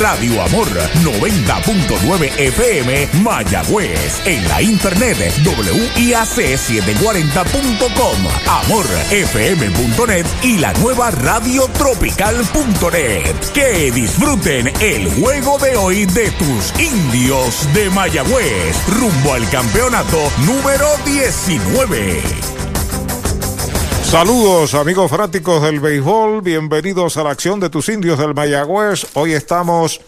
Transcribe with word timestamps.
Radio 0.00 0.42
Amor 0.42 0.68
90.9 1.02 2.38
FM 2.38 3.08
Mayagüez. 3.22 4.20
En 4.26 4.46
la 4.48 4.60
internet 4.62 5.18
WIAC740.com, 5.44 8.16
amorfm.net 8.46 10.26
y 10.42 10.56
la 10.58 10.72
nueva 10.74 11.10
radiotropical.net. 11.10 13.34
Que 13.52 13.90
disfruten 13.92 14.72
el 14.80 15.12
juego 15.14 15.58
de 15.58 15.76
hoy 15.76 16.06
de 16.06 16.30
tus 16.32 16.72
indios 16.80 17.68
de 17.74 17.90
Mayagüez 17.90 18.76
rumbo 18.88 19.34
al 19.34 19.48
campeonato 19.50 20.30
número 20.46 20.86
19. 21.04 22.63
Saludos 24.14 24.74
amigos 24.74 25.10
fanáticos 25.10 25.60
del 25.60 25.80
béisbol, 25.80 26.40
bienvenidos 26.40 27.16
a 27.16 27.24
la 27.24 27.30
acción 27.30 27.58
de 27.58 27.68
tus 27.68 27.88
indios 27.88 28.16
del 28.16 28.32
Mayagüez. 28.32 29.08
Hoy 29.14 29.32
estamos 29.32 30.00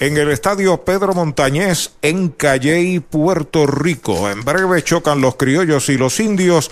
en 0.00 0.18
el 0.18 0.30
estadio 0.30 0.84
Pedro 0.84 1.14
Montañez 1.14 1.92
en 2.02 2.28
Calley, 2.28 3.00
Puerto 3.00 3.66
Rico. 3.66 4.28
En 4.28 4.44
breve 4.44 4.84
chocan 4.84 5.22
los 5.22 5.36
criollos 5.36 5.88
y 5.88 5.96
los 5.96 6.20
indios 6.20 6.70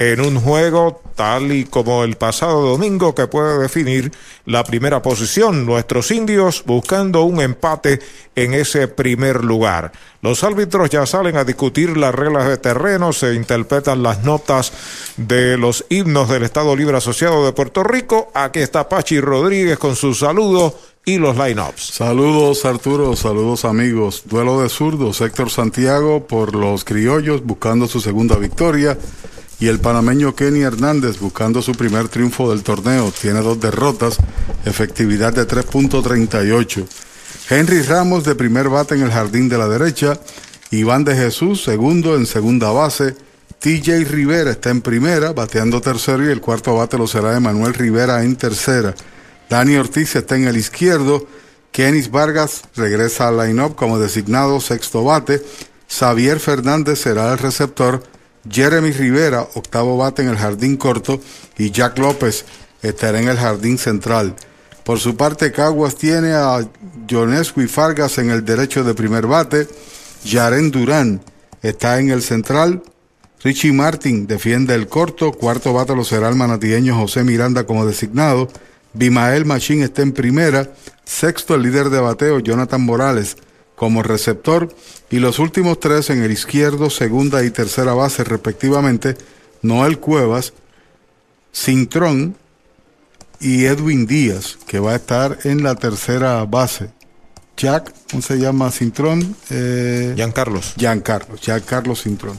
en 0.00 0.22
un 0.22 0.40
juego 0.40 1.02
tal 1.14 1.52
y 1.52 1.66
como 1.66 2.04
el 2.04 2.16
pasado 2.16 2.62
domingo 2.62 3.14
que 3.14 3.26
puede 3.26 3.58
definir 3.58 4.10
la 4.46 4.64
primera 4.64 5.02
posición. 5.02 5.66
Nuestros 5.66 6.10
indios 6.10 6.64
buscando 6.64 7.24
un 7.24 7.42
empate 7.42 8.00
en 8.34 8.54
ese 8.54 8.88
primer 8.88 9.44
lugar. 9.44 9.92
Los 10.22 10.42
árbitros 10.42 10.88
ya 10.88 11.04
salen 11.04 11.36
a 11.36 11.44
discutir 11.44 11.98
las 11.98 12.14
reglas 12.14 12.48
de 12.48 12.56
terreno, 12.56 13.12
se 13.12 13.34
interpretan 13.34 14.02
las 14.02 14.24
notas 14.24 14.72
de 15.18 15.58
los 15.58 15.84
himnos 15.90 16.30
del 16.30 16.44
Estado 16.44 16.74
Libre 16.74 16.96
Asociado 16.96 17.44
de 17.44 17.52
Puerto 17.52 17.82
Rico. 17.82 18.30
Aquí 18.32 18.60
está 18.60 18.88
Pachi 18.88 19.20
Rodríguez 19.20 19.78
con 19.78 19.96
su 19.96 20.14
saludo 20.14 20.78
y 21.04 21.18
los 21.18 21.36
lineups. 21.36 21.92
Saludos 21.92 22.64
Arturo, 22.64 23.14
saludos 23.16 23.66
amigos. 23.66 24.22
Duelo 24.24 24.62
de 24.62 24.70
zurdos, 24.70 25.20
Héctor 25.20 25.50
Santiago 25.50 26.26
por 26.26 26.54
los 26.54 26.84
criollos 26.84 27.44
buscando 27.44 27.86
su 27.86 28.00
segunda 28.00 28.36
victoria 28.36 28.96
y 29.60 29.68
el 29.68 29.78
panameño 29.78 30.34
Kenny 30.34 30.62
Hernández 30.62 31.20
buscando 31.20 31.60
su 31.60 31.72
primer 31.72 32.08
triunfo 32.08 32.50
del 32.50 32.62
torneo. 32.62 33.12
Tiene 33.12 33.42
dos 33.42 33.60
derrotas, 33.60 34.16
efectividad 34.64 35.34
de 35.34 35.46
3.38. 35.46 36.86
Henry 37.50 37.82
Ramos 37.82 38.24
de 38.24 38.34
primer 38.34 38.70
bate 38.70 38.94
en 38.94 39.02
el 39.02 39.10
jardín 39.10 39.50
de 39.50 39.58
la 39.58 39.68
derecha. 39.68 40.18
Iván 40.70 41.04
de 41.04 41.14
Jesús, 41.14 41.62
segundo 41.62 42.16
en 42.16 42.26
segunda 42.26 42.70
base. 42.70 43.14
TJ 43.58 44.04
Rivera 44.04 44.52
está 44.52 44.70
en 44.70 44.80
primera, 44.80 45.34
bateando 45.34 45.82
tercero 45.82 46.24
y 46.24 46.30
el 46.30 46.40
cuarto 46.40 46.76
bate 46.76 46.96
lo 46.96 47.06
será 47.06 47.36
Emanuel 47.36 47.74
Rivera 47.74 48.24
en 48.24 48.36
tercera. 48.36 48.94
Dani 49.50 49.76
Ortiz 49.76 50.16
está 50.16 50.36
en 50.36 50.48
el 50.48 50.56
izquierdo. 50.56 51.26
Kenis 51.70 52.10
Vargas 52.10 52.62
regresa 52.76 53.28
al 53.28 53.36
line-up 53.36 53.76
como 53.76 53.98
designado 53.98 54.60
sexto 54.60 55.04
bate. 55.04 55.42
Xavier 55.88 56.40
Fernández 56.40 57.00
será 57.00 57.30
el 57.32 57.38
receptor. 57.38 58.02
Jeremy 58.48 58.92
Rivera, 58.92 59.46
octavo 59.54 59.96
bate 59.96 60.22
en 60.22 60.28
el 60.28 60.36
jardín 60.36 60.76
corto, 60.76 61.20
y 61.58 61.70
Jack 61.70 61.98
López 61.98 62.44
estará 62.82 63.20
en 63.20 63.28
el 63.28 63.36
jardín 63.36 63.78
central. 63.78 64.34
Por 64.84 64.98
su 64.98 65.16
parte, 65.16 65.52
Caguas 65.52 65.96
tiene 65.96 66.32
a 66.32 66.66
Jonescu 67.08 67.60
y 67.60 67.68
Fargas 67.68 68.18
en 68.18 68.30
el 68.30 68.44
derecho 68.44 68.82
de 68.82 68.94
primer 68.94 69.26
bate. 69.26 69.68
Yaren 70.24 70.70
Durán 70.70 71.20
está 71.62 71.98
en 72.00 72.10
el 72.10 72.22
central. 72.22 72.82
Richie 73.42 73.72
Martin 73.72 74.26
defiende 74.26 74.74
el 74.74 74.88
corto. 74.88 75.32
Cuarto 75.32 75.72
bate 75.72 75.94
lo 75.94 76.04
será 76.04 76.28
el 76.28 76.34
manatieño 76.34 76.96
José 76.96 77.24
Miranda 77.24 77.66
como 77.66 77.86
designado. 77.86 78.48
Bimael 78.92 79.44
Machín 79.44 79.82
está 79.82 80.02
en 80.02 80.12
primera. 80.12 80.72
Sexto, 81.04 81.54
el 81.54 81.62
líder 81.62 81.90
de 81.90 82.00
bateo, 82.00 82.40
Jonathan 82.40 82.80
Morales 82.80 83.36
como 83.80 84.02
receptor 84.02 84.68
y 85.08 85.20
los 85.20 85.38
últimos 85.38 85.80
tres 85.80 86.10
en 86.10 86.22
el 86.22 86.30
izquierdo, 86.30 86.90
segunda 86.90 87.42
y 87.44 87.50
tercera 87.50 87.94
base 87.94 88.24
respectivamente, 88.24 89.16
Noel 89.62 89.98
Cuevas, 89.98 90.52
Cintrón 91.50 92.36
y 93.40 93.64
Edwin 93.64 94.06
Díaz, 94.06 94.58
que 94.66 94.80
va 94.80 94.92
a 94.92 94.96
estar 94.96 95.38
en 95.44 95.62
la 95.62 95.76
tercera 95.76 96.44
base. 96.44 96.90
Jack, 97.56 97.94
¿cómo 98.10 98.20
se 98.20 98.36
llama 98.36 98.70
Cintrón? 98.70 99.34
Eh, 99.48 100.12
Giancarlos. 100.14 100.74
Giancarlos, 100.76 101.40
Giancarlos 101.40 102.02
Cintrón. 102.02 102.38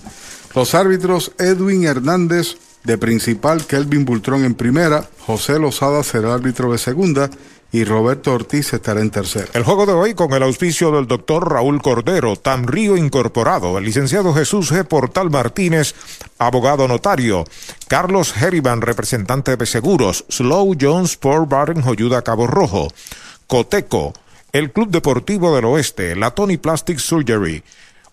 Los 0.54 0.76
árbitros 0.76 1.32
Edwin 1.40 1.86
Hernández 1.86 2.58
de 2.84 3.00
principal, 3.00 3.66
Kelvin 3.66 4.06
Bultrón 4.06 4.46
en 4.46 4.54
primera, 4.54 5.10
José 5.26 5.58
Lozada 5.58 6.04
será 6.04 6.36
árbitro 6.36 6.72
de 6.72 6.78
segunda 6.78 7.32
y 7.72 7.86
Roberto 7.86 8.34
Ortiz 8.34 8.74
estará 8.74 9.02
en 9.02 9.12
tercero. 9.12 9.48
El 9.54 9.64
juego 9.64 9.86
de 9.86 9.94
hoy 9.94 10.14
con 10.14 10.34
el 10.34 10.44
auspicio 10.44 10.92
del 10.92 11.08
doctor 11.08 11.50
Raúl 11.50 11.82
Cordero, 11.82 12.36
Tamrío 12.36 12.98
Incorporado, 12.98 13.78
el 13.78 13.86
licenciado 13.86 14.34
Jesús 14.34 14.72
G. 14.72 14.86
Portal 14.86 15.30
Martínez, 15.30 15.96
abogado 16.38 16.88
notario, 16.88 17.46
Carlos 17.88 18.36
Heriban, 18.36 18.82
representante 18.82 19.56
de 19.56 19.66
seguros, 19.66 20.26
Slow 20.30 20.76
Jones 20.80 21.12
Sport 21.12 21.50
Bar 21.50 21.70
en 21.70 21.82
Joyuda 21.82 22.22
Cabo 22.24 22.46
Rojo, 22.48 22.90
Coteco, 23.48 24.14
el 24.52 24.72
Club 24.72 24.90
Deportivo 24.90 25.56
del 25.56 25.66
Oeste, 25.66 26.16
la 26.16 26.32
Tony 26.32 26.58
Plastic 26.58 27.00
Surgery, 27.00 27.64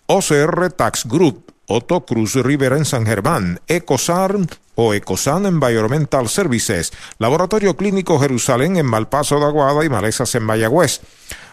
OCR 0.05 0.71
Tax 0.71 1.05
Group, 1.05 1.48
Otto 1.69 2.03
Cruz 2.05 2.33
Rivera 2.35 2.77
en 2.77 2.85
San 2.85 3.05
Germán, 3.05 3.61
Ecosarm 3.67 4.47
o 4.73 4.93
Ecosan 4.95 5.45
Environmental 5.45 6.27
Services, 6.27 6.91
Laboratorio 7.19 7.77
Clínico 7.77 8.19
Jerusalén 8.19 8.77
en 8.77 8.87
Malpaso 8.87 9.39
de 9.39 9.45
Aguada 9.45 9.85
y 9.85 9.89
Malezas 9.89 10.33
en 10.33 10.43
Mayagüez. 10.43 11.01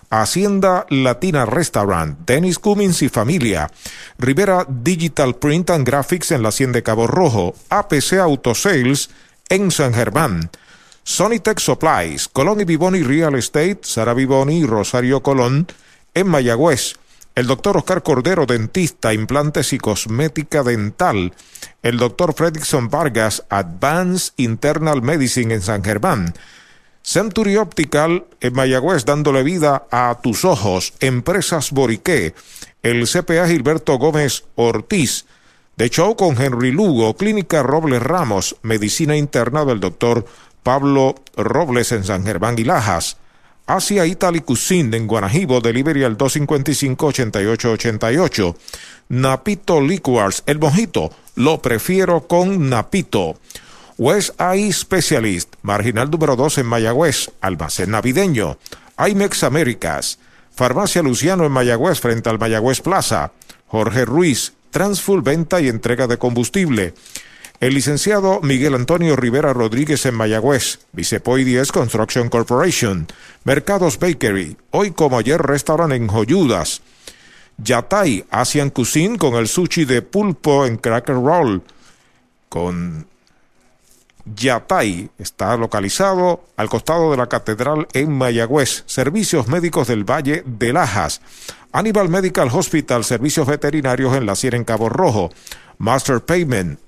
Hacienda 0.09 0.87
Latina 0.89 1.45
Restaurant, 1.45 2.19
Dennis 2.27 2.59
Cummins 2.59 3.03
y 3.03 3.09
Familia, 3.09 3.71
Rivera 4.19 4.65
Digital 4.69 5.35
Print 5.35 5.71
and 5.71 5.87
Graphics 5.87 6.31
en 6.31 6.43
la 6.43 6.49
Hacienda 6.49 6.79
de 6.79 6.83
Cabo 6.83 7.07
Rojo, 7.07 7.55
APC 7.69 8.15
Auto 8.15 8.55
Sales 8.55 9.11
en 9.49 9.71
San 9.71 9.93
Germán, 9.93 10.51
Sonitech 11.03 11.59
Supplies, 11.59 12.29
Colón 12.29 12.61
y 12.61 12.65
Vivoni 12.65 13.03
Real 13.03 13.35
Estate, 13.35 13.81
Sara 13.83 14.15
Vivoni 14.15 14.61
y 14.61 14.67
Rosario 14.67 15.23
Colón 15.23 15.67
en 16.15 16.29
Mayagüez, 16.29 16.97
el 17.37 17.47
doctor 17.47 17.77
Oscar 17.77 18.03
Cordero, 18.03 18.47
dentista, 18.47 19.13
implantes 19.13 19.75
y 19.75 19.79
cosmética 19.79 20.63
dental, 20.63 21.35
el 21.83 21.99
doctor 21.99 22.33
Fredrickson 22.33 22.89
Vargas, 22.89 23.45
Advanced 23.51 24.33
Internal 24.39 25.03
Medicine 25.03 25.55
en 25.55 25.61
San 25.61 25.85
Germán, 25.85 26.33
Century 27.03 27.57
Optical 27.57 28.25
en 28.41 28.55
Mayagüez 28.55 29.05
dándole 29.05 29.43
vida 29.43 29.87
a 29.91 30.19
tus 30.23 30.47
ojos, 30.47 30.95
Empresas 31.01 31.73
Boriqué, 31.73 32.35
el 32.83 33.07
CPA 33.07 33.47
Gilberto 33.47 33.99
Gómez 33.99 34.45
Ortiz, 34.55 35.27
de 35.77 35.91
show 35.91 36.17
con 36.17 36.41
Henry 36.41 36.73
Lugo, 36.73 37.19
Clínica 37.19 37.63
Robles 37.63 38.03
Ramos, 38.03 38.57
Medicina 38.63 39.15
Interna 39.15 39.67
del 39.67 39.81
doctor 39.81 40.25
Pablo 40.63 41.17
Robles 41.37 41.93
en 41.93 42.03
San 42.03 42.25
Germán 42.25 42.59
y 42.59 42.65
Lajas, 42.65 43.19
Asia 43.67 44.07
Italy 44.07 44.41
Cuisine 44.41 44.97
en 44.97 45.07
Guanajibo, 45.07 45.61
delivery 45.61 46.05
al 46.05 46.17
255-8888. 46.17 48.57
Napito 49.09 49.81
Liquors, 49.81 50.43
el 50.47 50.59
mojito, 50.59 51.11
lo 51.35 51.61
prefiero 51.61 52.27
con 52.29 52.71
Napito. 52.71 53.39
West 53.99 54.41
Eye 54.41 54.73
Specialist, 54.73 55.55
marginal 55.63 56.11
número 56.11 56.37
2 56.37 56.59
en 56.59 56.67
Mayagüez, 56.67 57.31
almacén 57.41 57.91
navideño. 57.91 58.59
IMEX 58.99 59.43
Américas, 59.43 60.19
Farmacia 60.55 61.03
Luciano 61.03 61.45
en 61.45 61.53
Mayagüez 61.53 62.01
frente 62.01 62.31
al 62.31 62.39
Mayagüez 62.39 62.81
Plaza. 62.81 63.33
Jorge 63.67 64.05
Ruiz, 64.05 64.53
Transfull 64.71 65.23
Venta 65.23 65.61
y 65.61 65.69
Entrega 65.69 66.07
de 66.07 66.19
Combustible. 66.19 66.95
El 67.59 67.73
licenciado 67.73 68.41
Miguel 68.43 68.75
Antonio 68.75 69.17
Rivera 69.17 69.55
Rodríguez 69.55 70.05
en 70.05 70.15
Mayagüez, 70.15 70.81
Vicepoy 70.93 71.43
10 71.43 71.73
Construction 71.73 72.29
Corporation, 72.29 73.07
Mercados 73.45 73.99
Bakery, 73.99 74.59
hoy 74.73 74.91
como 74.91 75.19
ayer 75.19 75.41
restaurante 75.41 75.97
en 75.97 76.07
Joyudas, 76.07 76.83
Yatay 77.57 78.27
Asian 78.31 78.69
Cuisine 78.69 79.17
con 79.17 79.37
el 79.37 79.49
sushi 79.49 79.87
de 79.87 80.03
pulpo 80.03 80.67
en 80.67 80.77
Cracker 80.77 81.15
Roll, 81.15 81.63
con 82.51 83.07
Yatay 84.27 85.09
está 85.19 85.57
localizado 85.57 86.45
al 86.57 86.69
costado 86.69 87.11
de 87.13 87.17
la 87.17 87.29
catedral 87.29 87.87
en 87.93 88.13
Mayagüez. 88.13 88.83
Servicios 88.87 89.47
médicos 89.47 89.87
del 89.87 90.05
Valle 90.05 90.43
de 90.45 90.73
Lajas. 90.73 91.21
Animal 91.73 92.09
Medical 92.09 92.49
Hospital, 92.53 93.05
servicios 93.05 93.47
veterinarios 93.47 94.17
en 94.17 94.27
la 94.27 94.35
Sierra 94.35 94.57
en 94.57 94.65
Cabo 94.65 94.89
Rojo. 94.89 95.31
Master 95.79 96.21
Payment, 96.21 96.81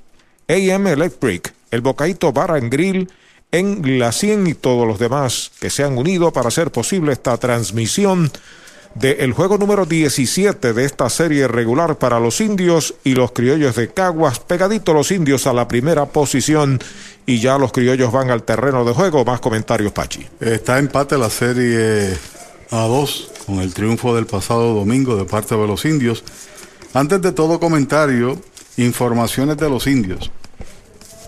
AM 0.48 0.86
Electric, 0.86 1.52
el 1.70 1.82
Bocaito 1.82 2.32
Bar 2.32 2.52
and 2.52 2.72
Grill 2.72 3.10
en 3.52 3.98
la 3.98 4.12
100 4.12 4.46
y 4.46 4.54
todos 4.54 4.86
los 4.86 4.98
demás 4.98 5.52
que 5.60 5.70
se 5.70 5.84
han 5.84 5.98
unido 5.98 6.32
para 6.32 6.48
hacer 6.48 6.70
posible 6.70 7.12
esta 7.12 7.36
transmisión 7.36 8.30
del 8.94 9.32
juego 9.32 9.58
número 9.58 9.84
17 9.86 10.72
de 10.72 10.84
esta 10.84 11.08
serie 11.10 11.46
regular 11.46 11.96
para 11.98 12.18
los 12.18 12.40
indios 12.40 12.94
y 13.04 13.14
los 13.14 13.32
criollos 13.32 13.76
de 13.76 13.88
Caguas, 13.88 14.40
pegadito 14.40 14.92
los 14.94 15.10
indios 15.10 15.46
a 15.46 15.52
la 15.52 15.68
primera 15.68 16.06
posición 16.06 16.80
y 17.26 17.40
ya 17.40 17.58
los 17.58 17.70
criollos 17.70 18.10
van 18.10 18.30
al 18.30 18.42
terreno 18.42 18.84
de 18.84 18.92
juego. 18.92 19.24
Más 19.24 19.40
comentarios, 19.40 19.92
Pachi. 19.92 20.26
Está 20.40 20.78
empate 20.78 21.18
la 21.18 21.30
serie 21.30 22.16
a 22.70 22.86
2 22.86 23.30
con 23.46 23.60
el 23.60 23.72
triunfo 23.72 24.14
del 24.14 24.26
pasado 24.26 24.74
domingo 24.74 25.16
de 25.16 25.26
parte 25.26 25.54
de 25.54 25.66
los 25.66 25.84
indios. 25.84 26.24
Antes 26.94 27.20
de 27.20 27.32
todo 27.32 27.60
comentario, 27.60 28.40
informaciones 28.78 29.58
de 29.58 29.68
los 29.68 29.86
indios. 29.86 30.30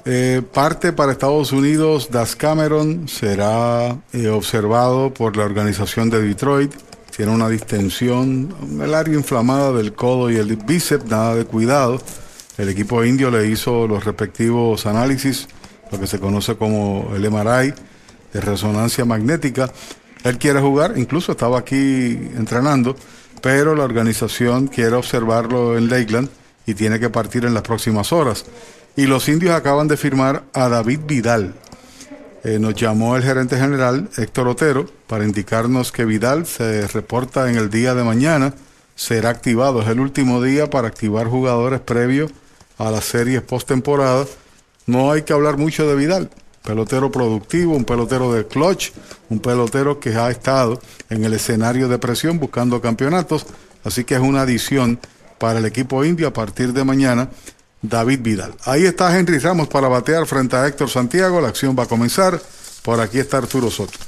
Eh, 0.05 0.43
parte 0.53 0.93
para 0.93 1.13
Estados 1.13 1.53
Unidos, 1.53 2.09
Das 2.11 2.35
Cameron 2.35 3.09
será 3.09 3.99
eh, 4.13 4.29
observado 4.29 5.13
por 5.13 5.37
la 5.37 5.45
organización 5.45 6.09
de 6.11 6.23
Detroit 6.23 6.73
tiene 7.21 7.33
una 7.33 7.51
distensión, 7.51 8.55
el 8.81 8.95
área 8.95 9.15
inflamada 9.15 9.73
del 9.73 9.93
codo 9.93 10.31
y 10.31 10.37
el 10.37 10.57
bíceps, 10.57 11.05
nada 11.05 11.35
de 11.35 11.45
cuidado. 11.45 12.01
El 12.57 12.71
equipo 12.71 13.05
indio 13.05 13.31
le 13.31 13.47
hizo 13.47 13.87
los 13.87 14.07
respectivos 14.07 14.87
análisis, 14.87 15.47
lo 15.93 16.01
que 16.01 16.07
se 16.07 16.19
conoce 16.19 16.57
como 16.57 17.13
el 17.15 17.31
MRI 17.31 17.75
de 18.33 18.41
resonancia 18.41 19.05
magnética. 19.05 19.71
Él 20.25 20.39
quiere 20.39 20.61
jugar, 20.61 20.95
incluso 20.97 21.33
estaba 21.33 21.59
aquí 21.59 21.77
entrenando, 22.37 22.97
pero 23.43 23.75
la 23.75 23.85
organización 23.85 24.69
quiere 24.69 24.97
observarlo 24.97 25.77
en 25.77 25.91
Lakeland 25.91 26.31
y 26.65 26.73
tiene 26.73 26.99
que 26.99 27.11
partir 27.11 27.45
en 27.45 27.53
las 27.53 27.65
próximas 27.65 28.15
horas. 28.15 28.47
Y 28.97 29.07
los 29.07 29.29
indios 29.29 29.55
acaban 29.55 29.89
de 29.89 29.97
firmar 29.97 30.45
a 30.53 30.69
David 30.69 31.01
Vidal, 31.07 31.55
eh, 32.43 32.59
nos 32.59 32.75
llamó 32.75 33.17
el 33.17 33.23
gerente 33.23 33.59
general 33.59 34.09
Héctor 34.17 34.49
Otero 34.49 34.87
para 35.07 35.25
indicarnos 35.25 35.93
que 35.93 36.07
Vidal 36.07 36.47
se 36.47 36.87
reporta 36.89 37.51
en 37.51 37.59
el 37.59 37.69
día 37.69 37.95
de 37.95 38.03
mañana, 38.03 38.55
será 38.95 39.29
activado. 39.29 39.83
Es 39.83 39.89
el 39.89 40.01
último 40.01 40.43
día 40.43 40.71
para 40.71 40.89
activar 40.89 41.27
jugadores 41.27 41.81
previos 41.81 42.31
a 42.79 42.91
las 42.91 43.05
series 43.05 43.43
postemporada. 43.43 44.25
No 44.87 45.13
hay 45.13 45.23
que 45.23 45.35
hablar 45.35 45.59
mucho 45.59 45.87
de 45.87 45.95
Vidal. 45.97 46.31
Pelotero 46.65 47.11
productivo, 47.11 47.75
un 47.77 47.85
pelotero 47.85 48.33
de 48.33 48.47
clutch, 48.47 48.93
un 49.29 49.41
pelotero 49.41 50.01
que 50.01 50.15
ha 50.15 50.31
estado 50.31 50.81
en 51.11 51.25
el 51.25 51.35
escenario 51.35 51.89
de 51.89 51.99
presión 51.99 52.39
buscando 52.39 52.81
campeonatos. 52.81 53.47
Así 53.85 54.05
que 54.05 54.15
es 54.15 54.21
una 54.21 54.43
adición 54.43 54.99
para 55.39 55.59
el 55.59 55.67
equipo 55.67 56.05
indio 56.07 56.29
a 56.29 56.33
partir 56.33 56.73
de 56.73 56.85
mañana 56.85 57.29
David 57.83 58.21
Vidal. 58.21 58.55
Ahí 58.65 58.85
está 58.85 59.17
Henry 59.19 59.39
Ramos 59.39 59.69
para 59.69 59.89
batear 59.89 60.27
frente 60.27 60.57
a 60.57 60.67
Héctor 60.67 60.91
Santiago. 60.91 61.41
La 61.41 61.49
acción 61.49 61.77
va 61.79 61.85
a 61.85 61.87
comenzar. 61.87 62.41
Por 62.83 63.01
aquí 63.01 63.19
está 63.19 63.39
Arturo 63.39 63.71
Soto. 63.71 63.99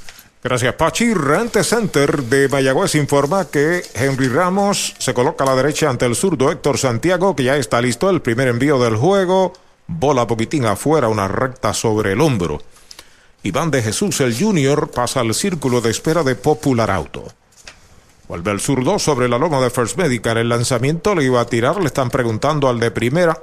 Gracias, 0.43 0.73
Pachi. 0.75 1.13
Rante 1.13 1.63
Center 1.63 2.21
de 2.23 2.49
Mayagüez 2.49 2.95
informa 2.95 3.45
que 3.45 3.81
Henry 3.93 4.27
Ramos 4.27 4.93
se 4.97 5.13
coloca 5.13 5.45
a 5.45 5.47
la 5.47 5.55
derecha 5.55 5.89
ante 5.89 6.05
el 6.05 6.15
zurdo 6.15 6.51
Héctor 6.51 6.77
Santiago, 6.77 7.35
que 7.35 7.45
ya 7.45 7.55
está 7.55 7.81
listo. 7.81 8.09
El 8.09 8.21
primer 8.21 8.49
envío 8.49 8.77
del 8.79 8.97
juego. 8.97 9.53
Bola 9.87 10.27
poquitín 10.27 10.65
afuera, 10.65 11.07
una 11.07 11.27
recta 11.27 11.73
sobre 11.73 12.13
el 12.13 12.21
hombro. 12.21 12.61
Iván 13.43 13.71
de 13.71 13.81
Jesús, 13.81 14.21
el 14.21 14.37
Junior, 14.37 14.91
pasa 14.91 15.19
al 15.19 15.33
círculo 15.33 15.81
de 15.81 15.91
espera 15.91 16.23
de 16.23 16.35
Popular 16.35 16.91
Auto. 16.91 17.27
Vuelve 18.27 18.51
el 18.51 18.59
zurdo 18.59 18.99
sobre 18.99 19.27
la 19.27 19.37
loma 19.37 19.59
de 19.59 19.69
First 19.69 19.97
Medical. 19.97 20.37
El 20.37 20.49
lanzamiento 20.49 21.13
le 21.13 21.25
iba 21.25 21.41
a 21.41 21.45
tirar. 21.45 21.77
Le 21.79 21.87
están 21.87 22.09
preguntando 22.09 22.69
al 22.69 22.79
de 22.79 22.91
primera. 22.91 23.41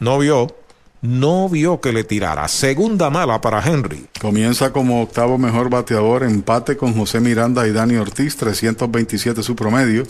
no 0.00 0.18
vio. 0.18 0.54
No 1.02 1.50
vio 1.50 1.80
que 1.82 1.92
le 1.92 2.02
tirara. 2.02 2.48
Segunda 2.48 3.10
mala 3.10 3.40
para 3.42 3.62
Henry. 3.62 4.06
Comienza 4.22 4.72
como 4.72 5.02
octavo 5.02 5.36
mejor 5.36 5.68
bateador. 5.68 6.22
Empate 6.22 6.78
con 6.78 6.94
José 6.94 7.20
Miranda 7.20 7.66
y 7.68 7.72
Dani 7.72 7.96
Ortiz. 7.96 8.36
327 8.38 9.42
su 9.42 9.54
promedio. 9.54 10.04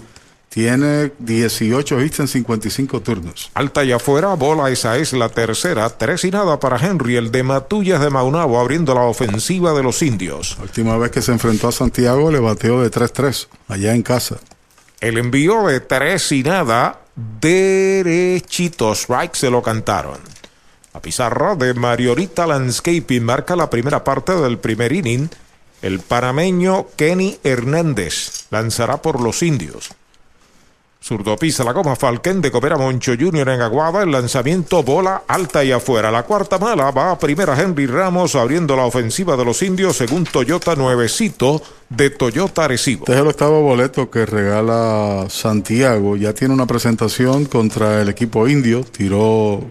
Tiene 0.54 1.10
18 1.18 2.00
hits 2.00 2.20
en 2.20 2.28
55 2.28 3.00
turnos. 3.00 3.50
Alta 3.54 3.82
y 3.82 3.90
afuera, 3.90 4.34
bola 4.34 4.70
esa 4.70 4.96
es 4.98 5.12
la 5.12 5.28
tercera. 5.28 5.90
Tres 5.90 6.24
y 6.24 6.30
nada 6.30 6.60
para 6.60 6.78
Henry, 6.78 7.16
el 7.16 7.32
de 7.32 7.42
Matullas 7.42 8.00
de 8.00 8.08
Maunabo, 8.08 8.60
abriendo 8.60 8.94
la 8.94 9.00
ofensiva 9.00 9.72
de 9.72 9.82
los 9.82 10.00
indios. 10.00 10.54
La 10.58 10.62
última 10.62 10.96
vez 10.96 11.10
que 11.10 11.22
se 11.22 11.32
enfrentó 11.32 11.66
a 11.66 11.72
Santiago 11.72 12.30
le 12.30 12.38
bateó 12.38 12.80
de 12.80 12.88
3-3, 12.88 13.48
allá 13.66 13.96
en 13.96 14.02
casa. 14.02 14.36
El 15.00 15.18
envío 15.18 15.66
de 15.66 15.80
tres 15.80 16.30
y 16.30 16.44
nada, 16.44 17.00
derechitos, 17.40 19.00
strike 19.00 19.34
se 19.34 19.50
lo 19.50 19.60
cantaron. 19.60 20.20
La 20.94 21.02
pizarra 21.02 21.56
de 21.56 21.74
Mariorita 21.74 22.46
Landscaping 22.46 23.24
marca 23.24 23.56
la 23.56 23.68
primera 23.68 24.04
parte 24.04 24.36
del 24.36 24.58
primer 24.58 24.92
inning. 24.92 25.28
El 25.82 25.98
panameño 25.98 26.86
Kenny 26.94 27.40
Hernández 27.42 28.46
lanzará 28.50 29.02
por 29.02 29.20
los 29.20 29.42
indios. 29.42 29.90
Zurdo 31.06 31.36
pisa 31.36 31.64
la 31.64 31.74
goma 31.74 31.96
Falken 31.96 32.40
de 32.40 32.50
Cobera 32.50 32.78
Moncho 32.78 33.12
Jr. 33.12 33.50
en 33.50 33.60
Aguada. 33.60 34.02
El 34.02 34.10
lanzamiento 34.10 34.82
bola 34.82 35.24
alta 35.28 35.62
y 35.62 35.70
afuera. 35.70 36.10
La 36.10 36.22
cuarta 36.22 36.58
mala 36.58 36.90
va 36.92 37.10
a 37.10 37.18
primera 37.18 37.60
Henry 37.60 37.84
Ramos 37.84 38.34
abriendo 38.34 38.74
la 38.74 38.86
ofensiva 38.86 39.36
de 39.36 39.44
los 39.44 39.60
indios 39.60 39.98
según 39.98 40.24
Toyota 40.24 40.74
Nuevecito 40.74 41.60
de 41.90 42.08
Toyota 42.08 42.64
Arecibo. 42.64 43.00
Este 43.00 43.12
es 43.12 43.18
el 43.18 43.26
octavo 43.26 43.60
boleto 43.60 44.10
que 44.10 44.24
regala 44.24 45.26
Santiago. 45.28 46.16
Ya 46.16 46.32
tiene 46.32 46.54
una 46.54 46.64
presentación 46.64 47.44
contra 47.44 48.00
el 48.00 48.08
equipo 48.08 48.48
indio. 48.48 48.82
Tiró 48.82 49.62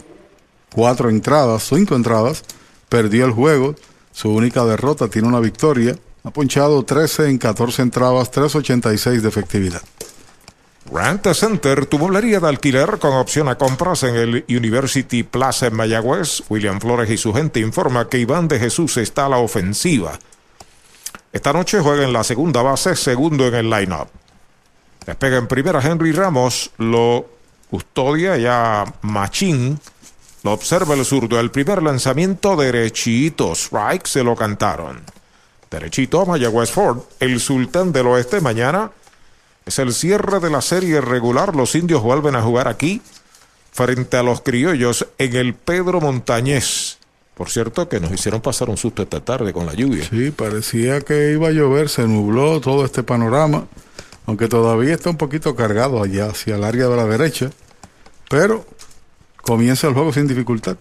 cuatro 0.72 1.10
entradas, 1.10 1.64
cinco 1.68 1.96
entradas. 1.96 2.44
Perdió 2.90 3.26
el 3.26 3.32
juego. 3.32 3.74
Su 4.12 4.30
única 4.30 4.64
derrota 4.66 5.08
tiene 5.08 5.30
una 5.30 5.40
victoria. 5.40 5.98
Ha 6.26 6.30
ponchado 6.30 6.84
13 6.86 7.32
en 7.32 7.40
14 7.40 7.82
entradas, 7.82 8.32
3.86 8.32 9.22
de 9.22 9.30
efectividad. 9.30 9.82
Rent 10.94 11.26
Center, 11.34 11.88
tu 11.88 11.98
moblería 11.98 12.40
de 12.40 12.48
alquiler 12.48 13.00
con 13.00 13.14
opción 13.14 13.50
a 13.50 13.58
compras 13.58 14.04
en 14.04 14.16
el 14.16 14.46
University 14.48 15.24
Plaza 15.24 15.66
en 15.66 15.74
Mayagüez. 15.74 16.44
William 16.50 16.80
Flores 16.80 17.10
y 17.10 17.18
su 17.18 17.34
gente 17.34 17.60
informa 17.60 18.08
que 18.08 18.20
Iván 18.20 18.48
de 18.48 18.60
Jesús 18.60 18.98
está 18.98 19.26
a 19.26 19.30
la 19.30 19.38
ofensiva. 19.38 20.20
Esta 21.32 21.52
noche 21.52 21.80
juega 21.80 22.04
en 22.04 22.14
la 22.14 22.24
segunda 22.24 22.62
base, 22.62 22.96
segundo 22.96 23.48
en 23.48 23.56
el 23.56 23.72
line-up. 23.72 24.08
Despega 25.08 25.38
en 25.38 25.48
primera 25.48 25.82
Henry 25.82 26.12
Ramos, 26.12 26.70
lo 26.78 27.26
custodia 27.72 28.38
ya 28.38 28.86
Machín. 29.02 29.80
Lo 30.44 30.52
observa 30.52 30.94
el 30.94 31.06
zurdo. 31.06 31.40
El 31.40 31.50
primer 31.50 31.82
lanzamiento 31.82 32.56
derechito. 32.56 33.54
Strike 33.54 34.06
se 34.06 34.24
lo 34.24 34.36
cantaron. 34.36 35.02
Derechito 35.72 36.22
a 36.22 36.26
Mayagüez 36.26 36.70
Ford, 36.70 37.00
el 37.20 37.40
sultán 37.40 37.92
del 37.92 38.06
oeste 38.06 38.42
mañana 38.42 38.92
es 39.66 39.80
el 39.80 39.94
cierre 39.94 40.40
de 40.40 40.50
la 40.50 40.62
serie 40.62 41.02
regular. 41.02 41.56
Los 41.56 41.76
indios 41.76 42.02
vuelven 42.02 42.36
a 42.36 42.42
jugar 42.42 42.68
aquí 42.68 43.02
frente 43.72 44.18
a 44.18 44.24
los 44.24 44.42
criollos 44.42 45.08
en 45.18 45.36
el 45.36 45.54
Pedro 45.54 46.02
Montañés. 46.02 47.00
Por 47.34 47.50
cierto, 47.50 47.90
que 47.90 48.00
nos 48.00 48.12
hicieron 48.12 48.42
pasar 48.42 48.70
un 48.70 48.78
susto 48.78 49.02
esta 49.02 49.20
tarde 49.20 49.54
con 49.54 49.66
la 49.66 49.74
lluvia. 49.74 50.06
Sí, 50.08 50.30
parecía 50.30 51.02
que 51.02 51.32
iba 51.32 51.48
a 51.48 51.52
llover, 51.52 51.90
se 51.90 52.08
nubló 52.08 52.62
todo 52.62 52.86
este 52.86 53.02
panorama, 53.02 53.66
aunque 54.28 54.48
todavía 54.48 54.94
está 54.94 55.10
un 55.10 55.18
poquito 55.18 55.56
cargado 55.56 56.04
allá 56.04 56.28
hacia 56.28 56.56
el 56.56 56.64
área 56.64 56.88
de 56.88 56.96
la 56.96 57.06
derecha, 57.06 57.50
pero 58.30 58.66
comienza 59.42 59.88
el 59.88 59.96
juego 59.96 60.14
sin 60.14 60.28
dificultad. 60.28 60.78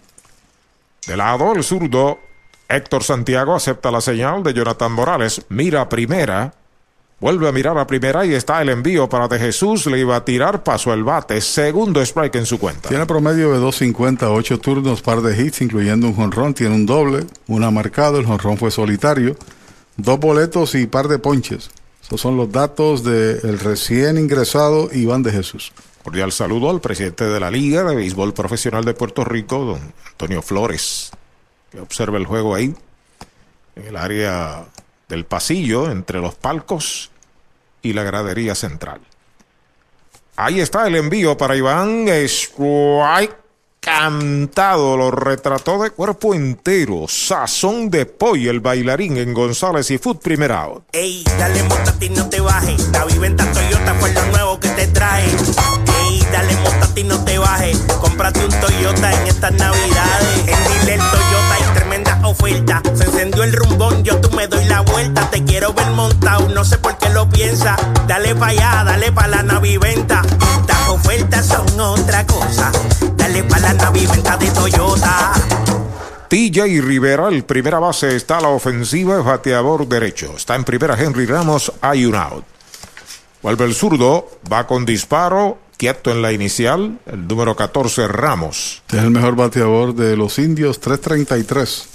De 1.07 1.17
lado, 1.17 1.53
el 1.53 1.63
zurdo 1.63 2.19
Héctor 2.69 3.03
Santiago 3.03 3.55
acepta 3.55 3.89
la 3.89 4.01
señal 4.01 4.43
de 4.43 4.53
Jonathan 4.53 4.91
Morales, 4.91 5.45
mira 5.49 5.89
primera, 5.89 6.53
Vuelve 7.23 7.47
a 7.47 7.53
mirar 7.53 7.77
a 7.77 7.87
primera 7.87 8.25
y 8.25 8.33
está 8.33 8.61
el 8.61 8.67
envío 8.67 9.07
para 9.07 9.29
De 9.29 9.39
Jesús. 9.39 9.85
Le 9.85 9.97
iba 9.97 10.17
a 10.17 10.25
tirar, 10.25 10.61
pasó 10.61 10.93
el 10.93 11.05
bate. 11.05 11.39
Segundo 11.39 12.01
strike 12.01 12.35
en 12.35 12.45
su 12.45 12.59
cuenta. 12.59 12.89
Tiene 12.89 13.05
promedio 13.05 13.53
de 13.53 13.65
2.50, 13.65 14.27
8 14.29 14.59
turnos, 14.59 15.01
par 15.01 15.21
de 15.21 15.41
hits, 15.41 15.61
incluyendo 15.61 16.07
un 16.07 16.15
jonrón. 16.15 16.53
Tiene 16.53 16.75
un 16.75 16.85
doble, 16.85 17.25
una 17.47 17.71
marcado. 17.71 18.19
El 18.19 18.25
jonrón 18.25 18.57
fue 18.57 18.71
solitario. 18.71 19.37
Dos 19.95 20.19
boletos 20.19 20.75
y 20.75 20.85
par 20.85 21.07
de 21.07 21.17
ponches. 21.17 21.71
Esos 22.03 22.19
son 22.19 22.35
los 22.35 22.51
datos 22.51 23.05
del 23.05 23.57
recién 23.57 24.17
ingresado 24.17 24.89
Iván 24.91 25.23
de 25.23 25.31
Jesús. 25.31 25.71
Cordial 26.03 26.33
saludo 26.33 26.69
al 26.69 26.81
presidente 26.81 27.23
de 27.23 27.39
la 27.39 27.49
Liga 27.49 27.85
de 27.85 27.95
Béisbol 27.95 28.33
Profesional 28.33 28.83
de 28.83 28.95
Puerto 28.95 29.23
Rico, 29.23 29.63
don 29.63 29.93
Antonio 30.09 30.41
Flores, 30.41 31.11
que 31.71 31.79
observa 31.79 32.17
el 32.17 32.25
juego 32.25 32.53
ahí, 32.53 32.75
en 33.77 33.87
el 33.87 33.95
área 33.95 34.65
del 35.07 35.23
pasillo, 35.23 35.89
entre 35.89 36.19
los 36.19 36.35
palcos 36.35 37.12
y 37.83 37.93
la 37.93 38.03
gradería 38.03 38.55
central. 38.55 39.01
Ahí 40.35 40.61
está 40.61 40.87
el 40.87 40.95
envío 40.95 41.37
para 41.37 41.55
Iván. 41.55 42.07
Strike. 42.07 43.35
cantado, 43.79 44.97
lo 44.97 45.11
retrató 45.11 45.83
de 45.83 45.91
cuerpo 45.91 46.33
entero. 46.33 47.05
Sazón 47.07 47.91
de 47.91 48.05
pollo, 48.05 48.49
el 48.49 48.61
bailarín 48.61 49.17
en 49.17 49.33
González 49.33 49.91
y 49.91 49.97
Food 49.97 50.19
Primer 50.19 50.51
Out. 50.53 50.85
Ey, 50.93 51.23
dale 51.37 51.61
ti 51.99 52.09
no 52.09 52.27
te 52.29 52.39
bajes. 52.39 52.89
La 52.89 53.05
viventa 53.05 53.45
Toyota 53.51 53.93
fue 53.95 54.11
lo 54.13 54.25
nuevo 54.27 54.59
que 54.59 54.69
te 54.69 54.87
trae. 54.87 55.25
Ey, 55.25 56.25
dale 56.31 56.55
ti 56.95 57.03
no 57.03 57.23
te 57.25 57.37
bajes. 57.37 57.77
Cómprate 57.99 58.45
un 58.45 58.51
Toyota 58.59 59.11
en 59.21 59.27
estas 59.27 59.51
navidades. 59.53 60.47
En 60.47 60.82
oferta. 62.33 62.81
Se 62.95 63.05
encendió 63.05 63.43
el 63.43 63.53
rumbón, 63.53 64.03
yo 64.03 64.19
tú 64.19 64.29
me 64.35 64.47
doy 64.47 64.65
la 64.65 64.81
vuelta. 64.81 65.29
Te 65.29 65.43
quiero 65.43 65.73
ver 65.73 65.89
montado, 65.91 66.49
no 66.49 66.63
sé 66.65 66.77
por 66.77 66.97
qué 66.97 67.09
lo 67.09 67.29
piensa. 67.29 67.75
Dale 68.07 68.35
pa' 68.35 68.47
allá, 68.47 68.83
dale 68.83 69.11
pa' 69.11 69.27
la 69.27 69.43
naviventa. 69.43 70.21
Las 70.67 70.89
ofertas 70.89 71.45
son 71.45 71.79
otra 71.79 72.25
cosa. 72.25 72.71
Dale 73.15 73.43
pa' 73.43 73.59
la 73.59 73.73
naviventa 73.73 74.37
de 74.37 74.47
Toyota. 74.51 75.31
TJ 76.27 76.81
Rivera, 76.81 77.27
el 77.27 77.43
primera 77.43 77.77
base, 77.77 78.15
está 78.15 78.39
a 78.39 78.41
la 78.41 78.47
ofensiva, 78.49 79.21
bateador 79.21 79.87
derecho. 79.87 80.33
Está 80.35 80.55
en 80.55 80.63
primera 80.63 80.99
Henry 80.99 81.27
Ramos, 81.27 81.71
hay 81.79 82.05
un 82.05 82.15
out. 82.15 82.43
Vuelve 83.43 83.65
el 83.65 83.75
zurdo, 83.75 84.27
va 84.51 84.65
con 84.65 84.85
disparo, 84.85 85.59
quieto 85.77 86.09
en 86.11 86.21
la 86.23 86.31
inicial, 86.31 86.97
el 87.05 87.27
número 87.27 87.55
14 87.55 88.07
Ramos. 88.07 88.81
es 88.89 88.99
el 88.99 89.11
mejor 89.11 89.35
bateador 89.35 89.93
de 89.93 90.15
los 90.15 90.39
indios, 90.39 90.79
333. 90.79 91.92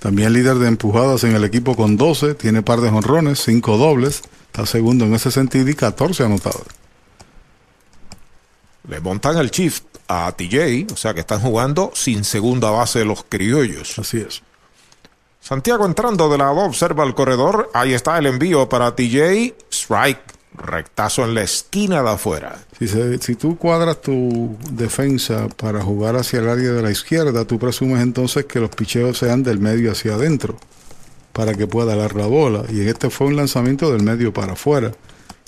También 0.00 0.32
líder 0.32 0.56
de 0.56 0.66
empujadas 0.66 1.24
en 1.24 1.36
el 1.36 1.44
equipo 1.44 1.76
con 1.76 1.96
12, 1.96 2.34
tiene 2.34 2.62
par 2.62 2.80
de 2.80 2.90
jonrones, 2.90 3.38
5 3.44 3.76
dobles, 3.76 4.22
está 4.46 4.64
segundo 4.64 5.04
en 5.04 5.14
ese 5.14 5.30
sentido 5.30 5.68
y 5.68 5.74
14 5.74 6.24
anotados. 6.24 6.66
Le 8.88 8.98
montan 9.00 9.36
el 9.36 9.50
shift 9.50 9.84
a 10.08 10.32
TJ, 10.32 10.92
o 10.92 10.96
sea 10.96 11.12
que 11.12 11.20
están 11.20 11.40
jugando 11.40 11.92
sin 11.94 12.24
segunda 12.24 12.70
base 12.70 13.04
los 13.04 13.24
criollos. 13.28 13.98
Así 13.98 14.18
es. 14.18 14.42
Santiago 15.40 15.84
entrando 15.84 16.30
de 16.30 16.38
lado, 16.38 16.60
observa 16.60 17.04
el 17.04 17.14
corredor, 17.14 17.70
ahí 17.74 17.92
está 17.92 18.18
el 18.18 18.26
envío 18.26 18.68
para 18.68 18.96
TJ, 18.96 19.54
strike, 19.70 20.39
rectazo 20.54 21.24
en 21.24 21.34
la 21.34 21.42
esquina 21.42 22.02
de 22.02 22.10
afuera. 22.10 22.58
Si, 22.78 22.88
si 22.88 23.34
tú 23.34 23.56
cuadras 23.56 24.00
tu 24.00 24.56
defensa 24.70 25.48
para 25.56 25.82
jugar 25.82 26.16
hacia 26.16 26.40
el 26.40 26.48
área 26.48 26.72
de 26.72 26.82
la 26.82 26.90
izquierda, 26.90 27.44
tú 27.44 27.58
presumes 27.58 28.02
entonces 28.02 28.46
que 28.46 28.60
los 28.60 28.70
picheos 28.70 29.18
sean 29.18 29.42
del 29.42 29.58
medio 29.58 29.92
hacia 29.92 30.14
adentro, 30.14 30.56
para 31.32 31.54
que 31.54 31.66
pueda 31.66 31.94
dar 31.96 32.14
la 32.16 32.26
bola. 32.26 32.64
Y 32.68 32.80
este 32.88 33.10
fue 33.10 33.28
un 33.28 33.36
lanzamiento 33.36 33.92
del 33.92 34.02
medio 34.02 34.32
para 34.32 34.52
afuera, 34.54 34.92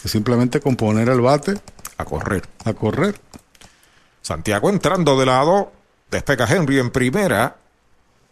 que 0.00 0.08
simplemente 0.08 0.60
con 0.60 0.76
poner 0.76 1.08
el 1.08 1.20
bate 1.20 1.54
a 1.98 2.04
correr. 2.04 2.42
A 2.64 2.72
correr. 2.72 3.14
Santiago 4.20 4.70
entrando 4.70 5.18
de 5.18 5.26
lado, 5.26 5.72
despega 6.10 6.46
Henry 6.48 6.78
en 6.78 6.90
primera. 6.90 7.56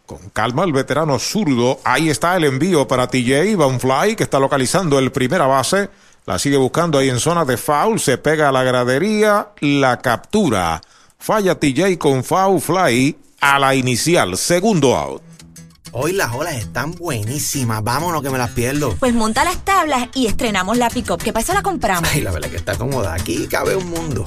Con 0.05 0.29
calma 0.29 0.63
el 0.63 0.73
veterano 0.73 1.19
zurdo. 1.19 1.79
Ahí 1.83 2.09
está 2.09 2.35
el 2.35 2.43
envío 2.43 2.87
para 2.87 3.07
TJ 3.07 3.55
Van 3.55 3.79
Fly, 3.79 4.15
que 4.15 4.23
está 4.23 4.39
localizando 4.39 4.99
el 4.99 5.11
primera 5.11 5.45
base. 5.45 5.89
La 6.25 6.37
sigue 6.37 6.57
buscando 6.57 6.99
ahí 6.99 7.09
en 7.09 7.19
zona 7.19 7.45
de 7.45 7.57
foul. 7.57 7.99
Se 7.99 8.17
pega 8.17 8.49
a 8.49 8.51
la 8.51 8.63
gradería. 8.63 9.49
La 9.59 9.99
captura. 9.99 10.81
Falla 11.17 11.59
TJ 11.59 11.97
con 11.97 12.23
foul 12.23 12.61
fly 12.61 13.17
a 13.41 13.59
la 13.59 13.75
inicial. 13.75 14.37
Segundo 14.37 14.95
out. 14.95 15.21
Hoy 15.93 16.13
las 16.13 16.33
olas 16.33 16.55
están 16.55 16.93
buenísimas. 16.93 17.83
Vámonos 17.83 18.21
que 18.21 18.29
me 18.29 18.37
las 18.37 18.51
pierdo. 18.51 18.95
Pues 18.97 19.13
monta 19.13 19.43
las 19.43 19.65
tablas 19.65 20.07
y 20.15 20.27
estrenamos 20.27 20.77
la 20.77 20.89
pick-up. 20.89 21.21
¿Qué 21.21 21.33
pasa? 21.33 21.53
La 21.53 21.61
compramos. 21.61 22.09
Ay, 22.13 22.21
la 22.21 22.31
verdad 22.31 22.49
que 22.49 22.55
está 22.57 22.77
cómoda. 22.77 23.13
Aquí 23.13 23.47
cabe 23.47 23.75
un 23.75 23.89
mundo. 23.89 24.23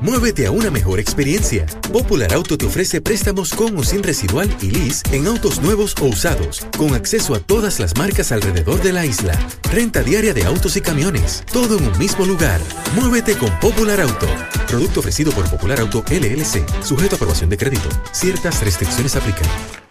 Muévete 0.00 0.46
a 0.46 0.52
una 0.52 0.70
mejor 0.70 1.00
experiencia. 1.00 1.66
Popular 1.92 2.32
Auto 2.32 2.56
te 2.56 2.66
ofrece 2.66 3.00
préstamos 3.00 3.52
con 3.52 3.76
o 3.76 3.82
sin 3.82 4.02
residual 4.02 4.48
y 4.62 4.70
lease 4.70 5.02
en 5.12 5.26
autos 5.26 5.60
nuevos 5.60 5.94
o 6.00 6.06
usados, 6.06 6.66
con 6.76 6.94
acceso 6.94 7.34
a 7.34 7.40
todas 7.40 7.80
las 7.80 7.96
marcas 7.96 8.30
alrededor 8.30 8.80
de 8.80 8.92
la 8.92 9.04
isla. 9.04 9.36
Renta 9.72 10.02
diaria 10.02 10.32
de 10.34 10.44
autos 10.44 10.76
y 10.76 10.80
camiones, 10.80 11.42
todo 11.52 11.78
en 11.78 11.88
un 11.88 11.98
mismo 11.98 12.24
lugar. 12.24 12.60
Muévete 12.94 13.36
con 13.36 13.50
Popular 13.58 14.00
Auto. 14.00 14.26
Producto 14.68 15.00
ofrecido 15.00 15.32
por 15.32 15.50
Popular 15.50 15.80
Auto 15.80 16.04
LLC, 16.08 16.64
sujeto 16.84 17.14
a 17.14 17.16
aprobación 17.16 17.50
de 17.50 17.56
crédito. 17.56 17.88
Ciertas 18.12 18.62
restricciones 18.62 19.16
aplican. 19.16 19.48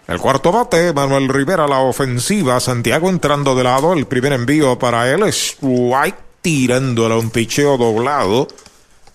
El 0.08 0.20
cuarto 0.20 0.54
bate, 0.54 0.94
Manuel 0.94 1.28
Rivera, 1.28 1.68
la 1.68 1.80
ofensiva. 1.80 2.62
Santiago 2.62 3.10
entrando 3.10 3.56
de 3.56 3.64
lado. 3.66 3.92
El 3.92 4.06
primer 4.06 4.32
envío 4.32 4.80
para 4.80 5.14
él 5.14 5.24
es 5.24 5.58
White 5.62 6.18
tirándole 6.42 7.14
a 7.14 7.18
un 7.18 7.30
picheo 7.30 7.78
doblado 7.78 8.48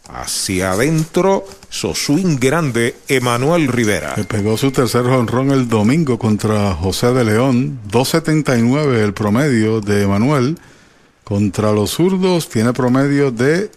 hacia 0.09 0.73
adentro, 0.73 1.45
su 1.69 1.95
swing 1.95 2.39
grande, 2.39 2.97
Emanuel 3.09 3.69
Rivera. 3.69 4.15
Que 4.15 4.25
pegó 4.25 4.57
su 4.57 4.71
tercer 4.73 5.07
honrón 5.07 5.51
el 5.51 5.69
domingo 5.69 6.19
contra 6.19 6.75
José 6.75 7.13
de 7.13 7.25
León, 7.25 7.81
2.79 7.91 8.97
el 8.97 9.15
promedio 9.15 9.81
de 9.81 10.03
Emanuel. 10.03 10.59
Contra 11.25 11.73
los 11.73 11.93
zurdos 11.93 12.49
tiene 12.49 12.73
promedio 12.73 13.31
de 13.31 13.71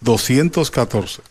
214. 0.00 1.22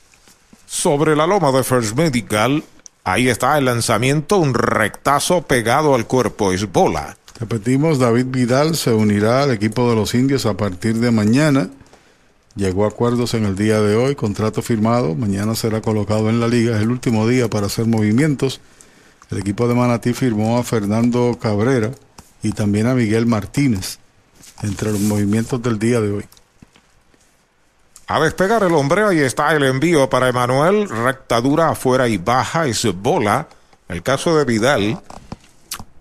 Sobre 0.65 1.15
la 1.15 1.27
loma 1.27 1.51
de 1.51 1.63
First 1.63 1.95
Medical, 1.95 2.63
ahí 3.03 3.29
está 3.29 3.57
el 3.57 3.65
lanzamiento, 3.65 4.37
un 4.37 4.53
rectazo 4.53 5.41
pegado 5.43 5.95
al 5.95 6.07
cuerpo, 6.07 6.53
es 6.53 6.71
bola. 6.71 7.17
Repetimos, 7.39 7.99
David 7.99 8.27
Vidal 8.27 8.75
se 8.75 8.91
unirá 8.91 9.43
al 9.43 9.51
equipo 9.51 9.89
de 9.89 9.95
los 9.95 10.13
indios 10.13 10.45
a 10.45 10.55
partir 10.55 10.95
de 10.95 11.11
mañana. 11.11 11.69
Llegó 12.55 12.85
a 12.85 12.89
acuerdos 12.89 13.33
en 13.33 13.45
el 13.45 13.55
día 13.55 13.81
de 13.81 13.95
hoy, 13.95 14.13
contrato 14.13 14.61
firmado, 14.61 15.15
mañana 15.15 15.55
será 15.55 15.81
colocado 15.81 16.29
en 16.29 16.39
la 16.39 16.47
liga, 16.47 16.75
es 16.75 16.83
el 16.83 16.91
último 16.91 17.27
día 17.27 17.49
para 17.49 17.65
hacer 17.65 17.87
movimientos. 17.87 18.61
El 19.31 19.39
equipo 19.39 19.67
de 19.67 19.73
Manatí 19.73 20.13
firmó 20.13 20.59
a 20.59 20.63
Fernando 20.63 21.35
Cabrera 21.41 21.89
y 22.43 22.51
también 22.51 22.85
a 22.85 22.93
Miguel 22.93 23.25
Martínez 23.25 23.97
entre 24.61 24.91
los 24.91 25.01
movimientos 25.01 25.63
del 25.63 25.79
día 25.79 25.99
de 25.99 26.11
hoy. 26.11 26.25
A 28.05 28.19
despegar 28.19 28.61
el 28.61 28.73
hombre, 28.73 29.01
ahí 29.03 29.19
está 29.19 29.55
el 29.55 29.63
envío 29.63 30.07
para 30.07 30.29
Emanuel, 30.29 30.87
rectadura 30.87 31.69
afuera 31.69 32.07
y 32.07 32.17
baja, 32.17 32.67
es 32.67 32.85
bola. 32.93 33.47
El 33.87 34.03
caso 34.03 34.37
de 34.37 34.45
Vidal 34.45 35.01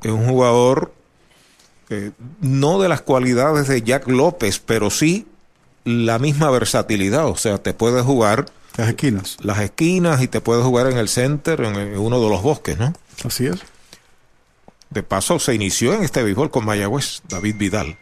es 0.03 0.11
un 0.11 0.29
jugador 0.29 0.93
eh, 1.89 2.11
no 2.41 2.79
de 2.79 2.91
las 2.91 3.01
cualidades 3.01 3.69
de 3.69 3.81
Jack 3.81 4.09
López, 4.09 4.59
pero 4.59 4.91
sí 4.91 5.27
la 5.85 6.19
misma 6.19 6.51
versatilidad, 6.51 7.27
o 7.27 7.37
sea, 7.37 7.59
te 7.59 7.75
puedes 7.75 8.05
jugar 8.05 8.47
las 8.77 8.89
esquinas. 8.89 9.37
Las 9.43 9.61
esquinas 9.61 10.23
y 10.23 10.29
te 10.29 10.41
puedes 10.41 10.65
jugar 10.65 10.87
en 10.87 10.97
el 10.97 11.09
center, 11.09 11.61
en 11.61 11.99
uno 11.99 12.21
de 12.21 12.31
los 12.31 12.43
bosques, 12.43 12.79
¿no? 12.79 12.95
Así 13.25 13.47
es. 13.47 13.61
De 14.91 15.03
paso, 15.03 15.39
se 15.39 15.55
inició 15.55 15.95
en 15.95 16.03
este 16.03 16.23
béisbol 16.23 16.51
con 16.51 16.65
Mayagüez, 16.65 17.23
David 17.29 17.57
Vidal. 17.57 17.99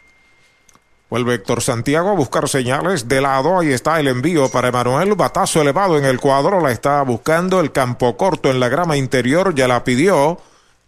Vuelve 1.09 1.35
Héctor 1.35 1.61
Santiago 1.61 2.09
a 2.09 2.15
buscar 2.15 2.47
señales 2.47 3.09
de 3.09 3.19
lado. 3.19 3.59
Ahí 3.59 3.73
está 3.73 3.99
el 3.99 4.07
envío 4.07 4.49
para 4.49 4.69
Emanuel. 4.69 5.15
Batazo 5.15 5.61
elevado 5.61 5.97
en 5.97 6.05
el 6.05 6.21
cuadro. 6.21 6.61
La 6.61 6.71
está 6.71 7.01
buscando 7.01 7.59
el 7.59 7.73
campo 7.73 8.15
corto 8.15 8.49
en 8.49 8.61
la 8.61 8.69
grama 8.69 8.95
interior. 8.95 9.53
Ya 9.53 9.67
la 9.67 9.83
pidió. 9.83 10.39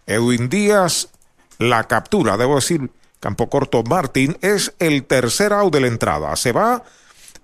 Edwin 0.08 0.48
Díaz. 0.48 1.10
La 1.60 1.84
captura, 1.86 2.38
debo 2.38 2.56
decir, 2.56 2.90
Campo 3.24 3.50
Corto 3.50 3.84
Martín 3.84 4.38
es 4.42 4.74
el 4.80 5.06
tercer 5.06 5.53
out 5.53 5.74
de 5.74 5.80
la 5.80 5.88
entrada. 5.88 6.36
Se 6.36 6.51
va 6.51 6.84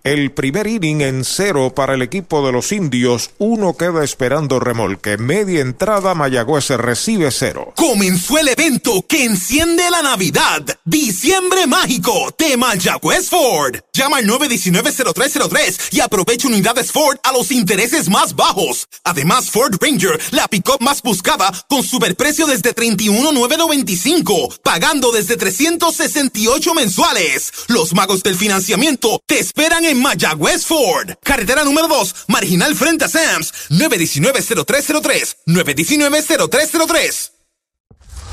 el 0.03 0.31
primer 0.31 0.67
inning 0.67 1.01
en 1.01 1.25
cero 1.25 1.73
para 1.75 1.93
el 1.93 2.01
equipo 2.01 2.45
de 2.45 2.51
los 2.51 2.71
indios. 2.71 3.31
Uno 3.37 3.75
queda 3.75 4.03
esperando 4.03 4.59
remolque. 4.59 5.17
Media 5.17 5.61
entrada, 5.61 6.15
Mayagüez 6.15 6.69
recibe 6.69 7.31
cero. 7.31 7.73
Comenzó 7.75 8.37
el 8.37 8.47
evento 8.47 9.05
que 9.07 9.25
enciende 9.25 9.89
la 9.89 10.01
Navidad. 10.01 10.63
Diciembre 10.85 11.67
mágico 11.67 12.33
de 12.37 12.57
Mayagüez 12.57 13.29
Ford. 13.29 13.77
Llama 13.93 14.17
al 14.17 14.27
919-0303 14.27 15.89
y 15.91 15.99
aprovecha 15.99 16.47
unidades 16.47 16.91
Ford 16.91 17.17
a 17.23 17.31
los 17.31 17.51
intereses 17.51 18.09
más 18.09 18.35
bajos. 18.35 18.87
Además, 19.03 19.49
Ford 19.49 19.75
Ranger, 19.81 20.19
la 20.31 20.47
pick-up 20.47 20.79
más 20.79 21.01
buscada, 21.01 21.51
con 21.67 21.83
superprecio 21.83 22.47
desde 22.47 22.73
31,995, 22.73 24.55
pagando 24.63 25.11
desde 25.11 25.37
368 25.37 26.73
mensuales. 26.73 27.51
Los 27.67 27.93
magos 27.93 28.23
del 28.23 28.35
financiamiento 28.35 29.21
te 29.25 29.39
esperan 29.39 29.85
en 29.85 29.88
Mayagüez 29.95 30.65
Ford. 30.65 31.15
Carretera 31.23 31.63
número 31.63 31.87
2, 31.87 32.25
marginal 32.27 32.75
frente 32.75 33.05
a 33.05 33.09
Sams. 33.09 33.53
919-0303. 33.69 35.35
919-0303. 35.45 37.38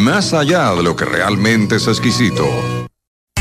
más 0.00 0.32
allá 0.32 0.74
de 0.74 0.82
lo 0.82 0.96
que 0.96 1.04
realmente 1.04 1.76
es 1.76 1.86
exquisito. 1.86 2.44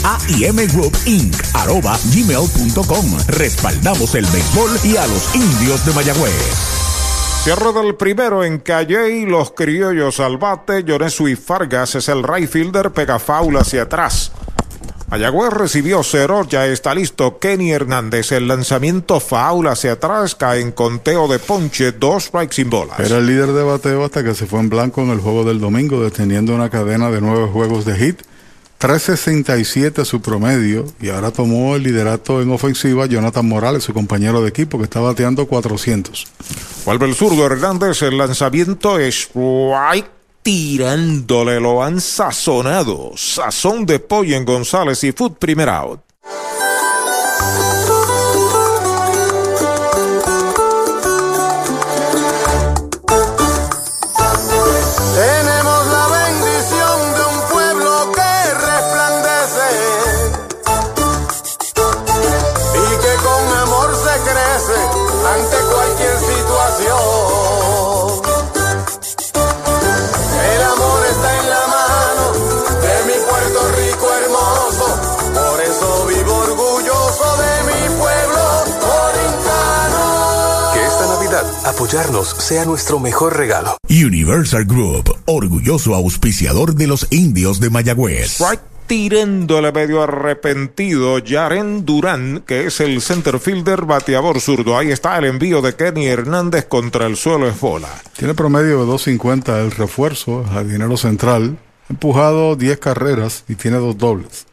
Group 0.73 0.97
Inc. 1.07 1.37
arroba 1.55 1.99
gmail.com. 2.13 3.17
Respaldamos 3.29 4.17
el 4.17 4.27
béisbol 4.27 4.79
y 4.85 4.97
a 4.97 5.07
los 5.07 5.35
indios 5.35 5.87
de 5.87 5.93
Mayagüez. 5.93 6.96
Cierre 7.47 7.73
del 7.73 7.95
primero 7.95 8.43
en 8.43 8.59
Calle 8.59 9.19
y 9.19 9.25
los 9.25 9.53
criollos 9.53 10.19
al 10.19 10.37
bate. 10.37 10.81
y 10.81 11.37
Fargas 11.37 11.95
es 11.95 12.09
el 12.09 12.25
right 12.25 12.51
fielder, 12.51 12.91
pega 12.91 13.21
faula 13.21 13.61
hacia 13.61 13.83
atrás. 13.83 14.33
Mayagüez 15.09 15.53
recibió 15.53 16.03
cero, 16.03 16.45
ya 16.49 16.67
está 16.67 16.93
listo 16.93 17.39
Kenny 17.39 17.71
Hernández. 17.71 18.33
El 18.33 18.49
lanzamiento 18.49 19.21
faula 19.21 19.71
hacia 19.71 19.93
atrás, 19.93 20.35
cae 20.35 20.61
en 20.61 20.73
conteo 20.73 21.29
de 21.29 21.39
ponche, 21.39 21.93
dos 21.93 22.25
strikes 22.25 22.57
sin 22.57 22.69
bolas. 22.69 22.99
Era 22.99 23.19
el 23.19 23.27
líder 23.29 23.53
de 23.53 23.63
bateo 23.63 24.05
hasta 24.05 24.25
que 24.25 24.35
se 24.35 24.47
fue 24.47 24.59
en 24.59 24.69
blanco 24.69 25.03
en 25.03 25.11
el 25.11 25.21
juego 25.21 25.45
del 25.45 25.61
domingo, 25.61 26.03
deteniendo 26.03 26.53
una 26.53 26.69
cadena 26.69 27.13
de 27.13 27.21
nueve 27.21 27.49
juegos 27.53 27.85
de 27.85 27.95
hit 27.97 28.23
3.67 28.81 30.05
su 30.05 30.21
promedio 30.21 30.85
y 31.01 31.09
ahora 31.09 31.31
tomó 31.31 31.77
el 31.77 31.83
liderato 31.83 32.43
en 32.43 32.51
ofensiva 32.51 33.07
Jonathan 33.07 33.49
Morales, 33.49 33.85
su 33.85 33.95
compañero 33.95 34.43
de 34.43 34.51
equipo, 34.51 34.79
que 34.79 34.85
está 34.85 35.01
bateando 35.01 35.47
400. 35.47 36.27
Vuelve 36.85 37.07
el 37.07 37.15
zurdo 37.15 37.47
Hernández, 37.47 38.03
el 38.03 38.19
lanzamiento 38.19 38.99
es 38.99 39.31
tirándole, 40.43 41.59
lo 41.59 41.83
han 41.83 42.01
sazonado. 42.01 43.13
Sazón 43.17 43.87
de 43.87 43.99
pollo 43.99 44.37
en 44.37 44.45
González 44.45 45.03
y 45.05 45.13
Food 45.13 45.39
Primer 45.39 45.69
Out. 45.69 46.01
Apoyarnos 81.77 82.29
sea 82.29 82.65
nuestro 82.65 82.99
mejor 82.99 83.37
regalo. 83.37 83.77
Universal 83.91 84.65
Group, 84.65 85.15
orgulloso 85.27 85.95
auspiciador 85.95 86.75
de 86.75 86.87
los 86.87 87.07
indios 87.11 87.61
de 87.61 87.69
Mayagüez. 87.69 88.39
Right 88.41 88.61
tirándole 88.87 89.73
medio 89.73 90.03
arrepentido 90.03 91.19
Yaren 91.19 91.85
Durán, 91.85 92.45
que 92.47 92.67
es 92.67 92.81
el 92.81 93.03
center 93.03 93.39
fielder 93.41 93.83
bateador 93.83 94.41
zurdo. 94.41 94.79
Ahí 94.79 94.91
está 94.91 95.19
el 95.19 95.27
envío 95.27 95.61
de 95.61 95.75
Kenny 95.75 96.07
Hernández 96.07 96.65
contra 96.65 97.07
el 97.07 97.17
suelo 97.19 97.47
es 97.47 97.61
bola. 97.61 97.91
Tiene 98.17 98.33
promedio 98.33 98.87
de 98.87 98.93
2.50 98.93 99.61
el 99.61 99.73
refuerzo, 99.73 100.47
dinero 100.65 100.97
central. 100.97 101.59
Empujado 101.91 102.57
10 102.57 102.79
carreras 102.79 103.45
y 103.49 103.57
tiene 103.57 103.77
dos 103.77 103.99
dobles. 103.99 104.47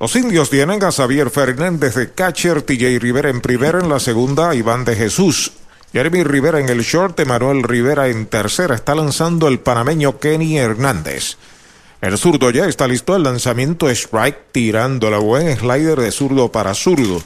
Los 0.00 0.16
indios 0.16 0.48
tienen 0.48 0.82
a 0.82 0.92
Xavier 0.92 1.28
Fernández 1.28 1.94
de 1.94 2.12
catcher, 2.12 2.62
TJ 2.62 3.00
Rivera 3.00 3.28
en 3.28 3.42
primera, 3.42 3.80
en 3.80 3.90
la 3.90 4.00
segunda 4.00 4.54
Iván 4.54 4.84
de 4.84 4.96
Jesús 4.96 5.52
Jeremy 5.96 6.24
Rivera 6.24 6.60
en 6.60 6.68
el 6.68 6.82
short, 6.82 7.18
Manuel 7.24 7.62
Rivera 7.62 8.08
en 8.08 8.26
tercera. 8.26 8.74
Está 8.74 8.94
lanzando 8.94 9.48
el 9.48 9.60
panameño 9.60 10.18
Kenny 10.18 10.58
Hernández. 10.58 11.38
El 12.02 12.18
zurdo 12.18 12.50
ya 12.50 12.66
está 12.66 12.86
listo. 12.86 13.16
El 13.16 13.22
lanzamiento 13.22 13.88
strike 13.88 14.52
tirando 14.52 15.08
la 15.08 15.16
buen 15.16 15.56
slider 15.56 15.98
de 15.98 16.12
zurdo 16.12 16.52
para 16.52 16.74
zurdo. 16.74 17.22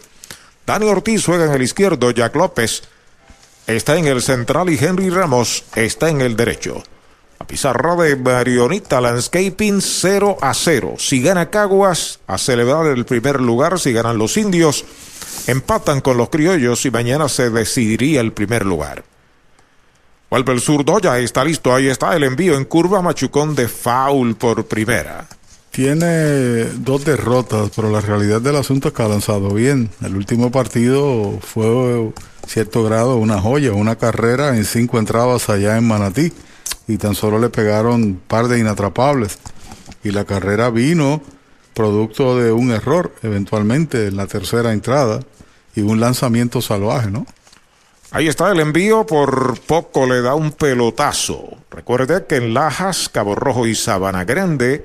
Dani 0.64 0.86
Ortiz 0.86 1.26
juega 1.26 1.46
en 1.46 1.52
el 1.52 1.62
izquierdo. 1.62 2.12
Jack 2.12 2.36
López 2.36 2.84
está 3.66 3.96
en 3.96 4.06
el 4.06 4.22
central 4.22 4.70
y 4.70 4.78
Henry 4.78 5.10
Ramos 5.10 5.64
está 5.74 6.08
en 6.08 6.20
el 6.20 6.36
derecho. 6.36 6.80
La 7.40 7.48
pizarra 7.48 7.96
de 7.96 8.14
Marionita 8.14 9.00
Landscaping 9.00 9.80
0 9.80 10.38
a 10.40 10.54
0. 10.54 10.94
Si 10.96 11.20
gana 11.20 11.50
Caguas, 11.50 12.20
a 12.28 12.38
celebrar 12.38 12.86
el 12.86 13.04
primer 13.04 13.40
lugar. 13.40 13.80
Si 13.80 13.92
ganan 13.92 14.16
los 14.16 14.36
indios, 14.36 14.84
empatan 15.46 16.00
con 16.00 16.16
los 16.16 16.28
criollos 16.28 16.84
y 16.86 16.90
mañana 16.90 17.28
se 17.28 17.50
decidiría 17.50 18.20
el 18.20 18.32
primer 18.32 18.64
lugar. 18.64 19.04
Vuelve 20.30 20.52
el 20.52 20.60
zurdo, 20.60 21.00
ya 21.00 21.18
está 21.18 21.44
listo, 21.44 21.74
ahí 21.74 21.88
está 21.88 22.14
el 22.14 22.22
envío 22.22 22.56
en 22.56 22.64
curva, 22.64 23.02
Machucón 23.02 23.54
de 23.56 23.66
foul 23.66 24.36
por 24.36 24.64
primera. 24.66 25.26
Tiene 25.72 26.64
dos 26.64 27.04
derrotas, 27.04 27.70
pero 27.74 27.90
la 27.90 28.00
realidad 28.00 28.40
del 28.40 28.56
asunto 28.56 28.88
es 28.88 28.94
que 28.94 29.02
ha 29.02 29.08
lanzado 29.08 29.50
bien. 29.54 29.90
El 30.04 30.16
último 30.16 30.50
partido 30.50 31.38
fue 31.40 32.12
cierto 32.46 32.84
grado 32.84 33.16
una 33.16 33.40
joya, 33.40 33.72
una 33.72 33.96
carrera 33.96 34.56
en 34.56 34.64
cinco 34.64 34.98
entradas 34.98 35.48
allá 35.48 35.76
en 35.76 35.86
Manatí 35.86 36.32
y 36.88 36.96
tan 36.96 37.14
solo 37.14 37.38
le 37.38 37.50
pegaron 37.50 38.02
un 38.02 38.20
par 38.26 38.48
de 38.48 38.58
inatrapables. 38.58 39.38
Y 40.02 40.10
la 40.10 40.24
carrera 40.24 40.70
vino 40.70 41.22
producto 41.74 42.38
de 42.38 42.52
un 42.52 42.70
error 42.70 43.12
eventualmente 43.22 44.06
en 44.06 44.16
la 44.16 44.26
tercera 44.26 44.72
entrada 44.72 45.20
y 45.74 45.82
un 45.82 46.00
lanzamiento 46.00 46.60
salvaje, 46.60 47.10
¿no? 47.10 47.26
Ahí 48.12 48.26
está 48.26 48.50
el 48.50 48.58
envío, 48.58 49.06
por 49.06 49.60
poco 49.60 50.04
le 50.06 50.20
da 50.20 50.34
un 50.34 50.50
pelotazo. 50.50 51.58
Recuerde 51.70 52.26
que 52.26 52.36
en 52.36 52.54
Lajas, 52.54 53.08
Cabo 53.08 53.36
Rojo 53.36 53.68
y 53.68 53.76
Sabana 53.76 54.24
Grande 54.24 54.84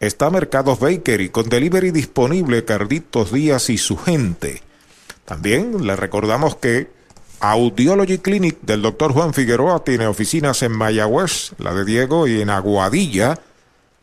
está 0.00 0.30
Mercados 0.30 0.80
Bakery 0.80 1.28
con 1.28 1.48
delivery 1.48 1.90
disponible 1.90 2.64
Carditos 2.64 3.32
Díaz 3.32 3.68
y 3.68 3.76
su 3.76 3.98
gente. 3.98 4.62
También 5.26 5.86
le 5.86 5.94
recordamos 5.94 6.56
que 6.56 6.90
Audiology 7.40 8.18
Clinic 8.18 8.58
del 8.62 8.80
doctor 8.80 9.12
Juan 9.12 9.34
Figueroa 9.34 9.84
tiene 9.84 10.06
oficinas 10.06 10.62
en 10.62 10.72
Mayagüez, 10.72 11.52
la 11.58 11.74
de 11.74 11.84
Diego 11.84 12.26
y 12.26 12.40
en 12.40 12.48
Aguadilla 12.48 13.38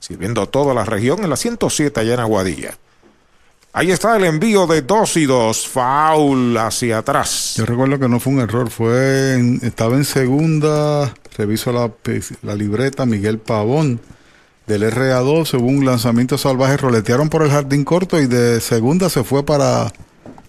sirviendo 0.01 0.49
toda 0.49 0.73
la 0.73 0.83
región 0.83 1.23
en 1.23 1.29
la 1.29 1.37
107 1.37 1.97
allá 1.97 2.15
en 2.15 2.19
Aguadilla. 2.19 2.77
Ahí 3.71 3.89
está 3.91 4.17
el 4.17 4.25
envío 4.25 4.67
de 4.67 4.81
dos 4.81 5.15
y 5.15 5.25
dos, 5.25 5.65
foul 5.65 6.57
hacia 6.57 6.97
atrás. 6.97 7.53
Yo 7.55 7.65
recuerdo 7.65 7.97
que 7.97 8.09
no 8.09 8.19
fue 8.19 8.33
un 8.33 8.39
error, 8.41 8.69
fue 8.69 9.39
estaba 9.61 9.95
en 9.95 10.03
segunda, 10.03 11.13
reviso 11.37 11.71
la, 11.71 11.89
la 12.41 12.55
libreta, 12.55 13.05
Miguel 13.05 13.39
Pavón 13.39 14.01
del 14.67 14.83
RA2, 14.83 15.57
hubo 15.57 15.67
un 15.67 15.85
lanzamiento 15.85 16.37
salvaje, 16.37 16.75
roletearon 16.75 17.29
por 17.29 17.43
el 17.43 17.51
jardín 17.51 17.85
corto 17.85 18.19
y 18.19 18.27
de 18.27 18.59
segunda 18.59 19.09
se 19.09 19.23
fue 19.23 19.45
para 19.45 19.93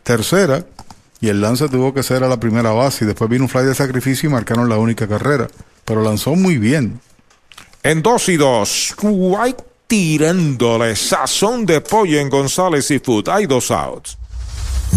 tercera 0.03 0.65
y 1.21 1.29
el 1.29 1.41
lance 1.41 1.69
tuvo 1.69 1.95
que 1.95 2.03
ser 2.03 2.25
a 2.25 2.29
la 2.29 2.41
primera 2.41 2.73
base 2.73 3.05
y 3.05 3.07
después 3.07 3.31
vino 3.31 3.45
un 3.45 3.49
fly 3.49 3.65
de 3.65 3.75
sacrificio 3.77 4.29
y 4.29 4.33
marcaron 4.33 4.69
la 4.69 4.79
única 4.79 5.07
carrera, 5.07 5.49
pero 5.85 6.03
lanzó 6.03 6.35
muy 6.35 6.59
bien. 6.59 7.01
En 7.85 8.01
dos 8.01 8.29
y 8.29 8.37
dos, 8.37 8.95
White 9.03 9.65
tirándole 9.89 10.95
sazón 10.95 11.67
de 11.67 11.81
pollo 11.81 12.21
en 12.21 12.31
González 12.31 12.89
y 12.93 13.01
Food. 13.01 13.29
Hay 13.29 13.47
dos 13.47 13.73
outs. 13.73 14.17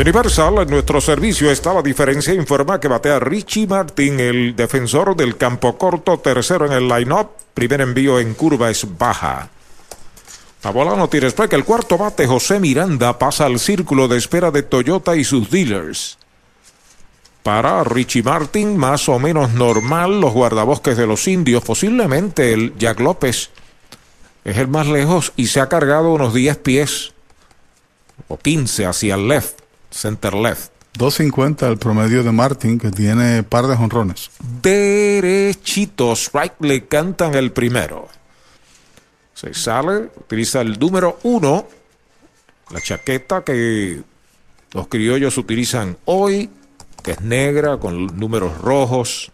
Universal, 0.00 0.58
en 0.58 0.70
nuestro 0.70 1.00
servicio 1.00 1.50
está 1.50 1.74
la 1.74 1.82
diferencia, 1.82 2.32
informa 2.32 2.78
que 2.78 2.86
batea 2.86 3.18
Richie 3.18 3.66
Martin, 3.66 4.20
el 4.20 4.54
defensor 4.54 5.16
del 5.16 5.36
campo 5.36 5.76
corto, 5.76 6.20
tercero 6.20 6.66
en 6.66 6.72
el 6.72 6.86
line-up, 6.86 7.30
primer 7.52 7.80
envío 7.80 8.20
en 8.20 8.34
curva 8.34 8.70
es 8.70 8.86
baja. 8.96 9.48
La 10.62 10.70
bola 10.70 10.94
no 10.94 11.08
tiene 11.08 11.32
que 11.32 11.56
el 11.56 11.64
cuarto 11.64 11.98
bate 11.98 12.28
José 12.28 12.60
Miranda 12.60 13.18
pasa 13.18 13.46
al 13.46 13.58
círculo 13.58 14.06
de 14.06 14.18
espera 14.18 14.52
de 14.52 14.62
Toyota 14.62 15.16
y 15.16 15.24
sus 15.24 15.50
dealers. 15.50 16.16
Para 17.42 17.82
Richie 17.82 18.22
Martin, 18.22 18.76
más 18.76 19.08
o 19.08 19.18
menos 19.18 19.52
normal, 19.54 20.20
los 20.20 20.32
guardabosques 20.32 20.96
de 20.96 21.08
los 21.08 21.26
indios, 21.26 21.64
posiblemente 21.64 22.52
el 22.52 22.72
Jack 22.78 23.00
López 23.00 23.50
es 24.44 24.58
el 24.58 24.68
más 24.68 24.86
lejos 24.86 25.32
y 25.34 25.48
se 25.48 25.58
ha 25.58 25.68
cargado 25.68 26.12
unos 26.12 26.34
10 26.34 26.56
pies 26.58 27.14
o 28.28 28.38
15 28.38 28.86
hacia 28.86 29.16
el 29.16 29.26
left 29.26 29.57
center 29.98 30.34
left. 30.34 30.72
2.50 30.98 31.68
el 31.68 31.78
promedio 31.78 32.22
de 32.22 32.32
Martin, 32.32 32.78
que 32.78 32.90
tiene 32.90 33.42
par 33.42 33.66
de 33.66 33.76
jonrones. 33.76 34.30
Derechitos, 34.62 36.30
right, 36.32 36.52
le 36.60 36.86
cantan 36.86 37.34
el 37.34 37.52
primero. 37.52 38.08
Se 39.34 39.54
sale, 39.54 40.10
utiliza 40.16 40.60
el 40.60 40.78
número 40.78 41.18
uno, 41.22 41.68
la 42.70 42.80
chaqueta 42.80 43.44
que 43.44 44.02
los 44.72 44.88
criollos 44.88 45.38
utilizan 45.38 45.96
hoy, 46.06 46.50
que 47.02 47.12
es 47.12 47.20
negra 47.20 47.78
con 47.78 48.18
números 48.18 48.58
rojos 48.58 49.30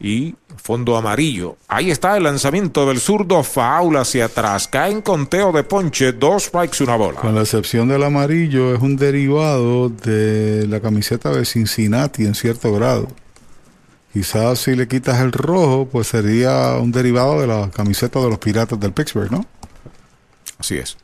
y 0.00 0.34
fondo 0.56 0.96
amarillo. 0.96 1.56
Ahí 1.68 1.90
está 1.90 2.16
el 2.16 2.24
lanzamiento 2.24 2.86
del 2.86 3.00
zurdo, 3.00 3.42
faula 3.42 4.00
hacia 4.00 4.26
atrás. 4.26 4.68
Cae 4.68 4.92
en 4.92 5.02
conteo 5.02 5.52
de 5.52 5.62
ponche, 5.62 6.12
dos 6.12 6.44
strikes, 6.44 6.82
una 6.82 6.96
bola. 6.96 7.20
Con 7.20 7.34
la 7.34 7.42
excepción 7.42 7.88
del 7.88 8.02
amarillo, 8.02 8.74
es 8.74 8.80
un 8.80 8.96
derivado 8.96 9.88
de 9.88 10.66
la 10.68 10.80
camiseta 10.80 11.30
de 11.30 11.44
Cincinnati 11.44 12.24
en 12.24 12.34
cierto 12.34 12.72
grado. 12.72 13.08
Quizás 14.12 14.60
si 14.60 14.74
le 14.74 14.88
quitas 14.88 15.20
el 15.20 15.32
rojo, 15.32 15.88
pues 15.90 16.06
sería 16.08 16.76
un 16.76 16.90
derivado 16.90 17.40
de 17.40 17.46
la 17.46 17.70
camiseta 17.70 18.18
de 18.20 18.30
los 18.30 18.38
Piratas 18.38 18.80
del 18.80 18.92
Pittsburgh, 18.92 19.30
¿no? 19.30 19.44
Así 20.58 20.76
es. 20.78 20.96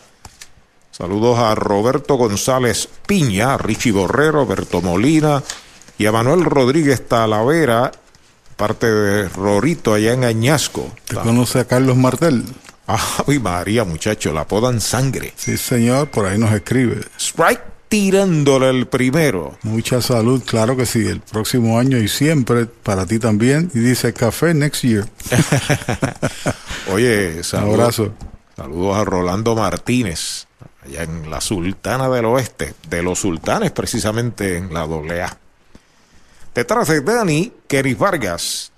Saludos 0.92 1.40
a 1.40 1.56
Roberto 1.56 2.16
González 2.16 2.90
Piña, 3.08 3.58
Richie 3.58 3.92
Borrero, 3.92 4.46
Berto 4.46 4.82
Molina 4.82 5.44
y 5.98 6.06
a 6.06 6.12
Manuel 6.12 6.46
Rodríguez 6.46 7.08
Talavera 7.08 7.92
parte 8.60 8.92
de 8.92 9.30
Rorito 9.30 9.94
allá 9.94 10.12
en 10.12 10.26
Añasco. 10.26 10.92
¿Te 11.08 11.16
conoce 11.16 11.60
a 11.60 11.66
Carlos 11.66 11.96
Martel? 11.96 12.44
Ay, 13.28 13.40
María, 13.40 13.84
muchacho, 13.84 14.34
la 14.34 14.48
podan 14.48 14.82
sangre. 14.82 15.34
Sí, 15.36 15.58
señor, 15.58 16.10
por 16.10 16.26
ahí 16.26 16.38
nos 16.38 16.52
escribe. 16.52 17.02
Strike 17.18 17.62
tirándole 17.88 18.70
el 18.70 18.88
primero. 18.88 19.58
Mucha 19.64 20.02
salud, 20.02 20.44
claro 20.46 20.78
que 20.78 20.86
sí, 20.86 21.08
el 21.08 21.22
próximo 21.22 21.80
año 21.80 21.98
y 21.98 22.08
siempre 22.08 22.66
para 22.66 23.06
ti 23.06 23.20
también. 23.20 23.72
Y 23.74 23.80
dice 23.80 24.14
café 24.14 24.54
next 24.54 24.84
year. 24.84 25.08
Oye, 26.92 27.44
saludos, 27.44 27.80
abrazo. 27.80 28.14
Saludos 28.56 28.98
a 28.98 29.06
Rolando 29.06 29.56
Martínez, 29.56 30.48
allá 30.86 31.04
en 31.04 31.30
la 31.30 31.42
Sultana 31.42 32.10
del 32.10 32.26
Oeste, 32.26 32.74
de 32.90 33.02
los 33.02 33.20
sultanes 33.20 33.72
precisamente 33.72 34.58
en 34.58 34.74
la 34.74 34.82
AA. 34.82 35.38
Detrás 36.54 36.88
de 36.88 37.02
Dani, 37.02 37.54
Keris 37.68 37.98
Vargas. 37.98 38.72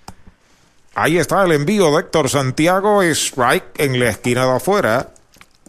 Ahí 0.94 1.16
está 1.16 1.42
el 1.44 1.52
envío 1.52 1.90
de 1.90 2.00
Héctor 2.00 2.28
Santiago, 2.28 3.02
strike 3.02 3.80
en 3.80 3.98
la 3.98 4.10
esquina 4.10 4.44
de 4.44 4.52
afuera. 4.52 5.14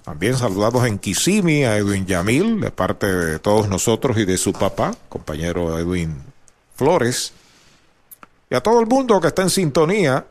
También 0.03 0.38
saludados 0.38 0.86
en 0.86 0.99
Kissimmee 0.99 1.63
a 1.63 1.77
Edwin 1.77 2.05
Yamil, 2.05 2.59
de 2.59 2.71
parte 2.71 3.07
de 3.07 3.39
todos 3.39 3.69
nosotros 3.69 4.17
y 4.17 4.25
de 4.25 4.38
su 4.38 4.51
papá, 4.51 4.93
compañero 5.07 5.79
Edwin 5.79 6.21
Flores. 6.75 7.31
Y 8.49 8.55
a 8.55 8.62
todo 8.62 8.81
el 8.81 8.86
mundo 8.86 9.21
que 9.21 9.27
está 9.27 9.43
en 9.43 9.49
sintonía 9.49 10.25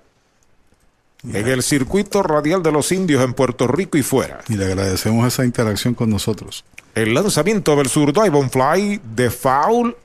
en 1.25 1.49
el 1.49 1.63
circuito 1.63 2.23
radial 2.23 2.63
de 2.63 2.73
los 2.73 2.93
indios 2.93 3.25
en 3.25 3.33
Puerto 3.33 3.67
Rico 3.67 3.97
y 3.97 4.03
fuera. 4.03 4.41
Y 4.49 4.57
le 4.57 4.67
agradecemos 4.67 5.27
esa 5.27 5.45
interacción 5.45 5.95
con 5.95 6.11
nosotros. 6.11 6.65
El 6.95 7.15
lanzamiento 7.15 7.77
del 7.77 7.89
zurdo 7.89 8.27
Ivan 8.27 8.51
Fly 8.51 9.01
de 9.03 9.31
foul 9.31 9.97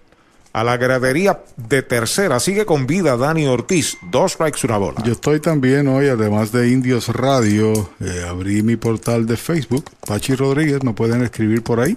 a 0.58 0.64
la 0.64 0.76
gradería 0.76 1.44
de 1.56 1.84
tercera. 1.84 2.40
Sigue 2.40 2.66
con 2.66 2.88
vida 2.88 3.16
Dani 3.16 3.46
Ortiz. 3.46 3.96
Dos 4.10 4.32
strikes, 4.32 4.62
una 4.64 4.78
bola. 4.78 5.04
Yo 5.04 5.12
estoy 5.12 5.40
también 5.40 5.88
hoy, 5.88 6.08
además 6.08 6.52
de 6.52 6.70
Indios 6.70 7.10
Radio, 7.10 7.92
eh, 8.00 8.26
abrí 8.28 8.64
mi 8.64 8.76
portal 8.76 9.28
de 9.28 9.38
Facebook. 9.38 9.86
Pachi 10.08 10.34
Rodríguez, 10.34 10.84
me 10.84 10.94
pueden 10.94 11.22
escribir 11.22 11.62
por 11.62 11.80
ahí 11.80 11.96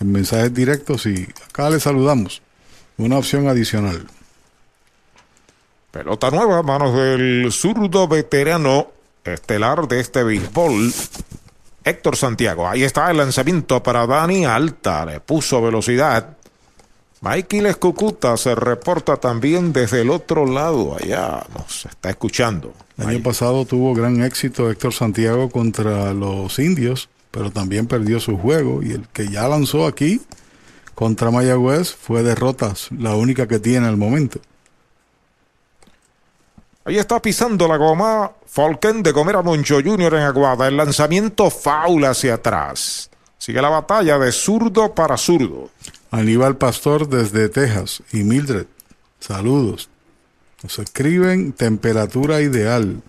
en 0.00 0.10
mensajes 0.10 0.52
directos 0.52 1.06
y 1.06 1.28
acá 1.48 1.70
les 1.70 1.84
saludamos. 1.84 2.42
Una 2.96 3.16
opción 3.16 3.46
adicional. 3.46 4.04
Pelota 5.92 6.32
nueva, 6.32 6.64
manos 6.64 6.96
del 6.96 7.52
zurdo 7.52 8.08
veterano 8.08 8.88
estelar 9.22 9.86
de 9.86 10.00
este 10.00 10.24
béisbol. 10.24 10.92
Héctor 11.84 12.16
Santiago. 12.16 12.68
Ahí 12.68 12.82
está 12.82 13.08
el 13.08 13.18
lanzamiento 13.18 13.80
para 13.84 14.04
Dani 14.04 14.44
Alta. 14.44 15.06
Le 15.06 15.20
puso 15.20 15.62
velocidad. 15.62 16.37
Mikey 17.20 17.66
Escucuta 17.66 18.36
se 18.36 18.54
reporta 18.54 19.16
también 19.16 19.72
desde 19.72 20.02
el 20.02 20.10
otro 20.10 20.46
lado, 20.46 20.96
allá 20.96 21.44
nos 21.56 21.86
está 21.86 22.10
escuchando. 22.10 22.72
El 22.96 23.08
año 23.08 23.22
pasado 23.22 23.64
tuvo 23.64 23.92
gran 23.92 24.22
éxito 24.22 24.70
Héctor 24.70 24.94
Santiago 24.94 25.50
contra 25.50 26.12
los 26.14 26.58
indios, 26.60 27.08
pero 27.32 27.50
también 27.50 27.86
perdió 27.86 28.20
su 28.20 28.38
juego 28.38 28.82
y 28.82 28.92
el 28.92 29.08
que 29.08 29.28
ya 29.28 29.48
lanzó 29.48 29.86
aquí 29.86 30.20
contra 30.94 31.30
Mayagüez 31.30 31.92
fue 31.92 32.22
derrotas, 32.22 32.88
la 32.96 33.16
única 33.16 33.48
que 33.48 33.58
tiene 33.58 33.88
al 33.88 33.96
momento. 33.96 34.40
Ahí 36.84 36.98
está 36.98 37.20
pisando 37.20 37.68
la 37.68 37.76
goma 37.76 38.32
Falken 38.46 39.02
de 39.02 39.12
comer 39.12 39.36
a 39.36 39.42
Moncho 39.42 39.76
Jr. 39.84 40.14
en 40.14 40.22
Aguada. 40.22 40.68
El 40.68 40.76
lanzamiento 40.76 41.50
faula 41.50 42.10
hacia 42.10 42.34
atrás. 42.34 43.10
Sigue 43.36 43.60
la 43.60 43.68
batalla 43.68 44.18
de 44.18 44.32
zurdo 44.32 44.94
para 44.94 45.16
zurdo. 45.16 45.70
Aníbal 46.10 46.56
Pastor 46.56 47.08
desde 47.08 47.48
Texas 47.48 48.02
y 48.12 48.22
Mildred. 48.24 48.66
Saludos. 49.20 49.90
Nos 50.62 50.78
escriben 50.78 51.52
temperatura 51.52 52.40
ideal, 52.40 53.02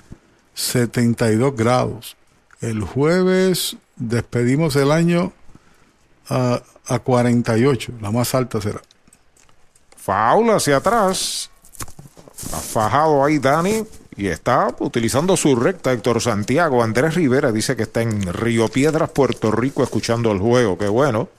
72 0.53 1.55
grados. 1.55 2.17
El 2.61 2.81
jueves 2.81 3.77
despedimos 3.95 4.75
el 4.75 4.91
año 4.91 5.31
a, 6.27 6.61
a 6.85 6.99
48, 6.99 7.93
la 8.01 8.11
más 8.11 8.35
alta 8.35 8.61
será. 8.61 8.81
Faula 9.95 10.57
hacia 10.57 10.77
atrás. 10.77 11.49
Ha 12.53 12.57
fajado 12.57 13.23
ahí 13.23 13.39
Dani 13.39 13.83
y 14.15 14.27
está 14.27 14.75
utilizando 14.79 15.37
su 15.37 15.55
recta 15.55 15.93
Héctor 15.93 16.21
Santiago. 16.21 16.83
Andrés 16.83 17.15
Rivera 17.15 17.51
dice 17.51 17.75
que 17.75 17.83
está 17.83 18.01
en 18.01 18.33
Río 18.33 18.67
Piedras, 18.67 19.09
Puerto 19.09 19.51
Rico, 19.51 19.83
escuchando 19.83 20.31
el 20.31 20.39
juego. 20.39 20.77
Qué 20.77 20.87
bueno 20.87 21.29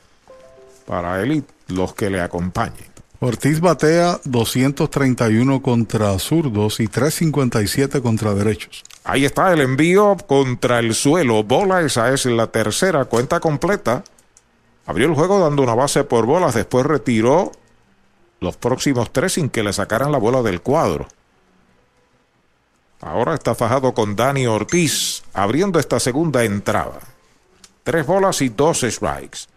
para 0.90 1.22
él 1.22 1.30
y 1.30 1.44
los 1.72 1.94
que 1.94 2.10
le 2.10 2.20
acompañen. 2.20 2.90
Ortiz 3.20 3.60
batea 3.60 4.18
231 4.24 5.62
contra 5.62 6.18
zurdos 6.18 6.80
y 6.80 6.88
357 6.88 8.02
contra 8.02 8.34
derechos. 8.34 8.82
Ahí 9.04 9.24
está 9.24 9.52
el 9.52 9.60
envío 9.60 10.16
contra 10.26 10.80
el 10.80 10.96
suelo. 10.96 11.44
Bola, 11.44 11.82
esa 11.82 12.12
es 12.12 12.26
la 12.26 12.48
tercera 12.48 13.04
cuenta 13.04 13.38
completa. 13.38 14.02
Abrió 14.84 15.06
el 15.06 15.14
juego 15.14 15.38
dando 15.38 15.62
una 15.62 15.76
base 15.76 16.02
por 16.02 16.26
bolas, 16.26 16.56
después 16.56 16.84
retiró 16.84 17.52
los 18.40 18.56
próximos 18.56 19.12
tres 19.12 19.34
sin 19.34 19.48
que 19.48 19.62
le 19.62 19.72
sacaran 19.72 20.10
la 20.10 20.18
bola 20.18 20.42
del 20.42 20.60
cuadro. 20.60 21.06
Ahora 23.00 23.34
está 23.34 23.54
fajado 23.54 23.94
con 23.94 24.16
Dani 24.16 24.48
Ortiz, 24.48 25.22
abriendo 25.34 25.78
esta 25.78 26.00
segunda 26.00 26.42
entrada. 26.42 26.98
Tres 27.84 28.04
bolas 28.04 28.42
y 28.42 28.48
dos 28.48 28.80
strikes 28.80 29.49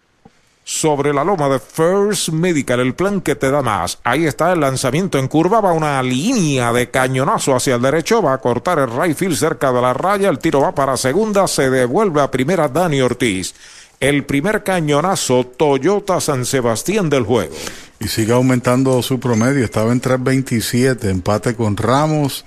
sobre 0.63 1.13
la 1.13 1.23
loma 1.23 1.49
de 1.49 1.59
First 1.59 2.29
Medical, 2.29 2.79
el 2.79 2.95
plan 2.95 3.21
que 3.21 3.35
te 3.35 3.51
da 3.51 3.61
más. 3.61 3.99
Ahí 4.03 4.25
está 4.25 4.53
el 4.53 4.61
lanzamiento 4.61 5.17
en 5.17 5.27
curva, 5.27 5.59
va 5.59 5.73
una 5.73 6.01
línea 6.01 6.71
de 6.71 6.89
cañonazo 6.89 7.55
hacia 7.55 7.75
el 7.75 7.81
derecho, 7.81 8.21
va 8.21 8.33
a 8.33 8.37
cortar 8.37 8.79
el 8.79 8.89
right 8.89 9.17
field 9.17 9.35
cerca 9.35 9.71
de 9.71 9.81
la 9.81 9.93
raya, 9.93 10.29
el 10.29 10.39
tiro 10.39 10.61
va 10.61 10.73
para 10.73 10.95
segunda, 10.95 11.47
se 11.47 11.69
devuelve 11.69 12.21
a 12.21 12.31
primera 12.31 12.67
Dani 12.69 13.01
Ortiz. 13.01 13.53
El 13.99 14.25
primer 14.25 14.63
cañonazo 14.63 15.45
Toyota 15.45 16.19
San 16.19 16.45
Sebastián 16.45 17.09
del 17.09 17.23
juego. 17.23 17.55
Y 17.99 18.07
sigue 18.07 18.33
aumentando 18.33 19.01
su 19.01 19.19
promedio, 19.19 19.63
estaba 19.63 19.91
en 19.91 20.01
3.27, 20.01 21.09
empate 21.09 21.55
con 21.55 21.77
Ramos 21.77 22.43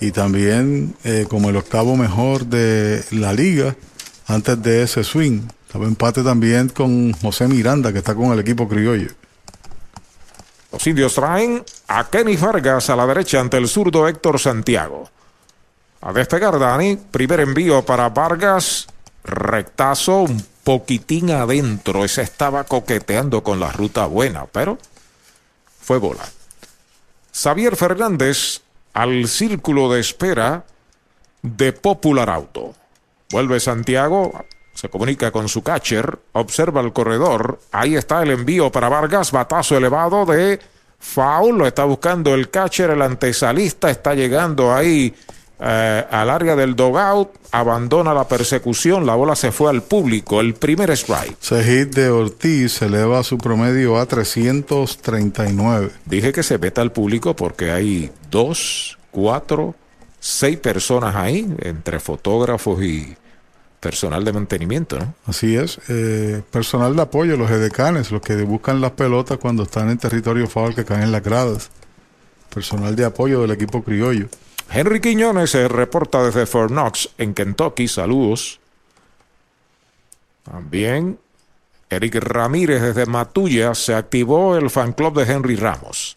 y 0.00 0.10
también 0.10 0.94
eh, 1.04 1.26
como 1.28 1.50
el 1.50 1.56
octavo 1.56 1.96
mejor 1.96 2.46
de 2.46 3.04
la 3.12 3.32
liga 3.32 3.76
antes 4.26 4.60
de 4.62 4.82
ese 4.82 5.04
swing. 5.04 5.42
Estaba 5.68 5.84
empate 5.84 6.22
también 6.22 6.70
con 6.70 7.12
José 7.12 7.46
Miranda, 7.46 7.92
que 7.92 7.98
está 7.98 8.14
con 8.14 8.32
el 8.32 8.38
equipo 8.38 8.66
criollo. 8.66 9.10
Los 10.72 10.86
indios 10.86 11.14
traen 11.14 11.62
a 11.88 12.08
Kenny 12.08 12.36
Vargas 12.36 12.88
a 12.88 12.96
la 12.96 13.06
derecha 13.06 13.38
ante 13.38 13.58
el 13.58 13.68
zurdo 13.68 14.08
Héctor 14.08 14.40
Santiago. 14.40 15.10
A 16.00 16.14
despegar 16.14 16.58
Dani, 16.58 16.96
primer 16.96 17.40
envío 17.40 17.84
para 17.84 18.08
Vargas, 18.08 18.86
rectazo 19.24 20.22
un 20.22 20.42
poquitín 20.64 21.32
adentro, 21.32 22.02
ese 22.02 22.22
estaba 22.22 22.64
coqueteando 22.64 23.42
con 23.42 23.60
la 23.60 23.70
ruta 23.70 24.06
buena, 24.06 24.46
pero 24.46 24.78
fue 25.82 25.98
bola. 25.98 26.24
Xavier 27.30 27.76
Fernández 27.76 28.62
al 28.94 29.28
círculo 29.28 29.92
de 29.92 30.00
espera 30.00 30.64
de 31.42 31.74
Popular 31.74 32.30
Auto. 32.30 32.74
Vuelve 33.30 33.60
Santiago, 33.60 34.32
se 34.78 34.88
comunica 34.88 35.32
con 35.32 35.48
su 35.48 35.64
catcher, 35.64 36.20
observa 36.34 36.80
el 36.82 36.92
corredor. 36.92 37.58
Ahí 37.72 37.96
está 37.96 38.22
el 38.22 38.30
envío 38.30 38.70
para 38.70 38.88
Vargas, 38.88 39.32
batazo 39.32 39.76
elevado 39.76 40.24
de 40.24 40.60
foul. 41.00 41.58
Lo 41.58 41.66
está 41.66 41.82
buscando 41.82 42.32
el 42.32 42.48
catcher, 42.48 42.90
el 42.90 43.02
antesalista 43.02 43.90
está 43.90 44.14
llegando 44.14 44.72
ahí 44.72 45.12
eh, 45.58 46.04
al 46.08 46.30
área 46.30 46.54
del 46.54 46.76
dogout. 46.76 47.30
Abandona 47.50 48.14
la 48.14 48.28
persecución, 48.28 49.04
la 49.04 49.16
bola 49.16 49.34
se 49.34 49.50
fue 49.50 49.68
al 49.68 49.82
público. 49.82 50.40
El 50.40 50.54
primer 50.54 50.92
strike. 50.92 51.36
Hit 51.42 51.96
de 51.96 52.10
Ortiz 52.10 52.80
eleva 52.80 53.24
su 53.24 53.36
promedio 53.36 53.98
a 53.98 54.06
339. 54.06 55.90
Dije 56.04 56.32
que 56.32 56.44
se 56.44 56.56
veta 56.56 56.82
al 56.82 56.92
público 56.92 57.34
porque 57.34 57.72
hay 57.72 58.12
dos, 58.30 58.96
cuatro, 59.10 59.74
seis 60.20 60.56
personas 60.56 61.16
ahí, 61.16 61.52
entre 61.62 61.98
fotógrafos 61.98 62.80
y 62.80 63.16
personal 63.80 64.24
de 64.24 64.32
mantenimiento, 64.32 64.98
¿no? 64.98 65.14
Así 65.26 65.56
es, 65.56 65.80
eh, 65.88 66.42
personal 66.50 66.96
de 66.96 67.02
apoyo, 67.02 67.36
los 67.36 67.50
edecanes, 67.50 68.10
los 68.10 68.22
que 68.22 68.34
buscan 68.42 68.80
las 68.80 68.92
pelotas 68.92 69.38
cuando 69.38 69.62
están 69.62 69.90
en 69.90 69.98
territorio 69.98 70.48
foul 70.48 70.74
que 70.74 70.84
caen 70.84 71.02
en 71.02 71.12
las 71.12 71.22
gradas. 71.22 71.70
Personal 72.52 72.96
de 72.96 73.04
apoyo 73.04 73.42
del 73.42 73.52
equipo 73.52 73.82
criollo. 73.82 74.28
Henry 74.70 75.00
Quiñones 75.00 75.50
se 75.50 75.68
reporta 75.68 76.22
desde 76.22 76.46
Fort 76.46 76.70
Knox, 76.70 77.10
en 77.18 77.34
Kentucky. 77.34 77.88
Saludos. 77.88 78.60
También 80.44 81.18
Eric 81.90 82.16
Ramírez 82.16 82.82
desde 82.82 83.06
Matulla 83.06 83.74
se 83.74 83.94
activó 83.94 84.56
el 84.56 84.70
fan 84.70 84.92
club 84.92 85.14
de 85.18 85.32
Henry 85.32 85.56
Ramos. 85.56 86.16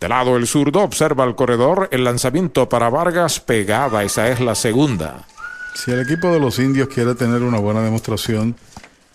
De 0.00 0.08
lado 0.08 0.36
el 0.36 0.46
zurdo 0.46 0.80
observa 0.80 1.24
el 1.24 1.34
corredor, 1.34 1.88
el 1.90 2.04
lanzamiento 2.04 2.68
para 2.68 2.90
Vargas 2.90 3.40
pegada, 3.40 4.02
esa 4.02 4.28
es 4.28 4.40
la 4.40 4.54
segunda. 4.54 5.26
Si 5.74 5.90
el 5.90 6.00
equipo 6.00 6.32
de 6.32 6.38
los 6.38 6.60
indios 6.60 6.88
quiere 6.88 7.16
tener 7.16 7.42
una 7.42 7.58
buena 7.58 7.82
demostración 7.82 8.54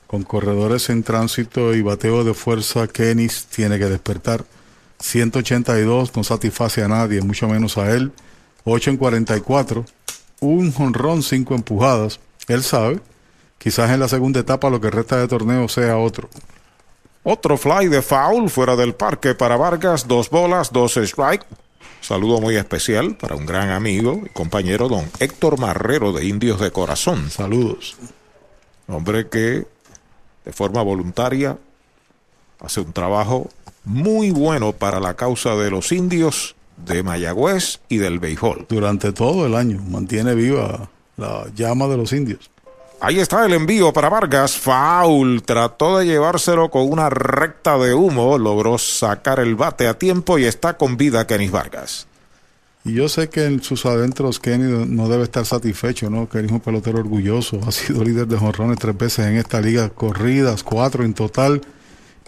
con 0.08 0.24
corredores 0.24 0.89
en 0.89 1.04
tránsito 1.04 1.74
y 1.74 1.82
bateo 1.82 2.26
de 2.26 2.34
fuerza, 2.34 2.88
Kenis 2.88 3.45
tiene 3.45 3.80
que 3.80 3.86
despertar. 3.86 4.43
182 5.00 6.15
no 6.17 6.24
satisface 6.24 6.84
a 6.84 6.89
nadie, 6.89 7.22
mucho 7.22 7.48
menos 7.48 7.78
a 7.78 7.89
él. 7.91 8.12
8 8.65 8.91
en 8.91 8.98
44, 8.98 9.86
un 10.41 10.74
jonrón, 10.74 11.24
5 11.24 11.56
empujadas. 11.56 12.19
Él 12.50 12.62
sabe, 12.62 13.00
quizás 13.58 13.89
en 13.91 14.02
la 14.02 14.10
segunda 14.10 14.41
etapa 14.41 14.69
lo 14.69 14.82
que 14.82 14.89
resta 14.89 15.17
de 15.17 15.30
torneo 15.30 15.69
sea 15.69 15.98
otro. 15.98 16.30
Otro 17.24 17.58
fly 17.58 17.88
de 17.88 18.02
foul 18.02 18.50
fuera 18.50 18.76
del 18.76 18.95
parque 18.95 19.34
para 19.34 19.56
Vargas, 19.56 20.08
dos 20.08 20.30
bolas, 20.30 20.74
dos 20.74 20.98
strike. 20.98 21.45
Saludo 22.02 22.40
muy 22.42 22.56
especial 22.56 23.16
para 23.16 23.36
un 23.36 23.46
gran 23.46 23.70
amigo 23.70 24.22
y 24.26 24.30
compañero, 24.30 24.88
don 24.88 25.06
Héctor 25.20 25.60
Marrero 25.60 26.12
de 26.12 26.26
Indios 26.26 26.60
de 26.60 26.72
Corazón. 26.72 27.30
Saludos. 27.30 27.98
Hombre 28.88 29.30
que 29.30 29.68
de 30.46 30.54
forma 30.54 30.82
voluntaria 30.82 31.58
hace 32.60 32.82
un 32.82 32.94
trabajo 32.94 33.50
muy 33.84 34.32
bueno 34.32 34.74
para 34.74 35.00
la 35.00 35.16
causa 35.16 35.56
de 35.56 35.70
los 35.70 35.92
indios 35.92 36.56
de 36.78 37.04
Mayagüez 37.04 37.80
y 37.90 37.98
del 37.98 38.20
béisbol. 38.20 38.66
Durante 38.70 39.12
todo 39.12 39.46
el 39.46 39.56
año 39.56 39.82
mantiene 39.88 40.34
viva 40.36 40.90
la 41.18 41.46
llama 41.54 41.88
de 41.88 41.98
los 41.98 42.14
indios. 42.14 42.50
Ahí 43.02 43.22
está 43.22 43.46
el 43.46 43.54
envío 43.54 43.94
para 43.94 44.10
Vargas. 44.10 44.58
Foul. 44.58 45.42
Trató 45.44 46.00
de 46.00 46.06
llevárselo 46.06 46.70
con 46.70 46.92
una 46.92 47.10
recta 47.10 47.78
de 47.78 47.94
humo. 47.94 48.38
Logró 48.38 48.78
sacar 48.78 49.40
el 49.40 49.56
bate 49.56 49.88
a 49.88 49.98
tiempo 49.98 50.38
y 50.38 50.44
está 50.44 50.76
con 50.76 50.98
vida 50.98 51.26
Kenis 51.26 51.50
Vargas. 51.50 52.08
Y 52.84 52.94
yo 52.94 53.08
sé 53.08 53.30
que 53.30 53.46
en 53.46 53.64
sus 53.64 53.86
adentros 53.86 54.40
Kenny 54.40 54.86
no 54.88 55.08
debe 55.08 55.24
estar 55.24 55.46
satisfecho, 55.46 56.10
¿no? 56.10 56.28
Kenny 56.28 56.48
es 56.48 56.52
un 56.52 56.60
pelotero 56.60 57.00
orgulloso. 57.00 57.62
Ha 57.66 57.72
sido 57.72 58.04
líder 58.04 58.28
de 58.28 58.38
jonrones 58.38 58.78
tres 58.80 58.98
veces 58.98 59.28
en 59.28 59.38
esta 59.38 59.62
liga, 59.62 59.90
corridas, 59.90 60.64
cuatro 60.64 61.06
en 61.06 61.14
total. 61.14 61.62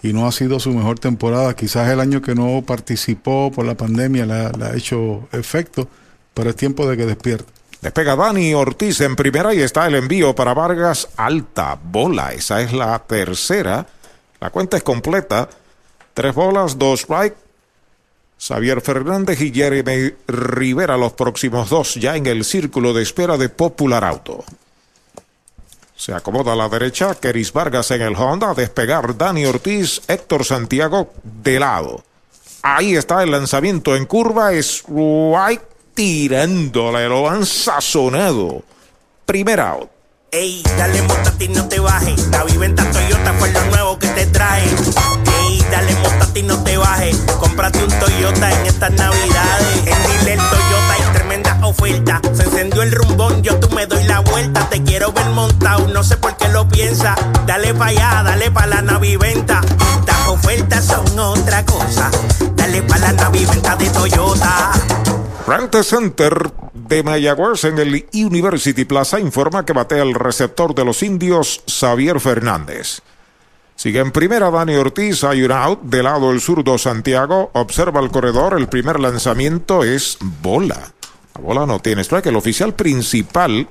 Y 0.02 0.14
no 0.14 0.26
ha 0.26 0.32
sido 0.32 0.58
su 0.58 0.70
mejor 0.70 0.98
temporada. 0.98 1.54
Quizás 1.54 1.90
el 1.90 2.00
año 2.00 2.22
que 2.22 2.34
no 2.34 2.62
participó 2.66 3.52
por 3.52 3.66
la 3.66 3.76
pandemia 3.76 4.24
le 4.24 4.64
ha 4.64 4.74
hecho 4.74 5.28
efecto, 5.32 5.86
pero 6.32 6.48
es 6.48 6.56
tiempo 6.56 6.88
de 6.88 6.96
que 6.96 7.04
despierte. 7.04 7.61
Despega 7.82 8.14
Dani 8.14 8.54
Ortiz 8.54 9.00
en 9.00 9.16
primera 9.16 9.52
y 9.52 9.60
está 9.60 9.88
el 9.88 9.96
envío 9.96 10.36
para 10.36 10.54
Vargas. 10.54 11.08
Alta 11.16 11.76
bola. 11.82 12.32
Esa 12.32 12.62
es 12.62 12.72
la 12.72 12.96
tercera. 13.00 13.84
La 14.38 14.50
cuenta 14.50 14.76
es 14.76 14.84
completa. 14.84 15.48
Tres 16.14 16.32
bolas, 16.32 16.78
dos 16.78 17.00
strike. 17.00 17.34
Xavier 18.38 18.80
Fernández 18.80 19.40
y 19.40 19.52
Jeremy 19.52 20.12
Rivera 20.28 20.96
los 20.96 21.12
próximos 21.14 21.70
dos 21.70 21.94
ya 21.96 22.16
en 22.16 22.26
el 22.26 22.44
círculo 22.44 22.92
de 22.92 23.02
espera 23.02 23.36
de 23.36 23.48
Popular 23.48 24.04
Auto. 24.04 24.44
Se 25.96 26.14
acomoda 26.14 26.52
a 26.52 26.56
la 26.56 26.68
derecha, 26.68 27.16
Keris 27.16 27.52
Vargas 27.52 27.90
en 27.90 28.02
el 28.02 28.14
Honda, 28.14 28.50
a 28.50 28.54
despegar 28.54 29.16
Dani 29.16 29.44
Ortiz, 29.46 30.02
Héctor 30.08 30.44
Santiago 30.44 31.12
de 31.22 31.58
lado. 31.58 32.04
Ahí 32.62 32.94
está 32.96 33.22
el 33.24 33.30
lanzamiento 33.32 33.94
en 33.96 34.06
curva, 34.06 34.52
es 34.52 34.82
tirándole, 36.02 37.08
lo 37.08 37.30
han 37.30 37.46
sazonado. 37.46 38.64
Primer 39.24 39.60
out. 39.60 39.88
Ey, 40.32 40.60
dale 40.76 41.00
montate 41.02 41.44
y 41.44 41.48
no 41.50 41.68
te 41.68 41.78
bajes. 41.78 42.26
La 42.26 42.42
viventa 42.42 42.82
Toyota 42.90 43.32
fue 43.34 43.52
lo 43.52 43.64
nuevo 43.66 43.98
que 44.00 44.08
te 44.08 44.26
trae. 44.26 44.64
Ey, 44.64 45.64
dale 45.70 45.94
montate 46.02 46.40
y 46.40 46.42
no 46.42 46.60
te 46.64 46.76
bajes. 46.76 47.16
Cómprate 47.38 47.84
un 47.84 47.90
Toyota 48.00 48.50
en 48.50 48.66
estas 48.66 48.90
navidades. 48.94 49.78
En 49.86 50.24
Dile 50.24 50.36
Toyota 50.38 50.92
hay 50.92 51.12
tremenda 51.12 51.60
oferta. 51.62 52.20
Se 52.34 52.42
encendió 52.42 52.82
el 52.82 52.90
rumbón, 52.90 53.40
yo 53.44 53.60
tú 53.60 53.70
me 53.70 53.86
doy 53.86 54.02
la 54.02 54.18
vuelta. 54.20 54.68
Te 54.70 54.82
quiero 54.82 55.12
ver 55.12 55.26
montado, 55.26 55.86
no 55.86 56.02
sé 56.02 56.16
por 56.16 56.36
qué 56.36 56.48
lo 56.48 56.66
piensa. 56.66 57.14
Dale 57.46 57.74
pa' 57.74 57.86
allá, 57.86 58.22
dale 58.24 58.50
pa' 58.50 58.66
la 58.66 58.82
naviventa. 58.82 59.60
Estas 60.00 60.26
ofertas 60.26 60.84
son 60.84 61.16
otra 61.16 61.64
cosa. 61.64 62.10
Dale 62.72 62.88
pa' 62.88 62.98
la 62.98 63.76
de 63.76 63.90
Toyota. 63.90 64.72
Rente 65.46 65.84
Center 65.84 66.50
de 66.72 67.02
Mayagüez 67.02 67.64
en 67.64 67.78
el 67.78 68.06
University 68.14 68.86
Plaza 68.86 69.20
informa 69.20 69.66
que 69.66 69.74
batea 69.74 70.02
el 70.02 70.14
receptor 70.14 70.74
de 70.74 70.86
los 70.86 71.02
indios, 71.02 71.62
Xavier 71.66 72.18
Fernández. 72.18 73.02
Sigue 73.76 74.00
en 74.00 74.10
primera 74.10 74.50
Dani 74.50 74.76
Ortiz, 74.76 75.22
hay 75.22 75.42
un 75.42 75.52
out, 75.52 75.82
de 75.82 76.02
lado 76.02 76.30
el 76.30 76.40
zurdo 76.40 76.78
Santiago, 76.78 77.50
observa 77.52 78.00
el 78.00 78.10
corredor, 78.10 78.58
el 78.58 78.68
primer 78.68 79.00
lanzamiento 79.00 79.84
es 79.84 80.16
bola. 80.40 80.94
La 81.34 81.40
bola 81.42 81.66
no 81.66 81.78
tiene 81.80 82.00
strike, 82.00 82.28
el 82.28 82.36
oficial 82.36 82.72
principal 82.72 83.68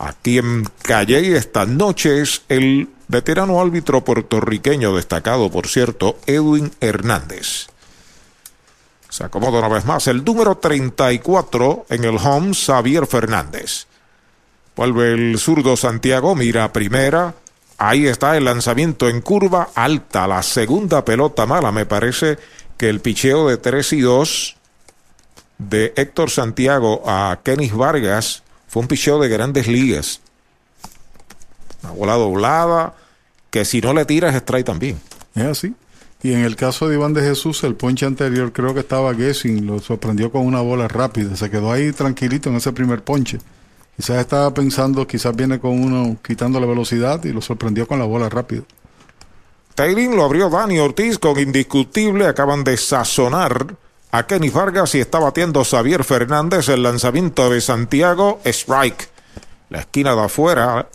aquí 0.00 0.38
en 0.38 0.64
Calle 0.82 1.36
esta 1.36 1.66
noche 1.66 2.20
es 2.20 2.42
el 2.48 2.88
veterano 3.06 3.60
árbitro 3.60 4.04
puertorriqueño 4.04 4.96
destacado, 4.96 5.52
por 5.52 5.68
cierto, 5.68 6.18
Edwin 6.26 6.72
Hernández. 6.80 7.68
Se 9.08 9.24
acomoda 9.24 9.58
una 9.58 9.68
vez 9.68 9.84
más 9.84 10.06
el 10.06 10.24
número 10.24 10.58
34 10.58 11.86
en 11.88 12.04
el 12.04 12.16
home, 12.16 12.54
Xavier 12.54 13.06
Fernández. 13.06 13.86
Vuelve 14.76 15.12
el 15.12 15.38
zurdo 15.38 15.76
Santiago, 15.76 16.34
mira 16.34 16.72
primera. 16.72 17.34
Ahí 17.78 18.06
está 18.06 18.36
el 18.36 18.44
lanzamiento 18.44 19.08
en 19.08 19.20
curva 19.20 19.70
alta, 19.74 20.26
la 20.26 20.42
segunda 20.42 21.04
pelota 21.04 21.46
mala. 21.46 21.72
Me 21.72 21.86
parece 21.86 22.38
que 22.76 22.88
el 22.88 23.00
picheo 23.00 23.48
de 23.48 23.56
3 23.56 23.92
y 23.94 24.00
2 24.00 24.56
de 25.58 25.92
Héctor 25.96 26.30
Santiago 26.30 27.02
a 27.06 27.40
Kenis 27.42 27.74
Vargas 27.74 28.42
fue 28.68 28.82
un 28.82 28.88
picheo 28.88 29.18
de 29.18 29.28
grandes 29.28 29.66
ligas. 29.66 30.20
Una 31.82 31.92
bola 31.92 32.14
doblada, 32.14 32.94
que 33.50 33.64
si 33.64 33.80
no 33.80 33.94
le 33.94 34.04
tiras, 34.04 34.34
extrae 34.34 34.64
también. 34.64 35.00
Es 35.34 35.44
así. 35.44 35.74
Y 36.22 36.32
en 36.32 36.40
el 36.40 36.56
caso 36.56 36.88
de 36.88 36.96
Iván 36.96 37.14
de 37.14 37.22
Jesús, 37.22 37.62
el 37.62 37.76
ponche 37.76 38.04
anterior 38.04 38.52
creo 38.52 38.74
que 38.74 38.80
estaba 38.80 39.12
guessing, 39.12 39.66
lo 39.66 39.78
sorprendió 39.78 40.32
con 40.32 40.44
una 40.44 40.60
bola 40.60 40.88
rápida, 40.88 41.36
se 41.36 41.48
quedó 41.48 41.70
ahí 41.70 41.92
tranquilito 41.92 42.50
en 42.50 42.56
ese 42.56 42.72
primer 42.72 43.04
ponche. 43.04 43.38
Quizás 43.96 44.18
estaba 44.18 44.52
pensando, 44.52 45.06
quizás 45.06 45.34
viene 45.34 45.60
con 45.60 45.72
uno 45.72 46.16
quitando 46.24 46.58
la 46.58 46.66
velocidad 46.66 47.22
y 47.24 47.32
lo 47.32 47.40
sorprendió 47.40 47.86
con 47.86 47.98
la 47.98 48.04
bola 48.04 48.28
rápida. 48.28 48.62
Taylin 49.74 50.16
lo 50.16 50.24
abrió 50.24 50.50
Dani 50.50 50.78
Ortiz 50.80 51.18
con 51.18 51.38
indiscutible, 51.38 52.26
acaban 52.26 52.64
de 52.64 52.76
sazonar 52.76 53.76
a 54.10 54.26
Kenny 54.26 54.50
Vargas 54.50 54.94
y 54.96 55.00
está 55.00 55.20
batiendo 55.20 55.64
Xavier 55.64 56.02
Fernández 56.02 56.68
el 56.68 56.82
lanzamiento 56.82 57.48
de 57.50 57.60
Santiago, 57.60 58.40
strike. 58.44 59.08
La 59.70 59.80
esquina 59.80 60.14
de 60.14 60.22
afuera, 60.22 60.88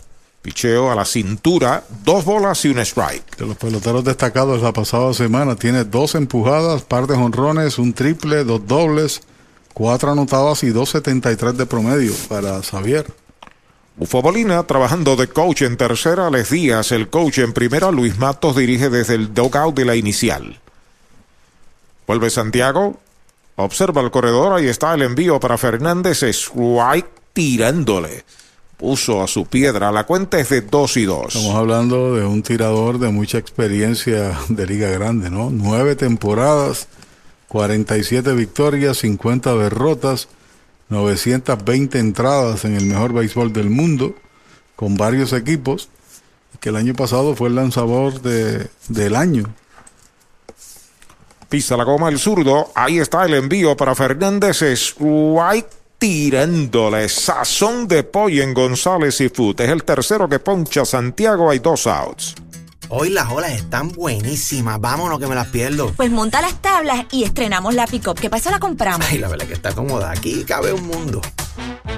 Picheo 0.44 0.92
a 0.92 0.94
la 0.94 1.06
cintura, 1.06 1.84
dos 2.04 2.26
bolas 2.26 2.62
y 2.66 2.68
un 2.68 2.78
strike. 2.78 3.38
De 3.38 3.46
los 3.46 3.56
peloteros 3.56 4.04
destacados 4.04 4.60
la 4.60 4.74
pasada 4.74 5.14
semana, 5.14 5.56
tiene 5.56 5.84
dos 5.84 6.14
empujadas, 6.14 6.82
par 6.82 7.06
de 7.06 7.16
jonrones, 7.16 7.78
un 7.78 7.94
triple, 7.94 8.44
dos 8.44 8.66
dobles, 8.66 9.22
cuatro 9.72 10.12
anotadas 10.12 10.62
y 10.62 10.66
2.73 10.66 11.52
de 11.52 11.64
promedio 11.64 12.12
para 12.28 12.60
Xavier. 12.60 13.06
Ufo 13.96 14.20
Bolina 14.20 14.62
trabajando 14.64 15.16
de 15.16 15.28
coach 15.28 15.62
en 15.62 15.78
tercera, 15.78 16.28
Les 16.28 16.50
Díaz, 16.50 16.92
el 16.92 17.08
coach 17.08 17.38
en 17.38 17.54
primera, 17.54 17.90
Luis 17.90 18.18
Matos 18.18 18.54
dirige 18.54 18.90
desde 18.90 19.14
el 19.14 19.32
dugout 19.32 19.74
de 19.74 19.86
la 19.86 19.96
inicial. 19.96 20.60
Vuelve 22.06 22.28
Santiago, 22.28 23.00
observa 23.56 24.02
el 24.02 24.10
corredor, 24.10 24.52
ahí 24.52 24.66
está 24.66 24.92
el 24.92 25.00
envío 25.00 25.40
para 25.40 25.56
Fernández, 25.56 26.22
strike 26.22 27.08
tirándole 27.32 28.24
puso 28.84 29.22
a 29.22 29.26
su 29.26 29.46
piedra. 29.46 29.90
La 29.90 30.04
cuenta 30.04 30.38
es 30.38 30.50
de 30.50 30.60
2 30.60 30.96
y 30.98 31.04
2. 31.06 31.34
Estamos 31.34 31.56
hablando 31.56 32.16
de 32.16 32.26
un 32.26 32.42
tirador 32.42 32.98
de 32.98 33.08
mucha 33.08 33.38
experiencia 33.38 34.38
de 34.50 34.66
Liga 34.66 34.90
Grande, 34.90 35.30
¿no? 35.30 35.48
Nueve 35.50 35.96
temporadas, 35.96 36.86
47 37.48 38.34
victorias, 38.34 38.98
50 38.98 39.54
derrotas, 39.54 40.28
920 40.90 41.98
entradas 41.98 42.66
en 42.66 42.76
el 42.76 42.84
mejor 42.84 43.14
béisbol 43.14 43.54
del 43.54 43.70
mundo, 43.70 44.16
con 44.76 44.98
varios 44.98 45.32
equipos, 45.32 45.88
que 46.60 46.68
el 46.68 46.76
año 46.76 46.92
pasado 46.92 47.34
fue 47.34 47.48
el 47.48 47.54
lanzador 47.54 48.20
de, 48.20 48.68
del 48.88 49.16
año. 49.16 49.44
Pisa 51.48 51.78
la 51.78 51.84
goma 51.84 52.10
el 52.10 52.18
zurdo, 52.18 52.70
ahí 52.74 52.98
está 52.98 53.24
el 53.24 53.32
envío 53.32 53.78
para 53.78 53.94
Fernández, 53.94 54.60
es 54.60 54.94
White 54.98 55.83
tirándole 56.04 57.08
sazón 57.08 57.88
de 57.88 58.02
pollo 58.02 58.42
en 58.42 58.52
González 58.52 59.22
y 59.22 59.30
Food. 59.30 59.62
Es 59.62 59.70
el 59.70 59.84
tercero 59.84 60.28
que 60.28 60.38
poncha 60.38 60.84
Santiago, 60.84 61.48
hay 61.48 61.60
dos 61.60 61.86
outs. 61.86 62.34
Hoy 62.90 63.08
las 63.08 63.30
olas 63.30 63.52
están 63.52 63.88
buenísimas. 63.88 64.78
Vámonos 64.78 65.18
que 65.18 65.26
me 65.26 65.34
las 65.34 65.46
pierdo. 65.46 65.94
Pues 65.96 66.10
monta 66.10 66.42
las 66.42 66.60
tablas 66.60 67.06
y 67.10 67.24
estrenamos 67.24 67.74
la 67.74 67.86
pick-up. 67.86 68.20
¿Qué 68.20 68.28
pasa? 68.28 68.50
La 68.50 68.58
compramos. 68.58 69.06
Ay, 69.10 69.16
la 69.16 69.28
verdad 69.28 69.46
que 69.46 69.54
está 69.54 69.72
cómoda. 69.72 70.10
Aquí 70.10 70.44
cabe 70.44 70.74
un 70.74 70.86
mundo. 70.86 71.22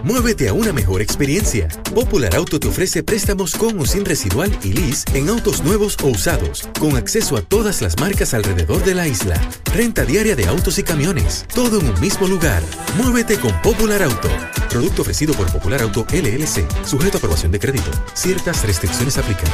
Muévete 0.07 0.49
a 0.49 0.53
una 0.53 0.73
mejor 0.73 1.03
experiencia. 1.03 1.67
Popular 1.93 2.37
Auto 2.37 2.61
te 2.61 2.69
ofrece 2.69 3.03
préstamos 3.03 3.57
con 3.57 3.77
o 3.81 3.87
sin 3.87 4.05
residual 4.05 4.57
y 4.63 4.73
lease 4.73 5.05
en 5.15 5.29
autos 5.29 5.65
nuevos 5.65 5.97
o 6.01 6.07
usados, 6.07 6.69
con 6.79 6.97
acceso 6.97 7.37
a 7.37 7.43
todas 7.43 7.83
las 7.83 7.99
marcas 7.99 8.33
alrededor 8.33 8.85
de 8.85 8.95
la 8.95 9.09
isla. 9.09 9.35
Renta 9.75 10.05
diaria 10.05 10.37
de 10.37 10.47
autos 10.47 10.79
y 10.79 10.85
camiones, 10.85 11.45
todo 11.53 11.81
en 11.81 11.89
un 11.89 12.01
mismo 12.01 12.29
lugar. 12.29 12.63
Muévete 12.97 13.37
con 13.41 13.51
Popular 13.63 14.05
Auto. 14.05 14.29
Producto 14.71 15.03
ofrecido 15.03 15.35
por 15.35 15.51
Popular 15.51 15.83
Auto 15.83 16.07
LLC, 16.13 16.65
sujeto 16.85 17.17
a 17.17 17.19
aprobación 17.19 17.51
de 17.51 17.59
crédito. 17.59 17.91
Ciertas 18.15 18.65
restricciones 18.65 19.19
aplican. 19.19 19.51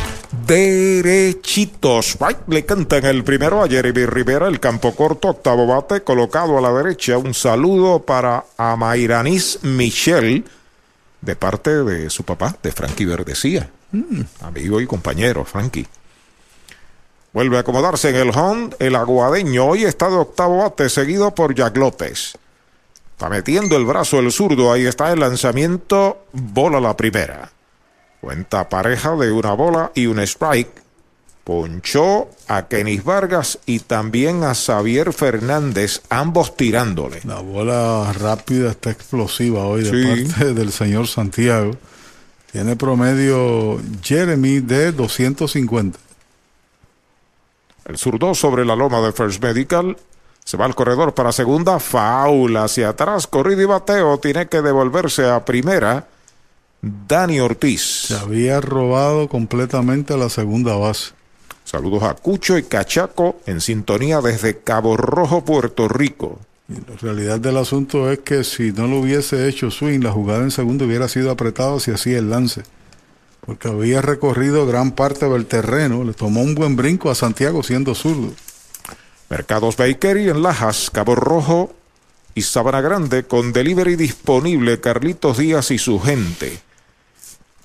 Derechitos. 0.46 2.18
Le 2.48 2.64
cantan 2.64 3.06
el 3.06 3.22
primero 3.22 3.62
a 3.62 3.68
Jeremy 3.68 4.04
Rivera, 4.06 4.48
el 4.48 4.58
campo 4.58 4.94
corto, 4.94 5.28
octavo 5.28 5.66
bate, 5.66 6.02
colocado 6.02 6.58
a 6.58 6.60
la 6.60 6.72
derecha. 6.72 7.16
Un 7.18 7.32
saludo 7.32 8.00
para 8.00 8.44
Amairanis 8.56 9.60
Michelle, 9.62 10.41
de 11.22 11.36
parte 11.36 11.70
de 11.70 12.10
su 12.10 12.24
papá, 12.24 12.54
de 12.62 12.72
Frankie 12.72 13.06
Verdecía. 13.06 13.70
Mm, 13.92 14.22
amigo 14.40 14.80
y 14.80 14.86
compañero, 14.86 15.44
Frankie. 15.44 15.86
Vuelve 17.32 17.56
a 17.56 17.60
acomodarse 17.60 18.10
en 18.10 18.16
el 18.16 18.30
home 18.30 18.70
el 18.78 18.94
aguadeño. 18.94 19.64
Hoy 19.64 19.84
está 19.84 20.10
de 20.10 20.16
octavo 20.16 20.58
bate, 20.58 20.90
seguido 20.90 21.34
por 21.34 21.54
Jack 21.54 21.76
López. 21.78 22.34
Está 23.12 23.30
metiendo 23.30 23.76
el 23.76 23.86
brazo 23.86 24.18
el 24.18 24.32
zurdo. 24.32 24.70
Ahí 24.70 24.84
está 24.84 25.12
el 25.12 25.20
lanzamiento. 25.20 26.26
Bola 26.32 26.80
la 26.80 26.96
primera. 26.96 27.50
Cuenta 28.20 28.68
pareja 28.68 29.16
de 29.16 29.32
una 29.32 29.52
bola 29.52 29.92
y 29.94 30.06
un 30.06 30.18
strike. 30.20 30.81
Ponchó 31.44 32.28
a 32.46 32.68
Kenis 32.68 33.02
Vargas 33.02 33.58
y 33.66 33.80
también 33.80 34.44
a 34.44 34.54
Xavier 34.54 35.12
Fernández, 35.12 36.02
ambos 36.08 36.56
tirándole. 36.56 37.20
La 37.24 37.40
bola 37.40 38.12
rápida 38.12 38.70
está 38.70 38.90
explosiva 38.90 39.64
hoy 39.64 39.82
de 39.82 40.06
parte 40.06 40.54
del 40.54 40.70
señor 40.70 41.08
Santiago. 41.08 41.72
Tiene 42.52 42.76
promedio 42.76 43.80
Jeremy 44.02 44.60
de 44.60 44.92
250. 44.92 45.98
El 47.86 47.98
zurdo 47.98 48.34
sobre 48.34 48.64
la 48.64 48.76
loma 48.76 49.00
de 49.00 49.12
First 49.12 49.42
Medical. 49.42 49.96
Se 50.44 50.56
va 50.56 50.66
al 50.66 50.74
corredor 50.74 51.14
para 51.14 51.32
segunda. 51.32 51.80
Faula 51.80 52.64
hacia 52.64 52.90
atrás. 52.90 53.26
Corrido 53.26 53.62
y 53.62 53.64
bateo. 53.64 54.18
Tiene 54.18 54.46
que 54.46 54.62
devolverse 54.62 55.28
a 55.28 55.44
primera. 55.44 56.06
Dani 56.80 57.40
Ortiz. 57.40 58.06
Se 58.08 58.16
había 58.16 58.60
robado 58.60 59.28
completamente 59.28 60.14
a 60.14 60.16
la 60.16 60.28
segunda 60.28 60.76
base. 60.76 61.12
Saludos 61.72 62.04
a 62.04 62.14
Cucho 62.14 62.56
y 62.56 62.62
Cachaco 62.62 63.40
en 63.46 63.60
sintonía 63.60 64.20
desde 64.20 64.58
Cabo 64.58 64.96
Rojo, 64.96 65.44
Puerto 65.44 65.88
Rico. 65.88 66.38
la 66.68 66.96
realidad 67.00 67.40
del 67.40 67.56
asunto 67.56 68.12
es 68.12 68.20
que 68.20 68.44
si 68.44 68.70
no 68.70 68.86
lo 68.86 69.00
hubiese 69.00 69.48
hecho 69.48 69.70
swing, 69.70 70.00
la 70.00 70.12
jugada 70.12 70.44
en 70.44 70.50
segundo 70.52 70.84
hubiera 70.84 71.08
sido 71.08 71.30
apretada 71.30 71.80
si 71.80 71.90
hacía 71.90 72.18
el 72.18 72.30
lance 72.30 72.62
porque 73.44 73.68
había 73.68 74.00
recorrido 74.00 74.66
gran 74.66 74.92
parte 74.92 75.28
del 75.28 75.46
terreno, 75.46 76.04
le 76.04 76.14
tomó 76.14 76.42
un 76.42 76.54
buen 76.54 76.76
brinco 76.76 77.10
a 77.10 77.14
Santiago 77.14 77.62
siendo 77.62 77.94
zurdo. 77.94 78.32
Mercados 79.28 79.76
Bakery 79.76 80.28
en 80.28 80.42
Lajas, 80.42 80.90
Cabo 80.90 81.16
Rojo 81.16 81.74
y 82.34 82.42
Sabana 82.42 82.80
Grande 82.80 83.24
con 83.24 83.52
delivery 83.52 83.96
disponible 83.96 84.80
Carlitos 84.80 85.38
Díaz 85.38 85.72
y 85.72 85.78
su 85.78 85.98
gente. 85.98 86.60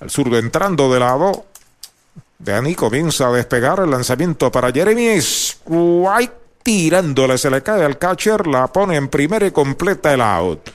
El 0.00 0.10
zurdo 0.10 0.38
entrando 0.38 0.92
de 0.92 1.00
lado. 1.00 1.46
Dani 2.38 2.76
comienza 2.76 3.28
a 3.28 3.32
despegar 3.32 3.80
el 3.80 3.90
lanzamiento 3.90 4.52
para 4.52 4.70
Jeremy 4.70 5.18
White 5.66 6.34
tirándole, 6.62 7.36
se 7.36 7.50
le 7.50 7.62
cae 7.62 7.84
al 7.84 7.98
catcher, 7.98 8.46
la 8.46 8.68
pone 8.68 8.94
en 8.94 9.08
primera 9.08 9.44
y 9.46 9.50
completa 9.50 10.14
el 10.14 10.20
out. 10.20 10.70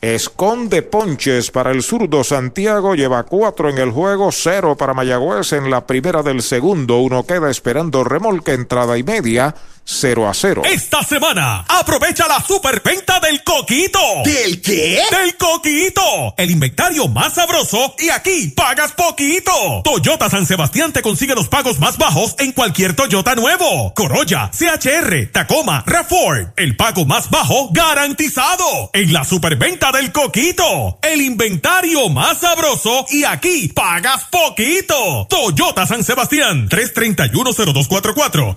Esconde 0.00 0.82
ponches 0.82 1.50
para 1.50 1.70
el 1.70 1.82
zurdo 1.82 2.24
Santiago, 2.24 2.94
lleva 2.94 3.24
cuatro 3.24 3.68
en 3.68 3.78
el 3.78 3.90
juego, 3.90 4.32
cero 4.32 4.74
para 4.76 4.94
Mayagüez 4.94 5.52
en 5.52 5.70
la 5.70 5.86
primera 5.86 6.22
del 6.22 6.42
segundo. 6.42 6.98
Uno 6.98 7.24
queda 7.24 7.50
esperando 7.50 8.02
remolque, 8.04 8.52
entrada 8.52 8.96
y 8.96 9.02
media. 9.02 9.54
0 9.84 10.28
a 10.28 10.34
0. 10.34 10.62
Esta 10.64 11.02
semana, 11.02 11.64
aprovecha 11.68 12.28
la 12.28 12.40
superventa 12.40 13.20
del 13.20 13.42
Coquito. 13.42 13.98
¿Del 14.24 14.60
qué? 14.60 15.02
Del 15.10 15.36
Coquito. 15.36 16.34
El 16.36 16.50
inventario 16.50 17.08
más 17.08 17.34
sabroso 17.34 17.94
y 17.98 18.08
aquí 18.10 18.48
pagas 18.56 18.92
poquito. 18.92 19.82
Toyota 19.84 20.30
San 20.30 20.46
Sebastián 20.46 20.92
te 20.92 21.02
consigue 21.02 21.34
los 21.34 21.48
pagos 21.48 21.78
más 21.80 21.98
bajos 21.98 22.36
en 22.38 22.52
cualquier 22.52 22.94
Toyota 22.94 23.34
nuevo. 23.34 23.92
Corolla, 23.94 24.50
CHR, 24.52 25.30
Tacoma, 25.32 25.82
Rafford. 25.86 26.48
El 26.56 26.76
pago 26.76 27.04
más 27.04 27.28
bajo 27.30 27.70
garantizado. 27.72 28.90
En 28.92 29.12
la 29.12 29.24
superventa 29.24 29.90
del 29.92 30.12
Coquito. 30.12 30.98
El 31.02 31.20
inventario 31.22 32.08
más 32.08 32.38
sabroso 32.38 33.06
y 33.10 33.24
aquí 33.24 33.68
pagas 33.68 34.24
poquito. 34.30 35.26
Toyota 35.28 35.86
San 35.86 36.04
Sebastián. 36.04 36.68
3310244. 36.68 38.56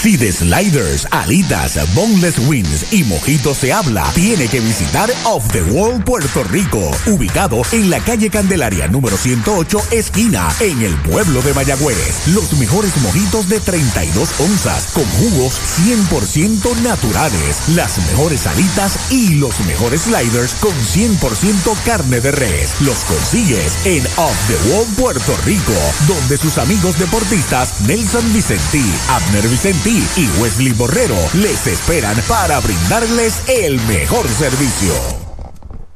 Si 0.00 0.16
de 0.16 0.30
sliders, 0.30 1.08
alitas, 1.10 1.76
boneless 1.92 2.38
wings 2.46 2.92
y 2.92 3.02
mojitos 3.02 3.58
se 3.58 3.72
habla, 3.72 4.08
tiene 4.14 4.46
que 4.46 4.60
visitar 4.60 5.10
Off 5.24 5.48
the 5.48 5.60
Wall 5.62 6.04
Puerto 6.04 6.44
Rico, 6.44 6.92
ubicado 7.06 7.62
en 7.72 7.90
la 7.90 7.98
calle 7.98 8.30
Candelaria 8.30 8.86
número 8.86 9.16
108, 9.16 9.80
esquina, 9.90 10.48
en 10.60 10.82
el 10.82 10.94
pueblo 11.02 11.42
de 11.42 11.52
Mayagüez. 11.52 12.28
Los 12.28 12.52
mejores 12.60 12.96
mojitos 12.98 13.48
de 13.48 13.58
32 13.58 14.38
onzas, 14.38 14.86
con 14.92 15.04
jugos 15.04 15.60
100% 15.84 16.76
naturales, 16.82 17.68
las 17.74 17.98
mejores 18.06 18.46
alitas 18.46 19.10
y 19.10 19.34
los 19.34 19.58
mejores 19.66 20.02
sliders 20.02 20.54
con 20.60 20.74
100% 20.74 21.76
carne 21.84 22.20
de 22.20 22.30
res. 22.30 22.80
Los 22.82 22.98
consigues 23.00 23.84
en 23.84 24.06
Off 24.16 24.36
the 24.46 24.70
Wall 24.70 24.86
Puerto 24.96 25.36
Rico, 25.44 25.74
donde 26.06 26.36
sus 26.36 26.56
amigos 26.58 26.96
deportistas 27.00 27.80
Nelson 27.80 28.32
Vicentí, 28.32 28.84
Abner 29.08 29.48
Vicentí, 29.48 29.87
y 29.88 30.28
Wesley 30.38 30.72
Borrero 30.72 31.16
les 31.34 31.66
esperan 31.66 32.16
para 32.28 32.60
brindarles 32.60 33.42
el 33.48 33.80
mejor 33.86 34.28
servicio. 34.28 34.92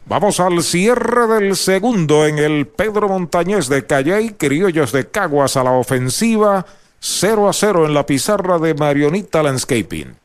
Vamos 0.06 0.40
al 0.40 0.62
cierre 0.62 1.26
del 1.26 1.56
segundo 1.56 2.26
en 2.26 2.38
el 2.38 2.66
Pedro 2.66 3.08
Montañés 3.08 3.68
de 3.68 3.86
Calley, 3.86 4.30
Criollos 4.30 4.92
de 4.92 5.10
Caguas 5.10 5.58
a 5.58 5.64
la 5.64 5.72
ofensiva, 5.72 6.64
0 7.00 7.50
a 7.50 7.52
0 7.52 7.86
en 7.86 7.92
la 7.92 8.06
pizarra 8.06 8.58
de 8.58 8.72
Marionita 8.72 9.42
Landscaping. 9.42 10.16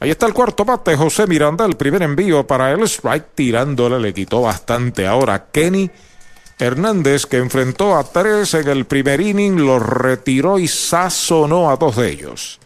Ahí 0.00 0.10
está 0.10 0.24
el 0.24 0.32
cuarto 0.32 0.64
bate, 0.64 0.96
José 0.96 1.26
Miranda, 1.26 1.66
el 1.66 1.76
primer 1.76 2.02
envío 2.02 2.46
para 2.46 2.72
el 2.72 2.84
strike, 2.84 3.34
tirándole, 3.34 4.00
le 4.00 4.14
quitó 4.14 4.40
bastante 4.40 5.06
ahora 5.06 5.48
Kenny 5.52 5.90
Hernández, 6.58 7.26
que 7.26 7.36
enfrentó 7.36 7.96
a 7.96 8.04
tres 8.04 8.54
en 8.54 8.68
el 8.68 8.86
primer 8.86 9.20
inning, 9.20 9.66
los 9.66 9.82
retiró 9.82 10.58
y 10.58 10.68
sazonó 10.68 11.70
a 11.70 11.76
dos 11.76 11.96
de 11.96 12.10
ellos. 12.10 12.60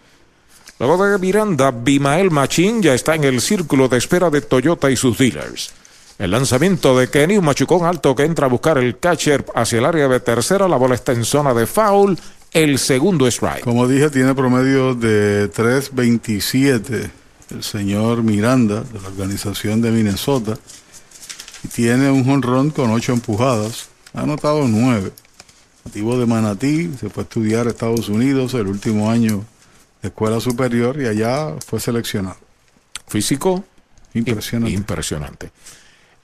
Luego 0.79 1.05
de 1.05 1.19
Miranda, 1.19 1.73
Bimael 1.73 2.31
Machín 2.31 2.81
ya 2.83 2.95
está 2.95 3.17
en 3.17 3.25
el 3.25 3.41
círculo 3.41 3.89
de 3.89 3.99
espera 3.99 4.31
de 4.31 4.41
Toyota 4.41 4.91
y 4.91 4.97
sus 4.97 5.19
dealers. 5.19 5.73
El 6.19 6.31
lanzamiento 6.31 6.97
de 6.97 7.11
Kenny, 7.11 7.37
un 7.37 7.45
machucón 7.45 7.85
alto 7.85 8.15
que 8.15 8.25
entra 8.25 8.47
a 8.47 8.49
buscar 8.49 8.79
el 8.79 8.99
catcher 8.99 9.45
hacia 9.57 9.79
el 9.79 9.85
área 9.85 10.07
de 10.07 10.21
tercera, 10.21 10.69
la 10.69 10.77
bola 10.77 10.95
está 10.95 11.13
en 11.13 11.25
zona 11.25 11.53
de 11.53 11.67
foul, 11.67 12.17
el 12.53 12.79
segundo 12.79 13.27
strike. 13.27 13.65
Como 13.65 13.89
dije, 13.89 14.09
tiene 14.11 14.35
promedio 14.37 14.95
de 14.95 15.51
3.27 15.51 17.11
el 17.51 17.63
señor 17.65 18.23
Miranda 18.23 18.83
de 18.83 19.01
la 19.01 19.09
organización 19.09 19.81
de 19.81 19.91
Minnesota 19.91 20.59
y 21.65 21.69
tiene 21.69 22.11
un 22.11 22.29
honrón 22.29 22.71
con 22.71 22.91
ocho 22.91 23.13
empujadas, 23.13 23.89
ha 24.15 24.23
anotado 24.23 24.67
nueve. 24.69 25.13
Nativo 25.85 26.19
de 26.19 26.27
Manatí, 26.27 26.91
se 27.01 27.09
fue 27.09 27.23
a 27.23 27.25
estudiar 27.25 27.67
Estados 27.67 28.09
Unidos 28.09 28.55
el 28.55 28.67
último 28.67 29.11
año 29.11 29.45
escuela 30.09 30.41
superior 30.41 31.01
y 31.01 31.07
allá 31.07 31.55
fue 31.65 31.81
seleccionado. 31.81 32.37
Físico 33.07 33.65
impresionante. 34.15 34.75
Impresionante. 34.75 35.51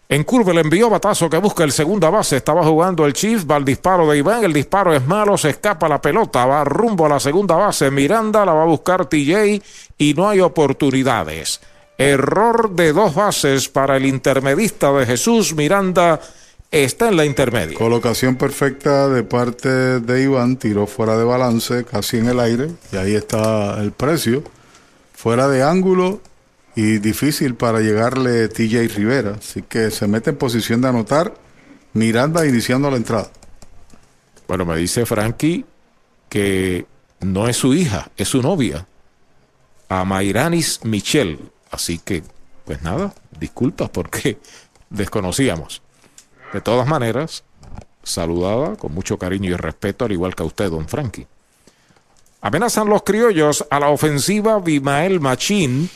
En 0.09 0.23
curva 0.25 0.53
le 0.53 0.61
envió 0.61 0.91
batazo 0.91 1.31
que 1.31 1.39
busca 1.39 1.65
el 1.65 1.73
segunda 1.73 2.11
base. 2.11 2.37
Estaba 2.37 2.63
jugando 2.63 3.07
el 3.07 3.15
Chief, 3.15 3.45
va 3.51 3.57
al 3.57 3.65
disparo 3.65 4.09
de 4.09 4.19
Iván. 4.19 4.45
El 4.45 4.53
disparo 4.53 4.95
es 4.95 5.07
malo, 5.07 5.39
se 5.39 5.51
escapa 5.51 5.89
la 5.89 6.01
pelota, 6.01 6.45
va 6.45 6.63
rumbo 6.65 7.07
a 7.07 7.09
la 7.09 7.21
segunda 7.21 7.57
base. 7.57 7.91
Miranda 7.91 8.45
la 8.45 8.53
va 8.53 8.63
a 8.63 8.67
buscar 8.67 9.07
TJ 9.07 9.63
y 9.97 10.15
no 10.15 10.29
hay 10.29 10.41
oportunidades. 10.41 11.61
Error 11.97 12.71
de 12.71 12.93
dos 12.93 13.15
bases 13.15 13.69
para 13.69 13.97
el 13.97 14.05
intermedista 14.05 14.93
de 14.93 15.07
Jesús 15.07 15.55
Miranda 15.55 16.21
está 16.83 17.09
en 17.09 17.17
la 17.17 17.25
intermedia. 17.25 17.77
Colocación 17.79 18.37
perfecta 18.37 19.09
de 19.09 19.23
parte 19.23 19.69
de 20.01 20.23
Iván, 20.23 20.57
tiró 20.57 20.87
fuera 20.87 21.17
de 21.17 21.25
balance, 21.25 21.85
casi 21.85 22.19
en 22.19 22.29
el 22.29 22.41
aire, 22.41 22.71
y 22.93 22.97
ahí 22.97 23.15
está 23.15 23.81
el 23.81 23.93
precio. 23.93 24.43
Fuera 25.13 25.49
de 25.49 25.63
ángulo 25.63 26.21
y 26.75 26.99
difícil 26.99 27.55
para 27.55 27.81
llegarle 27.81 28.49
TJ 28.49 28.89
Rivera, 28.89 29.37
así 29.39 29.63
que 29.63 29.91
se 29.91 30.09
mete 30.09 30.31
en 30.31 30.37
posición 30.37 30.81
de 30.81 30.89
anotar 30.89 31.35
Miranda 31.93 32.45
iniciando 32.47 32.91
la 32.91 32.97
entrada. 32.97 33.31
Bueno, 34.49 34.65
me 34.65 34.77
dice 34.77 35.07
Frankie 35.07 35.65
que 36.29 36.87
no 37.21 37.47
es 37.49 37.57
su 37.57 37.73
hija, 37.75 38.11
es 38.17 38.29
su 38.29 38.43
novia, 38.43 38.87
a 39.89 40.05
Mairanis 40.05 40.81
Michelle. 40.85 41.39
Así 41.71 41.99
que, 41.99 42.25
pues 42.65 42.83
nada, 42.83 43.15
disculpas 43.39 43.91
porque 43.91 44.39
desconocíamos. 44.91 45.84
De 46.55 46.61
todas 46.61 46.87
maneras, 46.87 47.43
saludada 48.05 48.77
con 48.77 48.95
mucho 48.95 49.19
cariño 49.19 49.51
y 49.51 49.57
respeto, 49.57 50.05
al 50.05 50.13
igual 50.13 50.37
que 50.37 50.45
a 50.45 50.47
usted, 50.47 50.71
don 50.71 50.87
Frankie. 50.87 51.27
Amenazan 52.43 52.89
los 52.89 53.03
criollos 53.03 53.67
a 53.69 53.81
la 53.81 53.89
ofensiva 53.89 54.61
Bimael 54.61 55.19
Machín, 55.19 55.91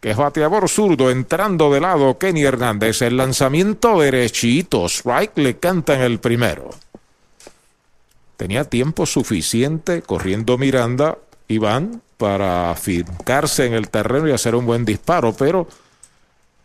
que 0.00 0.10
es 0.10 0.16
bateador 0.16 0.68
zurdo, 0.68 1.08
entrando 1.08 1.72
de 1.72 1.80
lado 1.80 2.18
Kenny 2.18 2.42
Hernández. 2.42 3.00
El 3.00 3.16
lanzamiento 3.16 4.00
derechito, 4.00 4.86
strike 4.86 5.38
le 5.38 5.58
cantan 5.58 6.00
el 6.00 6.18
primero. 6.18 6.70
Tenía 8.36 8.64
tiempo 8.64 9.06
suficiente 9.06 10.02
corriendo 10.02 10.58
Miranda, 10.58 11.16
Iván, 11.46 12.02
para 12.16 12.74
fincarse 12.74 13.66
en 13.66 13.74
el 13.74 13.88
terreno 13.88 14.26
y 14.26 14.32
hacer 14.32 14.56
un 14.56 14.66
buen 14.66 14.84
disparo, 14.84 15.32
pero 15.32 15.68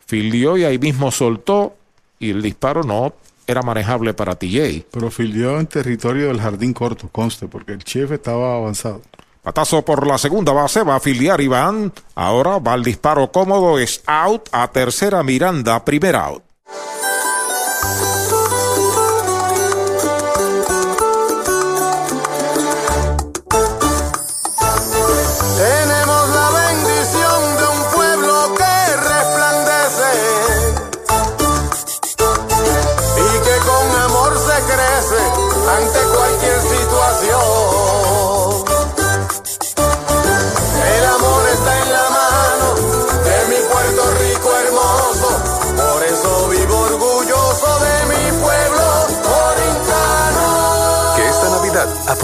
fildió 0.07 0.57
y 0.57 0.63
ahí 0.63 0.79
mismo 0.79 1.11
soltó 1.11 1.75
y 2.21 2.29
el 2.29 2.41
disparo 2.41 2.83
no 2.83 3.13
era 3.47 3.61
manejable 3.63 4.13
para 4.13 4.35
TJ. 4.35 4.85
Pero 4.91 5.11
fildió 5.11 5.59
en 5.59 5.67
territorio 5.67 6.27
del 6.27 6.39
jardín 6.39 6.73
corto, 6.73 7.09
conste, 7.09 7.47
porque 7.47 7.73
el 7.73 7.83
chef 7.83 8.11
estaba 8.11 8.55
avanzado. 8.55 9.01
Patazo 9.41 9.83
por 9.83 10.05
la 10.05 10.19
segunda 10.19 10.53
base, 10.53 10.83
va 10.83 10.97
a 10.97 10.99
filiar 10.99 11.41
Iván. 11.41 11.91
Ahora 12.13 12.59
va 12.59 12.75
el 12.75 12.83
disparo 12.83 13.31
cómodo, 13.31 13.79
es 13.79 14.03
out 14.05 14.47
a 14.51 14.67
tercera 14.71 15.23
Miranda, 15.23 15.83
primer 15.83 16.15
out. 16.15 16.43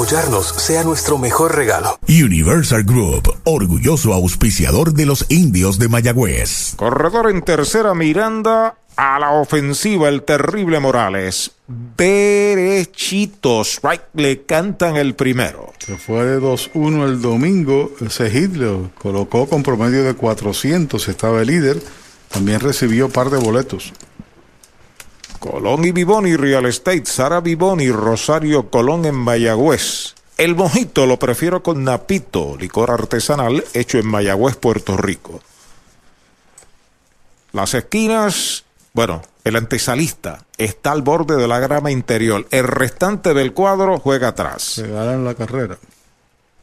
Apoyarnos 0.07 0.47
sea 0.55 0.85
nuestro 0.85 1.17
mejor 1.17 1.53
regalo. 1.53 1.99
Universal 2.07 2.85
Group, 2.85 3.29
orgulloso 3.43 4.13
auspiciador 4.13 4.93
de 4.93 5.05
los 5.05 5.25
indios 5.27 5.79
de 5.79 5.89
Mayagüez. 5.89 6.75
Corredor 6.77 7.29
en 7.29 7.41
tercera 7.41 7.93
Miranda, 7.93 8.77
a 8.95 9.19
la 9.19 9.31
ofensiva 9.31 10.07
el 10.07 10.23
terrible 10.23 10.79
Morales. 10.79 11.51
Derechitos, 11.97 13.73
strike 13.73 14.05
le 14.13 14.43
cantan 14.43 14.95
el 14.95 15.13
primero. 15.13 15.73
Se 15.79 15.97
fue 15.97 16.23
de 16.23 16.39
2-1 16.39 17.03
el 17.03 17.21
domingo. 17.21 17.91
Ese 17.99 18.29
hit 18.29 18.55
lo 18.55 18.91
colocó 18.97 19.49
con 19.49 19.61
promedio 19.61 20.05
de 20.05 20.13
400. 20.13 21.05
Estaba 21.09 21.41
el 21.41 21.47
líder. 21.47 21.83
También 22.29 22.61
recibió 22.61 23.09
par 23.09 23.29
de 23.29 23.39
boletos. 23.39 23.91
Colón 25.39 25.85
y 25.85 25.91
Vivoni 25.91 26.35
Real 26.35 26.65
Estate, 26.65 27.05
Sara 27.05 27.41
Vivoni, 27.41 27.91
Rosario 27.91 28.69
Colón 28.69 29.05
en 29.05 29.15
Mayagüez. 29.15 30.15
El 30.37 30.55
mojito 30.55 31.05
lo 31.05 31.17
prefiero 31.17 31.63
con 31.63 31.83
Napito, 31.83 32.55
licor 32.57 32.91
artesanal 32.91 33.63
hecho 33.73 33.97
en 33.97 34.07
Mayagüez, 34.07 34.55
Puerto 34.55 34.97
Rico. 34.97 35.41
Las 37.53 37.73
esquinas, 37.73 38.65
bueno, 38.93 39.21
el 39.43 39.55
antesalista 39.55 40.45
está 40.57 40.91
al 40.91 41.01
borde 41.01 41.37
de 41.37 41.47
la 41.47 41.59
grama 41.59 41.89
interior. 41.89 42.45
El 42.51 42.67
restante 42.67 43.33
del 43.33 43.53
cuadro 43.53 43.97
juega 43.99 44.29
atrás. 44.29 44.61
Se 44.61 44.87
ganan 44.87 45.23
la 45.23 45.33
carrera. 45.33 45.77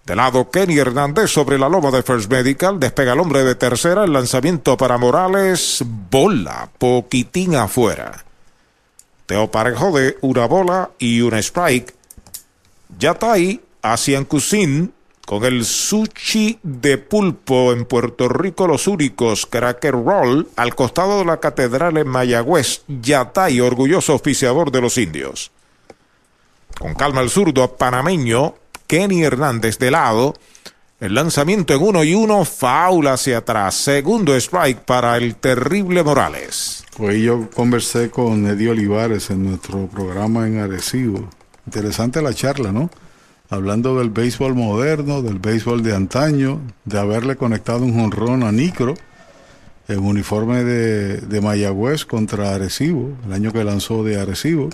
De 0.04 0.14
lado, 0.14 0.50
Kenny 0.50 0.78
Hernández 0.78 1.30
sobre 1.30 1.58
la 1.58 1.68
loma 1.68 1.90
de 1.90 2.02
First 2.02 2.30
Medical. 2.30 2.78
Despega 2.78 3.14
el 3.14 3.20
hombre 3.20 3.42
de 3.42 3.54
tercera. 3.54 4.04
El 4.04 4.12
lanzamiento 4.12 4.76
para 4.76 4.98
Morales. 4.98 5.82
Bola. 6.10 6.68
Poquitín 6.76 7.54
afuera. 7.56 8.23
Teo 9.26 9.50
Parejo 9.50 9.96
de 9.96 10.18
una 10.20 10.46
bola 10.46 10.90
y 10.98 11.20
un 11.20 11.34
strike. 11.34 11.94
Yatay 12.98 13.60
hacia 13.82 14.22
Cusin 14.24 14.92
con 15.26 15.44
el 15.44 15.64
sushi 15.64 16.58
de 16.62 16.98
pulpo 16.98 17.72
en 17.72 17.86
Puerto 17.86 18.28
Rico, 18.28 18.66
los 18.66 18.86
únicos 18.86 19.46
cracker 19.46 19.94
roll 19.94 20.48
al 20.56 20.74
costado 20.74 21.18
de 21.18 21.24
la 21.24 21.40
catedral 21.40 21.96
en 21.96 22.08
Mayagüez. 22.08 22.82
Yatay, 22.88 23.60
orgulloso 23.60 24.14
oficiador 24.14 24.70
de 24.70 24.82
los 24.82 24.98
indios. 24.98 25.50
Con 26.78 26.94
calma 26.94 27.22
el 27.22 27.30
zurdo 27.30 27.76
panameño, 27.76 28.54
Kenny 28.86 29.24
Hernández 29.24 29.78
de 29.78 29.90
lado. 29.90 30.34
El 31.00 31.14
lanzamiento 31.14 31.74
en 31.74 31.82
uno 31.82 32.04
y 32.04 32.14
uno, 32.14 32.44
faula 32.44 33.14
hacia 33.14 33.38
atrás. 33.38 33.74
Segundo 33.74 34.34
strike 34.36 34.80
para 34.80 35.16
el 35.16 35.36
terrible 35.36 36.02
Morales. 36.02 36.83
Hoy 36.96 37.22
yo 37.22 37.50
conversé 37.50 38.08
con 38.08 38.46
Eddie 38.46 38.70
Olivares 38.70 39.28
en 39.30 39.44
nuestro 39.44 39.88
programa 39.88 40.46
en 40.46 40.58
Arecibo. 40.58 41.28
Interesante 41.66 42.22
la 42.22 42.32
charla, 42.32 42.70
¿no? 42.70 42.88
Hablando 43.50 43.98
del 43.98 44.10
béisbol 44.10 44.54
moderno, 44.54 45.20
del 45.20 45.40
béisbol 45.40 45.82
de 45.82 45.92
antaño, 45.92 46.60
de 46.84 47.00
haberle 47.00 47.34
conectado 47.34 47.84
un 47.84 47.94
jonrón 47.94 48.44
a 48.44 48.52
Nicro 48.52 48.94
en 49.88 49.98
uniforme 49.98 50.62
de, 50.62 51.16
de 51.16 51.40
Mayagüez 51.40 52.04
contra 52.04 52.54
Arecibo, 52.54 53.10
el 53.26 53.32
año 53.32 53.52
que 53.52 53.64
lanzó 53.64 54.04
de 54.04 54.20
Arecibo. 54.20 54.70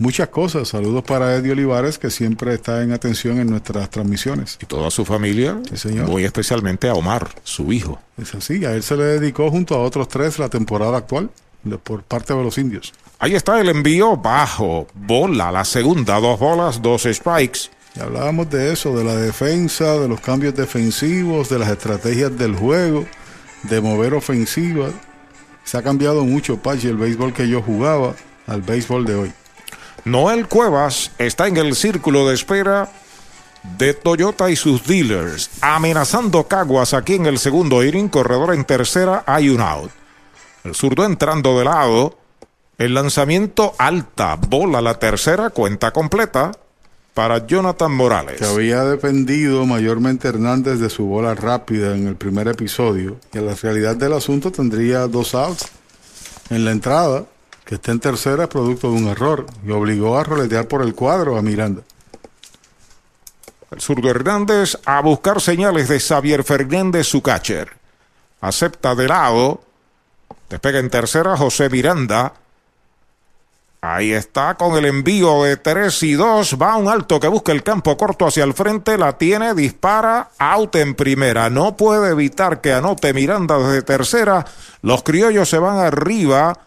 Muchas 0.00 0.28
cosas. 0.28 0.68
Saludos 0.68 1.04
para 1.04 1.36
Eddie 1.36 1.52
Olivares, 1.52 1.98
que 1.98 2.10
siempre 2.10 2.54
está 2.54 2.82
en 2.82 2.92
atención 2.92 3.38
en 3.38 3.48
nuestras 3.50 3.90
transmisiones. 3.90 4.58
Y 4.62 4.64
toda 4.64 4.90
su 4.90 5.04
familia, 5.04 5.58
Sí, 5.68 5.76
señor. 5.76 6.08
muy 6.08 6.24
especialmente 6.24 6.88
a 6.88 6.94
Omar, 6.94 7.28
su 7.44 7.70
hijo. 7.70 8.00
Es 8.16 8.34
así, 8.34 8.64
a 8.64 8.72
él 8.72 8.82
se 8.82 8.96
le 8.96 9.04
dedicó 9.04 9.50
junto 9.50 9.74
a 9.74 9.82
otros 9.82 10.08
tres 10.08 10.38
la 10.38 10.48
temporada 10.48 10.96
actual 10.96 11.28
por 11.82 12.02
parte 12.02 12.32
de 12.34 12.42
los 12.42 12.56
indios. 12.56 12.94
Ahí 13.18 13.34
está 13.34 13.60
el 13.60 13.68
envío 13.68 14.16
bajo. 14.16 14.86
Bola, 14.94 15.52
la 15.52 15.66
segunda, 15.66 16.18
dos 16.18 16.40
bolas, 16.40 16.80
dos 16.80 17.02
strikes. 17.02 17.68
Y 17.94 18.00
hablábamos 18.00 18.48
de 18.48 18.72
eso, 18.72 18.96
de 18.96 19.04
la 19.04 19.14
defensa, 19.16 19.98
de 19.98 20.08
los 20.08 20.20
cambios 20.22 20.54
defensivos, 20.54 21.50
de 21.50 21.58
las 21.58 21.68
estrategias 21.68 22.38
del 22.38 22.56
juego, 22.56 23.04
de 23.64 23.80
mover 23.82 24.14
ofensiva. 24.14 24.88
Se 25.64 25.76
ha 25.76 25.82
cambiado 25.82 26.24
mucho, 26.24 26.56
Pachi, 26.56 26.88
el 26.88 26.96
béisbol 26.96 27.34
que 27.34 27.46
yo 27.46 27.60
jugaba 27.60 28.14
al 28.46 28.62
béisbol 28.62 29.04
de 29.04 29.14
hoy. 29.14 29.32
Noel 30.04 30.48
Cuevas 30.48 31.12
está 31.18 31.46
en 31.46 31.56
el 31.56 31.74
círculo 31.74 32.28
de 32.28 32.34
espera 32.34 32.88
de 33.78 33.92
Toyota 33.94 34.50
y 34.50 34.56
sus 34.56 34.86
dealers, 34.86 35.50
amenazando 35.60 36.48
Caguas 36.48 36.94
aquí 36.94 37.14
en 37.14 37.26
el 37.26 37.38
segundo 37.38 37.84
inning, 37.84 38.08
corredor 38.08 38.54
en 38.54 38.64
tercera, 38.64 39.22
hay 39.26 39.50
un 39.50 39.60
out. 39.60 39.90
El 40.64 40.74
zurdo 40.74 41.04
entrando 41.04 41.58
de 41.58 41.64
lado, 41.64 42.18
el 42.78 42.94
lanzamiento 42.94 43.74
alta, 43.78 44.36
bola 44.36 44.80
la 44.80 44.98
tercera, 44.98 45.50
cuenta 45.50 45.92
completa 45.92 46.52
para 47.14 47.46
Jonathan 47.46 47.92
Morales. 47.92 48.38
Que 48.38 48.46
había 48.46 48.84
dependido 48.84 49.66
mayormente 49.66 50.28
Hernández 50.28 50.78
de 50.78 50.88
su 50.88 51.04
bola 51.04 51.34
rápida 51.34 51.94
en 51.94 52.06
el 52.06 52.16
primer 52.16 52.48
episodio. 52.48 53.16
Y 53.34 53.38
en 53.38 53.46
la 53.46 53.54
realidad 53.54 53.96
del 53.96 54.14
asunto 54.14 54.50
tendría 54.50 55.06
dos 55.06 55.34
outs 55.34 55.66
en 56.50 56.64
la 56.64 56.70
entrada, 56.72 57.24
que 57.70 57.76
está 57.76 57.92
en 57.92 58.00
tercera 58.00 58.48
producto 58.48 58.90
de 58.90 58.96
un 58.96 59.06
error. 59.06 59.46
Y 59.64 59.70
obligó 59.70 60.18
a 60.18 60.24
roletear 60.24 60.66
por 60.66 60.82
el 60.82 60.92
cuadro 60.92 61.38
a 61.38 61.42
Miranda. 61.42 61.82
El 63.70 63.80
zurdo 63.80 64.10
Hernández 64.10 64.76
a 64.84 65.00
buscar 65.00 65.40
señales 65.40 65.86
de 65.86 66.00
Xavier 66.00 66.42
Fernández, 66.42 67.06
su 67.06 67.22
catcher. 67.22 67.70
Acepta 68.40 68.96
de 68.96 69.06
lado. 69.06 69.62
Despega 70.48 70.80
en 70.80 70.90
tercera 70.90 71.36
José 71.36 71.70
Miranda. 71.70 72.32
Ahí 73.82 74.10
está 74.14 74.56
con 74.56 74.76
el 74.76 74.86
envío 74.86 75.44
de 75.44 75.56
3 75.56 76.02
y 76.02 76.14
2. 76.14 76.56
Va 76.60 76.76
un 76.76 76.88
alto 76.88 77.20
que 77.20 77.28
busca 77.28 77.52
el 77.52 77.62
campo 77.62 77.96
corto 77.96 78.26
hacia 78.26 78.42
el 78.42 78.52
frente. 78.52 78.98
La 78.98 79.16
tiene, 79.16 79.54
dispara. 79.54 80.30
Out 80.40 80.74
en 80.74 80.96
primera. 80.96 81.48
No 81.50 81.76
puede 81.76 82.10
evitar 82.10 82.60
que 82.60 82.72
anote 82.72 83.14
Miranda 83.14 83.58
desde 83.58 83.82
tercera. 83.82 84.44
Los 84.82 85.04
criollos 85.04 85.48
se 85.48 85.60
van 85.60 85.78
arriba. 85.78 86.66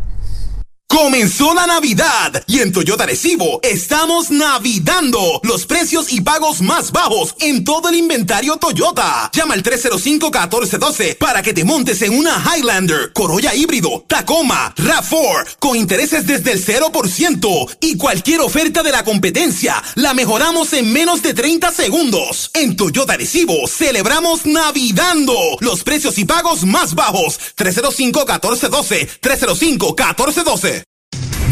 Comenzó 0.93 1.55
la 1.55 1.65
Navidad 1.65 2.43
y 2.45 2.59
en 2.59 2.71
Toyota 2.71 3.07
Recibo 3.07 3.59
estamos 3.63 4.29
navidando 4.29 5.39
los 5.41 5.65
precios 5.65 6.13
y 6.13 6.21
pagos 6.21 6.61
más 6.61 6.91
bajos 6.91 7.33
en 7.39 7.63
todo 7.63 7.89
el 7.89 7.95
inventario 7.95 8.57
Toyota. 8.57 9.31
Llama 9.33 9.55
al 9.55 9.63
305-1412 9.63 11.17
para 11.17 11.41
que 11.41 11.51
te 11.51 11.63
montes 11.63 12.03
en 12.03 12.15
una 12.15 12.43
Highlander, 12.45 13.11
Corolla 13.11 13.55
híbrido, 13.55 14.05
Tacoma, 14.07 14.71
RAV4 14.75 15.55
con 15.57 15.75
intereses 15.77 16.27
desde 16.27 16.51
el 16.51 16.63
0% 16.63 17.77
y 17.81 17.97
cualquier 17.97 18.41
oferta 18.41 18.83
de 18.83 18.91
la 18.91 19.03
competencia 19.03 19.81
la 19.95 20.13
mejoramos 20.13 20.73
en 20.73 20.93
menos 20.93 21.23
de 21.23 21.33
30 21.33 21.71
segundos. 21.71 22.51
En 22.53 22.75
Toyota 22.75 23.17
Recibo 23.17 23.67
celebramos 23.67 24.45
navidando 24.45 25.33
los 25.59 25.83
precios 25.83 26.19
y 26.19 26.25
pagos 26.25 26.65
más 26.65 26.93
bajos. 26.93 27.39
305-1412, 27.57 29.09
305-1412. 29.21 30.82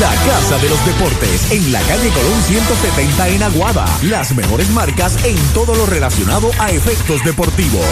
La 0.00 0.10
Casa 0.24 0.58
de 0.58 0.68
los 0.68 0.84
Deportes 0.86 1.50
en 1.50 1.70
la 1.70 1.80
calle 1.82 2.08
Colón 2.10 2.40
170 2.42 3.28
en 3.28 3.42
Aguada. 3.42 3.84
Las 4.04 4.34
mejores 4.34 4.70
marcas 4.70 5.22
en 5.24 5.36
todo 5.52 5.74
lo 5.74 5.84
relacionado 5.86 6.50
a 6.58 6.70
efectos 6.70 7.22
deportivos. 7.24 7.84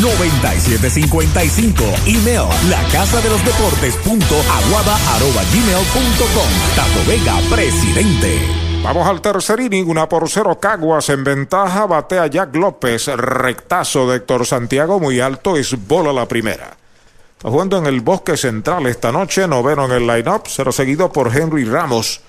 868-9755. 0.00 1.82
Email 2.06 2.48
la 2.68 2.82
casa 2.92 3.20
de 3.20 3.30
los 3.30 3.44
deportes 3.44 3.96
punto 3.96 4.36
aguada 4.36 4.94
arroba 5.16 5.42
gmail 5.52 5.84
punto 5.92 6.24
com. 6.34 6.48
Tato 6.76 7.04
Vega, 7.08 7.40
presidente. 7.50 8.40
Vamos 8.84 9.08
al 9.08 9.20
tercer 9.20 9.60
inning, 9.60 9.88
una 9.88 10.08
por 10.08 10.28
cero 10.28 10.58
Caguas 10.60 11.08
en 11.10 11.24
ventaja, 11.24 11.86
batea 11.86 12.28
Jack 12.28 12.54
López, 12.56 13.08
rectazo 13.08 14.08
de 14.08 14.18
Héctor 14.18 14.46
Santiago 14.46 15.00
muy 15.00 15.20
alto, 15.20 15.56
es 15.56 15.76
bola 15.86 16.12
la 16.12 16.26
primera. 16.26 16.76
Está 17.40 17.48
jugando 17.48 17.78
en 17.78 17.86
el 17.86 18.02
Bosque 18.02 18.36
Central 18.36 18.86
esta 18.86 19.10
noche, 19.10 19.48
noveno 19.48 19.86
en 19.86 19.92
el 19.92 20.06
line-up, 20.06 20.46
será 20.46 20.72
seguido 20.72 21.10
por 21.10 21.34
Henry 21.34 21.64
Ramos. 21.64 22.20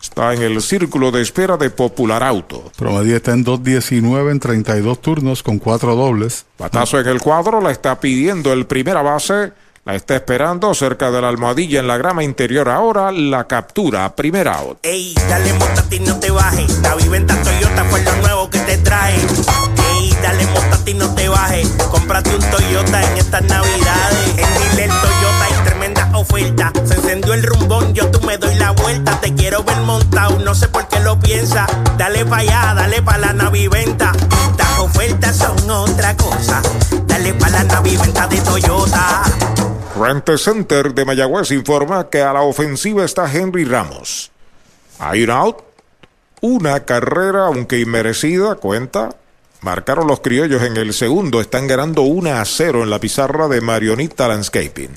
Está 0.00 0.32
en 0.34 0.42
el 0.42 0.62
círculo 0.62 1.10
de 1.10 1.20
espera 1.20 1.56
de 1.56 1.68
Popular 1.68 2.22
Auto. 2.22 2.70
Promedio 2.76 3.16
está 3.16 3.32
en 3.32 3.44
2.19 3.44 4.30
en 4.30 4.38
32 4.38 5.02
turnos 5.02 5.42
con 5.42 5.58
cuatro 5.58 5.96
dobles. 5.96 6.46
Batazo 6.60 7.00
en 7.00 7.08
el 7.08 7.20
cuadro, 7.20 7.60
la 7.60 7.72
está 7.72 7.98
pidiendo 7.98 8.52
el 8.52 8.66
primera 8.66 9.02
base. 9.02 9.52
La 9.84 9.96
está 9.96 10.14
esperando 10.14 10.72
cerca 10.74 11.10
de 11.10 11.20
la 11.20 11.28
almohadilla 11.28 11.80
en 11.80 11.88
la 11.88 11.96
grama 11.96 12.22
interior. 12.22 12.68
Ahora 12.68 13.10
la 13.10 13.48
captura, 13.48 14.14
primera 14.14 14.58
out. 14.58 14.78
Ey, 14.82 15.12
dale 15.28 15.52
ti 15.88 15.98
no 15.98 16.20
te 16.20 16.30
bajes. 16.30 16.78
La 16.82 16.94
viventa 16.94 17.34
Toyota 17.42 17.84
fue 17.86 18.00
lo 18.04 18.14
nuevo 18.18 18.48
que 18.48 18.60
te 18.60 18.78
trae. 18.78 19.16
Ey, 19.16 20.16
dale 20.22 20.46
ti 20.84 20.94
no 20.94 21.12
te 21.16 21.28
bajes. 21.28 21.68
Cómprate 21.90 22.30
un 22.32 22.40
Toyota 22.48 23.02
en 23.02 23.18
estas 23.18 23.42
navidades. 23.42 24.28
En 24.36 24.70
Dile 24.70 24.86
Toyota 24.86 25.44
hay 25.44 25.64
tremenda 25.64 26.10
oferta. 26.14 26.72
Se 26.84 26.94
encendió 26.94 27.34
el 27.34 27.42
rumbón, 27.42 27.92
yo 27.92 28.08
tú 28.12 28.24
me 28.24 28.38
doy 28.38 28.54
la 28.54 28.70
vuelta. 28.70 29.20
Te 29.20 29.34
quiero 29.34 29.64
ver 29.64 29.78
montado, 29.78 30.38
no 30.38 30.54
sé 30.54 30.68
por 30.68 30.86
qué 30.86 31.00
lo 31.00 31.18
piensa. 31.18 31.66
Dale 31.98 32.24
pa' 32.24 32.36
allá, 32.36 32.74
dale 32.76 33.02
pa' 33.02 33.18
la 33.18 33.32
naviventa. 33.32 34.12
Las 34.56 34.78
ofertas 34.78 35.36
son 35.36 35.68
otra 35.68 36.16
cosa. 36.16 36.62
Dale 37.06 37.34
pa' 37.34 37.50
la 37.50 37.64
naviventa 37.64 38.28
de 38.28 38.40
Toyota. 38.42 39.22
Rente 40.02 40.36
Center 40.36 40.94
de 40.94 41.04
Mayagüez 41.04 41.52
informa 41.52 42.10
que 42.10 42.22
a 42.22 42.32
la 42.32 42.42
ofensiva 42.42 43.04
está 43.04 43.32
Henry 43.32 43.64
Ramos. 43.64 44.32
Hay 44.98 45.24
out, 45.30 45.58
una 46.40 46.80
carrera, 46.80 47.46
aunque 47.46 47.78
inmerecida, 47.78 48.56
cuenta. 48.56 49.14
Marcaron 49.60 50.08
los 50.08 50.18
criollos 50.18 50.62
en 50.62 50.76
el 50.76 50.92
segundo, 50.92 51.40
están 51.40 51.68
ganando 51.68 52.02
1 52.02 52.34
a 52.34 52.44
0 52.44 52.82
en 52.82 52.90
la 52.90 52.98
pizarra 52.98 53.46
de 53.46 53.60
Marionita 53.60 54.26
Landscaping. 54.26 54.90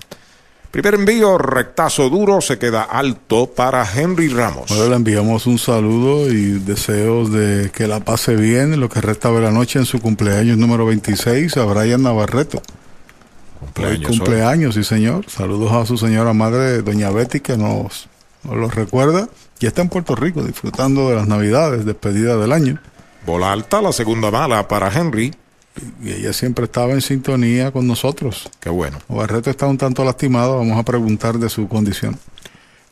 Primer 0.72 0.95
envío, 0.95 1.38
rectazo 1.38 2.10
duro, 2.10 2.41
se 2.41 2.58
queda 2.58 2.82
alto 2.82 3.45
para 3.45 3.88
Henry 3.88 4.30
Ramos. 4.30 4.72
Ahora 4.72 4.89
le 4.89 4.95
enviamos 4.95 5.45
un 5.45 5.60
saludo 5.60 6.32
y 6.32 6.58
deseos 6.60 7.32
de 7.32 7.70
que 7.72 7.88
la 7.88 7.99
pase 7.99 8.36
bien 8.36 8.74
en 8.74 8.80
lo 8.80 8.89
que 8.89 9.01
resta 9.01 9.32
de 9.32 9.41
la 9.41 9.51
noche 9.51 9.78
en 9.78 9.86
su 9.86 10.01
cumpleaños 10.01 10.58
número 10.58 10.88
26 10.88 11.58
a 11.58 11.66
Brian 11.66 12.01
Navarreto. 12.01 12.60
Cumpleaños. 13.66 14.09
cumpleaños, 14.09 14.76
sí, 14.76 14.84
señor. 14.84 15.26
Saludos 15.30 15.72
a 15.72 15.86
su 15.86 15.97
señora 15.97 16.34
madre, 16.34 16.82
doña 16.82 17.11
Betty, 17.11 17.39
que 17.39 17.57
nos, 17.57 18.07
nos 18.43 18.55
los 18.55 18.74
recuerda. 18.74 19.30
Y 19.59 19.68
está 19.68 19.82
en 19.82 19.89
Puerto 19.89 20.16
Rico 20.16 20.43
disfrutando 20.43 21.09
de 21.09 21.16
las 21.16 21.28
Navidades, 21.28 21.86
despedida 21.86 22.38
del 22.38 22.51
año. 22.51 22.80
Bola 23.26 23.51
alta, 23.51 23.82
la 23.82 23.91
segunda 23.91 24.32
mala 24.32 24.68
para 24.68 24.91
Henry. 24.91 25.34
Y 26.01 26.11
ella 26.11 26.32
siempre 26.32 26.66
estaba 26.66 26.93
en 26.93 27.01
sintonía 27.01 27.72
con 27.72 27.88
nosotros. 27.88 28.49
Qué 28.59 28.70
bueno. 28.70 28.99
Barreto 29.07 29.49
está 29.49 29.66
un 29.66 29.78
tanto 29.78 30.03
lastimado, 30.03 30.57
vamos 30.57 30.78
a 30.78 30.84
preguntar 30.84 31.38
de 31.38 31.49
su 31.49 31.68
condición. 31.68 32.18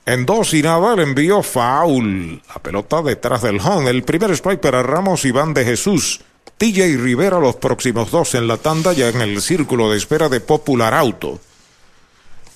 En 0.05 0.25
dos 0.25 0.53
y 0.53 0.61
nada 0.61 0.93
el 0.93 0.99
envío 0.99 1.43
foul. 1.43 2.41
La 2.49 2.61
pelota 2.61 3.01
detrás 3.01 3.41
del 3.41 3.59
home. 3.61 3.89
El 3.89 4.03
primer 4.03 4.31
strike 4.31 4.59
para 4.59 4.83
Ramos 4.83 5.23
Iván 5.23 5.53
de 5.53 5.63
Jesús. 5.63 6.21
TJ 6.57 6.97
Rivera 6.97 7.39
los 7.39 7.55
próximos 7.55 8.11
dos 8.11 8.35
en 8.35 8.47
la 8.47 8.57
tanda 8.57 8.93
ya 8.93 9.09
en 9.09 9.21
el 9.21 9.41
círculo 9.41 9.91
de 9.91 9.97
espera 9.97 10.29
de 10.29 10.39
Popular 10.39 10.93
Auto. 10.93 11.39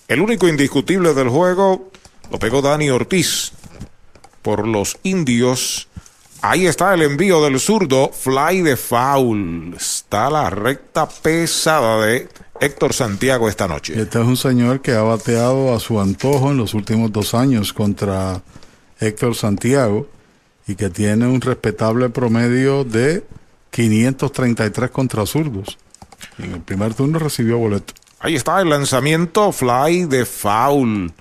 El 0.07 0.21
único 0.21 0.47
indiscutible 0.47 1.13
del 1.13 1.29
juego 1.29 1.91
lo 2.31 2.39
pegó 2.39 2.61
Dani 2.61 2.89
Ortiz 2.89 3.51
por 4.41 4.67
los 4.67 4.97
indios 5.03 5.87
Ahí 6.41 6.67
está 6.67 6.93
el 6.93 7.01
envío 7.01 7.43
del 7.43 7.59
zurdo, 7.59 8.11
fly 8.13 8.61
de 8.61 8.77
foul. 8.77 9.73
Está 9.75 10.29
la 10.29 10.49
recta 10.49 11.09
pesada 11.09 12.05
de 12.05 12.29
Héctor 12.61 12.93
Santiago 12.93 13.49
esta 13.49 13.67
noche. 13.67 13.99
Este 13.99 14.21
es 14.21 14.25
un 14.25 14.37
señor 14.37 14.81
que 14.81 14.93
ha 14.93 15.01
bateado 15.01 15.75
a 15.75 15.79
su 15.79 15.99
antojo 15.99 16.51
en 16.51 16.57
los 16.57 16.75
últimos 16.75 17.11
dos 17.11 17.33
años 17.33 17.73
contra 17.73 18.41
Héctor 18.99 19.35
Santiago 19.35 20.07
y 20.67 20.75
que 20.75 20.89
tiene 20.91 21.25
un 21.27 21.41
respetable 21.41 22.09
promedio 22.09 22.83
de 22.83 23.23
533 23.71 24.89
contra 24.91 25.25
zurdos. 25.25 25.77
En 26.37 26.53
el 26.53 26.61
primer 26.61 26.93
turno 26.93 27.19
recibió 27.19 27.57
boleto. 27.57 27.93
Ahí 28.19 28.35
está 28.35 28.59
el 28.61 28.69
lanzamiento 28.69 29.51
fly 29.51 30.05
de 30.05 30.25
foul. 30.25 31.13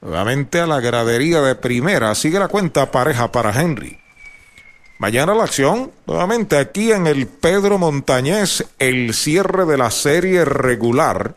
Nuevamente 0.00 0.60
a 0.60 0.66
la 0.66 0.80
gradería 0.80 1.40
de 1.40 1.54
primera. 1.54 2.14
Sigue 2.14 2.38
la 2.38 2.48
cuenta 2.48 2.90
pareja 2.90 3.30
para 3.32 3.60
Henry. 3.60 3.98
Mañana 4.98 5.34
la 5.34 5.42
acción, 5.42 5.90
nuevamente 6.06 6.56
aquí 6.56 6.92
en 6.92 7.08
el 7.08 7.26
Pedro 7.26 7.76
Montañés, 7.76 8.64
el 8.78 9.14
cierre 9.14 9.66
de 9.66 9.76
la 9.76 9.90
serie 9.90 10.44
regular. 10.44 11.34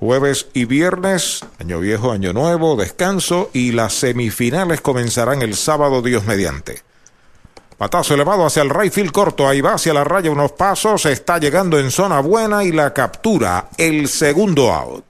Jueves 0.00 0.48
y 0.54 0.64
viernes, 0.64 1.44
año 1.60 1.78
viejo, 1.78 2.10
año 2.10 2.32
nuevo, 2.32 2.74
descanso 2.74 3.50
y 3.52 3.70
las 3.70 3.92
semifinales 3.92 4.80
comenzarán 4.80 5.40
el 5.42 5.54
sábado, 5.54 6.02
Dios 6.02 6.24
mediante. 6.24 6.82
Patazo 7.80 8.12
elevado 8.12 8.44
hacia 8.44 8.60
el 8.60 8.68
right 8.68 9.10
corto, 9.10 9.48
ahí 9.48 9.62
va 9.62 9.72
hacia 9.72 9.94
la 9.94 10.04
raya 10.04 10.30
unos 10.30 10.52
pasos, 10.52 11.06
está 11.06 11.38
llegando 11.38 11.78
en 11.78 11.90
zona 11.90 12.20
buena 12.20 12.62
y 12.62 12.72
la 12.72 12.92
captura, 12.92 13.68
el 13.78 14.06
segundo 14.06 14.70
out. 14.70 15.09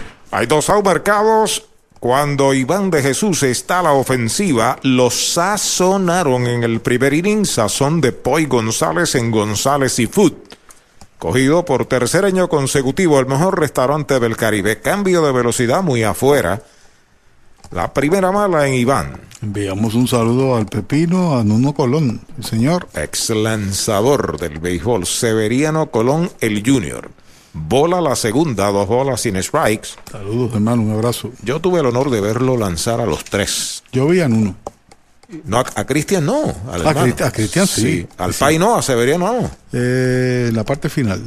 Hay 0.31 0.47
dos 0.47 0.71
mercados. 0.83 1.65
Cuando 1.99 2.53
Iván 2.55 2.89
de 2.89 3.03
Jesús 3.03 3.43
está 3.43 3.79
a 3.79 3.83
la 3.83 3.93
ofensiva, 3.93 4.79
los 4.81 5.33
sazonaron 5.33 6.47
en 6.47 6.63
el 6.63 6.79
primer 6.79 7.13
inning, 7.13 7.45
sazón 7.45 8.01
de 8.01 8.11
Poy 8.11 8.45
González 8.45 9.13
en 9.13 9.29
González 9.29 9.99
y 9.99 10.07
Food. 10.07 10.33
Cogido 11.19 11.63
por 11.63 11.85
tercer 11.85 12.25
año 12.25 12.49
consecutivo 12.49 13.19
el 13.19 13.27
mejor 13.27 13.59
restaurante 13.59 14.19
del 14.19 14.35
Caribe. 14.35 14.79
Cambio 14.79 15.21
de 15.21 15.31
velocidad 15.31 15.83
muy 15.83 16.01
afuera. 16.01 16.63
La 17.69 17.93
primera 17.93 18.31
mala 18.31 18.67
en 18.67 18.73
Iván. 18.73 19.21
Enviamos 19.43 19.93
un 19.93 20.07
saludo 20.07 20.55
al 20.55 20.65
Pepino, 20.65 21.37
a 21.37 21.43
Nuno 21.43 21.73
Colón, 21.73 22.21
señor. 22.41 22.87
Ex 22.95 23.29
lanzador 23.29 24.39
del 24.39 24.59
béisbol, 24.59 25.05
Severiano 25.05 25.91
Colón, 25.91 26.31
el 26.39 26.63
Junior. 26.65 27.11
Bola 27.53 27.99
la 27.99 28.15
segunda, 28.15 28.67
dos 28.67 28.87
bolas 28.87 29.21
sin 29.21 29.41
strikes. 29.41 29.89
Saludos, 30.09 30.53
hermano, 30.53 30.83
un 30.83 30.91
abrazo. 30.91 31.31
Yo 31.43 31.59
tuve 31.59 31.81
el 31.81 31.85
honor 31.85 32.09
de 32.09 32.21
verlo 32.21 32.55
lanzar 32.55 33.01
a 33.01 33.05
los 33.05 33.25
tres. 33.25 33.83
Yo 33.91 34.07
vi 34.07 34.21
a 34.21 34.27
uno. 34.27 34.55
No, 35.45 35.59
a, 35.59 35.85
Cristian 35.85 36.25
no. 36.25 36.53
a 36.69 37.31
Cristian 37.31 37.67
sí. 37.67 38.05
Al 38.17 38.33
Pai 38.33 38.57
no, 38.57 38.75
a 38.75 38.81
Severiano 38.81 39.33
no. 39.33 39.51
Eh, 39.71 40.49
la 40.53 40.63
parte 40.63 40.89
final. 40.89 41.21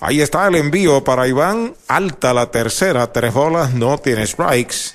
Ahí 0.00 0.20
está 0.20 0.46
el 0.48 0.56
envío 0.56 1.02
para 1.04 1.26
Iván. 1.26 1.74
Alta 1.88 2.34
la 2.34 2.50
tercera, 2.50 3.12
tres 3.12 3.32
bolas, 3.32 3.74
no 3.74 3.98
tiene 3.98 4.26
strikes. 4.26 4.94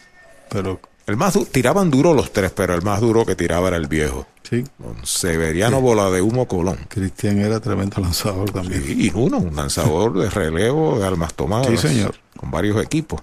Pero. 0.50 0.80
El 1.12 1.18
más 1.18 1.38
tiraban 1.52 1.92
duro 1.92 2.14
los 2.14 2.32
tres, 2.32 2.54
pero 2.56 2.74
el 2.74 2.84
más 2.84 3.02
duro 3.02 3.26
que 3.26 3.36
tiraba 3.36 3.68
era 3.68 3.76
el 3.76 3.88
viejo. 3.88 4.28
Sí. 4.50 4.64
Severiano 5.04 5.82
Bola 5.82 6.10
de 6.10 6.22
Humo 6.22 6.48
Colón. 6.48 6.80
Cristian 6.88 7.38
era 7.40 7.60
tremendo 7.60 8.00
lanzador 8.00 8.50
también. 8.50 8.82
y 8.88 9.12
uno, 9.14 9.40
un 9.40 9.54
lanzador 9.54 10.18
de 10.18 10.30
relevo 10.30 10.98
de 10.98 11.06
almas 11.06 11.34
tomadas. 11.34 11.68
Sí, 11.68 11.76
señor. 11.76 12.16
Con 12.38 12.50
varios 12.50 12.82
equipos. 12.82 13.22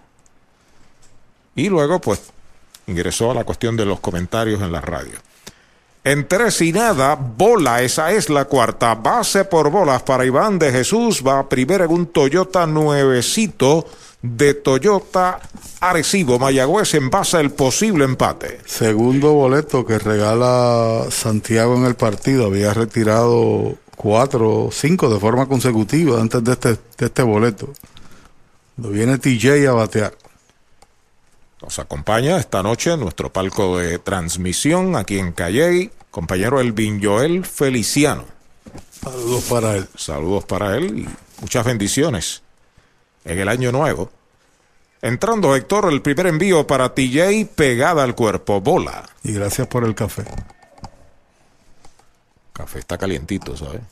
Y 1.57 1.71
luego, 1.71 1.99
pues, 1.99 2.25
ingresó 2.89 3.31
a 3.31 3.35
la 3.35 3.45
cuestión 3.45 3.75
de 3.75 3.87
los 3.87 4.01
comentarios 4.01 4.61
en 4.61 4.71
la 4.71 4.83
radio. 4.83 5.15
En 6.05 6.29
tres 6.29 6.61
y 6.61 6.73
nada, 6.73 7.15
bola, 7.15 7.81
esa 7.81 8.13
es 8.13 8.29
la 8.29 8.45
cuarta. 8.45 8.97
Base 8.97 9.47
por 9.47 9.71
bolas 9.71 10.03
para 10.03 10.27
Iván 10.27 10.59
de 10.59 10.73
Jesús. 10.73 11.23
Va 11.27 11.49
primero 11.49 11.87
en 11.87 11.91
un 11.91 12.07
Toyota 12.09 12.67
nuevecito 12.67 13.87
de 14.23 14.55
Toyota 14.55 15.41
Arecibo. 15.81 16.39
Mayagüez 16.39 16.95
en 16.95 17.11
base 17.11 17.41
el 17.41 17.51
posible 17.51 18.05
empate. 18.05 18.61
Segundo 18.67 19.33
boleto 19.33 19.87
que 19.87 19.99
regala 19.99 21.07
Santiago 21.11 21.77
en 21.77 21.85
el 21.85 21.95
partido. 21.95 22.47
Había 22.47 22.75
retirado 22.75 23.77
cuatro 23.97 24.71
cinco 24.73 25.09
de 25.09 25.21
forma 25.21 25.47
consecutiva 25.47 26.21
antes 26.21 26.43
de 26.43 26.53
este, 26.53 26.69
de 26.71 27.07
este 27.07 27.23
boleto. 27.23 27.73
Lo 28.77 28.91
viene 28.91 29.19
TJ 29.19 29.67
a 29.69 29.73
batear. 29.73 30.15
Nos 31.61 31.79
acompaña 31.81 32.39
esta 32.39 32.63
noche 32.63 32.93
en 32.93 33.01
nuestro 33.01 33.33
palco 33.33 33.79
de 33.79 33.99
transmisión 33.99 34.95
aquí 34.95 35.19
en 35.19 35.33
Calley, 35.33 35.91
compañero 36.11 36.61
Elvin 36.61 37.03
Joel 37.03 37.45
Feliciano. 37.45 38.25
Saludos 39.03 39.45
para 39.45 39.77
él. 39.77 39.89
Saludos 39.97 40.45
para 40.45 40.77
él 40.77 41.01
y 41.01 41.09
muchas 41.41 41.65
bendiciones 41.65 42.43
en 43.29 43.39
el 43.39 43.49
año 43.49 43.71
nuevo. 43.71 44.11
Entrando 45.01 45.55
Héctor, 45.55 45.93
el 45.93 46.03
primer 46.03 46.27
envío 46.27 46.67
para 46.67 46.95
TJ 46.95 47.47
pegada 47.55 48.03
al 48.03 48.15
cuerpo, 48.15 48.61
bola. 48.61 49.09
Y 49.23 49.33
gracias 49.33 49.69
por 49.69 49.85
el 49.85 49.95
café. 49.95 50.25
Café 52.53 52.81
está 52.81 52.99
calientito, 52.99 53.57
¿sabes? 53.57 53.83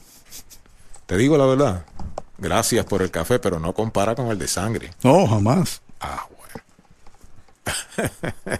Te 1.06 1.16
digo 1.16 1.38
la 1.38 1.46
verdad. 1.46 1.84
Gracias 2.38 2.84
por 2.84 3.02
el 3.02 3.10
café, 3.10 3.38
pero 3.38 3.60
no 3.60 3.72
compara 3.72 4.14
con 4.14 4.28
el 4.28 4.38
de 4.38 4.48
sangre. 4.48 4.90
No, 5.02 5.26
jamás. 5.28 5.80
Ah, 6.00 6.26
bueno. 6.36 6.64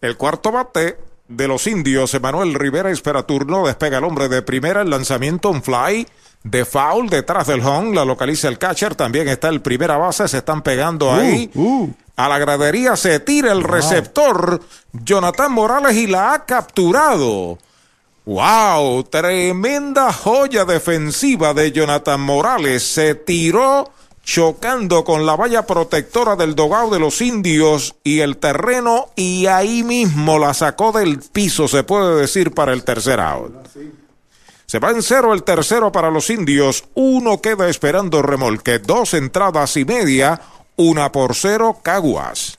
el 0.00 0.16
cuarto 0.16 0.50
bate 0.50 0.98
de 1.28 1.48
los 1.48 1.66
indios, 1.66 2.14
Emanuel 2.14 2.54
Rivera 2.54 2.90
espera 2.90 3.24
turno, 3.24 3.66
despega 3.66 3.98
el 3.98 4.04
hombre 4.04 4.28
de 4.28 4.42
primera, 4.42 4.82
el 4.82 4.90
lanzamiento 4.90 5.50
on 5.50 5.62
fly 5.62 6.06
de 6.44 6.64
foul 6.64 7.08
detrás 7.08 7.46
del 7.46 7.60
home, 7.66 7.94
la 7.94 8.04
localiza 8.04 8.48
el 8.48 8.58
catcher, 8.58 8.94
también 8.94 9.28
está 9.28 9.48
el 9.48 9.60
primera 9.62 9.96
base, 9.96 10.28
se 10.28 10.38
están 10.38 10.62
pegando 10.62 11.06
Uh, 11.06 11.10
ahí. 11.10 11.50
A 12.16 12.28
la 12.28 12.38
gradería 12.38 12.94
se 12.96 13.18
tira 13.18 13.50
el 13.50 13.64
receptor 13.64 14.60
Jonathan 14.92 15.50
Morales 15.50 15.96
y 15.96 16.06
la 16.06 16.32
ha 16.34 16.44
capturado. 16.44 17.58
¡Wow! 18.26 19.04
Tremenda 19.04 20.12
joya 20.12 20.64
defensiva 20.64 21.52
de 21.54 21.72
Jonathan 21.72 22.20
Morales. 22.20 22.82
Se 22.86 23.14
tiró 23.14 23.90
chocando 24.22 25.04
con 25.04 25.26
la 25.26 25.36
valla 25.36 25.66
protectora 25.66 26.36
del 26.36 26.54
dogao 26.54 26.88
de 26.90 26.98
los 27.00 27.20
indios 27.20 27.96
y 28.04 28.20
el 28.20 28.36
terreno 28.38 29.08
y 29.16 29.46
ahí 29.46 29.82
mismo 29.82 30.38
la 30.38 30.54
sacó 30.54 30.92
del 30.92 31.18
piso, 31.18 31.68
se 31.68 31.82
puede 31.84 32.16
decir, 32.20 32.52
para 32.52 32.72
el 32.72 32.84
tercer 32.84 33.20
out. 33.20 33.52
Se 34.74 34.80
va 34.80 34.90
en 34.90 35.04
cero 35.04 35.32
el 35.32 35.44
tercero 35.44 35.92
para 35.92 36.10
los 36.10 36.30
indios. 36.30 36.82
Uno 36.94 37.40
queda 37.40 37.68
esperando 37.68 38.22
remolque. 38.22 38.80
Dos 38.80 39.14
entradas 39.14 39.76
y 39.76 39.84
media. 39.84 40.40
Una 40.74 41.12
por 41.12 41.36
cero, 41.36 41.78
Caguas. 41.80 42.58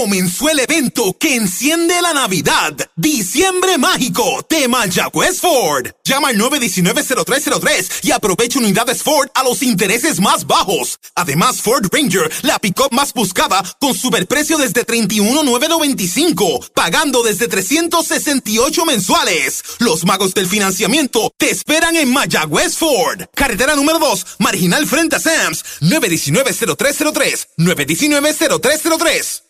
Comenzó 0.00 0.48
el 0.48 0.60
evento 0.60 1.14
que 1.20 1.34
enciende 1.34 2.00
la 2.00 2.14
Navidad. 2.14 2.74
Diciembre 2.96 3.76
mágico 3.76 4.46
de 4.48 4.66
Mayagüez 4.66 5.38
Ford. 5.38 5.88
Llama 6.04 6.28
al 6.28 6.38
919-0303 6.38 7.90
y 8.04 8.10
aprovecha 8.10 8.60
unidades 8.60 9.02
Ford 9.02 9.28
a 9.34 9.44
los 9.44 9.62
intereses 9.62 10.18
más 10.18 10.46
bajos. 10.46 10.98
Además, 11.14 11.60
Ford 11.60 11.86
Ranger, 11.92 12.32
la 12.40 12.58
pick-up 12.58 12.88
más 12.92 13.12
buscada, 13.12 13.62
con 13.78 13.92
superprecio 13.92 14.56
desde 14.56 14.86
31,995, 14.86 16.70
pagando 16.74 17.22
desde 17.22 17.46
368 17.46 18.86
mensuales. 18.86 19.62
Los 19.80 20.06
magos 20.06 20.32
del 20.32 20.46
financiamiento 20.46 21.30
te 21.36 21.50
esperan 21.50 21.94
en 21.96 22.10
Mayagüez 22.10 22.74
Ford. 22.74 23.24
Carretera 23.34 23.76
número 23.76 23.98
2, 23.98 24.26
marginal 24.38 24.86
frente 24.86 25.16
a 25.16 25.20
Sams. 25.20 25.62
919-0303. 25.82 27.48
919-0303. 27.58 29.49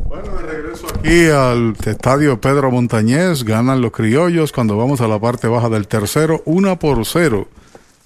Bueno, 0.07 0.37
de 0.37 0.43
regreso 0.43 0.87
aquí 0.87 1.27
al 1.27 1.75
estadio 1.85 2.39
Pedro 2.39 2.71
Montañez, 2.71 3.43
ganan 3.43 3.81
los 3.81 3.91
criollos 3.91 4.53
cuando 4.53 4.77
vamos 4.77 5.01
a 5.01 5.09
la 5.09 5.19
parte 5.19 5.49
baja 5.49 5.67
del 5.67 5.89
tercero, 5.89 6.41
una 6.45 6.79
por 6.79 7.05
cero. 7.05 7.49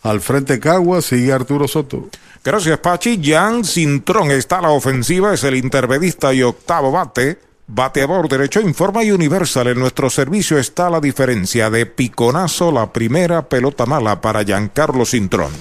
Al 0.02 0.22
frente 0.22 0.60
Cagua 0.60 1.04
sigue 1.04 1.32
Arturo 1.32 1.68
Soto. 1.68 2.10
Gracias, 2.44 2.80
Pachi. 2.80 3.22
Jan 3.24 3.64
Cintrón 3.64 4.32
está 4.32 4.58
a 4.58 4.64
la 4.64 4.70
ofensiva, 4.70 5.36
es 5.36 5.44
el 5.44 5.56
intervedista 5.56 6.34
y 6.34 6.42
octavo 6.42 6.92
bate. 6.92 7.40
Bateador 7.68 8.28
derecho, 8.30 8.60
informa 8.60 9.04
y 9.04 9.12
universal. 9.12 9.68
En 9.68 9.78
nuestro 9.78 10.10
servicio 10.10 10.58
está 10.58 10.90
la 10.90 11.00
diferencia 11.00 11.70
de 11.70 11.86
piconazo, 11.86 12.72
la 12.72 12.92
primera 12.92 13.48
pelota 13.48 13.86
mala 13.86 14.20
para 14.20 14.44
Giancarlo 14.44 15.06
Cintrón. 15.06 15.52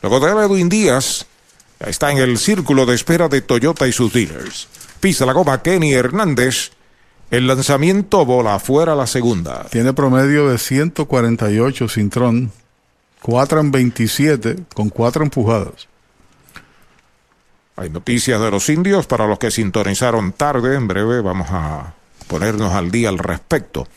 Luego 0.00 0.20
de 0.20 0.44
Edwin 0.44 0.68
Díaz, 0.68 1.26
está 1.80 2.12
en 2.12 2.18
el 2.18 2.38
círculo 2.38 2.86
de 2.86 2.94
espera 2.94 3.28
de 3.28 3.42
Toyota 3.42 3.86
y 3.86 3.92
sus 3.92 4.12
dealers. 4.12 4.68
Pisa 5.00 5.26
la 5.26 5.32
goma 5.32 5.62
Kenny 5.62 5.92
Hernández. 5.92 6.72
El 7.30 7.46
lanzamiento 7.46 8.24
bola 8.24 8.58
fuera 8.58 8.94
la 8.94 9.06
segunda. 9.06 9.64
Tiene 9.64 9.92
promedio 9.92 10.48
de 10.48 10.58
148 10.58 11.88
Cintrón, 11.88 12.52
4 13.22 13.60
en 13.60 13.70
27 13.70 14.56
con 14.74 14.88
4 14.88 15.24
empujadas. 15.24 15.88
Hay 17.76 17.90
noticias 17.90 18.40
de 18.40 18.50
los 18.50 18.68
indios 18.68 19.06
para 19.06 19.26
los 19.26 19.38
que 19.38 19.50
sintonizaron 19.50 20.32
tarde. 20.32 20.76
En 20.76 20.86
breve 20.86 21.20
vamos 21.20 21.48
a 21.50 21.94
ponernos 22.28 22.72
al 22.72 22.90
día 22.90 23.08
al 23.08 23.18
respecto. 23.18 23.88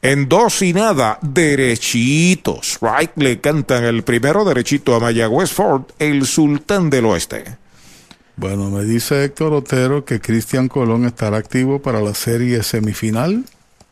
En 0.00 0.28
dos 0.28 0.62
y 0.62 0.72
nada, 0.72 1.18
derechitos. 1.22 2.74
Strike 2.74 3.16
le 3.16 3.40
cantan 3.40 3.82
el 3.82 4.04
primero 4.04 4.44
derechito 4.44 4.94
a 4.94 5.00
Mayagüez 5.00 5.50
Ford, 5.50 5.82
el 5.98 6.24
sultán 6.24 6.88
del 6.88 7.06
oeste. 7.06 7.44
Bueno, 8.36 8.70
me 8.70 8.84
dice 8.84 9.24
Héctor 9.24 9.52
Otero 9.52 10.04
que 10.04 10.20
Cristian 10.20 10.68
Colón 10.68 11.04
estará 11.04 11.38
activo 11.38 11.82
para 11.82 12.00
la 12.00 12.14
serie 12.14 12.62
semifinal. 12.62 13.44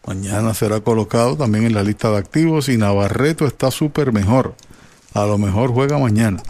Mañana 0.07 0.55
será 0.55 0.79
colocado 0.79 1.37
también 1.37 1.65
en 1.65 1.75
la 1.75 1.83
lista 1.83 2.11
de 2.11 2.19
activos 2.19 2.69
y 2.69 2.77
Navarreto 2.77 3.45
está 3.45 3.73
súper 3.73 4.13
mejor. 4.13 4.55
A 5.13 5.27
lo 5.27 5.39
mejor 5.39 5.73
juega 5.73 5.99
mañana. 5.99 6.41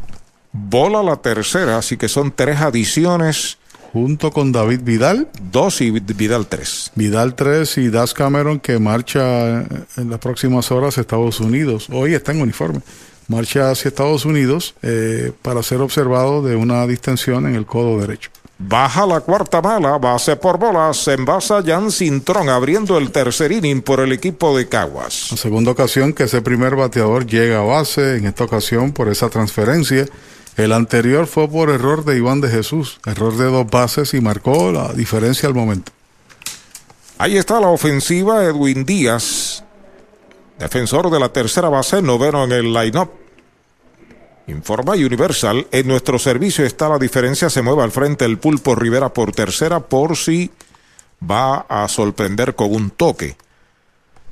Bola 0.52 1.02
la 1.02 1.16
tercera, 1.16 1.78
así 1.78 1.96
que 1.96 2.09
son 2.09 2.30
tres 2.30 2.61
adiciones 2.61 3.57
junto 3.97 4.30
con 4.30 4.53
David 4.53 4.80
Vidal. 4.82 5.28
Dos 5.51 5.80
y 5.80 5.90
Vidal 5.90 6.47
tres. 6.49 6.92
Vidal 6.97 7.34
tres 7.34 7.78
y 7.78 7.88
Das 7.88 8.12
Cameron 8.12 8.61
que 8.61 8.78
marcha 8.78 9.61
en 9.61 10.11
las 10.11 10.18
próximas 10.18 10.70
horas 10.70 10.99
a 10.99 11.01
Estados 11.01 11.40
Unidos. 11.40 11.88
Hoy 11.90 12.12
está 12.12 12.32
en 12.32 12.42
uniforme. 12.42 12.80
Marcha 13.28 13.70
hacia 13.70 13.88
Estados 13.88 14.26
Unidos 14.26 14.74
eh, 14.82 15.32
para 15.40 15.62
ser 15.62 15.80
observado 15.80 16.42
de 16.42 16.57
una 16.57 16.86
distensión 16.86 17.47
en 17.47 17.55
el 17.55 17.64
codo 17.64 17.99
derecho. 17.99 18.30
Baja 18.59 19.07
la 19.07 19.20
cuarta 19.20 19.62
mala, 19.62 19.97
base 19.97 20.36
por 20.36 20.59
bolas, 20.59 20.99
se 20.99 21.14
envasa 21.14 21.62
Jan 21.64 21.90
Cintrón 21.90 22.51
abriendo 22.51 22.99
el 22.99 23.11
tercer 23.11 23.51
inning 23.51 23.80
por 23.80 24.01
el 24.01 24.12
equipo 24.12 24.57
de 24.57 24.68
Caguas. 24.68 25.28
La 25.30 25.36
segunda 25.38 25.70
ocasión 25.70 26.12
que 26.12 26.24
ese 26.24 26.42
primer 26.42 26.76
bateador 26.76 27.26
llega 27.26 27.61
a 27.61 27.62
base, 27.62 28.18
en 28.18 28.26
esta 28.26 28.44
ocasión 28.44 28.92
por 28.92 29.09
esa 29.09 29.30
transferencia. 29.30 30.07
El 30.57 30.72
anterior 30.72 31.26
fue 31.26 31.48
por 31.48 31.68
error 31.68 32.04
de 32.04 32.16
Iván 32.16 32.40
de 32.40 32.48
Jesús, 32.48 32.98
error 33.04 33.36
de 33.36 33.44
dos 33.44 33.66
bases 33.70 34.14
y 34.14 34.22
marcó 34.22 34.72
la 34.72 34.92
diferencia 34.94 35.46
al 35.46 35.54
momento. 35.54 35.92
Ahí 37.18 37.36
está 37.36 37.61
la 37.61 37.68
ofensiva 37.68 38.42
Edwin 38.44 38.86
Díaz, 38.86 39.64
defensor 40.59 41.11
de 41.11 41.20
la 41.20 41.28
tercera 41.30 41.68
base, 41.68 42.00
noveno 42.00 42.44
en 42.44 42.52
el 42.52 42.72
line-up. 42.72 43.11
Informa 44.46 44.92
Universal, 44.92 45.66
en 45.72 45.88
nuestro 45.88 46.18
servicio 46.18 46.64
está 46.64 46.88
la 46.88 46.98
diferencia, 46.98 47.50
se 47.50 47.62
mueve 47.62 47.82
al 47.82 47.90
frente 47.90 48.24
el 48.24 48.38
pulpo 48.38 48.74
Rivera 48.74 49.11
por 49.12 49.32
tercera 49.32 49.80
por 49.80 50.16
si 50.16 50.50
va 51.28 51.66
a 51.68 51.86
sorprender 51.88 52.54
con 52.54 52.72
un 52.72 52.90
toque. 52.90 53.36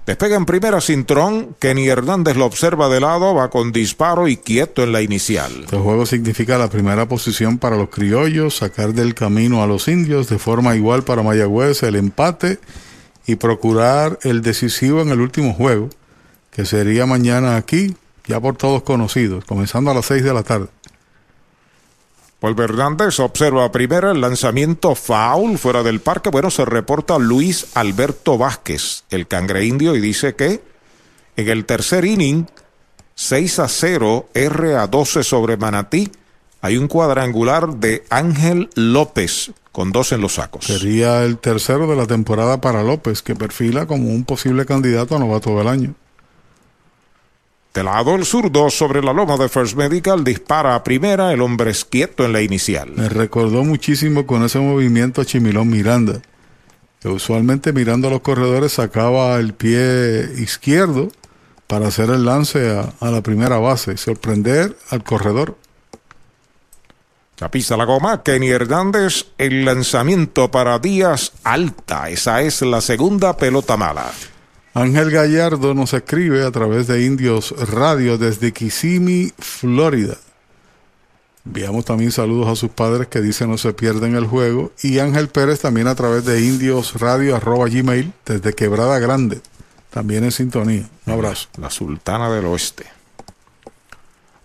Despega 0.07 0.37
en 0.37 0.45
primera 0.45 0.83
Cintrón, 0.83 1.57
Kenny 1.59 1.89
Hernández 1.89 2.37
lo 2.37 2.45
observa 2.45 2.91
de 2.91 3.01
lado, 3.01 3.35
va 3.35 3.49
con 3.49 3.73
disparo 3.73 4.29
y 4.29 4.37
quieto 4.37 4.83
en 4.83 4.93
la 4.93 5.01
inicial. 5.01 5.63
Este 5.65 5.79
juego 5.79 6.05
significa 6.05 6.59
la 6.59 6.69
primera 6.69 7.09
posición 7.09 7.57
para 7.57 7.77
los 7.77 7.89
criollos, 7.89 8.59
sacar 8.59 8.93
del 8.93 9.15
camino 9.15 9.63
a 9.63 9.67
los 9.67 9.89
indios 9.89 10.29
de 10.29 10.39
forma 10.39 10.77
igual 10.77 11.05
para 11.05 11.23
Mayagüez 11.23 11.83
el 11.85 11.97
empate 11.97 12.59
y 13.27 13.37
procurar 13.37 14.19
el 14.25 14.43
decisivo 14.43 15.01
en 15.01 15.09
el 15.09 15.23
último 15.23 15.55
juego, 15.55 15.89
que 16.51 16.67
sería 16.67 17.07
mañana 17.07 17.57
aquí, 17.57 17.97
ya 18.27 18.39
por 18.41 18.57
todos 18.57 18.83
conocidos, 18.83 19.47
comenzando 19.47 19.91
a 19.91 19.95
las 19.95 20.05
6 20.05 20.23
de 20.23 20.35
la 20.35 20.43
tarde. 20.43 20.69
Paul 22.45 22.61
Hernández 22.61 23.21
observa 23.21 23.73
primero 23.73 24.11
el 24.11 24.21
lanzamiento 24.21 24.95
foul 24.95 25.57
fuera 25.57 25.83
del 25.83 26.01
parque. 26.01 26.29
Bueno, 26.29 26.51
se 26.51 26.67
reporta 26.67 27.19
Luis 27.19 27.69
Alberto 27.73 28.37
Vázquez, 28.37 29.05
el 29.09 29.27
cangre 29.27 29.65
indio, 29.65 29.97
y 29.97 30.01
dice 30.03 30.35
que 30.35 30.61
en 31.37 31.49
el 31.49 31.65
tercer 31.65 32.05
inning, 32.05 32.47
6 33.15 33.61
a 33.61 33.69
0, 33.69 34.29
R 34.35 34.77
a 34.77 34.87
12 34.87 35.25
sobre 35.25 35.57
Manatí, 35.57 36.13
hay 36.61 36.77
un 36.77 36.87
cuadrangular 36.87 37.77
de 37.77 38.05
Ángel 38.11 38.69
López 38.75 39.53
con 39.73 39.91
dos 39.91 40.13
en 40.13 40.21
los 40.21 40.35
sacos. 40.35 40.67
Sería 40.67 41.25
el 41.25 41.39
tercero 41.39 41.87
de 41.87 41.97
la 41.97 42.07
temporada 42.07 42.61
para 42.61 42.83
López, 42.83 43.23
que 43.23 43.35
perfila 43.35 43.87
como 43.87 44.11
un 44.11 44.25
posible 44.25 44.67
candidato 44.67 45.17
a 45.17 45.19
novato 45.19 45.57
del 45.57 45.69
año. 45.69 45.95
De 47.75 47.83
lado 47.83 48.15
el 48.15 48.25
zurdo 48.25 48.71
sobre 48.71 49.03
la 49.03 49.13
loma 49.13 49.37
de 49.37 49.49
First 49.49 49.75
Medical 49.75 50.23
dispara 50.23 50.77
a 50.77 50.85
primera, 50.85 51.33
el 51.33 51.41
hombre 51.41 51.73
es 51.73 51.85
quieto 51.85 52.25
en 52.25 52.33
la 52.33 52.41
inicial. 52.41 52.93
Me 52.95 53.09
recordó 53.09 53.65
muchísimo 53.65 54.29
con 54.29 54.45
ese 54.45 54.61
movimiento 54.61 55.21
a 55.21 55.25
Chimilón 55.25 55.71
Miranda, 55.71 56.23
que 57.01 57.09
usualmente 57.09 57.73
mirando 57.73 58.07
a 58.07 58.13
los 58.13 58.21
corredores 58.21 58.75
sacaba 58.75 59.41
el 59.41 59.55
pie 59.55 60.31
izquierdo 60.39 61.09
para 61.67 61.89
hacer 61.89 62.11
el 62.11 62.25
lance 62.25 62.71
a, 62.71 62.93
a 63.01 63.11
la 63.11 63.23
primera 63.23 63.59
base 63.59 63.95
y 63.95 63.97
sorprender 63.97 64.77
al 64.91 65.03
corredor. 65.03 65.59
La 67.39 67.51
pisa 67.51 67.77
la 67.77 67.85
goma, 67.87 68.23
Kenny 68.23 68.51
Hernández, 68.51 69.27
el 69.37 69.65
lanzamiento 69.65 70.49
para 70.53 70.79
Díaz 70.79 71.33
alta, 71.43 72.09
esa 72.09 72.41
es 72.41 72.63
la 72.63 72.81
segunda 72.81 73.37
pelota 73.37 73.77
mala. 73.77 74.13
Ángel 74.77 75.13
Gallardo 75.13 75.73
nos 75.73 75.93
escribe 75.95 76.45
a 76.45 76.51
través 76.51 76.89
de 76.89 77.05
Indios 77.05 77.55
Radio 77.71 78.19
desde 78.19 78.53
Kissimmee, 78.53 79.33
Florida. 79.39 80.17
Enviamos 81.47 81.85
también 81.85 82.11
saludos 82.11 82.49
a 82.49 82.57
sus 82.57 82.71
padres 82.71 83.07
que 83.07 83.21
dicen 83.21 83.51
no 83.51 83.57
se 83.57 83.73
pierden 83.73 84.17
el 84.17 84.27
juego. 84.27 84.73
Y 84.83 84.99
Ángel 84.99 85.29
Pérez 85.29 85.61
también 85.61 85.87
a 85.87 85.95
través 85.95 86.25
de 86.25 86.41
Indios 86.41 87.01
Radio 87.01 87.37
arroba 87.37 87.69
Gmail 87.69 88.13
desde 88.27 88.53
Quebrada 88.53 88.99
Grande. 88.99 89.41
También 89.91 90.25
en 90.25 90.33
sintonía. 90.33 90.89
Un 91.07 91.13
abrazo. 91.13 91.49
La 91.59 91.71
Sultana 91.71 92.29
del 92.33 92.47
Oeste. 92.47 92.85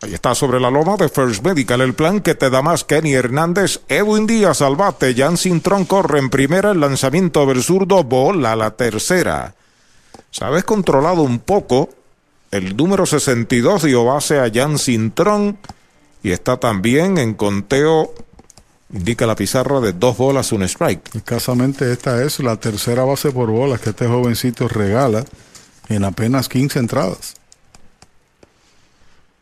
Ahí 0.03 0.13
está 0.13 0.36
sobre 0.36 0.59
la 0.59 0.69
loma 0.69 0.95
de 0.95 1.09
First 1.09 1.43
Medical 1.43 1.82
el 1.82 1.95
plan 1.95 2.19
que 2.19 2.36
te 2.36 2.51
da 2.51 2.61
más 2.61 2.84
Kenny 2.84 3.15
Hernández, 3.15 3.82
Edwin 3.89 4.27
Díaz 4.27 4.61
al 4.61 4.75
bate, 4.75 5.13
Jan 5.13 5.38
Cintrón 5.38 5.86
corre 5.86 6.19
en 6.19 6.30
primera, 6.30 6.71
el 6.71 6.80
lanzamiento 6.80 7.45
del 7.47 7.63
zurdo, 7.63 8.03
bola 8.03 8.55
la 8.55 8.71
tercera. 8.77 9.55
Sabes 10.32 10.63
controlado 10.63 11.22
un 11.24 11.39
poco 11.39 11.89
el 12.51 12.76
número 12.76 13.05
62 13.05 13.84
dio 13.84 14.05
base 14.05 14.39
a 14.39 14.49
Jan 14.51 14.80
Cintrón 14.80 15.59
y 16.24 16.32
está 16.32 16.57
también 16.57 17.20
en 17.20 17.36
conteo, 17.36 18.13
indica 18.91 19.28
la 19.28 19.36
pizarra 19.36 19.80
de 19.80 19.93
dos 19.93 20.17
bolas, 20.17 20.51
un 20.51 20.63
strike. 20.63 21.15
Escasamente 21.15 21.91
esta 21.91 22.24
es 22.24 22.39
la 22.39 22.55
tercera 22.55 23.03
base 23.03 23.32
por 23.32 23.51
bolas 23.51 23.82
que 23.82 23.91
este 23.91 24.07
jovencito 24.07 24.67
regala 24.67 25.24
en 25.89 26.03
apenas 26.03 26.49
15 26.49 26.80
entradas. 26.80 27.36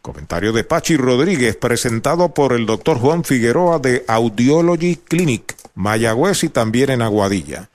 Comentario 0.02 0.52
de 0.52 0.64
Pachi 0.66 0.98
Rodríguez, 0.98 1.56
presentado 1.56 2.34
por 2.34 2.54
el 2.54 2.66
doctor 2.66 2.98
Juan 2.98 3.24
Figueroa 3.24 3.80
de 3.80 4.04
Audiology 4.08 4.98
Clinic, 4.98 5.56
Mayagüez 5.76 6.44
y 6.44 6.50
también 6.50 6.92
en 6.92 7.02
Aguadilla. 7.02 7.70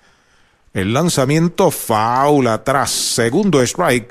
El 0.74 0.94
lanzamiento 0.94 1.70
foul 1.70 2.46
atrás, 2.46 2.90
segundo 2.90 3.60
strike 3.60 4.10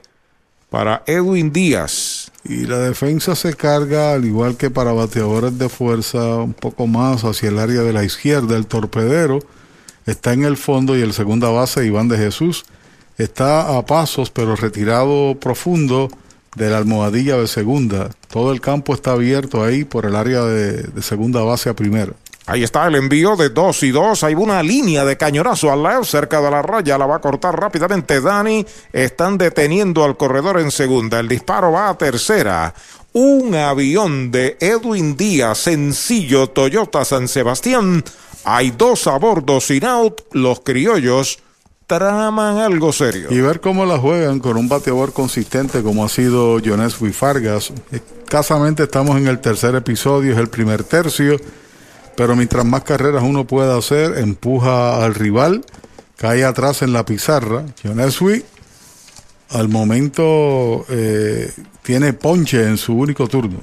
para 0.70 1.02
Edwin 1.08 1.52
Díaz. 1.52 2.32
Y 2.44 2.68
la 2.68 2.78
defensa 2.78 3.36
se 3.36 3.56
carga, 3.56 4.14
al 4.14 4.26
igual 4.26 4.58
que 4.58 4.70
para 4.70 4.92
bateadores 4.92 5.58
de 5.58 5.70
fuerza, 5.70 6.36
un 6.36 6.54
poco 6.54 6.86
más 6.86 7.24
hacia 7.24 7.50
el 7.50 7.58
área 7.58 7.82
de 7.82 7.94
la 7.94 8.04
izquierda. 8.04 8.58
El 8.58 8.68
torpedero 8.68 9.40
está 10.06 10.34
en 10.34 10.46
el 10.46 10.56
fondo 10.56 10.96
y 10.96 11.02
el 11.02 11.14
segunda 11.14 11.50
base, 11.50 11.84
Iván 11.84 12.10
de 12.10 12.18
Jesús, 12.20 12.66
está 13.18 13.76
a 13.76 13.84
pasos, 13.88 14.30
pero 14.30 14.56
retirado 14.56 15.40
profundo 15.40 16.10
de 16.56 16.70
la 16.70 16.78
almohadilla 16.78 17.38
de 17.38 17.48
segunda. 17.48 18.12
Todo 18.30 18.52
el 18.52 18.62
campo 18.62 18.94
está 18.94 19.14
abierto 19.14 19.64
ahí 19.64 19.84
por 19.84 20.06
el 20.06 20.16
área 20.16 20.44
de, 20.44 20.84
de 20.84 21.02
segunda 21.02 21.42
base 21.42 21.72
a 21.72 21.76
primera. 21.76 22.14
Ahí 22.52 22.64
está 22.64 22.86
el 22.86 22.96
envío 22.96 23.38
de 23.38 23.48
dos 23.48 23.82
y 23.82 23.92
dos. 23.92 24.26
Hay 24.26 24.36
una 24.36 24.62
línea 24.62 25.06
de 25.06 25.16
cañonazo 25.16 25.72
al 25.72 25.84
lado, 25.84 26.04
cerca 26.04 26.42
de 26.42 26.52
la 26.52 26.62
raya. 26.62 26.98
La 26.98 27.06
va 27.06 27.16
a 27.16 27.22
cortar 27.22 27.58
rápidamente 27.58 28.20
Dani. 28.20 28.66
Están 28.92 29.38
deteniendo 29.38 30.04
al 30.04 30.18
corredor 30.18 30.60
en 30.60 30.70
segunda. 30.70 31.22
El 31.22 31.30
disparo 31.30 31.72
va 31.72 31.88
a 31.88 31.98
tercera. 31.98 32.74
Un 33.14 33.56
avión 33.56 34.32
de 34.32 34.58
Edwin 34.60 35.16
Díaz, 35.16 35.60
sencillo 35.60 36.48
Toyota 36.48 37.06
San 37.06 37.30
Sebastián. 37.30 38.04
Hay 38.44 38.72
dos 38.72 39.08
a 39.08 39.18
bordo 39.18 39.62
sin 39.62 39.86
out. 39.86 40.20
Los 40.34 40.60
criollos 40.60 41.40
traman 41.88 42.58
algo 42.58 42.92
serio. 42.92 43.30
Y 43.32 43.40
ver 43.40 43.62
cómo 43.62 43.86
la 43.86 43.98
juegan 43.98 44.42
con 44.42 44.58
un 44.58 44.68
bateador 44.68 45.14
consistente 45.14 45.82
como 45.84 46.04
ha 46.04 46.10
sido 46.10 46.60
Jones 46.62 46.98
Fargas. 47.14 47.72
Escasamente 47.92 48.84
estamos 48.84 49.16
en 49.16 49.28
el 49.28 49.40
tercer 49.40 49.74
episodio, 49.76 50.34
es 50.34 50.38
el 50.38 50.50
primer 50.50 50.84
tercio. 50.84 51.38
Pero 52.22 52.36
mientras 52.36 52.64
más 52.64 52.84
carreras 52.84 53.24
uno 53.24 53.48
pueda 53.48 53.76
hacer, 53.76 54.20
empuja 54.20 55.04
al 55.04 55.16
rival, 55.16 55.66
cae 56.18 56.46
atrás 56.46 56.84
en 56.84 56.94
la 56.94 57.04
pizarra. 57.04 57.66
Jonesui 57.84 58.46
al 59.50 59.70
momento 59.70 60.86
eh, 60.88 61.52
tiene 61.82 62.14
ponche 62.14 62.62
en 62.62 62.78
su 62.78 62.94
único 62.94 63.28
turno. 63.28 63.58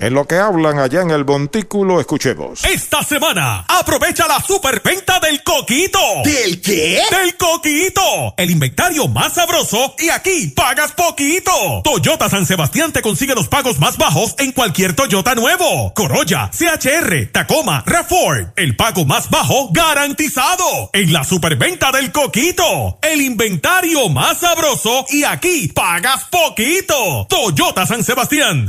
En 0.00 0.12
lo 0.12 0.26
que 0.26 0.36
hablan 0.36 0.80
allá 0.80 1.02
en 1.02 1.10
el 1.10 1.24
montículo, 1.24 2.00
escuchemos. 2.00 2.64
Esta 2.64 3.02
semana, 3.04 3.64
aprovecha 3.68 4.26
la 4.26 4.42
superventa 4.42 5.20
del 5.20 5.42
coquito. 5.44 5.98
¿Del 6.24 6.60
qué? 6.60 7.00
Del 7.10 7.36
coquito. 7.36 8.34
El 8.36 8.50
inventario 8.50 9.06
más 9.06 9.34
sabroso 9.34 9.94
y 9.98 10.08
aquí 10.08 10.48
pagas 10.48 10.92
poquito. 10.92 11.52
Toyota 11.84 12.28
San 12.28 12.44
Sebastián 12.44 12.92
te 12.92 13.02
consigue 13.02 13.36
los 13.36 13.46
pagos 13.46 13.78
más 13.78 13.96
bajos 13.96 14.34
en 14.38 14.50
cualquier 14.50 14.94
Toyota 14.96 15.36
nuevo. 15.36 15.94
Corolla, 15.94 16.50
CHR, 16.50 17.30
Tacoma, 17.30 17.84
Reform. 17.86 18.50
El 18.56 18.74
pago 18.74 19.04
más 19.04 19.30
bajo 19.30 19.68
garantizado. 19.70 20.90
En 20.92 21.12
la 21.12 21.22
superventa 21.22 21.92
del 21.92 22.10
coquito. 22.10 22.98
El 23.00 23.20
inventario 23.20 24.08
más 24.08 24.38
sabroso 24.38 25.06
y 25.10 25.22
aquí 25.22 25.68
pagas 25.68 26.24
poquito. 26.24 27.26
Toyota 27.28 27.86
San 27.86 28.02
Sebastián, 28.02 28.68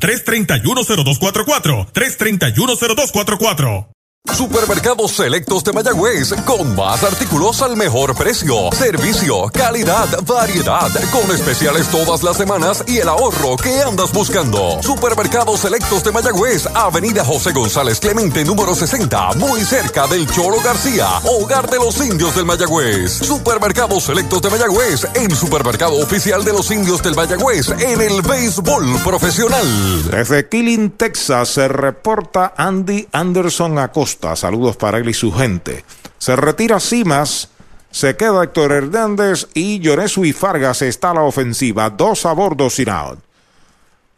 331 1.32 1.86
0244 1.94 1.94
3310244 1.94 3.95
Supermercados 4.34 5.12
Selectos 5.14 5.64
de 5.64 5.72
Mayagüez, 5.72 6.34
con 6.46 6.76
más 6.76 7.04
artículos 7.04 7.62
al 7.62 7.78
mejor 7.78 8.16
precio, 8.16 8.70
servicio, 8.74 9.50
calidad, 9.54 10.08
variedad, 10.26 10.92
con 11.12 11.34
especiales 11.34 11.88
todas 11.88 12.22
las 12.22 12.36
semanas 12.36 12.84
y 12.88 12.98
el 12.98 13.08
ahorro 13.08 13.56
que 13.56 13.82
andas 13.82 14.12
buscando. 14.12 14.82
Supermercados 14.82 15.62
Selectos 15.62 16.04
de 16.04 16.12
Mayagüez, 16.12 16.68
Avenida 16.74 17.24
José 17.24 17.54
González 17.54 18.00
Clemente, 18.00 18.44
número 18.44 18.76
60, 18.76 19.34
muy 19.36 19.62
cerca 19.62 20.06
del 20.08 20.30
Cholo 20.30 20.58
García, 20.62 21.08
hogar 21.24 21.70
de 21.70 21.78
los 21.78 21.98
indios 22.06 22.36
del 22.36 22.46
Mayagüez. 22.46 23.12
Supermercados 23.14 24.04
Selectos 24.04 24.42
de 24.42 24.50
Mayagüez, 24.50 25.08
el 25.14 25.36
supermercado 25.36 25.96
oficial 25.96 26.44
de 26.44 26.52
los 26.52 26.70
indios 26.72 27.02
del 27.02 27.16
Mayagüez 27.16 27.70
en 27.70 28.02
el 28.02 28.22
béisbol 28.22 29.00
profesional. 29.04 29.66
Desde 30.12 30.50
Killing, 30.50 30.92
Texas, 30.92 31.50
se 31.50 31.68
reporta 31.68 32.54
Andy 32.58 33.08
Anderson 33.14 33.80
Acosta. 33.80 34.15
Saludos 34.36 34.78
para 34.78 34.98
él 34.98 35.10
y 35.10 35.14
su 35.14 35.32
gente. 35.32 35.84
Se 36.18 36.36
retira 36.36 36.80
Simas. 36.80 37.50
Se 37.92 38.18
queda 38.18 38.44
Héctor 38.44 38.74
Hernández 38.74 39.48
y 39.54 39.80
Lloresu 39.80 40.26
y 40.26 40.34
Fargas 40.34 40.82
está 40.82 41.12
a 41.12 41.14
la 41.14 41.22
ofensiva. 41.22 41.90
Dos 41.90 42.26
a 42.26 42.34
bordo 42.34 42.70
sin 42.70 42.90
out. 42.90 43.20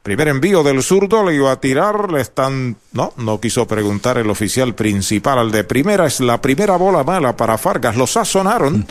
Primer 0.01 0.29
envío 0.29 0.63
del 0.63 0.81
zurdo, 0.81 1.23
le 1.25 1.35
iba 1.35 1.51
a 1.51 1.59
tirar, 1.59 2.11
le 2.11 2.21
están... 2.21 2.77
No, 2.93 3.13
no 3.17 3.41
quiso 3.41 3.67
preguntar 3.67 4.17
el 4.17 4.29
oficial 4.29 4.73
principal. 4.73 5.37
Al 5.37 5.51
de 5.51 5.63
primera 5.65 6.07
es 6.07 6.21
la 6.21 6.41
primera 6.41 6.77
bola 6.77 7.03
mala 7.03 7.35
para 7.35 7.57
Fargas. 7.57 7.97
Lo 7.97 8.07
sazonaron 8.07 8.87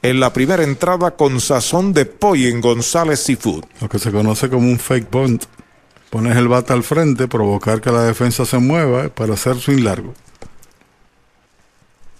en 0.00 0.20
la 0.20 0.32
primera 0.32 0.62
entrada 0.62 1.10
con 1.10 1.40
sazón 1.40 1.92
de 1.92 2.06
pollo 2.06 2.48
en 2.48 2.60
González 2.60 3.20
Seafood. 3.20 3.64
Lo 3.80 3.88
que 3.88 3.98
se 3.98 4.12
conoce 4.12 4.48
como 4.48 4.68
un 4.68 4.78
fake 4.78 5.10
bunt. 5.10 5.44
Pones 6.08 6.36
el 6.36 6.48
bate 6.48 6.72
al 6.72 6.82
frente, 6.82 7.28
provocar 7.28 7.80
que 7.80 7.90
la 7.90 8.02
defensa 8.02 8.44
se 8.44 8.58
mueva 8.58 9.08
para 9.08 9.34
hacer 9.34 9.56
swing 9.58 9.84
largo. 9.84 10.14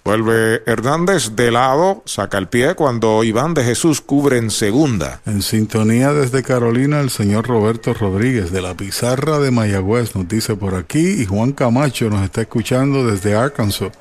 Vuelve 0.03 0.63
Hernández 0.65 1.37
de 1.37 1.51
lado, 1.51 2.03
saca 2.07 2.39
el 2.39 2.49
pie 2.49 2.75
cuando 2.75 3.23
Iván 3.23 3.53
de 3.53 3.65
Jesús 3.65 4.01
cubre 4.01 4.39
en 4.39 4.51
segunda. 4.51 5.21
En 5.27 5.43
sintonía 5.43 6.15
desde 6.15 6.43
Carolina, 6.43 7.01
el 7.01 7.11
señor 7.11 7.47
Roberto 7.47 7.93
Rodríguez 7.93 8.51
de 8.51 8.63
la 8.63 8.75
pizarra 8.75 9.39
de 9.39 9.51
Mayagüez 9.51 10.15
nos 10.17 10.27
dice 10.27 10.57
por 10.57 10.75
aquí 10.75 11.21
y 11.21 11.27
Juan 11.27 11.53
Camacho 11.53 12.09
nos 12.09 12.25
está 12.25 12.41
escuchando 12.41 13.07
desde 13.07 13.35
Arkansas, 13.35 13.93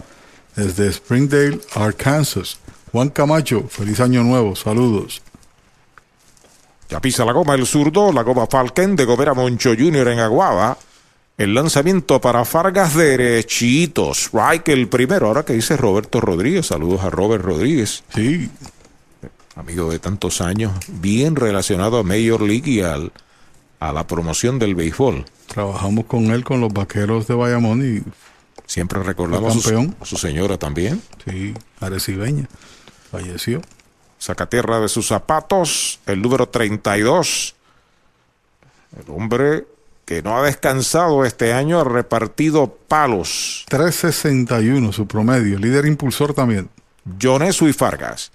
desde 0.55 0.87
Springdale, 0.87 1.59
Arkansas. 1.75 2.59
Juan 2.93 3.09
Camacho, 3.09 3.65
feliz 3.67 3.99
año 3.99 4.23
nuevo, 4.23 4.55
saludos. 4.55 5.21
Ya 6.89 7.01
pisa 7.01 7.25
la 7.25 7.33
goma 7.33 7.55
el 7.55 7.67
zurdo, 7.67 8.11
la 8.13 8.23
goma 8.23 8.47
Falken 8.47 8.95
de 8.95 9.05
Gobera 9.05 9.33
Moncho 9.33 9.71
Jr. 9.77 10.07
en 10.07 10.19
Aguaba. 10.19 10.77
El 11.39 11.53
lanzamiento 11.53 12.19
para 12.19 12.43
Fargas 12.43 12.95
derechito. 12.95 14.11
Strike 14.11 14.67
el 14.67 14.89
primero. 14.89 15.27
Ahora 15.27 15.45
que 15.45 15.53
dice 15.53 15.77
Roberto 15.77 16.19
Rodríguez. 16.19 16.65
Saludos 16.65 17.01
a 17.01 17.09
Robert 17.09 17.45
Rodríguez. 17.45 18.03
Sí. 18.13 18.49
Amigo 19.55 19.89
de 19.89 19.99
tantos 19.99 20.41
años. 20.41 20.73
Bien 20.89 21.37
relacionado 21.37 21.97
a 21.97 22.03
Major 22.03 22.41
League 22.41 22.69
y 22.69 22.81
al, 22.81 23.13
a 23.79 23.93
la 23.93 24.05
promoción 24.05 24.59
del 24.59 24.75
béisbol. 24.75 25.23
Trabajamos 25.47 26.07
con 26.07 26.25
él 26.25 26.43
con 26.43 26.59
los 26.59 26.73
vaqueros 26.73 27.25
de 27.27 27.35
Bayamón 27.35 27.83
y. 27.85 28.03
Siempre 28.65 29.01
recordamos 29.01 29.55
a 29.55 29.59
su, 29.61 29.93
a 30.01 30.05
su, 30.05 30.17
señora 30.17 30.57
también. 30.57 31.01
Sí, 31.25 31.53
arecibeña. 31.79 32.49
Falleció. 33.11 33.61
Sacatierra 34.17 34.81
de 34.81 34.89
sus 34.89 35.07
zapatos. 35.07 36.01
El 36.05 36.21
número 36.21 36.49
32. 36.49 37.55
El 38.97 39.13
hombre 39.13 39.63
que 40.09 40.23
no 40.23 40.35
ha 40.35 40.41
descansado 40.41 41.23
este 41.23 41.53
año, 41.53 41.79
ha 41.79 41.83
repartido 41.83 42.79
palos. 42.87 43.63
361 43.69 44.91
su 44.91 45.05
promedio, 45.05 45.59
líder 45.59 45.85
impulsor 45.85 46.33
también. 46.33 46.67
Jonesu 47.21 47.67
y 47.67 47.73
Fargas. 47.73 48.31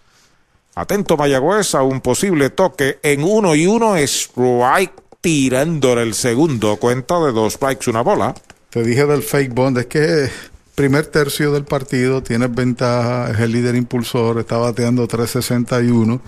Atento 0.77 1.17
Mayagüez 1.17 1.75
a 1.75 1.83
un 1.83 2.01
posible 2.01 2.51
toque 2.51 3.01
en 3.03 3.25
uno 3.25 3.57
y 3.57 3.67
uno, 3.67 3.97
strike 3.97 4.93
tirándole 5.21 6.03
el 6.03 6.15
segundo, 6.15 6.77
cuenta 6.77 7.19
de 7.19 7.33
dos 7.33 7.55
strikes, 7.55 7.91
una 7.91 8.03
bola. 8.03 8.37
Te 8.71 8.85
dije 8.85 9.05
del 9.07 9.25
fake 9.25 9.53
bond, 9.53 9.79
es 9.79 9.87
que 9.87 10.31
primer 10.77 11.07
tercio 11.07 11.51
del 11.51 11.65
partido, 11.65 12.23
tienes 12.23 12.55
ventaja, 12.55 13.33
es 13.33 13.41
el 13.41 13.51
líder 13.51 13.75
impulsor, 13.75 14.39
está 14.39 14.59
bateando 14.59 15.09
361. 15.09 16.21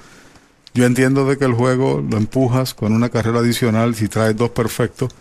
Yo 0.74 0.84
entiendo 0.84 1.24
de 1.24 1.38
que 1.38 1.44
el 1.44 1.55
juego 1.55 2.05
lo 2.05 2.16
empujas 2.16 2.74
con 2.74 2.92
una 2.92 3.11
carrera 3.11 3.38
adicional 3.38 3.94
si 3.94 4.09
traes 4.09 4.36
dos 4.36 4.51
perfectos 4.51 5.14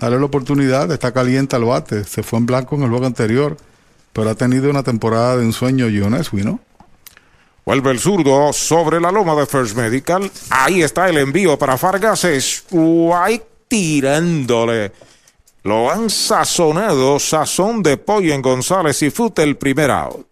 Dale 0.00 0.18
la 0.18 0.24
oportunidad, 0.24 0.90
está 0.90 1.12
caliente 1.12 1.56
al 1.56 1.66
bate. 1.66 2.04
Se 2.04 2.22
fue 2.22 2.38
en 2.38 2.46
blanco 2.46 2.74
en 2.74 2.84
el 2.84 2.88
juego 2.88 3.04
anterior, 3.04 3.58
pero 4.14 4.30
ha 4.30 4.34
tenido 4.34 4.70
una 4.70 4.82
temporada 4.82 5.36
de 5.36 5.44
ensueño 5.44 5.88
Joneswi, 5.92 6.42
¿no? 6.42 6.58
Vuelve 7.66 7.90
el 7.90 8.00
zurdo 8.00 8.50
sobre 8.54 8.98
la 8.98 9.12
loma 9.12 9.34
de 9.34 9.44
First 9.44 9.76
Medical. 9.76 10.30
Ahí 10.48 10.82
está 10.82 11.10
el 11.10 11.18
envío 11.18 11.58
para 11.58 11.76
Fargas. 11.76 12.24
Strike 12.24 13.44
tirándole. 13.68 14.90
Lo 15.64 15.90
han 15.90 16.08
sazonado. 16.08 17.18
Sazón 17.18 17.82
de 17.82 17.98
pollo 17.98 18.32
en 18.32 18.40
González 18.40 19.02
y 19.02 19.10
Fute 19.10 19.42
el 19.42 19.58
primer 19.58 19.90
out. 19.90 20.26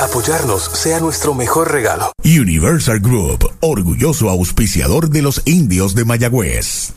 Apoyarnos 0.00 0.64
sea 0.64 1.00
nuestro 1.00 1.34
mejor 1.34 1.72
regalo. 1.72 2.12
Universal 2.24 3.00
Group, 3.00 3.50
orgulloso 3.60 4.28
auspiciador 4.30 5.08
de 5.10 5.22
los 5.22 5.42
indios 5.46 5.94
de 5.94 6.04
Mayagüez. 6.04 6.92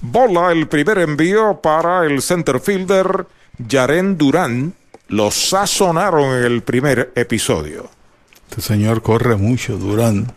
Bola 0.00 0.52
el 0.52 0.68
primer 0.68 0.98
envío 0.98 1.60
para 1.60 2.06
el 2.06 2.22
center 2.22 2.60
fielder 2.60 3.26
Yaren 3.58 4.16
Durán. 4.16 4.74
Lo 5.08 5.30
sazonaron 5.30 6.36
en 6.36 6.44
el 6.44 6.62
primer 6.62 7.12
episodio. 7.14 7.88
Este 8.48 8.60
señor 8.60 9.02
corre 9.02 9.36
mucho, 9.36 9.76
Durán. 9.76 10.32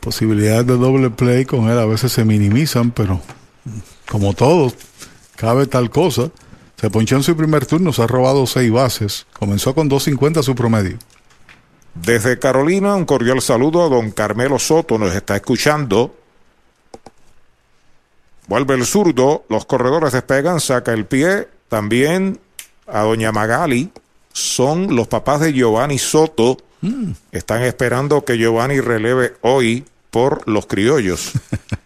Posibilidades 0.00 0.66
de 0.66 0.76
doble 0.76 1.10
play 1.10 1.44
con 1.44 1.68
él 1.68 1.78
a 1.78 1.86
veces 1.86 2.12
se 2.12 2.24
minimizan, 2.24 2.90
pero 2.90 3.20
como 4.08 4.32
todos, 4.34 4.74
cabe 5.36 5.66
tal 5.66 5.90
cosa. 5.90 6.30
Se 6.80 6.90
ponchó 6.90 7.16
en 7.16 7.24
su 7.24 7.36
primer 7.36 7.66
turno, 7.66 7.92
se 7.92 8.02
ha 8.02 8.06
robado 8.06 8.46
seis 8.46 8.70
bases. 8.70 9.26
Comenzó 9.36 9.74
con 9.74 9.90
2.50 9.90 10.42
su 10.42 10.54
promedio. 10.54 10.96
Desde 12.02 12.38
Carolina, 12.38 12.94
un 12.94 13.04
cordial 13.04 13.42
saludo 13.42 13.84
a 13.84 13.88
don 13.88 14.10
Carmelo 14.12 14.58
Soto, 14.58 14.98
nos 14.98 15.14
está 15.14 15.36
escuchando. 15.36 16.14
Vuelve 18.46 18.74
el 18.74 18.86
zurdo, 18.86 19.44
los 19.48 19.66
corredores 19.66 20.12
despegan, 20.12 20.60
saca 20.60 20.92
el 20.92 21.06
pie. 21.06 21.48
También 21.68 22.40
a 22.86 23.02
doña 23.02 23.30
Magali, 23.32 23.90
son 24.32 24.96
los 24.96 25.08
papás 25.08 25.40
de 25.40 25.52
Giovanni 25.52 25.98
Soto. 25.98 26.56
Están 27.32 27.62
esperando 27.62 28.24
que 28.24 28.38
Giovanni 28.38 28.80
releve 28.80 29.34
hoy 29.42 29.84
por 30.10 30.48
los 30.48 30.66
criollos. 30.66 31.32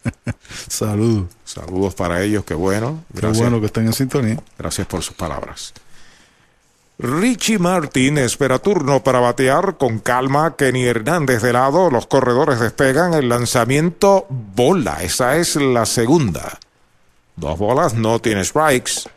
Saludos. 0.69 1.31
Saludos 1.45 1.95
para 1.95 2.23
ellos, 2.23 2.45
qué 2.45 2.55
bueno. 2.55 3.03
Qué 3.19 3.27
bueno 3.27 3.61
que 3.61 3.67
estén 3.67 3.87
en 3.87 3.93
sintonía. 3.93 4.41
Gracias 4.59 4.87
por 4.87 5.03
sus 5.03 5.17
palabras. 5.17 5.73
Richie 6.99 7.59
Martin 7.59 8.19
espera 8.19 8.59
turno 8.59 9.03
para 9.03 9.19
batear 9.19 9.77
con 9.77 9.99
calma. 9.99 10.57
Kenny 10.57 10.85
Hernández 10.85 11.43
de 11.43 11.53
lado. 11.53 11.91
Los 11.91 12.07
corredores 12.07 12.61
despegan. 12.61 13.15
El 13.15 13.29
lanzamiento 13.29 14.27
bola. 14.29 15.03
Esa 15.03 15.37
es 15.37 15.57
la 15.57 15.87
segunda. 15.87 16.59
Dos 17.37 17.59
bolas, 17.59 17.95
no 17.95 18.21
tiene 18.21 18.45
strikes. 18.45 19.09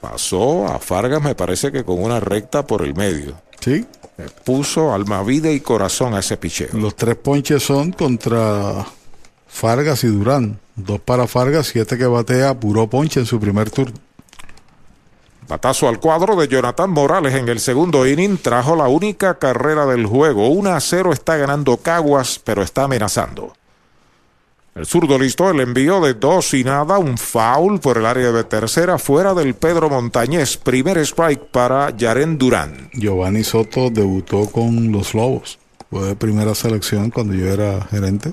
Pasó 0.00 0.66
a 0.66 0.78
Fargas, 0.78 1.22
me 1.22 1.34
parece 1.34 1.70
que 1.70 1.84
con 1.84 2.02
una 2.02 2.20
recta 2.20 2.66
por 2.66 2.82
el 2.82 2.94
medio. 2.94 3.34
Sí. 3.60 3.84
Le 4.16 4.28
puso 4.44 4.92
alma, 4.92 5.22
vida 5.22 5.50
y 5.50 5.60
corazón 5.60 6.14
a 6.14 6.20
ese 6.20 6.36
picheo. 6.36 6.68
Los 6.72 6.96
tres 6.96 7.16
ponches 7.16 7.62
son 7.62 7.92
contra 7.92 8.86
Fargas 9.46 10.02
y 10.04 10.08
Durán. 10.08 10.58
Dos 10.74 11.00
para 11.00 11.26
Fargas, 11.26 11.68
siete 11.68 11.98
que 11.98 12.06
batea, 12.06 12.58
puro 12.58 12.88
ponche 12.88 13.20
en 13.20 13.26
su 13.26 13.38
primer 13.38 13.70
turno. 13.70 13.96
Batazo 15.48 15.88
al 15.88 15.98
cuadro 15.98 16.36
de 16.36 16.46
Jonathan 16.46 16.90
Morales 16.90 17.34
en 17.34 17.48
el 17.48 17.58
segundo 17.58 18.06
inning 18.06 18.36
trajo 18.36 18.76
la 18.76 18.88
única 18.88 19.38
carrera 19.38 19.86
del 19.86 20.04
juego. 20.04 20.48
1 20.48 20.70
a 20.70 20.78
0 20.78 21.12
está 21.14 21.38
ganando 21.38 21.78
Caguas, 21.78 22.38
pero 22.44 22.62
está 22.62 22.84
amenazando. 22.84 23.54
El 24.74 24.84
zurdo 24.84 25.18
listó 25.18 25.50
el 25.50 25.60
envío 25.60 26.02
de 26.02 26.12
dos 26.12 26.52
y 26.52 26.64
nada, 26.64 26.98
un 26.98 27.16
foul 27.16 27.80
por 27.80 27.96
el 27.96 28.04
área 28.04 28.30
de 28.30 28.44
tercera, 28.44 28.98
fuera 28.98 29.32
del 29.32 29.54
Pedro 29.54 29.88
Montañez. 29.88 30.58
Primer 30.58 30.98
strike 30.98 31.46
para 31.50 31.96
Yaren 31.96 32.36
Durán. 32.36 32.90
Giovanni 32.92 33.42
Soto 33.42 33.88
debutó 33.88 34.50
con 34.50 34.92
los 34.92 35.14
Lobos. 35.14 35.58
Fue 35.90 36.08
de 36.08 36.14
primera 36.14 36.54
selección 36.54 37.10
cuando 37.10 37.32
yo 37.32 37.46
era 37.46 37.80
gerente. 37.90 38.32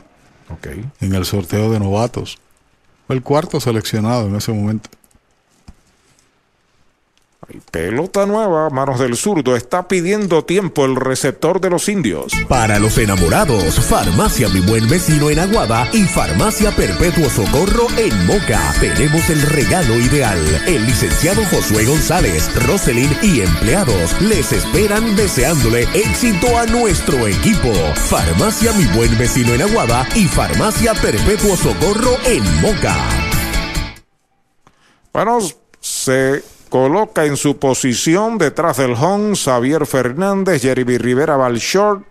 Ok. 0.49 0.67
En 0.99 1.15
el 1.15 1.23
sorteo 1.23 1.71
de 1.71 1.79
novatos. 1.79 2.37
Fue 3.07 3.15
el 3.15 3.23
cuarto 3.23 3.61
seleccionado 3.61 4.27
en 4.27 4.35
ese 4.35 4.51
momento. 4.51 4.89
Pelota 7.71 8.25
nueva, 8.25 8.69
manos 8.69 8.99
del 8.99 9.15
zurdo, 9.15 9.55
está 9.55 9.87
pidiendo 9.87 10.45
tiempo 10.45 10.85
el 10.85 10.95
receptor 10.95 11.61
de 11.61 11.69
los 11.69 11.87
indios. 11.89 12.33
Para 12.47 12.79
los 12.79 12.97
enamorados, 12.97 13.75
Farmacia 13.85 14.49
Mi 14.49 14.61
Buen 14.61 14.89
Vecino 14.89 15.29
en 15.29 15.39
Aguada 15.39 15.87
y 15.93 16.03
Farmacia 16.05 16.71
Perpetuo 16.71 17.29
Socorro 17.29 17.87
en 17.97 18.25
Moca. 18.25 18.73
Tenemos 18.79 19.29
el 19.29 19.41
regalo 19.43 19.95
ideal. 19.95 20.39
El 20.65 20.85
licenciado 20.85 21.43
Josué 21.45 21.85
González, 21.85 22.49
Roselyn 22.65 23.15
y 23.21 23.41
empleados 23.41 24.19
les 24.21 24.51
esperan 24.51 25.15
deseándole 25.15 25.83
éxito 25.93 26.57
a 26.57 26.65
nuestro 26.65 27.27
equipo. 27.27 27.71
Farmacia 28.09 28.71
Mi 28.73 28.85
Buen 28.97 29.15
Vecino 29.19 29.53
en 29.53 29.61
Aguada 29.61 30.07
y 30.15 30.25
Farmacia 30.25 30.93
Perpetuo 30.95 31.55
Socorro 31.55 32.17
en 32.25 32.43
Moca. 32.61 32.95
Bueno, 35.13 35.39
se 35.79 36.43
coloca 36.75 37.23
en 37.23 37.37
su 37.37 37.57
posición 37.57 38.37
detrás 38.37 38.75
del 38.75 38.95
home 38.95 39.33
Xavier 39.33 39.85
Fernández, 39.85 40.61
Jeremy 40.61 40.97
Rivera 40.97 41.37
va 41.37 41.49
short 41.51 42.03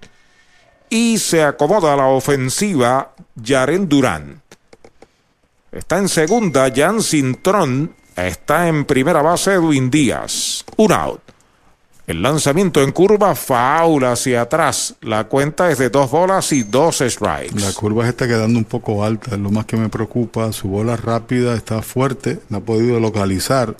y 0.88 1.18
se 1.18 1.42
acomoda 1.42 1.92
a 1.92 1.96
la 1.96 2.06
ofensiva 2.06 3.12
Yaren 3.34 3.90
Durán. 3.90 4.40
Está 5.70 5.98
en 5.98 6.08
segunda 6.08 6.72
Jan 6.74 7.02
Cintrón, 7.02 7.94
está 8.16 8.66
en 8.66 8.86
primera 8.86 9.20
base 9.20 9.52
Edwin 9.52 9.90
Díaz. 9.90 10.64
Un 10.78 10.92
out. 10.92 11.20
El 12.06 12.22
lanzamiento 12.22 12.82
en 12.82 12.92
curva, 12.92 13.34
faula 13.34 14.12
hacia 14.12 14.40
atrás. 14.40 14.94
La 15.02 15.24
cuenta 15.24 15.70
es 15.70 15.76
de 15.76 15.90
dos 15.90 16.10
bolas 16.10 16.50
y 16.52 16.62
dos 16.62 17.02
strikes. 17.06 17.60
La 17.60 17.74
curva 17.74 18.04
se 18.04 18.10
está 18.10 18.26
quedando 18.26 18.58
un 18.58 18.64
poco 18.64 19.04
alta, 19.04 19.32
es 19.32 19.38
lo 19.38 19.50
más 19.50 19.66
que 19.66 19.76
me 19.76 19.90
preocupa. 19.90 20.50
Su 20.52 20.68
bola 20.68 20.96
rápida 20.96 21.54
está 21.54 21.82
fuerte, 21.82 22.40
no 22.48 22.56
ha 22.56 22.60
podido 22.60 22.98
localizar. 22.98 23.76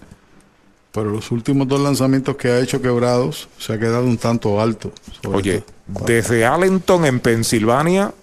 Pero 0.95 1.11
los 1.11 1.33
últimos 1.33 1.67
dos 1.67 1.81
lanzamientos 1.81 2.37
que 2.37 2.49
ha 2.49 2.61
hecho 2.61 2.81
quebrados 2.81 3.49
se 3.59 3.73
ha 3.73 3.79
quedado 3.81 4.05
un 4.05 4.17
tanto 4.17 4.61
alto. 4.61 4.93
Oye, 5.27 5.65
desde 5.89 6.47
Allenton 6.47 7.05
en 7.05 7.19
Pensilvania, 7.19 8.15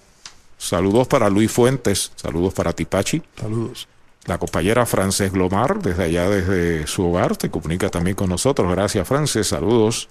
saludos 0.58 1.06
para 1.06 1.30
Luis 1.30 1.52
Fuentes, 1.52 2.14
saludos 2.16 2.54
para 2.54 2.72
Tipachi. 2.72 3.22
Saludos. 3.38 3.90
La 4.24 4.38
compañera 4.38 4.86
Frances 4.86 5.34
Glomar, 5.34 5.82
desde 5.82 6.06
allá, 6.06 6.30
desde 6.30 6.88
su 6.88 7.08
hogar, 7.08 7.36
te 7.36 7.52
comunica 7.52 7.90
también 7.90 8.16
con 8.16 8.30
nosotros. 8.30 8.72
Gracias, 8.72 9.06
Frances. 9.06 9.48
Saludos. 9.48 10.08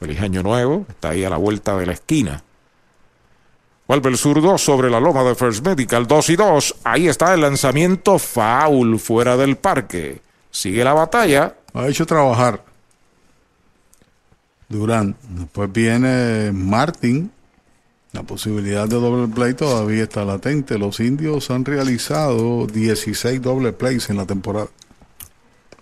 Feliz 0.00 0.20
año 0.20 0.42
nuevo. 0.42 0.86
Está 0.88 1.10
ahí 1.10 1.22
a 1.22 1.30
la 1.30 1.36
vuelta 1.36 1.76
de 1.76 1.86
la 1.86 1.92
esquina. 1.92 2.42
Vuelve 3.86 4.10
el 4.10 4.18
zurdo 4.18 4.58
sobre 4.58 4.90
la 4.90 4.98
loma 4.98 5.22
de 5.22 5.36
First 5.36 5.64
Medical 5.64 6.08
2 6.08 6.30
y 6.30 6.36
2. 6.36 6.74
Ahí 6.82 7.06
está 7.06 7.34
el 7.34 7.42
lanzamiento 7.42 8.18
foul 8.18 8.98
fuera 8.98 9.36
del 9.36 9.56
parque. 9.56 10.22
Sigue 10.50 10.82
la 10.82 10.94
batalla. 10.94 11.54
Ha 11.74 11.88
hecho 11.88 12.06
trabajar. 12.06 12.64
Durán. 14.68 15.16
Después 15.30 15.72
viene 15.72 16.52
Martin. 16.52 17.30
La 18.12 18.22
posibilidad 18.24 18.88
de 18.88 18.96
doble 18.96 19.32
play 19.32 19.54
todavía 19.54 20.02
está 20.02 20.24
latente. 20.24 20.78
Los 20.78 20.98
indios 21.00 21.50
han 21.50 21.64
realizado 21.64 22.66
16 22.66 23.40
doble 23.40 23.72
plays 23.72 24.10
en 24.10 24.16
la 24.16 24.26
temporada. 24.26 24.68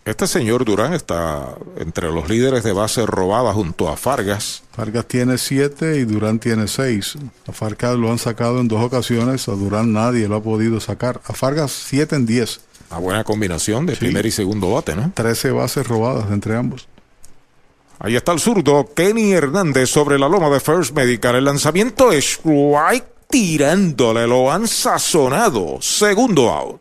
Este 0.09 0.27
señor 0.27 0.65
Durán 0.65 0.94
está 0.94 1.55
entre 1.77 2.10
los 2.10 2.31
líderes 2.31 2.65
de 2.65 2.73
base 2.73 3.05
robada 3.05 3.52
junto 3.52 3.90
a 3.90 3.97
Fargas. 3.98 4.62
Fargas 4.73 5.06
tiene 5.06 5.36
7 5.36 5.98
y 5.98 6.05
Durán 6.06 6.39
tiene 6.39 6.66
6. 6.66 7.19
A 7.47 7.52
Fargas 7.52 7.94
lo 7.97 8.10
han 8.10 8.19
sacado 8.19 8.60
en 8.60 8.69
dos 8.69 8.82
ocasiones. 8.82 9.47
A 9.48 9.52
Durán 9.52 9.93
nadie 9.93 10.27
lo 10.27 10.36
ha 10.36 10.43
podido 10.43 10.81
sacar. 10.81 11.20
A 11.27 11.35
Fargas 11.35 11.73
7 11.73 12.16
en 12.16 12.24
10. 12.24 12.60
Una 12.90 12.98
buena 13.01 13.24
combinación 13.24 13.86
de 13.86 13.94
Sí. 13.94 14.01
primer 14.01 14.27
y 14.27 14.31
segundo 14.31 14.73
bate, 14.73 14.97
¿no? 14.97 15.12
13 15.15 15.51
bases 15.51 15.86
robadas 15.86 16.31
entre 16.31 16.56
ambos. 16.56 16.89
Ahí 18.01 18.15
está 18.16 18.32
el 18.32 18.40
zurdo, 18.40 18.89
Kenny 18.94 19.32
Hernández 19.32 19.90
sobre 19.90 20.19
la 20.19 20.28
loma 20.28 20.48
de 20.51 20.60
First 20.60 20.94
Medical. 20.94 21.35
El 21.36 21.44
lanzamiento 21.44 22.12
es 22.12 22.24
strike 22.39 23.05
tirándole, 23.28 24.27
lo 24.27 24.51
han 24.52 24.69
sazonado. 24.69 25.78
Segundo 25.82 26.51
out. 26.51 26.81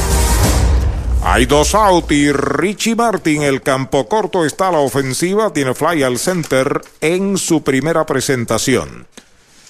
Hay 1.23 1.45
dos 1.45 1.75
out 1.75 2.11
y 2.11 2.31
Richie 2.31 2.95
Martin, 2.95 3.43
el 3.43 3.61
campo 3.61 4.07
corto 4.07 4.43
está 4.43 4.69
a 4.69 4.71
la 4.71 4.79
ofensiva, 4.79 5.53
tiene 5.53 5.75
fly 5.75 6.01
al 6.01 6.17
center 6.17 6.81
en 6.99 7.37
su 7.37 7.63
primera 7.63 8.07
presentación. 8.07 9.05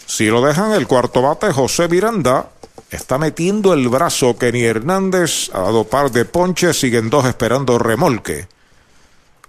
Si 0.05 0.27
lo 0.27 0.41
dejan 0.41 0.71
el 0.71 0.87
cuarto 0.87 1.21
bate, 1.21 1.51
José 1.51 1.89
Miranda 1.89 2.49
está 2.89 3.17
metiendo 3.17 3.73
el 3.73 3.89
brazo. 3.89 4.37
Kenny 4.37 4.63
Hernández 4.63 5.49
ha 5.53 5.59
dado 5.59 5.83
par 5.83 6.11
de 6.11 6.23
ponches, 6.23 6.79
siguen 6.79 7.09
dos 7.09 7.25
esperando 7.25 7.77
remolque. 7.77 8.47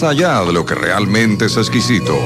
allá 0.00 0.42
de 0.44 0.52
lo 0.52 0.64
que 0.64 0.74
realmente 0.74 1.46
es 1.46 1.56
exquisito. 1.58 2.16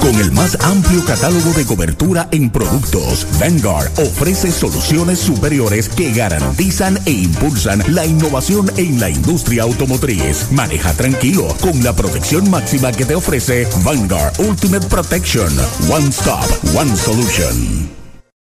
Con 0.00 0.14
el 0.14 0.32
más 0.32 0.56
amplio 0.62 1.04
catálogo 1.04 1.52
de 1.52 1.66
cobertura 1.66 2.28
en 2.30 2.50
productos, 2.50 3.26
Vanguard 3.38 3.90
ofrece 3.98 4.50
soluciones 4.50 5.18
superiores 5.18 5.88
que 5.88 6.12
garantizan 6.12 6.98
e 7.04 7.10
impulsan 7.10 7.82
la 7.94 8.06
innovación 8.06 8.70
en 8.76 8.98
la 9.00 9.10
industria 9.10 9.64
automotriz. 9.64 10.50
Maneja 10.52 10.92
tranquilo 10.94 11.48
con 11.60 11.82
la 11.82 11.94
protección 11.94 12.48
máxima 12.50 12.92
que 12.92 13.04
te 13.04 13.14
ofrece 13.14 13.68
Vanguard 13.84 14.32
Ultimate 14.38 14.86
Protection. 14.86 15.52
One 15.90 16.08
Stop, 16.08 16.46
One 16.74 16.96
Solution. 16.96 17.99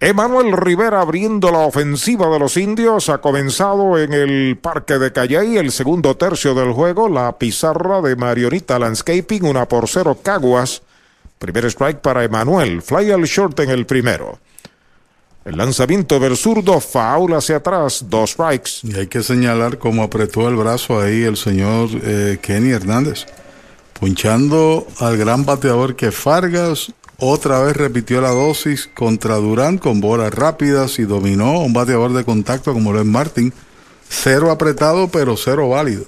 Emanuel 0.00 0.52
Rivera 0.52 1.00
abriendo 1.00 1.50
la 1.50 1.58
ofensiva 1.58 2.28
de 2.28 2.38
los 2.38 2.56
indios 2.56 3.08
ha 3.08 3.18
comenzado 3.18 3.98
en 3.98 4.12
el 4.12 4.56
parque 4.56 4.96
de 4.96 5.12
Calley 5.12 5.56
el 5.56 5.72
segundo 5.72 6.16
tercio 6.16 6.54
del 6.54 6.72
juego, 6.72 7.08
la 7.08 7.36
pizarra 7.36 8.00
de 8.00 8.14
Marionita 8.14 8.78
Landscaping, 8.78 9.44
una 9.44 9.66
por 9.66 9.88
cero 9.88 10.16
Caguas. 10.22 10.82
Primer 11.40 11.64
strike 11.64 11.98
para 11.98 12.22
Emanuel, 12.22 12.80
fly 12.80 13.10
al 13.10 13.24
short 13.24 13.58
en 13.58 13.70
el 13.70 13.86
primero. 13.86 14.38
El 15.44 15.56
lanzamiento 15.56 16.20
del 16.20 16.36
zurdo, 16.36 16.78
foul 16.78 17.34
hacia 17.34 17.56
atrás, 17.56 18.04
dos 18.08 18.30
strikes. 18.30 18.70
Y 18.84 18.94
hay 18.94 19.08
que 19.08 19.24
señalar 19.24 19.78
cómo 19.78 20.04
apretó 20.04 20.48
el 20.48 20.54
brazo 20.54 21.00
ahí 21.00 21.24
el 21.24 21.36
señor 21.36 21.88
eh, 22.04 22.38
Kenny 22.40 22.70
Hernández, 22.70 23.26
punchando 23.98 24.86
al 25.00 25.16
gran 25.16 25.44
bateador 25.44 25.96
que 25.96 26.12
Fargas 26.12 26.92
otra 27.20 27.60
vez 27.60 27.76
repitió 27.76 28.20
la 28.20 28.30
dosis 28.30 28.88
contra 28.94 29.36
Durán 29.36 29.78
con 29.78 30.00
bolas 30.00 30.32
rápidas 30.32 31.00
y 31.00 31.02
dominó 31.02 31.58
un 31.60 31.72
bateador 31.72 32.12
de 32.12 32.24
contacto 32.24 32.72
como 32.72 32.92
lo 32.92 33.00
es 33.00 33.06
Martin. 33.06 33.52
Cero 34.08 34.52
apretado, 34.52 35.08
pero 35.08 35.36
cero 35.36 35.68
válido. 35.68 36.04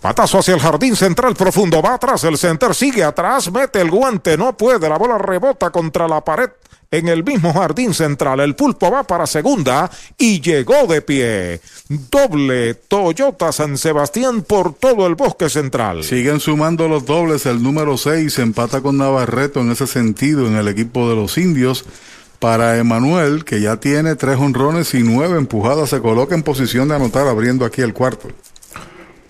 Patazo 0.00 0.38
hacia 0.38 0.54
el 0.54 0.60
jardín 0.60 0.96
central 0.96 1.34
profundo. 1.34 1.80
Va 1.80 1.94
atrás 1.94 2.24
el 2.24 2.36
center. 2.38 2.74
Sigue 2.74 3.04
atrás. 3.04 3.50
Mete 3.52 3.80
el 3.80 3.90
guante. 3.90 4.36
No 4.36 4.56
puede. 4.56 4.88
La 4.88 4.98
bola 4.98 5.18
rebota 5.18 5.70
contra 5.70 6.08
la 6.08 6.22
pared 6.22 6.50
en 6.92 7.08
el 7.08 7.24
mismo 7.24 7.52
jardín 7.52 7.92
central. 7.94 8.38
El 8.40 8.54
pulpo 8.54 8.90
va 8.90 9.02
para 9.02 9.26
segunda 9.26 9.90
y 10.16 10.40
llegó 10.40 10.86
de 10.86 11.02
pie. 11.02 11.60
Doble 11.88 12.74
Toyota 12.74 13.50
San 13.50 13.76
Sebastián 13.78 14.42
por 14.42 14.74
todo 14.74 15.06
el 15.06 15.16
bosque 15.16 15.48
central. 15.48 16.04
Siguen 16.04 16.38
sumando 16.38 16.86
los 16.86 17.04
dobles. 17.04 17.46
El 17.46 17.62
número 17.62 17.96
6 17.96 18.38
empata 18.38 18.80
con 18.82 18.98
Navarreto 18.98 19.60
en 19.60 19.72
ese 19.72 19.86
sentido 19.86 20.46
en 20.46 20.56
el 20.56 20.68
equipo 20.68 21.08
de 21.08 21.16
los 21.16 21.36
indios. 21.38 21.84
Para 22.38 22.76
Emanuel, 22.76 23.44
que 23.44 23.60
ya 23.60 23.76
tiene 23.76 24.16
tres 24.16 24.36
honrones 24.36 24.94
y 24.94 25.04
nueve 25.04 25.38
empujadas, 25.38 25.90
se 25.90 26.00
coloca 26.00 26.34
en 26.34 26.42
posición 26.42 26.88
de 26.88 26.96
anotar 26.96 27.28
abriendo 27.28 27.64
aquí 27.64 27.82
el 27.82 27.94
cuarto. 27.94 28.28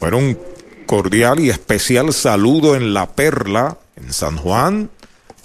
Bueno, 0.02 0.18
un 0.18 0.36
cordial 0.84 1.38
y 1.38 1.50
especial 1.50 2.12
saludo 2.12 2.74
en 2.74 2.92
La 2.92 3.12
Perla, 3.12 3.78
en 3.94 4.12
San 4.12 4.36
Juan, 4.36 4.90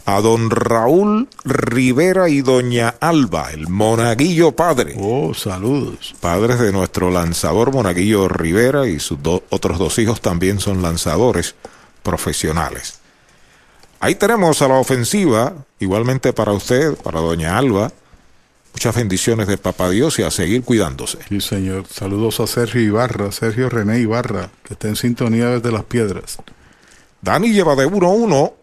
a 0.04 0.20
don 0.20 0.50
Raúl 0.50 1.30
Rivera 1.46 2.28
y 2.28 2.42
doña 2.42 2.96
Alba, 3.00 3.52
el 3.52 3.68
monaguillo 3.68 4.54
padre. 4.54 4.96
Oh, 5.00 5.36
saludos. 5.36 6.16
Padres 6.20 6.58
de 6.58 6.72
nuestro 6.72 7.12
lanzador 7.12 7.72
monaguillo 7.72 8.28
Rivera 8.28 8.88
y 8.88 9.00
sus 9.00 9.20
otros 9.52 9.78
dos 9.78 10.00
hijos 10.00 10.22
también 10.22 10.60
son 10.60 10.82
lanzadores 10.82 11.54
profesionales. 12.02 13.00
Ahí 14.00 14.16
tenemos 14.16 14.64
a 14.64 14.70
la 14.70 14.80
ofensiva, 14.80 15.54
igualmente 15.78 16.34
para 16.34 16.54
usted, 16.54 16.96
para 16.96 17.20
doña 17.20 17.60
Alba. 17.60 17.92
Muchas 18.78 18.95
bendiciones 18.95 19.48
de 19.48 19.58
Papá 19.58 19.90
Dios 19.90 20.20
y 20.20 20.22
a 20.22 20.30
seguir 20.30 20.62
cuidándose. 20.62 21.18
Sí, 21.28 21.41
señor. 21.41 21.86
Saludos 21.91 22.40
a 22.40 22.45
Sergio 22.45 22.80
Ibarra, 22.80 23.32
Sergio 23.32 23.70
René 23.70 24.02
Ibarra, 24.02 24.52
que 24.64 24.76
está 24.76 24.88
en 24.88 24.95
sintonía 24.95 25.48
desde 25.48 25.72
las 25.72 25.84
piedras. 25.86 26.38
Dani 27.20 27.52
lleva 27.52 27.76
de 27.76 27.88
1-1 27.88 28.54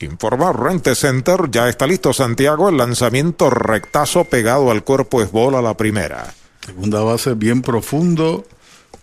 Informa 0.00 0.50
Rente 0.50 0.94
Center, 0.94 1.50
ya 1.50 1.68
está 1.68 1.86
listo 1.86 2.14
Santiago, 2.14 2.70
el 2.70 2.78
lanzamiento 2.78 3.50
rectazo 3.50 4.24
pegado 4.24 4.70
al 4.70 4.82
cuerpo 4.82 5.20
es 5.20 5.30
bola 5.30 5.60
la 5.60 5.76
primera. 5.76 6.32
Segunda 6.64 7.02
base 7.02 7.34
bien 7.34 7.60
profundo 7.60 8.46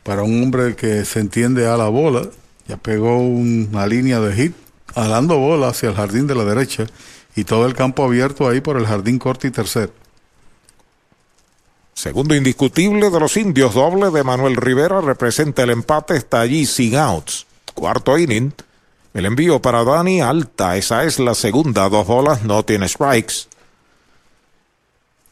para 0.01 0.23
un 0.23 0.41
hombre 0.41 0.75
que 0.75 1.05
se 1.05 1.19
entiende 1.19 1.67
a 1.67 1.77
la 1.77 1.89
bola. 1.89 2.27
Ya 2.67 2.77
pegó 2.77 3.19
una 3.19 3.85
línea 3.85 4.19
de 4.21 4.33
hit, 4.33 4.55
alando 4.95 5.37
bola 5.37 5.67
hacia 5.67 5.89
el 5.89 5.95
jardín 5.95 6.25
de 6.25 6.33
la 6.33 6.45
derecha 6.45 6.87
y 7.35 7.43
todo 7.43 7.65
el 7.65 7.73
campo 7.73 8.03
abierto 8.03 8.47
ahí 8.47 8.61
por 8.61 8.77
el 8.77 8.85
jardín 8.85 9.19
corto 9.19 9.47
y 9.47 9.51
tercero. 9.51 9.91
Segundo 11.93 12.35
indiscutible 12.35 13.09
de 13.09 13.19
los 13.19 13.37
indios, 13.37 13.73
doble 13.75 14.09
de 14.09 14.23
Manuel 14.23 14.55
Rivera, 14.55 14.99
representa 14.99 15.63
el 15.63 15.69
empate, 15.69 16.17
está 16.17 16.41
allí 16.41 16.65
sin 16.65 16.95
outs. 16.95 17.45
Cuarto 17.73 18.17
inning, 18.17 18.53
el 19.13 19.25
envío 19.25 19.61
para 19.61 19.83
Dani 19.83 20.21
alta, 20.21 20.75
esa 20.75 21.03
es 21.03 21.19
la 21.19 21.35
segunda, 21.35 21.87
dos 21.89 22.07
bolas, 22.07 22.43
no 22.43 22.63
tiene 22.63 22.89
strikes. 22.89 23.47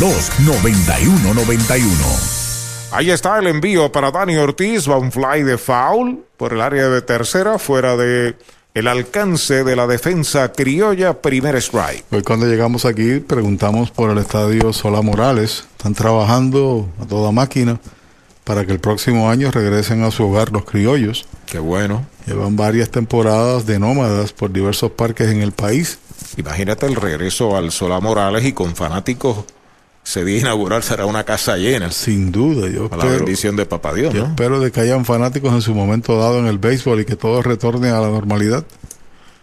832-9191. 0.00 2.90
Ahí 2.92 3.10
está 3.10 3.38
el 3.38 3.46
envío 3.48 3.92
para 3.92 4.10
Dani 4.10 4.38
Ortiz, 4.38 4.88
va 4.88 4.96
un 4.96 5.12
fly 5.12 5.42
de 5.42 5.58
foul 5.58 6.24
por 6.38 6.54
el 6.54 6.62
área 6.62 6.88
de 6.88 7.02
tercera, 7.02 7.58
fuera 7.58 7.98
de 7.98 8.34
el 8.72 8.88
alcance 8.88 9.62
de 9.62 9.76
la 9.76 9.86
defensa 9.86 10.52
criolla, 10.52 11.20
primer 11.20 11.56
strike. 11.56 12.06
Hoy 12.10 12.22
cuando 12.22 12.46
llegamos 12.46 12.86
aquí 12.86 13.20
preguntamos 13.20 13.90
por 13.90 14.10
el 14.10 14.16
estadio 14.16 14.72
Sola 14.72 15.02
Morales, 15.02 15.66
están 15.76 15.92
trabajando 15.92 16.88
a 16.98 17.04
toda 17.04 17.30
máquina 17.30 17.78
para 18.44 18.64
que 18.64 18.72
el 18.72 18.80
próximo 18.80 19.28
año 19.28 19.50
regresen 19.50 20.02
a 20.02 20.10
su 20.10 20.24
hogar 20.24 20.50
los 20.50 20.64
criollos. 20.64 21.26
Qué 21.44 21.58
bueno. 21.58 22.06
Llevan 22.26 22.56
varias 22.56 22.88
temporadas 22.88 23.66
de 23.66 23.78
nómadas 23.78 24.32
por 24.32 24.50
diversos 24.50 24.92
parques 24.92 25.28
en 25.28 25.42
el 25.42 25.52
país. 25.52 25.98
Imagínate 26.38 26.86
el 26.86 26.96
regreso 26.96 27.54
al 27.54 27.70
Sola 27.70 28.00
Morales 28.00 28.46
y 28.46 28.54
con 28.54 28.74
fanáticos 28.74 29.44
ese 30.04 30.24
día 30.24 30.40
inaugural 30.40 30.82
será 30.82 31.06
una 31.06 31.24
casa 31.24 31.56
llena. 31.56 31.90
Sin 31.90 32.32
duda, 32.32 32.68
yo 32.68 32.88
a 32.90 32.96
la 32.96 33.04
bendición 33.04 33.56
de 33.56 33.66
Papá 33.66 33.94
Dios. 33.94 34.12
Yo 34.12 34.22
¿no? 34.22 34.28
espero 34.30 34.60
de 34.60 34.72
que 34.72 34.80
hayan 34.80 35.04
fanáticos 35.04 35.52
en 35.52 35.62
su 35.62 35.74
momento 35.74 36.18
dado 36.18 36.38
en 36.38 36.46
el 36.46 36.58
béisbol 36.58 37.00
y 37.00 37.04
que 37.04 37.16
todo 37.16 37.42
retorne 37.42 37.90
a 37.90 38.00
la 38.00 38.08
normalidad. 38.08 38.64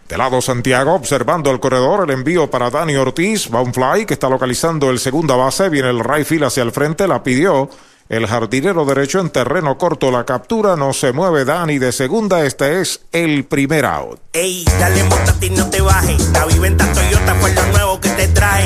De 0.08 0.16
lado 0.16 0.40
Santiago, 0.40 0.94
observando 0.94 1.50
el 1.50 1.60
corredor, 1.60 2.04
el 2.04 2.10
envío 2.10 2.50
para 2.50 2.70
Dani 2.70 2.96
Ortiz, 2.96 3.50
va 3.54 3.60
un 3.60 3.74
fly 3.74 4.06
que 4.06 4.14
está 4.14 4.30
localizando 4.30 4.90
el 4.90 4.98
segunda 4.98 5.36
base, 5.36 5.68
viene 5.68 5.90
el 5.90 6.02
right 6.02 6.26
field 6.26 6.44
hacia 6.44 6.62
el 6.62 6.72
frente, 6.72 7.06
la 7.06 7.22
pidió. 7.22 7.68
El 8.08 8.26
jardinero 8.26 8.86
derecho 8.86 9.20
en 9.20 9.28
terreno 9.28 9.76
corto, 9.76 10.10
la 10.10 10.24
captura, 10.24 10.76
no 10.76 10.94
se 10.94 11.12
mueve 11.12 11.44
Dani 11.44 11.78
de 11.78 11.92
segunda, 11.92 12.42
este 12.46 12.80
es 12.80 13.02
el 13.12 13.44
primer 13.44 13.84
out. 13.84 14.18
Ey, 14.32 14.64
dale 14.80 15.04
montate 15.04 15.46
y 15.46 15.50
no 15.50 15.68
te 15.68 15.82
bajes. 15.82 16.30
La 16.30 16.46
viventa 16.46 16.90
Toyota 16.90 17.34
fue 17.34 17.52
lo 17.52 17.66
nuevo 17.66 18.00
que 18.00 18.08
te 18.08 18.28
trae. 18.28 18.64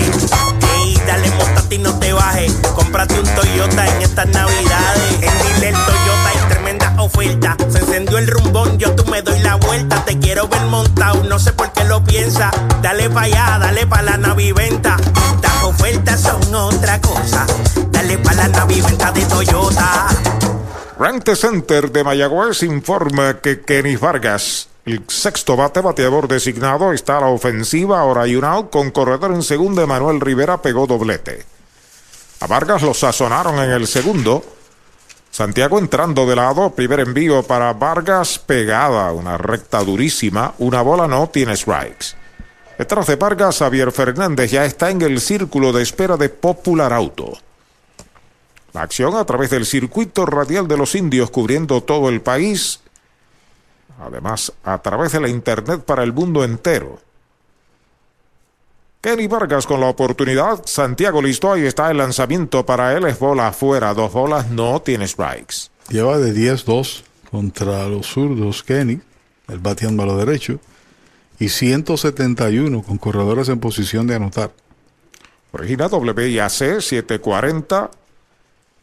Dale 1.07 1.31
montate 1.33 1.75
y 1.75 1.79
no 1.79 1.99
te 1.99 2.13
bajes. 2.13 2.53
Cómprate 2.75 3.19
un 3.19 3.27
Toyota 3.35 3.87
en 3.87 4.03
estas 4.03 4.27
navidades. 4.29 5.13
En 5.21 5.21
Dile 5.21 5.73
Toyota 5.73 6.29
hay 6.29 6.49
tremenda 6.49 6.95
oferta. 6.99 7.57
Se 7.71 7.79
encendió 7.79 8.19
el 8.19 8.27
rumbón, 8.27 8.79
yo 8.79 8.95
tú 8.95 9.05
me 9.11 9.23
doy 9.23 9.41
la 9.41 9.57
vuelta. 9.57 10.05
Te 10.05 10.19
quiero 10.19 10.49
ver 10.49 10.63
montado, 10.63 11.23
no 11.25 11.39
sé 11.39 11.53
por 11.53 11.73
qué 11.73 11.85
lo 11.85 12.03
piensa. 12.05 12.51
Dale 12.83 13.11
pa' 13.11 13.23
allá, 13.23 13.59
dale 13.61 13.87
pa' 13.87 14.03
la 14.03 14.17
naviventa. 14.17 14.97
Las 15.43 15.65
ofertas 15.65 16.21
son 16.21 16.55
otra 16.55 17.01
cosa. 17.01 17.47
Dale 17.91 18.19
pa' 18.19 18.35
la 18.35 18.49
naviventa 18.49 19.13
de 19.13 19.25
Toyota. 19.27 20.09
Rente 20.99 21.35
Center 21.35 21.91
de 21.91 22.05
Mayagüez 22.05 22.63
informa 22.63 23.41
que 23.41 23.63
Kenny 23.63 23.97
Vargas, 23.97 24.69
el 24.85 25.05
sexto 25.09 25.57
bate 25.57 25.81
bateador 25.81 26.27
designado, 26.27 26.93
está 26.93 27.19
a 27.19 27.21
la 27.21 27.27
ofensiva, 27.29 28.01
ahora 28.01 28.23
hay 28.23 28.35
un 28.35 28.45
out 28.45 28.71
con 28.71 28.91
corredor 28.91 29.33
en 29.33 29.43
segunda, 29.43 29.87
Manuel 29.87 30.21
Rivera 30.21 30.61
pegó 30.61 30.87
doblete. 30.87 31.45
A 32.41 32.47
Vargas 32.49 32.83
lo 32.83 32.93
sazonaron 32.93 33.61
en 33.61 33.71
el 33.71 33.87
segundo. 33.87 34.45
Santiago 35.31 35.79
entrando 35.79 36.27
de 36.27 36.35
lado, 36.35 36.71
primer 36.71 37.01
envío 37.01 37.45
para 37.45 37.73
Vargas, 37.73 38.39
pegada, 38.41 39.13
una 39.13 39.39
recta 39.39 39.83
durísima, 39.85 40.55
una 40.59 40.83
bola 40.83 41.07
no 41.07 41.29
tiene 41.29 41.57
strikes. 41.57 42.17
Detrás 42.77 43.07
de 43.07 43.17
Vargas, 43.17 43.59
Javier 43.59 43.93
Fernández 43.93 44.51
ya 44.51 44.65
está 44.65 44.91
en 44.91 45.03
el 45.03 45.21
círculo 45.21 45.73
de 45.73 45.83
espera 45.83 46.17
de 46.17 46.29
Popular 46.29 46.93
Auto. 46.93 47.39
La 48.73 48.83
acción 48.83 49.15
a 49.17 49.25
través 49.25 49.51
del 49.51 49.65
circuito 49.65 50.27
radial 50.27 50.67
de 50.67 50.77
los 50.77 50.95
indios 50.97 51.31
cubriendo 51.31 51.83
todo 51.83 52.09
el 52.09 52.23
país. 52.23 52.81
Además, 54.01 54.53
a 54.65 54.81
través 54.81 55.13
de 55.13 55.21
la 55.21 55.29
internet 55.29 55.83
para 55.83 56.03
el 56.03 56.13
mundo 56.13 56.45
entero. 56.45 57.01
Kenny 59.01 59.27
Vargas 59.27 59.67
con 59.67 59.81
la 59.81 59.89
oportunidad. 59.89 60.63
Santiago 60.65 61.21
listo. 61.21 61.53
Ahí 61.53 61.67
está 61.67 61.91
el 61.91 61.99
lanzamiento 61.99 62.65
para 62.65 62.97
él. 62.97 63.05
Es 63.07 63.19
bola 63.19 63.49
afuera. 63.49 63.93
Dos 63.95 64.13
bolas. 64.13 64.51
No 64.51 64.81
tiene 64.81 65.09
strikes. 65.09 65.71
Lleva 65.89 66.19
de 66.19 66.33
10-2 66.33 67.03
contra 67.31 67.89
los 67.89 68.07
zurdos 68.07 68.63
Kenny, 68.63 69.01
el 69.49 69.59
bateando 69.59 70.03
a 70.03 70.07
lo 70.07 70.17
derecho, 70.17 70.61
y 71.39 71.49
171 71.49 72.83
con 72.83 72.99
corredores 72.99 73.49
en 73.49 73.59
posición 73.59 74.07
de 74.07 74.15
anotar. 74.15 74.53
Origina 75.51 75.87
WIAC 75.87 76.51
740 76.51 77.91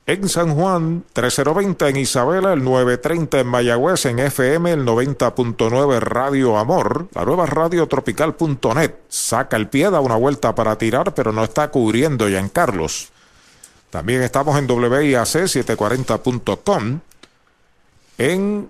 en 0.10 0.28
San 0.28 0.56
Juan, 0.56 1.06
3020 1.14 1.88
en 1.88 1.96
Isabela, 1.98 2.54
el 2.54 2.64
930 2.64 3.42
en 3.42 3.48
Mayagüez, 3.48 4.08
en 4.08 4.18
FM, 4.18 4.72
el 4.72 4.84
90.9 4.84 6.00
Radio 6.00 6.58
Amor, 6.58 7.10
la 7.14 7.26
nueva 7.26 7.46
radio 7.46 7.88
tropical.net. 7.88 8.96
Saca 9.08 9.56
el 9.56 9.68
pie, 9.68 9.92
da 9.92 10.00
una 10.00 10.16
vuelta 10.16 10.56
para 10.56 10.80
tirar, 10.80 11.14
pero 11.14 11.32
no 11.32 11.44
está 11.44 11.70
cubriendo 11.70 12.28
en 12.28 12.50
Carlos. 12.50 13.10
También 13.92 14.24
estamos 14.24 14.58
en 14.58 14.68
WIAC740.com, 14.68 17.02
en 18.18 18.68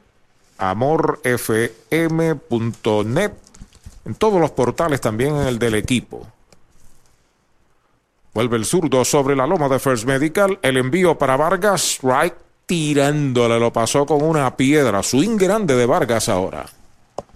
amorfm.net, 0.58 3.32
en 4.04 4.16
todos 4.16 4.42
los 4.42 4.52
portales, 4.52 5.00
también 5.00 5.38
en 5.38 5.48
el 5.48 5.58
del 5.58 5.76
equipo. 5.76 6.28
Vuelve 8.40 8.56
el 8.56 8.64
zurdo 8.64 9.04
sobre 9.04 9.36
la 9.36 9.46
loma 9.46 9.68
de 9.68 9.80
First 9.80 10.06
Medical. 10.06 10.60
El 10.62 10.78
envío 10.78 11.18
para 11.18 11.36
Vargas. 11.36 11.96
Strike 11.96 12.38
tirándole. 12.66 13.60
Lo 13.60 13.74
pasó 13.74 14.06
con 14.06 14.22
una 14.22 14.56
piedra. 14.56 15.04
Swing 15.04 15.36
grande 15.36 15.76
de 15.76 15.86
Vargas 15.86 16.30
ahora. 16.30 16.66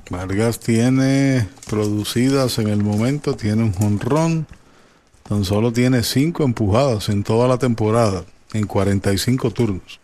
Vargas 0.09 0.61
tiene 0.61 1.49
producidas 1.69 2.57
en 2.59 2.69
el 2.69 2.81
momento, 2.81 3.35
tiene 3.35 3.63
un 3.63 3.73
jonrón. 3.73 4.47
Tan 5.27 5.43
solo 5.43 5.73
tiene 5.73 6.03
cinco 6.03 6.45
empujadas 6.45 7.09
en 7.09 7.25
toda 7.25 7.49
la 7.49 7.57
temporada, 7.57 8.23
en 8.53 8.65
45 8.65 9.51
turnos. 9.51 9.99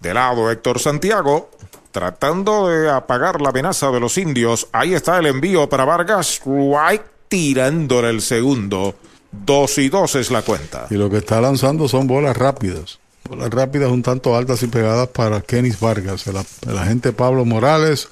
De 0.00 0.12
lado 0.12 0.50
Héctor 0.50 0.78
Santiago, 0.78 1.48
tratando 1.92 2.68
de 2.68 2.90
apagar 2.90 3.40
la 3.40 3.48
amenaza 3.48 3.90
de 3.90 4.00
los 4.00 4.18
indios. 4.18 4.68
Ahí 4.70 4.92
está 4.92 5.16
el 5.16 5.24
envío 5.24 5.66
para 5.66 5.86
Vargas. 5.86 6.28
Strike 6.28 7.06
tirándole 7.28 8.10
el 8.10 8.20
segundo. 8.20 8.94
Dos 9.44 9.78
y 9.78 9.88
dos 9.88 10.14
es 10.14 10.30
la 10.30 10.42
cuenta. 10.42 10.86
Y 10.90 10.94
lo 10.94 11.10
que 11.10 11.18
está 11.18 11.40
lanzando 11.40 11.88
son 11.88 12.06
bolas 12.06 12.36
rápidas. 12.36 12.98
Bolas 13.28 13.50
rápidas 13.50 13.90
un 13.90 14.02
tanto 14.02 14.36
altas 14.36 14.62
y 14.62 14.66
pegadas 14.66 15.08
para 15.08 15.40
Kenis 15.40 15.80
Vargas, 15.80 16.26
el, 16.26 16.36
el 16.68 16.78
agente 16.78 17.12
Pablo 17.12 17.44
Morales, 17.44 18.08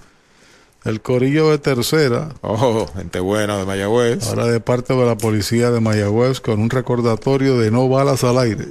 el 0.84 1.00
corillo 1.00 1.50
de 1.50 1.58
tercera. 1.58 2.30
Oh, 2.40 2.86
gente 2.96 3.20
buena 3.20 3.58
de 3.58 3.64
Mayagüez. 3.64 4.26
Ahora 4.28 4.46
de 4.46 4.60
parte 4.60 4.94
de 4.94 5.06
la 5.06 5.16
policía 5.16 5.70
de 5.70 5.80
Mayagüez 5.80 6.40
con 6.40 6.60
un 6.60 6.70
recordatorio 6.70 7.58
de 7.58 7.70
no 7.70 7.88
balas 7.88 8.24
al 8.24 8.38
aire. 8.38 8.68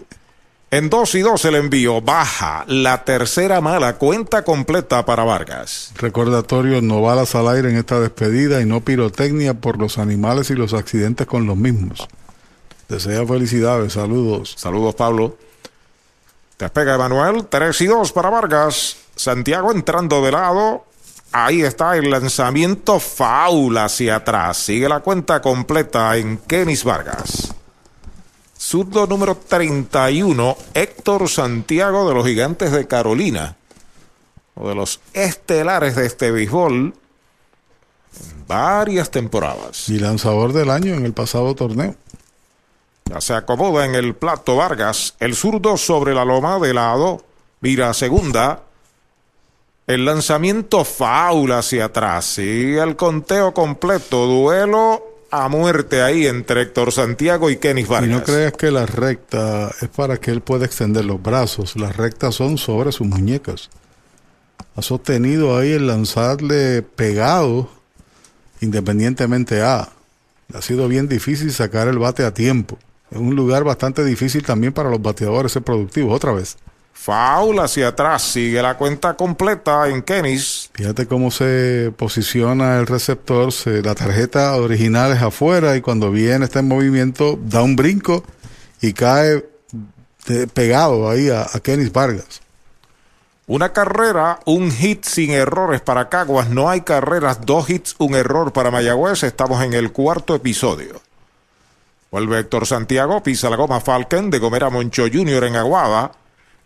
En 0.72 0.90
dos 0.90 1.16
y 1.16 1.20
dos 1.20 1.44
el 1.44 1.56
envío 1.56 2.02
baja 2.02 2.64
la 2.66 3.04
tercera 3.04 3.60
mala 3.60 3.98
cuenta 3.98 4.46
completa 4.46 5.06
para 5.06 5.26
Vargas. 5.26 5.92
Recordatorio 5.98 6.82
no 6.82 7.02
balas 7.02 7.36
al 7.36 7.50
aire 7.50 7.70
en 7.70 7.78
esta 7.78 8.00
despedida 8.00 8.62
y 8.62 8.66
no 8.66 8.80
pirotecnia 8.80 9.54
por 9.54 9.78
los 9.78 9.98
animales 9.98 10.50
y 10.50 10.56
los 10.56 10.74
accidentes 10.74 11.28
con 11.28 11.46
los 11.46 11.58
mismos. 11.58 12.08
Desea 12.92 13.26
felicidades, 13.26 13.94
saludos. 13.94 14.54
Saludos, 14.58 14.96
Pablo. 14.96 15.38
Despega 16.60 16.96
Emanuel, 16.96 17.48
3 17.48 17.80
y 17.80 17.86
2 17.86 18.12
para 18.12 18.30
Vargas. 18.30 18.98
Santiago 19.16 19.72
entrando 19.72 20.22
de 20.22 20.34
lado. 20.34 20.84
Ahí 21.32 21.62
está 21.62 21.96
el 21.96 22.10
lanzamiento 22.10 23.00
faula 23.00 23.86
hacia 23.86 24.18
atrás. 24.18 24.58
Sigue 24.58 24.90
la 24.90 25.00
cuenta 25.00 25.42
completa 25.42 26.18
en 26.18 26.38
Kenis 26.40 26.84
Vargas. 26.84 27.56
Zurdo 28.60 29.08
número 29.08 29.38
31, 29.38 30.58
Héctor 30.74 31.30
Santiago 31.30 32.10
de 32.10 32.14
los 32.14 32.28
Gigantes 32.28 32.74
de 32.74 32.88
Carolina. 32.88 33.56
O 34.56 34.68
de 34.68 34.76
los 34.76 35.00
estelares 35.14 35.96
de 35.96 36.08
este 36.08 36.30
béisbol 36.30 36.94
en 38.20 38.48
varias 38.48 39.10
temporadas. 39.12 39.88
Y 39.88 39.98
lanzador 39.98 40.52
del 40.52 40.70
año 40.70 40.94
en 40.94 41.06
el 41.06 41.14
pasado 41.14 41.56
torneo. 41.56 41.96
Ya 43.06 43.22
se 43.22 43.34
acomoda 43.34 43.86
en 43.86 43.96
el 43.96 44.16
plato 44.16 44.56
Vargas. 44.56 45.16
El 45.20 45.36
zurdo 45.36 45.78
sobre 45.78 46.14
la 46.14 46.26
loma 46.26 46.60
de 46.60 46.74
lado. 46.74 47.24
Mira 47.60 47.94
segunda. 47.94 48.64
El 49.88 50.06
lanzamiento 50.06 50.86
faula 50.86 51.60
hacia 51.60 51.86
atrás. 51.86 52.26
Sigue 52.26 52.82
el 52.82 52.96
conteo 52.96 53.54
completo. 53.54 54.26
Duelo 54.26 55.04
a 55.32 55.48
muerte 55.48 56.02
ahí 56.02 56.28
entre 56.28 56.62
Héctor 56.62 56.92
Santiago 56.92 57.50
y 57.50 57.58
Kenny 57.58 57.84
Vargas. 57.84 58.10
Y 58.10 58.14
no 58.14 58.24
creas 58.24 58.54
que 58.54 58.70
la 58.72 58.86
recta 58.86 59.74
es 59.82 59.90
para 59.90 60.18
que 60.18 60.32
él 60.32 60.42
pueda 60.42 60.66
extender 60.66 61.06
los 61.06 61.22
brazos. 61.22 61.76
Las 61.76 61.96
rectas 61.96 62.36
son 62.36 62.58
sobre 62.58 62.92
sus 62.92 63.08
muñecas. 63.08 63.70
Ha 64.76 64.82
sostenido 64.82 65.58
ahí 65.58 65.72
el 65.74 65.88
lanzarle 65.88 66.82
pegado 66.82 67.70
independientemente 68.62 69.62
a. 69.62 69.90
Ha 70.54 70.62
sido 70.62 70.88
bien 70.88 71.08
difícil 71.08 71.52
sacar 71.52 71.88
el 71.88 71.98
bate 71.98 72.24
a 72.24 72.34
tiempo. 72.34 72.78
Es 73.12 73.18
un 73.18 73.36
lugar 73.36 73.64
bastante 73.64 74.04
difícil 74.06 74.44
también 74.44 74.74
para 74.74 74.90
los 74.90 75.02
bateadores 75.02 75.52
ser 75.52 75.62
productivos. 75.62 76.16
Otra 76.16 76.32
vez. 76.32 76.58
Faula 76.94 77.64
hacia 77.64 77.90
atrás, 77.90 78.22
sigue 78.22 78.62
la 78.62 78.78
cuenta 78.78 79.16
completa 79.16 79.88
en 79.90 80.04
Kenis. 80.04 80.70
Fíjate 80.74 81.08
cómo 81.08 81.32
se 81.32 81.92
posiciona 81.98 82.78
el 82.78 82.86
receptor, 82.86 83.52
se, 83.52 83.82
la 83.82 83.96
tarjeta 83.96 84.56
original 84.56 85.12
es 85.12 85.22
afuera 85.22 85.76
y 85.76 85.82
cuando 85.82 86.12
viene 86.12 86.46
está 86.46 86.60
en 86.60 86.68
movimiento 86.68 87.40
da 87.44 87.64
un 87.64 87.76
brinco 87.76 88.24
y 88.82 88.94
cae 88.94 89.44
de, 90.28 90.48
pegado 90.48 91.10
ahí 91.10 91.30
a, 91.30 91.42
a 91.42 91.60
Kenis 91.60 91.92
Vargas. 91.92 92.42
Una 93.48 93.74
carrera, 93.74 94.40
un 94.46 94.72
hit 94.72 95.04
sin 95.04 95.32
errores 95.32 95.82
para 95.82 96.08
Caguas. 96.08 96.50
No 96.50 96.70
hay 96.70 96.82
carreras, 96.82 97.40
dos 97.46 97.70
hits, 97.70 97.96
un 97.98 98.14
error 98.14 98.54
para 98.54 98.70
Mayagüez. 98.70 99.24
Estamos 99.24 99.64
en 99.64 99.74
el 99.74 99.92
cuarto 99.92 100.36
episodio. 100.36 101.02
Vuelve 102.12 102.40
Héctor 102.40 102.68
Santiago, 102.68 103.24
pisa 103.24 103.50
la 103.50 103.56
goma 103.56 103.80
Falcon 103.80 104.30
de 104.30 104.38
Gomera 104.38 104.70
Moncho 104.70 105.04
Jr. 105.04 105.46
en 105.46 105.56
Aguada. 105.56 106.12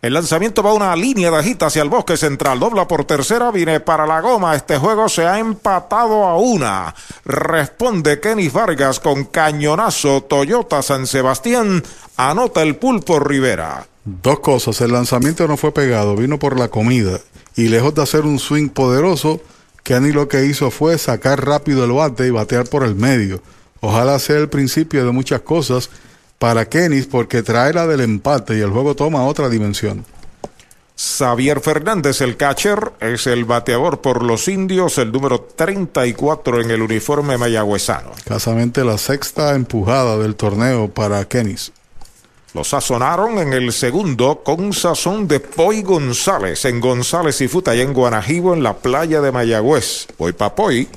El 0.02 0.14
lanzamiento 0.14 0.60
va 0.60 0.70
a 0.70 0.74
una 0.74 0.96
línea 0.96 1.30
de 1.30 1.36
agita 1.36 1.66
hacia 1.66 1.82
el 1.82 1.88
bosque 1.88 2.16
central. 2.16 2.58
Dobla 2.58 2.88
por 2.88 3.04
tercera, 3.04 3.52
viene 3.52 3.78
para 3.78 4.08
la 4.08 4.20
goma. 4.20 4.56
Este 4.56 4.76
juego 4.76 5.08
se 5.08 5.24
ha 5.24 5.38
empatado 5.38 6.24
a 6.24 6.36
una. 6.36 6.92
Responde 7.24 8.18
Kenis 8.18 8.52
Vargas 8.52 8.98
con 8.98 9.26
cañonazo. 9.26 10.24
Toyota 10.24 10.82
San 10.82 11.06
Sebastián 11.06 11.80
anota 12.16 12.64
el 12.64 12.74
pulpo 12.74 13.20
Rivera. 13.20 13.86
Dos 14.04 14.40
cosas. 14.40 14.80
El 14.80 14.90
lanzamiento 14.90 15.46
no 15.46 15.56
fue 15.56 15.70
pegado, 15.70 16.16
vino 16.16 16.40
por 16.40 16.58
la 16.58 16.66
comida. 16.66 17.20
Y 17.54 17.68
lejos 17.68 17.94
de 17.94 18.02
hacer 18.02 18.22
un 18.22 18.40
swing 18.40 18.68
poderoso, 18.70 19.40
Kenny 19.84 20.10
lo 20.10 20.26
que 20.26 20.44
hizo 20.44 20.72
fue 20.72 20.98
sacar 20.98 21.46
rápido 21.46 21.84
el 21.84 21.92
bate 21.92 22.26
y 22.26 22.30
batear 22.30 22.68
por 22.68 22.82
el 22.82 22.96
medio. 22.96 23.40
Ojalá 23.80 24.18
sea 24.18 24.36
el 24.36 24.48
principio 24.48 25.04
de 25.04 25.12
muchas 25.12 25.40
cosas 25.40 25.90
para 26.38 26.68
Kenis 26.68 27.06
porque 27.06 27.42
trae 27.42 27.72
la 27.72 27.86
del 27.86 28.00
empate 28.00 28.56
y 28.56 28.60
el 28.60 28.70
juego 28.70 28.94
toma 28.94 29.24
otra 29.24 29.48
dimensión. 29.48 30.04
Xavier 30.96 31.60
Fernández, 31.60 32.22
el 32.22 32.38
catcher, 32.38 32.92
es 33.00 33.26
el 33.26 33.44
bateador 33.44 34.00
por 34.00 34.22
los 34.22 34.48
indios, 34.48 34.96
el 34.96 35.12
número 35.12 35.40
34 35.54 36.62
en 36.62 36.70
el 36.70 36.80
uniforme 36.80 37.36
mayagüezano. 37.36 38.12
Casamente 38.26 38.82
la 38.82 38.96
sexta 38.96 39.54
empujada 39.54 40.16
del 40.16 40.36
torneo 40.36 40.88
para 40.88 41.26
Kenis. 41.26 41.72
Lo 42.54 42.64
sazonaron 42.64 43.38
en 43.38 43.52
el 43.52 43.70
segundo 43.74 44.40
con 44.42 44.72
sazón 44.72 45.28
de 45.28 45.40
Poi 45.40 45.82
González 45.82 46.64
en 46.64 46.80
González 46.80 47.42
y 47.42 47.48
Futa, 47.48 47.72
allá 47.72 47.82
en 47.82 47.92
Guanajibo, 47.92 48.54
en 48.54 48.62
la 48.62 48.78
playa 48.78 49.20
de 49.20 49.30
Mayagüez. 49.30 50.06
Poi 50.16 50.32
Papoy. 50.32 50.88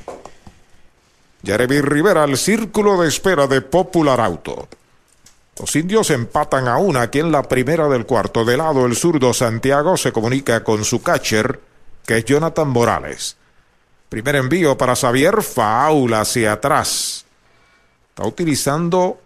Jeremy 1.44 1.82
Rivera 1.82 2.24
al 2.24 2.38
círculo 2.38 3.02
de 3.02 3.07
espera 3.07 3.48
de 3.48 3.61
Popular 3.61 4.20
Auto. 4.20 4.68
Los 5.60 5.76
indios 5.76 6.10
empatan 6.10 6.68
a 6.68 6.78
una 6.78 7.02
aquí 7.02 7.20
en 7.20 7.32
la 7.32 7.44
primera 7.44 7.88
del 7.88 8.06
cuarto. 8.06 8.45
De 8.45 8.57
lado, 8.57 8.86
el 8.86 8.95
zurdo 8.95 9.34
Santiago 9.34 9.98
se 9.98 10.11
comunica 10.11 10.64
con 10.64 10.86
su 10.86 11.02
catcher, 11.02 11.60
que 12.06 12.18
es 12.18 12.26
Jonathan 12.26 12.70
Morales. 12.70 13.36
Primer 14.07 14.38
envío 14.38 14.78
para 14.78 14.95
Xavier, 14.95 15.44
faula 15.44 16.22
hacia 16.22 16.53
atrás. 16.53 17.26
Está 18.10 18.26
utilizando 18.26 19.20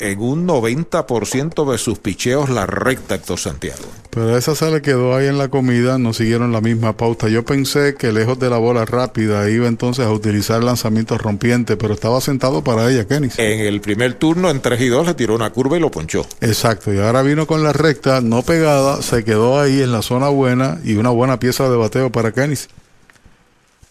en 0.00 0.20
un 0.20 0.46
90% 0.46 1.70
de 1.70 1.78
sus 1.78 1.98
picheos 1.98 2.50
la 2.50 2.66
recta 2.66 3.14
Héctor 3.14 3.38
Santiago. 3.38 3.84
Pero 4.10 4.36
esa 4.36 4.54
se 4.56 4.70
le 4.70 4.82
quedó 4.82 5.14
ahí 5.14 5.28
en 5.28 5.38
la 5.38 5.48
comida, 5.48 5.98
no 5.98 6.12
siguieron 6.12 6.52
la 6.52 6.60
misma 6.60 6.96
pauta. 6.96 7.28
Yo 7.28 7.44
pensé 7.44 7.94
que 7.94 8.12
lejos 8.12 8.38
de 8.38 8.50
la 8.50 8.56
bola 8.58 8.84
rápida 8.84 9.48
iba 9.48 9.68
entonces 9.68 10.04
a 10.04 10.10
utilizar 10.10 10.64
lanzamientos 10.64 11.20
rompientes, 11.20 11.76
pero 11.76 11.94
estaba 11.94 12.20
sentado 12.20 12.64
para 12.64 12.90
ella, 12.90 13.06
Kenny. 13.06 13.28
En 13.36 13.60
el 13.60 13.80
primer 13.80 14.14
turno, 14.14 14.50
en 14.50 14.60
3 14.60 14.80
y 14.80 14.88
2, 14.88 15.06
le 15.06 15.14
tiró 15.14 15.36
una 15.36 15.50
curva 15.50 15.76
y 15.76 15.80
lo 15.80 15.90
ponchó. 15.90 16.26
Exacto, 16.40 16.92
y 16.92 16.98
ahora 16.98 17.22
vino 17.22 17.46
con 17.46 17.62
la 17.62 17.72
recta, 17.72 18.20
no 18.20 18.42
pegada, 18.42 19.00
se 19.02 19.22
quedó 19.24 19.60
ahí 19.60 19.80
en 19.80 19.92
la 19.92 20.02
zona 20.02 20.28
buena 20.28 20.80
y 20.82 20.94
una 20.94 21.10
buena 21.10 21.38
pieza 21.38 21.68
de 21.68 21.76
bateo 21.76 22.10
para 22.10 22.32
Kenny. 22.32 22.56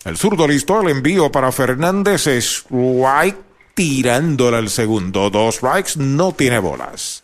El 0.06 0.18
zurdo 0.18 0.48
listo 0.48 0.82
el 0.82 0.90
envío 0.90 1.32
para 1.32 1.52
Fernández 1.52 2.28
es 2.28 2.66
White 2.70 3.49
tirándola 3.80 4.58
al 4.58 4.70
segundo. 4.70 5.30
Dos 5.30 5.56
strikes, 5.56 5.94
no 5.96 6.34
tiene 6.34 6.60
bolas. 6.60 7.24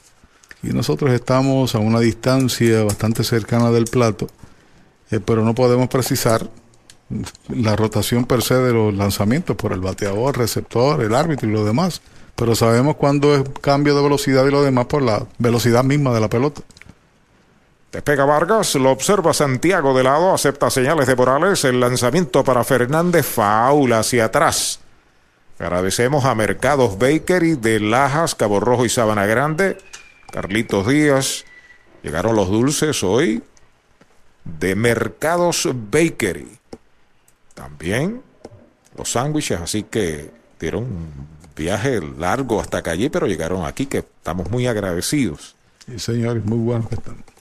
Y 0.63 0.67
nosotros 0.67 1.11
estamos 1.11 1.75
a 1.75 1.79
una 1.79 1.99
distancia 1.99 2.81
bastante 2.85 3.25
cercana 3.25 3.71
del 3.71 3.83
plato, 3.83 4.29
eh, 5.11 5.19
pero 5.19 5.43
no 5.43 5.53
podemos 5.53 5.89
precisar 5.89 6.49
la 7.49 7.75
rotación 7.75 8.23
per 8.23 8.41
se 8.41 8.53
de 8.53 8.71
los 8.71 8.93
lanzamientos 8.93 9.57
por 9.57 9.73
el 9.73 9.81
bateador, 9.81 10.37
receptor, 10.37 11.01
el 11.01 11.13
árbitro 11.13 11.49
y 11.49 11.51
lo 11.51 11.65
demás. 11.65 12.01
Pero 12.37 12.55
sabemos 12.55 12.95
cuándo 12.95 13.35
es 13.35 13.43
cambio 13.59 13.93
de 13.93 14.03
velocidad 14.03 14.45
y 14.45 14.51
lo 14.51 14.63
demás 14.63 14.85
por 14.85 15.01
la 15.01 15.27
velocidad 15.37 15.83
misma 15.83 16.13
de 16.13 16.21
la 16.21 16.29
pelota. 16.29 16.61
Despega 17.91 18.23
Vargas, 18.23 18.75
lo 18.75 18.91
observa 18.91 19.33
Santiago 19.33 19.93
de 19.93 20.03
lado, 20.03 20.33
acepta 20.33 20.69
señales 20.69 21.07
de 21.07 21.17
Morales, 21.17 21.65
el 21.65 21.81
lanzamiento 21.81 22.45
para 22.45 22.63
Fernández, 22.63 23.25
faula 23.25 23.99
hacia 23.99 24.23
atrás. 24.23 24.79
Agradecemos 25.57 26.25
a 26.25 26.35
Mercados 26.35 26.97
Bakery 26.97 27.55
de 27.55 27.79
Lajas, 27.79 28.35
Cabo 28.35 28.59
Rojo 28.59 28.85
y 28.85 28.89
Sabana 28.89 29.25
Grande. 29.25 29.77
Carlitos 30.31 30.87
Díaz. 30.87 31.45
Llegaron 32.03 32.35
los 32.35 32.49
dulces 32.49 33.03
hoy 33.03 33.41
de 34.43 34.75
Mercados 34.75 35.67
Bakery. 35.73 36.57
También 37.53 38.21
los 38.97 39.11
sándwiches, 39.11 39.59
así 39.59 39.83
que 39.83 40.29
dieron 40.59 40.83
un 40.83 41.27
viaje 41.55 42.01
largo 42.01 42.59
hasta 42.59 42.79
acá 42.79 42.91
allí, 42.91 43.09
pero 43.09 43.25
llegaron 43.25 43.65
aquí, 43.65 43.85
que 43.85 43.99
estamos 43.99 44.49
muy 44.51 44.67
agradecidos. 44.67 45.55
Sí, 45.85 45.99
señores, 45.99 46.43
muy 46.45 46.57
buenos 46.57 46.89
que. 46.89 47.34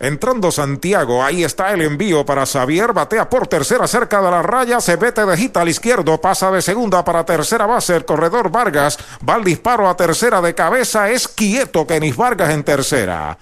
Entrando 0.00 0.52
Santiago, 0.52 1.24
ahí 1.24 1.42
está 1.42 1.72
el 1.72 1.82
envío 1.82 2.24
para 2.24 2.46
Xavier, 2.46 2.92
batea 2.92 3.28
por 3.28 3.48
tercera 3.48 3.88
cerca 3.88 4.22
de 4.22 4.30
la 4.30 4.42
raya, 4.42 4.80
se 4.80 4.94
vete 4.94 5.26
de 5.26 5.36
gita 5.36 5.62
al 5.62 5.68
izquierdo, 5.68 6.20
pasa 6.20 6.52
de 6.52 6.62
segunda 6.62 7.04
para 7.04 7.24
tercera 7.24 7.66
base, 7.66 7.96
el 7.96 8.04
corredor 8.04 8.48
Vargas, 8.48 8.96
va 9.28 9.34
al 9.34 9.42
disparo 9.42 9.88
a 9.88 9.96
tercera 9.96 10.40
de 10.40 10.54
cabeza, 10.54 11.10
es 11.10 11.26
quieto 11.26 11.84
Kenis 11.84 12.16
Vargas 12.16 12.50
en 12.50 12.62
tercera. 12.62 13.36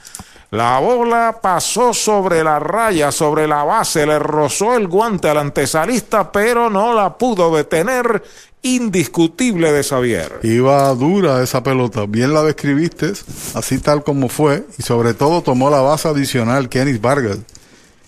La 0.52 0.78
bola 0.78 1.40
pasó 1.42 1.92
sobre 1.92 2.42
la 2.42 2.58
raya, 2.58 3.12
sobre 3.12 3.46
la 3.46 3.64
base, 3.64 4.06
le 4.06 4.18
rozó 4.18 4.76
el 4.76 4.88
guante 4.88 5.28
al 5.28 5.38
antesalista, 5.38 6.32
pero 6.32 6.70
no 6.70 6.94
la 6.94 7.18
pudo 7.18 7.54
detener. 7.54 8.22
Indiscutible 8.62 9.72
de 9.72 9.84
Xavier. 9.84 10.40
Iba 10.42 10.92
dura 10.94 11.42
esa 11.42 11.62
pelota, 11.62 12.06
bien 12.06 12.34
la 12.34 12.42
describiste, 12.42 13.12
así 13.54 13.78
tal 13.78 14.02
como 14.02 14.28
fue, 14.28 14.64
y 14.78 14.82
sobre 14.82 15.14
todo 15.14 15.42
tomó 15.42 15.70
la 15.70 15.80
base 15.80 16.08
adicional 16.08 16.68
Kenis 16.68 17.00
Vargas 17.00 17.38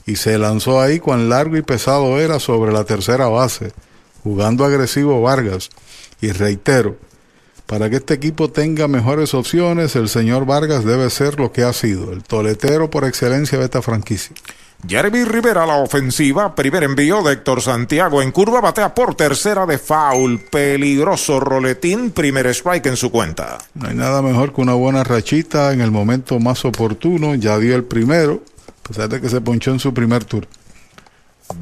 y 0.08 0.16
se 0.16 0.38
lanzó 0.38 0.80
ahí 0.80 1.00
cuán 1.00 1.28
largo 1.28 1.56
y 1.58 1.62
pesado 1.62 2.18
era 2.18 2.40
sobre 2.40 2.72
la 2.72 2.84
tercera 2.84 3.28
base, 3.28 3.72
jugando 4.24 4.64
agresivo 4.64 5.20
Vargas. 5.20 5.68
Y 6.20 6.32
reitero, 6.32 6.96
para 7.68 7.90
que 7.90 7.96
este 7.96 8.14
equipo 8.14 8.50
tenga 8.50 8.88
mejores 8.88 9.34
opciones, 9.34 9.94
el 9.94 10.08
señor 10.08 10.46
Vargas 10.46 10.86
debe 10.86 11.10
ser 11.10 11.38
lo 11.38 11.52
que 11.52 11.64
ha 11.64 11.74
sido, 11.74 12.12
el 12.12 12.22
toletero 12.22 12.88
por 12.88 13.04
excelencia 13.04 13.58
de 13.58 13.64
esta 13.66 13.82
franquicia. 13.82 14.34
Jeremy 14.88 15.24
Rivera 15.24 15.64
a 15.64 15.66
la 15.66 15.76
ofensiva, 15.76 16.54
primer 16.54 16.84
envío 16.84 17.22
de 17.22 17.34
Héctor 17.34 17.60
Santiago 17.60 18.22
en 18.22 18.32
curva, 18.32 18.62
batea 18.62 18.94
por 18.94 19.14
tercera 19.16 19.66
de 19.66 19.76
foul, 19.76 20.40
peligroso 20.50 21.40
roletín, 21.40 22.12
primer 22.12 22.46
strike 22.46 22.86
en 22.86 22.96
su 22.96 23.10
cuenta. 23.10 23.58
No 23.74 23.88
hay 23.88 23.94
nada 23.94 24.22
mejor 24.22 24.54
que 24.54 24.62
una 24.62 24.72
buena 24.72 25.04
rachita 25.04 25.74
en 25.74 25.82
el 25.82 25.90
momento 25.90 26.40
más 26.40 26.64
oportuno, 26.64 27.34
ya 27.34 27.58
dio 27.58 27.76
el 27.76 27.84
primero, 27.84 28.42
a 28.66 28.88
pesar 28.88 29.10
de 29.10 29.20
que 29.20 29.28
se 29.28 29.42
ponchó 29.42 29.72
en 29.72 29.78
su 29.78 29.92
primer 29.92 30.24
tour. 30.24 30.48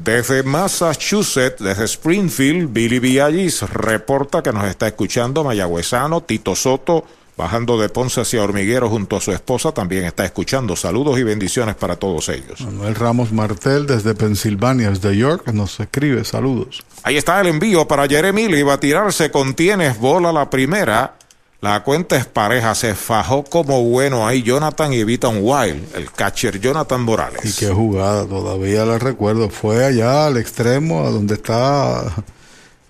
Desde 0.03 0.43
Massachusetts, 0.43 1.63
desde 1.63 1.85
Springfield, 1.85 2.71
Billy 2.73 2.99
Villallis 2.99 3.61
reporta 3.63 4.43
que 4.43 4.51
nos 4.51 4.65
está 4.65 4.87
escuchando 4.87 5.43
Mayagüezano, 5.43 6.21
Tito 6.21 6.55
Soto, 6.55 7.05
bajando 7.37 7.79
de 7.79 7.87
Ponce 7.89 8.21
hacia 8.21 8.43
Hormiguero 8.43 8.89
junto 8.89 9.15
a 9.15 9.21
su 9.21 9.31
esposa, 9.31 9.71
también 9.71 10.05
está 10.05 10.25
escuchando. 10.25 10.75
Saludos 10.75 11.19
y 11.19 11.23
bendiciones 11.23 11.75
para 11.75 11.95
todos 11.95 12.29
ellos. 12.29 12.61
Manuel 12.61 12.95
Ramos 12.95 13.31
Martel 13.31 13.85
desde 13.85 14.15
Pensilvania, 14.15 14.89
desde 14.89 15.15
York, 15.15 15.47
nos 15.53 15.79
escribe 15.79 16.25
saludos. 16.25 16.83
Ahí 17.03 17.15
está 17.15 17.39
el 17.39 17.47
envío 17.47 17.87
para 17.87 18.07
Jeremy, 18.07 18.43
iba 18.43 18.73
a 18.73 18.79
tirarse 18.79 19.31
con 19.31 19.53
tienes 19.53 19.99
bola 19.99 20.33
la 20.33 20.49
primera. 20.49 21.15
La 21.59 21.83
cuenta 21.83 22.15
es 22.17 22.25
pareja, 22.27 22.75
se 22.75 22.93
fajó 22.93 23.43
como 23.43 23.81
bueno 23.83 24.27
ahí 24.27 24.43
Jonathan 24.43 24.93
y 24.93 24.97
evita 24.99 25.27
un 25.27 25.39
wild, 25.41 25.95
el 25.95 26.11
catcher 26.11 26.59
Jonathan 26.59 27.01
Morales. 27.01 27.43
Y 27.45 27.53
qué 27.65 27.73
jugada, 27.73 28.25
todavía 28.27 28.85
la 28.85 28.99
recuerdo. 28.99 29.49
Fue 29.49 29.83
allá 29.83 30.27
al 30.27 30.37
extremo, 30.37 31.05
a 31.05 31.09
donde 31.09 31.33
está. 31.33 32.03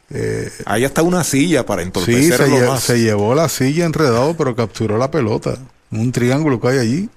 Eh, 0.10 0.52
ahí 0.66 0.84
está 0.84 1.02
una 1.02 1.24
silla 1.24 1.66
para 1.66 1.82
sí, 1.82 1.88
entorpecerlo 1.88 2.46
se, 2.46 2.52
lle- 2.64 2.68
más. 2.68 2.84
se 2.84 3.00
llevó 3.00 3.36
la 3.36 3.48
silla 3.48 3.86
enredado, 3.86 4.36
pero 4.36 4.54
capturó 4.56 4.98
la 4.98 5.12
pelota. 5.12 5.58
Un 5.92 6.12
triángulo 6.12 6.60
que 6.60 6.68
hay 6.68 6.78
allí. 6.80 7.10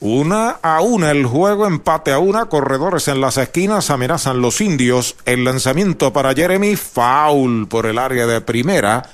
Una 0.00 0.50
a 0.62 0.80
una 0.80 1.10
el 1.10 1.26
juego, 1.26 1.66
empate 1.66 2.12
a 2.12 2.20
una, 2.20 2.46
corredores 2.46 3.08
en 3.08 3.20
las 3.20 3.36
esquinas 3.36 3.90
amenazan 3.90 4.40
los 4.40 4.60
indios. 4.60 5.16
El 5.24 5.44
lanzamiento 5.44 6.12
para 6.12 6.34
Jeremy, 6.34 6.76
foul 6.76 7.66
por 7.68 7.86
el 7.86 7.98
área 7.98 8.26
de 8.28 8.40
primera, 8.40 9.08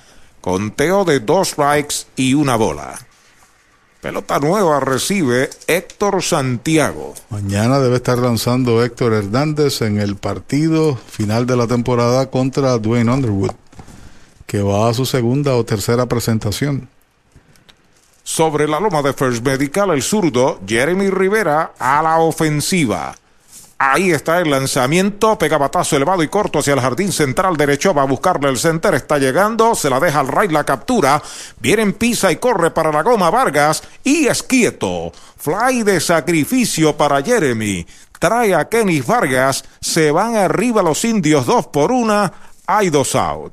conteo 0.44 1.06
de 1.06 1.20
dos 1.20 1.48
strikes 1.48 2.04
y 2.16 2.34
una 2.34 2.56
bola. 2.56 2.98
Pelota 4.02 4.38
nueva 4.38 4.78
recibe 4.78 5.48
Héctor 5.66 6.22
Santiago. 6.22 7.14
Mañana 7.30 7.78
debe 7.78 7.96
estar 7.96 8.18
lanzando 8.18 8.84
Héctor 8.84 9.14
Hernández 9.14 9.80
en 9.80 9.98
el 9.98 10.16
partido 10.16 10.96
final 10.96 11.46
de 11.46 11.56
la 11.56 11.66
temporada 11.66 12.30
contra 12.30 12.76
Dwayne 12.76 13.10
Underwood, 13.10 13.52
que 14.44 14.60
va 14.60 14.90
a 14.90 14.92
su 14.92 15.06
segunda 15.06 15.56
o 15.56 15.64
tercera 15.64 16.04
presentación. 16.04 16.90
Sobre 18.22 18.68
la 18.68 18.80
loma 18.80 19.00
de 19.00 19.14
First 19.14 19.42
Medical, 19.42 19.92
el 19.92 20.02
zurdo 20.02 20.60
Jeremy 20.66 21.08
Rivera 21.08 21.72
a 21.78 22.02
la 22.02 22.18
ofensiva. 22.18 23.14
Ahí 23.86 24.12
está 24.12 24.40
el 24.40 24.50
lanzamiento, 24.50 25.36
pega 25.36 25.58
batazo 25.58 25.96
elevado 25.96 26.22
y 26.22 26.28
corto 26.28 26.60
hacia 26.60 26.72
el 26.72 26.80
jardín 26.80 27.12
central 27.12 27.54
derecho, 27.54 27.92
va 27.92 28.00
a 28.00 28.06
buscarle 28.06 28.48
el 28.48 28.56
center, 28.56 28.94
está 28.94 29.18
llegando, 29.18 29.74
se 29.74 29.90
la 29.90 30.00
deja 30.00 30.20
al 30.20 30.28
right 30.28 30.50
la 30.50 30.64
captura, 30.64 31.22
viene 31.60 31.82
en 31.82 31.92
pisa 31.92 32.32
y 32.32 32.36
corre 32.36 32.70
para 32.70 32.90
la 32.90 33.02
goma 33.02 33.28
Vargas 33.28 33.82
y 34.02 34.26
es 34.26 34.42
quieto. 34.42 35.12
Fly 35.36 35.82
de 35.82 36.00
sacrificio 36.00 36.96
para 36.96 37.22
Jeremy, 37.22 37.86
trae 38.18 38.54
a 38.54 38.70
Kenny 38.70 39.02
Vargas, 39.02 39.64
se 39.82 40.10
van 40.10 40.34
arriba 40.34 40.82
los 40.82 41.04
indios 41.04 41.44
dos 41.44 41.66
por 41.66 41.92
una, 41.92 42.32
hay 42.66 42.88
dos 42.88 43.14
out. 43.14 43.52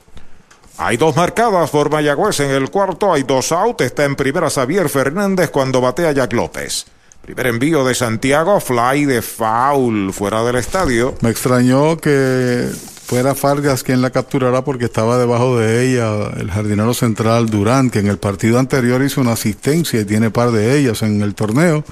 Hay 0.83 0.97
dos 0.97 1.15
marcadas 1.15 1.69
por 1.69 1.91
Mayagüez 1.91 2.39
en 2.39 2.49
el 2.49 2.71
cuarto, 2.71 3.13
hay 3.13 3.21
dos 3.21 3.51
out, 3.51 3.81
está 3.81 4.03
en 4.03 4.15
primera 4.15 4.49
Xavier 4.49 4.89
Fernández 4.89 5.51
cuando 5.51 5.79
batea 5.79 6.11
Jack 6.11 6.33
López. 6.33 6.87
Primer 7.21 7.45
envío 7.45 7.85
de 7.85 7.93
Santiago, 7.93 8.59
fly 8.59 9.05
de 9.05 9.21
foul 9.21 10.11
fuera 10.11 10.43
del 10.43 10.55
estadio. 10.55 11.13
Me 11.21 11.29
extrañó 11.29 11.97
que 11.97 12.67
fuera 13.05 13.35
Fargas 13.35 13.83
quien 13.83 14.01
la 14.01 14.09
capturara 14.09 14.63
porque 14.63 14.85
estaba 14.85 15.19
debajo 15.19 15.59
de 15.59 15.87
ella 15.87 16.31
el 16.37 16.49
jardinero 16.49 16.95
central 16.95 17.51
Durán, 17.51 17.91
que 17.91 17.99
en 17.99 18.07
el 18.07 18.17
partido 18.17 18.57
anterior 18.57 19.03
hizo 19.03 19.21
una 19.21 19.33
asistencia 19.33 20.01
y 20.01 20.05
tiene 20.05 20.31
par 20.31 20.49
de 20.49 20.79
ellas 20.79 21.03
en 21.03 21.21
el 21.21 21.35
torneo. 21.35 21.83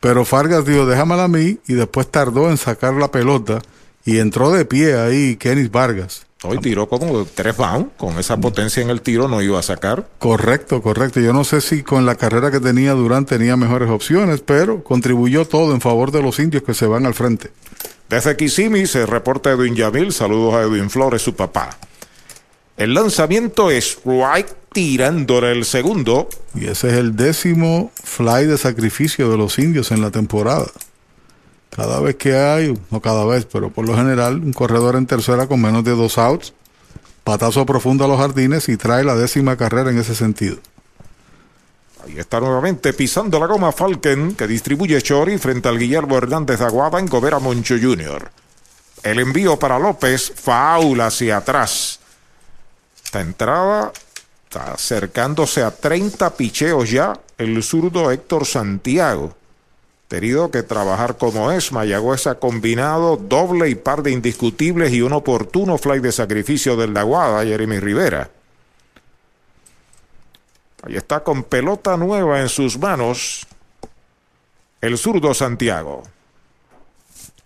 Pero 0.00 0.24
Fargas 0.24 0.64
dijo, 0.64 0.86
déjamela 0.86 1.24
a 1.24 1.28
mí 1.28 1.58
y 1.68 1.74
después 1.74 2.10
tardó 2.10 2.48
en 2.48 2.56
sacar 2.56 2.94
la 2.94 3.10
pelota 3.10 3.60
y 4.06 4.18
entró 4.18 4.50
de 4.50 4.64
pie 4.64 4.98
ahí 4.98 5.36
Kenis 5.36 5.70
Vargas. 5.70 6.24
Hoy 6.44 6.58
tiró 6.58 6.88
como 6.88 7.24
tres 7.24 7.56
bounds, 7.56 7.90
con 7.96 8.18
esa 8.18 8.36
potencia 8.36 8.82
en 8.82 8.90
el 8.90 9.00
tiro 9.00 9.28
no 9.28 9.40
iba 9.42 9.58
a 9.58 9.62
sacar. 9.62 10.08
Correcto, 10.18 10.82
correcto. 10.82 11.20
Yo 11.20 11.32
no 11.32 11.44
sé 11.44 11.60
si 11.60 11.82
con 11.82 12.04
la 12.04 12.16
carrera 12.16 12.50
que 12.50 12.58
tenía 12.58 12.92
Durán 12.92 13.26
tenía 13.26 13.56
mejores 13.56 13.88
opciones, 13.90 14.40
pero 14.40 14.82
contribuyó 14.82 15.46
todo 15.46 15.72
en 15.72 15.80
favor 15.80 16.10
de 16.10 16.22
los 16.22 16.38
indios 16.38 16.64
que 16.64 16.74
se 16.74 16.86
van 16.86 17.06
al 17.06 17.14
frente. 17.14 17.50
Desde 18.08 18.36
Kissimmee 18.36 18.86
se 18.86 19.06
reporta 19.06 19.50
Edwin 19.50 19.74
Yamil, 19.74 20.12
saludos 20.12 20.54
a 20.54 20.62
Edwin 20.62 20.90
Flores, 20.90 21.22
su 21.22 21.34
papá. 21.34 21.78
El 22.76 22.94
lanzamiento 22.94 23.70
es 23.70 23.98
right 24.04 24.48
tirándole 24.72 25.52
el 25.52 25.64
segundo. 25.64 26.28
Y 26.54 26.66
ese 26.66 26.88
es 26.88 26.94
el 26.94 27.14
décimo 27.14 27.92
fly 28.02 28.46
de 28.46 28.58
sacrificio 28.58 29.30
de 29.30 29.36
los 29.36 29.58
indios 29.58 29.92
en 29.92 30.00
la 30.00 30.10
temporada. 30.10 30.66
Cada 31.74 32.00
vez 32.00 32.16
que 32.16 32.36
hay, 32.36 32.78
no 32.90 33.00
cada 33.00 33.24
vez, 33.24 33.46
pero 33.46 33.70
por 33.70 33.86
lo 33.86 33.96
general, 33.96 34.36
un 34.36 34.52
corredor 34.52 34.94
en 34.96 35.06
tercera 35.06 35.46
con 35.46 35.60
menos 35.60 35.82
de 35.84 35.92
dos 35.92 36.18
outs, 36.18 36.52
patazo 37.24 37.64
profundo 37.64 38.04
a 38.04 38.08
los 38.08 38.18
jardines 38.18 38.68
y 38.68 38.76
trae 38.76 39.04
la 39.04 39.14
décima 39.14 39.56
carrera 39.56 39.90
en 39.90 39.98
ese 39.98 40.14
sentido. 40.14 40.58
Ahí 42.04 42.18
está 42.18 42.40
nuevamente 42.40 42.92
pisando 42.92 43.40
la 43.40 43.46
goma 43.46 43.72
Falken, 43.72 44.34
que 44.34 44.46
distribuye 44.46 45.00
Chori 45.00 45.38
frente 45.38 45.68
al 45.68 45.78
Guillermo 45.78 46.18
Hernández 46.18 46.58
de 46.58 46.66
Aguada 46.66 46.98
en 46.98 47.06
Gobera 47.06 47.38
Moncho 47.38 47.76
Jr. 47.80 48.30
El 49.02 49.20
envío 49.20 49.58
para 49.58 49.78
López, 49.78 50.30
foul 50.34 51.00
hacia 51.00 51.38
atrás. 51.38 52.00
Esta 53.02 53.20
entrada 53.20 53.92
está 54.44 54.72
acercándose 54.72 55.62
a 55.62 55.70
30 55.70 56.34
picheos 56.34 56.90
ya 56.90 57.18
el 57.38 57.62
zurdo 57.62 58.10
Héctor 58.10 58.44
Santiago. 58.44 59.34
Tenido 60.12 60.50
que 60.50 60.62
trabajar 60.62 61.16
como 61.16 61.50
es, 61.52 61.72
Mayagüez 61.72 62.26
ha 62.26 62.34
combinado 62.34 63.16
doble 63.16 63.70
y 63.70 63.74
par 63.76 64.02
de 64.02 64.10
indiscutibles 64.10 64.92
y 64.92 65.00
un 65.00 65.14
oportuno 65.14 65.78
fly 65.78 66.00
de 66.00 66.12
sacrificio 66.12 66.76
del 66.76 66.94
Aguada, 66.94 67.42
Jeremy 67.46 67.80
Rivera. 67.80 68.28
Ahí 70.82 70.96
está 70.96 71.20
con 71.20 71.44
pelota 71.44 71.96
nueva 71.96 72.42
en 72.42 72.50
sus 72.50 72.78
manos 72.78 73.46
el 74.82 74.98
zurdo 74.98 75.32
Santiago. 75.32 76.02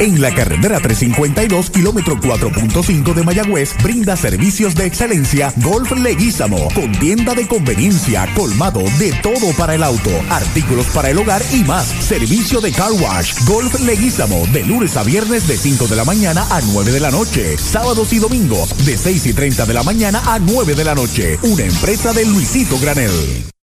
En 0.00 0.18
la 0.18 0.34
carretera 0.34 0.80
352, 0.80 1.68
kilómetro 1.68 2.16
4.5 2.16 3.12
de 3.12 3.22
Mayagüez, 3.22 3.74
brinda 3.82 4.16
servicios 4.16 4.74
de 4.74 4.86
excelencia 4.86 5.52
Golf 5.58 5.92
Leguízamo, 5.92 6.68
con 6.74 6.90
tienda 6.92 7.34
de 7.34 7.46
conveniencia, 7.46 8.26
colmado 8.34 8.80
de 8.98 9.12
todo 9.22 9.52
para 9.58 9.74
el 9.74 9.82
auto, 9.82 10.10
artículos 10.30 10.86
para 10.86 11.10
el 11.10 11.18
hogar 11.18 11.42
y 11.52 11.64
más. 11.64 11.86
Servicio 11.86 12.62
de 12.62 12.72
car 12.72 12.92
wash, 12.92 13.44
Golf 13.44 13.78
Leguízamo, 13.80 14.46
de 14.54 14.64
lunes 14.64 14.96
a 14.96 15.02
viernes 15.02 15.46
de 15.46 15.58
5 15.58 15.86
de 15.86 15.96
la 15.96 16.06
mañana 16.06 16.46
a 16.48 16.62
9 16.62 16.92
de 16.92 17.00
la 17.00 17.10
noche, 17.10 17.58
sábados 17.58 18.14
y 18.14 18.20
domingos 18.20 18.74
de 18.86 18.96
6 18.96 19.26
y 19.26 19.34
30 19.34 19.66
de 19.66 19.74
la 19.74 19.82
mañana 19.82 20.22
a 20.24 20.38
9 20.38 20.76
de 20.76 20.84
la 20.84 20.94
noche. 20.94 21.38
Una 21.42 21.64
empresa 21.64 22.14
de 22.14 22.24
Luisito 22.24 22.78
Granel. 22.78 23.59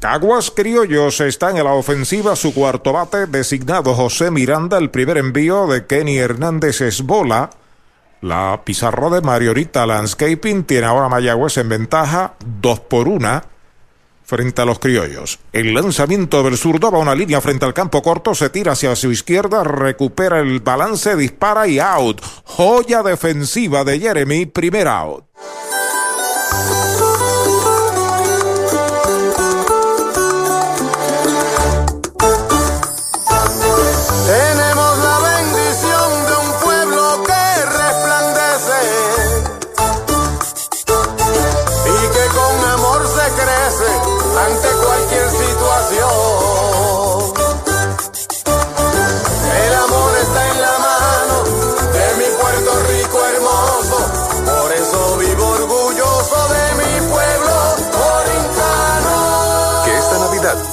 Caguas 0.00 0.50
Criollos 0.50 1.18
están 1.22 1.56
en 1.56 1.64
la 1.64 1.72
ofensiva. 1.72 2.36
Su 2.36 2.52
cuarto 2.52 2.92
bate, 2.92 3.26
designado 3.26 3.94
José 3.94 4.30
Miranda. 4.30 4.76
El 4.76 4.90
primer 4.90 5.16
envío 5.16 5.66
de 5.66 5.86
Kenny 5.86 6.18
Hernández 6.18 6.82
es 6.82 7.00
bola. 7.00 7.48
La 8.22 8.62
pizarra 8.64 9.10
de 9.10 9.20
Mariorita 9.20 9.84
Landscaping 9.84 10.62
tiene 10.62 10.86
ahora 10.86 11.08
Mayagüez 11.08 11.58
en 11.58 11.68
ventaja, 11.68 12.34
dos 12.60 12.78
por 12.78 13.08
una 13.08 13.42
frente 14.22 14.62
a 14.62 14.64
los 14.64 14.78
criollos. 14.78 15.40
El 15.52 15.74
lanzamiento 15.74 16.44
del 16.44 16.56
zurdo 16.56 16.92
va 16.92 17.00
una 17.00 17.16
línea 17.16 17.40
frente 17.40 17.64
al 17.64 17.74
campo 17.74 18.00
corto, 18.00 18.32
se 18.36 18.48
tira 18.48 18.72
hacia 18.72 18.94
su 18.94 19.10
izquierda, 19.10 19.64
recupera 19.64 20.38
el 20.38 20.60
balance, 20.60 21.16
dispara 21.16 21.66
y 21.66 21.80
out. 21.80 22.22
Joya 22.44 23.02
defensiva 23.02 23.82
de 23.82 23.98
Jeremy, 23.98 24.46
primer 24.46 24.86
out. 24.86 25.24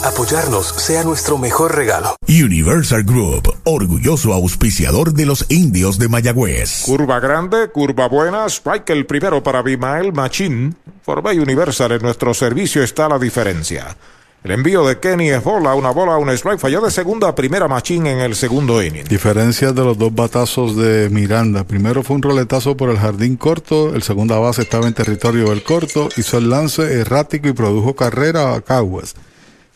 Apoyarnos 0.03 0.67
sea 0.77 1.03
nuestro 1.03 1.37
mejor 1.37 1.75
regalo. 1.75 2.15
Universal 2.27 3.03
Group, 3.03 3.53
orgulloso 3.63 4.33
auspiciador 4.33 5.13
de 5.13 5.25
los 5.25 5.45
indios 5.49 5.99
de 5.99 6.07
Mayagüez. 6.07 6.83
Curva 6.85 7.19
grande, 7.19 7.69
curva 7.69 8.07
buena, 8.07 8.45
strike 8.47 8.89
el 8.91 9.05
primero 9.05 9.43
para 9.43 9.61
Bimael 9.61 10.13
Machín. 10.13 10.75
Forbay 11.03 11.39
Universal 11.39 11.93
en 11.93 12.01
nuestro 12.01 12.33
servicio 12.33 12.83
está 12.83 13.09
la 13.09 13.19
diferencia. 13.19 13.95
El 14.41 14.51
envío 14.51 14.87
de 14.87 14.99
Kenny 14.99 15.31
es 15.31 15.43
bola, 15.43 15.75
una 15.75 15.89
bola, 15.89 16.15
un 16.15 16.29
strike. 16.29 16.59
Falló 16.59 16.79
de 16.79 16.91
segunda 16.91 17.27
a 17.27 17.35
primera 17.35 17.67
Machín 17.67 18.07
en 18.07 18.19
el 18.19 18.35
segundo 18.35 18.81
inning. 18.81 19.03
Diferencia 19.03 19.73
de 19.73 19.83
los 19.83 19.97
dos 19.97 20.15
batazos 20.15 20.77
de 20.77 21.09
Miranda. 21.09 21.65
Primero 21.65 22.03
fue 22.03 22.15
un 22.15 22.21
roletazo 22.21 22.77
por 22.77 22.89
el 22.89 22.97
jardín 22.97 23.35
corto, 23.35 23.93
el 23.93 24.01
segunda 24.01 24.39
base 24.39 24.61
estaba 24.61 24.87
en 24.87 24.93
territorio 24.93 25.49
del 25.49 25.61
corto, 25.63 26.07
hizo 26.15 26.37
el 26.37 26.49
lance 26.49 26.83
errático 26.83 27.49
y 27.49 27.53
produjo 27.53 27.97
carrera 27.97 28.55
a 28.55 28.61
Caguas. 28.61 29.15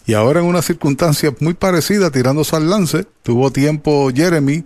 Y 0.05 0.13
ahora 0.13 0.41
en 0.41 0.45
una 0.45 0.61
circunstancia 0.61 1.33
muy 1.39 1.53
parecida, 1.53 2.11
tirándose 2.11 2.55
al 2.55 2.69
lance, 2.69 3.05
tuvo 3.23 3.51
tiempo 3.51 4.09
Jeremy 4.13 4.63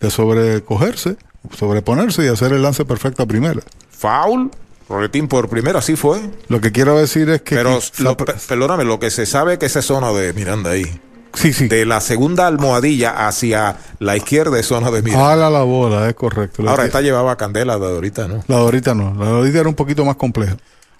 de 0.00 0.10
sobrecogerse, 0.10 1.16
sobreponerse 1.58 2.24
y 2.24 2.28
hacer 2.28 2.52
el 2.52 2.62
lance 2.62 2.84
perfecto 2.84 3.22
a 3.22 3.26
primera. 3.26 3.60
Foul, 3.90 4.50
roletín 4.88 5.28
por 5.28 5.48
primera, 5.48 5.80
así 5.80 5.96
fue. 5.96 6.20
Lo 6.48 6.60
que 6.60 6.72
quiero 6.72 6.96
decir 6.98 7.28
es 7.30 7.42
que... 7.42 7.56
Pero, 7.56 7.78
lo- 7.98 8.16
pe- 8.16 8.34
perdóname, 8.48 8.84
lo 8.84 8.98
que 8.98 9.10
se 9.10 9.26
sabe 9.26 9.58
que 9.58 9.66
esa 9.66 9.82
zona 9.82 10.10
de 10.12 10.32
Miranda 10.32 10.70
ahí. 10.70 11.00
Sí, 11.34 11.52
sí. 11.52 11.68
De 11.68 11.84
la 11.84 12.00
segunda 12.00 12.46
almohadilla 12.46 13.28
hacia 13.28 13.76
la 13.98 14.16
izquierda 14.16 14.58
es 14.58 14.66
zona 14.66 14.90
de 14.90 15.02
Miranda. 15.02 15.32
Ala 15.32 15.50
la 15.50 15.62
bola, 15.62 16.08
es 16.08 16.14
correcto. 16.14 16.66
Ahora 16.68 16.86
esta 16.86 17.02
llevaba 17.02 17.36
candela 17.36 17.78
de 17.78 17.86
ahorita, 17.86 18.26
¿no? 18.26 18.42
La 18.48 18.56
de 18.56 18.62
ahorita 18.62 18.94
no, 18.94 19.14
la 19.14 19.26
de 19.26 19.36
ahorita 19.36 19.58
era 19.60 19.68
un 19.68 19.74
poquito 19.74 20.04
más 20.06 20.16
compleja. 20.16 20.56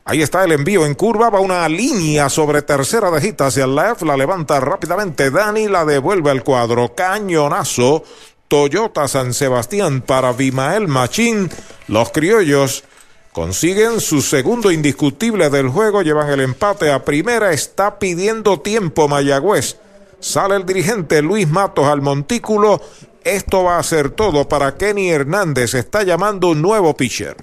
Ahí 0.09 0.23
está 0.23 0.43
el 0.43 0.53
envío 0.53 0.87
en 0.87 0.95
curva, 0.95 1.29
va 1.29 1.39
una 1.39 1.69
línea 1.69 2.31
sobre 2.31 2.63
tercera 2.63 3.11
de 3.11 3.21
hit 3.21 3.43
hacia 3.43 3.65
el 3.65 3.77
left, 3.77 4.01
la 4.01 4.17
levanta 4.17 4.59
rápidamente 4.59 5.31
Dani, 5.31 5.69
la 5.69 5.85
devuelve 5.85 6.31
al 6.31 6.43
cuadro, 6.43 6.95
cañonazo, 6.95 8.05
Toyota 8.49 9.07
San 9.07 9.35
Sebastián 9.35 10.01
para 10.01 10.33
Vimael 10.33 10.89
Machín, 10.89 11.51
los 11.89 12.09
criollos 12.09 12.85
consiguen 13.35 14.01
su 14.01 14.23
segundo 14.23 14.71
indiscutible 14.71 15.51
del 15.51 15.69
juego, 15.69 16.01
llevan 16.01 16.31
el 16.31 16.41
empate 16.41 16.91
a 16.91 17.05
primera, 17.05 17.53
está 17.53 17.99
pidiendo 17.99 18.61
tiempo 18.61 19.09
Mayagüez, 19.09 19.77
sale 20.21 20.57
el 20.57 20.65
dirigente 20.65 21.21
Luis 21.21 21.47
Matos 21.47 21.85
al 21.85 22.01
montículo, 22.01 22.81
esto 23.37 23.65
va 23.65 23.79
a 23.79 23.83
ser 23.83 24.11
todo 24.11 24.49
para 24.49 24.77
Kenny 24.77 25.09
Hernández, 25.09 25.75
está 25.75 26.03
llamando 26.03 26.49
un 26.49 26.63
nuevo 26.63 26.97
pitcher. 26.97 27.37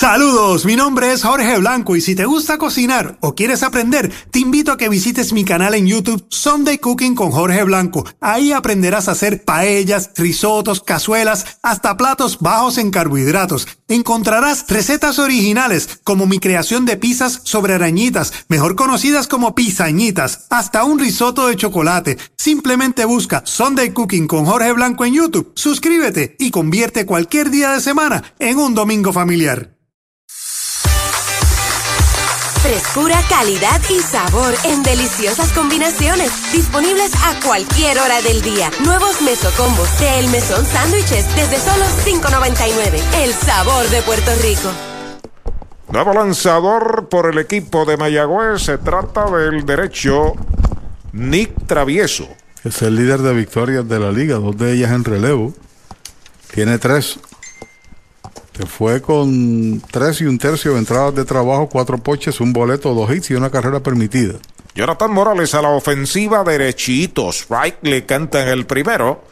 Saludos, 0.00 0.64
mi 0.64 0.76
nombre 0.76 1.12
es 1.12 1.24
Jorge 1.24 1.58
Blanco 1.58 1.94
y 1.94 2.00
si 2.00 2.14
te 2.14 2.24
gusta 2.24 2.56
cocinar 2.56 3.18
o 3.20 3.34
quieres 3.34 3.62
aprender, 3.62 4.10
te 4.30 4.38
invito 4.38 4.72
a 4.72 4.78
que 4.78 4.88
visites 4.88 5.34
mi 5.34 5.44
canal 5.44 5.74
en 5.74 5.86
YouTube 5.86 6.24
Sunday 6.30 6.78
Cooking 6.78 7.14
con 7.14 7.30
Jorge 7.32 7.64
Blanco. 7.64 8.06
Ahí 8.18 8.52
aprenderás 8.52 9.08
a 9.08 9.12
hacer 9.12 9.44
paellas, 9.44 10.12
risotos, 10.16 10.80
cazuelas, 10.80 11.58
hasta 11.62 11.98
platos 11.98 12.38
bajos 12.38 12.78
en 12.78 12.90
carbohidratos. 12.90 13.68
Encontrarás 13.88 14.64
recetas 14.68 15.18
originales 15.18 16.00
como 16.02 16.26
mi 16.26 16.38
creación 16.38 16.86
de 16.86 16.96
pizzas 16.96 17.42
sobre 17.44 17.74
arañitas, 17.74 18.32
mejor 18.48 18.76
conocidas 18.76 19.26
como 19.26 19.54
pizañitas, 19.54 20.46
hasta 20.48 20.84
un 20.84 20.98
risotto 20.98 21.48
de 21.48 21.56
chocolate. 21.56 22.16
Simplemente 22.38 23.04
busca 23.04 23.42
Sunday 23.44 23.90
Cooking 23.90 24.28
con 24.28 24.46
Jorge 24.46 24.72
Blanco 24.72 25.04
en 25.04 25.12
YouTube, 25.12 25.52
suscríbete 25.56 26.36
y 26.38 26.50
convierte 26.50 27.04
cualquier 27.04 27.50
día 27.50 27.72
de 27.72 27.82
semana 27.82 28.22
en 28.38 28.56
un 28.56 28.74
domingo 28.74 29.12
familiar. 29.12 29.79
Frescura, 32.62 33.18
calidad 33.26 33.80
y 33.88 34.00
sabor 34.00 34.52
en 34.64 34.82
deliciosas 34.82 35.50
combinaciones. 35.52 36.30
Disponibles 36.52 37.10
a 37.14 37.40
cualquier 37.42 37.98
hora 37.98 38.20
del 38.20 38.42
día. 38.42 38.70
Nuevos 38.84 39.22
mesocombos 39.22 39.88
de 39.98 40.18
El 40.18 40.28
Mesón 40.28 40.66
Sándwiches 40.66 41.24
desde 41.34 41.58
solo 41.58 41.86
$5.99. 42.04 43.00
El 43.24 43.32
sabor 43.32 43.88
de 43.88 44.02
Puerto 44.02 44.30
Rico. 44.42 44.70
Nuevo 45.90 46.12
lanzador 46.12 47.08
por 47.08 47.30
el 47.30 47.38
equipo 47.38 47.86
de 47.86 47.96
Mayagüez. 47.96 48.60
Se 48.60 48.76
trata 48.76 49.24
del 49.30 49.64
derecho 49.64 50.34
Nick 51.12 51.66
Travieso. 51.66 52.28
Es 52.62 52.82
el 52.82 52.94
líder 52.94 53.20
de 53.20 53.32
victorias 53.32 53.88
de 53.88 53.98
la 53.98 54.12
liga, 54.12 54.34
dos 54.34 54.58
de 54.58 54.74
ellas 54.74 54.90
en 54.90 55.04
relevo. 55.04 55.54
Tiene 56.52 56.78
tres 56.78 57.18
se 58.56 58.66
fue 58.66 59.00
con 59.00 59.80
tres 59.90 60.20
y 60.20 60.24
un 60.24 60.38
tercio 60.38 60.72
de 60.72 60.78
entradas 60.78 61.14
de 61.14 61.24
trabajo, 61.24 61.68
cuatro 61.68 61.98
poches, 61.98 62.40
un 62.40 62.52
boleto, 62.52 62.94
dos 62.94 63.10
hits 63.10 63.30
y 63.30 63.34
una 63.34 63.50
carrera 63.50 63.80
permitida. 63.80 64.34
Jonathan 64.74 65.12
Morales 65.12 65.54
a 65.54 65.62
la 65.62 65.70
ofensiva 65.70 66.44
derechito. 66.44 67.30
Strike 67.30 67.78
le 67.82 68.06
canta 68.06 68.42
en 68.42 68.48
el 68.48 68.66
primero. 68.66 69.22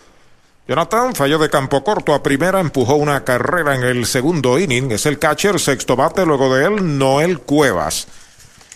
Jonathan 0.66 1.14
falló 1.14 1.38
de 1.38 1.48
campo 1.48 1.82
corto 1.82 2.12
a 2.12 2.22
primera, 2.22 2.60
empujó 2.60 2.96
una 2.96 3.24
carrera 3.24 3.74
en 3.74 3.84
el 3.84 4.04
segundo 4.06 4.58
inning. 4.58 4.92
Es 4.92 5.06
el 5.06 5.18
catcher, 5.18 5.58
sexto 5.58 5.96
bate, 5.96 6.26
luego 6.26 6.54
de 6.54 6.66
él 6.66 6.98
Noel 6.98 7.40
Cuevas. 7.40 8.06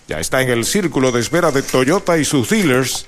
Ya 0.08 0.18
está 0.18 0.42
en 0.42 0.50
el 0.50 0.64
círculo 0.64 1.12
de 1.12 1.20
espera 1.20 1.50
de 1.50 1.62
Toyota 1.62 2.18
y 2.18 2.24
sus 2.24 2.48
dealers. 2.48 3.06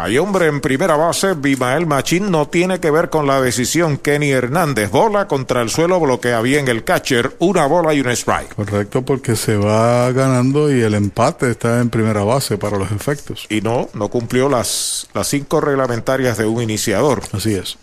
Hay 0.00 0.16
hombre 0.16 0.46
en 0.46 0.60
primera 0.60 0.94
base, 0.94 1.34
Bimael 1.34 1.84
Machín 1.84 2.30
no 2.30 2.46
tiene 2.46 2.78
que 2.78 2.88
ver 2.88 3.10
con 3.10 3.26
la 3.26 3.40
decisión 3.40 3.98
Kenny 3.98 4.30
Hernández. 4.30 4.92
Bola 4.92 5.26
contra 5.26 5.60
el 5.60 5.70
suelo, 5.70 5.98
bloquea 5.98 6.40
bien 6.40 6.68
el 6.68 6.84
catcher, 6.84 7.34
una 7.40 7.66
bola 7.66 7.92
y 7.92 8.00
un 8.00 8.08
strike. 8.10 8.54
Correcto, 8.54 9.02
porque 9.02 9.34
se 9.34 9.56
va 9.56 10.12
ganando 10.12 10.72
y 10.72 10.82
el 10.82 10.94
empate 10.94 11.50
está 11.50 11.80
en 11.80 11.90
primera 11.90 12.22
base 12.22 12.56
para 12.58 12.78
los 12.78 12.92
efectos. 12.92 13.46
Y 13.50 13.60
no, 13.60 13.88
no 13.92 14.08
cumplió 14.08 14.48
las, 14.48 15.08
las 15.14 15.26
cinco 15.26 15.60
reglamentarias 15.60 16.38
de 16.38 16.46
un 16.46 16.62
iniciador. 16.62 17.20
Así 17.32 17.54
es. 17.54 17.76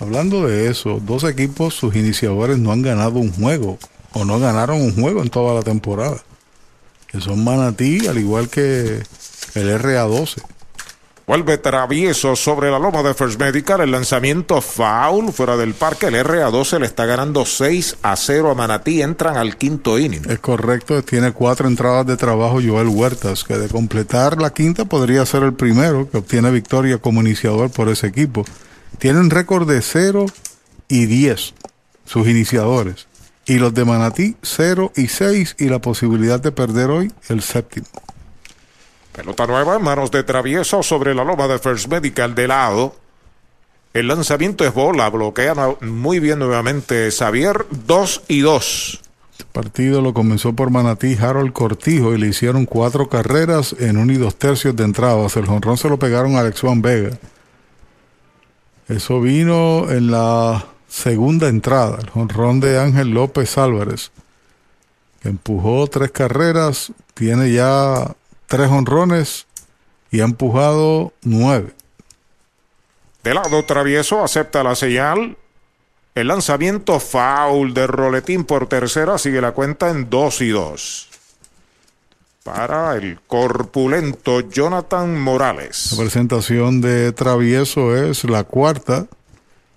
Hablando 0.00 0.48
de 0.48 0.68
eso, 0.68 0.98
dos 1.00 1.22
equipos, 1.22 1.74
sus 1.74 1.94
iniciadores 1.94 2.58
no 2.58 2.72
han 2.72 2.82
ganado 2.82 3.20
un 3.20 3.32
juego 3.32 3.78
o 4.12 4.24
no 4.24 4.40
ganaron 4.40 4.80
un 4.80 4.92
juego 4.92 5.22
en 5.22 5.30
toda 5.30 5.54
la 5.54 5.62
temporada. 5.62 6.20
Que 7.06 7.20
son 7.20 7.44
Manatí, 7.44 8.08
al 8.08 8.18
igual 8.18 8.48
que 8.48 9.04
el 9.54 9.80
RA12. 9.80 10.42
Vuelve 11.32 11.56
travieso 11.56 12.36
sobre 12.36 12.70
la 12.70 12.78
loma 12.78 13.02
de 13.02 13.14
First 13.14 13.40
Medical. 13.40 13.80
El 13.80 13.90
lanzamiento 13.90 14.60
foul 14.60 15.32
fuera 15.32 15.56
del 15.56 15.72
parque. 15.72 16.08
El 16.08 16.16
RA12 16.16 16.80
le 16.80 16.84
está 16.84 17.06
ganando 17.06 17.46
6 17.46 17.96
a 18.02 18.16
0 18.16 18.50
a 18.50 18.54
Manatí. 18.54 19.00
Entran 19.00 19.38
al 19.38 19.56
quinto 19.56 19.98
inning. 19.98 20.28
Es 20.28 20.40
correcto. 20.40 21.02
Tiene 21.02 21.32
cuatro 21.32 21.68
entradas 21.68 22.04
de 22.04 22.18
trabajo 22.18 22.60
Joel 22.62 22.88
Huertas, 22.88 23.44
que 23.44 23.56
de 23.56 23.70
completar 23.70 24.42
la 24.42 24.52
quinta 24.52 24.84
podría 24.84 25.24
ser 25.24 25.44
el 25.44 25.54
primero 25.54 26.06
que 26.10 26.18
obtiene 26.18 26.50
victoria 26.50 26.98
como 26.98 27.22
iniciador 27.22 27.70
por 27.70 27.88
ese 27.88 28.08
equipo. 28.08 28.44
Tiene 28.98 29.18
un 29.18 29.30
récord 29.30 29.66
de 29.66 29.80
0 29.80 30.26
y 30.88 31.06
10 31.06 31.54
sus 32.04 32.28
iniciadores. 32.28 33.06
Y 33.46 33.54
los 33.54 33.72
de 33.72 33.86
Manatí 33.86 34.36
0 34.42 34.92
y 34.96 35.08
6 35.08 35.56
y 35.58 35.70
la 35.70 35.78
posibilidad 35.78 36.40
de 36.40 36.52
perder 36.52 36.90
hoy 36.90 37.10
el 37.30 37.40
séptimo. 37.40 37.86
Pelota 39.12 39.46
nueva 39.46 39.76
en 39.76 39.82
manos 39.82 40.10
de 40.10 40.22
Travieso 40.22 40.82
sobre 40.82 41.14
la 41.14 41.24
loma 41.24 41.46
de 41.46 41.58
First 41.58 41.88
Medical 41.88 42.34
de 42.34 42.48
lado. 42.48 42.96
El 43.92 44.08
lanzamiento 44.08 44.64
es 44.64 44.72
bola, 44.72 45.10
bloquea 45.10 45.54
muy 45.82 46.18
bien 46.18 46.38
nuevamente 46.38 47.10
Xavier, 47.10 47.66
2 47.70 48.22
y 48.28 48.40
2. 48.40 49.00
Este 49.32 49.44
partido 49.52 50.00
lo 50.00 50.14
comenzó 50.14 50.54
por 50.54 50.70
Manatí 50.70 51.14
Harold 51.20 51.52
Cortijo 51.52 52.14
y 52.14 52.18
le 52.18 52.28
hicieron 52.28 52.64
cuatro 52.64 53.10
carreras 53.10 53.76
en 53.78 53.98
un 53.98 54.10
y 54.10 54.14
dos 54.14 54.36
tercios 54.36 54.74
de 54.76 54.84
entradas. 54.84 55.36
El 55.36 55.46
jonrón 55.46 55.76
se 55.76 55.90
lo 55.90 55.98
pegaron 55.98 56.36
a 56.36 56.40
Alex 56.40 56.60
Juan 56.60 56.80
Vega. 56.80 57.18
Eso 58.88 59.20
vino 59.20 59.90
en 59.90 60.10
la 60.10 60.64
segunda 60.92 61.48
entrada, 61.48 61.98
el 62.02 62.10
jonrón 62.10 62.60
de 62.60 62.78
Ángel 62.78 63.08
López 63.08 63.56
Álvarez, 63.56 64.10
empujó 65.24 65.86
tres 65.86 66.10
carreras, 66.10 66.92
tiene 67.14 67.50
ya 67.50 68.14
tres 68.52 68.70
honrones 68.70 69.46
y 70.10 70.20
ha 70.20 70.24
empujado 70.24 71.14
nueve. 71.22 71.72
De 73.24 73.32
lado 73.32 73.64
travieso 73.64 74.22
acepta 74.22 74.62
la 74.62 74.74
señal. 74.74 75.38
El 76.14 76.28
lanzamiento 76.28 77.00
foul 77.00 77.72
de 77.72 77.86
Roletín 77.86 78.44
por 78.44 78.66
tercera 78.66 79.16
sigue 79.16 79.40
la 79.40 79.52
cuenta 79.52 79.88
en 79.88 80.10
2 80.10 80.42
y 80.42 80.48
2. 80.50 81.08
Para 82.44 82.94
el 82.96 83.20
corpulento 83.26 84.40
Jonathan 84.42 85.18
Morales. 85.18 85.92
La 85.92 86.02
presentación 86.02 86.82
de 86.82 87.12
Travieso 87.12 87.96
es 87.96 88.24
la 88.24 88.44
cuarta. 88.44 89.06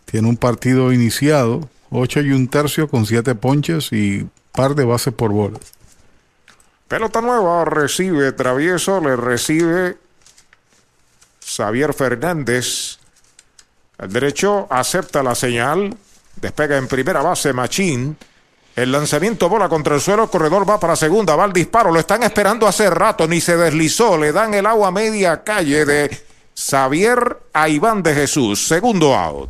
Tiene 0.04 0.28
un 0.28 0.36
partido 0.36 0.92
iniciado, 0.92 1.70
8 1.92 2.24
y 2.24 2.32
un 2.32 2.50
tercio 2.50 2.90
con 2.90 3.06
siete 3.06 3.36
ponches 3.36 3.94
y 3.94 4.28
par 4.52 4.76
de 4.76 4.84
bases 4.84 5.14
por 5.14 5.32
bolas. 5.32 5.75
Pelota 6.88 7.20
nueva, 7.20 7.66
recibe 7.66 8.32
Travieso, 8.32 9.02
le 9.02 9.16
recibe 9.16 9.98
Xavier 11.44 11.96
Fernández. 11.96 13.00
El 13.98 14.14
derecho 14.14 14.68
acepta 14.70 15.24
la 15.24 15.34
señal, 15.34 15.98
despega 16.36 16.78
en 16.78 16.88
primera 16.88 17.24
base 17.24 17.54
Machín. 17.54 18.16
El 18.76 18.92
lanzamiento 18.92 19.50
bola 19.50 19.68
contra 19.68 19.96
el 19.96 20.02
suelo, 20.02 20.30
corredor 20.30 20.70
va 20.70 20.80
para 20.80 20.96
segunda, 20.96 21.36
va 21.36 21.46
al 21.46 21.54
disparo, 21.54 21.92
lo 21.92 22.00
están 22.00 22.22
esperando 22.22 22.68
hace 22.68 22.90
rato, 22.90 23.28
ni 23.28 23.42
se 23.42 23.58
deslizó, 23.58 24.18
le 24.18 24.32
dan 24.32 24.54
el 24.54 24.68
agua 24.68 24.92
media 24.92 25.44
calle 25.44 25.86
de 25.86 26.26
Xavier 26.56 27.38
a 27.54 27.68
Iván 27.68 28.04
de 28.04 28.14
Jesús, 28.14 28.68
segundo 28.68 29.16
out. 29.16 29.50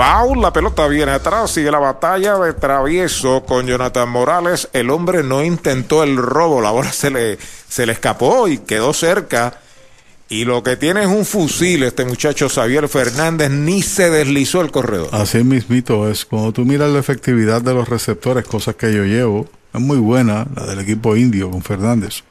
Foul, 0.00 0.40
la 0.40 0.50
pelota 0.50 0.88
viene 0.88 1.12
atrás, 1.12 1.50
sigue 1.50 1.70
la 1.70 1.78
batalla 1.78 2.38
de 2.38 2.54
travieso 2.54 3.44
con 3.44 3.66
Jonathan 3.66 4.08
Morales. 4.08 4.70
El 4.72 4.88
hombre 4.88 5.22
no 5.22 5.44
intentó 5.44 6.02
el 6.02 6.16
robo, 6.16 6.62
la 6.62 6.70
bola 6.70 6.90
se 6.90 7.10
le, 7.10 7.38
se 7.68 7.84
le 7.84 7.92
escapó 7.92 8.48
y 8.48 8.56
quedó 8.56 8.94
cerca. 8.94 9.60
Y 10.30 10.46
lo 10.46 10.62
que 10.62 10.78
tiene 10.78 11.02
es 11.02 11.08
un 11.08 11.26
fusil, 11.26 11.82
este 11.82 12.06
muchacho 12.06 12.48
Xavier 12.48 12.88
Fernández, 12.88 13.50
ni 13.50 13.82
se 13.82 14.08
deslizó 14.08 14.62
el 14.62 14.70
corredor. 14.70 15.10
Así 15.12 15.44
mismito 15.44 16.08
es. 16.08 16.24
Cuando 16.24 16.52
tú 16.52 16.64
miras 16.64 16.88
la 16.88 17.00
efectividad 17.00 17.60
de 17.60 17.74
los 17.74 17.86
receptores, 17.86 18.46
cosas 18.46 18.76
que 18.76 18.94
yo 18.94 19.04
llevo, 19.04 19.50
es 19.74 19.80
muy 19.82 19.98
buena 19.98 20.46
la 20.56 20.64
del 20.64 20.78
equipo 20.78 21.14
indio 21.14 21.50
con 21.50 21.60
Fernández. 21.60 22.22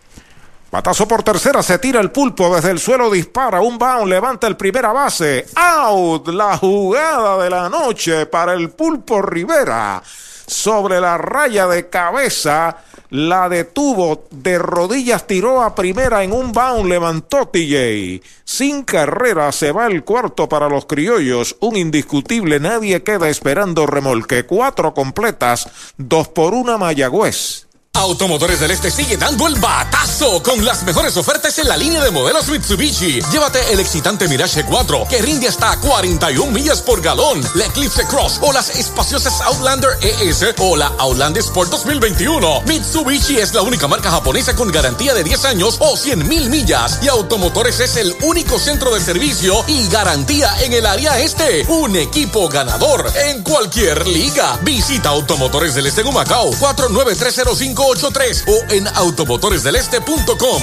Batazo 0.71 1.07
por 1.07 1.23
tercera, 1.23 1.63
se 1.63 1.79
tira 1.79 1.99
el 1.99 2.11
pulpo 2.11 2.53
desde 2.53 2.69
el 2.69 2.79
suelo, 2.79 3.09
dispara 3.09 3.59
un 3.59 3.79
bound, 3.79 4.07
levanta 4.07 4.45
el 4.45 4.55
primera 4.55 4.91
base. 4.91 5.47
Out, 5.55 6.27
la 6.27 6.57
jugada 6.57 7.43
de 7.43 7.49
la 7.49 7.69
noche 7.69 8.27
para 8.27 8.53
el 8.53 8.69
pulpo 8.69 9.19
Rivera. 9.19 10.03
Sobre 10.45 11.01
la 11.01 11.17
raya 11.17 11.67
de 11.67 11.89
cabeza, 11.89 12.77
la 13.09 13.49
detuvo 13.49 14.27
de 14.29 14.59
rodillas, 14.59 15.25
tiró 15.25 15.63
a 15.63 15.73
primera 15.73 16.23
en 16.23 16.33
un 16.33 16.51
bound, 16.51 16.87
levantó 16.87 17.47
TJ. 17.47 18.21
Sin 18.43 18.83
carrera 18.83 19.51
se 19.51 19.71
va 19.71 19.87
el 19.87 20.03
cuarto 20.03 20.47
para 20.47 20.69
los 20.69 20.85
criollos, 20.85 21.55
un 21.61 21.77
indiscutible, 21.77 22.59
nadie 22.59 23.01
queda 23.01 23.29
esperando 23.29 23.87
remolque. 23.87 24.45
Cuatro 24.45 24.93
completas, 24.93 25.67
dos 25.97 26.27
por 26.27 26.53
una 26.53 26.77
Mayagüez. 26.77 27.68
Automotores 27.93 28.61
del 28.61 28.71
Este 28.71 28.89
sigue 28.89 29.17
dando 29.17 29.45
el 29.45 29.55
batazo 29.55 30.41
con 30.41 30.63
las 30.63 30.83
mejores 30.83 31.17
ofertas 31.17 31.59
en 31.59 31.67
la 31.67 31.75
línea 31.75 32.01
de 32.01 32.11
modelos 32.11 32.47
Mitsubishi. 32.47 33.21
Llévate 33.29 33.59
el 33.73 33.79
excitante 33.79 34.27
Mirage 34.29 34.63
4 34.63 35.05
que 35.09 35.21
rinde 35.21 35.49
hasta 35.49 35.77
41 35.79 36.49
millas 36.49 36.81
por 36.81 37.01
galón, 37.01 37.41
la 37.55 37.65
Eclipse 37.65 38.05
Cross 38.05 38.39
o 38.41 38.53
las 38.53 38.69
espaciosas 38.69 39.41
Outlander 39.41 39.89
ES 40.01 40.45
o 40.59 40.77
la 40.77 40.87
Outlander 40.97 41.41
Sport 41.41 41.71
2021. 41.71 42.61
Mitsubishi 42.61 43.37
es 43.37 43.53
la 43.53 43.63
única 43.63 43.87
marca 43.87 44.09
japonesa 44.09 44.55
con 44.55 44.71
garantía 44.71 45.13
de 45.13 45.23
10 45.23 45.45
años 45.45 45.75
o 45.79 45.97
100 45.97 46.25
mil 46.27 46.49
millas 46.49 46.99
y 47.01 47.09
Automotores 47.09 47.81
es 47.81 47.97
el 47.97 48.15
único 48.23 48.59
centro 48.59 48.95
de 48.95 49.01
servicio 49.01 49.63
y 49.67 49.87
garantía 49.89 50.55
en 50.61 50.71
el 50.71 50.85
área 50.85 51.19
este. 51.19 51.65
Un 51.67 51.97
equipo 51.97 52.47
ganador 52.47 53.11
en 53.25 53.43
cualquier 53.43 54.07
liga. 54.07 54.57
Visita 54.61 55.09
Automotores 55.09 55.75
del 55.75 55.87
Este 55.87 56.01
en 56.01 56.07
Humacao 56.07 56.49
49305 56.59 57.78
83 57.87 58.45
o 58.47 58.73
en 58.73 58.87
automotoresdeleste.com. 58.87 60.61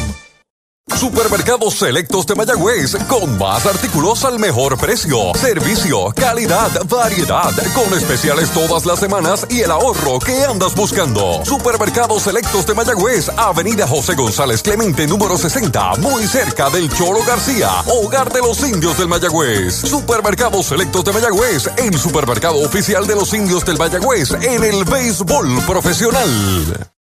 Supermercados 0.95 1.75
Selectos 1.75 2.27
de 2.27 2.37
Mayagüez, 2.37 2.97
con 3.09 3.37
más 3.37 3.67
artículos 3.67 4.25
al 4.25 4.39
mejor 4.39 4.79
precio, 4.79 5.33
servicio, 5.35 6.13
calidad, 6.15 6.71
variedad, 6.89 7.53
con 7.75 7.93
especiales 7.93 8.51
todas 8.51 8.87
las 8.87 9.01
semanas 9.01 9.47
y 9.51 9.61
el 9.61 9.73
ahorro 9.73 10.21
que 10.21 10.45
andas 10.45 10.77
buscando. 10.77 11.45
Supermercados 11.45 12.23
Selectos 12.23 12.67
de 12.67 12.75
Mayagüez, 12.75 13.29
Avenida 13.37 13.87
José 13.89 14.15
González 14.15 14.63
Clemente, 14.63 15.09
número 15.09 15.37
60, 15.37 15.97
muy 15.97 16.25
cerca 16.27 16.71
del 16.71 16.89
Cholo 16.89 17.23
García, 17.27 17.69
hogar 17.89 18.33
de 18.33 18.41
los 18.41 18.61
indios 18.61 18.97
del 18.97 19.09
Mayagüez. 19.09 19.75
Supermercados 19.75 20.67
Selectos 20.67 21.05
de 21.05 21.13
Mayagüez, 21.13 21.69
el 21.79 21.99
supermercado 21.99 22.61
oficial 22.61 23.07
de 23.09 23.17
los 23.17 23.35
indios 23.35 23.65
del 23.65 23.77
Mayagüez 23.77 24.31
en 24.41 24.63
el 24.63 24.85
béisbol 24.85 25.63
profesional. 25.67 26.96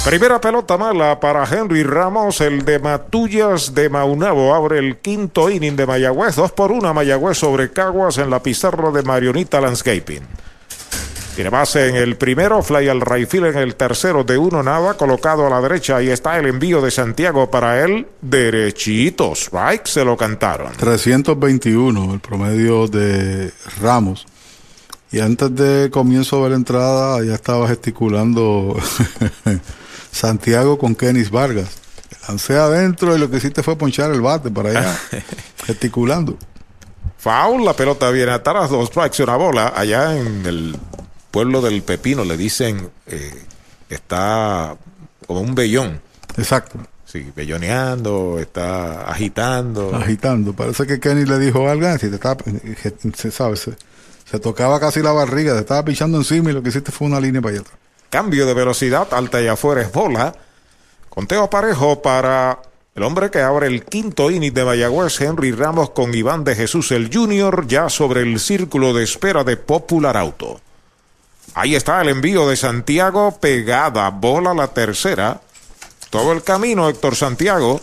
Primera 0.04 0.40
pelota 0.40 0.78
mala 0.78 1.20
para 1.20 1.44
Henry 1.44 1.82
Ramos, 1.82 2.40
el 2.40 2.64
de 2.64 2.78
Matullas 2.78 3.74
de 3.74 3.90
Maunabo. 3.90 4.54
Abre 4.54 4.78
el 4.78 4.96
quinto 4.96 5.50
inning 5.50 5.76
de 5.76 5.86
Mayagüez. 5.86 6.36
Dos 6.36 6.52
por 6.52 6.72
una 6.72 6.94
Mayagüez 6.94 7.36
sobre 7.36 7.70
Caguas 7.70 8.16
en 8.16 8.30
la 8.30 8.42
pizarra 8.42 8.90
de 8.90 9.02
Marionita 9.02 9.60
Landscaping. 9.60 10.22
Tiene 11.36 11.50
base 11.50 11.88
en 11.88 11.96
el 11.96 12.16
primero, 12.16 12.62
fly 12.62 12.88
al 12.88 13.02
Rayfield 13.02 13.46
en 13.46 13.58
el 13.58 13.76
tercero 13.76 14.24
de 14.24 14.38
uno 14.38 14.62
nada, 14.62 14.94
colocado 14.94 15.46
a 15.46 15.50
la 15.50 15.60
derecha. 15.60 15.96
Ahí 15.96 16.08
está 16.08 16.38
el 16.38 16.46
envío 16.46 16.80
de 16.80 16.90
Santiago 16.90 17.50
para 17.50 17.84
él, 17.84 18.06
derechito. 18.22 19.34
Strike 19.34 19.86
se 19.86 20.04
lo 20.04 20.16
cantaron. 20.16 20.72
321 20.72 22.14
el 22.14 22.20
promedio 22.20 22.88
de 22.88 23.52
Ramos. 23.80 24.26
Y 25.12 25.20
antes 25.20 25.54
de 25.54 25.90
comienzo 25.90 26.42
de 26.44 26.50
la 26.50 26.56
entrada 26.56 27.22
ya 27.22 27.34
estaba 27.34 27.68
gesticulando 27.68 28.76
Santiago 30.12 30.78
con 30.78 30.94
Kenis 30.94 31.30
Vargas. 31.30 31.68
Lancé 32.28 32.56
adentro 32.56 33.16
y 33.16 33.18
lo 33.18 33.30
que 33.30 33.38
hiciste 33.38 33.62
fue 33.62 33.76
ponchar 33.76 34.10
el 34.10 34.20
bate 34.20 34.50
para 34.50 34.70
allá, 34.70 35.00
gesticulando. 35.64 36.36
Foul, 37.18 37.64
la 37.64 37.74
pelota 37.74 38.10
viene 38.10 38.32
atrás, 38.32 38.70
dos 38.70 38.88
strikes 38.88 39.22
una 39.22 39.36
bola. 39.36 39.72
Allá 39.76 40.16
en 40.16 40.46
el 40.46 40.76
pueblo 41.30 41.60
del 41.60 41.82
Pepino 41.82 42.24
le 42.24 42.36
dicen 42.36 42.90
eh, 43.06 43.44
está 43.88 44.76
como 45.26 45.40
un 45.40 45.54
vellón. 45.54 46.00
Exacto. 46.36 46.78
Sí, 47.04 47.30
belloneando, 47.34 48.38
está 48.38 49.10
agitando. 49.10 49.94
Agitando. 49.94 50.52
Parece 50.52 50.86
que 50.86 51.00
Kenny 51.00 51.24
le 51.24 51.38
dijo 51.38 51.68
algo, 51.68 51.92
si 51.98 52.08
te 52.08 52.14
está, 52.14 52.36
se 53.14 53.30
sabe, 53.32 53.56
se, 53.56 53.72
se, 54.30 54.38
tocaba 54.38 54.78
casi 54.78 55.02
la 55.02 55.10
barriga, 55.10 55.54
te 55.54 55.60
estaba 55.60 55.84
pichando 55.84 56.18
encima 56.18 56.50
y 56.50 56.52
lo 56.52 56.62
que 56.62 56.68
hiciste 56.68 56.92
fue 56.92 57.08
una 57.08 57.20
línea 57.20 57.42
para 57.42 57.54
allá 57.54 57.62
atrás. 57.62 57.79
Cambio 58.10 58.44
de 58.44 58.54
velocidad, 58.54 59.08
alta 59.14 59.40
y 59.40 59.46
afuera 59.46 59.82
es 59.82 59.92
bola. 59.92 60.34
Conteo 61.08 61.48
parejo 61.48 62.02
para 62.02 62.58
el 62.94 63.04
hombre 63.04 63.30
que 63.30 63.40
abre 63.40 63.68
el 63.68 63.84
quinto 63.84 64.30
inning 64.30 64.52
de 64.52 64.64
Mayagüez, 64.64 65.20
Henry 65.20 65.52
Ramos 65.52 65.90
con 65.90 66.12
Iván 66.12 66.42
de 66.42 66.56
Jesús 66.56 66.90
el 66.90 67.08
Junior, 67.12 67.66
ya 67.68 67.88
sobre 67.88 68.22
el 68.22 68.40
círculo 68.40 68.92
de 68.92 69.04
espera 69.04 69.44
de 69.44 69.56
Popular 69.56 70.16
Auto. 70.16 70.60
Ahí 71.54 71.76
está 71.76 72.00
el 72.00 72.08
envío 72.08 72.48
de 72.48 72.56
Santiago, 72.56 73.38
pegada, 73.40 74.10
bola 74.10 74.54
la 74.54 74.68
tercera. 74.68 75.40
Todo 76.10 76.32
el 76.32 76.42
camino, 76.42 76.88
Héctor 76.88 77.14
Santiago. 77.14 77.80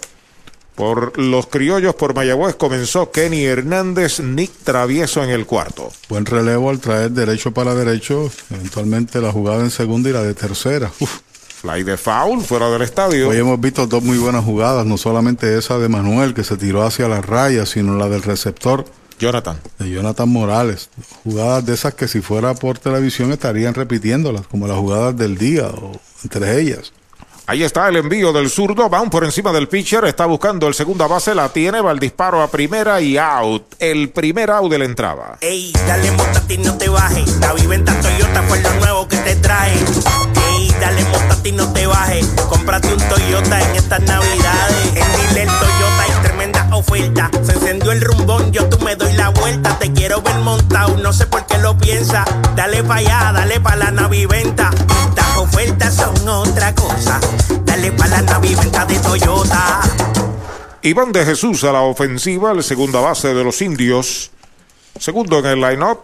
Por 0.78 1.18
los 1.18 1.48
criollos 1.48 1.96
por 1.96 2.14
Mayagüez 2.14 2.54
comenzó 2.54 3.10
Kenny 3.10 3.46
Hernández, 3.46 4.20
Nick 4.20 4.52
Travieso 4.64 5.24
en 5.24 5.32
el 5.32 5.48
cuarto. 5.48 5.92
Buen 6.08 6.24
relevo 6.24 6.70
al 6.70 6.80
traer 6.80 7.10
derecho 7.10 7.52
para 7.52 7.74
derecho, 7.74 8.30
eventualmente 8.52 9.20
la 9.20 9.32
jugada 9.32 9.64
en 9.64 9.72
segunda 9.72 10.12
y 10.12 10.14
la 10.14 10.22
de 10.22 10.36
tercera. 10.36 10.92
Uf. 11.00 11.22
Fly 11.62 11.82
de 11.82 11.98
foul 11.98 12.44
fuera 12.44 12.70
del 12.70 12.84
estadio. 12.84 13.30
Hoy 13.30 13.38
hemos 13.38 13.60
visto 13.60 13.88
dos 13.88 14.04
muy 14.04 14.20
buenas 14.20 14.46
jugadas, 14.46 14.86
no 14.86 15.00
solamente 15.00 15.58
esa 15.58 15.80
de 15.80 15.90
Manuel 15.90 16.36
que 16.36 16.44
se 16.44 16.58
tiró 16.58 16.84
hacia 16.84 17.08
la 17.08 17.24
raya, 17.24 17.66
sino 17.66 17.98
la 17.98 18.08
del 18.08 18.22
receptor. 18.22 18.86
Jonathan. 19.18 19.60
De 19.80 19.90
Jonathan 19.90 20.30
Morales. 20.30 20.92
Jugadas 21.24 21.66
de 21.66 21.74
esas 21.74 21.96
que 21.96 22.08
si 22.08 22.22
fuera 22.22 22.54
por 22.54 22.78
televisión 22.78 23.32
estarían 23.32 23.74
repitiéndolas, 23.74 24.46
como 24.46 24.68
las 24.68 24.78
jugadas 24.78 25.18
del 25.18 25.40
día 25.40 25.70
o 25.70 26.00
entre 26.24 26.62
ellas. 26.62 26.94
Ahí 27.50 27.64
está 27.64 27.88
el 27.88 27.96
envío 27.96 28.34
del 28.34 28.50
zurdo, 28.50 28.90
van 28.90 29.10
por 29.10 29.24
encima 29.24 29.54
del 29.54 29.70
pitcher, 29.70 30.04
está 30.04 30.26
buscando 30.26 30.68
el 30.68 30.74
segunda 30.74 31.08
base, 31.08 31.34
la 31.34 31.48
tiene, 31.48 31.80
va 31.80 31.94
el 31.94 32.00
disparo 32.00 32.42
a 32.42 32.52
primera 32.52 33.00
y 33.00 33.18
out. 33.18 33.64
El 33.80 34.10
primer 34.10 34.52
out 34.52 34.70
de 34.70 34.78
la 34.78 34.84
entrada. 34.84 35.38
Ey, 35.40 35.72
dale 35.88 36.12
montate 36.12 36.58
no 36.58 36.78
te 36.78 36.90
bajes. 36.90 37.38
La 37.38 37.54
viventa 37.54 37.98
Toyota 38.02 38.44
fue 38.44 38.60
lo 38.60 38.74
nuevo 38.74 39.08
que 39.08 39.16
te 39.16 39.38
trae. 39.38 39.72
Ey, 39.72 40.76
dale 40.82 41.06
montate 41.06 41.54
no 41.54 41.72
te 41.72 41.88
bajes. 41.88 42.28
Cómprate 42.50 42.94
un 42.94 43.00
Toyota 43.08 43.62
en 43.62 43.76
estas 43.78 44.02
navidades. 44.02 44.88
En 44.88 45.30
Dile 45.30 45.46
Toyota 45.46 45.77
oferta. 46.72 47.30
Se 47.44 47.54
encendió 47.54 47.92
el 47.92 48.02
rumbón, 48.02 48.52
yo 48.52 48.68
tú 48.70 48.84
me 48.84 48.96
doy 48.96 49.14
la 49.14 49.30
vuelta. 49.30 49.78
Te 49.80 49.92
quiero 49.92 50.22
ver 50.22 50.36
montado, 50.40 50.98
no 50.98 51.14
sé 51.14 51.26
por 51.28 51.46
qué 51.46 51.58
lo 51.58 51.78
piensa. 51.78 52.26
Dale 52.56 52.84
pa' 52.84 52.96
allá, 52.96 53.32
dale 53.34 53.60
pa' 53.60 53.76
la 53.76 53.92
naviventa. 53.92 54.72
Estas 55.10 55.38
ofertas 55.38 55.96
son 55.96 56.28
otra 56.28 56.74
cosa. 56.76 57.20
Dale 57.64 57.92
pa' 57.92 58.08
la 58.08 58.22
naviventa 58.22 58.86
de 58.86 59.00
Toyota. 59.00 59.82
Iván 60.82 61.12
de 61.12 61.26
Jesús 61.26 61.64
a 61.64 61.72
la 61.72 61.82
ofensiva, 61.82 62.52
el 62.52 62.64
segunda 62.64 63.00
base 63.00 63.34
de 63.34 63.44
los 63.44 63.62
indios. 63.62 64.32
Segundo 65.00 65.40
en 65.40 65.46
el 65.46 65.62
line-up. 65.62 66.00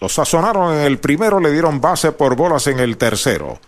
Los 0.00 0.14
sazonaron 0.14 0.74
en 0.74 0.80
el 0.80 0.98
primero, 0.98 1.40
le 1.40 1.52
dieron 1.52 1.80
base 1.80 2.12
por 2.12 2.34
bolas 2.34 2.66
en 2.66 2.80
el 2.80 2.96
tercero. 2.96 3.60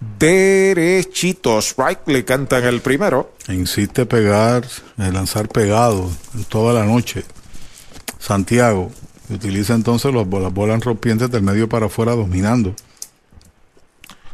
Derechito, 0.00 1.58
strike 1.58 2.08
le 2.08 2.24
canta 2.24 2.58
en 2.58 2.64
el 2.64 2.80
primero. 2.80 3.34
Insiste 3.48 4.06
pegar, 4.06 4.66
lanzar 4.96 5.48
pegado 5.48 6.10
toda 6.48 6.72
la 6.72 6.86
noche. 6.86 7.24
Santiago 8.18 8.90
utiliza 9.28 9.74
entonces 9.74 10.12
los, 10.12 10.26
las 10.26 10.52
bolas 10.52 10.82
rompientes 10.82 11.30
del 11.30 11.42
medio 11.42 11.68
para 11.68 11.86
afuera 11.86 12.12
dominando. 12.16 12.74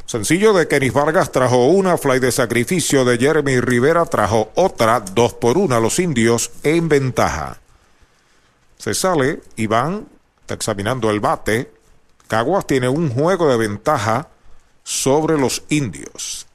Sencillo 0.07 0.53
de 0.53 0.69
Kenis 0.69 0.93
Vargas 0.93 1.33
trajo 1.33 1.67
una, 1.67 1.99
fly 1.99 2.21
de 2.21 2.31
sacrificio 2.31 3.05
de 3.05 3.19
Jeremy 3.19 3.61
Rivera 3.61 4.05
trajo 4.07 4.53
otra, 4.55 5.01
dos 5.01 5.35
por 5.35 5.59
una, 5.59 5.81
los 5.81 5.99
indios 5.99 6.53
en 6.63 6.89
ventaja. 6.89 7.59
Se 8.79 8.95
sale, 8.95 9.41
Iván 9.57 10.07
está 10.43 10.55
examinando 10.55 11.11
el 11.11 11.19
bate. 11.19 11.73
Caguas 12.29 12.69
tiene 12.69 12.89
un 12.89 13.11
juego 13.11 13.49
de 13.49 13.57
ventaja 13.57 14.29
sobre 14.87 15.37
los 15.37 15.65
indios. 15.69 16.47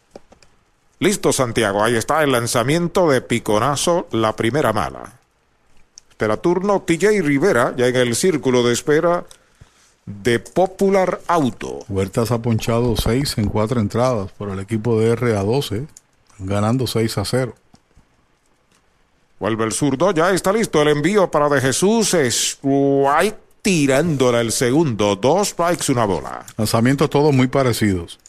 Listo, 0.99 1.33
Santiago, 1.33 1.83
ahí 1.83 1.97
está 1.97 2.23
el 2.23 2.31
lanzamiento 2.31 3.09
de 3.09 3.19
Piconazo, 3.19 4.07
la 4.11 4.37
primera 4.37 4.71
mala. 4.71 5.19
Espera 6.09 6.37
turno, 6.37 6.81
TJ 6.81 7.21
Rivera, 7.23 7.73
ya 7.75 7.87
en 7.87 7.95
el 7.97 8.15
círculo 8.15 8.63
de 8.63 8.71
espera 8.71 9.25
de 10.05 10.39
Popular 10.39 11.19
Auto. 11.27 11.79
Huertas 11.89 12.31
ha 12.31 12.41
ponchado 12.41 12.95
6 12.95 13.37
en 13.37 13.49
4 13.49 13.81
entradas 13.81 14.31
por 14.31 14.49
el 14.49 14.61
equipo 14.61 14.97
de 14.97 15.13
RA12, 15.17 15.87
ganando 16.39 16.87
6 16.87 17.17
a 17.17 17.25
0. 17.25 17.53
Vuelve 19.39 19.65
el 19.65 19.73
zurdo, 19.73 20.11
ya 20.11 20.31
está 20.31 20.53
listo 20.53 20.81
el 20.81 20.87
envío 20.87 21.29
para 21.29 21.49
De 21.49 21.59
Jesús. 21.59 22.13
Strike 22.13 23.50
tirándola 23.61 24.41
el 24.41 24.51
segundo. 24.51 25.15
Dos 25.15 25.49
strikes, 25.49 25.91
una 25.91 26.05
bola. 26.05 26.45
Lanzamientos 26.57 27.09
todos 27.09 27.33
muy 27.33 27.47
parecidos. 27.47 28.19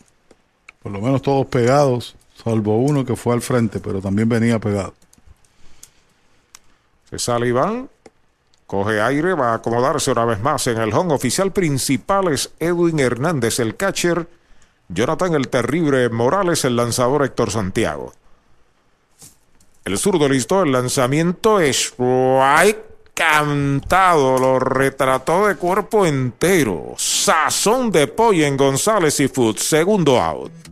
Por 0.82 0.92
lo 0.92 1.00
menos 1.00 1.22
todos 1.22 1.46
pegados, 1.46 2.16
salvo 2.42 2.78
uno 2.78 3.04
que 3.04 3.16
fue 3.16 3.34
al 3.34 3.42
frente, 3.42 3.78
pero 3.80 4.00
también 4.00 4.28
venía 4.28 4.58
pegado. 4.58 4.94
Se 7.10 7.18
sale 7.18 7.48
Iván. 7.48 7.88
Coge 8.66 9.02
aire, 9.02 9.34
va 9.34 9.52
a 9.52 9.54
acomodarse 9.56 10.10
una 10.10 10.24
vez 10.24 10.40
más 10.40 10.66
en 10.66 10.78
el 10.78 10.94
home 10.94 11.12
oficial 11.12 11.52
principal 11.52 12.32
es 12.32 12.52
Edwin 12.58 13.00
Hernández, 13.00 13.58
el 13.58 13.76
catcher. 13.76 14.26
Jonathan 14.88 15.34
el 15.34 15.48
terrible 15.48 16.08
Morales, 16.08 16.64
el 16.64 16.76
lanzador 16.76 17.24
Héctor 17.24 17.50
Santiago. 17.50 18.14
El 19.84 19.98
zurdo 19.98 20.28
listo, 20.28 20.62
el 20.62 20.72
lanzamiento 20.72 21.60
es 21.60 21.92
cantado, 23.14 24.38
lo 24.38 24.58
retrató 24.58 25.46
de 25.46 25.56
cuerpo 25.56 26.06
entero. 26.06 26.94
Sazón 26.96 27.90
de 27.90 28.06
pollo 28.06 28.46
en 28.46 28.56
González 28.56 29.20
y 29.20 29.28
Food, 29.28 29.56
segundo 29.58 30.20
out. 30.20 30.71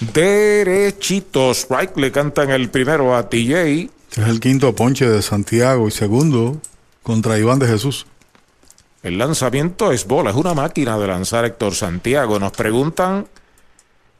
Derechitos, 0.00 1.58
strike 1.58 1.96
le 1.96 2.12
cantan 2.12 2.50
el 2.50 2.70
primero 2.70 3.16
a 3.16 3.28
TJ. 3.28 3.90
Este 4.10 4.22
es 4.22 4.28
el 4.28 4.40
quinto 4.40 4.74
ponche 4.74 5.08
de 5.08 5.22
Santiago 5.22 5.88
y 5.88 5.90
segundo 5.90 6.60
contra 7.02 7.38
Iván 7.38 7.58
de 7.58 7.66
Jesús. 7.66 8.06
El 9.02 9.18
lanzamiento 9.18 9.92
es 9.92 10.06
bola, 10.06 10.30
es 10.30 10.36
una 10.36 10.54
máquina 10.54 10.98
de 10.98 11.06
lanzar 11.06 11.44
Héctor 11.44 11.74
Santiago. 11.74 12.38
Nos 12.38 12.52
preguntan 12.52 13.26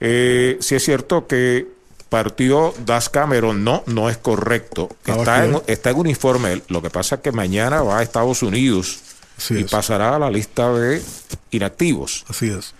eh, 0.01 0.59
si 0.61 0.75
es 0.75 0.85
cierto 0.85 1.27
que 1.27 1.67
partió 2.11 2.75
Das 2.85 3.09
Cameron. 3.09 3.65
No, 3.65 3.83
no 3.87 4.11
es 4.11 4.19
correcto. 4.19 4.89
Está 5.07 5.47
en, 5.47 5.61
está 5.67 5.91
en, 5.91 5.97
uniforme. 5.97 6.63
Lo 6.69 6.83
que 6.83 6.91
pasa 6.91 7.17
es 7.17 7.21
que 7.23 7.33
mañana 7.33 7.83
va 7.83 7.99
a 7.99 8.03
Estados 8.03 8.43
Unidos 8.43 9.01
Así 9.37 9.55
y 9.55 9.63
es. 9.63 9.71
pasará 9.71 10.15
a 10.15 10.19
la 10.19 10.31
lista 10.31 10.73
de 10.73 11.03
inactivos. 11.51 12.25
Así 12.29 12.51
es. 12.51 12.75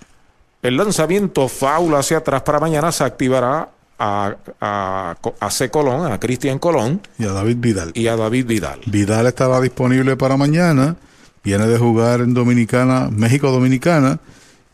El 0.65 0.79
lanzamiento 0.79 1.47
foul 1.47 1.95
hacia 1.95 2.17
atrás 2.17 2.41
para 2.41 2.59
mañana 2.59 2.91
se 2.91 3.05
activará 3.05 3.69
a, 3.99 4.35
a, 4.63 5.15
a 5.39 5.51
C. 5.51 5.71
Colón, 5.71 6.11
a 6.11 6.19
Cristian 6.19 6.59
Colón 6.59 7.03
Y 7.19 7.25
a 7.27 7.33
David 7.33 7.57
Vidal. 7.59 7.91
y 7.93 8.07
a 8.07 8.17
David 8.17 8.47
Vidal. 8.47 8.81
Vidal 8.87 9.27
estará 9.27 9.61
disponible 9.61 10.17
para 10.17 10.39
mañana. 10.39 10.97
Viene 11.45 11.67
de 11.67 11.77
jugar 11.79 12.21
en 12.23 12.33
Dominicana, 12.33 13.11
México 13.13 13.51
Dominicana. 13.51 14.19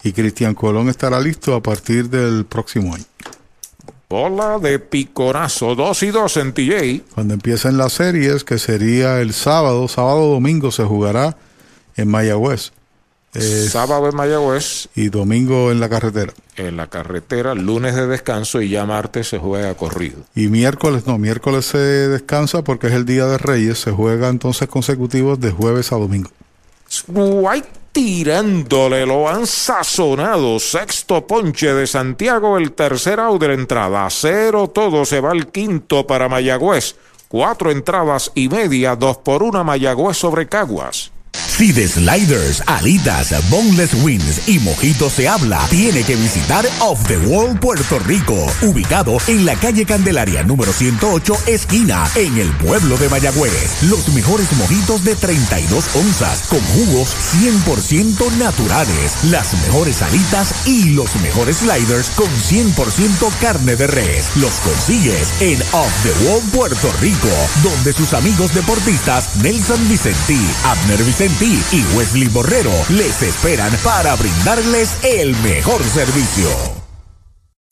Y 0.05 0.13
Cristian 0.13 0.55
Colón 0.55 0.89
estará 0.89 1.21
listo 1.21 1.57
a 1.57 1.61
partir 1.63 2.09
del 2.09 2.47
próximo 2.47 2.95
año. 2.95 3.05
Bola 4.09 4.61
de 4.61 4.79
picorazo, 4.79 5.75
2 5.75 6.03
y 6.05 6.11
2 6.13 6.37
en 6.37 6.53
TJ. 6.53 7.03
Cuando 7.15 7.35
empiecen 7.35 7.77
las 7.77 7.95
series, 7.95 8.45
que 8.45 8.59
sería 8.59 9.21
el 9.21 9.33
sábado, 9.33 9.89
sábado 9.89 10.29
domingo 10.29 10.71
se 10.71 10.85
jugará 10.85 11.37
en 11.97 12.09
Mayagüez. 12.09 12.71
Sábado 13.33 14.09
en 14.09 14.17
Mayagüez, 14.17 14.89
y 14.97 15.09
domingo 15.09 15.71
en 15.71 15.79
la 15.79 15.89
carretera. 15.89 16.33
en 16.57 16.77
la 16.77 16.89
carretera, 16.89 17.55
lunes 17.55 17.95
de 17.95 18.09
descanso 18.09 18.61
y 18.61 18.71
ya 18.71 18.85
martes 18.87 19.29
se 19.29 19.39
juega 19.39 19.75
corrido. 19.75 20.19
Y 20.35 20.49
miércoles, 20.49 21.07
no, 21.07 21.17
miércoles 21.17 21.67
se 21.67 21.79
descansa 21.79 22.63
porque 22.63 22.89
es 22.89 22.93
el 22.95 23.07
Día 23.07 23.27
de 23.27 23.39
Reyes. 23.39 23.79
Se 23.79 23.93
juega 23.93 24.29
entonces 24.29 24.69
consecutivos 24.69 25.39
de 25.39 25.53
jueves 25.53 25.93
a 25.93 25.97
domingo. 25.97 26.31
White 27.07 27.69
tirándole, 27.93 29.07
lo 29.07 29.29
han 29.29 29.47
sazonado. 29.47 30.59
Sexto 30.59 31.27
ponche 31.27 31.73
de 31.73 31.87
Santiago, 31.87 32.59
el 32.59 32.73
tercer 32.73 33.21
out 33.21 33.41
de 33.41 33.49
la 33.49 33.55
entrada. 33.55 34.09
Cero 34.11 34.69
todo, 34.75 35.05
se 35.05 35.21
va 35.21 35.33
el 35.33 35.49
quinto 35.49 36.07
para 36.07 36.29
Mayagüez. 36.29 36.97
Cuatro 37.29 37.71
entradas 37.71 38.33
y 38.35 38.49
media, 38.49 38.97
dos 38.97 39.19
por 39.19 39.45
una 39.45 39.63
Mayagüez 39.63 40.17
sobre 40.17 40.49
Caguas. 40.49 41.13
Si 41.47 41.73
de 41.73 41.87
sliders, 41.87 42.63
alitas, 42.67 43.35
boneless 43.51 43.95
wings 44.03 44.49
y 44.49 44.59
mojitos 44.61 45.15
se 45.15 45.29
habla, 45.29 45.67
tiene 45.69 46.03
que 46.03 46.17
visitar 46.17 46.67
Off 46.81 47.03
the 47.07 47.19
Wall 47.19 47.59
Puerto 47.59 47.99
Rico, 48.01 48.47
ubicado 48.63 49.17
en 49.27 49.45
la 49.45 49.55
calle 49.57 49.85
Candelaria 49.85 50.43
número 50.43 50.73
108, 50.73 51.35
esquina, 51.47 52.09
en 52.15 52.39
el 52.39 52.51
pueblo 52.57 52.97
de 52.97 53.09
Mayagüez. 53.09 53.83
Los 53.83 54.09
mejores 54.09 54.53
mojitos 54.57 55.05
de 55.05 55.15
32 55.15 55.97
onzas, 55.97 56.45
con 56.49 56.61
jugos 56.61 57.15
100% 57.35 58.37
naturales, 58.39 59.25
las 59.25 59.53
mejores 59.63 60.03
alitas 60.03 60.67
y 60.67 60.91
los 60.91 61.15
mejores 61.17 61.59
sliders 61.59 62.11
con 62.11 62.29
100% 62.29 63.31
carne 63.41 63.77
de 63.77 63.87
res. 63.87 64.31
Los 64.37 64.55
consigues 64.61 65.33
en 65.41 65.61
Off 65.73 65.93
the 66.03 66.27
Wall 66.27 66.43
Puerto 66.53 66.93
Rico, 67.01 67.29
donde 67.63 67.93
sus 67.93 68.15
amigos 68.15 68.55
deportistas 68.55 69.37
Nelson 69.43 69.89
Vicentí, 69.89 70.41
Abner 70.65 71.03
Vicentí 71.05 71.30
y 71.39 71.85
Wesley 71.97 72.29
Borrero 72.29 72.73
les 72.89 73.23
esperan 73.23 73.73
para 73.85 74.17
brindarles 74.17 74.97
el 75.05 75.37
mejor 75.43 75.83
servicio. 75.85 76.80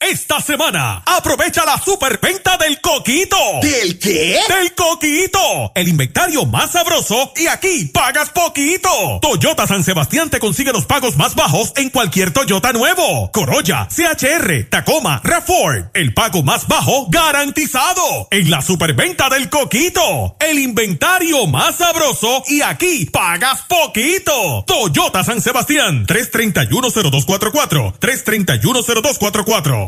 Esta 0.01 0.41
semana, 0.41 1.03
aprovecha 1.05 1.65
la 1.67 1.77
superventa 1.77 2.57
del 2.57 2.81
coquito. 2.81 3.37
¿Del 3.61 3.99
qué? 3.99 4.39
Del 4.49 4.73
coquito. 4.75 5.73
El 5.75 5.89
inventario 5.89 6.47
más 6.47 6.71
sabroso 6.71 7.33
y 7.37 7.49
aquí 7.49 7.87
pagas 7.93 8.31
poquito. 8.31 9.19
Toyota 9.21 9.67
San 9.67 9.83
Sebastián 9.83 10.31
te 10.31 10.39
consigue 10.39 10.73
los 10.73 10.87
pagos 10.87 11.17
más 11.17 11.35
bajos 11.35 11.73
en 11.77 11.91
cualquier 11.91 12.31
Toyota 12.31 12.73
nuevo. 12.73 13.31
Corolla, 13.33 13.89
CHR, 13.89 14.69
Tacoma, 14.71 15.21
RAV4. 15.25 15.91
El 15.95 16.15
pago 16.15 16.45
más 16.45 16.69
bajo 16.69 17.09
garantizado. 17.11 18.29
En 18.31 18.51
la 18.51 18.63
superventa 18.63 19.29
del 19.29 19.51
coquito. 19.51 20.37
El 20.39 20.61
inventario 20.61 21.49
más 21.49 21.75
sabroso 21.77 22.45
y 22.47 22.63
aquí 22.63 23.07
pagas 23.07 23.63
poquito. 23.63 24.65
Toyota 24.65 25.25
San 25.25 25.43
Sebastián. 25.43 26.07
3310244. 26.07 27.99
3310244. 27.99 29.88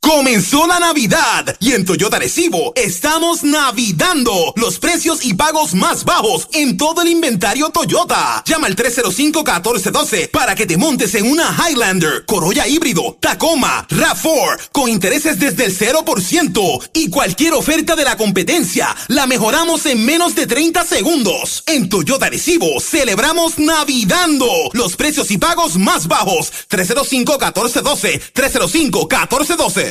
Comenzó 0.01 0.65
la 0.65 0.79
Navidad 0.79 1.55
y 1.59 1.73
en 1.73 1.85
Toyota 1.85 2.17
Recibo 2.17 2.73
estamos 2.75 3.43
navidando 3.43 4.51
los 4.55 4.79
precios 4.79 5.23
y 5.23 5.35
pagos 5.35 5.75
más 5.75 6.05
bajos 6.05 6.47
en 6.53 6.75
todo 6.75 7.03
el 7.03 7.07
inventario 7.09 7.69
Toyota. 7.69 8.43
Llama 8.45 8.65
al 8.65 8.75
305-1412 8.75 10.29
para 10.31 10.55
que 10.55 10.65
te 10.65 10.75
montes 10.75 11.13
en 11.13 11.29
una 11.29 11.55
Highlander, 11.55 12.25
Corolla 12.25 12.67
híbrido, 12.67 13.15
Tacoma, 13.19 13.87
RAV4 13.89 14.69
con 14.71 14.89
intereses 14.89 15.39
desde 15.39 15.65
el 15.65 15.77
0% 15.77 16.89
y 16.93 17.09
cualquier 17.11 17.53
oferta 17.53 17.95
de 17.95 18.03
la 18.03 18.17
competencia 18.17 18.95
la 19.07 19.27
mejoramos 19.27 19.85
en 19.85 20.03
menos 20.03 20.33
de 20.33 20.47
30 20.47 20.83
segundos. 20.83 21.63
En 21.67 21.89
Toyota 21.89 22.27
Recibo 22.27 22.79
celebramos 22.81 23.59
navidando 23.59 24.47
los 24.73 24.95
precios 24.95 25.29
y 25.29 25.37
pagos 25.37 25.77
más 25.77 26.07
bajos. 26.07 26.51
305-1412, 26.69 28.21
305-1412. 28.33 29.90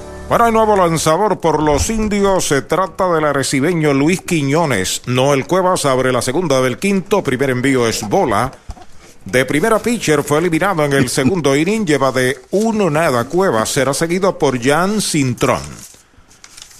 Bueno, 0.31 0.45
hay 0.45 0.53
nuevo 0.53 0.77
lanzador 0.77 1.41
por 1.41 1.61
los 1.61 1.89
indios. 1.89 2.47
Se 2.47 2.61
trata 2.61 3.11
del 3.11 3.25
arecibeño 3.25 3.93
Luis 3.93 4.21
Quiñones. 4.21 5.01
Noel 5.07 5.45
Cuevas 5.45 5.83
abre 5.83 6.13
la 6.13 6.21
segunda 6.21 6.61
del 6.61 6.77
quinto. 6.77 7.21
Primer 7.21 7.49
envío 7.49 7.85
es 7.85 8.07
bola. 8.07 8.49
De 9.25 9.43
primera 9.43 9.79
pitcher 9.79 10.23
fue 10.23 10.37
eliminado 10.37 10.85
en 10.85 10.93
el 10.93 11.09
segundo 11.09 11.53
inning. 11.53 11.85
Lleva 11.85 12.13
de 12.13 12.39
uno 12.51 12.89
nada 12.89 13.25
Cuevas. 13.25 13.71
Será 13.71 13.93
seguido 13.93 14.39
por 14.39 14.57
Jan 14.57 15.01
Cintrón. 15.01 15.63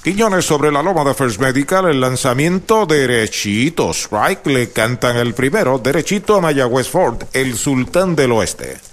Quiñones 0.01 0.45
sobre 0.45 0.71
la 0.71 0.81
loma 0.81 1.03
de 1.03 1.13
First 1.13 1.41
Medical. 1.41 1.89
El 1.89 1.99
lanzamiento 1.99 2.85
derechito. 2.85 3.91
Strike 3.91 4.47
le 4.47 4.69
cantan 4.69 5.17
el 5.17 5.33
primero. 5.33 5.77
Derechito 5.77 6.37
a 6.37 6.39
Mayagüez 6.39 6.87
Ford, 6.87 7.21
el 7.33 7.57
sultán 7.57 8.15
del 8.15 8.31
oeste. 8.31 8.90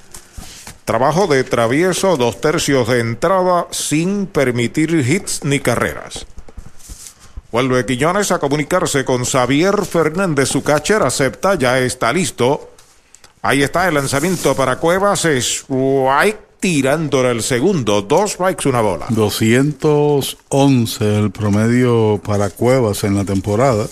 Trabajo 0.89 1.27
de 1.27 1.45
travieso, 1.45 2.17
dos 2.17 2.41
tercios 2.41 2.89
de 2.89 3.01
entrada 3.01 3.67
sin 3.71 4.27
permitir 4.27 4.95
hits 4.95 5.45
ni 5.45 5.61
carreras. 5.61 6.25
Vuelve 7.53 7.85
Quiñones 7.85 8.33
a 8.33 8.39
comunicarse 8.39 9.05
con 9.05 9.27
Xavier 9.27 9.85
Fernández, 9.85 10.49
su 10.49 10.63
catcher, 10.63 11.03
acepta, 11.03 11.57
ya 11.57 11.79
está 11.79 12.11
listo. 12.11 12.71
Ahí 13.43 13.63
está 13.63 13.87
el 13.87 13.97
lanzamiento 13.97 14.57
para 14.57 14.77
Cuevas, 14.77 15.27
strike 15.27 16.39
tirándole 16.59 17.33
el 17.33 17.43
segundo, 17.43 18.01
dos 18.01 18.31
strikes, 18.31 18.67
una 18.67 18.81
bola. 18.81 19.05
211 19.11 21.19
el 21.19 21.31
promedio 21.31 22.19
para 22.25 22.49
Cuevas 22.49 23.05
en 23.05 23.15
la 23.15 23.27
temporada. 23.27 23.87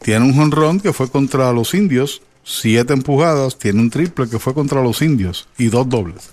Tiene 0.00 0.24
un 0.24 0.34
jonrón 0.34 0.80
que 0.80 0.92
fue 0.92 1.08
contra 1.08 1.52
los 1.52 1.74
indios 1.74 2.22
siete 2.42 2.92
empujadas, 2.92 3.58
tiene 3.58 3.80
un 3.80 3.90
triple 3.90 4.28
que 4.28 4.38
fue 4.38 4.54
contra 4.54 4.82
los 4.82 5.02
indios 5.02 5.48
y 5.58 5.68
dos 5.68 5.88
dobles. 5.88 6.30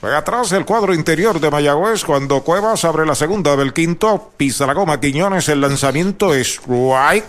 Fue 0.00 0.16
atrás 0.16 0.50
el 0.52 0.64
cuadro 0.64 0.94
interior 0.94 1.40
de 1.40 1.50
Mayagüez 1.50 2.04
cuando 2.04 2.42
Cuevas 2.42 2.86
abre 2.86 3.04
la 3.04 3.14
segunda 3.14 3.54
del 3.54 3.74
quinto, 3.74 4.32
pisa 4.36 4.66
la 4.66 4.72
goma 4.72 4.98
Quiñones, 4.98 5.48
el 5.50 5.60
lanzamiento 5.60 6.32
es 6.32 6.58
strike, 6.58 7.26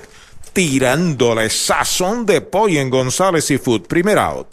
tirándole 0.53 1.49
sazón 1.49 2.26
de 2.26 2.39
pollo 2.39 2.80
en 2.80 2.89
González 2.89 3.51
y 3.51 3.57
Food, 3.57 3.88
primer 3.88 4.18
out. 4.19 4.47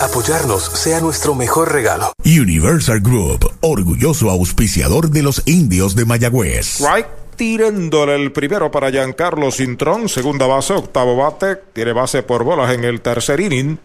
Apoyarnos 0.00 0.64
sea 0.64 1.00
nuestro 1.00 1.34
mejor 1.34 1.72
regalo. 1.72 2.12
Universal 2.24 3.00
Group, 3.00 3.50
orgulloso 3.60 4.30
auspiciador 4.30 5.10
de 5.10 5.22
los 5.22 5.42
indios 5.46 5.94
de 5.96 6.04
Mayagüez. 6.04 6.80
Right 6.80 7.06
tirándole 7.36 8.14
el 8.14 8.32
primero 8.32 8.70
para 8.70 8.90
Giancarlo 8.90 9.50
Cintrón, 9.50 10.08
segunda 10.08 10.46
base, 10.46 10.72
octavo 10.72 11.16
bate, 11.16 11.56
tiene 11.72 11.92
base 11.92 12.22
por 12.22 12.44
bolas 12.44 12.72
en 12.72 12.84
el 12.84 13.00
tercer 13.00 13.40
inning. 13.40 13.78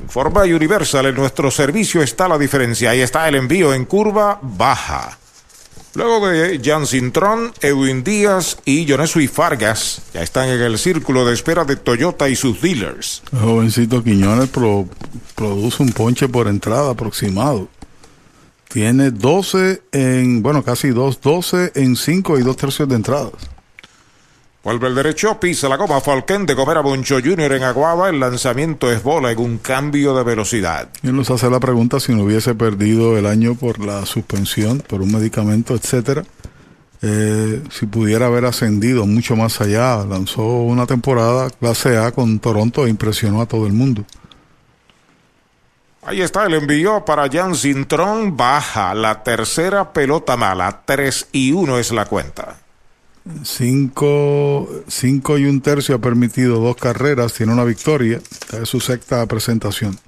Informa 0.00 0.42
Universal, 0.42 1.06
en 1.06 1.16
nuestro 1.16 1.50
servicio 1.50 2.02
está 2.02 2.28
la 2.28 2.38
diferencia. 2.38 2.90
Ahí 2.90 3.00
está 3.00 3.28
el 3.28 3.34
envío 3.34 3.74
en 3.74 3.84
curva 3.84 4.38
baja. 4.40 5.18
Luego 5.94 6.26
de 6.26 6.58
Jan 6.64 6.86
Cintrón, 6.86 7.52
Edwin 7.60 8.02
Díaz 8.02 8.56
y 8.64 8.86
Jonesui 8.90 9.28
Fargas 9.28 10.00
ya 10.14 10.22
están 10.22 10.48
en 10.48 10.60
el 10.62 10.78
círculo 10.78 11.26
de 11.26 11.34
espera 11.34 11.64
de 11.64 11.76
Toyota 11.76 12.30
y 12.30 12.36
sus 12.36 12.62
dealers. 12.62 13.22
El 13.32 13.40
jovencito 13.40 14.02
Quiñones 14.02 14.48
pro- 14.48 14.88
produce 15.34 15.82
un 15.82 15.90
ponche 15.92 16.28
por 16.28 16.48
entrada 16.48 16.90
aproximado. 16.92 17.68
Tiene 18.68 19.10
12 19.10 19.82
en, 19.92 20.42
bueno, 20.42 20.62
casi 20.64 20.88
2, 20.88 21.20
12 21.20 21.72
en 21.74 21.94
5 21.94 22.38
y 22.38 22.42
2 22.42 22.56
tercios 22.56 22.88
de 22.88 22.94
entradas. 22.94 23.32
Vuelve 24.64 24.86
el 24.86 24.94
derecho, 24.94 25.40
pisa 25.40 25.68
la 25.68 25.76
goma 25.76 26.00
Falken 26.00 26.46
de 26.46 26.54
comer 26.54 26.76
a 26.76 26.82
Boncho 26.82 27.16
Jr. 27.16 27.52
en 27.54 27.64
Aguada. 27.64 28.08
El 28.08 28.20
lanzamiento 28.20 28.92
es 28.92 29.02
bola 29.02 29.32
en 29.32 29.40
un 29.40 29.58
cambio 29.58 30.14
de 30.14 30.22
velocidad. 30.22 30.88
Él 31.02 31.16
nos 31.16 31.30
hace 31.30 31.50
la 31.50 31.58
pregunta 31.58 31.98
si 31.98 32.14
no 32.14 32.22
hubiese 32.22 32.54
perdido 32.54 33.18
el 33.18 33.26
año 33.26 33.56
por 33.56 33.84
la 33.84 34.06
suspensión, 34.06 34.78
por 34.80 35.02
un 35.02 35.10
medicamento, 35.12 35.74
etcétera. 35.74 36.22
eh, 37.04 37.60
si 37.70 37.86
pudiera 37.86 38.26
haber 38.26 38.44
ascendido 38.44 39.04
mucho 39.04 39.34
más 39.34 39.60
allá. 39.60 40.04
Lanzó 40.04 40.44
una 40.44 40.86
temporada 40.86 41.50
clase 41.50 41.98
A 41.98 42.12
con 42.12 42.38
Toronto 42.38 42.86
e 42.86 42.90
impresionó 42.90 43.40
a 43.42 43.46
todo 43.46 43.66
el 43.66 43.72
mundo. 43.72 44.04
Ahí 46.04 46.20
está 46.20 46.46
el 46.46 46.54
envío 46.54 47.04
para 47.04 47.28
Jan 47.28 47.56
Cintrón. 47.56 48.36
Baja 48.36 48.94
la 48.94 49.24
tercera 49.24 49.92
pelota 49.92 50.36
mala. 50.36 50.82
3 50.84 51.28
y 51.32 51.50
1 51.50 51.78
es 51.78 51.90
la 51.90 52.04
cuenta. 52.06 52.58
Cinco, 53.44 54.68
cinco 54.88 55.38
y 55.38 55.44
un 55.44 55.60
tercio 55.60 55.94
ha 55.94 55.98
permitido 55.98 56.58
dos 56.58 56.76
carreras, 56.76 57.32
tiene 57.34 57.52
una 57.52 57.64
victoria. 57.64 58.16
Esta 58.18 58.62
es 58.62 58.68
su 58.68 58.80
sexta 58.80 59.24
presentación. 59.26 59.98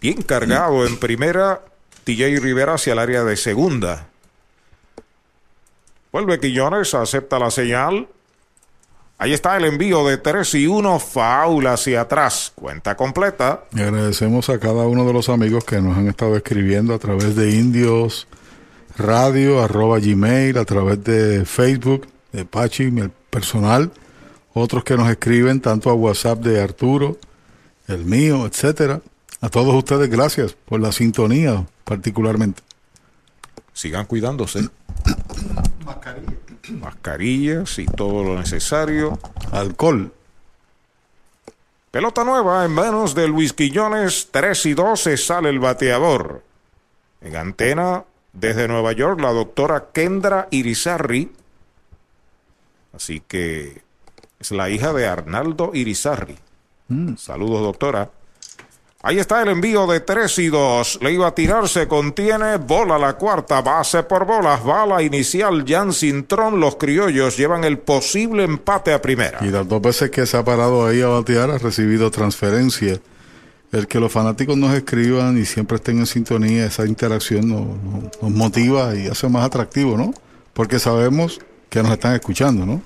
Bien 0.00 0.22
cargado 0.22 0.86
en 0.86 0.96
primera. 0.98 1.62
TJ 2.04 2.40
Rivera 2.40 2.74
hacia 2.74 2.92
el 2.92 2.98
área 2.98 3.24
de 3.24 3.36
segunda. 3.36 4.08
Vuelve 6.12 6.40
Quiñones, 6.40 6.94
acepta 6.94 7.38
la 7.38 7.50
señal. 7.50 8.08
Ahí 9.18 9.32
está 9.32 9.56
el 9.56 9.64
envío 9.64 10.04
de 10.04 10.18
3 10.18 10.54
y 10.56 10.66
1. 10.66 10.98
Faula 10.98 11.74
hacia 11.74 12.00
atrás. 12.00 12.52
Cuenta 12.56 12.96
completa. 12.96 13.64
Y 13.72 13.80
agradecemos 13.80 14.48
a 14.50 14.58
cada 14.58 14.86
uno 14.86 15.06
de 15.06 15.12
los 15.12 15.28
amigos 15.28 15.64
que 15.64 15.80
nos 15.80 15.96
han 15.96 16.08
estado 16.08 16.36
escribiendo 16.36 16.92
a 16.92 16.98
través 16.98 17.36
de 17.36 17.50
Indios 17.52 18.26
Radio, 18.96 19.62
arroba 19.62 19.98
Gmail, 19.98 20.58
a 20.58 20.64
través 20.64 21.02
de 21.02 21.44
Facebook, 21.44 22.06
de 22.32 22.44
Pachi, 22.44 22.90
mi 22.90 23.08
personal, 23.30 23.90
otros 24.54 24.84
que 24.84 24.96
nos 24.96 25.10
escriben 25.10 25.60
tanto 25.60 25.90
a 25.90 25.94
WhatsApp 25.94 26.40
de 26.40 26.60
Arturo, 26.60 27.16
el 27.88 28.04
mío, 28.04 28.46
etcétera. 28.46 29.00
A 29.40 29.48
todos 29.48 29.74
ustedes, 29.74 30.08
gracias 30.10 30.52
por 30.52 30.80
la 30.80 30.92
sintonía, 30.92 31.66
particularmente. 31.84 32.62
Sigan 33.72 34.06
cuidándose. 34.06 34.60
Mascarillas 36.70 37.78
y 37.78 37.86
todo 37.86 38.22
lo 38.22 38.38
necesario. 38.38 39.18
Alcohol. 39.50 40.12
Pelota 41.90 42.24
nueva 42.24 42.64
en 42.64 42.72
manos 42.72 43.14
de 43.14 43.26
Luis 43.26 43.52
Quiñones. 43.52 44.28
3 44.30 44.66
y 44.66 44.74
12 44.74 45.16
sale 45.16 45.50
el 45.50 45.58
bateador. 45.58 46.42
En 47.20 47.36
antena 47.36 48.04
desde 48.32 48.68
Nueva 48.68 48.92
York, 48.92 49.20
la 49.20 49.32
doctora 49.32 49.88
Kendra 49.92 50.48
Irizarri. 50.50 51.32
Así 52.94 53.22
que 53.26 53.82
es 54.38 54.50
la 54.50 54.70
hija 54.70 54.92
de 54.92 55.06
Arnaldo 55.06 55.70
Irizarri. 55.74 56.36
Saludos, 57.16 57.62
doctora. 57.62 58.10
Ahí 59.04 59.18
está 59.18 59.42
el 59.42 59.48
envío 59.48 59.86
de 59.88 59.98
3 59.98 60.38
y 60.38 60.46
2. 60.46 60.98
Le 61.02 61.12
iba 61.12 61.26
a 61.26 61.34
tirar, 61.34 61.68
se 61.68 61.88
contiene. 61.88 62.56
Bola 62.58 62.98
la 62.98 63.14
cuarta, 63.14 63.60
base 63.60 64.04
por 64.04 64.24
bolas. 64.24 64.62
Bala 64.62 65.02
inicial, 65.02 65.64
Jan 65.66 65.92
Cintrón. 65.92 66.60
Los 66.60 66.76
criollos 66.76 67.36
llevan 67.36 67.64
el 67.64 67.78
posible 67.78 68.44
empate 68.44 68.92
a 68.92 69.02
primera. 69.02 69.38
Y 69.40 69.50
las 69.50 69.66
dos 69.66 69.82
veces 69.82 70.10
que 70.10 70.24
se 70.24 70.36
ha 70.36 70.44
parado 70.44 70.86
ahí 70.86 71.02
a 71.02 71.08
batear 71.08 71.50
ha 71.50 71.58
recibido 71.58 72.12
transferencia. 72.12 73.00
El 73.72 73.88
que 73.88 73.98
los 73.98 74.12
fanáticos 74.12 74.56
nos 74.58 74.74
escriban 74.74 75.38
y 75.38 75.46
siempre 75.46 75.76
estén 75.76 75.98
en 75.98 76.06
sintonía, 76.06 76.66
esa 76.66 76.84
interacción 76.84 77.48
nos, 77.48 78.30
motiva 78.30 78.94
y 78.94 79.06
hace 79.06 79.28
más 79.30 79.46
atractivo, 79.46 79.96
¿no? 79.96 80.12
Porque 80.52 80.78
sabemos 80.78 81.40
que 81.70 81.82
nos 81.82 81.90
están 81.90 82.14
escuchando, 82.14 82.66
¿no? 82.66 82.82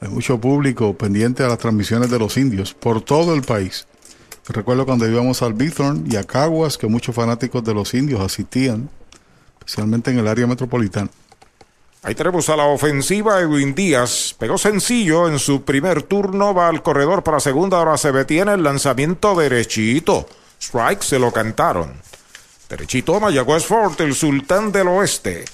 Hay 0.00 0.08
mucho 0.08 0.40
público 0.40 0.96
pendiente 0.96 1.42
a 1.42 1.48
las 1.48 1.58
transmisiones 1.58 2.08
de 2.08 2.20
los 2.20 2.36
indios 2.36 2.72
por 2.72 3.00
todo 3.00 3.34
el 3.34 3.42
país. 3.42 3.88
Recuerdo 4.48 4.86
cuando 4.86 5.08
íbamos 5.08 5.42
al 5.42 5.54
Bithorn 5.54 6.04
y 6.08 6.14
a 6.14 6.22
Caguas 6.22 6.78
que 6.78 6.86
muchos 6.86 7.12
fanáticos 7.12 7.64
de 7.64 7.74
los 7.74 7.92
indios 7.92 8.20
asistían, 8.20 8.88
especialmente 9.58 10.12
en 10.12 10.20
el 10.20 10.28
área 10.28 10.46
metropolitana. 10.46 11.10
Ahí 12.06 12.14
tenemos 12.14 12.48
a 12.50 12.56
la 12.56 12.66
ofensiva 12.66 13.40
Edwin 13.40 13.74
Díaz. 13.74 14.36
Pegó 14.38 14.58
sencillo 14.58 15.26
en 15.26 15.40
su 15.40 15.64
primer 15.64 16.04
turno. 16.04 16.54
Va 16.54 16.68
al 16.68 16.80
corredor 16.80 17.24
para 17.24 17.40
segunda. 17.40 17.78
Ahora 17.78 17.98
se 17.98 18.12
detiene 18.12 18.52
el 18.52 18.62
lanzamiento 18.62 19.34
derechito. 19.34 20.28
Strike 20.60 21.02
se 21.02 21.18
lo 21.18 21.32
cantaron. 21.32 22.00
Derechito 22.68 23.18
Mayagüez 23.18 23.66
Fort, 23.66 24.00
el 24.02 24.14
sultán 24.14 24.70
del 24.70 24.86
oeste. 24.86 25.46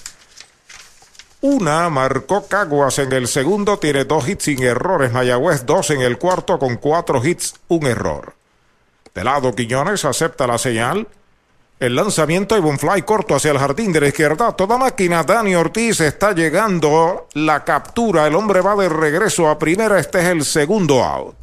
Una 1.41 1.89
marcó 1.89 2.45
Caguas 2.47 2.99
en 2.99 3.11
el 3.13 3.27
segundo. 3.27 3.79
Tiene 3.79 4.05
dos 4.05 4.29
hits 4.29 4.43
sin 4.43 4.61
errores. 4.61 5.11
Mayagüez 5.11 5.65
dos 5.65 5.89
en 5.89 6.01
el 6.03 6.19
cuarto 6.19 6.59
con 6.59 6.77
cuatro 6.77 7.25
hits, 7.25 7.55
un 7.67 7.87
error. 7.87 8.35
De 9.15 9.23
lado 9.23 9.55
Quiñones 9.55 10.05
acepta 10.05 10.45
la 10.45 10.59
señal. 10.59 11.07
El 11.79 11.95
lanzamiento 11.95 12.55
y 12.55 12.61
un 12.61 12.79
fly 12.79 13.01
corto 13.01 13.35
hacia 13.35 13.51
el 13.51 13.57
jardín 13.57 13.91
de 13.91 14.01
la 14.01 14.07
izquierda. 14.07 14.53
Toda 14.53 14.77
máquina. 14.77 15.23
Dani 15.23 15.55
Ortiz 15.55 15.99
está 15.99 16.31
llegando. 16.31 17.27
La 17.33 17.65
captura. 17.65 18.25
El 18.27 18.35
hombre 18.35 18.61
va 18.61 18.75
de 18.75 18.87
regreso 18.89 19.49
a 19.49 19.59
primera. 19.59 19.99
Este 19.99 20.19
es 20.19 20.25
el 20.25 20.45
segundo 20.45 21.03
out. 21.03 21.42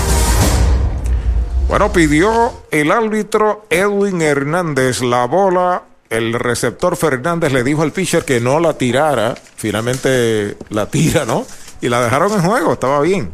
Bueno, 1.71 1.93
pidió 1.93 2.65
el 2.69 2.91
árbitro 2.91 3.65
Edwin 3.69 4.21
Hernández 4.21 5.01
la 5.01 5.23
bola. 5.23 5.83
El 6.09 6.33
receptor 6.33 6.97
Fernández 6.97 7.53
le 7.53 7.63
dijo 7.63 7.81
al 7.81 7.93
pitcher 7.93 8.25
que 8.25 8.41
no 8.41 8.59
la 8.59 8.73
tirara. 8.77 9.35
Finalmente 9.55 10.57
la 10.67 10.87
tira, 10.87 11.23
¿no? 11.23 11.45
Y 11.79 11.87
la 11.87 12.01
dejaron 12.03 12.33
en 12.33 12.41
juego, 12.41 12.73
estaba 12.73 12.99
bien. 12.99 13.31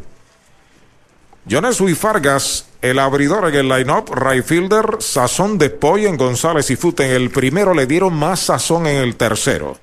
Jones 1.49 1.81
Fargas, 1.97 2.67
el 2.83 2.99
abridor 2.99 3.49
en 3.49 3.55
el 3.55 3.69
line-up, 3.69 4.13
right 4.13 4.45
fielder, 4.45 4.97
sazón 4.99 5.57
de 5.57 5.71
pollo 5.71 6.07
en 6.07 6.15
González 6.15 6.69
y 6.69 6.75
Fute 6.75 7.05
en 7.07 7.13
el 7.13 7.31
primero, 7.31 7.73
le 7.73 7.87
dieron 7.87 8.13
más 8.13 8.41
sazón 8.41 8.85
en 8.85 8.97
el 8.97 9.15
tercero. 9.15 9.79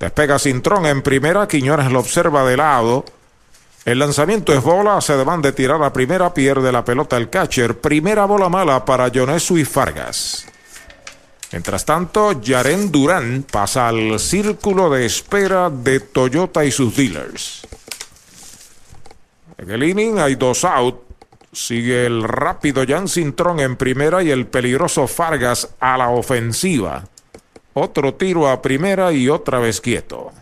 Despega 0.00 0.38
Cintrón 0.38 0.86
en 0.86 1.02
primera, 1.02 1.46
Quiñones 1.46 1.92
lo 1.92 1.98
observa 1.98 2.42
de 2.48 2.56
lado. 2.56 3.04
El 3.86 4.00
lanzamiento 4.00 4.52
es 4.52 4.64
bola, 4.64 5.00
se 5.00 5.16
deban 5.16 5.40
de 5.40 5.52
tirar 5.52 5.80
a 5.80 5.92
primera, 5.92 6.34
pierde 6.34 6.72
la 6.72 6.84
pelota 6.84 7.16
el 7.16 7.30
catcher. 7.30 7.78
Primera 7.78 8.24
bola 8.24 8.48
mala 8.48 8.84
para 8.84 9.12
Jonesu 9.14 9.58
y 9.58 9.64
Fargas. 9.64 10.44
Mientras 11.52 11.84
tanto, 11.84 12.32
Yaren 12.40 12.90
Durán 12.90 13.46
pasa 13.48 13.86
al 13.86 14.18
círculo 14.18 14.90
de 14.90 15.06
espera 15.06 15.70
de 15.70 16.00
Toyota 16.00 16.64
y 16.64 16.72
sus 16.72 16.96
dealers. 16.96 17.64
En 19.56 19.70
el 19.70 19.84
inning 19.84 20.18
hay 20.18 20.34
dos 20.34 20.64
out. 20.64 21.02
Sigue 21.52 22.06
el 22.06 22.24
rápido 22.24 22.82
Jan 22.86 23.06
Cintrón 23.06 23.60
en 23.60 23.76
primera 23.76 24.20
y 24.20 24.32
el 24.32 24.48
peligroso 24.48 25.06
Fargas 25.06 25.76
a 25.78 25.96
la 25.96 26.08
ofensiva. 26.08 27.04
Otro 27.74 28.14
tiro 28.14 28.48
a 28.48 28.60
primera 28.60 29.12
y 29.12 29.28
otra 29.28 29.60
vez 29.60 29.80
quieto. 29.80 30.32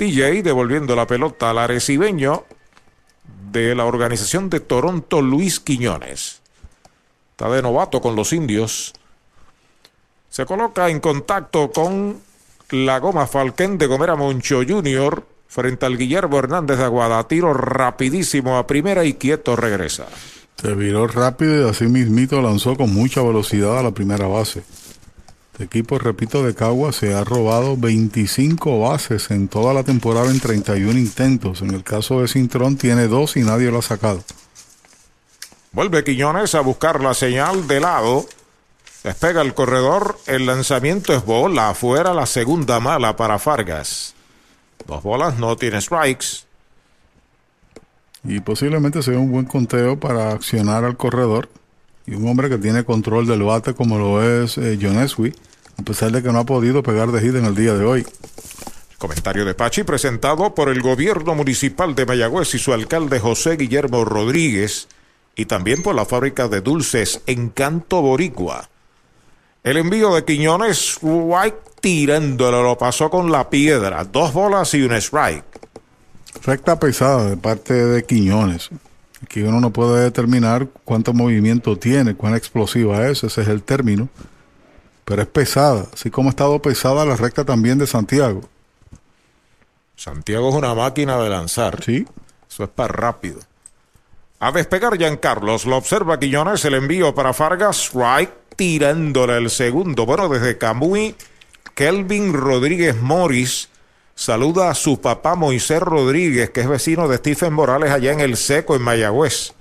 TJ 0.00 0.42
devolviendo 0.42 0.96
la 0.96 1.06
pelota 1.06 1.50
al 1.50 1.58
arecibeño 1.58 2.44
de 3.52 3.74
la 3.74 3.84
organización 3.84 4.48
de 4.48 4.60
Toronto, 4.60 5.20
Luis 5.20 5.60
Quiñones. 5.60 6.40
Está 7.32 7.50
de 7.50 7.60
novato 7.60 8.00
con 8.00 8.16
los 8.16 8.32
indios. 8.32 8.94
Se 10.30 10.46
coloca 10.46 10.88
en 10.88 11.00
contacto 11.00 11.70
con 11.70 12.18
la 12.70 12.98
goma 12.98 13.26
Falquén 13.26 13.76
de 13.76 13.88
Gomera 13.88 14.16
Moncho 14.16 14.62
Jr. 14.66 15.22
frente 15.48 15.84
al 15.84 15.98
Guillermo 15.98 16.38
Hernández 16.38 16.78
de 16.78 16.84
Aguada. 16.84 17.28
Tiro 17.28 17.52
rapidísimo 17.52 18.56
a 18.56 18.66
primera 18.66 19.04
y 19.04 19.12
quieto 19.12 19.54
regresa. 19.54 20.06
Se 20.56 20.74
viró 20.74 21.08
rápido 21.08 21.66
y 21.66 21.68
así 21.68 21.84
mismito 21.84 22.40
lanzó 22.40 22.74
con 22.74 22.94
mucha 22.94 23.22
velocidad 23.22 23.78
a 23.78 23.82
la 23.82 23.90
primera 23.90 24.26
base. 24.26 24.62
Este 25.60 25.78
equipo, 25.78 25.98
repito, 25.98 26.42
de 26.42 26.54
Cagua 26.54 26.90
se 26.90 27.12
ha 27.12 27.22
robado 27.22 27.76
25 27.76 28.80
bases 28.80 29.30
en 29.30 29.46
toda 29.46 29.74
la 29.74 29.84
temporada 29.84 30.30
en 30.30 30.40
31 30.40 30.98
intentos. 30.98 31.60
En 31.60 31.74
el 31.74 31.84
caso 31.84 32.22
de 32.22 32.28
Cintrón 32.28 32.78
tiene 32.78 33.08
dos 33.08 33.36
y 33.36 33.40
nadie 33.40 33.70
lo 33.70 33.80
ha 33.80 33.82
sacado. 33.82 34.24
Vuelve 35.72 36.02
Quiñones 36.02 36.54
a 36.54 36.62
buscar 36.62 37.02
la 37.02 37.12
señal 37.12 37.68
de 37.68 37.78
lado. 37.78 38.24
Despega 39.04 39.42
el 39.42 39.52
corredor. 39.52 40.18
El 40.26 40.46
lanzamiento 40.46 41.12
es 41.14 41.26
bola. 41.26 41.68
Afuera 41.68 42.14
la 42.14 42.24
segunda 42.24 42.80
mala 42.80 43.14
para 43.16 43.38
Fargas. 43.38 44.14
Dos 44.86 45.02
bolas, 45.02 45.38
no 45.38 45.56
tiene 45.56 45.82
strikes. 45.82 46.46
Y 48.24 48.40
posiblemente 48.40 49.02
sea 49.02 49.18
un 49.18 49.30
buen 49.30 49.44
conteo 49.44 50.00
para 50.00 50.30
accionar 50.30 50.84
al 50.84 50.96
corredor. 50.96 51.50
Y 52.06 52.14
un 52.14 52.26
hombre 52.26 52.48
que 52.48 52.56
tiene 52.56 52.82
control 52.82 53.26
del 53.26 53.42
bate 53.42 53.74
como 53.74 53.98
lo 53.98 54.22
es 54.22 54.56
eh, 54.56 54.78
John 54.80 54.98
Eswi, 54.98 55.34
a 55.80 55.82
pesar 55.82 56.12
de 56.12 56.22
que 56.22 56.30
no 56.30 56.40
ha 56.40 56.44
podido 56.44 56.82
pegar 56.82 57.10
de 57.10 57.20
hit 57.20 57.34
en 57.34 57.46
el 57.46 57.54
día 57.54 57.72
de 57.72 57.84
hoy. 57.84 58.06
Comentario 58.98 59.46
de 59.46 59.54
Pachi 59.54 59.82
presentado 59.82 60.54
por 60.54 60.68
el 60.68 60.82
gobierno 60.82 61.34
municipal 61.34 61.94
de 61.94 62.04
Mayagüez 62.04 62.54
y 62.54 62.58
su 62.58 62.74
alcalde 62.74 63.18
José 63.18 63.56
Guillermo 63.56 64.04
Rodríguez 64.04 64.88
y 65.34 65.46
también 65.46 65.82
por 65.82 65.94
la 65.94 66.04
fábrica 66.04 66.48
de 66.48 66.60
dulces 66.60 67.22
Encanto 67.26 68.02
Boricua. 68.02 68.68
El 69.64 69.78
envío 69.78 70.14
de 70.14 70.24
Quiñones, 70.24 70.98
White 71.00 71.56
tirándolo, 71.80 72.62
lo 72.62 72.76
pasó 72.76 73.08
con 73.08 73.32
la 73.32 73.48
piedra, 73.48 74.04
dos 74.04 74.34
bolas 74.34 74.74
y 74.74 74.82
un 74.82 74.92
strike. 74.92 75.44
Recta 76.44 76.78
pesada 76.78 77.30
de 77.30 77.36
parte 77.38 77.72
de 77.72 78.04
Quiñones. 78.04 78.68
Aquí 79.22 79.40
uno 79.40 79.60
no 79.60 79.70
puede 79.70 80.02
determinar 80.02 80.68
cuánto 80.84 81.14
movimiento 81.14 81.78
tiene, 81.78 82.14
cuán 82.14 82.34
explosiva 82.34 83.08
es, 83.08 83.24
ese 83.24 83.40
es 83.40 83.48
el 83.48 83.62
término. 83.62 84.10
Pero 85.10 85.22
es 85.22 85.28
pesada, 85.28 85.86
así 85.92 86.08
como 86.08 86.28
ha 86.28 86.30
estado 86.30 86.62
pesada 86.62 87.04
la 87.04 87.16
recta 87.16 87.44
también 87.44 87.78
de 87.78 87.88
Santiago. 87.88 88.42
Santiago 89.96 90.50
es 90.50 90.54
una 90.54 90.72
máquina 90.72 91.18
de 91.18 91.28
lanzar. 91.28 91.82
Sí. 91.82 92.06
Eso 92.48 92.62
es 92.62 92.70
para 92.70 92.92
rápido. 92.92 93.40
A 94.38 94.52
despegar 94.52 94.96
Carlos 95.18 95.66
lo 95.66 95.78
observa 95.78 96.20
Quiñones, 96.20 96.64
el 96.64 96.74
envío 96.74 97.12
para 97.12 97.32
Fargas, 97.32 97.86
strike, 97.86 98.30
tirándole 98.54 99.38
el 99.38 99.50
segundo. 99.50 100.06
Bueno, 100.06 100.28
desde 100.28 100.58
Camuy, 100.58 101.16
Kelvin 101.74 102.32
Rodríguez 102.32 102.94
Morris 103.02 103.68
saluda 104.14 104.70
a 104.70 104.76
su 104.76 105.00
papá 105.00 105.34
Moisés 105.34 105.80
Rodríguez, 105.82 106.50
que 106.50 106.60
es 106.60 106.68
vecino 106.68 107.08
de 107.08 107.16
Stephen 107.16 107.52
Morales 107.52 107.90
allá 107.90 108.12
en 108.12 108.20
El 108.20 108.36
Seco, 108.36 108.76
en 108.76 108.82
Mayagüez. 108.82 109.54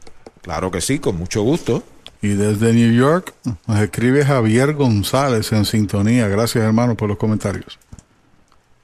Claro 0.44 0.70
que 0.70 0.80
sí, 0.80 1.00
con 1.00 1.18
mucho 1.18 1.42
gusto. 1.42 1.82
Y 2.22 2.30
desde 2.30 2.74
New 2.74 2.92
York 2.92 3.34
nos 3.66 3.80
escribe 3.80 4.26
Javier 4.26 4.74
González 4.74 5.52
en 5.54 5.66
sintonía. 5.66 6.28
Gracias 6.28 6.64
hermano 6.64 6.96
por 6.96 7.08
los 7.08 7.18
comentarios. 7.18 7.80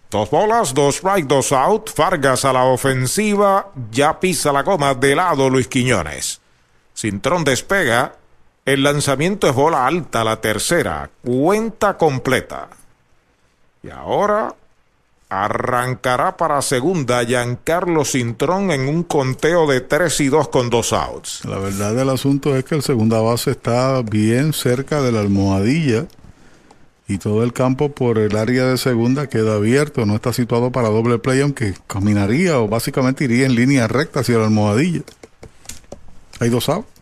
Dos 0.10 0.30
bolas, 0.30 0.74
dos 0.74 0.96
strike, 0.98 1.28
dos 1.28 1.52
out. 1.52 1.90
Fargas 1.90 2.46
a 2.46 2.54
la 2.54 2.64
ofensiva. 2.64 3.72
Ya 3.92 4.18
pisa 4.20 4.54
la 4.54 4.64
goma 4.64 4.94
de 4.94 5.16
lado 5.16 5.50
Luis 5.50 5.68
Quiñones. 5.68 6.40
Cintrón 6.96 7.44
despega. 7.44 8.16
El 8.64 8.84
lanzamiento 8.84 9.48
es 9.48 9.54
bola 9.54 9.86
alta, 9.86 10.24
la 10.24 10.40
tercera. 10.40 11.10
Cuenta 11.22 11.98
completa. 11.98 12.70
Y 13.84 13.90
ahora 13.90 14.56
arrancará 15.30 16.38
para 16.38 16.62
segunda 16.62 17.24
Giancarlo 17.24 18.06
Cintrón 18.06 18.72
en 18.72 18.88
un 18.88 19.04
conteo 19.04 19.68
de 19.68 19.82
3 19.82 20.22
y 20.22 20.28
2 20.28 20.50
con 20.50 20.70
dos 20.70 20.94
outs. 20.94 21.44
La 21.46 21.58
verdad 21.58 21.96
del 21.96 22.10
asunto 22.10 22.56
es 22.56 22.64
que 22.64 22.76
el 22.76 22.84
segunda 22.84 23.20
base 23.22 23.52
está 23.52 24.02
bien 24.02 24.54
cerca 24.54 25.02
de 25.02 25.12
la 25.12 25.22
almohadilla 25.22 26.06
y 27.08 27.18
todo 27.18 27.44
el 27.44 27.54
campo 27.54 27.90
por 27.90 28.18
el 28.18 28.36
área 28.36 28.66
de 28.66 28.78
segunda 28.78 29.28
queda 29.28 29.56
abierto, 29.56 30.06
no 30.06 30.16
está 30.16 30.34
situado 30.34 30.72
para 30.72 30.90
doble 30.90 31.20
play, 31.20 31.42
aunque 31.42 31.76
caminaría 31.88 32.60
o 32.60 32.68
básicamente 32.68 33.26
iría 33.26 33.46
en 33.46 33.56
línea 33.56 33.88
recta 33.88 34.22
hacia 34.22 34.38
la 34.38 34.46
almohadilla. 34.46 35.02
Hay 36.40 36.50
dos 36.50 36.70
outs. 36.70 36.95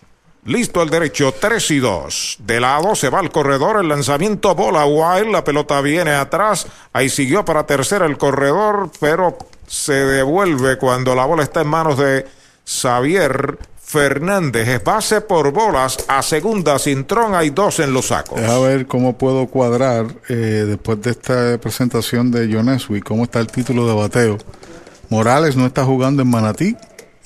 Listo 0.45 0.83
el 0.83 0.89
derecho, 0.89 1.33
3 1.39 1.71
y 1.71 1.79
2. 1.79 2.37
De 2.39 2.59
lado 2.59 2.95
se 2.95 3.09
va 3.09 3.21
el 3.21 3.31
corredor, 3.31 3.79
el 3.79 3.87
lanzamiento 3.87 4.53
bola 4.53 4.85
wild, 4.85 5.31
la 5.31 5.43
pelota 5.43 5.79
viene 5.79 6.11
atrás. 6.11 6.67
Ahí 6.91 7.09
siguió 7.09 7.45
para 7.45 7.65
tercera 7.65 8.05
el 8.05 8.17
corredor, 8.17 8.91
pero 8.99 9.37
se 9.67 9.93
devuelve 9.93 10.77
cuando 10.77 11.15
la 11.15 11.25
bola 11.25 11.43
está 11.43 11.61
en 11.61 11.67
manos 11.67 11.97
de 11.97 12.25
Xavier 12.65 13.57
Fernández. 13.81 14.67
Es 14.67 14.83
base 14.83 15.21
por 15.21 15.51
bolas 15.53 15.97
a 16.09 16.21
segunda 16.21 16.77
Cintrón, 16.77 17.35
hay 17.35 17.51
dos 17.51 17.79
en 17.79 17.93
los 17.93 18.07
sacos. 18.07 18.41
A 18.41 18.59
ver 18.59 18.85
cómo 18.85 19.17
puedo 19.17 19.47
cuadrar 19.47 20.07
eh, 20.27 20.65
después 20.67 21.01
de 21.01 21.11
esta 21.11 21.57
presentación 21.57 22.31
de 22.31 22.53
Joneswi, 22.53 22.99
cómo 23.01 23.23
está 23.23 23.39
el 23.39 23.47
título 23.47 23.87
de 23.87 23.93
bateo. 23.93 24.37
Morales 25.09 25.55
no 25.55 25.65
está 25.65 25.85
jugando 25.85 26.21
en 26.21 26.29
Manatí 26.29 26.75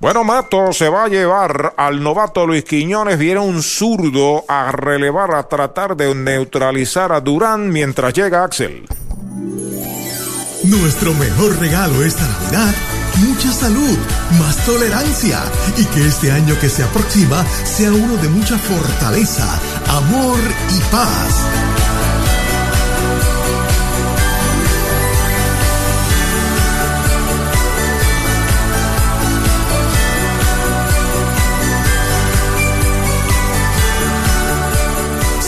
Bueno, 0.00 0.24
Mato 0.24 0.72
se 0.72 0.88
va 0.88 1.04
a 1.04 1.08
llevar 1.08 1.74
al 1.76 2.02
novato 2.02 2.46
Luis 2.46 2.64
Quiñones. 2.64 3.18
Viene 3.18 3.40
un 3.40 3.62
zurdo 3.62 4.44
a 4.48 4.72
relevar, 4.72 5.34
a 5.34 5.46
tratar 5.46 5.96
de 5.96 6.14
neutralizar 6.14 7.12
a 7.12 7.20
Durán 7.20 7.70
mientras 7.70 8.14
llega 8.14 8.44
Axel. 8.44 8.86
Nuestro 10.64 11.12
mejor 11.14 11.58
regalo 11.58 12.02
esta 12.02 12.26
Navidad, 12.26 12.74
mucha 13.26 13.52
salud, 13.52 13.98
más 14.38 14.56
tolerancia 14.64 15.40
y 15.76 15.84
que 15.84 16.06
este 16.06 16.32
año 16.32 16.58
que 16.58 16.70
se 16.70 16.82
aproxima 16.82 17.44
sea 17.64 17.92
uno 17.92 18.16
de 18.16 18.28
mucha 18.28 18.56
fortaleza, 18.58 19.60
amor 19.86 20.38
y 20.74 20.80
paz. 20.90 21.63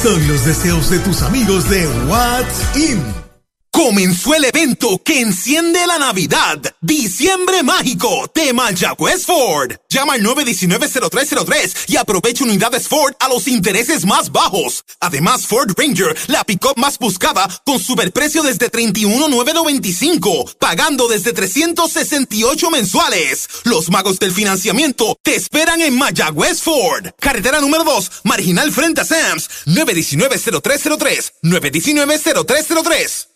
Son 0.07 0.28
los 0.28 0.45
deseos 0.45 0.89
de 0.89 1.01
tus 1.01 1.20
amigos 1.23 1.69
de 1.69 1.85
What's 2.07 2.77
In. 2.77 3.35
Comenzó 3.77 4.35
el 4.35 4.47
evento 4.47 5.03
que 5.05 5.20
enciende 5.20 5.86
la 5.86 5.98
Navidad. 5.98 6.59
Diciembre 6.81 7.62
mágico 7.62 8.24
de 8.35 8.55
Mayagüez 8.55 9.27
Ford. 9.27 9.74
Llama 9.90 10.15
al 10.15 10.23
919-0303 10.23 11.85
y 11.89 11.98
aprovecha 11.98 12.44
unidades 12.44 12.89
Ford 12.89 13.12
a 13.20 13.28
los 13.28 13.47
intereses 13.47 14.07
más 14.07 14.32
bajos. 14.32 14.82
Además, 14.98 15.47
Ford 15.47 15.73
Ranger, 15.77 16.16
la 16.28 16.43
pick-up 16.43 16.78
más 16.78 16.98
buscada, 16.98 17.47
con 17.66 17.78
superprecio 17.78 18.43
desde 18.43 18.70
31,995, 18.70 20.53
pagando 20.59 21.07
desde 21.07 21.35
368 21.35 22.70
mensuales. 22.70 23.47
Los 23.65 23.90
magos 23.90 24.19
del 24.19 24.32
financiamiento 24.32 25.19
te 25.23 25.35
esperan 25.35 25.82
en 25.82 25.98
Mayagüez 25.98 26.62
Ford. 26.62 27.09
Carretera 27.20 27.61
número 27.61 27.85
2, 27.85 28.23
marginal 28.24 28.73
frente 28.73 29.03
a 29.03 29.05
Sams. 29.05 29.51
919-0303. 29.66 31.32
919-0303. 31.43 33.35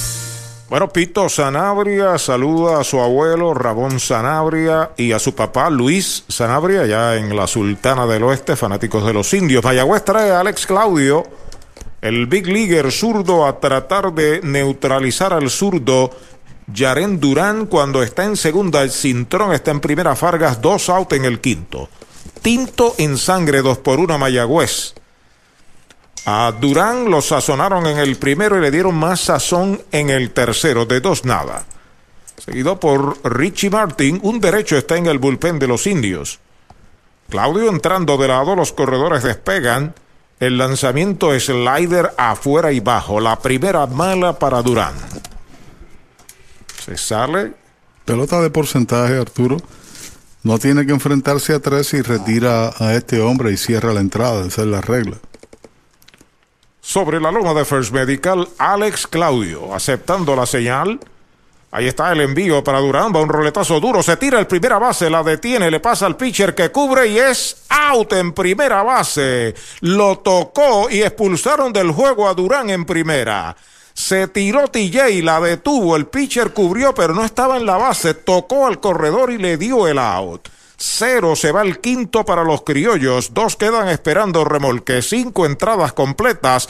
Bueno, 0.71 0.87
Pito 0.87 1.27
Sanabria 1.27 2.17
saluda 2.17 2.79
a 2.79 2.85
su 2.85 3.01
abuelo 3.01 3.53
Rabón 3.53 3.99
Sanabria 3.99 4.91
y 4.95 5.11
a 5.11 5.19
su 5.19 5.35
papá 5.35 5.69
Luis 5.69 6.23
Sanabria, 6.29 6.85
ya 6.85 7.17
en 7.17 7.35
la 7.35 7.45
Sultana 7.45 8.07
del 8.07 8.23
Oeste, 8.23 8.55
fanáticos 8.55 9.05
de 9.05 9.11
los 9.11 9.33
indios. 9.33 9.65
Mayagüez 9.65 10.05
trae 10.05 10.31
a 10.31 10.39
Alex 10.39 10.65
Claudio, 10.65 11.25
el 11.99 12.25
big 12.25 12.47
leaguer 12.47 12.89
zurdo, 12.89 13.45
a 13.45 13.59
tratar 13.59 14.13
de 14.13 14.39
neutralizar 14.43 15.33
al 15.33 15.49
zurdo 15.49 16.11
Yaren 16.73 17.19
Durán 17.19 17.65
cuando 17.65 18.01
está 18.01 18.23
en 18.23 18.37
segunda. 18.37 18.81
El 18.81 18.91
Cintrón 18.91 19.51
está 19.51 19.71
en 19.71 19.81
primera. 19.81 20.15
Fargas, 20.15 20.61
dos 20.61 20.87
out 20.87 21.11
en 21.11 21.25
el 21.25 21.41
quinto. 21.41 21.89
Tinto 22.41 22.95
en 22.97 23.17
sangre, 23.17 23.61
dos 23.61 23.79
por 23.79 23.99
una 23.99 24.17
Mayagüez. 24.17 24.93
A 26.25 26.51
Durán 26.51 27.09
lo 27.09 27.21
sazonaron 27.21 27.87
en 27.87 27.97
el 27.97 28.17
primero 28.17 28.57
y 28.57 28.61
le 28.61 28.71
dieron 28.71 28.95
más 28.95 29.21
sazón 29.21 29.81
en 29.91 30.09
el 30.09 30.31
tercero, 30.31 30.85
de 30.85 31.01
dos 31.01 31.25
nada. 31.25 31.65
Seguido 32.37 32.79
por 32.79 33.17
Richie 33.23 33.69
Martin, 33.69 34.19
un 34.23 34.39
derecho 34.39 34.77
está 34.77 34.97
en 34.97 35.07
el 35.07 35.19
bullpen 35.19 35.59
de 35.59 35.67
los 35.67 35.87
indios. 35.87 36.39
Claudio 37.29 37.69
entrando 37.69 38.17
de 38.17 38.27
lado, 38.27 38.55
los 38.55 38.71
corredores 38.73 39.23
despegan. 39.23 39.95
El 40.39 40.57
lanzamiento 40.57 41.39
slider 41.39 42.13
afuera 42.17 42.71
y 42.71 42.79
bajo. 42.79 43.19
La 43.19 43.39
primera 43.39 43.85
mala 43.85 44.37
para 44.37 44.61
Durán. 44.61 44.95
Se 46.83 46.97
sale. 46.97 47.53
Pelota 48.05 48.41
de 48.41 48.49
porcentaje, 48.49 49.17
Arturo. 49.17 49.57
No 50.43 50.57
tiene 50.57 50.85
que 50.85 50.91
enfrentarse 50.91 51.53
a 51.53 51.59
tres 51.59 51.93
y 51.93 52.01
retira 52.01 52.73
a 52.79 52.95
este 52.95 53.21
hombre 53.21 53.51
y 53.51 53.57
cierra 53.57 53.93
la 53.93 54.01
entrada. 54.01 54.45
Esa 54.47 54.63
es 54.63 54.67
la 54.67 54.81
regla. 54.81 55.17
Sobre 56.91 57.21
la 57.21 57.31
loma 57.31 57.53
de 57.53 57.63
First 57.63 57.93
Medical, 57.93 58.49
Alex 58.57 59.07
Claudio, 59.07 59.73
aceptando 59.73 60.35
la 60.35 60.45
señal. 60.45 60.99
Ahí 61.71 61.87
está 61.87 62.11
el 62.11 62.19
envío 62.19 62.65
para 62.65 62.81
Durán, 62.81 63.15
va 63.15 63.21
un 63.21 63.29
roletazo 63.29 63.79
duro, 63.79 64.03
se 64.03 64.17
tira 64.17 64.37
el 64.39 64.45
primera 64.45 64.77
base, 64.77 65.09
la 65.09 65.23
detiene, 65.23 65.71
le 65.71 65.79
pasa 65.79 66.05
al 66.05 66.17
pitcher 66.17 66.53
que 66.53 66.69
cubre 66.69 67.07
y 67.07 67.17
es 67.17 67.63
out 67.69 68.11
en 68.11 68.33
primera 68.33 68.83
base. 68.83 69.55
Lo 69.79 70.17
tocó 70.17 70.89
y 70.89 71.01
expulsaron 71.01 71.71
del 71.71 71.91
juego 71.91 72.27
a 72.27 72.33
Durán 72.33 72.69
en 72.69 72.83
primera. 72.83 73.55
Se 73.93 74.27
tiró 74.27 74.67
TJ, 74.67 75.23
la 75.23 75.39
detuvo, 75.39 75.95
el 75.95 76.07
pitcher 76.07 76.51
cubrió 76.51 76.93
pero 76.93 77.13
no 77.13 77.23
estaba 77.23 77.55
en 77.55 77.65
la 77.65 77.77
base, 77.77 78.15
tocó 78.15 78.67
al 78.67 78.81
corredor 78.81 79.31
y 79.31 79.37
le 79.37 79.55
dio 79.55 79.87
el 79.87 79.97
out. 79.97 80.49
Cero 80.83 81.35
se 81.35 81.51
va 81.51 81.61
el 81.61 81.79
quinto 81.79 82.25
para 82.25 82.43
los 82.43 82.63
criollos. 82.63 83.35
Dos 83.35 83.55
quedan 83.55 83.87
esperando 83.87 84.43
remolque. 84.43 85.03
Cinco 85.03 85.45
entradas 85.45 85.93
completas. 85.93 86.69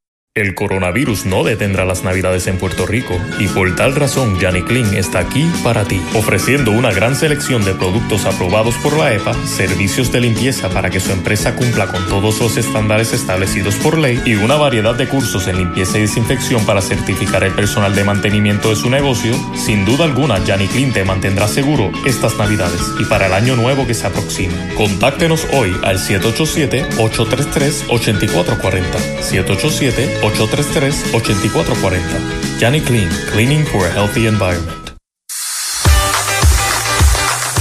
El 0.33 0.55
coronavirus 0.55 1.25
no 1.25 1.43
detendrá 1.43 1.83
las 1.83 2.05
navidades 2.05 2.47
en 2.47 2.57
Puerto 2.57 2.85
Rico 2.85 3.19
y 3.37 3.49
por 3.49 3.75
tal 3.75 3.93
razón 3.93 4.39
Yanni 4.39 4.61
Clean 4.61 4.95
está 4.95 5.19
aquí 5.19 5.45
para 5.61 5.83
ti, 5.83 6.01
ofreciendo 6.15 6.71
una 6.71 6.93
gran 6.93 7.17
selección 7.17 7.65
de 7.65 7.73
productos 7.73 8.25
aprobados 8.25 8.75
por 8.75 8.97
la 8.97 9.13
EPA, 9.13 9.33
servicios 9.45 10.09
de 10.13 10.21
limpieza 10.21 10.69
para 10.69 10.89
que 10.89 11.01
su 11.01 11.11
empresa 11.11 11.57
cumpla 11.57 11.87
con 11.87 12.07
todos 12.07 12.39
los 12.39 12.55
estándares 12.55 13.11
establecidos 13.11 13.75
por 13.75 13.97
ley 13.97 14.21
y 14.25 14.35
una 14.35 14.55
variedad 14.55 14.95
de 14.95 15.09
cursos 15.09 15.49
en 15.49 15.57
limpieza 15.57 15.97
y 15.97 16.03
desinfección 16.03 16.65
para 16.65 16.81
certificar 16.81 17.43
el 17.43 17.51
personal 17.51 17.93
de 17.93 18.05
mantenimiento 18.05 18.69
de 18.69 18.77
su 18.77 18.89
negocio. 18.89 19.35
Sin 19.57 19.83
duda 19.83 20.05
alguna, 20.05 20.41
Yanni 20.45 20.69
Clean 20.69 20.93
te 20.93 21.03
mantendrá 21.03 21.49
seguro 21.49 21.91
estas 22.05 22.37
navidades 22.37 22.79
y 23.01 23.03
para 23.03 23.27
el 23.27 23.33
año 23.33 23.57
nuevo 23.57 23.85
que 23.85 23.95
se 23.95 24.07
aproxima. 24.07 24.55
Contáctenos 24.77 25.45
hoy 25.51 25.75
al 25.83 25.97
787-833-8440. 25.97 28.97
787 29.19 30.20
833-8440. 30.21 32.59
Yanni 32.59 32.81
Clean, 32.81 33.09
Cleaning 33.31 33.65
for 33.65 33.85
a 33.85 33.91
Healthy 33.91 34.27
Environment. 34.27 34.81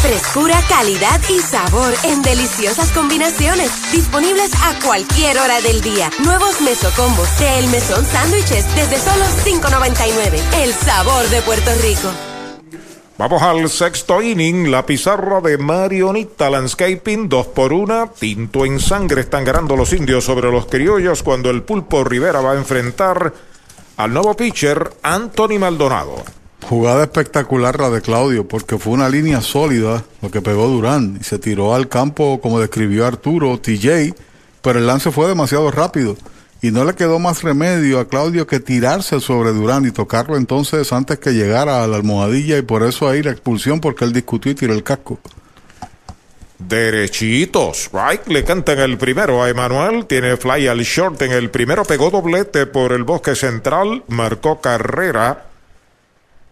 Frescura, 0.01 0.61
calidad 0.69 1.20
y 1.28 1.41
sabor 1.41 1.93
en 2.05 2.23
deliciosas 2.23 2.91
combinaciones. 2.91 3.70
Disponibles 3.93 4.51
a 4.55 4.78
cualquier 4.85 5.39
hora 5.39 5.61
del 5.61 5.81
día. 5.82 6.11
Nuevos 6.24 6.61
mesocombos 6.62 7.39
de 7.39 7.59
El 7.59 7.69
Mesón 7.69 8.07
Sándwiches 8.07 8.65
desde 8.74 8.99
solo 8.99 9.24
$5.99. 9.45 10.62
El 10.62 10.73
sabor 10.73 11.28
de 11.28 11.43
Puerto 11.43 11.70
Rico. 11.82 12.30
Vamos 13.21 13.43
al 13.43 13.69
sexto 13.69 14.23
inning, 14.23 14.71
la 14.71 14.87
pizarra 14.87 15.43
de 15.43 15.59
Marionita 15.59 16.49
Landscaping, 16.49 17.29
dos 17.29 17.49
por 17.49 17.75
una, 17.75 18.07
tinto 18.07 18.65
en 18.65 18.81
sangre, 18.81 19.21
están 19.21 19.45
ganando 19.45 19.77
los 19.77 19.93
indios 19.93 20.25
sobre 20.25 20.51
los 20.51 20.65
criollos 20.65 21.23
cuando 21.23 21.51
el 21.51 21.63
pulpo 21.63 22.03
Rivera 22.03 22.41
va 22.41 22.53
a 22.53 22.57
enfrentar 22.57 23.35
al 23.99 24.15
nuevo 24.15 24.35
pitcher 24.35 24.95
Anthony 25.03 25.59
Maldonado. 25.59 26.15
Jugada 26.67 27.03
espectacular 27.03 27.79
la 27.79 27.91
de 27.91 28.01
Claudio, 28.01 28.49
porque 28.49 28.79
fue 28.79 28.95
una 28.95 29.11
línea 29.11 29.43
sólida 29.43 30.03
lo 30.23 30.31
que 30.31 30.41
pegó 30.41 30.67
Durán 30.69 31.19
y 31.21 31.25
se 31.25 31.39
tiró 31.39 31.75
al 31.75 31.91
campo 31.91 32.41
como 32.41 32.59
describió 32.59 33.07
Arturo, 33.07 33.61
TJ, 33.61 34.15
pero 34.63 34.79
el 34.79 34.87
lance 34.87 35.11
fue 35.11 35.29
demasiado 35.29 35.71
rápido 35.71 36.17
y 36.62 36.70
no 36.70 36.85
le 36.85 36.95
quedó 36.95 37.19
más 37.19 37.43
remedio 37.43 38.01
a 38.01 38.09
Claudio 38.09 38.47
que 38.47 38.61
tirarse 38.61 39.20
sobre 39.20 39.53
Durán 39.53 39.87
y 39.87 39.91
tocarlo 39.91 40.37
entonces 40.37 40.93
antes 40.93 41.19
que 41.19 41.32
llegara 41.32 41.82
a 41.82 41.87
la 41.87 41.97
almohadilla 41.97 42.59
y 42.59 42.62
por 42.62 42.82
eso 42.82 43.09
ahí 43.09 43.23
la 43.23 43.31
expulsión 43.31 43.81
porque 43.81 44.05
él 44.05 44.12
discutió 44.12 44.53
y 44.53 44.55
tiró 44.55 44.74
el 44.74 44.82
casco. 44.82 45.19
Derechitos. 46.59 47.91
Right, 47.93 48.27
le 48.27 48.45
cantan 48.45 48.78
el 48.81 48.99
primero 48.99 49.43
a 49.43 49.49
Emanuel. 49.49 50.05
Tiene 50.05 50.37
fly 50.37 50.69
al 50.69 50.81
short 50.81 51.23
en 51.23 51.32
el 51.32 51.51
primero. 51.51 51.85
Pegó 51.85 52.11
doblete 52.11 52.66
por 52.66 52.93
el 52.93 53.05
bosque 53.05 53.35
central. 53.35 54.05
Marcó 54.09 54.61
carrera 54.61 55.47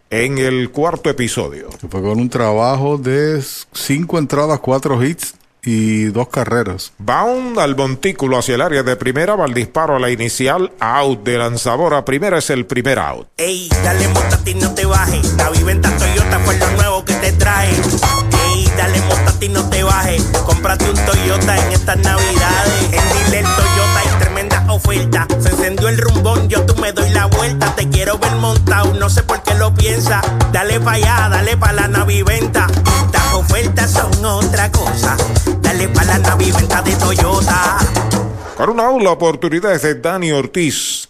en 0.09 0.39
el 0.39 0.70
cuarto 0.70 1.10
episodio. 1.10 1.68
Fue 1.90 2.01
con 2.01 2.18
un 2.18 2.30
trabajo 2.30 2.97
de 2.97 3.43
cinco 3.74 4.18
entradas, 4.18 4.60
cuatro 4.60 5.05
hits 5.05 5.35
y 5.62 6.05
dos 6.06 6.28
carreras. 6.28 6.93
Bound 6.98 7.59
al 7.59 7.76
montículo 7.76 8.39
hacia 8.39 8.55
el 8.55 8.62
área 8.62 8.82
de 8.82 8.97
primera, 8.97 9.36
va 9.36 9.47
el 9.47 9.55
disparo 9.55 9.97
a 9.97 9.98
la 9.98 10.10
inicial, 10.10 10.72
out 10.80 11.22
de 11.24 11.39
lanzadora. 11.39 12.05
Primera 12.05 12.39
es 12.39 12.51
el 12.51 12.66
primer 12.66 12.98
out. 12.98 13.28
Ey, 13.36 13.68
dale 13.82 14.09
montate 14.09 14.51
y 14.52 14.55
no 14.55 14.74
te 14.74 14.86
bajes. 14.86 15.35
La 15.35 15.51
viventa 15.51 15.90
Toyota 15.97 16.39
fue 16.40 16.59
lo 16.59 16.70
nuevo 16.72 17.05
que 17.05 17.14
te 17.14 17.32
trae. 17.32 17.70
Ey, 17.70 18.72
dale 18.76 19.01
montate 19.02 19.47
y 19.47 19.48
no 19.48 19.68
te 19.68 19.82
bajes. 19.82 20.22
Cómprate 20.44 20.90
un 20.90 20.97
Toyota 21.05 21.66
en 21.66 21.72
estas 21.72 21.98
navidades. 21.98 22.93
En 22.93 23.26
Dile 23.26 23.43
oferta. 24.78 25.26
Se 25.40 25.50
encendió 25.50 25.88
el 25.88 25.98
rumbón, 25.98 26.48
yo 26.48 26.64
tú 26.64 26.74
me 26.80 26.92
doy 26.92 27.10
la 27.10 27.26
vuelta. 27.26 27.74
Te 27.74 27.88
quiero 27.88 28.18
ver 28.18 28.34
montado, 28.36 28.94
no 28.94 29.09
sé 29.10 29.22
por 29.22 29.42
qué 29.42 29.55
lo 29.55 29.74
piensa. 29.74 30.20
Dale 30.52 30.80
pa' 30.80 30.92
allá, 30.92 31.28
dale 31.30 31.56
pa' 31.56 31.72
la 31.72 31.88
naviventa. 31.88 32.66
Estas 33.05 33.34
ofertas 33.34 33.90
son 33.90 34.24
otra 34.24 34.70
cosa. 34.72 35.16
Dale 35.60 35.88
pa' 35.88 36.05
la 36.05 36.18
naviventa 36.18 36.82
de 36.82 36.94
Toyota. 36.96 37.78
Con 38.56 38.70
una 38.70 38.86
aula 38.86 39.10
oportunidad 39.10 39.80
de 39.80 39.94
Dani 39.96 40.32
Ortiz. 40.32 41.09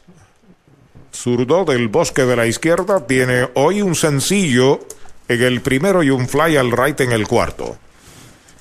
Zurdo 1.12 1.64
del 1.64 1.88
bosque 1.88 2.24
de 2.24 2.36
la 2.36 2.46
izquierda 2.46 3.06
tiene 3.06 3.48
hoy 3.54 3.82
un 3.82 3.94
sencillo 3.94 4.80
en 5.28 5.42
el 5.42 5.60
primero 5.60 6.02
y 6.02 6.10
un 6.10 6.28
fly 6.28 6.56
al 6.56 6.72
right 6.72 7.00
en 7.00 7.12
el 7.12 7.26
cuarto. 7.26 7.76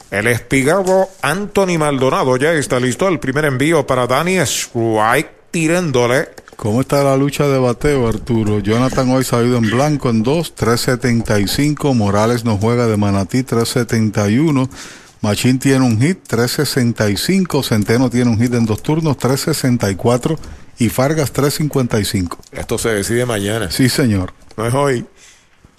El 0.10 0.28
espigado 0.28 1.10
Anthony 1.22 1.78
Maldonado 1.78 2.38
ya 2.38 2.54
está 2.54 2.80
listo. 2.80 3.08
El 3.08 3.20
primer 3.20 3.46
envío 3.46 3.86
para 3.86 4.08
Dani 4.08 4.38
Strike 4.38 5.30
tirándole. 5.52 6.30
¿Cómo 6.56 6.82
está 6.82 7.04
la 7.04 7.18
lucha 7.18 7.48
de 7.48 7.60
bateo, 7.60 8.08
Arturo? 8.08 8.60
Jonathan 8.60 9.10
hoy 9.12 9.24
salido 9.24 9.58
en 9.58 9.70
blanco 9.70 10.10
en 10.10 10.24
2, 10.24 10.56
3.75. 10.56 11.94
Morales 11.94 12.46
no 12.46 12.58
juega 12.58 12.88
de 12.88 12.98
Manatí, 12.98 13.44
3.71. 13.44 14.70
Machín 15.22 15.60
tiene 15.60 15.86
un 15.86 16.00
hit, 16.02 16.20
3.65. 16.28 17.64
Centeno 17.64 18.10
tiene 18.10 18.32
un 18.32 18.40
hit 18.40 18.54
en 18.54 18.66
dos 18.66 18.82
turnos, 18.82 19.18
3.64. 19.18 20.38
Y 20.80 20.90
Fargas, 20.90 21.34
3.55. 21.34 22.38
Esto 22.52 22.78
se 22.78 22.90
decide 22.90 23.26
mañana. 23.26 23.70
Sí, 23.70 23.90
señor. 23.90 24.34
No 24.56 24.66
es 24.66 24.74
hoy. 24.74 25.06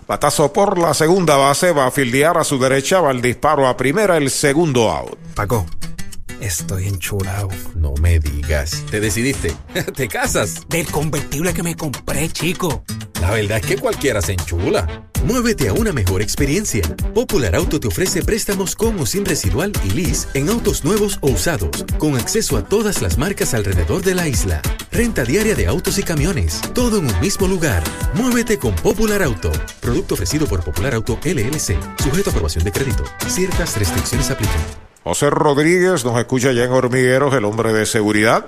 Batazo 0.08 0.50
por 0.54 0.78
la 0.78 0.94
segunda 0.94 1.36
base, 1.36 1.70
va 1.72 1.86
a 1.86 1.90
fildear 1.90 2.38
a 2.38 2.44
su 2.44 2.58
derecha, 2.58 2.98
va 2.98 3.10
el 3.10 3.20
disparo 3.20 3.68
a 3.68 3.76
primera, 3.76 4.16
el 4.16 4.30
segundo 4.30 4.90
out. 4.90 5.18
Paco, 5.34 5.66
estoy 6.40 6.88
enchulado. 6.88 7.48
No 7.74 7.94
me 8.00 8.18
digas. 8.18 8.84
¿Te 8.90 9.00
decidiste? 9.00 9.54
¿Te 9.94 10.08
casas? 10.08 10.68
Del 10.68 10.86
convertible 10.86 11.52
que 11.54 11.62
me 11.62 11.76
compré, 11.76 12.28
chico. 12.28 12.82
La 13.20 13.32
verdad 13.32 13.58
es 13.58 13.66
que 13.66 13.76
cualquiera 13.78 14.22
se 14.22 14.32
enchula. 14.32 15.08
Muévete 15.24 15.68
a 15.68 15.72
una 15.72 15.92
mejor 15.92 16.22
experiencia. 16.22 16.82
Popular 17.14 17.56
Auto 17.56 17.80
te 17.80 17.88
ofrece 17.88 18.22
préstamos 18.22 18.76
con 18.76 18.98
o 19.00 19.06
sin 19.06 19.24
residual 19.24 19.72
y 19.84 19.90
lease 19.90 20.28
en 20.34 20.48
autos 20.48 20.84
nuevos 20.84 21.18
o 21.20 21.30
usados, 21.30 21.84
con 21.98 22.16
acceso 22.16 22.56
a 22.56 22.64
todas 22.64 23.02
las 23.02 23.18
marcas 23.18 23.54
alrededor 23.54 24.02
de 24.02 24.14
la 24.14 24.28
isla. 24.28 24.62
Renta 24.92 25.24
diaria 25.24 25.56
de 25.56 25.66
autos 25.66 25.98
y 25.98 26.02
camiones, 26.04 26.60
todo 26.74 26.98
en 26.98 27.06
un 27.06 27.20
mismo 27.20 27.48
lugar. 27.48 27.82
Muévete 28.14 28.58
con 28.58 28.74
Popular 28.76 29.22
Auto. 29.22 29.50
Producto 29.80 30.14
ofrecido 30.14 30.46
por 30.46 30.62
Popular 30.62 30.94
Auto 30.94 31.18
LLC, 31.24 31.76
sujeto 32.02 32.30
a 32.30 32.32
aprobación 32.32 32.64
de 32.64 32.72
crédito. 32.72 33.04
Ciertas 33.26 33.76
restricciones 33.76 34.30
aplican. 34.30 34.87
José 35.04 35.30
Rodríguez 35.30 36.04
nos 36.04 36.18
escucha 36.18 36.52
ya 36.52 36.64
en 36.64 36.72
Hormigueros, 36.72 37.34
el 37.34 37.44
hombre 37.44 37.72
de 37.72 37.86
seguridad. 37.86 38.46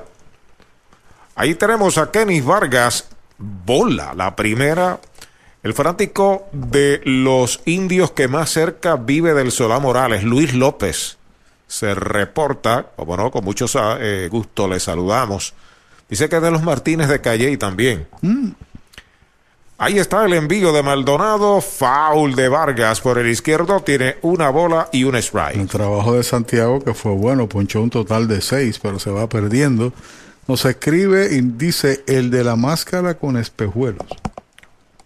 Ahí 1.35 1.55
tenemos 1.55 1.97
a 1.99 2.11
Kenny 2.11 2.41
Vargas, 2.41 3.09
bola, 3.39 4.13
la 4.15 4.37
primera 4.37 5.01
el 5.63 5.75
fanático 5.75 6.49
de 6.53 7.03
los 7.05 7.61
indios 7.67 8.13
que 8.13 8.29
más 8.29 8.51
cerca 8.51 8.97
vive 8.97 9.35
del 9.35 9.53
Solá 9.53 9.79
Morales, 9.79 10.25
Luis 10.25 10.55
López, 10.55 11.19
se 11.67 11.95
reporta, 11.95 12.87
como 12.97 13.17
no, 13.17 13.31
con 13.31 13.45
mucho 13.45 13.67
eh, 14.01 14.29
gusto 14.31 14.67
le 14.67 14.81
saludamos. 14.81 15.53
Dice 16.09 16.29
que 16.29 16.37
es 16.37 16.43
de 16.43 16.51
los 16.51 16.63
Martínez 16.63 17.09
de 17.09 17.21
Calle 17.21 17.55
también. 17.59 18.09
Mm. 18.23 18.51
Ahí 19.83 19.99
está 19.99 20.27
el 20.27 20.35
envío 20.35 20.75
de 20.75 20.83
Maldonado, 20.83 21.63
foul 21.63 22.35
de 22.35 22.51
Vargas 22.51 23.01
por 23.01 23.17
el 23.17 23.27
izquierdo, 23.31 23.81
tiene 23.81 24.17
una 24.21 24.51
bola 24.51 24.91
y 24.93 25.05
un 25.05 25.17
strike. 25.17 25.57
El 25.57 25.69
trabajo 25.69 26.13
de 26.13 26.23
Santiago 26.23 26.85
que 26.85 26.93
fue 26.93 27.13
bueno, 27.13 27.49
ponchó 27.49 27.81
un 27.81 27.89
total 27.89 28.29
de 28.29 28.43
seis, 28.43 28.79
pero 28.79 28.99
se 28.99 29.11
va 29.11 29.27
perdiendo. 29.27 29.95
Nos 30.47 30.67
escribe 30.67 31.35
y 31.35 31.41
dice 31.41 32.05
el 32.07 32.31
de 32.31 32.45
la 32.45 32.57
máscara 32.57 33.15
con 33.15 33.39
espejuelos. 33.39 34.07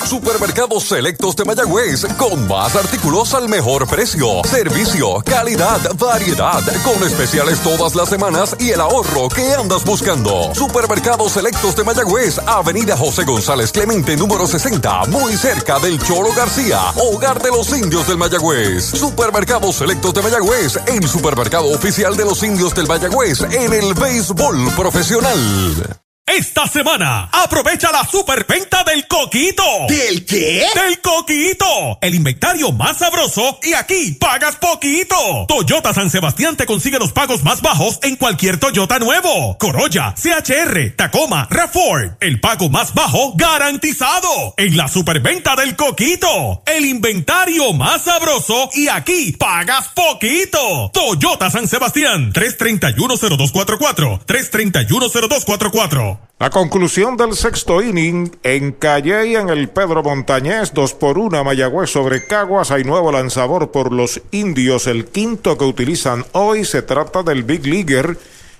Supermercados 0.07 0.85
Selectos 0.85 1.35
de 1.35 1.45
Mayagüez, 1.45 2.05
con 2.17 2.47
más 2.47 2.77
artículos 2.77 3.35
al 3.35 3.49
mejor 3.49 3.89
precio, 3.89 4.43
servicio, 4.45 5.21
calidad, 5.25 5.81
variedad, 5.99 6.63
con 6.85 7.03
especiales 7.03 7.59
todas 7.61 7.97
las 7.97 8.09
semanas 8.09 8.55
y 8.61 8.71
el 8.71 8.81
ahorro 8.81 9.29
que 9.29 9.55
andas 9.55 9.85
buscando. 9.85 10.55
Supermercados 10.55 11.33
Selectos 11.33 11.75
de 11.75 11.83
Mayagüez, 11.83 12.39
Avenida 12.47 12.97
José 12.97 13.25
González 13.25 13.73
Clemente, 13.73 14.17
número 14.17 14.47
60, 14.47 15.07
muy 15.07 15.37
cerca 15.37 15.81
del 15.81 16.01
Cholo 16.01 16.33
García, 16.37 16.81
hogar 16.97 17.43
de 17.43 17.51
los 17.51 17.69
indios 17.77 18.07
del 18.07 18.17
Mayagüez. 18.17 18.85
Supermercados 18.85 19.75
Selectos 19.75 20.15
de 20.15 20.23
Mayagüez, 20.23 20.79
el 20.87 21.09
supermercado 21.09 21.67
oficial 21.67 22.17
de 22.17 22.25
los 22.25 22.43
indios 22.45 22.75
del 22.77 22.87
Mayagüez 22.87 23.41
en 23.41 23.73
el 23.73 23.93
béisbol 23.95 24.71
profesional. 24.77 26.06
Esta 26.27 26.67
semana, 26.67 27.29
aprovecha 27.31 27.93
la 27.93 28.05
superventa 28.05 28.83
del 28.83 29.07
coquito. 29.07 29.63
¿Del 29.89 30.27
qué? 30.27 30.67
Del 30.75 31.01
coquito. 31.01 31.99
El 32.01 32.17
inventario 32.17 32.73
más 32.73 32.99
sabroso 32.99 33.61
y 33.63 33.75
aquí 33.75 34.17
pagas 34.21 34.57
poquito. 34.57 35.47
Toyota 35.47 35.95
San 35.95 36.11
Sebastián 36.11 36.57
te 36.57 36.67
consigue 36.67 36.99
los 36.99 37.13
pagos 37.13 37.45
más 37.45 37.63
bajos 37.63 38.01
en 38.03 38.17
cualquier 38.17 38.59
Toyota 38.59 38.99
nuevo. 38.99 39.57
Corolla, 39.57 40.17
CHR, 40.17 40.97
Tacoma, 40.97 41.49
RAV4. 41.49 42.17
El 42.21 42.41
pago 42.41 42.71
más 42.71 42.93
bajo 42.93 43.35
garantizado. 43.37 44.55
En 44.57 44.77
la 44.77 44.89
superventa 44.89 45.55
del 45.55 45.77
coquito. 45.77 46.61
El 46.67 46.87
inventario 46.87 47.73
más 47.73 48.03
sabroso 48.03 48.69
y 48.75 48.89
aquí 48.89 49.31
pagas 49.39 49.91
poquito. 49.95 50.91
Toyota 50.93 51.53
San 51.53 51.69
Sebastián. 51.69 52.33
3310244. 52.33 54.25
3310244. 54.27 56.16
La 56.39 56.51
conclusión 56.51 57.17
del 57.17 57.33
sexto 57.35 57.81
inning 57.81 58.31
en 58.43 58.73
Calle 58.73 59.27
y 59.27 59.37
en 59.37 59.49
el 59.49 59.71
Pedro 59.71 60.03
Montañés, 60.03 60.75
dos 60.75 60.93
por 60.93 61.17
una 61.17 61.43
Mayagüez 61.43 61.89
sobre 61.89 62.27
Caguas. 62.27 62.71
Hay 62.71 62.85
nuevo 62.85 63.11
lanzador 63.11 63.71
por 63.71 63.91
los 63.91 64.21
indios. 64.33 64.87
El 64.87 65.07
quinto 65.07 65.57
que 65.57 65.65
utilizan 65.65 66.27
hoy 66.33 66.67
se 66.67 66.83
trata 66.83 67.23
del 67.23 67.43
Big 67.43 67.67
Leaguer 67.67 68.19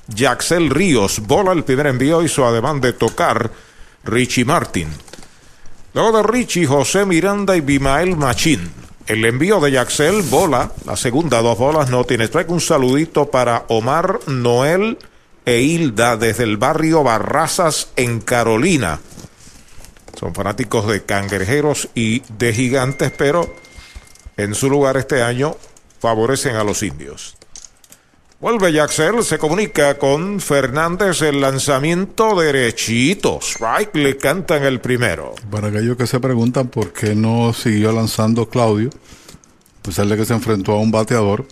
Jaxel 0.09 0.71
Ríos. 0.71 1.21
Bola 1.27 1.53
el 1.53 1.65
primer 1.65 1.89
envío 1.89 2.23
hizo 2.23 2.47
además 2.47 2.81
de 2.81 2.95
tocar 2.95 3.51
Richie 4.05 4.47
Martin. 4.47 4.89
Luego 5.93 6.17
de 6.17 6.23
Richie, 6.23 6.65
José 6.65 7.05
Miranda 7.05 7.59
y 7.59 7.61
Bimael 7.61 8.17
Machín. 8.17 8.71
El 9.07 9.23
envío 9.27 9.61
de 9.61 9.73
Jaxel, 9.73 10.23
bola, 10.23 10.73
la 10.87 10.97
segunda, 10.97 11.43
dos 11.43 11.59
bolas, 11.59 11.91
no 11.91 12.05
tiene 12.05 12.25
strike. 12.25 12.49
Un 12.49 12.63
saludito 12.63 13.31
para 13.31 13.67
Omar 13.69 14.21
Noel 14.29 14.97
e 15.47 15.61
Hilda 15.61 16.17
desde 16.17 16.43
el 16.43 16.57
barrio 16.57 17.05
Barrazas 17.05 17.89
en 17.95 18.21
Carolina. 18.21 19.01
Son 20.19 20.35
fanáticos 20.35 20.89
de 20.89 21.05
cangrejeros 21.05 21.89
y 21.95 22.21
de 22.37 22.53
gigantes, 22.53 23.13
pero 23.17 23.55
en 24.37 24.55
su 24.57 24.69
lugar 24.69 24.97
este 24.97 25.23
año 25.23 25.57
favorecen 26.01 26.57
a 26.57 26.65
los 26.65 26.83
indios. 26.83 27.37
Vuelve 28.41 28.73
Jaxel, 28.73 29.23
se 29.23 29.39
comunica 29.39 29.97
con 29.99 30.41
Fernández 30.41 31.23
el 31.23 31.41
lanzamiento 31.41 32.39
derechito. 32.39 33.39
Strike 33.41 33.95
le 33.95 34.17
cantan 34.17 34.65
el 34.65 34.81
primero. 34.81 35.35
Para 35.51 35.69
aquellos 35.69 35.97
que 35.97 36.07
se 36.07 36.19
preguntan 36.19 36.69
por 36.69 36.93
qué 36.93 37.15
no 37.15 37.55
siguió 37.55 37.93
lanzando 37.93 38.49
Claudio, 38.49 38.91
a 39.81 39.83
pesar 39.85 40.07
de 40.07 40.17
que 40.17 40.25
se 40.25 40.35
enfrentó 40.35 40.73
a 40.73 40.81
un 40.81 40.91
bateador, 40.91 41.47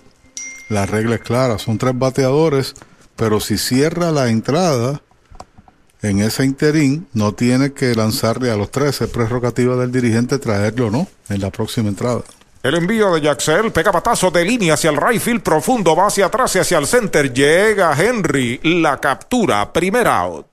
la 0.68 0.84
regla 0.84 1.14
es 1.14 1.20
clara, 1.22 1.58
son 1.58 1.78
tres 1.78 1.96
bateadores 1.96 2.74
pero 3.16 3.40
si 3.40 3.58
cierra 3.58 4.10
la 4.10 4.28
entrada 4.28 5.00
en 6.02 6.20
ese 6.20 6.44
interín, 6.44 7.06
no 7.14 7.32
tiene 7.32 7.72
que 7.72 7.94
lanzarle 7.94 8.50
a 8.50 8.56
los 8.56 8.70
tres, 8.70 9.00
es 9.00 9.08
prerrogativa 9.08 9.76
del 9.76 9.90
dirigente 9.90 10.38
traerlo 10.38 10.90
no 10.90 11.08
en 11.28 11.40
la 11.40 11.50
próxima 11.50 11.88
entrada. 11.88 12.22
El 12.62 12.74
envío 12.74 13.14
de 13.14 13.20
Jaxel 13.20 13.72
pega 13.72 13.92
patazo 13.92 14.30
de 14.30 14.42
línea 14.42 14.72
hacia 14.74 14.88
el 14.88 14.96
right 14.96 15.20
field 15.20 15.42
profundo, 15.42 15.94
va 15.94 16.06
hacia 16.06 16.26
atrás 16.26 16.56
y 16.56 16.60
hacia 16.60 16.78
el 16.78 16.86
center. 16.86 17.32
Llega 17.32 17.94
Henry, 17.94 18.58
la 18.62 18.98
captura, 18.98 19.70
primer 19.70 20.06
out. 20.08 20.46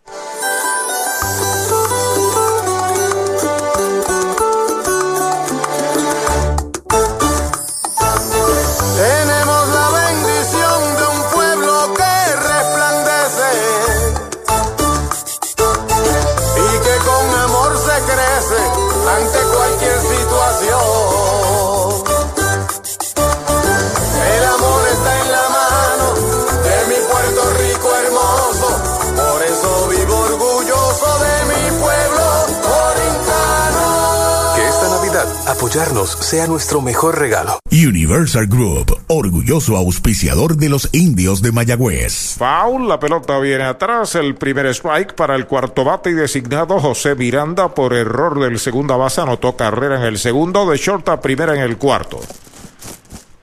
Sea 36.31 36.47
nuestro 36.47 36.79
mejor 36.79 37.19
regalo. 37.19 37.59
Universal 37.69 38.47
Group, 38.47 38.97
orgulloso 39.07 39.75
auspiciador 39.75 40.55
de 40.55 40.69
los 40.69 40.87
indios 40.93 41.41
de 41.41 41.51
Mayagüez. 41.51 42.37
Foul, 42.37 42.87
la 42.87 43.01
pelota 43.01 43.37
viene 43.39 43.65
atrás, 43.65 44.15
el 44.15 44.35
primer 44.35 44.67
strike 44.67 45.13
para 45.13 45.35
el 45.35 45.45
cuarto 45.45 45.83
bate 45.83 46.11
y 46.11 46.13
designado 46.13 46.79
José 46.79 47.15
Miranda 47.15 47.75
por 47.75 47.93
error 47.93 48.39
del 48.39 48.59
segunda 48.59 48.95
base, 48.95 49.19
anotó 49.19 49.57
carrera 49.57 49.97
en 49.97 50.03
el 50.03 50.17
segundo, 50.17 50.69
de 50.69 50.77
short 50.77 51.09
a 51.09 51.19
primera 51.19 51.53
en 51.53 51.59
el 51.59 51.75
cuarto. 51.75 52.21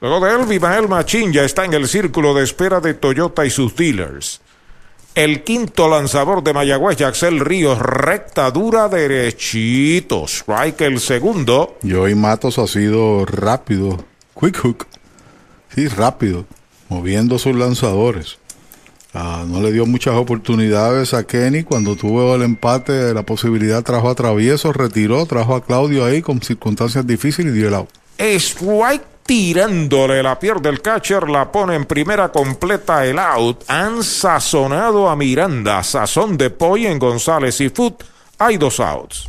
Luego 0.01 0.25
de 0.25 0.35
él, 0.35 0.47
Vimael 0.47 0.89
Machín 0.89 1.31
ya 1.31 1.45
está 1.45 1.67
en 1.67 1.75
el 1.75 1.89
círculo 1.89 2.33
de 2.33 2.45
espera 2.45 2.81
de 2.81 2.95
Toyota 2.95 3.45
y 3.45 3.51
sus 3.51 3.77
dealers. 3.77 4.41
El 5.19 5.43
quinto 5.43 5.89
lanzador 5.89 6.45
de 6.45 6.53
Mayagüez, 6.53 6.97
Jaxel 6.97 7.41
Ríos, 7.41 7.77
recta 7.81 8.53
dura 8.53 8.89
derechito. 8.89 10.29
Strike 10.29 10.83
el 10.83 11.01
segundo. 11.01 11.77
Y 11.83 11.95
hoy 11.95 12.15
Matos 12.15 12.61
ha 12.61 12.69
sido 12.69 13.27
rápido, 13.27 14.05
quick 14.39 14.59
hook, 14.59 14.87
sí, 15.75 15.89
rápido, 15.89 16.47
moviendo 16.89 17.37
sus 17.41 17.57
lanzadores. 17.57 18.39
Ah, 19.13 19.45
no 19.45 19.61
le 19.61 19.73
dio 19.73 19.87
muchas 19.87 20.15
oportunidades 20.15 21.13
a 21.15 21.27
Kenny 21.27 21.65
cuando 21.65 21.97
tuvo 21.97 22.37
el 22.37 22.43
empate, 22.43 23.13
la 23.13 23.25
posibilidad 23.25 23.83
trajo 23.83 24.11
a 24.11 24.15
Travieso, 24.15 24.73
retiró, 24.73 25.27
trajo 25.27 25.57
a 25.57 25.65
Claudio 25.65 26.05
ahí 26.05 26.23
con 26.23 26.41
circunstancias 26.41 27.05
difíciles 27.05 27.53
y 27.53 27.59
dio 27.59 27.67
el 27.67 27.75
out. 27.75 27.89
Strike 28.21 29.18
tirándole 29.29 30.23
la 30.23 30.39
pierde 30.39 30.71
el 30.71 30.81
catcher, 30.81 31.29
la 31.29 31.53
pone 31.53 31.75
en 31.75 31.85
primera 31.85 32.31
completa 32.31 33.05
el 33.05 33.19
out. 33.19 33.63
Han 33.69 34.03
sazonado 34.03 35.07
a 35.07 35.17
Miranda, 35.17 35.83
sazón 35.83 36.39
de 36.39 36.49
pollo 36.49 36.89
en 36.89 36.99
González 36.99 37.61
y 37.61 37.69
Foot. 37.69 38.05
Hay 38.39 38.57
dos 38.57 38.81
outs. 38.81 39.29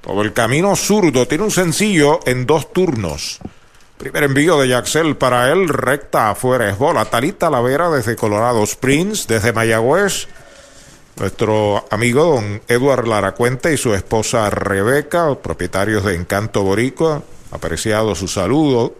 Todo 0.00 0.22
el 0.22 0.32
camino 0.32 0.74
zurdo. 0.76 1.26
Tiene 1.26 1.44
un 1.44 1.50
sencillo 1.50 2.20
en 2.26 2.46
dos 2.46 2.72
turnos. 2.72 3.40
Primer 3.98 4.24
envío 4.24 4.58
de 4.58 4.68
Yaxel 4.68 5.16
para 5.16 5.52
él, 5.52 5.68
recta 5.68 6.30
afuera 6.30 6.70
es 6.70 6.78
bola. 6.78 7.04
Talita 7.04 7.50
Lavera 7.50 7.90
desde 7.90 8.16
Colorado 8.16 8.62
Springs, 8.64 9.26
desde 9.26 9.52
Mayagüez. 9.52 10.26
Nuestro 11.16 11.86
amigo 11.90 12.24
don 12.24 12.62
Edward 12.66 13.06
Laracuente 13.06 13.74
y 13.74 13.76
su 13.76 13.92
esposa 13.94 14.48
Rebeca, 14.48 15.34
propietarios 15.34 16.02
de 16.04 16.14
Encanto 16.14 16.62
Boricua, 16.62 17.22
apreciado 17.50 18.14
su 18.14 18.26
saludo. 18.26 18.94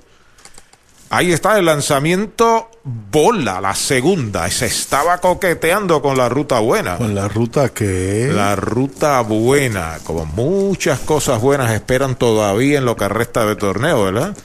Ahí 1.13 1.33
está 1.33 1.59
el 1.59 1.65
lanzamiento 1.65 2.71
bola, 2.85 3.61
la 3.61 3.75
segunda. 3.75 4.49
Se 4.49 4.67
estaba 4.67 5.19
coqueteando 5.19 6.01
con 6.01 6.17
la 6.17 6.29
ruta 6.29 6.61
buena. 6.61 6.99
¿Con 6.99 7.17
la 7.17 7.27
ruta 7.27 7.71
qué? 7.71 8.31
La 8.33 8.55
ruta 8.55 9.21
buena. 9.23 9.99
Como 10.05 10.25
muchas 10.25 11.01
cosas 11.01 11.41
buenas 11.41 11.73
esperan 11.73 12.15
todavía 12.15 12.79
en 12.79 12.85
lo 12.85 12.95
que 12.95 13.09
resta 13.09 13.45
de 13.45 13.57
torneo, 13.57 14.05
¿verdad? 14.05 14.37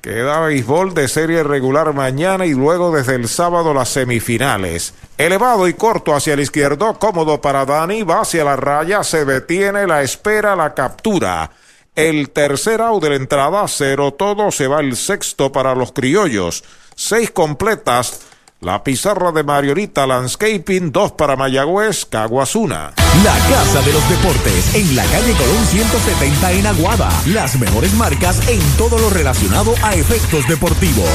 Queda 0.00 0.40
béisbol 0.40 0.94
de 0.94 1.06
serie 1.06 1.44
regular 1.44 1.94
mañana 1.94 2.44
y 2.44 2.50
luego 2.52 2.90
desde 2.90 3.14
el 3.14 3.28
sábado 3.28 3.72
las 3.72 3.90
semifinales. 3.90 4.94
Elevado 5.16 5.68
y 5.68 5.74
corto 5.74 6.12
hacia 6.12 6.34
el 6.34 6.40
izquierdo, 6.40 6.98
cómodo 6.98 7.40
para 7.40 7.64
Dani, 7.64 8.02
va 8.02 8.22
hacia 8.22 8.42
la 8.42 8.56
raya, 8.56 9.04
se 9.04 9.24
detiene, 9.24 9.86
la 9.86 10.02
espera, 10.02 10.56
la 10.56 10.74
captura. 10.74 11.52
El 11.96 12.30
tercer 12.30 12.80
out 12.80 13.02
de 13.02 13.10
la 13.10 13.16
entrada, 13.16 13.66
cero 13.68 14.12
todo, 14.12 14.50
se 14.50 14.66
va 14.66 14.80
el 14.80 14.96
sexto 14.96 15.52
para 15.52 15.74
los 15.74 15.92
criollos. 15.92 16.64
Seis 16.94 17.30
completas. 17.30 18.20
La 18.60 18.84
pizarra 18.84 19.32
de 19.32 19.42
Mariorita 19.42 20.06
Landscaping, 20.06 20.92
dos 20.92 21.12
para 21.12 21.34
Mayagüez, 21.34 22.04
Caguazuna. 22.04 22.92
La 23.24 23.32
Casa 23.48 23.80
de 23.80 23.90
los 23.90 24.06
Deportes, 24.10 24.74
en 24.74 24.94
la 24.94 25.02
calle 25.04 25.32
Colón 25.32 25.64
170 25.64 26.52
en 26.52 26.66
Aguada. 26.66 27.08
Las 27.28 27.58
mejores 27.58 27.94
marcas 27.94 28.46
en 28.50 28.60
todo 28.76 28.98
lo 28.98 29.08
relacionado 29.08 29.72
a 29.82 29.94
efectos 29.94 30.46
deportivos. 30.46 31.08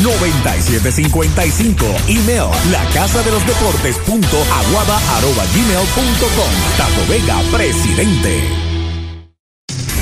868-9755. 0.00 1.74
Email, 2.08 2.48
la 2.72 2.82
casa 2.94 3.22
de 3.22 3.32
los 3.32 3.46
deportes 3.46 3.98
punto 3.98 4.38
aguada 4.38 4.96
arroba 5.18 5.44
gmail 5.54 5.86
punto 5.94 6.26
com. 6.34 6.50
Tato 6.78 7.06
Vega, 7.10 7.42
presidente. 7.52 8.65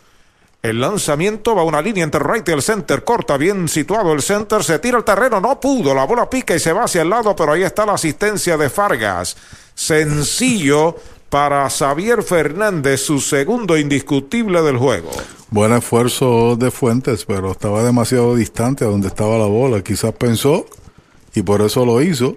El 0.67 0.81
lanzamiento 0.81 1.55
va 1.55 1.63
una 1.63 1.81
línea 1.81 2.03
entre 2.03 2.19
right 2.19 2.49
y 2.49 2.51
el 2.51 2.61
center, 2.61 3.05
corta 3.05 3.37
bien 3.37 3.69
situado 3.69 4.11
el 4.11 4.21
center, 4.21 4.65
se 4.65 4.79
tira 4.79 4.97
el 4.97 5.05
terreno, 5.05 5.39
no 5.39 5.61
pudo, 5.61 5.95
la 5.95 6.03
bola 6.03 6.29
pica 6.29 6.53
y 6.53 6.59
se 6.59 6.73
va 6.73 6.83
hacia 6.83 7.03
el 7.03 7.09
lado, 7.09 7.33
pero 7.37 7.53
ahí 7.53 7.63
está 7.63 7.85
la 7.85 7.93
asistencia 7.93 8.57
de 8.57 8.69
Fargas. 8.69 9.37
Sencillo 9.73 10.97
para 11.29 11.69
Xavier 11.69 12.21
Fernández, 12.21 12.99
su 12.99 13.21
segundo 13.21 13.77
indiscutible 13.77 14.61
del 14.61 14.75
juego. 14.75 15.09
Buen 15.51 15.71
esfuerzo 15.71 16.57
de 16.57 16.69
Fuentes, 16.69 17.23
pero 17.23 17.53
estaba 17.53 17.81
demasiado 17.81 18.35
distante 18.35 18.83
a 18.83 18.89
donde 18.89 19.07
estaba 19.07 19.37
la 19.37 19.45
bola. 19.45 19.81
Quizás 19.81 20.11
pensó, 20.15 20.65
y 21.33 21.43
por 21.43 21.61
eso 21.61 21.85
lo 21.85 22.01
hizo, 22.01 22.35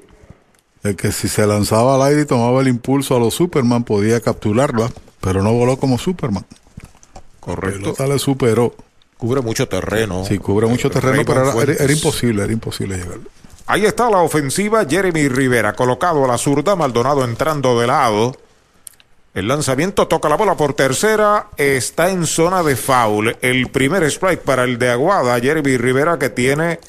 de 0.84 0.94
que 0.94 1.10
si 1.10 1.26
se 1.26 1.48
lanzaba 1.48 1.96
al 1.96 2.02
aire 2.02 2.22
y 2.22 2.26
tomaba 2.26 2.60
el 2.60 2.68
impulso 2.68 3.16
a 3.16 3.18
los 3.18 3.34
Superman 3.34 3.82
podía 3.82 4.20
capturarla, 4.20 4.88
pero 5.20 5.42
no 5.42 5.52
voló 5.52 5.78
como 5.78 5.98
Superman. 5.98 6.46
Correcto. 7.40 7.94
La 7.98 8.06
le 8.06 8.18
superó. 8.18 8.74
Cubre 9.16 9.40
mucho 9.40 9.68
terreno. 9.68 10.24
Sí, 10.24 10.38
cubre 10.38 10.66
mucho 10.66 10.90
terreno, 10.90 11.24
pero 11.26 11.60
era, 11.60 11.72
era, 11.74 11.92
imposible, 11.92 12.42
era 12.42 12.52
imposible 12.52 12.96
llegar. 12.96 13.18
Ahí 13.66 13.84
está 13.84 14.08
la 14.08 14.18
ofensiva, 14.18 14.84
Jeremy 14.88 15.28
Rivera 15.28 15.74
colocado 15.74 16.24
a 16.24 16.28
la 16.28 16.38
zurda, 16.38 16.74
Maldonado 16.74 17.24
entrando 17.24 17.78
de 17.78 17.86
lado. 17.86 18.36
El 19.32 19.46
lanzamiento 19.46 20.08
toca 20.08 20.28
la 20.28 20.36
bola 20.36 20.56
por 20.56 20.74
tercera, 20.74 21.48
está 21.56 22.10
en 22.10 22.26
zona 22.26 22.62
de 22.62 22.74
foul. 22.74 23.36
El 23.42 23.68
primer 23.68 24.02
strike 24.04 24.40
para 24.40 24.64
el 24.64 24.78
de 24.78 24.90
Aguada, 24.90 25.38
Jeremy 25.38 25.76
Rivera, 25.76 26.18
que 26.18 26.30
tiene 26.30 26.80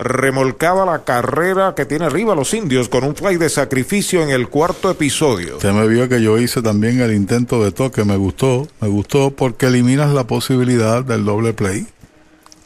remolcada 0.00 0.86
la 0.86 1.04
carrera 1.04 1.74
que 1.76 1.84
tiene 1.84 2.06
arriba 2.06 2.34
los 2.34 2.54
indios 2.54 2.88
con 2.88 3.04
un 3.04 3.14
fly 3.14 3.36
de 3.36 3.50
sacrificio 3.50 4.22
en 4.22 4.30
el 4.30 4.48
cuarto 4.48 4.90
episodio. 4.90 5.56
Usted 5.56 5.72
me 5.72 5.86
vio 5.86 6.08
que 6.08 6.22
yo 6.22 6.38
hice 6.38 6.62
también 6.62 7.00
el 7.00 7.12
intento 7.12 7.62
de 7.62 7.70
toque, 7.70 8.04
me 8.04 8.16
gustó, 8.16 8.66
me 8.80 8.88
gustó 8.88 9.30
porque 9.30 9.66
eliminas 9.66 10.12
la 10.14 10.26
posibilidad 10.26 11.04
del 11.04 11.26
doble 11.26 11.52
play, 11.52 11.86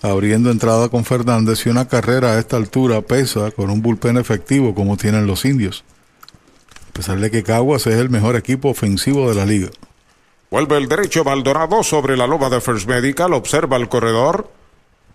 abriendo 0.01 0.53
entrada 0.53 0.89
con 0.89 1.05
Fernández 1.05 1.67
y 1.67 1.71
una 1.71 1.89
carrera 1.89 2.35
a 2.35 2.39
esta 2.39 2.57
altura 2.57 3.03
pesa 3.03 3.51
con 3.51 3.69
un 3.69 3.83
bullpen 3.83 4.17
efectivo 4.17 4.73
como 4.73 4.97
tienen 4.97 5.27
los 5.27 5.45
indios. 5.45 5.83
A 6.91 6.93
pesar 6.93 7.19
de 7.19 7.33
que 7.33 7.43
Caguas 7.43 7.89
es 7.89 7.97
el 7.97 8.11
mejor 8.11 8.37
equipo 8.37 8.69
ofensivo 8.69 9.29
de 9.29 9.35
la 9.35 9.45
liga. 9.45 9.71
Vuelve 10.53 10.77
el 10.77 10.87
derecho 10.87 11.25
Maldonado 11.25 11.83
sobre 11.83 12.17
la 12.17 12.29
loma 12.29 12.49
de 12.49 12.61
First 12.61 12.87
Medical, 12.87 13.33
observa 13.33 13.77
el 13.77 13.89
corredor. 13.89 14.49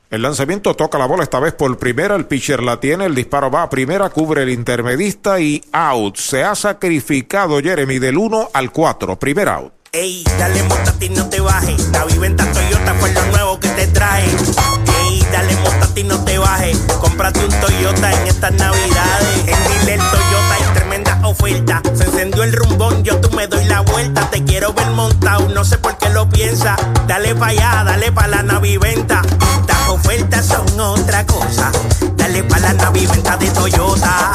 El 0.10 0.24
lanzamiento 0.24 0.76
toca 0.76 0.98
la 0.98 1.06
bola 1.06 1.22
esta 1.22 1.40
vez 1.40 1.54
por 1.54 1.78
primera, 1.78 2.16
el 2.16 2.26
pitcher 2.26 2.64
la 2.64 2.80
tiene, 2.80 3.06
el 3.06 3.14
disparo 3.14 3.52
va 3.52 3.62
a 3.62 3.70
primera, 3.70 4.10
cubre 4.10 4.42
el 4.42 4.50
intermedista 4.50 5.40
y 5.40 5.64
out. 5.72 6.18
Se 6.18 6.44
ha 6.44 6.56
sacrificado 6.56 7.60
Jeremy 7.60 8.00
del 8.00 8.18
1 8.18 8.50
al 8.52 8.72
4, 8.72 9.20
primer 9.20 9.50
out. 9.50 9.74
Ey, 9.92 10.24
dale 10.40 10.64
montate 10.64 11.10
no 11.10 11.30
te 11.30 11.40
bajes. 11.40 11.90
La 11.90 12.06
viventa 12.06 12.52
Toyota 12.52 12.96
fue 12.96 13.14
lo 13.14 13.26
nuevo 13.28 13.60
que 13.60 13.70
te 13.70 13.86
trae. 13.88 14.26
Ey, 14.26 15.24
dale 15.32 15.56
montate 15.58 16.04
no 16.04 16.26
te 16.26 16.40
bajes. 16.40 16.78
Cómprate 17.00 17.46
un 17.46 17.60
Toyota 17.60 18.12
en 18.12 18.28
estas 18.28 18.54
navidades. 18.54 19.40
En 19.46 19.46
Dile 19.46 19.98
Toyota 19.98 20.29
hay 20.29 20.29
tremenda 20.29 20.29
oferta. 21.30 21.82
Se 21.94 22.06
encendió 22.06 22.44
el 22.44 22.54
rumbón, 22.54 23.04
yo 23.04 23.20
tú 23.22 23.36
me 23.36 23.48
doy 23.48 23.66
la 23.66 23.82
vuelta. 23.82 24.30
Te 24.30 24.44
quiero 24.44 24.74
ver 24.74 24.88
montado, 24.92 25.48
no 25.50 25.64
sé 25.64 25.78
por 25.78 25.98
qué 25.98 26.10
lo 26.10 26.30
piensa. 26.30 26.76
Dale 27.08 27.36
pa' 27.36 27.48
allá, 27.48 27.84
dale 27.86 28.12
pa' 28.12 28.28
la 28.28 28.44
naviventa. 28.44 29.22
Estas 29.60 29.90
ofertas 29.90 30.46
son 30.46 30.80
otra 30.80 31.26
cosa. 31.26 31.72
Dale 32.16 32.44
pa' 32.44 32.60
la 32.60 32.74
naviventa 32.74 33.38
de 33.38 33.50
Toyota. 33.52 34.34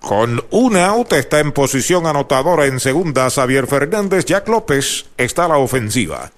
Con 0.00 0.44
un 0.50 0.76
out 0.76 1.12
está 1.14 1.40
en 1.40 1.50
posición 1.52 2.06
anotadora 2.06 2.66
en 2.66 2.78
segunda 2.78 3.28
Xavier 3.28 3.66
Fernández. 3.66 4.24
Jack 4.24 4.48
López 4.48 5.06
está 5.16 5.46
a 5.46 5.48
la 5.48 5.58
ofensiva. 5.58 6.30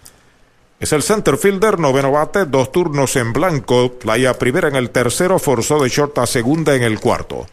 Es 0.81 0.93
el 0.93 1.03
center 1.03 1.37
fielder, 1.37 1.79
noveno 1.79 2.13
bate, 2.13 2.47
dos 2.47 2.71
turnos 2.71 3.17
en 3.17 3.33
blanco. 3.33 3.93
Playa 3.95 4.39
primera 4.39 4.69
en 4.69 4.77
el 4.77 4.91
tercero, 4.91 5.39
forzó 5.39 5.83
de 5.83 5.89
short 5.89 6.17
a 6.19 6.27
segunda 6.27 6.77
en 6.77 6.83
el 6.83 7.01
cuarto. 7.01 7.47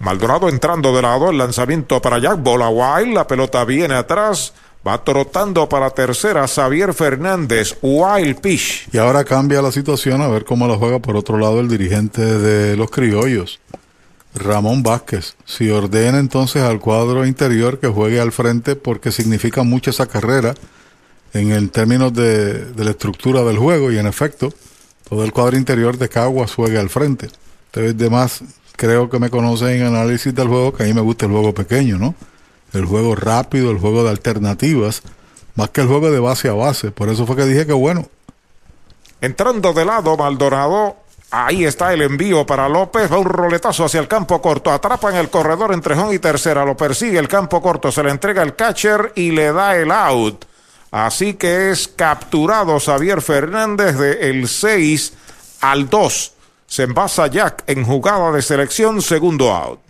Maldonado 0.00 0.48
entrando 0.48 0.96
de 0.96 1.02
lado, 1.02 1.28
el 1.28 1.36
lanzamiento 1.36 2.00
para 2.00 2.18
Jack, 2.18 2.42
bola 2.42 2.70
wild, 2.70 3.14
la 3.14 3.26
pelota 3.26 3.64
viene 3.66 3.94
atrás. 3.94 4.54
Va 4.86 5.04
trotando 5.04 5.68
para 5.68 5.90
tercera 5.90 6.48
Xavier 6.48 6.94
Fernández, 6.94 7.76
wild 7.82 8.40
pitch. 8.40 8.88
Y 8.92 8.96
ahora 8.96 9.24
cambia 9.24 9.60
la 9.60 9.70
situación 9.70 10.22
a 10.22 10.28
ver 10.28 10.46
cómo 10.46 10.66
la 10.66 10.78
juega 10.78 11.00
por 11.00 11.16
otro 11.16 11.36
lado 11.36 11.60
el 11.60 11.68
dirigente 11.68 12.22
de 12.22 12.78
los 12.78 12.90
criollos. 12.90 13.60
Ramón 14.34 14.82
Vázquez. 14.82 15.36
Si 15.44 15.68
ordena 15.68 16.18
entonces 16.18 16.62
al 16.62 16.80
cuadro 16.80 17.26
interior 17.26 17.78
que 17.78 17.88
juegue 17.88 18.20
al 18.20 18.32
frente 18.32 18.74
porque 18.76 19.12
significa 19.12 19.64
mucho 19.64 19.90
esa 19.90 20.06
carrera 20.06 20.54
en 21.34 21.52
el 21.52 21.70
términos 21.70 22.14
de, 22.14 22.72
de, 22.72 22.84
la 22.84 22.92
estructura 22.92 23.42
del 23.42 23.58
juego 23.58 23.92
y 23.92 23.98
en 23.98 24.06
efecto 24.06 24.50
todo 25.10 25.24
el 25.24 25.32
cuadro 25.32 25.58
interior 25.58 25.98
de 25.98 26.08
Caguas 26.08 26.54
juega 26.54 26.80
al 26.80 26.88
frente. 26.88 27.28
Ustedes 27.66 27.98
demás 27.98 28.42
creo 28.80 29.10
que 29.10 29.18
me 29.18 29.28
conocen 29.28 29.68
en 29.68 29.82
análisis 29.82 30.34
del 30.34 30.48
juego 30.48 30.72
que 30.72 30.84
a 30.84 30.86
mí 30.86 30.94
me 30.94 31.02
gusta 31.02 31.26
el 31.26 31.32
juego 31.32 31.52
pequeño, 31.52 31.98
¿no? 31.98 32.14
El 32.72 32.86
juego 32.86 33.14
rápido, 33.14 33.70
el 33.70 33.78
juego 33.78 34.02
de 34.04 34.08
alternativas, 34.08 35.02
más 35.54 35.68
que 35.68 35.82
el 35.82 35.86
juego 35.86 36.10
de 36.10 36.18
base 36.18 36.48
a 36.48 36.54
base. 36.54 36.90
Por 36.90 37.10
eso 37.10 37.26
fue 37.26 37.36
que 37.36 37.44
dije 37.44 37.66
que 37.66 37.74
bueno. 37.74 38.08
Entrando 39.20 39.74
de 39.74 39.84
lado 39.84 40.16
Maldonado, 40.16 40.96
Ahí 41.32 41.64
está 41.64 41.92
el 41.92 42.02
envío 42.02 42.44
para 42.44 42.68
López. 42.68 43.12
Va 43.12 43.18
un 43.18 43.26
roletazo 43.26 43.84
hacia 43.84 44.00
el 44.00 44.08
campo 44.08 44.42
corto. 44.42 44.72
Atrapa 44.72 45.10
en 45.10 45.16
el 45.16 45.30
corredor 45.30 45.72
entre 45.72 45.94
Hong 45.94 46.12
y 46.12 46.18
tercera. 46.18 46.64
Lo 46.64 46.76
persigue 46.76 47.20
el 47.20 47.28
campo 47.28 47.62
corto. 47.62 47.92
Se 47.92 48.02
le 48.02 48.10
entrega 48.10 48.42
el 48.42 48.56
catcher 48.56 49.12
y 49.14 49.30
le 49.30 49.52
da 49.52 49.76
el 49.76 49.92
out. 49.92 50.44
Así 50.90 51.34
que 51.34 51.70
es 51.70 51.86
capturado 51.86 52.80
Xavier 52.80 53.22
Fernández 53.22 53.96
de 53.96 54.30
el 54.30 54.48
6 54.48 55.12
al 55.60 55.88
2. 55.88 56.32
Se 56.70 56.84
envasa 56.84 57.26
Jack 57.26 57.64
en 57.66 57.84
jugada 57.84 58.30
de 58.30 58.42
selección, 58.42 59.02
segundo 59.02 59.50
out. 59.50 59.89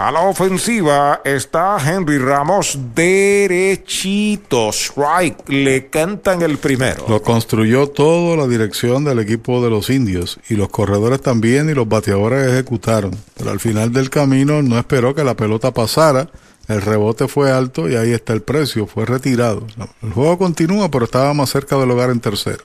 A 0.00 0.10
la 0.10 0.22
ofensiva 0.22 1.20
está 1.26 1.76
Henry 1.76 2.16
Ramos 2.16 2.78
derechito. 2.94 4.70
Strike. 4.70 5.46
Le 5.48 5.88
cantan 5.88 6.40
el 6.40 6.56
primero. 6.56 7.04
Lo 7.06 7.20
construyó 7.20 7.86
todo 7.86 8.34
la 8.34 8.46
dirección 8.46 9.04
del 9.04 9.18
equipo 9.18 9.62
de 9.62 9.68
los 9.68 9.90
indios. 9.90 10.40
Y 10.48 10.54
los 10.54 10.70
corredores 10.70 11.20
también 11.20 11.68
y 11.68 11.74
los 11.74 11.86
bateadores 11.86 12.50
ejecutaron. 12.50 13.10
Pero 13.36 13.50
al 13.50 13.60
final 13.60 13.92
del 13.92 14.08
camino 14.08 14.62
no 14.62 14.78
esperó 14.78 15.14
que 15.14 15.22
la 15.22 15.36
pelota 15.36 15.74
pasara. 15.74 16.30
El 16.66 16.80
rebote 16.80 17.28
fue 17.28 17.52
alto 17.52 17.86
y 17.86 17.96
ahí 17.96 18.12
está 18.12 18.32
el 18.32 18.40
precio. 18.40 18.86
Fue 18.86 19.04
retirado. 19.04 19.66
El 20.02 20.14
juego 20.14 20.38
continúa, 20.38 20.90
pero 20.90 21.04
estaba 21.04 21.34
más 21.34 21.50
cerca 21.50 21.76
del 21.76 21.90
hogar 21.90 22.08
en 22.08 22.20
tercero. 22.20 22.64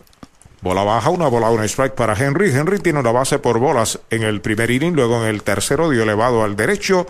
Bola 0.66 0.84
baja, 0.84 1.12
una 1.12 1.28
bola, 1.28 1.52
un 1.52 1.64
strike 1.64 1.94
para 1.94 2.16
Henry. 2.16 2.50
Henry 2.50 2.80
tiene 2.80 3.00
una 3.00 3.12
base 3.12 3.38
por 3.38 3.60
bolas 3.60 4.00
en 4.10 4.24
el 4.24 4.42
primer 4.42 4.72
inning, 4.72 4.96
luego 4.96 5.22
en 5.22 5.30
el 5.30 5.44
tercero 5.44 5.92
dio 5.92 6.02
elevado 6.02 6.44
al 6.44 6.56
derecho, 6.56 7.06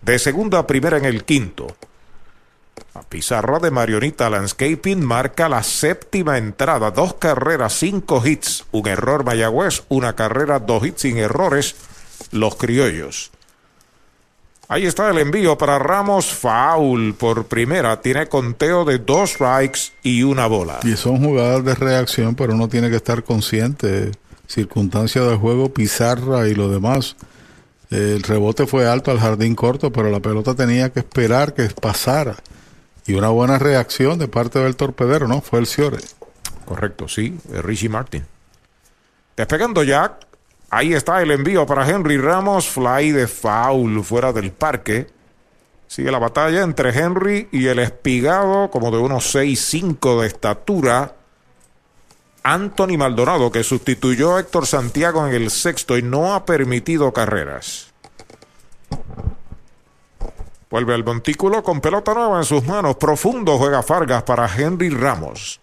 de 0.00 0.16
segunda 0.20 0.60
a 0.60 0.66
primera 0.68 0.96
en 0.96 1.04
el 1.04 1.24
quinto. 1.24 1.74
La 2.94 3.02
pizarra 3.02 3.58
de 3.58 3.72
Marionita 3.72 4.30
Landscaping 4.30 5.04
marca 5.04 5.48
la 5.48 5.64
séptima 5.64 6.38
entrada, 6.38 6.92
dos 6.92 7.14
carreras, 7.14 7.72
cinco 7.72 8.24
hits, 8.24 8.64
un 8.70 8.86
error 8.86 9.24
Mayagüez, 9.24 9.82
una 9.88 10.14
carrera, 10.14 10.60
dos 10.60 10.86
hits 10.86 11.00
sin 11.00 11.18
errores, 11.18 11.74
los 12.30 12.54
criollos. 12.54 13.32
Ahí 14.72 14.86
está 14.86 15.10
el 15.10 15.18
envío 15.18 15.58
para 15.58 15.80
Ramos, 15.80 16.32
foul 16.32 17.14
por 17.14 17.46
primera, 17.46 18.00
tiene 18.00 18.28
conteo 18.28 18.84
de 18.84 19.00
dos 19.00 19.30
strikes 19.30 19.90
y 20.04 20.22
una 20.22 20.46
bola. 20.46 20.78
Y 20.84 20.94
son 20.94 21.24
jugadas 21.24 21.64
de 21.64 21.74
reacción, 21.74 22.36
pero 22.36 22.54
uno 22.54 22.68
tiene 22.68 22.88
que 22.88 22.94
estar 22.94 23.24
consciente, 23.24 24.12
circunstancia 24.46 25.22
del 25.22 25.38
juego, 25.38 25.74
pizarra 25.74 26.46
y 26.46 26.54
lo 26.54 26.68
demás. 26.68 27.16
El 27.90 28.22
rebote 28.22 28.68
fue 28.68 28.88
alto 28.88 29.10
al 29.10 29.18
jardín 29.18 29.56
corto, 29.56 29.90
pero 29.90 30.08
la 30.08 30.20
pelota 30.20 30.54
tenía 30.54 30.90
que 30.90 31.00
esperar 31.00 31.52
que 31.52 31.64
pasara. 31.64 32.36
Y 33.08 33.14
una 33.14 33.30
buena 33.30 33.58
reacción 33.58 34.20
de 34.20 34.28
parte 34.28 34.60
del 34.60 34.76
torpedero, 34.76 35.26
¿no? 35.26 35.40
Fue 35.40 35.58
el 35.58 35.66
Ciore. 35.66 35.98
Correcto, 36.64 37.08
sí, 37.08 37.36
Richie 37.64 37.88
Martin. 37.88 38.24
Despegando 39.36 39.82
ya, 39.82 40.16
ahí 40.70 40.94
está 40.94 41.20
el 41.20 41.30
envío 41.30 41.66
para 41.66 41.88
Henry 41.88 42.16
Ramos, 42.16 42.68
fly 42.68 43.12
de 43.12 43.26
foul 43.26 44.02
fuera 44.04 44.32
del 44.32 44.52
parque. 44.52 45.08
Sigue 45.86 46.10
la 46.10 46.18
batalla 46.18 46.62
entre 46.62 46.96
Henry 46.96 47.48
y 47.50 47.66
el 47.66 47.80
espigado, 47.80 48.70
como 48.70 48.90
de 48.90 48.98
unos 48.98 49.34
6'5 49.34 50.20
de 50.20 50.26
estatura. 50.28 51.16
Anthony 52.42 52.96
Maldonado, 52.96 53.50
que 53.50 53.64
sustituyó 53.64 54.36
a 54.36 54.40
Héctor 54.40 54.66
Santiago 54.66 55.26
en 55.26 55.34
el 55.34 55.50
sexto 55.50 55.98
y 55.98 56.02
no 56.02 56.34
ha 56.34 56.46
permitido 56.46 57.12
carreras. 57.12 57.90
Vuelve 60.70 60.94
al 60.94 61.04
montículo 61.04 61.64
con 61.64 61.80
pelota 61.80 62.14
nueva 62.14 62.38
en 62.38 62.44
sus 62.44 62.64
manos. 62.64 62.94
Profundo 62.94 63.58
juega 63.58 63.82
Fargas 63.82 64.22
para 64.22 64.48
Henry 64.54 64.88
Ramos. 64.88 65.60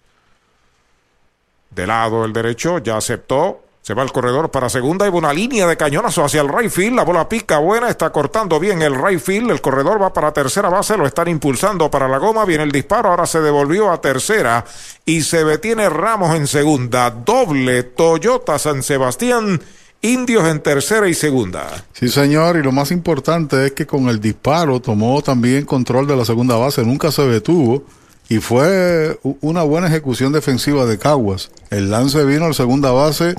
De 1.70 1.88
lado 1.88 2.26
el 2.26 2.34
derecho 2.34 2.80
ya 2.80 2.98
aceptó. 2.98 3.64
Se 3.88 3.94
va 3.94 4.02
al 4.04 4.12
corredor 4.12 4.52
para 4.52 4.68
segunda 4.68 5.08
y 5.08 5.10
una 5.10 5.32
línea 5.32 5.66
de 5.66 5.78
cañonazo 5.78 6.26
hacia 6.26 6.42
el 6.42 6.50
right 6.50 6.70
field. 6.70 6.98
La 6.98 7.06
bola 7.06 7.30
pica 7.30 7.60
buena, 7.60 7.88
está 7.88 8.10
cortando 8.10 8.60
bien 8.60 8.82
el 8.82 9.02
right 9.02 9.18
field. 9.18 9.50
El 9.50 9.62
corredor 9.62 10.02
va 10.02 10.12
para 10.12 10.34
tercera 10.34 10.68
base, 10.68 10.98
lo 10.98 11.08
están 11.08 11.30
impulsando 11.30 11.90
para 11.90 12.10
la 12.10 12.18
goma. 12.18 12.44
Viene 12.44 12.66
el 12.66 12.72
disparo, 12.74 13.08
ahora 13.08 13.26
se 13.26 13.40
devolvió 13.40 13.90
a 13.90 14.02
tercera 14.02 14.66
y 15.06 15.22
se 15.22 15.46
detiene 15.46 15.88
Ramos 15.88 16.36
en 16.36 16.48
segunda. 16.48 17.12
Doble 17.12 17.84
Toyota 17.84 18.60
San 18.60 18.84
Sebastián 18.84 19.62
Indios 20.02 20.46
en 20.50 20.60
tercera 20.60 21.08
y 21.08 21.14
segunda. 21.14 21.86
Sí, 21.94 22.10
señor, 22.10 22.58
y 22.58 22.64
lo 22.64 22.74
más 22.74 22.92
importante 22.92 23.68
es 23.68 23.72
que 23.72 23.88
con 23.88 24.10
el 24.10 24.20
disparo 24.20 24.82
tomó 24.82 25.22
también 25.22 25.64
control 25.64 26.06
de 26.08 26.18
la 26.18 26.26
segunda 26.26 26.58
base, 26.58 26.84
nunca 26.84 27.10
se 27.10 27.22
detuvo 27.22 27.86
y 28.28 28.40
fue 28.40 29.18
una 29.40 29.64
buena 29.64 29.88
ejecución 29.88 30.34
defensiva 30.34 30.86
de 30.86 30.98
Caguas. 30.98 31.52
El 31.70 31.90
lance 31.90 32.26
vino 32.26 32.44
al 32.44 32.54
segunda 32.54 32.92
base 32.92 33.36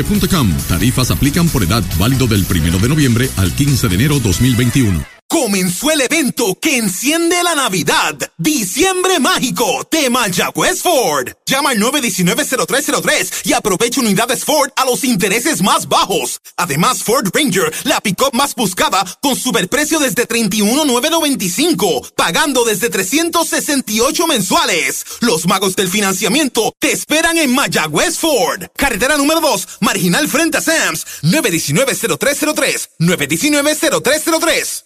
Tarifas 0.68 1.12
aplican 1.12 1.48
por 1.48 1.64
edad 1.64 1.84
válido 1.98 2.28
del 2.28 2.46
1 2.50 2.80
de 2.80 2.90
noviembre 2.90 3.30
al 3.38 3.54
15 3.54 3.88
de 3.88 3.96
enero 3.96 4.20
2021. 4.20 5.15
Comenzó 5.28 5.90
el 5.92 6.02
evento 6.02 6.58
que 6.62 6.78
enciende 6.78 7.42
la 7.44 7.56
Navidad. 7.56 8.16
Diciembre 8.38 9.20
Mágico 9.20 9.88
de 9.92 10.10
Mayagüez 10.10 10.82
Ford. 10.82 11.30
Llama 11.46 11.72
al 11.72 11.80
919-0303 11.80 13.42
y 13.44 13.54
aprovecha 13.54 14.02
unidades 14.02 14.46
Ford 14.46 14.70
a 14.76 14.86
los 14.86 15.04
intereses 15.04 15.62
más 15.64 15.88
bajos. 15.88 16.40
Además, 16.58 17.04
Ford 17.04 17.28
Ranger, 17.34 17.74
la 17.84 18.00
pick-up 18.02 18.34
más 18.34 18.54
buscada, 18.56 19.04
con 19.22 19.36
superprecio 19.36 20.00
desde 20.00 20.26
31,995, 20.28 22.14
pagando 22.16 22.64
desde 22.64 22.90
368 22.90 24.28
mensuales. 24.28 25.06
Los 25.22 25.48
magos 25.48 25.76
del 25.76 25.90
financiamiento 25.90 26.72
te 26.80 26.92
esperan 26.92 27.38
en 27.40 27.54
Mayagüez 27.54 28.20
Ford. 28.20 28.66
Carretera 28.76 29.18
número 29.18 29.42
2, 29.42 29.68
marginal 29.82 30.28
frente 30.28 30.60
a 30.60 30.62
Sams. 30.62 31.06
919-0303. 31.24 32.90
919-0303. 33.00 34.86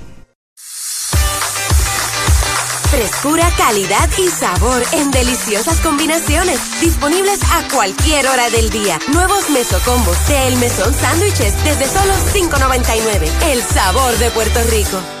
Frescura, 2.91 3.49
calidad 3.57 4.09
y 4.17 4.27
sabor 4.27 4.83
en 4.91 5.11
deliciosas 5.11 5.79
combinaciones. 5.79 6.59
Disponibles 6.81 7.39
a 7.43 7.65
cualquier 7.73 8.27
hora 8.27 8.49
del 8.49 8.69
día. 8.69 8.99
Nuevos 9.13 9.49
mesocombos 9.49 10.27
de 10.27 10.49
El 10.49 10.57
Mesón 10.57 10.93
Sándwiches 10.93 11.55
desde 11.63 11.87
solo 11.87 12.13
$5.99. 12.33 13.31
El 13.49 13.63
sabor 13.63 14.13
de 14.17 14.29
Puerto 14.31 14.59
Rico. 14.69 15.20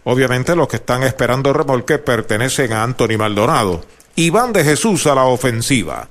Obviamente 0.04 0.54
los 0.54 0.68
que 0.68 0.76
están 0.76 1.02
esperando 1.02 1.52
remolque 1.52 1.98
pertenecen 1.98 2.72
a 2.72 2.84
Anthony 2.84 3.18
Maldonado. 3.18 3.84
Iván 4.14 4.52
de 4.52 4.62
Jesús 4.62 5.04
a 5.08 5.16
la 5.16 5.24
ofensiva. 5.24 6.08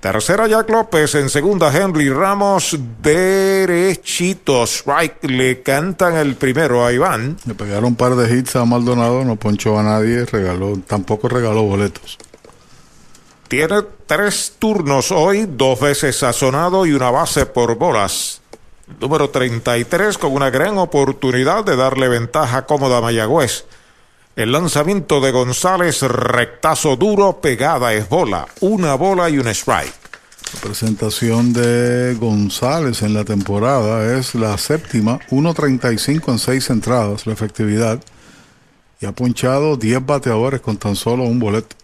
Tercera 0.00 0.48
Jack 0.48 0.68
López, 0.68 1.14
en 1.14 1.30
segunda 1.30 1.72
Henry 1.72 2.10
Ramos, 2.10 2.76
derechito, 3.00 4.64
strike, 4.64 5.22
le 5.30 5.62
cantan 5.62 6.16
el 6.16 6.34
primero 6.34 6.84
a 6.84 6.92
Iván. 6.92 7.36
Le 7.46 7.54
pegaron 7.54 7.84
un 7.84 7.94
par 7.94 8.16
de 8.16 8.36
hits 8.36 8.56
a 8.56 8.64
Maldonado, 8.64 9.24
no 9.24 9.36
ponchó 9.36 9.78
a 9.78 9.84
nadie, 9.84 10.24
regaló, 10.24 10.76
tampoco 10.88 11.28
regaló 11.28 11.62
boletos. 11.62 12.18
Tiene 13.52 13.82
tres 14.06 14.54
turnos 14.58 15.12
hoy, 15.12 15.44
dos 15.46 15.78
veces 15.78 16.16
sazonado 16.16 16.86
y 16.86 16.94
una 16.94 17.10
base 17.10 17.44
por 17.44 17.76
bolas. 17.76 18.40
Número 18.98 19.28
33 19.28 20.16
con 20.16 20.32
una 20.32 20.48
gran 20.48 20.78
oportunidad 20.78 21.62
de 21.62 21.76
darle 21.76 22.08
ventaja 22.08 22.64
cómoda 22.64 22.96
a 22.96 23.00
Mayagüez. 23.02 23.66
El 24.36 24.52
lanzamiento 24.52 25.20
de 25.20 25.32
González, 25.32 26.00
rectazo 26.00 26.96
duro, 26.96 27.42
pegada 27.42 27.92
es 27.92 28.08
bola. 28.08 28.48
Una 28.60 28.94
bola 28.94 29.28
y 29.28 29.38
un 29.38 29.48
strike. 29.48 29.92
La 30.54 30.60
presentación 30.62 31.52
de 31.52 32.16
González 32.18 33.02
en 33.02 33.12
la 33.12 33.26
temporada 33.26 34.18
es 34.18 34.34
la 34.34 34.56
séptima, 34.56 35.18
1.35 35.28 36.32
en 36.32 36.38
seis 36.38 36.70
entradas, 36.70 37.26
la 37.26 37.34
efectividad. 37.34 38.02
Y 38.98 39.04
ha 39.04 39.12
ponchado 39.12 39.76
10 39.76 40.06
bateadores 40.06 40.62
con 40.62 40.78
tan 40.78 40.96
solo 40.96 41.24
un 41.24 41.38
boleto. 41.38 41.81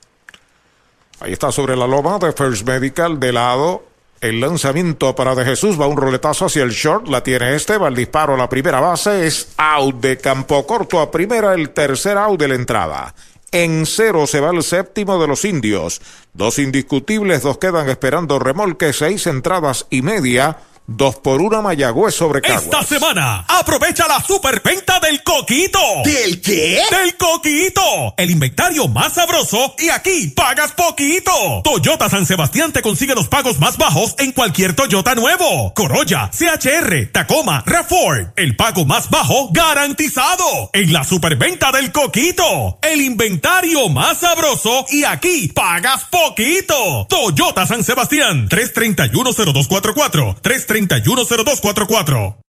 Ahí 1.20 1.32
está 1.32 1.50
sobre 1.50 1.76
la 1.76 1.86
loma 1.86 2.18
de 2.18 2.32
First 2.32 2.66
Medical 2.66 3.18
de 3.18 3.32
lado. 3.32 3.84
El 4.20 4.40
lanzamiento 4.40 5.14
para 5.14 5.34
De 5.34 5.44
Jesús 5.44 5.80
va 5.80 5.86
un 5.86 5.97
roletazo 5.97 6.47
hacia 6.47 6.62
el 6.62 6.70
short. 6.70 7.08
La 7.08 7.22
tiene 7.22 7.55
este. 7.55 7.76
Va 7.76 7.88
el 7.88 7.94
disparo 7.94 8.34
a 8.34 8.36
la 8.36 8.48
primera 8.48 8.80
base. 8.80 9.26
Es 9.26 9.48
out 9.56 9.97
de 9.97 10.18
campo 10.18 10.66
corto 10.66 11.00
a 11.00 11.10
primera. 11.10 11.55
El 11.55 11.70
tercer 11.70 12.16
out 12.16 12.38
de 12.38 12.48
la 12.48 12.55
entrada. 12.55 13.14
En 13.50 13.86
cero 13.86 14.26
se 14.26 14.40
va 14.40 14.50
el 14.50 14.62
séptimo 14.62 15.20
de 15.20 15.26
los 15.26 15.44
indios. 15.44 16.00
Dos 16.34 16.58
indiscutibles, 16.58 17.42
dos 17.42 17.58
quedan 17.58 17.88
esperando 17.88 18.38
remolque, 18.38 18.92
seis 18.92 19.26
entradas 19.26 19.86
y 19.88 20.02
media. 20.02 20.58
Dos 20.91 21.17
por 21.17 21.42
una 21.42 21.60
Mayagüez 21.60 22.15
sobre 22.15 22.41
Caguas. 22.41 22.65
Esta 22.65 22.83
semana, 22.83 23.44
aprovecha 23.47 24.08
la 24.08 24.23
superventa 24.23 24.99
del 25.00 25.23
Coquito. 25.23 25.78
¿Del 26.02 26.41
qué? 26.41 26.81
Del 26.91 27.15
Coquito. 27.18 28.15
El 28.17 28.31
inventario 28.31 28.89
más 28.89 29.12
sabroso 29.12 29.75
y 29.78 29.91
aquí 29.91 30.28
pagas 30.28 30.73
poquito. 30.73 31.31
Toyota 31.62 32.08
San 32.08 32.25
Sebastián 32.25 32.73
te 32.73 32.81
consigue 32.81 33.15
los 33.15 33.28
pagos 33.28 33.58
más 33.60 33.76
bajos 33.76 34.15
en 34.17 34.33
cualquier 34.33 34.73
Toyota 34.73 35.15
nuevo. 35.15 35.75
Corolla, 35.75 36.31
CHR, 36.31 37.12
Tacoma, 37.12 37.62
RAV4. 37.67 38.33
El 38.36 38.57
pago 38.57 38.86
más 38.86 39.10
bajo 39.10 39.50
garantizado. 39.52 40.70
En 40.73 40.91
la 40.94 41.05
superventa 41.05 41.70
del 41.70 41.92
Coquito. 41.92 42.78
El 42.81 43.02
inventario 43.02 43.91
más 43.91 44.20
sabroso 44.20 44.86
y 44.89 45.05
aquí 45.05 45.49
pagas 45.49 46.07
poquito. 46.07 47.07
Toyota 47.10 47.67
San 47.67 47.84
Sebastián. 47.84 48.49
3310244. 48.49 50.36
331 50.41 50.77
310244. 50.86 52.47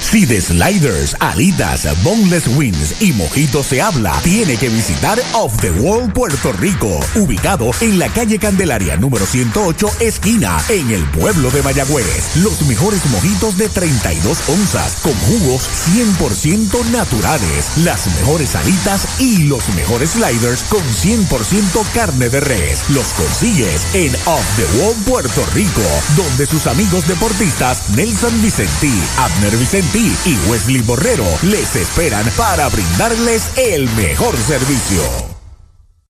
Si 0.00 0.24
de 0.26 0.40
sliders, 0.40 1.16
alitas, 1.20 1.86
boneless 2.02 2.46
wings 2.48 2.94
y 3.00 3.12
mojitos 3.12 3.66
se 3.66 3.82
habla, 3.82 4.18
tiene 4.22 4.56
que 4.56 4.68
visitar 4.68 5.18
Off 5.34 5.56
the 5.60 5.70
Wall 5.70 6.12
Puerto 6.12 6.52
Rico, 6.52 7.00
ubicado 7.16 7.70
en 7.80 7.98
la 7.98 8.08
calle 8.08 8.38
Candelaria 8.38 8.96
número 8.96 9.26
108, 9.26 9.88
esquina, 10.00 10.58
en 10.68 10.90
el 10.90 11.04
pueblo 11.10 11.50
de 11.50 11.62
Mayagüez. 11.62 12.36
Los 12.36 12.62
mejores 12.62 13.04
mojitos 13.06 13.56
de 13.56 13.68
32 13.68 14.48
onzas, 14.48 14.96
con 15.02 15.14
jugos 15.14 15.68
100% 15.92 16.84
naturales, 16.90 17.78
las 17.78 18.06
mejores 18.06 18.54
alitas 18.56 19.20
y 19.20 19.44
los 19.44 19.68
mejores 19.74 20.10
sliders 20.10 20.62
con 20.64 20.82
100% 20.82 21.84
carne 21.92 22.28
de 22.28 22.40
res. 22.40 22.88
Los 22.90 23.08
consigues 23.08 23.86
en 23.94 24.14
Off 24.26 24.46
the 24.56 24.78
Wall 24.78 24.94
Puerto 25.06 25.44
Rico, 25.54 25.82
donde 26.16 26.46
sus 26.46 26.66
amigos 26.66 27.06
deportistas 27.06 27.90
Nelson 27.90 28.40
Vicentí, 28.42 28.92
Abner 29.18 29.56
Vicentí, 29.56 29.77
y 29.80 30.36
Wesley 30.48 30.82
Borrero 30.82 31.24
les 31.42 31.76
esperan 31.76 32.28
para 32.36 32.68
brindarles 32.68 33.56
el 33.56 33.88
mejor 33.90 34.36
servicio. 34.36 35.37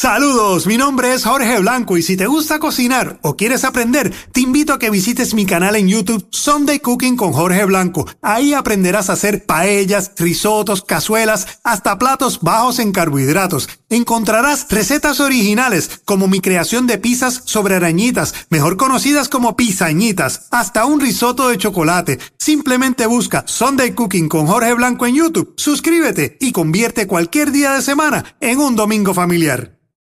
Saludos, 0.00 0.66
mi 0.68 0.76
nombre 0.76 1.12
es 1.12 1.24
Jorge 1.24 1.58
Blanco 1.58 1.96
y 1.96 2.02
si 2.02 2.16
te 2.16 2.26
gusta 2.26 2.60
cocinar 2.60 3.18
o 3.22 3.36
quieres 3.36 3.64
aprender, 3.64 4.12
te 4.32 4.40
invito 4.40 4.72
a 4.72 4.78
que 4.78 4.90
visites 4.90 5.34
mi 5.34 5.44
canal 5.44 5.74
en 5.74 5.88
YouTube 5.88 6.28
Sunday 6.30 6.78
Cooking 6.78 7.16
con 7.16 7.32
Jorge 7.32 7.64
Blanco. 7.64 8.06
Ahí 8.22 8.54
aprenderás 8.54 9.10
a 9.10 9.14
hacer 9.14 9.44
paellas, 9.44 10.12
risotos, 10.16 10.84
cazuelas, 10.84 11.60
hasta 11.64 11.98
platos 11.98 12.40
bajos 12.42 12.78
en 12.78 12.92
carbohidratos. 12.92 13.68
Encontrarás 13.88 14.68
recetas 14.68 15.20
originales 15.20 16.02
como 16.04 16.28
mi 16.28 16.40
creación 16.40 16.86
de 16.86 16.98
pizzas 16.98 17.42
sobre 17.46 17.74
arañitas, 17.74 18.34
mejor 18.50 18.76
conocidas 18.76 19.28
como 19.28 19.56
pizañitas, 19.56 20.48
hasta 20.50 20.84
un 20.84 21.00
risotto 21.00 21.48
de 21.48 21.58
chocolate. 21.58 22.20
Simplemente 22.38 23.06
busca 23.06 23.42
Sunday 23.48 23.94
Cooking 23.94 24.28
con 24.28 24.46
Jorge 24.46 24.74
Blanco 24.74 25.06
en 25.06 25.16
YouTube, 25.16 25.54
suscríbete 25.56 26.36
y 26.40 26.52
convierte 26.52 27.06
cualquier 27.06 27.50
día 27.52 27.72
de 27.72 27.82
semana 27.82 28.36
en 28.40 28.60
un 28.60 28.76
domingo 28.76 29.12
familiar. 29.12 29.77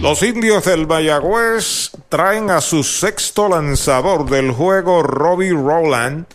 Los 0.01 0.21
indios 0.21 0.65
del 0.65 0.85
Mayagüez 0.85 1.89
traen 2.09 2.51
a 2.51 2.61
su 2.61 2.83
sexto 2.83 3.49
lanzador 3.49 4.29
del 4.29 4.51
juego, 4.51 5.01
Robbie 5.01 5.49
Rowland. 5.49 6.27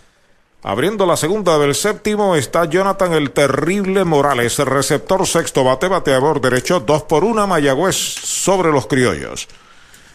Abriendo 0.63 1.07
la 1.07 1.17
segunda 1.17 1.59
del 1.59 1.75
séptimo 1.75 2.37
está 2.37 2.67
Jonathan 2.67 3.15
el 3.15 3.31
Terrible 3.31 4.05
Morales, 4.05 4.59
receptor 4.59 5.27
sexto 5.27 5.65
bate, 5.65 5.89
bateador 5.89 6.43
derecho, 6.43 6.81
dos 6.81 7.05
por 7.05 7.25
una 7.25 7.47
Mayagüez 7.47 7.97
sobre 7.97 8.71
los 8.71 8.87
criollos. 8.87 9.49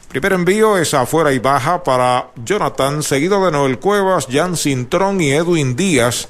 Primer 0.07 0.33
envío 0.33 0.77
es 0.77 0.93
afuera 0.93 1.33
y 1.33 1.40
baja 1.40 1.83
para 1.83 2.27
Jonathan, 2.35 3.01
seguido 3.01 3.43
de 3.43 3.51
Noel 3.51 3.80
Cuevas, 3.80 4.27
Jan 4.32 4.56
Cintrón 4.56 5.19
y 5.19 5.32
Edwin 5.32 5.75
Díaz, 5.75 6.27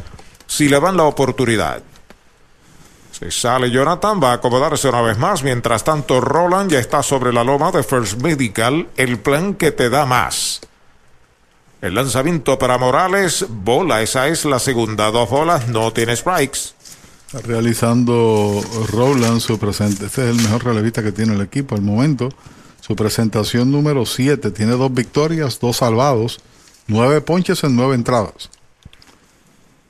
si 0.48 0.70
le 0.70 0.80
dan 0.80 0.96
la 0.96 1.04
oportunidad. 1.04 1.84
Se 3.12 3.32
sale 3.32 3.70
Jonathan, 3.70 4.22
va 4.24 4.32
a 4.32 4.36
acomodarse 4.36 4.88
una 4.88 5.02
vez 5.02 5.18
más. 5.18 5.44
Mientras 5.44 5.84
tanto, 5.84 6.22
Roland 6.22 6.72
ya 6.72 6.80
está 6.80 7.04
sobre 7.04 7.34
la 7.34 7.44
loma 7.44 7.72
de 7.72 7.84
First 7.84 8.22
Medical, 8.22 8.88
el 8.96 9.20
plan 9.20 9.56
que 9.56 9.72
te 9.72 9.90
da 9.90 10.06
más. 10.06 10.62
El 11.82 11.94
lanzamiento 11.94 12.58
para 12.58 12.78
Morales, 12.78 13.46
bola, 13.50 14.02
esa 14.02 14.28
es 14.28 14.46
la 14.46 14.60
segunda, 14.60 15.12
dos 15.12 15.30
bolas, 15.30 15.68
no 15.68 15.92
tiene 15.92 16.16
strikes. 16.16 16.74
Realizando 17.44 18.62
Roland 18.92 19.42
su 19.42 19.60
presente, 19.60 20.06
este 20.06 20.24
es 20.30 20.36
el 20.36 20.42
mejor 20.42 20.64
relevista 20.64 21.04
que 21.04 21.12
tiene 21.12 21.34
el 21.34 21.42
equipo 21.42 21.76
al 21.76 21.82
momento. 21.82 22.30
Su 22.80 22.96
presentación 22.96 23.72
número 23.72 24.06
7, 24.06 24.52
tiene 24.52 24.74
dos 24.74 24.94
victorias, 24.94 25.60
dos 25.60 25.78
salvados, 25.78 26.40
nueve 26.88 27.22
ponches 27.22 27.64
en 27.64 27.76
nueve 27.76 27.96
entradas. 27.96 28.50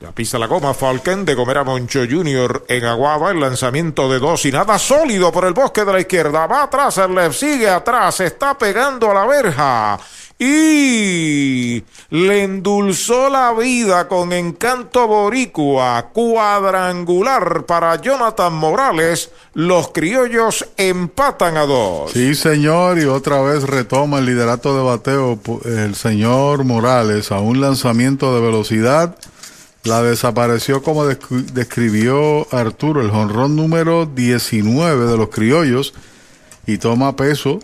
Ya 0.00 0.12
pisa 0.12 0.38
la 0.38 0.46
goma 0.46 0.74
Falken 0.74 1.24
de 1.24 1.34
Gomera 1.34 1.64
Moncho 1.64 2.00
Jr. 2.00 2.66
en 2.68 2.84
Aguaba. 2.84 3.30
El 3.30 3.40
lanzamiento 3.40 4.10
de 4.10 4.18
dos 4.18 4.44
y 4.44 4.52
nada 4.52 4.78
sólido 4.78 5.32
por 5.32 5.46
el 5.46 5.54
bosque 5.54 5.86
de 5.86 5.92
la 5.92 6.00
izquierda. 6.00 6.46
Va 6.46 6.64
atrás, 6.64 6.98
el 6.98 7.14
left 7.14 7.34
sigue 7.34 7.68
atrás. 7.68 8.20
Está 8.20 8.58
pegando 8.58 9.10
a 9.10 9.14
la 9.14 9.26
verja. 9.26 9.98
Y 10.38 11.82
le 12.10 12.42
endulzó 12.42 13.30
la 13.30 13.54
vida 13.54 14.06
con 14.06 14.34
encanto 14.34 15.06
boricua. 15.06 16.10
Cuadrangular 16.12 17.64
para 17.64 18.00
Jonathan 18.00 18.52
Morales. 18.52 19.30
Los 19.54 19.88
criollos 19.88 20.66
empatan 20.76 21.56
a 21.56 21.64
dos. 21.64 22.12
Sí, 22.12 22.34
señor, 22.34 22.98
y 22.98 23.04
otra 23.04 23.40
vez 23.40 23.62
retoma 23.62 24.18
el 24.18 24.26
liderato 24.26 24.76
de 24.76 24.82
bateo 24.82 25.38
el 25.64 25.94
señor 25.94 26.64
Morales 26.64 27.32
a 27.32 27.40
un 27.40 27.62
lanzamiento 27.62 28.34
de 28.34 28.42
velocidad. 28.42 29.16
La 29.84 30.02
desapareció 30.02 30.82
como 30.82 31.06
describió 31.06 32.46
Arturo, 32.52 33.00
el 33.00 33.10
jonrón 33.10 33.56
número 33.56 34.04
19 34.04 35.06
de 35.06 35.16
los 35.16 35.28
criollos 35.28 35.94
y 36.66 36.78
toma 36.78 37.14
peso 37.14 37.60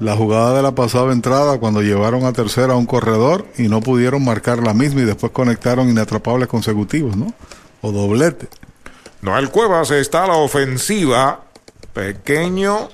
la 0.00 0.16
jugada 0.16 0.54
de 0.56 0.62
la 0.62 0.74
pasada 0.74 1.12
entrada 1.12 1.58
cuando 1.58 1.82
llevaron 1.82 2.24
a 2.24 2.32
tercera 2.32 2.74
a 2.74 2.76
un 2.76 2.86
corredor 2.86 3.46
y 3.56 3.68
no 3.68 3.80
pudieron 3.80 4.24
marcar 4.24 4.58
la 4.58 4.74
misma 4.74 5.02
y 5.02 5.04
después 5.04 5.32
conectaron 5.32 5.88
inatrapables 5.88 6.48
consecutivos, 6.48 7.16
¿no? 7.16 7.32
O 7.82 7.92
doblete. 7.92 8.48
Noel 9.22 9.50
Cuevas 9.50 9.90
está 9.90 10.24
a 10.24 10.28
la 10.28 10.36
ofensiva. 10.36 11.42
Pequeño, 11.92 12.88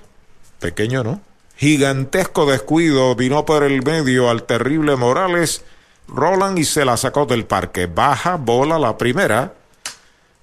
pequeño, 0.59 1.05
¿no? 1.05 1.21
Gigantesco 1.57 2.47
descuido 2.47 3.15
vino 3.15 3.45
por 3.45 3.63
el 3.63 3.83
medio 3.83 4.31
al 4.31 4.45
terrible 4.45 4.97
Morales. 4.97 5.63
Roland 6.09 6.59
y 6.59 6.65
se 6.65 6.85
la 6.85 6.97
sacó 6.97 7.27
del 7.27 7.45
parque. 7.45 7.87
Baja 7.87 8.37
bola 8.37 8.79
la 8.79 8.97
primera. 8.97 9.53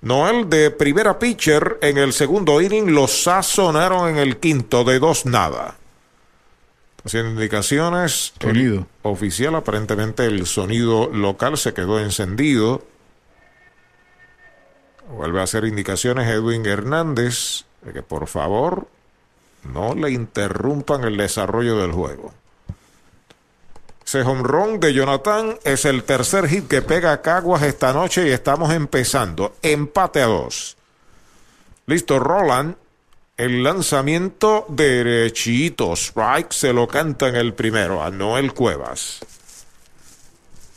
Noel 0.02 0.50
de 0.50 0.72
primera 0.72 1.20
pitcher 1.20 1.80
en 1.82 1.98
el 1.98 2.14
segundo 2.14 2.62
inning 2.62 2.94
los 2.94 3.24
sazonaron 3.24 4.10
en 4.10 4.18
el 4.18 4.38
quinto 4.38 4.84
de 4.84 5.00
dos 5.00 5.26
nada. 5.26 5.76
Haciendo 7.04 7.32
indicaciones. 7.32 8.34
Sonido. 8.40 8.86
oficial, 9.02 9.56
aparentemente 9.56 10.26
el 10.26 10.46
sonido 10.46 11.10
local 11.12 11.58
se 11.58 11.74
quedó 11.74 12.00
encendido. 12.00 12.84
Vuelve 15.10 15.42
a 15.42 15.44
hacer 15.44 15.66
indicaciones 15.66 16.28
Edwin 16.28 16.66
Hernández 16.66 17.66
de 17.82 17.94
que 17.94 18.04
por 18.04 18.28
favor 18.28 18.88
no 19.64 19.94
le 19.96 20.12
interrumpan 20.12 21.04
el 21.04 21.18
desarrollo 21.18 21.78
del 21.78 21.92
juego. 21.92 22.34
Ese 24.06 24.24
home 24.24 24.78
de 24.80 24.94
Jonathan 24.94 25.58
es 25.64 25.86
el 25.86 26.04
tercer 26.04 26.48
hit 26.48 26.68
que 26.68 26.82
pega 26.82 27.14
a 27.14 27.22
Caguas 27.22 27.64
esta 27.64 27.94
noche 27.94 28.28
y 28.28 28.32
estamos 28.32 28.74
empezando. 28.74 29.56
Empate 29.62 30.22
a 30.22 30.26
dos. 30.26 30.76
Listo, 31.86 32.20
Roland. 32.20 32.76
El 33.42 33.64
lanzamiento 33.64 34.68
derechito. 34.70 35.94
Strike 35.94 36.52
se 36.54 36.74
lo 36.74 36.88
canta 36.88 37.28
en 37.28 37.36
el 37.36 37.56
primero 37.56 38.04
a 38.04 38.12
Noel 38.12 38.54
Cuevas. 38.54 39.18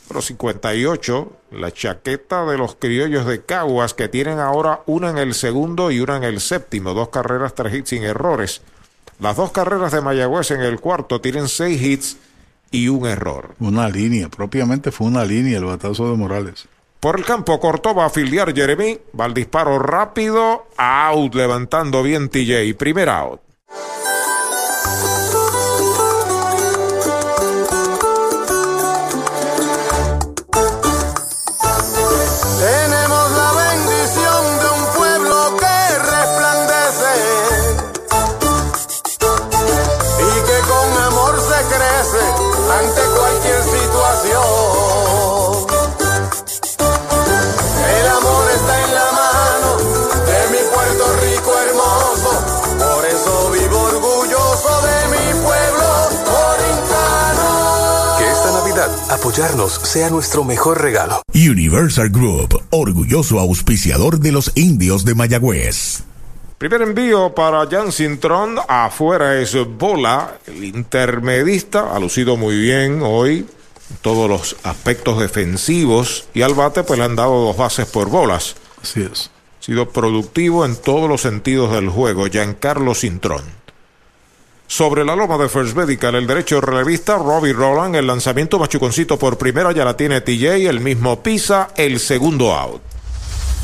Pero 0.07 0.19
58, 0.19 1.33
la 1.51 1.71
chaqueta 1.71 2.43
de 2.45 2.57
los 2.57 2.73
criollos 2.73 3.27
de 3.27 3.43
Caguas 3.43 3.93
que 3.93 4.09
tienen 4.09 4.39
ahora 4.39 4.81
una 4.87 5.11
en 5.11 5.19
el 5.19 5.35
segundo 5.35 5.91
y 5.91 5.99
una 5.99 6.17
en 6.17 6.23
el 6.23 6.41
séptimo. 6.41 6.95
Dos 6.95 7.09
carreras, 7.09 7.53
tres 7.53 7.71
hits 7.71 7.89
sin 7.89 8.01
errores. 8.01 8.63
Las 9.19 9.37
dos 9.37 9.51
carreras 9.51 9.91
de 9.91 10.01
Mayagüez 10.01 10.49
en 10.49 10.61
el 10.61 10.79
cuarto 10.79 11.21
tienen 11.21 11.47
seis 11.47 11.79
hits 11.79 12.17
y 12.71 12.87
un 12.87 13.05
error. 13.05 13.53
Una 13.59 13.89
línea, 13.89 14.27
propiamente 14.29 14.91
fue 14.91 15.05
una 15.05 15.23
línea 15.23 15.59
el 15.59 15.65
batazo 15.65 16.09
de 16.09 16.17
Morales. 16.17 16.67
Por 16.99 17.19
el 17.19 17.25
campo 17.25 17.59
corto 17.59 17.93
va 17.93 18.05
a 18.05 18.09
filiar 18.09 18.53
Jeremy. 18.53 18.99
Va 19.19 19.25
al 19.25 19.33
disparo 19.33 19.79
rápido. 19.79 20.67
Out, 20.77 21.35
levantando 21.35 22.01
bien 22.03 22.29
TJ. 22.29 22.75
Primer 22.75 23.09
out. 23.09 23.41
Apoyarnos 59.09 59.73
sea 59.73 60.09
nuestro 60.09 60.43
mejor 60.43 60.81
regalo. 60.81 61.21
Universal 61.33 62.09
Group, 62.09 62.63
orgulloso 62.71 63.39
auspiciador 63.39 64.19
de 64.19 64.31
los 64.31 64.51
indios 64.55 65.05
de 65.05 65.15
Mayagüez. 65.15 66.03
Primer 66.57 66.81
envío 66.81 67.35
para 67.35 67.67
Jan 67.67 67.91
Sintron. 67.91 68.57
Afuera 68.67 69.39
es 69.39 69.55
Bola, 69.77 70.37
el 70.47 70.63
intermedista. 70.63 71.93
Ha 71.93 71.99
lucido 71.99 72.37
muy 72.37 72.57
bien 72.59 73.01
hoy. 73.03 73.39
en 73.89 73.97
Todos 74.01 74.29
los 74.29 74.55
aspectos 74.63 75.19
defensivos. 75.19 76.27
Y 76.33 76.41
al 76.41 76.53
bate, 76.53 76.83
pues 76.83 76.97
le 76.97 77.05
han 77.05 77.15
dado 77.15 77.45
dos 77.45 77.57
bases 77.57 77.85
por 77.87 78.09
bolas. 78.09 78.55
Así 78.81 79.01
es. 79.01 79.31
Ha 79.59 79.63
sido 79.63 79.89
productivo 79.89 80.65
en 80.65 80.75
todos 80.75 81.09
los 81.09 81.21
sentidos 81.21 81.73
del 81.73 81.89
juego. 81.89 82.27
Giancarlo 82.27 82.95
Cintrón. 82.95 83.43
Sobre 84.67 85.05
la 85.05 85.15
loma 85.15 85.37
de 85.37 85.47
First 85.47 85.75
Medical, 85.75 86.15
el 86.15 86.25
derecho 86.25 86.59
relevista 86.59 87.17
Robbie 87.17 87.53
Roland, 87.53 87.95
el 87.95 88.07
lanzamiento 88.07 88.57
machuconcito 88.57 89.17
por 89.17 89.37
primera 89.37 89.71
ya 89.71 89.85
la 89.85 89.95
tiene 89.95 90.21
TJ, 90.21 90.67
el 90.67 90.79
mismo 90.79 91.21
pisa, 91.21 91.69
el 91.77 91.99
segundo 91.99 92.51
out. 92.51 92.94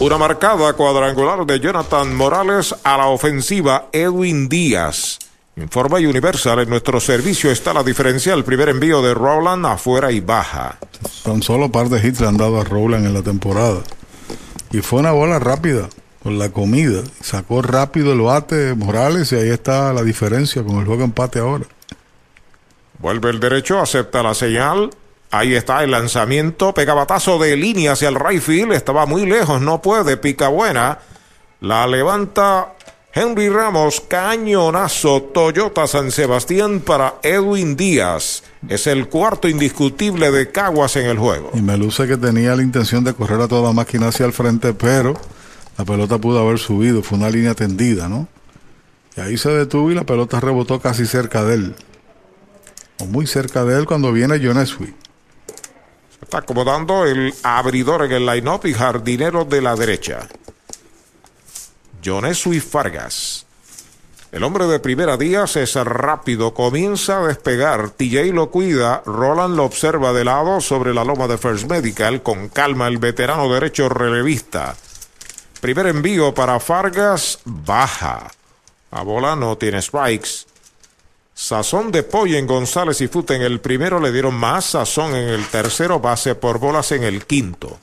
una 0.00 0.16
marcada 0.16 0.74
cuadrangular 0.74 1.44
de 1.44 1.58
Jonathan 1.58 2.14
Morales 2.14 2.74
a 2.84 2.96
la 2.96 3.06
ofensiva 3.08 3.88
Edwin 3.92 4.48
Díaz. 4.48 5.18
Informa 5.56 5.96
Universal, 5.96 6.60
en 6.60 6.70
nuestro 6.70 7.00
servicio 7.00 7.50
está 7.50 7.74
la 7.74 7.82
diferencia, 7.82 8.32
el 8.32 8.44
primer 8.44 8.68
envío 8.68 9.02
de 9.02 9.12
Roland 9.12 9.66
afuera 9.66 10.12
y 10.12 10.20
baja. 10.20 10.78
Tan 11.24 11.42
solo 11.42 11.72
par 11.72 11.88
de 11.88 12.06
hits 12.06 12.20
le 12.20 12.28
han 12.28 12.36
dado 12.36 12.60
a 12.60 12.64
Rowland 12.64 13.06
en 13.06 13.14
la 13.14 13.22
temporada. 13.22 13.80
Y 14.70 14.82
fue 14.82 15.00
una 15.00 15.10
bola 15.10 15.40
rápida 15.40 15.88
con 16.22 16.38
la 16.38 16.50
comida. 16.50 17.02
Sacó 17.20 17.60
rápido 17.60 18.12
el 18.12 18.20
bate 18.20 18.74
Morales 18.74 19.32
y 19.32 19.36
ahí 19.36 19.48
está 19.48 19.92
la 19.92 20.04
diferencia 20.04 20.62
con 20.62 20.76
el 20.76 20.86
juego 20.86 21.02
empate 21.02 21.40
ahora. 21.40 21.64
Vuelve 23.00 23.30
el 23.30 23.40
derecho, 23.40 23.80
acepta 23.80 24.22
la 24.22 24.34
señal. 24.34 24.90
Ahí 25.30 25.54
está 25.54 25.84
el 25.84 25.90
lanzamiento, 25.90 26.72
pega 26.72 26.94
batazo 26.94 27.38
de 27.38 27.56
línea 27.56 27.92
hacia 27.92 28.08
el 28.08 28.14
right 28.14 28.40
field, 28.40 28.72
estaba 28.72 29.04
muy 29.04 29.26
lejos, 29.26 29.60
no 29.60 29.82
puede, 29.82 30.16
pica 30.16 30.48
buena. 30.48 30.98
La 31.60 31.86
levanta 31.86 32.74
Henry 33.12 33.48
Ramos, 33.48 34.00
cañonazo, 34.00 35.22
Toyota 35.34 35.86
San 35.86 36.12
Sebastián 36.12 36.80
para 36.80 37.16
Edwin 37.22 37.76
Díaz. 37.76 38.42
Es 38.68 38.86
el 38.86 39.08
cuarto 39.08 39.48
indiscutible 39.48 40.30
de 40.30 40.50
Caguas 40.50 40.96
en 40.96 41.06
el 41.06 41.18
juego. 41.18 41.50
Y 41.52 41.60
me 41.60 41.76
luce 41.76 42.06
que 42.06 42.16
tenía 42.16 42.56
la 42.56 42.62
intención 42.62 43.04
de 43.04 43.12
correr 43.12 43.40
a 43.40 43.48
toda 43.48 43.72
máquina 43.72 44.08
hacia 44.08 44.24
el 44.24 44.32
frente, 44.32 44.72
pero 44.72 45.14
la 45.76 45.84
pelota 45.84 46.18
pudo 46.18 46.38
haber 46.38 46.58
subido, 46.58 47.02
fue 47.02 47.18
una 47.18 47.28
línea 47.28 47.54
tendida, 47.54 48.08
¿no? 48.08 48.28
Y 49.16 49.20
ahí 49.20 49.36
se 49.36 49.50
detuvo 49.50 49.90
y 49.90 49.94
la 49.94 50.04
pelota 50.04 50.40
rebotó 50.40 50.80
casi 50.80 51.04
cerca 51.04 51.44
de 51.44 51.54
él. 51.54 51.74
O 53.00 53.06
muy 53.06 53.26
cerca 53.26 53.64
de 53.64 53.78
él 53.78 53.84
cuando 53.84 54.12
viene 54.12 54.40
John 54.42 54.58
Eswi. 54.58 54.94
Está 56.20 56.38
acomodando 56.38 57.06
el 57.06 57.34
abridor 57.42 58.04
en 58.04 58.12
el 58.12 58.26
line-up 58.26 58.66
y 58.66 58.74
jardinero 58.74 59.44
de 59.44 59.62
la 59.62 59.76
derecha. 59.76 60.28
Jonesui 62.04 62.60
Fargas. 62.60 63.46
El 64.30 64.44
hombre 64.44 64.66
de 64.66 64.78
primera 64.78 65.16
Díaz 65.16 65.56
es 65.56 65.74
rápido, 65.74 66.52
comienza 66.52 67.18
a 67.18 67.28
despegar. 67.28 67.90
TJ 67.90 68.32
lo 68.34 68.50
cuida, 68.50 69.02
Roland 69.06 69.56
lo 69.56 69.64
observa 69.64 70.12
de 70.12 70.24
lado 70.24 70.60
sobre 70.60 70.92
la 70.92 71.02
loma 71.02 71.26
de 71.26 71.38
First 71.38 71.70
Medical. 71.70 72.22
Con 72.22 72.50
calma, 72.50 72.88
el 72.88 72.98
veterano 72.98 73.50
derecho 73.50 73.88
relevista. 73.88 74.76
Primer 75.62 75.86
envío 75.86 76.34
para 76.34 76.60
Fargas, 76.60 77.38
baja. 77.44 78.30
A 78.90 79.02
bola 79.02 79.34
no 79.34 79.56
tiene 79.56 79.80
strikes. 79.80 80.47
Sazón 81.40 81.92
de 81.92 82.02
pollo 82.02 82.36
en 82.36 82.48
González 82.48 83.00
y 83.00 83.06
Fute 83.06 83.36
en 83.36 83.42
el 83.42 83.60
primero 83.60 84.00
le 84.00 84.10
dieron 84.10 84.34
más 84.34 84.70
sazón 84.70 85.14
en 85.14 85.28
el 85.28 85.46
tercero, 85.46 86.00
base 86.00 86.34
por 86.34 86.58
bolas 86.58 86.90
en 86.90 87.04
el 87.04 87.26
quinto. 87.26 87.78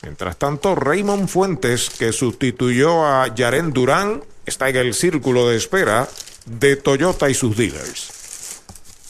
Mientras 0.00 0.38
tanto, 0.38 0.74
Raymond 0.74 1.28
Fuentes, 1.28 1.90
que 1.90 2.14
sustituyó 2.14 3.04
a 3.04 3.34
Yaren 3.34 3.74
Durán, 3.74 4.24
está 4.46 4.70
en 4.70 4.76
el 4.76 4.94
círculo 4.94 5.50
de 5.50 5.58
espera 5.58 6.08
de 6.46 6.76
Toyota 6.76 7.28
y 7.28 7.34
sus 7.34 7.54
dealers. 7.58 8.62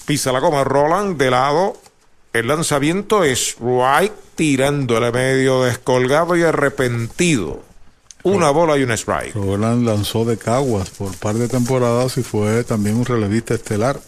Pisa 0.05 0.33
la 0.33 0.41
goma 0.41 0.65
Roland 0.65 1.17
de 1.17 1.31
lado. 1.31 1.81
El 2.33 2.49
lanzamiento 2.49 3.23
es 3.23 3.57
right 3.61 4.13
tirándole 4.35 5.13
medio 5.13 5.63
descolgado 5.63 6.35
y 6.35 6.43
arrepentido. 6.43 7.63
Una 8.27 8.51
bola 8.51 8.77
y 8.77 8.83
un 8.83 8.91
strike. 8.91 9.37
Roland 9.37 9.87
lanzó 9.87 10.25
de 10.25 10.37
Caguas 10.37 10.91
por 10.91 11.17
par 11.17 11.37
de 11.37 11.47
temporadas 11.47 12.19
y 12.19 12.25
fue 12.25 12.65
también 12.65 12.97
un 12.97 13.05
relevista 13.05 13.55
estelar. 13.55 14.01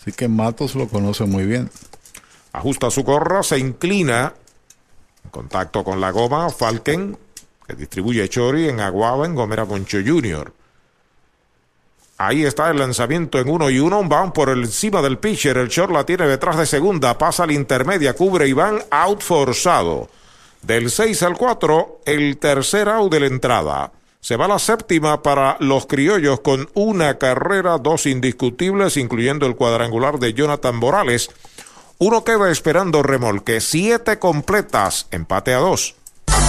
Así 0.00 0.12
que 0.12 0.28
Matos 0.28 0.76
lo 0.76 0.86
conoce 0.86 1.24
muy 1.24 1.46
bien. 1.46 1.68
Ajusta 2.52 2.92
su 2.92 3.02
gorra, 3.02 3.42
se 3.42 3.58
inclina. 3.58 4.34
En 5.24 5.30
contacto 5.30 5.82
con 5.82 6.00
la 6.00 6.12
goma, 6.12 6.48
Falken, 6.50 7.18
que 7.66 7.74
distribuye 7.74 8.28
Chori 8.28 8.68
en 8.68 8.78
Aguaba, 8.78 9.26
en 9.26 9.34
Gomera 9.34 9.66
Concho 9.66 9.98
Jr. 10.06 10.52
Ahí 12.18 12.44
está 12.44 12.70
el 12.70 12.78
lanzamiento 12.78 13.40
en 13.40 13.48
uno 13.48 13.68
y 13.68 13.80
uno. 13.80 13.98
Un 13.98 14.08
bound 14.08 14.32
por 14.32 14.48
encima 14.48 15.02
del 15.02 15.18
pitcher. 15.18 15.56
El 15.56 15.68
short 15.68 15.90
la 15.90 16.06
tiene 16.06 16.28
detrás 16.28 16.56
de 16.56 16.66
segunda. 16.66 17.18
Pasa 17.18 17.42
a 17.42 17.46
la 17.48 17.54
intermedia. 17.54 18.14
Cubre 18.14 18.46
Iván. 18.46 18.78
Out 18.90 19.22
forzado. 19.22 20.08
Del 20.62 20.90
6 20.90 21.22
al 21.22 21.36
4, 21.36 22.02
el 22.04 22.36
tercer 22.38 22.88
out 22.88 23.10
de 23.12 23.20
la 23.20 23.26
entrada. 23.26 23.92
Se 24.20 24.36
va 24.36 24.46
la 24.46 24.58
séptima 24.58 25.22
para 25.22 25.56
los 25.60 25.86
criollos 25.86 26.40
con 26.40 26.68
una 26.74 27.16
carrera, 27.16 27.78
dos 27.78 28.04
indiscutibles, 28.04 28.98
incluyendo 28.98 29.46
el 29.46 29.56
cuadrangular 29.56 30.18
de 30.18 30.34
Jonathan 30.34 30.76
Morales. 30.76 31.30
Uno 31.98 32.22
queda 32.24 32.50
esperando 32.50 33.02
remolque. 33.02 33.62
Siete 33.62 34.18
completas. 34.18 35.06
Empate 35.10 35.54
a 35.54 35.58
dos. 35.58 35.96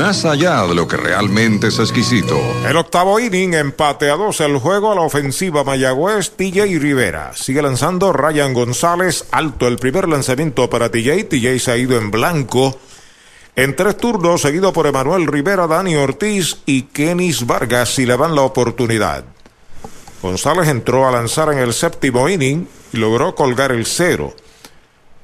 más 0.00 0.24
allá 0.24 0.66
de 0.66 0.74
lo 0.74 0.88
que 0.88 0.96
realmente 0.96 1.66
es 1.66 1.78
exquisito. 1.78 2.40
El 2.66 2.78
octavo 2.78 3.20
inning, 3.20 3.52
empate 3.52 4.10
a 4.10 4.16
dos 4.16 4.40
el 4.40 4.56
juego 4.56 4.90
a 4.90 4.94
la 4.94 5.02
ofensiva 5.02 5.62
Mayagüez, 5.62 6.30
TJ 6.36 6.78
Rivera. 6.78 7.32
Sigue 7.34 7.60
lanzando 7.60 8.10
Ryan 8.10 8.54
González, 8.54 9.26
alto 9.30 9.68
el 9.68 9.76
primer 9.76 10.08
lanzamiento 10.08 10.70
para 10.70 10.90
TJ. 10.90 11.24
TJ 11.28 11.58
se 11.58 11.70
ha 11.70 11.76
ido 11.76 11.98
en 11.98 12.10
blanco. 12.10 12.78
En 13.54 13.76
tres 13.76 13.98
turnos, 13.98 14.40
seguido 14.40 14.72
por 14.72 14.86
Emanuel 14.86 15.26
Rivera, 15.26 15.66
Dani 15.66 15.96
Ortiz 15.96 16.62
y 16.64 16.84
Kenis 16.84 17.46
Vargas, 17.46 17.94
si 17.94 18.06
le 18.06 18.16
dan 18.16 18.34
la 18.34 18.42
oportunidad. 18.42 19.24
González 20.22 20.68
entró 20.68 21.06
a 21.06 21.10
lanzar 21.10 21.52
en 21.52 21.58
el 21.58 21.74
séptimo 21.74 22.26
inning 22.26 22.66
y 22.94 22.96
logró 22.96 23.34
colgar 23.34 23.70
el 23.70 23.84
cero. 23.84 24.32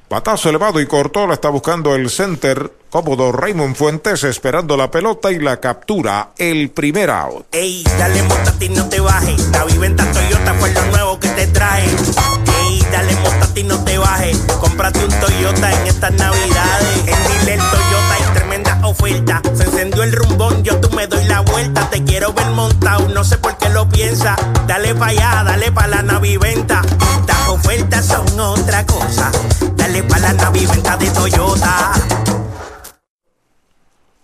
Patazo 0.08 0.50
elevado 0.50 0.80
y 0.80 0.86
cortó, 0.86 1.26
la 1.26 1.34
está 1.34 1.48
buscando 1.48 1.96
el 1.96 2.10
center. 2.10 2.72
Cómodo 2.90 3.32
Raymond 3.32 3.74
Fuentes 3.74 4.22
esperando 4.22 4.76
la 4.76 4.88
pelota 4.88 5.32
y 5.32 5.40
la 5.40 5.58
captura. 5.58 6.30
El 6.38 6.70
primer 6.70 7.10
out. 7.10 7.46
Ey, 7.50 7.82
dale 7.98 8.22
montate 8.22 8.66
y 8.66 8.68
no 8.68 8.88
te 8.88 9.00
bajes. 9.00 9.48
La 9.50 9.64
viventa 9.64 10.04
Toyota 10.12 10.54
fue 10.54 10.72
lo 10.72 10.86
nuevo 10.86 11.18
que 11.18 11.28
te 11.30 11.48
trae. 11.48 11.84
Ey, 11.84 12.86
dale 12.92 13.16
montate 13.16 13.60
y 13.60 13.64
no 13.64 13.82
te 13.84 13.98
bajes. 13.98 14.38
Cómprate 14.60 15.04
un 15.04 15.20
Toyota 15.20 15.72
en 15.72 15.86
estas 15.88 16.12
navidades. 16.12 16.98
En 17.06 17.40
Dile 17.40 17.56
Toyota 17.56 18.05
oferta. 18.84 19.40
Se 19.54 19.64
encendió 19.64 20.02
el 20.02 20.12
rumbón, 20.12 20.62
yo 20.62 20.78
tú 20.80 20.90
me 20.96 21.06
doy 21.06 21.24
la 21.24 21.40
vuelta. 21.40 21.88
Te 21.90 22.02
quiero 22.04 22.32
ver 22.32 22.50
montado, 22.50 23.08
no 23.08 23.24
sé 23.24 23.38
por 23.38 23.56
qué 23.58 23.68
lo 23.68 23.88
piensa. 23.88 24.36
Dale 24.66 24.94
pa' 24.94 25.06
allá, 25.06 25.42
dale 25.44 25.72
pa' 25.72 25.86
la 25.86 26.02
naviventa. 26.02 26.82
Las 27.26 27.48
ofertas 27.48 28.06
son 28.06 28.40
otra 28.40 28.84
cosa. 28.86 29.30
Dale 29.74 30.02
pa' 30.02 30.18
la 30.18 30.32
naviventa 30.32 30.96
de 30.96 31.10
Toyota. 31.10 31.92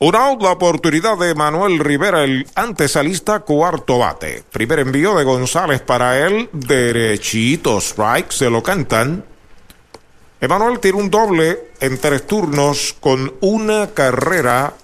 Un 0.05 0.17
out, 0.17 0.43
la 0.43 0.51
oportunidad 0.51 1.17
de 1.17 1.33
Manuel 1.37 1.79
Rivera, 1.79 2.25
el 2.25 2.49
antesalista, 2.57 3.39
cuarto 3.39 3.99
bate. 3.99 4.43
Primer 4.51 4.81
envío 4.81 5.15
de 5.15 5.23
González 5.23 5.81
para 5.81 6.19
él, 6.27 6.51
derechito, 6.53 7.79
strike, 7.79 8.33
se 8.33 8.51
lo 8.51 8.65
cantan. 8.65 9.25
Emanuel 10.43 10.81
tiene 10.81 10.99
un 10.99 11.09
doble 11.09 11.69
en 11.79 11.99
tres 11.99 12.27
turnos 12.27 12.97
con 12.99 13.33
una 13.41 13.91
carrera 13.95 14.75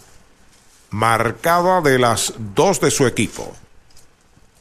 marcada 0.91 1.81
de 1.81 1.99
las 1.99 2.33
dos 2.55 2.81
de 2.81 2.93
su 2.93 3.09
equipo. 3.09 3.53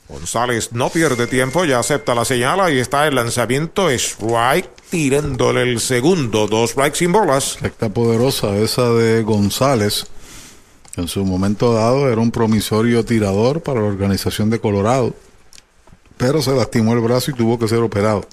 González 0.09 0.71
no 0.71 0.89
pierde 0.89 1.27
tiempo, 1.27 1.65
ya 1.65 1.77
acepta 1.77 2.15
la 2.15 2.25
señal, 2.25 2.59
ahí 2.61 2.79
está 2.79 3.05
el 3.05 3.13
lanzamiento, 3.13 3.91
strike, 3.91 4.71
tirándole 4.89 5.61
el 5.61 5.81
segundo, 5.81 6.47
dos 6.47 6.71
strikes 6.71 6.97
sin 6.97 7.11
bolas. 7.11 7.61
Recta 7.61 7.89
poderosa 7.89 8.55
esa 8.55 8.89
de 8.89 9.21
González 9.21 10.07
en 10.95 11.07
su 11.07 11.23
momento 11.23 11.73
dado 11.73 12.11
era 12.11 12.19
un 12.19 12.31
promisorio 12.31 13.05
tirador 13.05 13.61
para 13.61 13.81
la 13.81 13.85
organización 13.85 14.49
de 14.49 14.59
Colorado, 14.59 15.13
pero 16.17 16.41
se 16.41 16.55
lastimó 16.55 16.93
el 16.93 17.01
brazo 17.01 17.29
y 17.29 17.35
tuvo 17.35 17.59
que 17.59 17.67
ser 17.67 17.83
operado. 17.83 18.25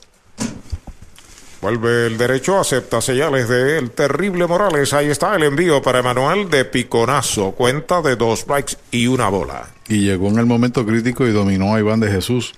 Vuelve 1.65 2.09
el 2.09 2.19
derecho, 2.19 2.61
acepta 2.61 3.01
señales 3.01 3.49
de 3.49 3.79
el 3.79 3.91
terrible 3.93 4.47
Morales. 4.47 4.93
Ahí 4.93 5.07
está 5.07 5.35
el 5.35 5.45
envío 5.45 5.81
para 5.81 6.01
Emanuel 6.01 6.51
de 6.51 6.67
Piconazo. 6.67 7.53
Cuenta 7.53 8.03
de 8.03 8.17
dos 8.17 8.41
strikes 8.41 8.77
y 8.91 9.07
una 9.07 9.31
bola. 9.31 9.71
Y 9.89 10.01
llegó 10.01 10.29
en 10.29 10.41
el 10.41 10.45
momento 10.45 10.85
crítico 10.85 11.27
y 11.27 11.33
dominó 11.33 11.75
a 11.75 11.81
Iván 11.81 12.01
de 12.01 12.11
Jesús 12.11 12.53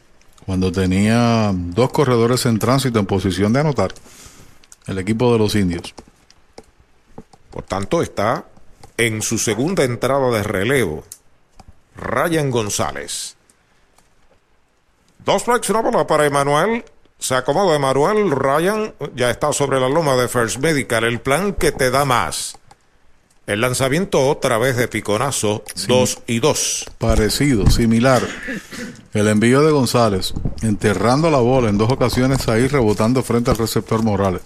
cuando 0.45 0.73
tenía 0.73 1.53
dos 1.55 1.93
corredores 1.93 2.47
en 2.47 2.59
tránsito 2.59 2.99
en 2.99 3.07
posición 3.07 3.53
de 3.53 3.61
anotar 3.61 3.95
el 4.89 4.99
equipo 4.99 5.33
de 5.33 5.39
los 5.39 5.55
indios. 5.55 5.95
Por 7.53 7.63
tanto, 7.63 8.03
está 8.03 8.45
en 8.97 9.23
su 9.23 9.39
segunda 9.39 9.85
entrada 9.85 10.33
de 10.33 10.43
relevo, 10.43 11.05
Ryan 11.95 12.51
González. 12.51 13.37
Dos 15.25 15.43
strikes, 15.43 15.71
una 15.71 15.83
bola 15.83 16.05
para 16.09 16.27
Emanuel. 16.27 16.85
Se 17.19 17.35
acomoda 17.35 17.77
Emanuel. 17.77 18.31
Ryan 18.31 18.95
ya 19.15 19.31
está 19.31 19.53
sobre 19.53 19.81
la 19.81 19.89
loma 19.89 20.17
de 20.17 20.29
First 20.29 20.59
Medical. 20.59 21.05
El 21.05 21.21
plan 21.21 21.55
que 21.55 21.73
te 21.73 21.91
da 21.91 22.05
más. 22.05 22.59
El 23.47 23.61
lanzamiento 23.61 24.29
otra 24.29 24.59
vez 24.59 24.77
de 24.77 24.89
piconazo, 24.89 25.63
2 25.87 26.23
y 26.27 26.41
2. 26.41 26.87
Parecido, 26.99 27.71
similar. 27.71 28.21
El 29.13 29.29
envío 29.29 29.63
de 29.63 29.71
González, 29.71 30.35
enterrando 30.63 31.31
la 31.31 31.39
bola 31.39 31.69
en 31.69 31.79
dos 31.79 31.93
ocasiones 31.93 32.49
ahí, 32.49 32.67
rebotando 32.67 33.23
frente 33.23 33.53
al 33.53 33.57
receptor 33.57 34.03
Morales. 34.03 34.43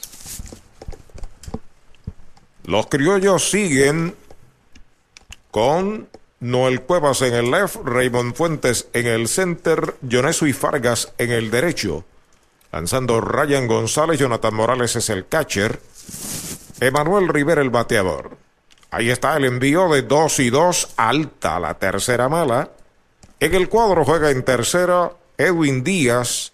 Los 2.64 2.88
criollos 2.88 3.50
siguen 3.50 4.14
con 5.50 6.06
Noel 6.40 6.82
Cuevas 6.82 7.22
en 7.22 7.32
el 7.32 7.50
left, 7.50 7.76
Raymond 7.82 8.34
Fuentes 8.34 8.88
en 8.92 9.06
el 9.06 9.28
center, 9.28 9.96
Jonesu 10.08 10.46
y 10.46 10.52
Fargas 10.52 11.12
en 11.16 11.32
el 11.32 11.50
derecho. 11.50 12.04
Lanzando 12.72 13.20
Ryan 13.20 13.66
González, 13.66 14.18
Jonathan 14.18 14.54
Morales 14.54 14.94
es 14.94 15.10
el 15.10 15.26
catcher, 15.26 15.80
Emanuel 16.80 17.28
Rivera 17.28 17.62
el 17.62 17.70
bateador. 17.70 18.36
Ahí 18.92 19.10
está 19.10 19.36
el 19.36 19.44
envío 19.44 19.88
de 19.88 20.02
2 20.02 20.40
y 20.40 20.50
2, 20.50 20.94
alta 20.96 21.58
la 21.58 21.74
tercera 21.74 22.28
mala. 22.28 22.70
En 23.40 23.54
el 23.54 23.68
cuadro 23.68 24.04
juega 24.04 24.30
en 24.30 24.44
tercera 24.44 25.12
Edwin 25.36 25.82
Díaz. 25.82 26.52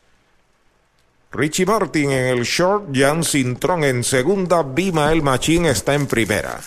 Richie 1.32 1.66
Martin 1.66 2.10
en 2.12 2.38
el 2.38 2.44
short, 2.44 2.86
Jan 2.94 3.22
Cintrón 3.22 3.84
en 3.84 4.02
segunda, 4.02 4.64
El 5.10 5.22
Machín 5.22 5.66
está 5.66 5.94
en 5.94 6.06
primera. 6.06 6.60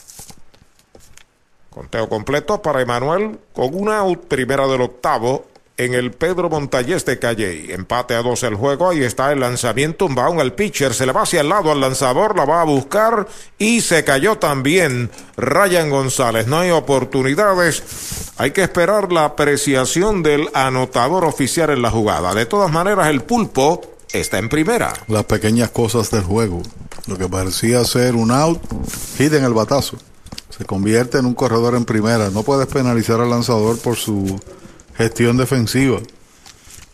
Conteo 1.69 2.07
completo 2.09 2.61
para 2.61 2.81
Emanuel 2.81 3.39
con 3.53 3.73
un 3.73 3.89
out, 3.89 4.25
primera 4.25 4.67
del 4.67 4.81
octavo 4.81 5.48
en 5.79 5.93
el 5.93 6.11
Pedro 6.11 6.49
Montallés 6.49 7.05
de 7.05 7.19
Calle. 7.19 7.73
Empate 7.73 8.13
a 8.13 8.21
dos 8.21 8.43
el 8.43 8.55
juego. 8.55 8.89
Ahí 8.89 9.01
está 9.01 9.31
el 9.31 9.39
lanzamiento. 9.39 10.07
Un 10.07 10.13
baúl 10.13 10.41
al 10.41 10.53
pitcher. 10.53 10.93
Se 10.93 11.05
le 11.05 11.13
va 11.13 11.21
hacia 11.21 11.39
el 11.39 11.47
lado 11.47 11.71
al 11.71 11.79
lanzador. 11.79 12.35
La 12.35 12.43
va 12.43 12.61
a 12.61 12.65
buscar. 12.65 13.25
Y 13.57 13.79
se 13.79 14.03
cayó 14.03 14.37
también 14.37 15.09
Ryan 15.37 15.89
González. 15.89 16.47
No 16.47 16.59
hay 16.59 16.71
oportunidades. 16.71 17.81
Hay 18.37 18.51
que 18.51 18.63
esperar 18.63 19.13
la 19.13 19.23
apreciación 19.23 20.21
del 20.21 20.49
anotador 20.53 21.23
oficial 21.23 21.69
en 21.69 21.81
la 21.81 21.89
jugada. 21.89 22.33
De 22.33 22.45
todas 22.45 22.69
maneras, 22.69 23.07
el 23.07 23.21
pulpo 23.21 23.81
está 24.11 24.37
en 24.37 24.49
primera. 24.49 24.91
Las 25.07 25.23
pequeñas 25.23 25.69
cosas 25.69 26.11
del 26.11 26.23
juego. 26.23 26.61
Lo 27.07 27.17
que 27.17 27.29
parecía 27.29 27.85
ser 27.85 28.15
un 28.15 28.31
out, 28.31 28.61
hit 29.17 29.31
en 29.31 29.45
el 29.45 29.53
batazo. 29.53 29.97
Se 30.49 30.65
convierte 30.65 31.19
en 31.19 31.25
un 31.25 31.35
corredor 31.35 31.75
en 31.75 31.85
primera. 31.85 32.29
No 32.31 32.43
puedes 32.43 32.67
penalizar 32.67 33.21
al 33.21 33.29
lanzador 33.29 33.79
por 33.79 33.95
su 33.95 34.37
gestión 34.99 35.37
defensiva. 35.37 35.99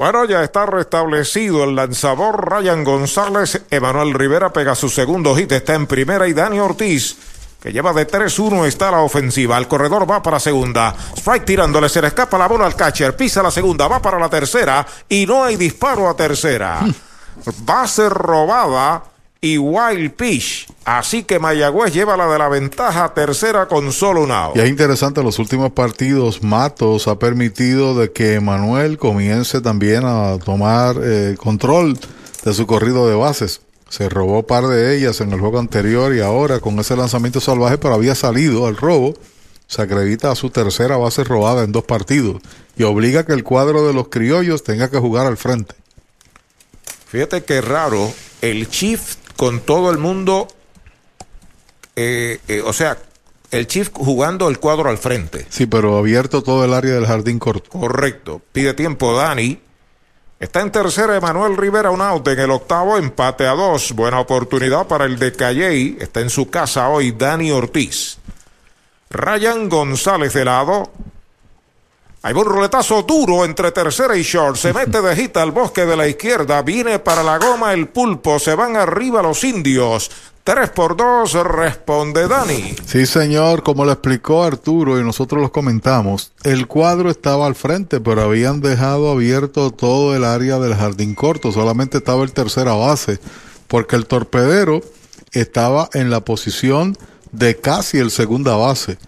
bueno, 0.00 0.24
ya 0.24 0.42
está 0.42 0.64
restablecido 0.64 1.62
el 1.62 1.76
lanzador 1.76 2.50
Ryan 2.50 2.84
González. 2.84 3.60
Emanuel 3.70 4.14
Rivera 4.14 4.50
pega 4.50 4.74
su 4.74 4.88
segundo 4.88 5.36
hit, 5.36 5.52
está 5.52 5.74
en 5.74 5.86
primera. 5.86 6.26
Y 6.26 6.32
Dani 6.32 6.58
Ortiz, 6.58 7.18
que 7.60 7.70
lleva 7.70 7.92
de 7.92 8.08
3-1, 8.08 8.64
está 8.64 8.90
la 8.90 9.02
ofensiva. 9.02 9.58
El 9.58 9.68
corredor 9.68 10.10
va 10.10 10.22
para 10.22 10.40
segunda. 10.40 10.94
Strike 11.18 11.44
tirándole, 11.44 11.90
se 11.90 12.00
le 12.00 12.08
escapa 12.08 12.38
la 12.38 12.48
bola 12.48 12.64
al 12.64 12.74
catcher. 12.74 13.14
Pisa 13.14 13.42
la 13.42 13.50
segunda, 13.50 13.88
va 13.88 14.00
para 14.00 14.18
la 14.18 14.30
tercera. 14.30 14.86
Y 15.06 15.26
no 15.26 15.44
hay 15.44 15.56
disparo 15.56 16.08
a 16.08 16.16
tercera. 16.16 16.80
Base 17.58 18.08
robada 18.08 19.02
y 19.40 19.58
Wild 19.58 20.12
Pitch. 20.12 20.68
Así 20.84 21.22
que 21.22 21.38
Mayagüez 21.38 21.92
lleva 21.92 22.16
la 22.16 22.26
de 22.26 22.38
la 22.38 22.48
ventaja 22.48 23.14
tercera 23.14 23.68
con 23.68 23.92
solo 23.92 24.22
un 24.22 24.32
out. 24.32 24.56
Y 24.56 24.60
es 24.60 24.68
interesante, 24.68 25.22
los 25.22 25.38
últimos 25.38 25.72
partidos 25.72 26.42
Matos 26.42 27.08
ha 27.08 27.18
permitido 27.18 27.94
de 27.94 28.12
que 28.12 28.40
Manuel 28.40 28.98
comience 28.98 29.60
también 29.60 30.04
a 30.04 30.38
tomar 30.38 30.96
eh, 31.02 31.36
control 31.38 31.98
de 32.44 32.54
su 32.54 32.66
corrido 32.66 33.08
de 33.08 33.14
bases. 33.14 33.62
Se 33.88 34.08
robó 34.08 34.46
par 34.46 34.66
de 34.66 34.96
ellas 34.96 35.20
en 35.20 35.32
el 35.32 35.40
juego 35.40 35.58
anterior 35.58 36.14
y 36.14 36.20
ahora 36.20 36.60
con 36.60 36.78
ese 36.78 36.96
lanzamiento 36.96 37.40
salvaje, 37.40 37.78
pero 37.78 37.94
había 37.94 38.14
salido 38.14 38.66
al 38.66 38.76
robo. 38.76 39.14
Se 39.66 39.82
acredita 39.82 40.30
a 40.30 40.36
su 40.36 40.50
tercera 40.50 40.96
base 40.96 41.24
robada 41.24 41.64
en 41.64 41.72
dos 41.72 41.84
partidos 41.84 42.42
y 42.76 42.82
obliga 42.82 43.24
que 43.24 43.32
el 43.32 43.44
cuadro 43.44 43.86
de 43.86 43.92
los 43.92 44.08
criollos 44.08 44.64
tenga 44.64 44.90
que 44.90 44.98
jugar 44.98 45.26
al 45.26 45.36
frente. 45.36 45.74
Fíjate 47.06 47.42
qué 47.42 47.60
raro, 47.60 48.12
el 48.40 48.68
Chief 48.68 49.16
con 49.40 49.60
todo 49.60 49.90
el 49.90 49.96
mundo, 49.96 50.48
eh, 51.96 52.40
eh, 52.46 52.60
o 52.62 52.74
sea, 52.74 52.98
el 53.50 53.66
Chief 53.66 53.88
jugando 53.90 54.50
el 54.50 54.58
cuadro 54.58 54.90
al 54.90 54.98
frente. 54.98 55.46
Sí, 55.48 55.64
pero 55.64 55.96
abierto 55.96 56.42
todo 56.42 56.62
el 56.62 56.74
área 56.74 56.92
del 56.92 57.06
jardín 57.06 57.38
corto. 57.38 57.70
Correcto. 57.70 58.42
Pide 58.52 58.74
tiempo 58.74 59.16
Dani. 59.16 59.58
Está 60.38 60.60
en 60.60 60.70
tercera 60.70 61.16
Emanuel 61.16 61.56
Rivera, 61.56 61.90
un 61.90 62.02
out 62.02 62.28
en 62.28 62.38
el 62.38 62.50
octavo, 62.50 62.98
empate 62.98 63.46
a 63.46 63.52
dos. 63.52 63.92
Buena 63.92 64.20
oportunidad 64.20 64.86
para 64.86 65.06
el 65.06 65.18
de 65.18 65.32
Calley. 65.32 65.96
Está 65.98 66.20
en 66.20 66.28
su 66.28 66.50
casa 66.50 66.90
hoy 66.90 67.12
Dani 67.12 67.50
Ortiz. 67.50 68.18
Ryan 69.08 69.70
González 69.70 70.34
de 70.34 70.44
lado. 70.44 70.92
Hay 72.22 72.34
un 72.34 72.44
roletazo 72.44 73.02
duro 73.02 73.46
entre 73.46 73.72
tercera 73.72 74.14
y 74.14 74.22
short. 74.22 74.56
Se 74.56 74.74
mete 74.74 75.00
de 75.00 75.16
gita 75.16 75.42
al 75.42 75.52
bosque 75.52 75.86
de 75.86 75.96
la 75.96 76.06
izquierda. 76.06 76.60
Viene 76.60 76.98
para 76.98 77.22
la 77.22 77.38
goma 77.38 77.72
el 77.72 77.88
pulpo. 77.88 78.38
Se 78.38 78.54
van 78.54 78.76
arriba 78.76 79.22
los 79.22 79.42
indios. 79.42 80.10
Tres 80.44 80.68
por 80.68 80.98
dos, 80.98 81.32
responde 81.32 82.28
Dani. 82.28 82.74
Sí, 82.84 83.06
señor, 83.06 83.62
como 83.62 83.86
lo 83.86 83.92
explicó 83.92 84.42
Arturo 84.42 85.00
y 85.00 85.04
nosotros 85.04 85.40
lo 85.40 85.50
comentamos, 85.50 86.32
el 86.44 86.66
cuadro 86.66 87.10
estaba 87.10 87.46
al 87.46 87.54
frente, 87.54 88.00
pero 88.00 88.22
habían 88.22 88.60
dejado 88.60 89.10
abierto 89.10 89.70
todo 89.70 90.14
el 90.14 90.24
área 90.24 90.58
del 90.58 90.74
jardín 90.74 91.14
corto, 91.14 91.52
solamente 91.52 91.98
estaba 91.98 92.24
el 92.24 92.32
tercera 92.32 92.72
base, 92.72 93.18
porque 93.68 93.96
el 93.96 94.06
torpedero 94.06 94.80
estaba 95.32 95.88
en 95.92 96.10
la 96.10 96.24
posición 96.24 96.96
de 97.32 97.56
casi 97.56 97.98
el 97.98 98.10
segunda 98.10 98.56
base, 98.56 98.98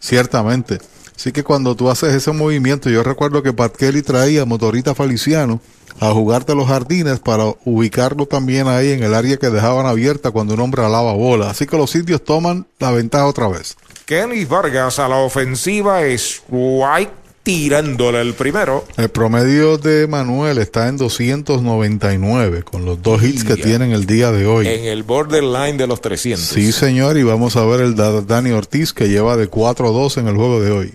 ciertamente. 0.00 0.78
Así 1.20 1.32
que 1.32 1.44
cuando 1.44 1.76
tú 1.76 1.90
haces 1.90 2.14
ese 2.14 2.32
movimiento, 2.32 2.88
yo 2.88 3.02
recuerdo 3.02 3.42
que 3.42 3.52
Pat 3.52 3.76
Kelly 3.76 4.00
traía 4.00 4.46
Motorita 4.46 4.94
Feliciano 4.94 5.60
a 6.00 6.12
jugarte 6.12 6.54
los 6.54 6.66
jardines 6.66 7.18
para 7.18 7.44
ubicarlo 7.66 8.24
también 8.24 8.68
ahí 8.68 8.92
en 8.92 9.02
el 9.02 9.12
área 9.12 9.36
que 9.36 9.50
dejaban 9.50 9.84
abierta 9.84 10.30
cuando 10.30 10.54
un 10.54 10.60
hombre 10.60 10.82
alaba 10.82 11.12
bola. 11.12 11.50
Así 11.50 11.66
que 11.66 11.76
los 11.76 11.94
indios 11.94 12.24
toman 12.24 12.66
la 12.78 12.90
ventaja 12.90 13.26
otra 13.26 13.48
vez. 13.48 13.76
Kenny 14.06 14.46
Vargas 14.46 14.98
a 14.98 15.08
la 15.08 15.16
ofensiva 15.16 16.04
es 16.04 16.40
White 16.48 17.12
tirándole 17.42 18.22
el 18.22 18.32
primero. 18.32 18.86
El 18.96 19.10
promedio 19.10 19.76
de 19.76 20.06
Manuel 20.06 20.56
está 20.56 20.88
en 20.88 20.96
299 20.96 22.62
con 22.62 22.86
los 22.86 23.02
dos 23.02 23.22
hits 23.22 23.44
que 23.44 23.56
tienen 23.56 23.92
el 23.92 24.06
día 24.06 24.32
de 24.32 24.46
hoy. 24.46 24.66
En 24.66 24.86
el 24.86 25.02
borderline 25.02 25.76
de 25.76 25.86
los 25.86 26.00
300. 26.00 26.42
Sí, 26.42 26.72
señor, 26.72 27.18
y 27.18 27.24
vamos 27.24 27.56
a 27.56 27.64
ver 27.66 27.80
el 27.80 27.94
Dani 27.94 28.52
Ortiz 28.52 28.94
que 28.94 29.10
lleva 29.10 29.36
de 29.36 29.50
4-2 29.50 30.16
en 30.16 30.26
el 30.26 30.36
juego 30.36 30.62
de 30.62 30.70
hoy. 30.70 30.94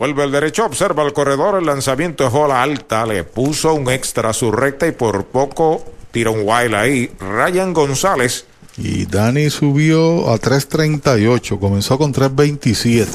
Vuelve 0.00 0.24
el 0.24 0.32
derecho, 0.32 0.64
observa 0.64 1.02
el 1.02 1.12
corredor, 1.12 1.58
el 1.58 1.66
lanzamiento 1.66 2.26
es 2.26 2.32
bola 2.32 2.62
alta, 2.62 3.04
le 3.04 3.22
puso 3.22 3.74
un 3.74 3.90
extra 3.90 4.30
a 4.30 4.32
su 4.32 4.50
recta 4.50 4.86
y 4.86 4.92
por 4.92 5.26
poco 5.26 5.84
tira 6.10 6.30
un 6.30 6.40
wild 6.42 6.74
ahí. 6.74 7.12
Ryan 7.20 7.74
González. 7.74 8.46
Y 8.78 9.04
Dani 9.04 9.50
subió 9.50 10.30
a 10.30 10.38
3.38, 10.38 11.60
comenzó 11.60 11.98
con 11.98 12.14
3.27. 12.14 13.08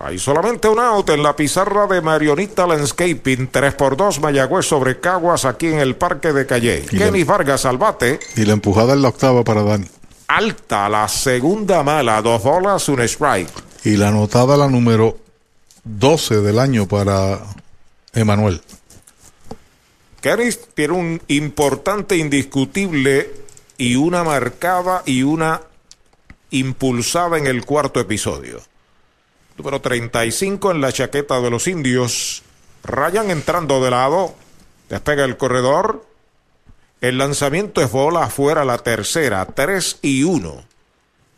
Hay 0.00 0.18
solamente 0.18 0.68
un 0.68 0.78
out 0.78 1.08
en 1.08 1.22
la 1.22 1.34
pizarra 1.34 1.86
de 1.86 2.02
Marionita 2.02 2.66
Landscaping, 2.66 3.48
3 3.50 3.74
por 3.76 3.96
2 3.96 4.20
Mayagüez 4.20 4.66
sobre 4.66 5.00
Caguas 5.00 5.46
aquí 5.46 5.68
en 5.68 5.78
el 5.78 5.96
Parque 5.96 6.34
de 6.34 6.44
Calle. 6.44 6.84
Kenny 6.84 7.24
Vargas 7.24 7.64
al 7.64 7.78
bate. 7.78 8.20
Y 8.36 8.44
la 8.44 8.52
empujada 8.52 8.92
en 8.92 9.00
la 9.00 9.08
octava 9.08 9.44
para 9.44 9.62
Dani. 9.62 9.86
Alta, 10.28 10.90
la 10.90 11.08
segunda 11.08 11.82
mala, 11.82 12.20
dos 12.20 12.42
bolas, 12.42 12.86
un 12.90 13.00
strike 13.00 13.72
y 13.84 13.98
la 13.98 14.08
anotada 14.08 14.56
la 14.56 14.68
número 14.68 15.18
12 15.84 16.40
del 16.40 16.58
año 16.58 16.88
para 16.88 17.40
Emanuel. 18.14 18.62
Kenny 20.22 20.48
tiene 20.72 20.94
un 20.94 21.22
importante, 21.28 22.16
indiscutible 22.16 23.30
y 23.76 23.96
una 23.96 24.24
marcada 24.24 25.02
y 25.04 25.22
una 25.22 25.60
impulsada 26.50 27.36
en 27.36 27.46
el 27.46 27.66
cuarto 27.66 28.00
episodio. 28.00 28.62
Número 29.58 29.82
35 29.82 30.70
en 30.70 30.80
la 30.80 30.90
chaqueta 30.90 31.40
de 31.40 31.50
los 31.50 31.68
indios. 31.68 32.42
Ryan 32.84 33.30
entrando 33.30 33.84
de 33.84 33.90
lado. 33.90 34.34
Despega 34.88 35.24
el 35.24 35.36
corredor. 35.36 36.06
El 37.02 37.18
lanzamiento 37.18 37.82
es 37.82 37.92
bola 37.92 38.24
afuera 38.24 38.64
la 38.64 38.78
tercera. 38.78 39.44
3 39.44 39.98
y 40.00 40.22
1. 40.22 40.73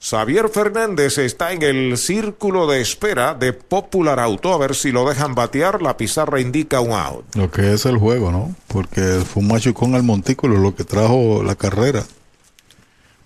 Xavier 0.01 0.49
Fernández 0.49 1.19
está 1.19 1.53
en 1.53 1.63
el 1.63 1.99
círculo 1.99 2.67
de 2.67 2.81
espera 2.81 3.35
de 3.35 3.53
Popular 3.53 4.21
Auto. 4.21 4.53
A 4.53 4.59
ver 4.59 4.75
si 4.75 4.93
lo 4.93 5.09
dejan 5.09 5.35
batear. 5.35 5.83
La 5.83 5.97
pizarra 5.97 6.41
indica 6.41 6.81
un 6.81 6.93
out. 6.93 7.25
Lo 7.35 7.51
que 7.51 7.73
es 7.73 7.87
el 7.87 7.97
juego, 7.99 8.31
¿no? 8.31 8.55
Porque 8.69 9.23
fue 9.25 9.43
un 9.43 9.49
machucón 9.49 9.95
al 9.95 10.03
montículo 10.03 10.59
lo 10.59 10.75
que 10.75 10.85
trajo 10.85 11.43
la 11.43 11.55
carrera. 11.55 12.05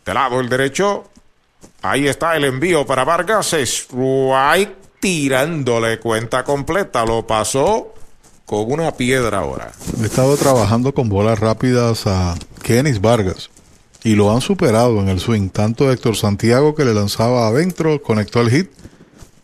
De 0.07 0.15
lado 0.15 0.41
el 0.41 0.49
derecho. 0.49 1.05
Ahí 1.83 2.09
está 2.09 2.37
el 2.37 2.45
envío 2.45 2.87
para 2.87 3.05
Vargas. 3.05 3.53
Strike 3.53 4.77
tirándole 5.01 5.99
cuenta 5.99 6.45
completa. 6.45 7.05
Lo 7.05 7.27
pasó 7.27 7.95
con 8.47 8.73
una 8.73 8.93
piedra 8.93 9.39
ahora. 9.39 9.73
He 10.01 10.07
estado 10.07 10.37
trabajando 10.37 10.95
con 10.95 11.09
bolas 11.09 11.39
rápidas 11.39 12.07
a 12.07 12.37
Kenis 12.63 13.01
Vargas 13.01 13.51
y 14.03 14.15
lo 14.15 14.33
han 14.33 14.41
superado 14.41 15.01
en 15.01 15.09
el 15.09 15.21
swing. 15.21 15.51
Tanto 15.51 15.91
Héctor 15.91 16.17
Santiago 16.17 16.75
que 16.75 16.85
le 16.85 16.95
lanzaba 16.95 17.49
adentro, 17.49 18.03
conectó 18.03 18.41
el 18.41 18.51
hit 18.51 18.71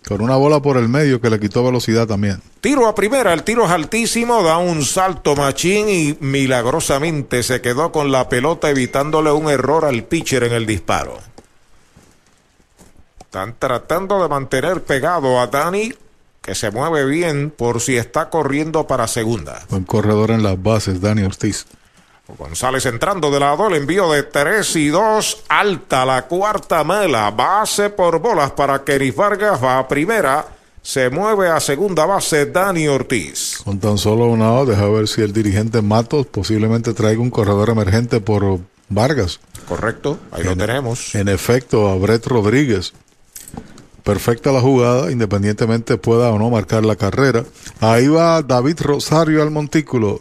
con 0.07 0.21
una 0.21 0.37
bola 0.37 0.63
por 0.63 0.77
el 0.77 0.89
medio 0.89 1.21
que 1.21 1.31
le 1.31 1.41
quitó 1.41 1.65
velocidad 1.65 2.07
también. 2.07 2.41
Tiro 2.61 2.87
a 2.87 2.95
primera, 2.95 3.33
el 3.33 3.43
tiro 3.43 3.65
es 3.65 3.71
altísimo, 3.71 4.43
da 4.43 4.57
un 4.59 4.85
salto 4.85 5.35
machín 5.35 5.89
y 5.89 6.17
milagrosamente 6.21 7.43
se 7.43 7.61
quedó 7.61 7.91
con 7.91 8.13
la 8.13 8.29
pelota 8.29 8.71
evitándole 8.71 9.33
un 9.33 9.51
error 9.51 9.85
al 9.85 10.05
pitcher 10.05 10.45
en 10.45 10.53
el 10.53 10.65
disparo. 10.65 11.19
Están 13.19 13.57
tratando 13.59 14.23
de 14.23 14.29
mantener 14.29 14.85
pegado 14.85 15.41
a 15.41 15.49
Dani, 15.49 15.93
que 16.41 16.55
se 16.55 16.71
mueve 16.71 17.05
bien 17.05 17.51
por 17.51 17.81
si 17.81 17.97
está 17.97 18.31
corriendo 18.31 18.87
para 18.87 19.09
segunda. 19.09 19.61
Buen 19.69 19.85
corredor 19.85 20.31
en 20.31 20.45
las 20.45 20.63
bases, 20.63 21.01
Dani 21.01 21.23
Ortiz. 21.25 21.67
González 22.35 22.85
entrando 22.87 23.31
de 23.31 23.39
lado, 23.39 23.69
el 23.69 23.75
envío 23.75 24.11
de 24.11 24.25
3 24.25 24.77
y 24.77 24.89
2, 24.89 25.45
alta 25.49 26.05
la 26.05 26.27
cuarta 26.27 26.83
mela, 26.83 27.31
base 27.31 27.91
por 27.91 28.19
bolas 28.19 28.51
para 28.51 28.83
Keris 28.83 29.15
Vargas, 29.15 29.63
va 29.63 29.79
a 29.79 29.87
primera, 29.87 30.45
se 30.83 31.09
mueve 31.09 31.49
a 31.49 31.61
segunda 31.61 32.05
base 32.05 32.47
Dani 32.47 32.89
Ortiz. 32.89 33.61
Con 33.65 33.79
tan 33.79 33.97
solo 33.97 34.27
una 34.27 34.49
out, 34.49 34.69
deja 34.69 34.89
ver 34.89 35.07
si 35.07 35.23
el 35.23 35.33
dirigente 35.33 35.83
Matos 35.83 36.27
posiblemente 36.27 36.95
traiga 36.95 37.21
un 37.21 37.31
corredor 37.31 37.71
emergente 37.71 38.21
por 38.21 38.59
Vargas. 38.89 39.39
Correcto, 39.69 40.19
ahí 40.33 40.43
lo 40.45 40.57
tenemos. 40.57 41.15
En 41.15 41.29
efecto, 41.29 41.89
a 41.89 41.97
Brett 41.97 42.27
Rodríguez. 42.27 42.93
Perfecta 44.03 44.53
la 44.53 44.61
jugada, 44.61 45.11
independientemente 45.11 45.97
pueda 45.97 46.31
o 46.31 46.39
no 46.39 46.51
marcar 46.51 46.85
la 46.85 46.95
carrera. 46.95 47.45
Ahí 47.81 48.07
va 48.07 48.43
David 48.43 48.81
Rosario 48.81 49.43
al 49.43 49.51
montículo. 49.51 50.21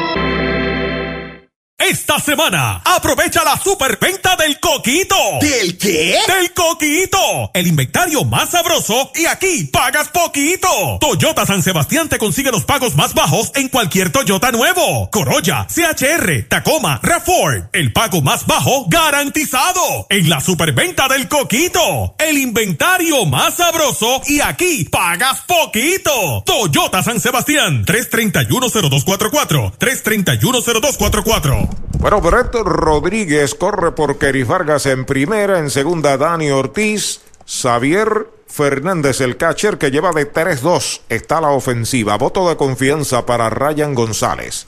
Esta 1.89 2.19
semana, 2.19 2.81
aprovecha 2.85 3.43
la 3.43 3.57
superventa 3.57 4.35
del 4.35 4.59
coquito. 4.59 5.15
¿Del 5.41 5.79
qué? 5.79 6.15
Del 6.27 6.53
coquito. 6.53 7.49
El 7.55 7.65
inventario 7.65 8.23
más 8.23 8.51
sabroso 8.51 9.11
y 9.15 9.25
aquí 9.25 9.63
pagas 9.63 10.09
poquito. 10.09 10.67
Toyota 10.99 11.43
San 11.47 11.63
Sebastián 11.63 12.07
te 12.07 12.19
consigue 12.19 12.51
los 12.51 12.65
pagos 12.65 12.95
más 12.95 13.15
bajos 13.15 13.51
en 13.55 13.67
cualquier 13.67 14.11
Toyota 14.11 14.51
nuevo. 14.51 15.09
Corolla, 15.09 15.65
CHR, 15.67 16.43
Tacoma, 16.47 16.99
Reform. 17.01 17.67
El 17.73 17.91
pago 17.91 18.21
más 18.21 18.45
bajo 18.45 18.85
garantizado. 18.87 20.05
En 20.09 20.29
la 20.29 20.39
superventa 20.39 21.07
del 21.07 21.27
coquito. 21.27 22.13
El 22.19 22.37
inventario 22.37 23.25
más 23.25 23.55
sabroso 23.55 24.21
y 24.27 24.39
aquí 24.41 24.83
pagas 24.83 25.41
poquito. 25.47 26.43
Toyota 26.45 27.01
San 27.01 27.19
Sebastián. 27.19 27.85
3310244. 27.85 29.73
3310244. 29.79 31.70
Bueno, 31.99 32.19
Brett 32.19 32.53
Rodríguez 32.55 33.53
corre 33.55 33.91
por 33.91 34.17
Keris 34.17 34.47
Vargas 34.47 34.85
en 34.87 35.05
primera, 35.05 35.59
en 35.59 35.69
segunda 35.69 36.17
Dani 36.17 36.49
Ortiz, 36.49 37.21
Xavier 37.45 38.27
Fernández, 38.47 39.21
el 39.21 39.37
catcher 39.37 39.77
que 39.77 39.91
lleva 39.91 40.11
de 40.11 40.31
3-2, 40.31 41.01
está 41.09 41.39
la 41.39 41.49
ofensiva. 41.49 42.17
Voto 42.17 42.49
de 42.49 42.57
confianza 42.57 43.25
para 43.25 43.49
Ryan 43.49 43.93
González. 43.93 44.65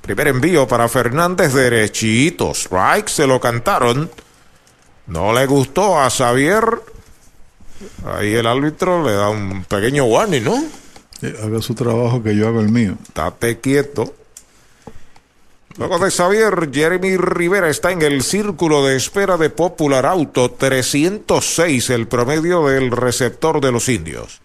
Primer 0.00 0.28
envío 0.28 0.66
para 0.66 0.88
Fernández, 0.88 1.52
derechito. 1.52 2.52
Strike, 2.52 3.08
se 3.08 3.26
lo 3.26 3.40
cantaron. 3.40 4.10
No 5.06 5.32
le 5.32 5.46
gustó 5.46 6.00
a 6.00 6.10
Xavier. 6.10 6.64
Ahí 8.04 8.34
el 8.34 8.46
árbitro 8.46 9.04
le 9.04 9.12
da 9.12 9.28
un 9.28 9.64
pequeño 9.64 10.04
warning, 10.04 10.44
¿no? 10.44 10.64
haga 11.42 11.62
su 11.62 11.74
trabajo 11.74 12.22
que 12.22 12.36
yo 12.36 12.48
hago 12.48 12.60
el 12.60 12.70
mío. 12.70 12.94
Estate 13.02 13.58
quieto. 13.60 14.14
Luego 15.78 15.98
de 15.98 16.10
Xavier, 16.10 16.70
Jeremy 16.72 17.18
Rivera 17.18 17.68
está 17.68 17.92
en 17.92 18.00
el 18.00 18.22
círculo 18.22 18.86
de 18.86 18.96
espera 18.96 19.36
de 19.36 19.50
Popular 19.50 20.06
Auto, 20.06 20.50
306 20.50 21.90
el 21.90 22.08
promedio 22.08 22.66
del 22.66 22.90
receptor 22.90 23.60
de 23.60 23.72
los 23.72 23.90
indios. 23.90 24.40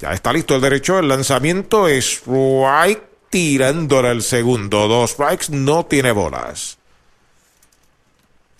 Ya 0.00 0.12
está 0.12 0.32
listo 0.32 0.54
el 0.54 0.60
derecho, 0.60 1.00
el 1.00 1.08
lanzamiento 1.08 1.88
es 1.88 2.06
strike 2.06 3.02
tirándole 3.30 4.12
el 4.12 4.22
segundo. 4.22 4.86
Dos 4.86 5.10
strikes, 5.10 5.46
no 5.50 5.86
tiene 5.86 6.12
bolas. 6.12 6.78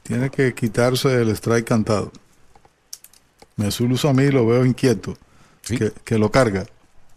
Tiene 0.03 0.31
que 0.31 0.55
quitarse 0.55 1.15
el 1.15 1.29
strike 1.31 1.69
cantado. 1.69 2.11
Mesul 3.55 3.97
a 4.03 4.13
mí 4.13 4.29
lo 4.31 4.47
veo 4.49 4.65
inquieto. 4.65 5.17
Que, 5.63 5.93
que 6.05 6.19
lo 6.19 6.31
carga. 6.33 6.67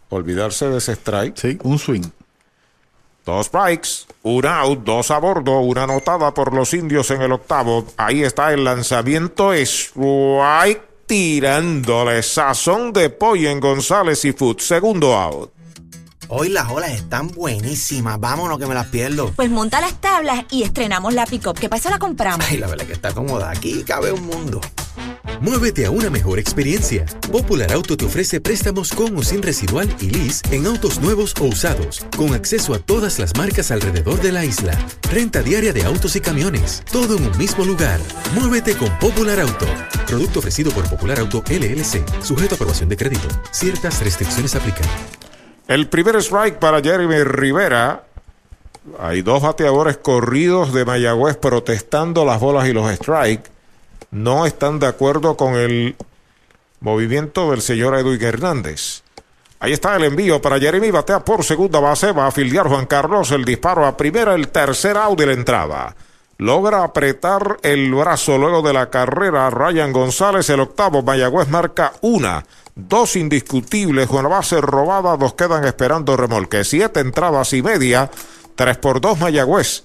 Olvidarse 0.08 0.68
de 0.68 0.78
ese 0.78 0.92
strike. 0.92 1.36
Sí, 1.36 1.58
un 1.64 1.80
swing. 1.80 2.04
Dos 3.24 3.46
strikes, 3.46 3.88
un 4.24 4.44
out, 4.46 4.80
dos 4.80 5.12
a 5.12 5.18
bordo, 5.18 5.60
una 5.60 5.84
anotada 5.84 6.34
por 6.34 6.52
los 6.52 6.74
indios 6.74 7.08
en 7.12 7.22
el 7.22 7.30
octavo. 7.30 7.86
Ahí 7.96 8.24
está 8.24 8.52
el 8.52 8.64
lanzamiento. 8.64 9.52
Strike 9.52 10.82
tirándole 11.06 12.22
sazón 12.24 12.92
de 12.92 13.10
pollo 13.10 13.48
en 13.48 13.60
González 13.60 14.24
y 14.24 14.32
Food. 14.32 14.58
Segundo 14.58 15.14
out. 15.14 15.52
Hoy 16.28 16.48
las 16.48 16.68
olas 16.70 16.90
están 16.92 17.28
buenísimas. 17.28 18.18
Vámonos 18.18 18.58
que 18.58 18.66
me 18.66 18.74
las 18.74 18.86
pierdo. 18.86 19.30
Pues 19.36 19.50
monta 19.50 19.80
las 19.80 20.00
tablas 20.00 20.44
y 20.50 20.62
estrenamos 20.62 21.14
la 21.14 21.26
pick-up. 21.26 21.58
¿Qué 21.58 21.68
pasa? 21.68 21.90
La 21.90 21.98
compramos. 21.98 22.44
Ay, 22.48 22.56
la 22.56 22.66
verdad 22.66 22.86
que 22.86 22.94
está 22.94 23.12
cómoda. 23.12 23.50
Aquí 23.50 23.84
cabe 23.84 24.10
un 24.10 24.26
mundo. 24.26 24.60
Muévete 25.42 25.86
a 25.86 25.90
una 25.90 26.08
mejor 26.08 26.38
experiencia. 26.38 27.04
Popular 27.32 27.72
Auto 27.72 27.96
te 27.96 28.04
ofrece 28.04 28.40
préstamos 28.40 28.92
con 28.92 29.16
o 29.18 29.24
sin 29.24 29.42
residual 29.42 29.92
y 30.00 30.08
lease 30.08 30.40
en 30.52 30.68
autos 30.68 31.00
nuevos 31.00 31.34
o 31.40 31.46
usados, 31.46 32.06
con 32.16 32.32
acceso 32.32 32.74
a 32.74 32.78
todas 32.78 33.18
las 33.18 33.36
marcas 33.36 33.72
alrededor 33.72 34.20
de 34.20 34.30
la 34.30 34.44
isla. 34.44 34.78
Renta 35.12 35.42
diaria 35.42 35.72
de 35.72 35.82
autos 35.82 36.14
y 36.14 36.20
camiones, 36.20 36.84
todo 36.92 37.16
en 37.16 37.26
un 37.26 37.36
mismo 37.38 37.64
lugar. 37.64 37.98
Muévete 38.36 38.76
con 38.76 38.96
Popular 39.00 39.40
Auto. 39.40 39.66
Producto 40.06 40.38
ofrecido 40.38 40.70
por 40.70 40.88
Popular 40.88 41.18
Auto 41.18 41.42
LLC, 41.50 42.04
sujeto 42.22 42.54
a 42.54 42.56
aprobación 42.56 42.88
de 42.88 42.96
crédito. 42.96 43.26
Ciertas 43.50 44.00
restricciones 44.00 44.54
aplican. 44.54 44.86
El 45.66 45.88
primer 45.88 46.14
strike 46.22 46.60
para 46.60 46.80
Jeremy 46.80 47.24
Rivera. 47.24 48.04
Hay 49.00 49.22
dos 49.22 49.42
bateadores 49.42 49.96
corridos 49.96 50.72
de 50.72 50.84
Mayagüez 50.84 51.36
protestando 51.36 52.24
las 52.24 52.38
bolas 52.38 52.68
y 52.68 52.72
los 52.72 52.88
strikes 52.94 53.51
no 54.12 54.46
están 54.46 54.78
de 54.78 54.86
acuerdo 54.86 55.36
con 55.36 55.54
el 55.54 55.96
movimiento 56.80 57.50
del 57.50 57.62
señor 57.62 57.96
Edwin 57.96 58.22
Hernández. 58.22 59.02
Ahí 59.58 59.72
está 59.72 59.96
el 59.96 60.04
envío 60.04 60.40
para 60.42 60.58
Jeremy, 60.58 60.90
batea 60.90 61.24
por 61.24 61.44
segunda 61.44 61.80
base, 61.80 62.12
va 62.12 62.26
a 62.26 62.32
filiar 62.32 62.68
Juan 62.68 62.86
Carlos, 62.86 63.30
el 63.30 63.44
disparo 63.44 63.86
a 63.86 63.96
primera, 63.96 64.34
el 64.34 64.48
tercer 64.48 64.96
out 64.96 65.18
de 65.18 65.26
la 65.26 65.32
entrada. 65.32 65.96
Logra 66.38 66.82
apretar 66.82 67.58
el 67.62 67.94
brazo 67.94 68.36
luego 68.36 68.62
de 68.62 68.72
la 68.72 68.90
carrera. 68.90 69.48
Ryan 69.48 69.92
González, 69.92 70.50
el 70.50 70.60
octavo, 70.60 71.02
Mayagüez 71.02 71.48
marca 71.48 71.92
una, 72.00 72.44
dos 72.74 73.16
indiscutibles, 73.16 74.08
con 74.08 74.24
la 74.24 74.28
base 74.28 74.60
robada, 74.60 75.16
dos 75.16 75.34
quedan 75.34 75.64
esperando 75.64 76.16
remolque, 76.16 76.64
siete 76.64 77.00
entradas 77.00 77.52
y 77.52 77.62
media, 77.62 78.10
tres 78.56 78.76
por 78.78 79.00
dos 79.00 79.18
Mayagüez. 79.20 79.84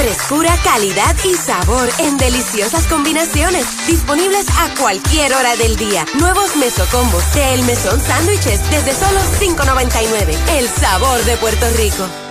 Frescura, 0.00 0.56
calidad 0.64 1.14
y 1.24 1.34
sabor 1.34 1.86
en 1.98 2.16
deliciosas 2.16 2.86
combinaciones. 2.86 3.66
Disponibles 3.86 4.46
a 4.58 4.74
cualquier 4.80 5.34
hora 5.34 5.56
del 5.56 5.76
día. 5.76 6.06
Nuevos 6.18 6.56
mesocombos 6.56 7.22
de 7.34 7.52
El 7.52 7.62
Mesón 7.64 8.00
Sándwiches 8.00 8.62
desde 8.70 8.94
solo 8.94 9.20
$5.99. 9.38 10.38
El 10.56 10.68
sabor 10.70 11.22
de 11.24 11.36
Puerto 11.36 11.66
Rico. 11.76 12.29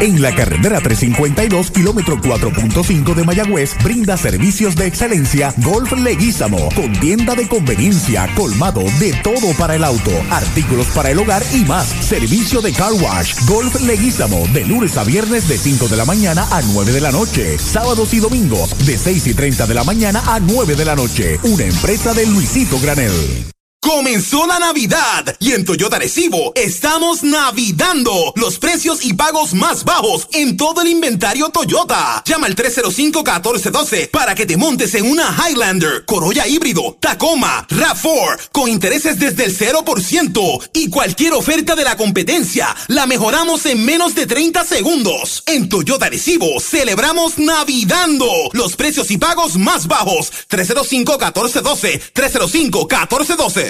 En 0.00 0.22
la 0.22 0.34
carretera 0.34 0.80
352, 0.80 1.70
kilómetro 1.72 2.16
4.5 2.16 3.14
de 3.14 3.22
Mayagüez, 3.22 3.76
brinda 3.84 4.16
servicios 4.16 4.74
de 4.74 4.86
excelencia 4.86 5.52
Golf 5.58 5.92
Leguízamo, 5.92 6.70
con 6.74 6.90
tienda 7.00 7.34
de 7.34 7.46
conveniencia, 7.46 8.26
colmado 8.34 8.82
de 8.98 9.12
todo 9.22 9.52
para 9.58 9.76
el 9.76 9.84
auto, 9.84 10.10
artículos 10.30 10.86
para 10.94 11.10
el 11.10 11.18
hogar 11.18 11.42
y 11.52 11.66
más. 11.66 11.86
Servicio 11.86 12.62
de 12.62 12.72
car 12.72 12.94
wash, 12.94 13.34
Golf 13.46 13.78
Leguízamo, 13.82 14.46
de 14.54 14.64
lunes 14.64 14.96
a 14.96 15.04
viernes 15.04 15.46
de 15.48 15.58
5 15.58 15.88
de 15.88 15.96
la 15.98 16.06
mañana 16.06 16.48
a 16.50 16.62
9 16.62 16.92
de 16.92 17.00
la 17.02 17.12
noche, 17.12 17.58
sábados 17.58 18.14
y 18.14 18.20
domingos 18.20 18.74
de 18.86 18.96
6 18.96 19.26
y 19.26 19.34
30 19.34 19.66
de 19.66 19.74
la 19.74 19.84
mañana 19.84 20.22
a 20.26 20.40
9 20.40 20.76
de 20.76 20.84
la 20.86 20.96
noche. 20.96 21.38
Una 21.42 21.64
empresa 21.64 22.14
de 22.14 22.24
Luisito 22.24 22.80
Granel. 22.80 23.59
Comenzó 23.80 24.46
la 24.46 24.58
Navidad 24.58 25.36
y 25.40 25.52
en 25.52 25.64
Toyota 25.64 25.98
Recibo 25.98 26.52
estamos 26.54 27.22
navidando 27.22 28.12
los 28.36 28.58
precios 28.58 29.02
y 29.02 29.14
pagos 29.14 29.54
más 29.54 29.84
bajos 29.84 30.28
en 30.32 30.58
todo 30.58 30.82
el 30.82 30.88
inventario 30.88 31.48
Toyota. 31.48 32.22
Llama 32.26 32.46
al 32.46 32.56
305-1412 32.56 34.10
para 34.10 34.34
que 34.34 34.44
te 34.44 34.58
montes 34.58 34.94
en 34.94 35.10
una 35.10 35.34
Highlander, 35.34 36.04
Corolla 36.04 36.46
híbrido, 36.46 36.98
Tacoma, 37.00 37.66
RAV4 37.68 38.50
con 38.52 38.68
intereses 38.68 39.18
desde 39.18 39.44
el 39.44 39.56
0% 39.56 40.70
y 40.74 40.90
cualquier 40.90 41.32
oferta 41.32 41.74
de 41.74 41.84
la 41.84 41.96
competencia 41.96 42.76
la 42.88 43.06
mejoramos 43.06 43.64
en 43.64 43.84
menos 43.84 44.14
de 44.14 44.26
30 44.26 44.62
segundos. 44.64 45.42
En 45.46 45.70
Toyota 45.70 46.10
Recibo 46.10 46.60
celebramos 46.60 47.38
navidando 47.38 48.26
los 48.52 48.76
precios 48.76 49.10
y 49.10 49.16
pagos 49.16 49.56
más 49.56 49.86
bajos. 49.86 50.32
305-1412, 50.50 52.00
305-1412. 52.14 53.69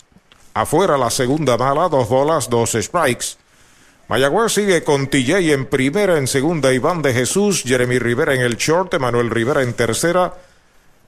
Afuera 0.52 0.98
la 0.98 1.10
segunda 1.10 1.56
mala, 1.56 1.88
dos 1.88 2.08
bolas, 2.08 2.48
dos 2.48 2.72
strikes. 2.72 3.36
Mayagüez 4.08 4.52
sigue 4.52 4.84
con 4.84 5.08
TJ 5.08 5.52
en 5.52 5.66
primera, 5.66 6.18
en 6.18 6.26
segunda 6.26 6.72
Iván 6.72 7.00
de 7.00 7.14
Jesús, 7.14 7.62
Jeremy 7.64 7.98
Rivera 7.98 8.34
en 8.34 8.42
el 8.42 8.56
short, 8.56 8.98
Manuel 8.98 9.30
Rivera 9.30 9.62
en 9.62 9.72
tercera, 9.72 10.34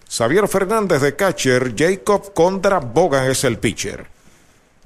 Xavier 0.09 0.49
Fernández 0.49 1.03
de 1.03 1.15
catcher, 1.15 1.75
Jacob 1.77 2.33
Condra 2.33 2.79
Bogan 2.79 3.31
es 3.31 3.45
el 3.45 3.59
pitcher. 3.59 4.16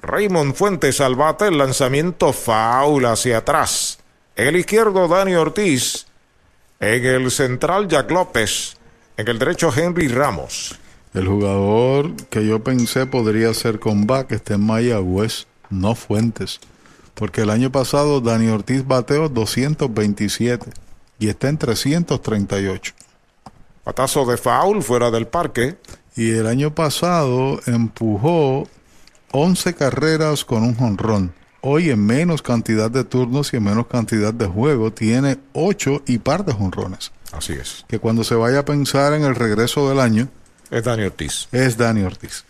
Raymond 0.01 0.55
Fuentes 0.55 0.99
al 0.99 1.15
bate, 1.15 1.47
el 1.47 1.57
lanzamiento 1.57 2.33
foul 2.33 3.05
hacia 3.05 3.37
atrás. 3.37 3.99
En 4.35 4.47
el 4.47 4.55
izquierdo, 4.55 5.07
Dani 5.07 5.35
Ortiz. 5.35 6.07
En 6.79 7.05
el 7.05 7.29
central, 7.29 7.87
Jack 7.87 8.09
López. 8.09 8.77
En 9.17 9.27
el 9.27 9.37
derecho, 9.37 9.71
Henry 9.75 10.07
Ramos. 10.07 10.79
El 11.13 11.27
jugador 11.27 12.15
que 12.29 12.45
yo 12.45 12.63
pensé 12.63 13.05
podría 13.05 13.53
ser 13.53 13.79
comeback 13.79 14.31
está 14.31 14.55
en 14.55 14.65
Mayagüez, 14.65 15.45
no 15.69 15.93
Fuentes. 15.93 16.59
Porque 17.13 17.41
el 17.41 17.49
año 17.49 17.71
pasado 17.71 18.21
Dani 18.21 18.47
Ortiz 18.47 18.87
bateó 18.87 19.29
227 19.29 20.71
y 21.19 21.29
está 21.29 21.49
en 21.49 21.57
338. 21.57 22.93
Patazo 23.83 24.25
de 24.25 24.37
foul 24.37 24.81
fuera 24.81 25.11
del 25.11 25.27
parque. 25.27 25.75
Y 26.15 26.31
el 26.31 26.47
año 26.47 26.73
pasado 26.73 27.59
empujó 27.67 28.67
11 29.31 29.73
carreras 29.75 30.45
con 30.45 30.63
un 30.63 30.75
jonrón. 30.75 31.33
Hoy 31.61 31.89
en 31.89 32.05
menos 32.05 32.41
cantidad 32.41 32.89
de 32.89 33.03
turnos 33.03 33.53
y 33.53 33.57
en 33.57 33.63
menos 33.63 33.87
cantidad 33.87 34.33
de 34.33 34.47
juego 34.47 34.91
tiene 34.91 35.37
8 35.53 36.03
y 36.07 36.17
par 36.17 36.43
de 36.43 36.53
jonrones. 36.53 37.11
Así 37.31 37.53
es. 37.53 37.85
Que 37.87 37.99
cuando 37.99 38.23
se 38.23 38.35
vaya 38.35 38.59
a 38.59 38.65
pensar 38.65 39.13
en 39.13 39.23
el 39.23 39.35
regreso 39.35 39.87
del 39.87 39.99
año. 39.99 40.27
Es 40.69 40.83
Dani 40.83 41.03
Ortiz. 41.03 41.47
Es 41.51 41.77
Dani 41.77 42.01
Ortiz. 42.01 42.45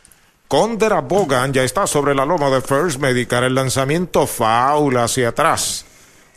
Condera 0.48 1.02
Bogan 1.02 1.54
ya 1.54 1.64
está 1.64 1.88
sobre 1.88 2.16
la 2.16 2.26
loma 2.26 2.50
de 2.50 2.62
First 2.62 3.00
Medical. 3.00 3.44
El 3.44 3.56
lanzamiento 3.56 4.26
foul 4.28 4.98
hacia 4.98 5.30
atrás. 5.30 5.86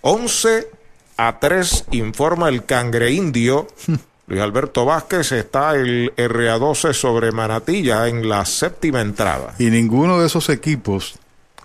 11 0.02 0.68
a 1.16 1.38
3 1.38 1.86
informa 1.92 2.48
el 2.48 2.64
cangre 2.64 3.12
indio. 3.12 3.66
Luis 4.26 4.40
Alberto 4.40 4.86
Vázquez 4.86 5.32
está 5.32 5.74
el 5.74 6.14
RA12 6.16 6.94
sobre 6.94 7.30
Manatilla 7.30 8.08
en 8.08 8.26
la 8.28 8.44
séptima 8.46 9.02
entrada. 9.02 9.54
Y 9.58 9.66
ninguno 9.66 10.18
de 10.18 10.26
esos 10.26 10.48
equipos 10.48 11.16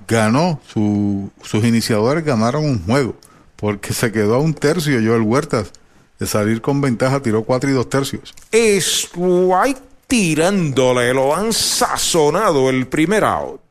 ganó, 0.07 0.59
su, 0.67 1.31
sus 1.41 1.63
iniciadores 1.63 2.25
ganaron 2.25 2.65
un 2.65 2.83
juego, 2.83 3.15
porque 3.55 3.93
se 3.93 4.11
quedó 4.11 4.35
a 4.35 4.39
un 4.39 4.53
tercio 4.53 4.99
Joel 5.01 5.21
Huertas 5.21 5.71
de 6.19 6.27
salir 6.27 6.61
con 6.61 6.81
ventaja, 6.81 7.21
tiró 7.21 7.43
cuatro 7.43 7.69
y 7.69 7.73
dos 7.73 7.89
tercios. 7.89 8.33
Es 8.51 9.09
White 9.15 9.81
tirándole, 10.07 11.13
lo 11.13 11.33
han 11.33 11.53
sazonado 11.53 12.69
el 12.69 12.87
primer 12.87 13.23
out. 13.23 13.61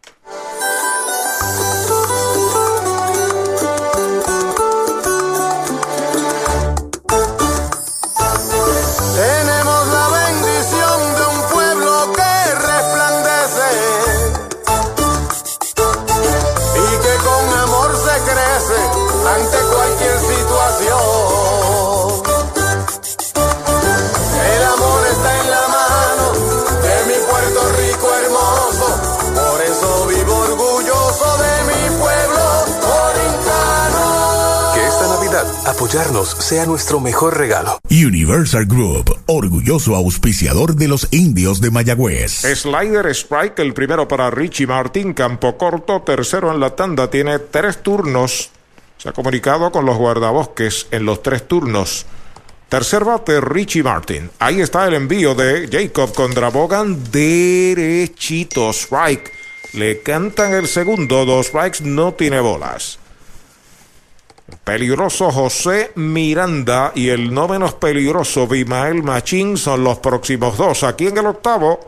Apoyarnos 35.66 36.30
sea 36.30 36.66
nuestro 36.66 37.00
mejor 37.00 37.36
regalo. 37.36 37.78
Universal 37.90 38.66
Group, 38.66 39.18
orgulloso 39.26 39.94
auspiciador 39.94 40.74
de 40.74 40.88
los 40.88 41.08
indios 41.10 41.60
de 41.60 41.70
Mayagüez. 41.70 42.42
Slider 42.42 43.06
Strike, 43.06 43.58
el 43.60 43.74
primero 43.74 44.08
para 44.08 44.30
Richie 44.30 44.66
Martin, 44.66 45.14
campo 45.14 45.56
corto, 45.56 46.02
tercero 46.02 46.52
en 46.52 46.60
la 46.60 46.76
tanda, 46.76 47.10
tiene 47.10 47.38
tres 47.38 47.82
turnos. 47.82 48.50
Se 48.98 49.08
ha 49.08 49.12
comunicado 49.12 49.70
con 49.70 49.86
los 49.86 49.96
guardabosques 49.96 50.86
en 50.90 51.04
los 51.04 51.22
tres 51.22 51.46
turnos. 51.46 52.06
Tercer 52.68 53.04
bate, 53.04 53.40
Richie 53.40 53.82
Martin. 53.82 54.30
Ahí 54.38 54.60
está 54.60 54.86
el 54.86 54.94
envío 54.94 55.34
de 55.34 55.68
Jacob 55.70 56.12
contra 56.14 56.50
Bogan, 56.50 57.10
derechito, 57.10 58.70
strike. 58.70 59.32
Le 59.72 60.02
cantan 60.02 60.52
el 60.52 60.66
segundo, 60.66 61.24
dos 61.24 61.46
strikes, 61.46 61.82
no 61.82 62.12
tiene 62.12 62.40
bolas. 62.40 62.98
Peligroso 64.64 65.30
José 65.30 65.92
Miranda 65.94 66.92
y 66.94 67.10
el 67.10 67.32
no 67.32 67.48
menos 67.48 67.74
peligroso 67.74 68.46
Bimael 68.46 69.02
Machín 69.02 69.56
son 69.56 69.84
los 69.84 69.98
próximos 69.98 70.56
dos. 70.56 70.84
Aquí 70.84 71.06
en 71.06 71.18
el 71.18 71.26
octavo, 71.26 71.80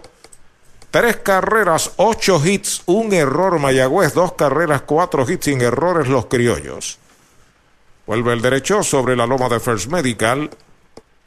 tres 0.91 1.17
carreras, 1.17 1.93
ocho 1.97 2.41
hits, 2.45 2.83
un 2.87 3.13
error 3.15 3.59
Mayagüez, 3.59 4.13
dos 4.13 4.33
carreras, 4.35 4.83
cuatro 4.83 5.31
hits 5.31 5.47
sin 5.47 5.63
errores 5.63 6.09
los 6.09 6.27
criollos. 6.27 6.99
Vuelve 8.07 8.33
el 8.33 8.43
derecho 8.43 8.83
sobre 8.83 9.17
la 9.17 9.27
loma 9.27 9.49
de 9.49 9.61
First 9.61 9.91
Medical. 9.91 10.51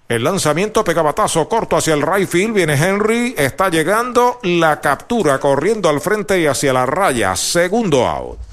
El 0.10 0.24
lanzamiento 0.24 0.84
pegabatazo 0.84 1.48
corto 1.48 1.78
hacia 1.78 1.94
el 1.94 2.02
right 2.02 2.28
field. 2.28 2.53
Viene 2.53 2.74
Henry. 2.74 3.34
Está 3.38 3.70
llegando. 3.70 4.40
La 4.44 4.82
captura 4.82 5.40
corriendo 5.40 5.88
al 5.88 6.02
frente 6.02 6.40
y 6.40 6.45
hacia 6.45 6.74
la 6.74 6.86
raya. 6.86 7.36
Segundo 7.36 8.06
out. 8.06 8.52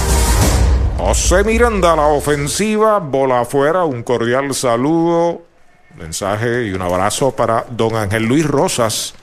José 1.03 1.43
Miranda, 1.43 1.95
la 1.95 2.05
ofensiva, 2.05 2.99
bola 2.99 3.41
afuera, 3.41 3.85
un 3.85 4.03
cordial 4.03 4.53
saludo, 4.53 5.41
mensaje 5.97 6.67
y 6.67 6.73
un 6.73 6.81
abrazo 6.83 7.31
para 7.31 7.65
don 7.71 7.95
Ángel 7.95 8.25
Luis 8.25 8.45
Rosas, 8.45 9.15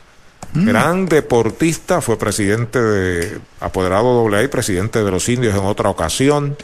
gran 0.54 1.06
deportista, 1.06 2.00
fue 2.00 2.18
presidente 2.18 2.82
de 2.82 3.40
apoderado 3.60 4.26
AA 4.26 4.42
y 4.42 4.48
presidente 4.48 5.04
de 5.04 5.10
los 5.12 5.28
indios 5.28 5.54
en 5.54 5.64
otra 5.64 5.88
ocasión, 5.88 6.56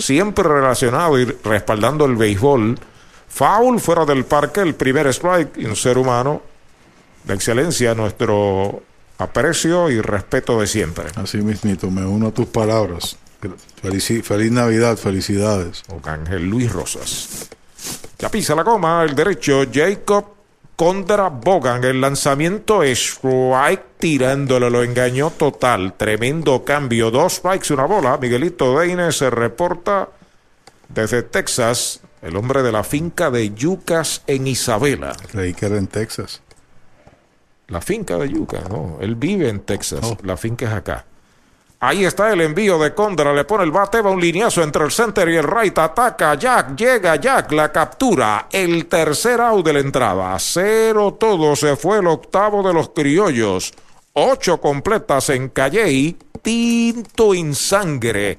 siempre 0.00 0.44
relacionado 0.44 1.18
y 1.18 1.24
respaldando 1.24 2.04
el 2.04 2.16
béisbol. 2.16 2.78
Foul 3.26 3.80
fuera 3.80 4.04
del 4.04 4.26
parque, 4.26 4.60
el 4.60 4.74
primer 4.74 5.06
strike 5.06 5.56
y 5.56 5.64
un 5.64 5.76
ser 5.76 5.96
humano 5.96 6.42
de 7.24 7.32
excelencia, 7.32 7.94
nuestro 7.94 8.82
aprecio 9.16 9.88
y 9.88 10.02
respeto 10.02 10.60
de 10.60 10.66
siempre. 10.66 11.06
Así 11.16 11.38
mismito, 11.38 11.90
me 11.90 12.04
uno 12.04 12.28
a 12.28 12.32
tus 12.32 12.46
palabras. 12.46 13.16
Felici- 13.82 14.22
feliz 14.22 14.50
Navidad, 14.50 14.96
felicidades. 14.96 15.82
Ángel 16.04 16.48
Luis 16.48 16.72
Rosas. 16.72 17.48
Ya 18.18 18.28
pisa 18.30 18.54
la 18.54 18.62
goma, 18.64 19.04
el 19.04 19.14
derecho, 19.14 19.62
Jacob 19.72 20.24
contra 20.74 21.28
Bogan. 21.28 21.84
El 21.84 22.00
lanzamiento 22.00 22.82
es 22.82 22.98
strike 22.98 23.98
tirándolo, 23.98 24.68
lo 24.70 24.82
engañó 24.82 25.30
total. 25.30 25.94
Tremendo 25.96 26.64
cambio. 26.64 27.10
Dos 27.10 27.34
strikes, 27.34 27.72
una 27.72 27.84
bola. 27.86 28.16
Miguelito 28.18 28.78
Deine 28.78 29.12
se 29.12 29.30
reporta 29.30 30.08
desde 30.88 31.22
Texas. 31.22 32.00
El 32.22 32.36
hombre 32.36 32.62
de 32.64 32.72
la 32.72 32.82
finca 32.82 33.30
de 33.30 33.54
Yucas 33.54 34.22
en 34.26 34.48
Isabela. 34.48 35.14
Creí 35.30 35.54
que 35.54 35.66
era 35.66 35.78
en 35.78 35.86
Texas. 35.86 36.42
La 37.68 37.80
finca 37.80 38.16
de 38.16 38.28
Yucas, 38.30 38.68
no. 38.68 38.98
Él 39.00 39.14
vive 39.14 39.48
en 39.48 39.60
Texas. 39.60 40.00
La 40.22 40.36
finca 40.36 40.66
es 40.66 40.72
acá. 40.72 41.04
Ahí 41.80 42.04
está 42.04 42.32
el 42.32 42.40
envío 42.40 42.76
de 42.76 42.92
Condra, 42.92 43.32
le 43.32 43.44
pone 43.44 43.62
el 43.62 43.70
bate, 43.70 44.00
va 44.00 44.10
un 44.10 44.20
lineazo 44.20 44.64
entre 44.64 44.84
el 44.84 44.90
center 44.90 45.28
y 45.28 45.36
el 45.36 45.44
right, 45.44 45.78
ataca 45.78 46.34
Jack, 46.34 46.74
llega 46.74 47.14
Jack, 47.14 47.52
la 47.52 47.70
captura, 47.70 48.48
el 48.50 48.86
tercer 48.86 49.40
out 49.40 49.64
de 49.64 49.74
la 49.74 49.78
entrada, 49.78 50.36
cero 50.40 51.16
todo, 51.20 51.54
se 51.54 51.76
fue 51.76 52.00
el 52.00 52.08
octavo 52.08 52.66
de 52.66 52.74
los 52.74 52.88
criollos, 52.88 53.72
ocho 54.12 54.60
completas 54.60 55.30
en 55.30 55.50
Calley, 55.50 56.16
tinto 56.42 57.32
en 57.32 57.54
sangre, 57.54 58.38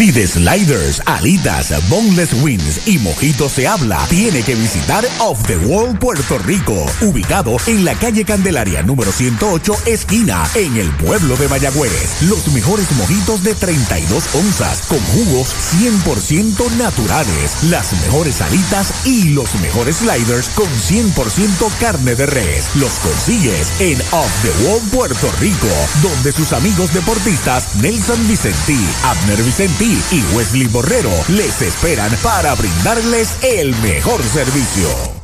Si 0.00 0.10
de 0.12 0.26
sliders, 0.26 1.02
alitas, 1.04 1.74
boneless 1.90 2.32
wings 2.42 2.88
y 2.88 2.98
mojitos 3.00 3.52
se 3.52 3.68
habla, 3.68 4.02
tiene 4.08 4.42
que 4.42 4.54
visitar 4.54 5.06
Off 5.18 5.42
the 5.46 5.58
Wall 5.58 5.98
Puerto 5.98 6.38
Rico, 6.38 6.86
ubicado 7.02 7.58
en 7.66 7.84
la 7.84 7.94
calle 7.94 8.24
Candelaria 8.24 8.82
número 8.82 9.12
108, 9.12 9.74
esquina, 9.84 10.48
en 10.54 10.78
el 10.78 10.90
pueblo 10.96 11.36
de 11.36 11.48
Mayagüez. 11.48 12.22
Los 12.22 12.48
mejores 12.48 12.90
mojitos 12.92 13.42
de 13.44 13.54
32 13.54 14.34
onzas, 14.36 14.84
con 14.88 15.00
jugos 15.00 15.54
100% 15.74 16.78
naturales, 16.78 17.64
las 17.64 17.92
mejores 18.00 18.40
alitas 18.40 19.04
y 19.04 19.24
los 19.34 19.54
mejores 19.56 19.96
sliders 19.96 20.48
con 20.54 20.68
100% 20.68 21.70
carne 21.78 22.14
de 22.14 22.24
res. 22.24 22.70
Los 22.76 22.94
consigues 23.00 23.70
en 23.80 24.00
Off 24.12 24.32
the 24.40 24.64
Wall 24.64 24.80
Puerto 24.90 25.30
Rico, 25.40 25.68
donde 26.00 26.32
sus 26.32 26.54
amigos 26.54 26.90
deportistas 26.94 27.68
Nelson 27.82 28.26
Vicentí, 28.28 28.80
Abner 29.04 29.42
Vicentí 29.42 29.89
y 29.90 30.22
Wesley 30.34 30.68
Borrero 30.68 31.10
les 31.28 31.62
esperan 31.62 32.16
para 32.22 32.54
brindarles 32.54 33.36
el 33.42 33.74
mejor 33.82 34.22
servicio. 34.22 35.19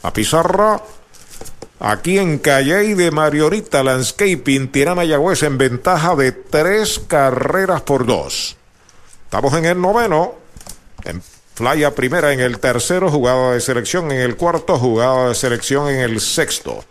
A 0.03 0.11
Pizarra, 0.11 0.81
aquí 1.79 2.19
en 2.19 2.39
Calle 2.39 2.93
de 2.93 3.11
Mariorita 3.11 3.83
Landscaping, 3.83 4.69
tiene 4.69 4.95
Mayagüez 4.95 5.43
en 5.43 5.57
ventaja 5.57 6.17
de 6.17 6.33
tres 6.33 6.99
carreras 7.07 7.83
por 7.83 8.05
dos. 8.05 8.57
Estamos 9.23 9.53
en 9.53 9.63
el 9.63 9.79
noveno. 9.79 10.33
En 11.05 11.21
fly 11.59 11.83
a 11.83 11.93
primera 11.93 12.31
en 12.31 12.39
el 12.39 12.57
tercero, 12.57 13.11
jugada 13.11 13.51
de 13.51 13.59
selección 13.59 14.13
en 14.13 14.21
el 14.21 14.37
cuarto, 14.37 14.79
jugada 14.79 15.27
de 15.27 15.35
selección 15.35 15.89
en 15.89 15.99
el 15.99 16.21
sexto. 16.21 16.85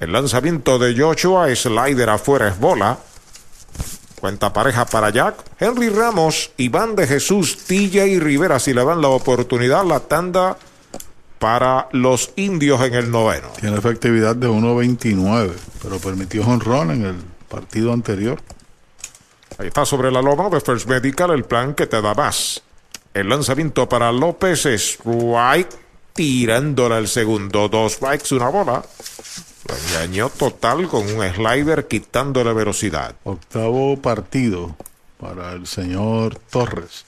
El 0.00 0.12
lanzamiento 0.12 0.78
de 0.78 0.94
Joshua, 0.94 1.48
slider 1.56 2.10
afuera 2.10 2.48
es 2.48 2.60
bola. 2.60 2.98
Cuenta 4.20 4.52
pareja 4.52 4.84
para 4.84 5.08
Jack. 5.08 5.36
Henry 5.58 5.88
Ramos, 5.88 6.50
Iván 6.58 6.94
de 6.94 7.06
Jesús, 7.06 7.64
Tilla 7.66 8.04
y 8.04 8.20
Rivera. 8.20 8.58
Si 8.58 8.74
le 8.74 8.84
dan 8.84 9.00
la 9.00 9.08
oportunidad, 9.08 9.82
la 9.86 10.00
tanda 10.00 10.58
para 11.38 11.88
los 11.92 12.32
indios 12.36 12.82
en 12.82 12.92
el 12.92 13.10
noveno. 13.10 13.48
Tiene 13.58 13.78
efectividad 13.78 14.36
de 14.36 14.46
1.29, 14.46 15.52
pero 15.82 15.98
permitió 16.00 16.46
honrón 16.46 16.90
en 16.90 17.06
el 17.06 17.16
partido 17.48 17.94
anterior. 17.94 18.42
Ahí 19.56 19.68
está 19.68 19.86
sobre 19.86 20.12
la 20.12 20.20
loma 20.20 20.50
de 20.50 20.60
First 20.60 20.86
Medical 20.86 21.30
el 21.30 21.44
plan 21.44 21.74
que 21.74 21.86
te 21.86 22.02
da 22.02 22.12
más. 22.12 22.62
El 23.16 23.30
lanzamiento 23.30 23.88
para 23.88 24.12
López 24.12 24.66
es 24.66 24.98
strike, 25.00 25.70
tirándola 26.12 26.98
el 26.98 27.08
segundo. 27.08 27.66
Dos 27.66 27.94
strikes, 27.94 28.34
una 28.34 28.50
bola. 28.50 28.84
Lo 29.66 29.74
engañó 29.74 30.28
total 30.28 30.86
con 30.86 31.04
un 31.04 31.26
slider 31.26 31.88
quitándole 31.88 32.52
velocidad. 32.52 33.14
Octavo 33.24 33.96
partido 34.02 34.76
para 35.18 35.54
el 35.54 35.66
señor 35.66 36.38
Torres. 36.50 37.06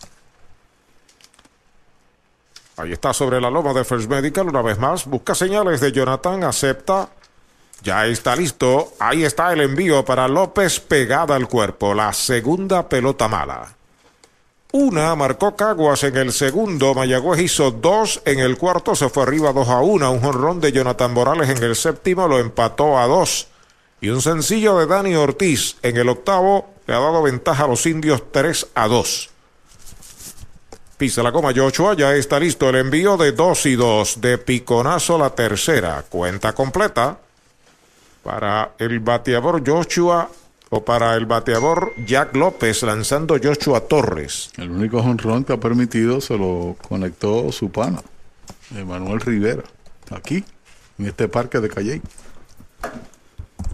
Ahí 2.78 2.92
está 2.92 3.12
sobre 3.12 3.38
la 3.38 3.50
loma 3.50 3.74
de 3.74 3.84
First 3.84 4.08
Medical 4.08 4.48
una 4.48 4.62
vez 4.62 4.78
más. 4.78 5.04
Busca 5.04 5.34
señales 5.34 5.82
de 5.82 5.92
Jonathan, 5.92 6.42
acepta. 6.42 7.10
Ya 7.82 8.06
está 8.06 8.34
listo. 8.34 8.94
Ahí 8.98 9.24
está 9.24 9.52
el 9.52 9.60
envío 9.60 10.02
para 10.06 10.26
López 10.26 10.80
pegada 10.80 11.36
al 11.36 11.48
cuerpo. 11.48 11.92
La 11.92 12.14
segunda 12.14 12.88
pelota 12.88 13.28
mala. 13.28 13.77
Una 14.72 15.14
marcó 15.14 15.56
Caguas 15.56 16.04
en 16.04 16.14
el 16.18 16.30
segundo, 16.30 16.92
Mayagüez 16.92 17.40
hizo 17.40 17.70
dos 17.70 18.20
en 18.26 18.38
el 18.38 18.58
cuarto, 18.58 18.94
se 18.94 19.08
fue 19.08 19.22
arriba 19.22 19.50
dos 19.54 19.68
a 19.68 19.80
una, 19.80 20.10
un 20.10 20.20
jonrón 20.20 20.60
de 20.60 20.72
Jonathan 20.72 21.14
Morales 21.14 21.48
en 21.48 21.62
el 21.62 21.74
séptimo 21.74 22.28
lo 22.28 22.38
empató 22.38 22.98
a 22.98 23.06
dos 23.06 23.48
y 24.02 24.10
un 24.10 24.20
sencillo 24.20 24.78
de 24.78 24.86
Dani 24.86 25.14
Ortiz 25.14 25.76
en 25.82 25.96
el 25.96 26.10
octavo 26.10 26.68
le 26.86 26.92
ha 26.92 26.98
dado 26.98 27.22
ventaja 27.22 27.64
a 27.64 27.68
los 27.68 27.86
indios 27.86 28.22
3 28.30 28.68
a 28.74 28.88
2. 28.88 29.30
Pisa 30.98 31.22
la 31.22 31.32
coma 31.32 31.54
Joshua, 31.56 31.94
ya 31.94 32.14
está 32.14 32.38
listo 32.38 32.68
el 32.68 32.76
envío 32.76 33.16
de 33.16 33.32
2 33.32 33.66
y 33.66 33.74
2 33.74 34.20
de 34.20 34.36
Piconazo 34.36 35.16
la 35.16 35.30
tercera, 35.30 36.04
cuenta 36.10 36.52
completa 36.52 37.18
para 38.22 38.72
el 38.78 39.00
bateador 39.00 39.62
Joshua 39.66 40.28
o 40.70 40.84
para 40.84 41.14
el 41.14 41.26
bateador 41.26 41.92
Jack 42.04 42.36
López 42.36 42.82
lanzando 42.82 43.36
Joshua 43.42 43.80
Torres. 43.80 44.50
El 44.56 44.70
único 44.70 45.02
jonrón 45.02 45.44
que 45.44 45.54
ha 45.54 45.60
permitido 45.60 46.20
se 46.20 46.36
lo 46.36 46.76
conectó 46.88 47.50
su 47.52 47.70
pana, 47.70 48.02
Emanuel 48.74 49.20
Rivera, 49.20 49.64
aquí, 50.10 50.44
en 50.98 51.06
este 51.06 51.28
parque 51.28 51.60
de 51.60 51.68
Calle. 51.68 52.02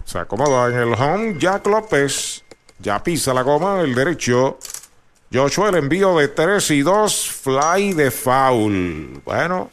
Se 0.05 0.19
acomoda 0.19 0.69
en 0.69 0.75
el 0.77 0.93
home 0.93 1.37
Jack 1.39 1.67
López. 1.67 2.43
Ya 2.79 3.01
pisa 3.03 3.33
la 3.33 3.41
goma, 3.41 3.81
el 3.81 3.95
derecho. 3.95 4.59
Joshua 5.33 5.69
el 5.69 5.75
envío 5.75 6.17
de 6.17 6.27
3 6.27 6.71
y 6.71 6.81
2, 6.81 7.29
fly 7.29 7.93
de 7.93 8.11
foul. 8.11 9.21
Bueno. 9.25 9.69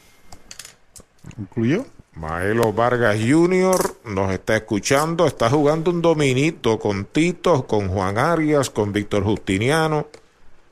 ¿Concluyó? 1.36 1.84
Maelo 2.14 2.72
Vargas 2.72 3.18
Jr. 3.18 3.96
nos 4.04 4.32
está 4.32 4.56
escuchando, 4.56 5.26
está 5.26 5.48
jugando 5.48 5.90
un 5.90 6.02
dominito 6.02 6.78
con 6.78 7.06
Tito, 7.06 7.66
con 7.66 7.88
Juan 7.88 8.18
Arias, 8.18 8.68
con 8.68 8.92
Víctor 8.92 9.24
Justiniano, 9.24 10.08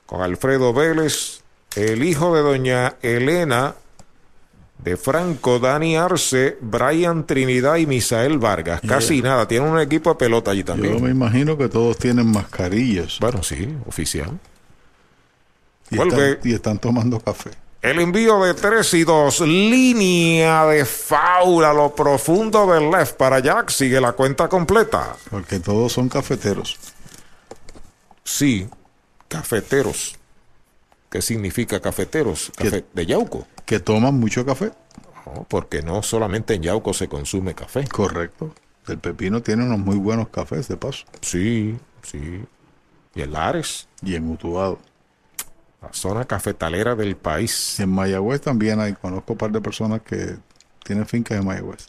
con 0.05 0.21
Alfredo 0.21 0.71
Vélez, 0.71 1.41
el 1.75 2.03
hijo 2.03 2.35
de 2.35 2.41
doña 2.41 2.95
Elena, 3.01 3.75
de 4.83 4.97
Franco, 4.97 5.59
Dani 5.59 5.95
Arce, 5.95 6.57
Brian 6.61 7.25
Trinidad 7.25 7.77
y 7.77 7.85
Misael 7.85 8.37
Vargas. 8.37 8.81
Casi 8.87 9.21
nada, 9.21 9.47
tiene 9.47 9.67
un 9.67 9.79
equipo 9.79 10.11
de 10.11 10.15
pelota 10.17 10.51
allí 10.51 10.63
también. 10.63 10.95
Yo 10.95 10.99
me 10.99 11.11
imagino 11.11 11.57
que 11.57 11.69
todos 11.69 11.97
tienen 11.97 12.31
mascarillas. 12.31 13.17
Bueno, 13.19 13.41
sí, 13.43 13.75
oficial. 13.87 14.39
Y, 15.89 15.99
están, 15.99 16.37
y 16.43 16.53
están 16.53 16.79
tomando 16.79 17.19
café. 17.19 17.51
El 17.81 17.99
envío 17.99 18.43
de 18.43 18.53
3 18.53 18.93
y 18.93 19.03
2, 19.03 19.41
línea 19.41 20.65
de 20.67 20.85
foul 20.85 21.65
a 21.65 21.73
lo 21.73 21.95
profundo 21.95 22.71
del 22.71 22.91
left 22.91 23.17
para 23.17 23.39
Jack, 23.39 23.71
sigue 23.71 23.99
la 23.99 24.11
cuenta 24.11 24.47
completa. 24.47 25.15
Porque 25.31 25.59
todos 25.59 25.91
son 25.91 26.07
cafeteros. 26.07 26.77
Sí, 28.23 28.69
cafeteros. 29.27 30.15
¿Qué 31.09 31.23
significa 31.23 31.79
cafeteros? 31.79 32.51
Café 32.55 32.85
de 32.93 33.05
Yauco. 33.07 33.47
Que 33.65 33.79
toman 33.79 34.13
mucho 34.13 34.45
café. 34.45 34.71
No, 35.25 35.47
porque 35.49 35.81
no 35.81 36.03
solamente 36.03 36.53
en 36.53 36.61
Yauco 36.61 36.93
se 36.93 37.07
consume 37.07 37.55
café. 37.55 37.87
Correcto. 37.87 38.53
El 38.87 38.99
Pepino 38.99 39.41
tiene 39.41 39.63
unos 39.63 39.79
muy 39.79 39.97
buenos 39.97 40.29
cafés 40.29 40.67
de 40.67 40.77
paso. 40.77 41.05
Sí, 41.21 41.75
sí. 42.03 42.43
Y 43.15 43.21
en 43.23 43.33
Lares. 43.33 43.87
Y 44.03 44.13
en 44.13 44.29
Utuado 44.29 44.77
la 45.81 45.91
zona 45.93 46.25
cafetalera 46.25 46.95
del 46.95 47.15
país. 47.15 47.79
En 47.79 47.89
Mayagüez 47.89 48.41
también 48.41 48.79
hay, 48.79 48.93
conozco 48.93 49.33
un 49.33 49.37
par 49.37 49.51
de 49.51 49.61
personas 49.61 50.01
que 50.01 50.35
tienen 50.83 51.05
fincas 51.05 51.39
en 51.39 51.45
Mayagüez. 51.45 51.87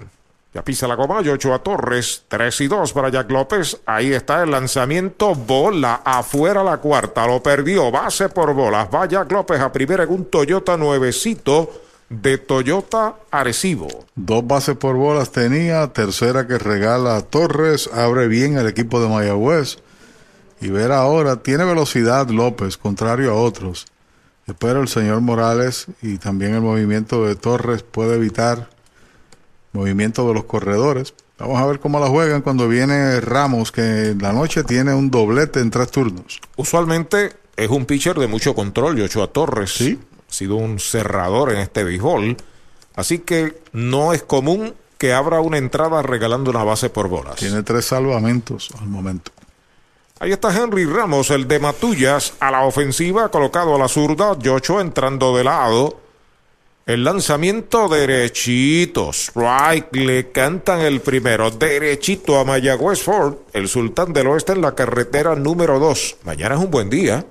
Ya 0.55 0.63
pisa 0.63 0.87
la 0.87 0.97
goma, 0.97 1.21
Ochoa 1.21 1.61
Torres, 1.61 2.25
3 2.29 2.61
y 2.61 2.67
2 2.69 2.93
para 2.93 3.09
Jack 3.09 3.31
López. 3.31 3.81
Ahí 3.87 4.13
está 4.13 4.43
el 4.43 4.51
lanzamiento, 4.51 5.35
bola 5.35 6.03
afuera 6.05 6.63
la 6.63 6.77
cuarta, 6.77 7.27
lo 7.27 7.43
perdió, 7.43 7.91
base 7.91 8.29
por 8.29 8.53
bolas. 8.53 8.89
Va 8.95 9.07
Jack 9.07 9.33
López 9.33 9.61
a 9.61 9.73
primera 9.73 10.05
en 10.05 10.11
un 10.11 10.27
Toyota 10.27 10.77
nuevecito 10.77 11.71
de 12.11 12.37
Toyota 12.37 13.15
Arecibo. 13.31 13.89
Dos 14.15 14.47
bases 14.47 14.77
por 14.77 14.95
bolas 14.95 15.33
tenía, 15.33 15.87
tercera 15.95 16.47
que 16.47 16.59
regala 16.59 17.17
a 17.17 17.23
Torres, 17.23 17.89
abre 17.91 18.29
bien 18.29 18.59
el 18.59 18.67
equipo 18.69 19.01
de 19.01 19.09
Mayagüez. 19.09 19.79
Y 20.63 20.71
ver 20.71 20.93
ahora, 20.93 21.43
tiene 21.43 21.65
velocidad 21.65 22.29
López, 22.29 22.77
contrario 22.77 23.33
a 23.33 23.35
otros. 23.35 23.87
Espero 24.47 24.81
el 24.81 24.87
señor 24.87 25.21
Morales 25.21 25.87
y 26.01 26.19
también 26.19 26.55
el 26.55 26.61
movimiento 26.61 27.27
de 27.27 27.35
Torres 27.35 27.83
puede 27.83 28.15
evitar 28.15 28.71
movimiento 29.73 30.29
de 30.29 30.35
los 30.35 30.45
corredores. 30.45 31.15
Vamos 31.37 31.61
a 31.61 31.67
ver 31.67 31.81
cómo 31.81 31.99
la 31.99 32.07
juegan 32.07 32.43
cuando 32.43 32.69
viene 32.69 33.21
Ramos, 33.21 33.73
que 33.73 34.11
en 34.11 34.19
la 34.19 34.33
noche 34.33 34.63
tiene 34.63 34.95
un 34.95 35.11
doblete 35.11 35.59
en 35.59 35.71
tres 35.71 35.91
turnos. 35.91 36.41
Usualmente 36.55 37.33
es 37.57 37.69
un 37.69 37.85
pitcher 37.85 38.17
de 38.17 38.29
mucho 38.29 38.55
control, 38.55 38.97
Yochoa 38.97 39.33
Torres. 39.33 39.73
Sí. 39.73 39.99
Ha 40.29 40.33
sido 40.33 40.55
un 40.55 40.79
cerrador 40.79 41.51
en 41.51 41.59
este 41.59 41.83
béisbol. 41.83 42.37
Así 42.95 43.19
que 43.19 43.61
no 43.73 44.13
es 44.13 44.23
común 44.23 44.75
que 44.97 45.13
abra 45.13 45.41
una 45.41 45.59
entrada 45.59 46.03
regalando 46.03 46.53
una 46.53 46.63
base 46.63 46.89
por 46.89 47.09
bolas. 47.09 47.35
Tiene 47.35 47.65
tres 47.65 47.87
salvamentos 47.87 48.71
al 48.81 48.87
momento. 48.87 49.33
Ahí 50.23 50.31
está 50.31 50.57
Henry 50.57 50.85
Ramos, 50.87 51.33
el 51.33 51.49
de 51.49 51.59
Matullas, 51.59 52.35
a 52.39 52.53
la 52.53 52.63
ofensiva, 52.63 53.29
colocado 53.29 53.75
a 53.75 53.79
la 53.79 53.89
zurda. 53.89 54.39
Yocho 54.39 54.81
entrando 54.81 55.37
de 55.37 55.43
lado. 55.43 55.99
El 56.87 57.03
lanzamiento 57.03 57.89
derechito. 57.89 59.11
Strike. 59.11 59.89
Le 59.97 60.31
cantan 60.31 60.79
el 60.83 61.01
primero. 61.01 61.51
Derechito 61.51 62.39
a 62.39 62.45
Mayagüez 62.45 63.03
Ford. 63.03 63.35
El 63.53 63.67
sultán 63.67 64.13
del 64.13 64.29
oeste 64.29 64.53
en 64.53 64.61
la 64.61 64.77
carretera 64.77 65.35
número 65.35 65.81
2. 65.81 66.19
Mañana 66.23 66.55
es 66.55 66.61
un 66.61 66.71
buen 66.71 66.89
día. 66.89 67.27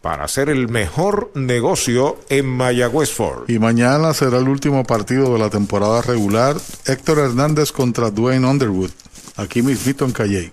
para 0.00 0.24
hacer 0.24 0.48
el 0.48 0.68
mejor 0.68 1.32
negocio 1.34 2.16
en 2.30 2.46
Mayagüez 2.46 3.12
Ford. 3.12 3.44
Y 3.50 3.58
mañana 3.58 4.14
será 4.14 4.38
el 4.38 4.48
último 4.48 4.84
partido 4.84 5.34
de 5.34 5.38
la 5.38 5.50
temporada 5.50 6.00
regular. 6.00 6.56
Héctor 6.86 7.18
Hernández 7.18 7.72
contra 7.72 8.10
Dwayne 8.10 8.46
Underwood. 8.46 8.90
Aquí 9.36 9.60
mismito 9.60 10.06
en 10.06 10.12
Calle. 10.12 10.52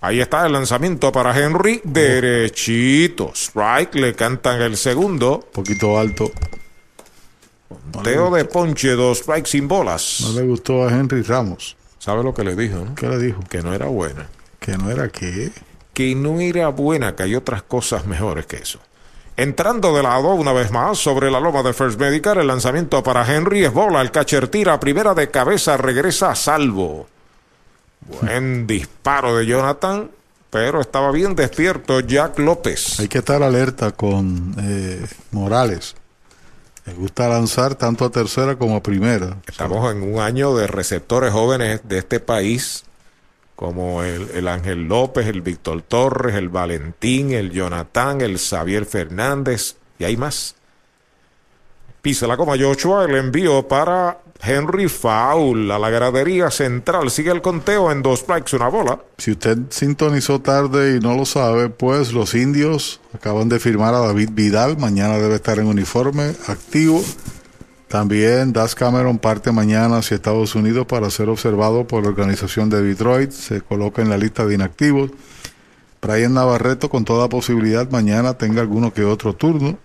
Ahí 0.00 0.20
está 0.20 0.46
el 0.46 0.52
lanzamiento 0.52 1.10
para 1.10 1.36
Henry. 1.36 1.80
Derechito. 1.84 3.32
Strike. 3.34 3.94
Le 3.96 4.14
cantan 4.14 4.62
el 4.62 4.76
segundo. 4.76 5.48
Poquito 5.52 5.98
alto. 5.98 6.30
Teo 8.02 8.30
de 8.30 8.44
ponche, 8.44 8.92
dos 8.92 9.18
strikes 9.18 9.50
sin 9.50 9.66
bolas. 9.66 10.20
No 10.22 10.40
le 10.40 10.46
gustó 10.46 10.86
a 10.86 10.90
Henry 10.90 11.22
Ramos. 11.22 11.76
¿Sabe 11.98 12.22
lo 12.22 12.32
que 12.32 12.44
le 12.44 12.54
dijo? 12.54 12.76
No? 12.76 12.94
¿Qué 12.94 13.08
le 13.08 13.18
dijo? 13.18 13.40
Que 13.50 13.62
no 13.62 13.74
era 13.74 13.86
buena. 13.86 14.28
¿Que 14.60 14.78
no 14.78 14.90
era 14.90 15.08
qué? 15.08 15.50
Que 15.92 16.14
no 16.14 16.40
era 16.40 16.68
buena, 16.68 17.16
que 17.16 17.24
hay 17.24 17.34
otras 17.34 17.62
cosas 17.62 18.06
mejores 18.06 18.46
que 18.46 18.56
eso. 18.56 18.78
Entrando 19.36 19.94
de 19.94 20.02
lado 20.02 20.34
una 20.34 20.52
vez 20.52 20.70
más 20.70 20.98
sobre 20.98 21.30
la 21.30 21.40
loma 21.40 21.62
de 21.62 21.72
First 21.72 21.98
Medical, 22.00 22.38
el 22.38 22.46
lanzamiento 22.46 23.02
para 23.02 23.26
Henry 23.26 23.64
es 23.64 23.72
bola. 23.72 24.00
El 24.00 24.10
catcher 24.10 24.48
tira 24.48 24.80
primera 24.80 25.14
de 25.14 25.30
cabeza, 25.30 25.76
regresa 25.76 26.30
a 26.30 26.34
salvo. 26.34 27.08
Buen 28.08 28.66
disparo 28.66 29.36
de 29.36 29.46
Jonathan, 29.46 30.10
pero 30.50 30.80
estaba 30.80 31.12
bien 31.12 31.34
despierto 31.36 32.00
Jack 32.00 32.38
López. 32.38 32.98
Hay 33.00 33.08
que 33.08 33.18
estar 33.18 33.42
alerta 33.42 33.92
con 33.92 34.54
eh, 34.60 35.06
Morales. 35.30 35.94
Me 36.86 36.94
gusta 36.94 37.28
lanzar 37.28 37.74
tanto 37.74 38.06
a 38.06 38.10
tercera 38.10 38.56
como 38.56 38.76
a 38.76 38.82
primera. 38.82 39.36
Estamos 39.46 39.92
en 39.92 40.02
un 40.02 40.20
año 40.20 40.56
de 40.56 40.66
receptores 40.66 41.32
jóvenes 41.32 41.82
de 41.84 41.98
este 41.98 42.18
país, 42.18 42.84
como 43.54 44.02
el, 44.02 44.30
el, 44.30 44.48
Ángel 44.48 44.84
López, 44.84 45.26
el 45.26 45.42
Víctor 45.42 45.82
Torres, 45.82 46.34
el 46.34 46.48
Valentín, 46.48 47.32
el 47.32 47.50
Jonathan, 47.50 48.22
el 48.22 48.38
Xavier 48.38 48.86
Fernández, 48.86 49.76
y 49.98 50.04
hay 50.04 50.16
más. 50.16 50.54
Pisa 52.08 52.26
la 52.26 52.38
coma 52.38 52.54
el 52.54 53.14
envío 53.16 53.68
para 53.68 54.22
Henry 54.40 54.88
Foul 54.88 55.70
a 55.70 55.78
la 55.78 55.90
gradería 55.90 56.50
central. 56.50 57.10
Sigue 57.10 57.30
el 57.30 57.42
conteo 57.42 57.92
en 57.92 58.00
dos 58.00 58.20
strikes, 58.20 58.56
una 58.56 58.68
bola. 58.68 58.98
Si 59.18 59.32
usted 59.32 59.58
sintonizó 59.68 60.40
tarde 60.40 60.96
y 60.96 61.00
no 61.00 61.14
lo 61.14 61.26
sabe, 61.26 61.68
pues 61.68 62.14
los 62.14 62.34
indios 62.34 63.02
acaban 63.12 63.50
de 63.50 63.60
firmar 63.60 63.92
a 63.92 63.98
David 63.98 64.30
Vidal. 64.32 64.78
Mañana 64.78 65.18
debe 65.18 65.34
estar 65.34 65.58
en 65.58 65.66
uniforme 65.66 66.32
activo. 66.46 67.04
También 67.88 68.54
Das 68.54 68.74
Cameron 68.74 69.18
parte 69.18 69.52
mañana 69.52 69.98
hacia 69.98 70.14
Estados 70.14 70.54
Unidos 70.54 70.86
para 70.86 71.10
ser 71.10 71.28
observado 71.28 71.86
por 71.86 72.04
la 72.04 72.08
organización 72.08 72.70
de 72.70 72.80
Detroit. 72.80 73.32
Se 73.32 73.60
coloca 73.60 74.00
en 74.00 74.08
la 74.08 74.16
lista 74.16 74.46
de 74.46 74.54
inactivos. 74.54 75.10
Brian 76.00 76.32
Navarreto 76.32 76.88
con 76.88 77.04
toda 77.04 77.28
posibilidad 77.28 77.90
mañana 77.90 78.32
tenga 78.32 78.62
alguno 78.62 78.94
que 78.94 79.04
otro 79.04 79.34
turno. 79.34 79.76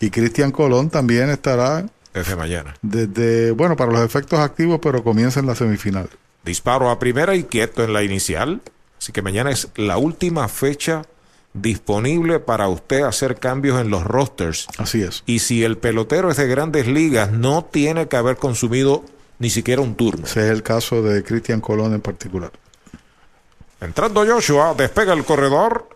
Y 0.00 0.10
Cristian 0.10 0.50
Colón 0.50 0.90
también 0.90 1.30
estará 1.30 1.86
desde 2.12 2.36
mañana. 2.36 2.74
Desde, 2.82 3.50
bueno, 3.52 3.76
para 3.76 3.92
los 3.92 4.02
efectos 4.02 4.38
activos, 4.38 4.78
pero 4.82 5.02
comienza 5.02 5.40
en 5.40 5.46
la 5.46 5.54
semifinal. 5.54 6.08
Disparo 6.44 6.90
a 6.90 6.98
primera 6.98 7.34
y 7.34 7.44
quieto 7.44 7.82
en 7.82 7.92
la 7.92 8.02
inicial. 8.02 8.60
Así 8.98 9.12
que 9.12 9.22
mañana 9.22 9.50
es 9.50 9.68
la 9.76 9.98
última 9.98 10.48
fecha 10.48 11.02
disponible 11.54 12.40
para 12.40 12.68
usted 12.68 13.02
hacer 13.02 13.36
cambios 13.36 13.80
en 13.80 13.90
los 13.90 14.04
rosters. 14.04 14.66
Así 14.76 15.02
es. 15.02 15.22
Y 15.26 15.38
si 15.38 15.64
el 15.64 15.78
pelotero 15.78 16.30
es 16.30 16.36
de 16.36 16.46
grandes 16.46 16.86
ligas, 16.86 17.32
no 17.32 17.64
tiene 17.64 18.08
que 18.08 18.16
haber 18.16 18.36
consumido 18.36 19.04
ni 19.38 19.50
siquiera 19.50 19.80
un 19.80 19.94
turno. 19.94 20.26
Ese 20.26 20.46
es 20.46 20.50
el 20.50 20.62
caso 20.62 21.02
de 21.02 21.22
Cristian 21.22 21.60
Colón 21.60 21.94
en 21.94 22.00
particular. 22.00 22.52
Entrando 23.80 24.24
Joshua, 24.26 24.74
despega 24.76 25.12
el 25.12 25.24
corredor. 25.24 25.88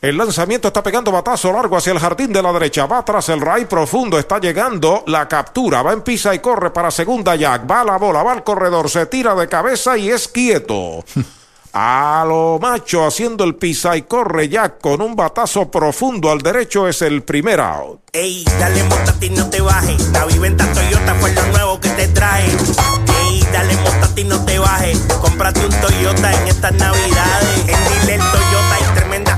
El 0.00 0.16
lanzamiento 0.16 0.68
está 0.68 0.82
pegando 0.82 1.12
batazo 1.12 1.52
largo 1.52 1.76
hacia 1.76 1.92
el 1.92 1.98
jardín 1.98 2.32
de 2.32 2.42
la 2.42 2.52
derecha. 2.54 2.86
Va 2.86 3.04
tras 3.04 3.28
el 3.28 3.40
ray 3.40 3.66
profundo. 3.66 4.18
Está 4.18 4.38
llegando 4.38 5.04
la 5.06 5.28
captura. 5.28 5.82
Va 5.82 5.92
en 5.92 6.00
pisa 6.00 6.34
y 6.34 6.38
corre 6.38 6.70
para 6.70 6.90
segunda 6.90 7.36
Jack. 7.36 7.70
Va 7.70 7.84
la 7.84 7.98
bola, 7.98 8.22
va 8.22 8.32
al 8.32 8.42
corredor. 8.42 8.88
Se 8.88 9.04
tira 9.06 9.34
de 9.34 9.46
cabeza 9.46 9.98
y 9.98 10.08
es 10.10 10.26
quieto. 10.26 11.04
A 11.72 12.24
lo 12.26 12.58
macho 12.60 13.06
haciendo 13.06 13.44
el 13.44 13.54
pisa 13.54 13.96
y 13.96 14.02
corre 14.02 14.48
Jack 14.48 14.80
con 14.80 15.00
un 15.00 15.14
batazo 15.14 15.70
profundo 15.70 16.28
al 16.28 16.40
derecho 16.40 16.88
es 16.88 17.00
el 17.00 17.22
primer 17.22 17.60
out. 17.60 18.00
Ey, 18.12 18.42
dale 18.58 18.82
montate 18.82 19.30
no 19.30 19.48
te 19.48 19.60
bajes. 19.60 20.08
La 20.08 20.24
viventa 20.24 20.66
Toyota 20.72 21.14
fue 21.14 21.32
lo 21.32 21.46
nuevo 21.46 21.78
que 21.78 21.90
te 21.90 22.08
trae. 22.08 22.44
Ey, 22.44 23.46
dale 23.52 23.76
montate 23.76 24.24
no 24.24 24.44
te 24.44 24.58
bajes. 24.58 24.98
Cómprate 25.20 25.64
un 25.64 25.80
Toyota 25.80 26.32
en 26.32 26.48
estas 26.48 26.72
navidades. 26.72 27.58
En 27.68 28.00
Dile 28.00 28.18
Toyota 28.18 28.69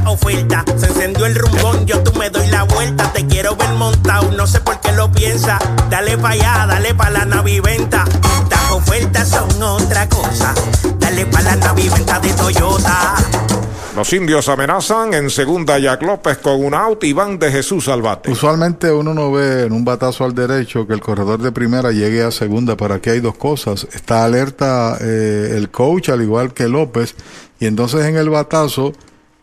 oferta. 0.06 0.64
Se 0.76 0.86
encendió 0.86 1.26
el 1.26 1.34
rumbón, 1.34 1.86
yo 1.86 2.02
tú 2.02 2.12
me 2.18 2.30
doy 2.30 2.46
la 2.48 2.64
vuelta. 2.64 3.12
Te 3.12 3.26
quiero 3.26 3.56
ver 3.56 3.70
montado, 3.70 4.30
no 4.32 4.46
sé 4.46 4.60
por 4.60 4.80
qué 4.80 4.92
lo 4.92 5.10
piensa. 5.10 5.58
Dale 5.90 6.18
pa' 6.18 6.30
allá, 6.30 6.66
dale 6.66 6.94
pa' 6.94 7.10
la 7.10 7.24
naviventa. 7.24 8.04
Estas 8.42 8.70
ofertas 8.70 9.28
son 9.28 9.62
otra 9.62 10.08
cosa. 10.08 10.54
Dale 10.98 11.26
pa' 11.26 11.42
la 11.42 11.56
naviventa 11.56 12.20
de 12.20 12.32
Toyota. 12.32 13.16
Los 13.94 14.10
indios 14.14 14.48
amenazan 14.48 15.12
en 15.12 15.28
segunda 15.28 15.78
Jack 15.78 16.00
López 16.02 16.38
con 16.38 16.64
un 16.64 16.72
out 16.72 17.04
y 17.04 17.12
van 17.12 17.38
de 17.38 17.52
Jesús 17.52 17.88
al 17.88 18.00
bate. 18.00 18.30
Usualmente 18.30 18.90
uno 18.90 19.12
no 19.12 19.30
ve 19.30 19.64
en 19.64 19.72
un 19.72 19.84
batazo 19.84 20.24
al 20.24 20.34
derecho 20.34 20.86
que 20.86 20.94
el 20.94 21.00
corredor 21.00 21.42
de 21.42 21.52
primera 21.52 21.92
llegue 21.92 22.22
a 22.22 22.30
segunda, 22.30 22.74
pero 22.74 22.94
aquí 22.94 23.10
hay 23.10 23.20
dos 23.20 23.36
cosas. 23.36 23.86
Está 23.92 24.24
alerta 24.24 24.96
eh, 24.98 25.56
el 25.58 25.70
coach, 25.70 26.08
al 26.08 26.22
igual 26.22 26.54
que 26.54 26.68
López, 26.68 27.14
y 27.60 27.66
entonces 27.66 28.06
en 28.06 28.16
el 28.16 28.30
batazo 28.30 28.94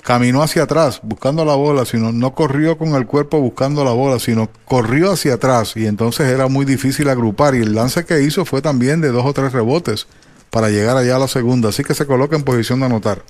caminó 0.04 0.42
hacia 0.42 0.64
atrás 0.64 1.00
buscando 1.04 1.46
la 1.46 1.56
bola, 1.56 1.86
sino 1.86 2.12
no 2.12 2.34
corrió 2.34 2.78
con 2.78 2.96
el 2.96 3.06
cuerpo 3.06 3.40
buscando 3.40 3.84
la 3.84 3.92
bola, 3.92 4.20
sino 4.20 4.50
corrió 4.66 5.12
hacia 5.12 5.36
atrás 5.36 5.76
y 5.76 5.86
entonces 5.86 6.28
era 6.28 6.48
muy 6.48 6.66
difícil 6.66 7.10
agrupar 7.10 7.56
y 7.56 7.60
el 7.60 7.76
lance 7.76 8.06
que 8.06 8.22
hizo 8.22 8.46
fue 8.46 8.62
también 8.62 9.02
de 9.02 9.10
dos 9.10 9.26
o 9.26 9.34
tres 9.34 9.52
rebotes 9.52 10.08
para 10.50 10.70
llegar 10.70 10.98
allá 10.98 11.18
a 11.18 11.20
la 11.20 11.28
segunda, 11.28 11.70
así 11.70 11.84
que 11.84 11.94
se 11.94 12.06
coloca 12.06 12.36
en 12.36 12.44
posición 12.44 12.80
de 12.80 12.88
anotar. 12.88 13.24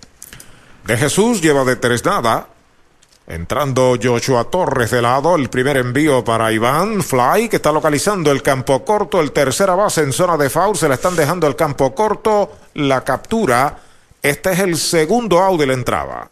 De 0.86 0.98
Jesús 0.98 1.42
lleva 1.42 1.66
de 1.66 1.76
tres 1.76 2.06
nada. 2.06 2.48
Entrando 3.28 3.96
Joshua 4.02 4.46
Torres 4.46 4.90
de 4.90 5.04
lado, 5.04 5.36
el 5.36 5.52
primer 5.52 5.78
envío 5.78 6.24
para 6.24 6.52
Iván 6.52 7.04
Fly, 7.04 7.48
que 7.48 7.58
está 7.58 7.72
localizando 7.72 8.32
el 8.32 8.42
campo 8.42 8.84
corto, 8.84 9.22
el 9.22 9.32
tercera 9.32 9.76
base 9.76 10.02
en 10.02 10.14
zona 10.14 10.36
de 10.36 10.50
foul, 10.50 10.76
se 10.76 10.88
le 10.88 10.96
están 10.96 11.16
dejando 11.16 11.46
el 11.46 11.56
campo 11.56 11.94
corto, 11.94 12.52
la 12.74 13.04
captura. 13.04 13.78
Este 14.24 14.54
es 14.54 14.60
el 14.60 14.78
segundo 14.78 15.38
out 15.44 15.60
de 15.60 15.68
la 15.68 15.74
entrada. 15.74 16.32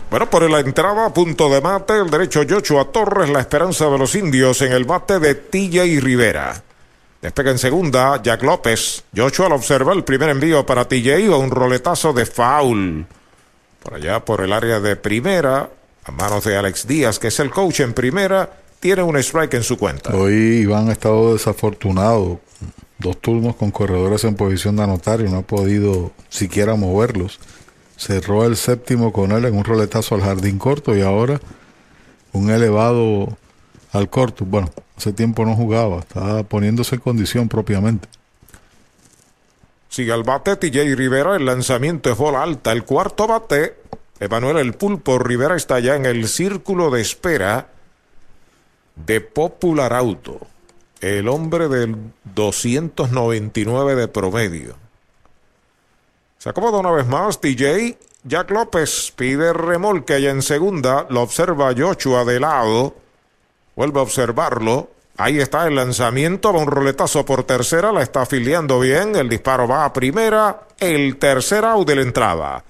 Bueno, 0.11 0.29
por 0.29 0.51
la 0.51 0.59
entrada, 0.59 1.13
punto 1.13 1.49
de 1.49 1.61
mate, 1.61 1.97
el 1.97 2.09
derecho 2.09 2.41
Joshua 2.47 2.83
Torres, 2.91 3.29
la 3.29 3.39
esperanza 3.39 3.89
de 3.89 3.97
los 3.97 4.13
indios 4.13 4.61
en 4.61 4.73
el 4.73 4.83
bate 4.83 5.19
de 5.19 5.35
Tilla 5.35 5.85
y 5.85 6.01
Rivera. 6.01 6.61
Despega 7.21 7.51
en 7.51 7.57
segunda, 7.57 8.21
Jack 8.21 8.43
López. 8.43 9.05
Joshua 9.15 9.47
lo 9.47 9.55
observa 9.55 9.93
el 9.93 10.03
primer 10.03 10.27
envío 10.27 10.65
para 10.65 10.85
TJ 10.85 11.29
o 11.29 11.39
un 11.39 11.49
roletazo 11.49 12.11
de 12.11 12.25
foul. 12.25 13.05
Por 13.81 13.93
allá, 13.93 14.19
por 14.25 14.41
el 14.41 14.51
área 14.51 14.81
de 14.81 14.97
primera, 14.97 15.69
a 16.03 16.11
manos 16.11 16.43
de 16.43 16.57
Alex 16.57 16.85
Díaz, 16.85 17.17
que 17.17 17.29
es 17.29 17.39
el 17.39 17.49
coach 17.49 17.79
en 17.79 17.93
primera, 17.93 18.51
tiene 18.81 19.03
un 19.03 19.15
strike 19.15 19.53
en 19.53 19.63
su 19.63 19.77
cuenta. 19.77 20.13
Hoy 20.13 20.33
Iván 20.33 20.89
ha 20.89 20.91
estado 20.91 21.31
desafortunado. 21.31 22.41
Dos 22.97 23.17
turnos 23.21 23.55
con 23.55 23.71
corredores 23.71 24.25
en 24.25 24.35
posición 24.35 24.75
de 24.75 24.83
anotar 24.83 25.21
y 25.21 25.29
no 25.29 25.37
ha 25.37 25.41
podido 25.43 26.11
siquiera 26.27 26.75
moverlos. 26.75 27.39
Cerró 28.01 28.47
el 28.47 28.57
séptimo 28.57 29.13
con 29.13 29.31
él 29.31 29.45
en 29.45 29.55
un 29.55 29.63
roletazo 29.63 30.15
al 30.15 30.21
jardín 30.21 30.57
corto 30.57 30.97
y 30.97 31.01
ahora 31.01 31.39
un 32.33 32.49
elevado 32.49 33.37
al 33.91 34.09
corto. 34.09 34.43
Bueno, 34.43 34.71
hace 34.97 35.13
tiempo 35.13 35.45
no 35.45 35.55
jugaba, 35.55 35.99
estaba 35.99 36.41
poniéndose 36.41 36.95
en 36.95 37.01
condición 37.01 37.47
propiamente. 37.47 38.09
Sigue 39.87 40.11
al 40.11 40.23
bate 40.23 40.55
TJ 40.55 40.95
Rivera, 40.95 41.35
el 41.35 41.45
lanzamiento 41.45 42.09
es 42.11 42.17
bola 42.17 42.41
alta, 42.41 42.71
el 42.71 42.85
cuarto 42.85 43.27
bate. 43.27 43.75
Emanuel 44.19 44.57
El 44.57 44.73
Pulpo 44.73 45.19
Rivera 45.19 45.55
está 45.55 45.79
ya 45.79 45.95
en 45.95 46.07
el 46.07 46.27
círculo 46.27 46.89
de 46.89 47.01
espera 47.01 47.67
de 48.95 49.21
Popular 49.21 49.93
Auto, 49.93 50.39
el 51.01 51.27
hombre 51.27 51.67
del 51.67 51.95
299 52.33 53.95
de 53.95 54.07
promedio. 54.07 54.80
Se 56.41 56.49
acomoda 56.49 56.79
una 56.79 56.89
vez 56.89 57.05
más 57.05 57.39
TJ 57.39 57.99
Jack 58.23 58.49
López 58.49 59.13
pide 59.15 59.53
remolque 59.53 60.15
allá 60.15 60.31
en 60.31 60.41
segunda. 60.41 61.05
Lo 61.07 61.21
observa 61.21 61.71
Joshua 61.77 62.25
de 62.25 62.39
lado. 62.39 62.95
Vuelve 63.75 63.99
a 63.99 64.01
observarlo. 64.01 64.89
Ahí 65.17 65.39
está 65.39 65.67
el 65.67 65.75
lanzamiento. 65.75 66.51
Va 66.51 66.61
un 66.61 66.65
roletazo 66.65 67.23
por 67.23 67.43
tercera. 67.43 67.91
La 67.91 68.01
está 68.01 68.23
afiliando 68.23 68.79
bien. 68.79 69.15
El 69.15 69.29
disparo 69.29 69.67
va 69.67 69.85
a 69.85 69.93
primera. 69.93 70.61
El 70.79 71.17
tercer 71.17 71.63
out 71.63 71.87
de 71.87 71.95
la 71.97 72.01
entrada. 72.01 72.63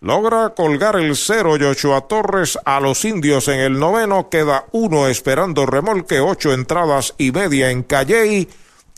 Logra 0.00 0.54
colgar 0.56 0.96
el 0.96 1.14
cero 1.14 1.56
Joshua 1.60 2.08
Torres 2.08 2.58
a 2.64 2.80
los 2.80 3.04
indios 3.04 3.46
en 3.48 3.60
el 3.60 3.78
noveno. 3.78 4.30
Queda 4.30 4.64
uno 4.72 5.06
esperando 5.06 5.66
remolque. 5.66 6.18
Ocho 6.18 6.54
entradas 6.54 7.12
y 7.18 7.30
media 7.30 7.70
en 7.70 7.82
Calley. 7.82 8.48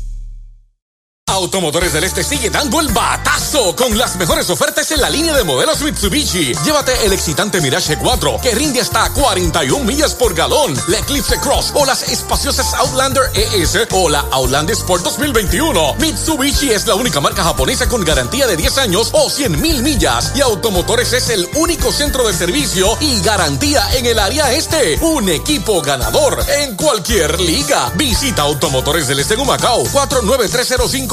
Automotores 1.27 1.93
del 1.93 2.03
Este 2.03 2.23
sigue 2.23 2.49
dando 2.49 2.79
el 2.79 2.89
batazo 2.89 3.75
con 3.75 3.97
las 3.97 4.17
mejores 4.17 4.49
ofertas 4.49 4.91
en 4.91 5.01
la 5.01 5.09
línea 5.09 5.33
de 5.33 5.43
modelos 5.43 5.81
Mitsubishi. 5.81 6.53
Llévate 6.63 7.05
el 7.05 7.13
excitante 7.13 7.59
Mirage 7.59 7.97
4 7.97 8.39
que 8.41 8.53
rinde 8.53 8.81
hasta 8.81 9.09
41 9.09 9.83
millas 9.83 10.13
por 10.13 10.35
galón, 10.35 10.77
la 10.89 10.99
Eclipse 10.99 11.39
Cross 11.39 11.71
o 11.75 11.85
las 11.85 12.03
espaciosas 12.03 12.73
Outlander 12.75 13.23
ES 13.33 13.87
o 13.91 14.09
la 14.09 14.19
Outlander 14.31 14.75
Sport 14.75 15.05
2021. 15.05 15.95
Mitsubishi 15.95 16.71
es 16.71 16.85
la 16.85 16.95
única 16.95 17.19
marca 17.19 17.43
japonesa 17.43 17.87
con 17.87 18.03
garantía 18.03 18.45
de 18.45 18.57
10 18.57 18.77
años 18.79 19.09
o 19.13 19.29
100 19.29 19.59
mil 19.59 19.81
millas 19.81 20.33
y 20.35 20.41
Automotores 20.41 21.13
es 21.13 21.29
el 21.29 21.49
único 21.55 21.91
centro 21.91 22.27
de 22.27 22.33
servicio 22.33 22.97
y 22.99 23.21
garantía 23.21 23.81
en 23.95 24.05
el 24.05 24.19
área 24.19 24.51
este. 24.51 24.99
Un 24.99 25.29
equipo 25.29 25.81
ganador 25.81 26.45
en 26.59 26.75
cualquier 26.75 27.39
liga. 27.39 27.91
Visita 27.95 28.43
Automotores 28.43 29.07
del 29.07 29.19
Este 29.19 29.33
en 29.35 29.39
Humacao 29.39 29.83
49305 29.91 31.12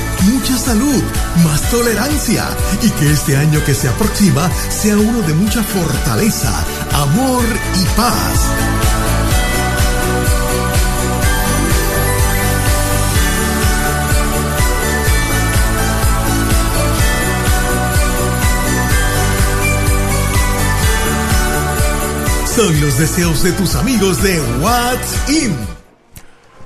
mucha 0.21 0.57
salud, 0.57 1.03
más 1.43 1.61
tolerancia 1.69 2.45
y 2.81 2.89
que 2.91 3.11
este 3.11 3.37
año 3.37 3.63
que 3.65 3.73
se 3.73 3.87
aproxima 3.87 4.49
sea 4.69 4.97
uno 4.97 5.21
de 5.21 5.33
mucha 5.33 5.63
fortaleza, 5.63 6.51
amor 6.93 7.43
y 7.79 7.85
paz. 7.95 8.49
Son 22.55 22.81
los 22.81 22.97
deseos 22.97 23.43
de 23.43 23.53
tus 23.53 23.75
amigos 23.75 24.21
de 24.21 24.39
What's 24.61 25.29
In. 25.29 25.80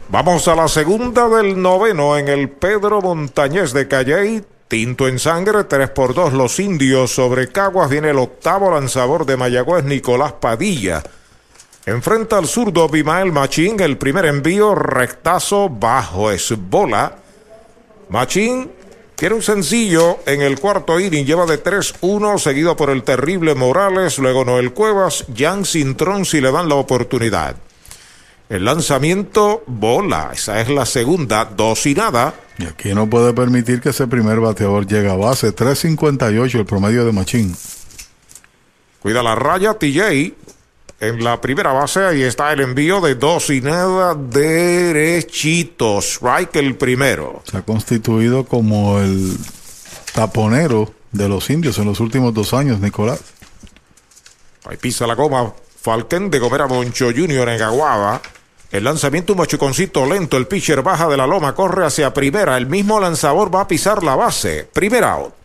Vamos 0.07 0.47
a 0.47 0.55
la 0.55 0.67
segunda 0.67 1.27
del 1.27 1.59
noveno 1.59 2.15
en 2.15 2.27
el 2.27 2.49
Pedro 2.49 3.01
Montañés 3.01 3.73
de 3.73 3.87
Calley. 3.87 4.43
Tinto 4.67 5.07
en 5.07 5.17
sangre, 5.17 5.63
3 5.63 5.89
por 5.89 6.13
2 6.13 6.33
los 6.33 6.59
indios 6.59 7.11
sobre 7.11 7.51
Caguas. 7.51 7.89
Viene 7.89 8.11
el 8.11 8.19
octavo 8.19 8.69
lanzador 8.69 9.25
de 9.25 9.35
Mayagüez, 9.35 9.83
Nicolás 9.83 10.33
Padilla. 10.33 11.01
Enfrenta 11.87 12.37
al 12.37 12.45
zurdo 12.45 12.87
Bimael 12.87 13.31
Machín. 13.31 13.79
El 13.79 13.97
primer 13.97 14.25
envío, 14.25 14.75
rectazo 14.75 15.69
bajo, 15.69 16.29
es 16.29 16.53
bola. 16.55 17.15
Machín 18.09 18.71
quiere 19.15 19.33
un 19.33 19.41
sencillo 19.41 20.19
en 20.27 20.43
el 20.43 20.59
cuarto 20.59 20.99
inning. 20.99 21.25
Lleva 21.25 21.47
de 21.47 21.63
3-1, 21.63 22.37
seguido 22.37 22.75
por 22.75 22.91
el 22.91 23.01
terrible 23.01 23.55
Morales. 23.55 24.19
Luego 24.19 24.45
Noel 24.45 24.71
Cuevas, 24.71 25.25
Jan 25.35 25.65
Cintrón 25.65 26.25
si 26.25 26.41
le 26.41 26.51
dan 26.51 26.69
la 26.69 26.75
oportunidad. 26.75 27.55
El 28.47 28.65
lanzamiento 28.65 29.63
bola, 29.65 30.31
esa 30.33 30.61
es 30.61 30.69
la 30.69 30.85
segunda, 30.85 31.45
dos 31.45 31.85
y 31.87 31.95
nada. 31.95 32.33
Y 32.59 32.65
aquí 32.65 32.93
no 32.93 33.09
puede 33.09 33.33
permitir 33.33 33.81
que 33.81 33.89
ese 33.89 34.07
primer 34.07 34.39
bateador 34.39 34.85
llegue 34.85 35.09
a 35.09 35.15
base, 35.15 35.53
3.58 35.53 36.59
el 36.59 36.65
promedio 36.65 37.05
de 37.05 37.11
Machín. 37.11 37.55
Cuida 39.01 39.23
la 39.23 39.35
raya 39.35 39.73
TJ 39.73 40.33
en 40.99 41.23
la 41.23 41.41
primera 41.41 41.73
base, 41.73 42.05
ahí 42.05 42.21
está 42.21 42.53
el 42.53 42.61
envío 42.61 43.01
de 43.01 43.15
dos 43.15 43.49
y 43.49 43.61
nada 43.61 44.15
derechito, 44.15 45.99
strike 45.99 46.55
el 46.55 46.75
primero. 46.75 47.41
Se 47.49 47.57
ha 47.57 47.61
constituido 47.63 48.45
como 48.45 48.99
el 48.99 49.37
taponero 50.13 50.93
de 51.11 51.27
los 51.27 51.49
indios 51.49 51.77
en 51.79 51.85
los 51.85 51.99
últimos 51.99 52.33
dos 52.33 52.53
años, 52.53 52.79
Nicolás. 52.79 53.19
Ahí 54.65 54.77
pisa 54.77 55.05
la 55.05 55.15
goma, 55.15 55.53
Falken 55.81 56.29
de 56.29 56.39
Gomera 56.39 56.67
Moncho 56.67 57.07
Jr. 57.15 57.49
en 57.49 57.61
Aguada. 57.61 58.21
El 58.75 58.83
lanzamiento 58.83 59.31
un 59.31 59.39
machuconcito 59.39 60.05
lento, 60.05 60.35
el 60.35 60.47
pitcher 60.47 60.81
baja 60.81 61.07
de 61.07 61.15
la 61.15 61.25
loma, 61.25 61.55
corre 61.55 61.85
hacia 61.85 62.13
primera, 62.13 62.57
el 62.57 62.67
mismo 62.67 62.99
lanzador 62.99 63.53
va 63.53 63.61
a 63.61 63.67
pisar 63.69 64.03
la 64.03 64.17
base. 64.17 64.67
Primera 64.73 65.13
out. 65.13 65.44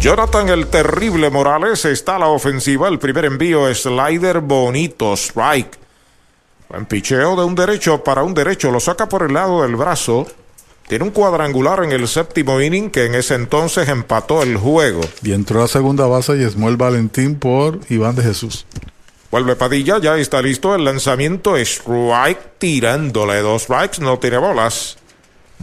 Jonathan 0.00 0.48
el 0.48 0.68
terrible 0.68 1.28
Morales 1.28 1.84
está 1.84 2.16
a 2.16 2.20
la 2.20 2.28
ofensiva. 2.28 2.88
El 2.88 2.98
primer 2.98 3.26
envío 3.26 3.72
slider 3.74 4.40
bonito, 4.40 5.12
strike. 5.12 5.78
Buen 6.70 6.86
picheo 6.86 7.36
de 7.36 7.44
un 7.44 7.54
derecho 7.54 8.02
para 8.02 8.22
un 8.22 8.32
derecho. 8.32 8.70
Lo 8.70 8.80
saca 8.80 9.10
por 9.10 9.24
el 9.24 9.34
lado 9.34 9.60
del 9.60 9.76
brazo. 9.76 10.26
Tiene 10.88 11.04
un 11.04 11.10
cuadrangular 11.10 11.84
en 11.84 11.92
el 11.92 12.08
séptimo 12.08 12.62
inning 12.62 12.88
que 12.88 13.04
en 13.04 13.14
ese 13.14 13.34
entonces 13.34 13.90
empató 13.90 14.42
el 14.42 14.56
juego. 14.56 15.02
Y 15.22 15.32
entró 15.32 15.62
a 15.62 15.68
segunda 15.68 16.06
base 16.06 16.34
y 16.38 16.44
Esmuel 16.44 16.78
Valentín 16.78 17.38
por 17.38 17.80
Iván 17.90 18.16
de 18.16 18.22
Jesús. 18.22 18.64
Vuelve 19.30 19.54
Padilla, 19.54 19.98
ya 19.98 20.16
está 20.16 20.40
listo 20.40 20.74
el 20.74 20.82
lanzamiento. 20.82 21.58
Strike 21.58 22.58
tirándole 22.58 23.42
dos 23.42 23.64
strikes, 23.64 24.00
no 24.00 24.18
tiene 24.18 24.38
bolas. 24.38 24.96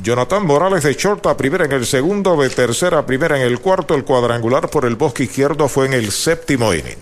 Jonathan 0.04 0.46
Morales 0.46 0.84
de 0.84 0.94
short 0.94 1.26
a 1.26 1.36
primera 1.36 1.66
en 1.66 1.72
el 1.72 1.86
segundo, 1.86 2.38
de 2.38 2.50
tercera 2.50 3.00
a 3.00 3.06
primera 3.06 3.38
en 3.38 3.44
el 3.44 3.60
cuarto. 3.60 3.96
El 3.96 4.04
cuadrangular 4.04 4.70
por 4.70 4.86
el 4.86 4.96
bosque 4.96 5.24
izquierdo 5.24 5.68
fue 5.68 5.88
en 5.88 5.94
el 5.94 6.12
séptimo 6.12 6.74
inning. 6.74 6.98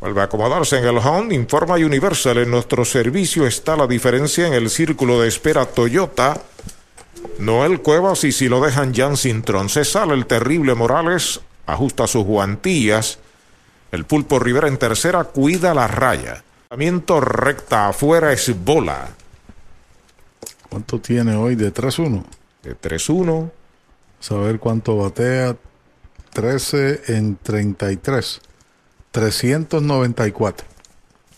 Vuelve 0.00 0.20
a 0.20 0.24
acomodarse 0.24 0.76
en 0.78 0.84
el 0.84 0.98
home. 0.98 1.34
Informa 1.34 1.76
Universal. 1.76 2.38
En 2.38 2.50
nuestro 2.50 2.84
servicio 2.84 3.46
está 3.46 3.76
la 3.76 3.86
diferencia 3.86 4.46
en 4.46 4.52
el 4.52 4.68
círculo 4.68 5.20
de 5.20 5.28
espera 5.28 5.64
Toyota. 5.64 6.42
Noel 7.38 7.80
Cuevas 7.80 8.22
y 8.24 8.32
si 8.32 8.48
lo 8.48 8.60
dejan 8.60 8.94
Jan 8.94 9.16
Sintron. 9.16 9.70
Se 9.70 9.84
sale 9.86 10.12
el 10.12 10.26
terrible 10.26 10.74
Morales. 10.74 11.40
Ajusta 11.66 12.06
sus 12.06 12.24
guantillas. 12.24 13.18
El 13.90 14.04
pulpo 14.04 14.38
Rivera 14.38 14.68
en 14.68 14.76
tercera 14.76 15.24
cuida 15.24 15.72
la 15.72 15.86
raya. 15.86 16.44
Recta 16.70 17.88
afuera 17.88 18.32
es 18.32 18.52
bola. 18.62 19.08
¿Cuánto 20.74 20.98
tiene 20.98 21.36
hoy 21.36 21.54
de 21.54 21.72
3-1? 21.72 22.24
De 22.64 22.76
3-1. 22.76 23.48
Saber 24.18 24.58
cuánto 24.58 24.96
batea. 24.96 25.54
13 26.32 27.14
en 27.16 27.36
33. 27.36 28.40
394. 29.12 30.66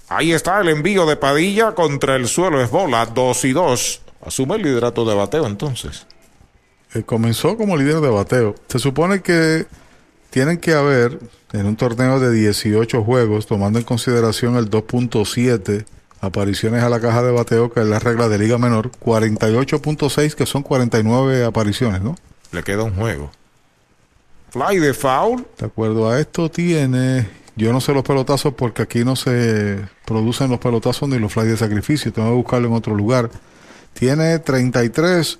Ahí 0.08 0.32
está 0.32 0.58
el 0.62 0.70
envío 0.70 1.04
de 1.04 1.16
Padilla 1.16 1.74
contra 1.74 2.16
el 2.16 2.28
suelo. 2.28 2.62
Es 2.62 2.70
bola. 2.70 3.04
2 3.04 3.44
y 3.44 3.52
2. 3.52 4.02
Asume 4.24 4.54
el 4.54 4.62
liderato 4.62 5.04
de 5.04 5.14
bateo 5.14 5.46
entonces. 5.46 6.06
Eh, 6.94 7.02
comenzó 7.02 7.58
como 7.58 7.76
líder 7.76 8.00
de 8.00 8.08
bateo. 8.08 8.54
Se 8.68 8.78
supone 8.78 9.20
que 9.20 9.66
tienen 10.30 10.56
que 10.56 10.72
haber 10.72 11.18
en 11.52 11.66
un 11.66 11.76
torneo 11.76 12.18
de 12.20 12.32
18 12.32 13.04
juegos, 13.04 13.46
tomando 13.46 13.78
en 13.78 13.84
consideración 13.84 14.56
el 14.56 14.70
2.7 14.70 15.84
apariciones 16.20 16.82
a 16.82 16.88
la 16.88 17.00
caja 17.00 17.22
de 17.22 17.32
bateo, 17.32 17.72
que 17.72 17.80
es 17.80 17.86
la 17.86 17.98
regla 17.98 18.28
de 18.28 18.38
Liga 18.38 18.58
Menor, 18.58 18.90
48.6, 18.92 20.34
que 20.34 20.46
son 20.46 20.62
49 20.62 21.44
apariciones, 21.44 22.02
¿no? 22.02 22.16
Le 22.52 22.62
queda 22.62 22.84
un 22.84 22.94
juego. 22.94 23.30
Fly 24.50 24.78
de 24.78 24.94
foul. 24.94 25.46
De 25.58 25.66
acuerdo 25.66 26.08
a 26.08 26.20
esto, 26.20 26.50
tiene. 26.50 27.28
Yo 27.56 27.72
no 27.72 27.80
sé 27.80 27.92
los 27.94 28.04
pelotazos 28.04 28.54
porque 28.54 28.82
aquí 28.82 29.04
no 29.04 29.16
se 29.16 29.78
producen 30.04 30.50
los 30.50 30.58
pelotazos 30.58 31.08
ni 31.08 31.18
los 31.18 31.32
fly 31.32 31.46
de 31.46 31.56
sacrificio. 31.56 32.12
Tengo 32.12 32.28
que 32.28 32.34
buscarlo 32.34 32.68
en 32.68 32.74
otro 32.74 32.94
lugar. 32.94 33.30
Tiene 33.94 34.38
33 34.38 35.38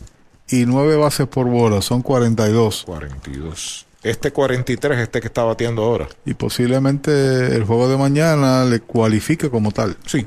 y 0.49 0.65
9 0.65 0.97
bases 0.97 1.27
por 1.27 1.47
bola, 1.47 1.83
son 1.83 2.03
42. 2.03 2.85
42. 2.87 3.87
Este 4.03 4.31
43 4.31 5.01
este 5.01 5.21
que 5.21 5.27
está 5.27 5.45
bateando 5.45 5.83
ahora. 5.83 6.09
Y 6.25 6.35
posiblemente 6.35 7.55
el 7.55 7.65
juego 7.65 7.89
de 7.89 7.97
mañana 7.97 8.65
le 8.65 8.81
cualifique 8.81 9.51
como 9.51 9.73
tal. 9.73 9.97
Sí. 10.07 10.27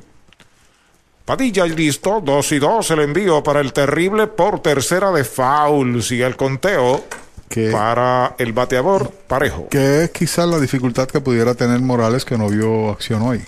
Padilla 1.29 1.63
listo, 1.67 2.21
2 2.25 2.51
y 2.53 2.57
2, 2.57 2.89
el 2.89 2.99
envío 3.01 3.43
para 3.43 3.59
el 3.59 3.71
terrible 3.71 4.25
por 4.25 4.63
tercera 4.63 5.11
de 5.11 5.23
foul. 5.23 6.01
Sigue 6.01 6.25
el 6.25 6.35
conteo 6.35 7.05
que, 7.47 7.69
para 7.69 8.33
el 8.39 8.51
bateador 8.51 9.11
parejo. 9.27 9.67
Que 9.69 10.05
es 10.05 10.09
quizás 10.09 10.49
la 10.49 10.59
dificultad 10.59 11.07
que 11.07 11.21
pudiera 11.21 11.53
tener 11.53 11.81
Morales 11.81 12.25
que 12.25 12.35
no 12.35 12.49
vio 12.49 12.89
acción 12.89 13.21
hoy. 13.21 13.43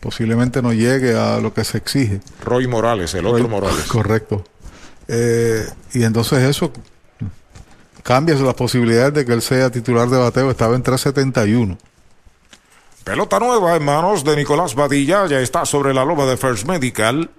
Posiblemente 0.00 0.62
no 0.62 0.72
llegue 0.72 1.18
a 1.18 1.38
lo 1.38 1.52
que 1.52 1.64
se 1.64 1.76
exige. 1.76 2.22
Roy 2.42 2.66
Morales, 2.66 3.12
el 3.12 3.24
Roy, 3.24 3.42
otro 3.42 3.48
Morales. 3.50 3.84
Correcto. 3.88 4.42
Eh, 5.06 5.66
y 5.92 6.04
entonces 6.04 6.38
eso 6.44 6.72
cambia 8.04 8.36
las 8.36 8.54
posibilidades 8.54 9.12
de 9.12 9.26
que 9.26 9.34
él 9.34 9.42
sea 9.42 9.68
titular 9.68 10.08
de 10.08 10.16
bateo. 10.16 10.50
Estaba 10.50 10.76
en 10.76 10.82
371. 10.82 11.76
Pelota 13.08 13.38
nueva 13.38 13.74
en 13.74 13.86
manos 13.86 14.22
de 14.22 14.36
Nicolás 14.36 14.74
Badilla. 14.74 15.26
Ya 15.26 15.40
está 15.40 15.64
sobre 15.64 15.94
la 15.94 16.04
loma 16.04 16.26
de 16.26 16.36
First 16.36 16.66
Medical. 16.68 17.30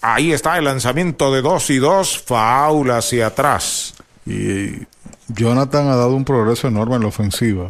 Ahí 0.00 0.32
está 0.32 0.58
el 0.58 0.64
lanzamiento 0.64 1.32
de 1.32 1.40
2 1.40 1.70
y 1.70 1.76
2. 1.76 2.24
Faul 2.26 2.90
hacia 2.90 3.28
atrás. 3.28 3.94
Y 4.26 4.84
Jonathan 5.28 5.86
ha 5.86 5.94
dado 5.94 6.16
un 6.16 6.24
progreso 6.24 6.66
enorme 6.66 6.96
en 6.96 7.02
la 7.02 7.06
ofensiva. 7.06 7.68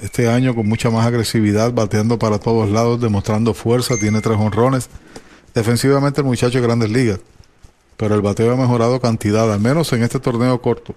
Este 0.00 0.30
año 0.30 0.54
con 0.54 0.66
mucha 0.66 0.88
más 0.88 1.04
agresividad, 1.04 1.74
bateando 1.74 2.18
para 2.18 2.38
todos 2.38 2.70
lados, 2.70 2.98
demostrando 2.98 3.52
fuerza. 3.52 3.98
Tiene 3.98 4.22
tres 4.22 4.38
honrones. 4.38 4.88
Defensivamente 5.52 6.22
el 6.22 6.26
muchacho 6.26 6.58
de 6.58 6.66
grandes 6.66 6.88
ligas. 6.88 7.20
Pero 7.98 8.14
el 8.14 8.22
bateo 8.22 8.54
ha 8.54 8.56
mejorado 8.56 8.98
cantidad, 8.98 9.52
al 9.52 9.60
menos 9.60 9.92
en 9.92 10.04
este 10.04 10.20
torneo 10.20 10.58
corto. 10.62 10.94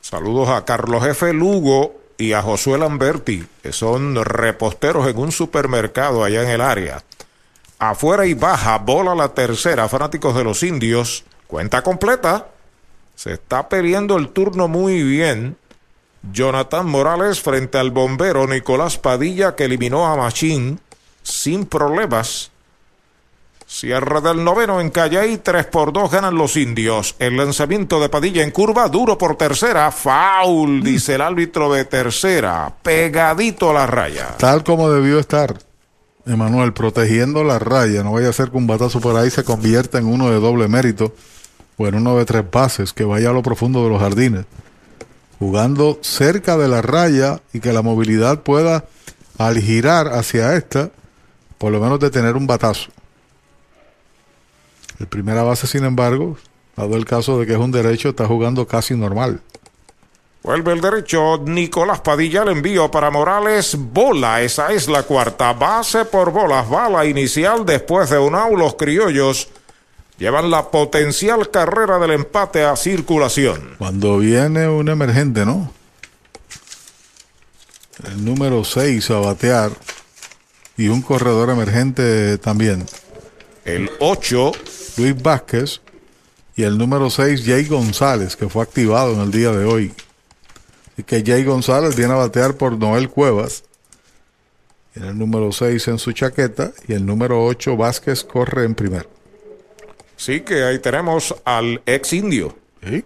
Saludos 0.00 0.50
a 0.50 0.64
Carlos 0.64 1.04
F. 1.04 1.32
Lugo 1.32 2.01
y 2.22 2.34
a 2.34 2.40
Josué 2.40 2.78
Lamberti, 2.78 3.44
que 3.64 3.72
son 3.72 4.14
reposteros 4.14 5.08
en 5.08 5.18
un 5.18 5.32
supermercado 5.32 6.22
allá 6.22 6.44
en 6.44 6.50
el 6.50 6.60
área. 6.60 7.02
Afuera 7.80 8.26
y 8.26 8.34
baja, 8.34 8.78
bola 8.78 9.12
la 9.16 9.30
tercera, 9.30 9.88
fanáticos 9.88 10.36
de 10.36 10.44
los 10.44 10.62
indios. 10.62 11.24
Cuenta 11.48 11.82
completa. 11.82 12.46
Se 13.16 13.32
está 13.32 13.68
peleando 13.68 14.16
el 14.16 14.28
turno 14.28 14.68
muy 14.68 15.02
bien. 15.02 15.56
Jonathan 16.32 16.86
Morales 16.86 17.40
frente 17.40 17.78
al 17.78 17.90
bombero 17.90 18.46
Nicolás 18.46 18.98
Padilla 18.98 19.56
que 19.56 19.64
eliminó 19.64 20.06
a 20.06 20.16
Machín 20.16 20.78
sin 21.24 21.66
problemas. 21.66 22.51
Cierre 23.72 24.20
del 24.20 24.44
noveno 24.44 24.82
en 24.82 24.90
Calley, 24.90 25.38
3 25.38 25.64
por 25.64 25.94
2 25.94 26.10
ganan 26.10 26.34
los 26.34 26.58
indios. 26.58 27.16
El 27.18 27.38
lanzamiento 27.38 28.00
de 28.00 28.10
Padilla 28.10 28.42
en 28.42 28.50
curva, 28.50 28.86
duro 28.88 29.16
por 29.16 29.36
tercera, 29.36 29.90
foul, 29.90 30.82
dice 30.82 31.14
el 31.14 31.22
árbitro 31.22 31.72
de 31.72 31.86
tercera, 31.86 32.70
pegadito 32.82 33.70
a 33.70 33.72
la 33.72 33.86
raya. 33.86 34.36
Tal 34.36 34.62
como 34.62 34.90
debió 34.90 35.18
estar, 35.18 35.56
Emanuel, 36.26 36.74
protegiendo 36.74 37.44
la 37.44 37.58
raya. 37.58 38.02
No 38.02 38.12
vaya 38.12 38.28
a 38.28 38.34
ser 38.34 38.50
que 38.50 38.58
un 38.58 38.66
batazo 38.66 39.00
por 39.00 39.16
ahí 39.16 39.30
se 39.30 39.42
convierta 39.42 39.96
en 39.96 40.04
uno 40.04 40.28
de 40.28 40.38
doble 40.38 40.68
mérito 40.68 41.14
o 41.78 41.86
en 41.86 41.94
uno 41.94 42.18
de 42.18 42.26
tres 42.26 42.44
bases 42.48 42.92
que 42.92 43.04
vaya 43.04 43.30
a 43.30 43.32
lo 43.32 43.42
profundo 43.42 43.82
de 43.84 43.88
los 43.88 44.00
jardines. 44.02 44.44
Jugando 45.38 45.98
cerca 46.02 46.58
de 46.58 46.68
la 46.68 46.82
raya 46.82 47.40
y 47.54 47.60
que 47.60 47.72
la 47.72 47.80
movilidad 47.80 48.42
pueda, 48.42 48.84
al 49.38 49.58
girar 49.58 50.08
hacia 50.08 50.56
esta, 50.56 50.90
por 51.56 51.72
lo 51.72 51.80
menos 51.80 51.98
detener 52.00 52.36
un 52.36 52.46
batazo. 52.46 52.90
El 55.02 55.08
primera 55.08 55.42
base, 55.42 55.66
sin 55.66 55.82
embargo, 55.82 56.36
dado 56.76 56.94
el 56.94 57.04
caso 57.04 57.40
de 57.40 57.44
que 57.44 57.54
es 57.54 57.58
un 57.58 57.72
derecho, 57.72 58.10
está 58.10 58.24
jugando 58.28 58.68
casi 58.68 58.94
normal. 58.94 59.40
Vuelve 60.44 60.72
el 60.74 60.80
derecho, 60.80 61.42
Nicolás 61.44 62.00
Padilla, 62.02 62.44
el 62.44 62.50
envío 62.50 62.88
para 62.88 63.10
Morales, 63.10 63.76
bola, 63.76 64.42
esa 64.42 64.72
es 64.72 64.86
la 64.86 65.02
cuarta 65.02 65.54
base 65.54 66.04
por 66.04 66.30
bolas, 66.30 66.70
bala 66.70 67.04
inicial 67.04 67.66
después 67.66 68.10
de 68.10 68.18
un 68.20 68.36
out, 68.36 68.56
los 68.56 68.76
criollos 68.76 69.48
llevan 70.18 70.52
la 70.52 70.70
potencial 70.70 71.50
carrera 71.50 71.98
del 71.98 72.12
empate 72.12 72.64
a 72.64 72.76
circulación. 72.76 73.74
Cuando 73.78 74.18
viene 74.18 74.68
un 74.68 74.88
emergente, 74.88 75.44
¿no? 75.44 75.72
El 78.06 78.24
número 78.24 78.62
6 78.62 79.10
a 79.10 79.18
batear 79.18 79.72
y 80.76 80.86
un 80.86 81.02
corredor 81.02 81.50
emergente 81.50 82.38
también. 82.38 82.86
El 83.64 83.90
8 83.98 84.52
Luis 84.96 85.20
Vázquez 85.20 85.80
y 86.54 86.64
el 86.64 86.76
número 86.76 87.10
6 87.10 87.44
Jay 87.44 87.64
González, 87.64 88.36
que 88.36 88.48
fue 88.48 88.62
activado 88.62 89.14
en 89.14 89.20
el 89.20 89.30
día 89.30 89.50
de 89.52 89.64
hoy. 89.64 89.92
Y 90.96 91.02
que 91.02 91.22
Jay 91.24 91.44
González 91.44 91.96
viene 91.96 92.12
a 92.12 92.16
batear 92.16 92.56
por 92.56 92.78
Noel 92.78 93.08
Cuevas. 93.08 93.64
En 94.94 95.04
el 95.04 95.18
número 95.18 95.52
6 95.52 95.88
en 95.88 95.98
su 95.98 96.12
chaqueta 96.12 96.72
y 96.86 96.92
el 96.92 97.06
número 97.06 97.44
8 97.44 97.76
Vázquez 97.76 98.24
corre 98.24 98.64
en 98.64 98.74
primer. 98.74 99.08
Sí, 100.16 100.42
que 100.42 100.64
ahí 100.64 100.78
tenemos 100.78 101.34
al 101.44 101.80
ex 101.86 102.12
indio. 102.12 102.54
¿Sí? 102.86 103.04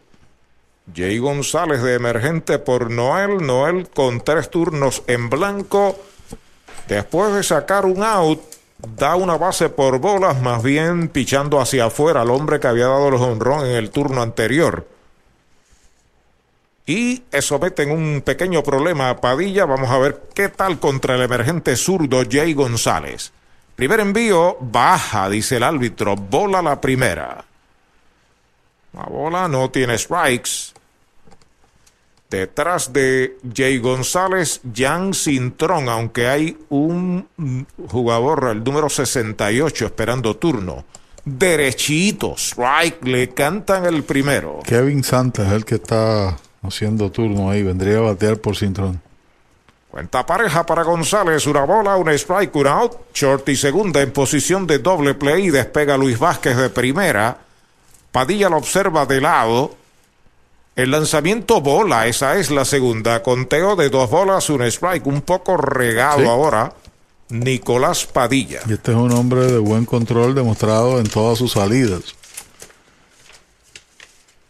Jay 0.95 1.19
González 1.19 1.83
de 1.83 1.95
emergente 1.95 2.59
por 2.59 2.91
Noel. 2.91 3.47
Noel 3.47 3.89
con 3.89 4.21
tres 4.21 4.51
turnos 4.51 5.03
en 5.07 5.31
blanco. 5.31 5.99
Después 6.89 7.35
de 7.35 7.43
sacar 7.43 7.87
un 7.87 8.03
out, 8.03 8.41
da 8.79 9.17
una 9.17 9.37
base 9.37 9.69
por 9.69 9.99
bolas, 9.99 10.41
más 10.41 10.63
bien 10.63 11.09
pichando 11.09 11.61
hacia 11.61 11.87
afuera 11.87 12.23
al 12.23 12.31
hombre 12.31 12.61
que 12.61 12.69
había 12.69 12.87
dado 12.87 13.09
el 13.09 13.15
honrón 13.15 13.67
en 13.67 13.77
el 13.77 13.91
turno 13.91 14.23
anterior. 14.23 14.87
Y 16.87 17.25
eso 17.33 17.59
mete 17.59 17.83
en 17.83 17.91
un 17.91 18.23
pequeño 18.23 18.63
problema 18.63 19.11
a 19.11 19.21
Padilla. 19.21 19.65
Vamos 19.65 19.91
a 19.91 19.99
ver 19.99 20.23
qué 20.35 20.49
tal 20.49 20.79
contra 20.79 21.17
el 21.17 21.23
emergente 21.23 21.75
zurdo 21.75 22.23
Jay 22.31 22.55
González. 22.55 23.33
Primer 23.75 24.01
envío, 24.01 24.57
baja, 24.61 25.29
dice 25.29 25.57
el 25.57 25.65
árbitro. 25.65 26.15
Bola 26.15 26.63
la 26.63 26.81
primera. 26.81 27.45
La 28.93 29.03
bola 29.03 29.49
no 29.49 29.69
tiene 29.71 29.99
strikes. 29.99 30.76
Detrás 32.31 32.93
de 32.93 33.39
Jay 33.55 33.79
González, 33.79 34.61
Jan 34.75 35.15
Cintrón, 35.15 35.89
aunque 35.89 36.27
hay 36.27 36.59
un 36.71 37.29
jugador, 37.89 38.49
el 38.51 38.65
número 38.65 38.89
68, 38.89 39.87
esperando 39.87 40.37
turno. 40.37 40.85
derechitos. 41.25 42.53
Strike, 42.53 43.05
le 43.05 43.29
cantan 43.31 43.85
el 43.87 44.03
primero. 44.05 44.61
Kevin 44.65 45.03
Santa 45.05 45.47
es 45.47 45.53
el 45.53 45.65
que 45.65 45.77
está 45.77 46.37
haciendo 46.63 47.11
turno 47.11 47.51
ahí. 47.51 47.63
Vendría 47.63 47.99
a 47.99 48.03
batear 48.03 48.39
por 48.39 48.57
Cintrón. 48.57 49.01
Cuenta 49.91 50.27
pareja 50.27 50.67
para 50.67 50.83
González, 50.83 51.47
una 51.47 51.65
bola, 51.65 51.97
un 51.97 52.09
strike, 52.11 52.55
un 52.57 52.67
out. 52.67 52.93
Short 53.15 53.49
y 53.49 53.57
segunda 53.57 54.03
en 54.03 54.13
posición 54.13 54.67
de 54.67 54.79
doble 54.79 55.15
play. 55.15 55.51
Despega 55.51 55.97
Luis 55.97 56.19
Vázquez 56.19 56.57
de 56.57 56.71
primera. 56.71 57.39
Padilla 58.13 58.49
lo 58.49 58.59
observa 58.59 59.07
de 59.07 59.21
lado. 59.21 59.75
El 60.77 60.91
lanzamiento 60.91 61.61
bola, 61.63 62.07
esa 62.07 62.37
es 62.39 62.51
la 62.51 62.65
segunda. 62.67 63.23
Conteo 63.23 63.77
de 63.77 63.89
dos 63.89 64.11
bolas, 64.11 64.51
un 64.51 64.63
strike. 64.63 65.07
Un 65.07 65.23
poco 65.23 65.57
regado 65.57 66.21
Sí. 66.21 66.27
ahora. 66.27 66.75
Nicolás 67.29 68.07
Padilla. 68.07 68.61
Y 68.69 68.75
este 68.75 68.93
es 68.93 68.97
un 68.97 69.11
hombre 69.13 69.51
de 69.51 69.59
buen 69.59 69.85
control 69.85 70.35
demostrado 70.35 71.01
en 71.01 71.09
todas 71.09 71.39
sus 71.39 71.53
salidas. 71.53 72.15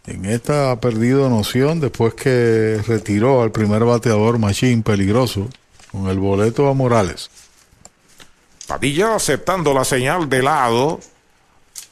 En 0.06 0.24
esta 0.26 0.72
ha 0.72 0.80
perdido 0.80 1.30
noción 1.30 1.80
después 1.80 2.14
que 2.14 2.80
retiró 2.86 3.42
al 3.42 3.50
primer 3.50 3.84
bateador 3.84 4.38
Machín 4.38 4.82
peligroso 4.82 5.48
con 5.90 6.08
el 6.08 6.18
boleto 6.18 6.68
a 6.68 6.74
Morales. 6.74 7.30
Padilla 8.66 9.14
aceptando 9.14 9.72
la 9.72 9.84
señal 9.84 10.28
de 10.28 10.42
lado. 10.42 11.00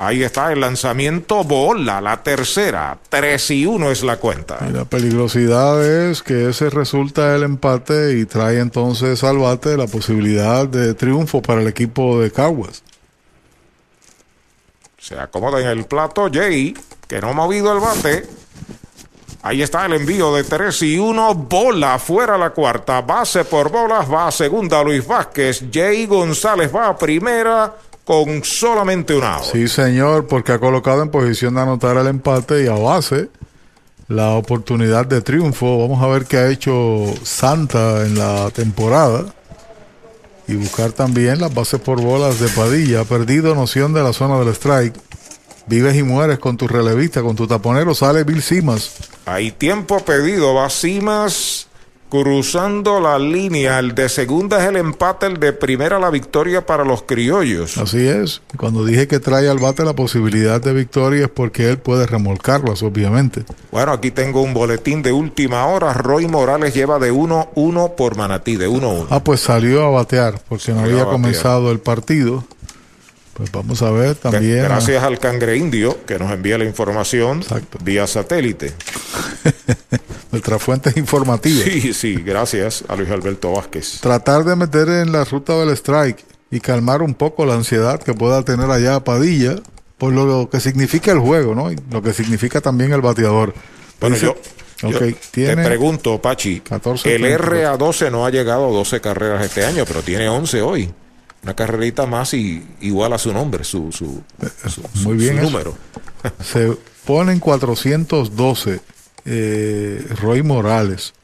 Ahí 0.05 0.23
está 0.23 0.53
el 0.53 0.61
lanzamiento 0.61 1.45
bola, 1.45 2.01
la 2.01 2.23
tercera. 2.23 2.99
3 3.09 3.51
y 3.53 3.65
1 3.65 3.91
es 3.91 4.03
la 4.03 4.19
cuenta. 4.19 4.59
Y 4.69 4.73
la 4.73 4.85
peligrosidad 4.85 5.83
es 6.11 6.23
que 6.23 6.51
ese 6.51 6.69
resulta 6.69 7.35
el 7.35 7.43
empate 7.43 8.19
y 8.19 8.27
trae 8.27 8.59
entonces 8.59 9.25
al 9.25 9.39
bate 9.39 9.79
la 9.79 9.87
posibilidad 9.87 10.69
de 10.69 10.93
triunfo 10.93 11.41
para 11.41 11.63
el 11.63 11.69
equipo 11.69 12.21
de 12.21 12.31
Caguas. 12.31 12.83
Se 14.99 15.19
acomoda 15.19 15.61
en 15.61 15.69
el 15.69 15.87
plato 15.87 16.29
Jay, 16.31 16.75
que 17.09 17.21
no 17.23 17.31
ha 17.31 17.33
movido 17.33 17.73
el 17.73 17.81
bate. 17.81 18.29
Ahí 19.43 19.63
está 19.63 19.87
el 19.87 19.95
envío 19.95 20.35
de 20.35 20.45
3 20.45 20.83
y 20.83 20.99
1. 20.99 21.35
Bola 21.35 21.99
fuera 21.99 22.37
la 22.37 22.51
cuarta. 22.51 23.01
Base 23.01 23.45
por 23.45 23.71
bolas. 23.71 24.11
Va 24.11 24.29
a 24.29 24.33
segunda 24.33 24.83
Luis 24.83 25.07
Vázquez. 25.07 25.65
Jay 25.73 26.07
González 26.07 26.75
va 26.75 26.89
a 26.89 26.99
primera 26.99 27.75
con 28.05 28.45
solamente 28.45 29.15
un 29.15 29.25
out. 29.25 29.45
Sí, 29.53 29.69
señor, 29.69 30.27
porque 30.27 30.53
ha 30.53 30.59
colocado 30.59 31.03
en 31.03 31.11
posición 31.11 31.55
de 31.55 31.63
anotar 31.63 31.97
el 31.97 32.07
empate 32.07 32.65
y 32.65 32.67
a 32.67 32.75
base 32.75 33.29
la 34.09 34.31
oportunidad 34.33 35.07
de 35.07 35.23
triunfo. 35.23 35.79
Vamos 35.79 36.03
a 36.03 36.07
ver 36.09 36.27
qué 36.27 36.37
ha 36.37 36.51
hecho 36.51 37.07
Santa 37.23 38.05
en 38.05 38.19
la 38.19 38.51
temporada. 38.51 39.27
Y 40.47 40.57
buscar 40.57 40.93
también 40.93 41.41
las 41.41 41.55
bases 41.55 41.81
por 41.81 42.03
bolas 42.03 42.39
de 42.39 42.49
Padilla. 42.49 43.01
Ha 43.01 43.05
perdido 43.05 43.55
noción 43.55 43.95
de 43.95 44.03
la 44.03 44.13
zona 44.13 44.39
del 44.39 44.49
strike. 44.49 44.95
Vives 45.67 45.97
y 45.97 46.03
mueres 46.03 46.39
con 46.39 46.59
tu 46.59 46.69
relevista, 46.69 47.23
con 47.23 47.35
tu 47.35 47.47
taponero. 47.47 47.95
Sale 47.95 48.25
Bill 48.25 48.43
Simas. 48.43 48.91
Hay 49.25 49.53
tiempo 49.53 50.01
pedido. 50.01 50.53
Va 50.53 50.69
Simas 50.69 51.69
cruzando 52.09 53.01
la 53.01 53.19
línea. 53.19 53.79
El 53.79 53.95
de 53.95 54.09
segunda 54.09 54.63
es 54.63 54.69
el 54.69 54.77
empate, 54.77 55.27
el 55.27 55.41
de 55.41 55.53
primera 55.53 55.99
la 55.99 56.11
victoria 56.11 56.65
para 56.65 56.85
los 56.85 57.03
criollos. 57.03 57.77
Así 57.79 58.07
es. 58.07 58.43
Cuando 58.57 58.85
dije 58.85 59.09
que 59.09 59.21
trae 59.21 59.49
al 59.49 59.59
bate 59.59 59.85
la 59.85 59.95
posibilidad 59.95 60.61
de 60.61 60.73
victoria 60.73 61.25
es 61.25 61.31
porque 61.31 61.69
él 61.69 61.79
puede 61.79 62.07
remolcarlas, 62.07 62.83
obviamente. 62.83 63.45
Bueno, 63.71 63.93
aquí 63.93 64.11
tengo 64.11 64.43
un 64.43 64.55
boletín 64.55 65.03
de 65.03 65.13
última 65.13 65.67
hora. 65.67 65.93
Roy 65.93 66.27
Morales 66.29 66.75
lleva 66.75 66.99
de 66.99 67.13
1-1 67.13 67.95
por 67.95 68.17
Manatí, 68.17 68.57
de 68.57 68.69
1-1. 68.69 69.07
Ah, 69.11 69.23
pues 69.23 69.41
salió 69.41 69.85
a 69.85 69.91
batear 69.91 70.41
porque 70.49 70.73
no 70.73 70.81
Salió 70.81 70.99
a 70.99 71.01
había 71.03 71.13
comenzado 71.13 71.71
el 71.73 71.81
partido. 71.81 72.45
Pues 73.35 73.51
vamos 73.51 73.83
a 73.83 73.91
ver 73.91 74.15
también. 74.15 74.63
Gracias 74.63 75.03
al 75.03 75.19
cangre 75.19 75.57
indio 75.57 76.05
que 76.07 76.19
nos 76.19 76.31
envía 76.31 76.57
la 76.57 76.65
información 76.65 77.43
vía 77.83 78.07
satélite. 78.07 78.73
Nuestra 80.31 80.59
fuente 80.59 80.93
informativa. 80.97 81.65
Sí, 81.65 81.93
sí, 81.95 82.15
gracias 82.17 82.85
a 82.89 82.97
Luis 82.97 83.11
Alberto 83.11 83.53
Vázquez. 83.53 84.01
Tratar 84.01 84.45
de 84.45 84.57
meter 84.57 84.89
en 84.89 85.13
la 85.13 85.25
ruta 85.25 85.55
del 85.57 85.71
strike 85.71 86.25
y 86.51 86.61
calmar 86.61 87.03
un 87.03 87.15
poco 87.15 87.45
la 87.47 87.55
ansiedad 87.55 88.01
que 88.03 88.15
pueda 88.15 88.43
tener 88.45 88.71
allá 88.71 89.03
Padilla 89.03 89.57
por 89.99 90.13
lo 90.13 90.49
que 90.51 90.61
significa 90.61 91.13
el 91.13 91.19
juego, 91.19 91.55
¿no? 91.55 91.71
Y 91.73 91.77
lo 91.91 92.03
que 92.03 92.13
significa 92.13 92.61
también 92.61 92.93
el 92.93 93.01
bateador. 93.01 93.55
Bueno, 94.01 94.17
Dice- 94.17 94.27
yo, 94.27 94.91
yo 94.91 94.97
Ok, 94.97 95.03
te 95.05 95.17
tiene 95.31 95.65
pregunto, 95.65 96.21
Pachi, 96.21 96.61
14, 96.61 97.15
el 97.15 97.23
32. 97.23 97.81
RA12 97.81 98.11
no 98.11 98.27
ha 98.27 98.31
llegado 98.31 98.67
a 98.69 98.71
12 98.73 99.01
carreras 99.01 99.45
este 99.45 99.65
año, 99.65 99.85
pero 99.87 100.03
tiene 100.03 100.29
11 100.29 100.63
hoy. 100.63 100.93
Una 101.45 101.55
carrerita 101.55 102.07
más 102.07 102.35
y 102.35 102.67
igual 102.81 103.13
a 103.13 103.19
su 103.19 103.33
nombre, 103.33 103.63
su, 103.65 103.93
su, 103.93 104.23
su- 104.69 104.81
Muy 104.81 105.03
su- 105.03 105.11
bien 105.13 105.37
su 105.39 105.43
número. 105.45 105.77
Se 106.43 106.77
ponen 107.07 107.39
412 107.39 108.81
eh, 109.27 110.07
Roy 110.21 110.43
Morales. 110.43 111.15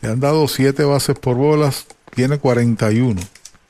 Le 0.00 0.10
han 0.10 0.20
dado 0.20 0.48
7 0.48 0.82
bases 0.84 1.16
por 1.18 1.36
bolas, 1.36 1.86
tiene 2.14 2.38
41. 2.38 3.20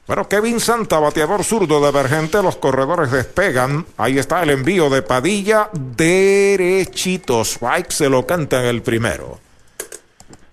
Bueno, 0.07 0.29
Kevin 0.29 0.61
Santa, 0.61 0.99
bateador 0.99 1.45
zurdo 1.45 1.85
divergente, 1.87 2.43
los 2.43 2.57
corredores 2.57 3.11
despegan. 3.13 3.87
Ahí 3.99 4.19
está 4.19 4.43
el 4.43 4.51
envío 4.51 4.89
de 4.91 5.03
Padilla, 5.03 5.69
derechito. 5.73 7.43
Strike 7.45 7.91
se 7.93 8.09
lo 8.09 8.27
canta 8.27 8.61
en 8.61 8.67
el 8.67 8.83
primero. 8.83 9.39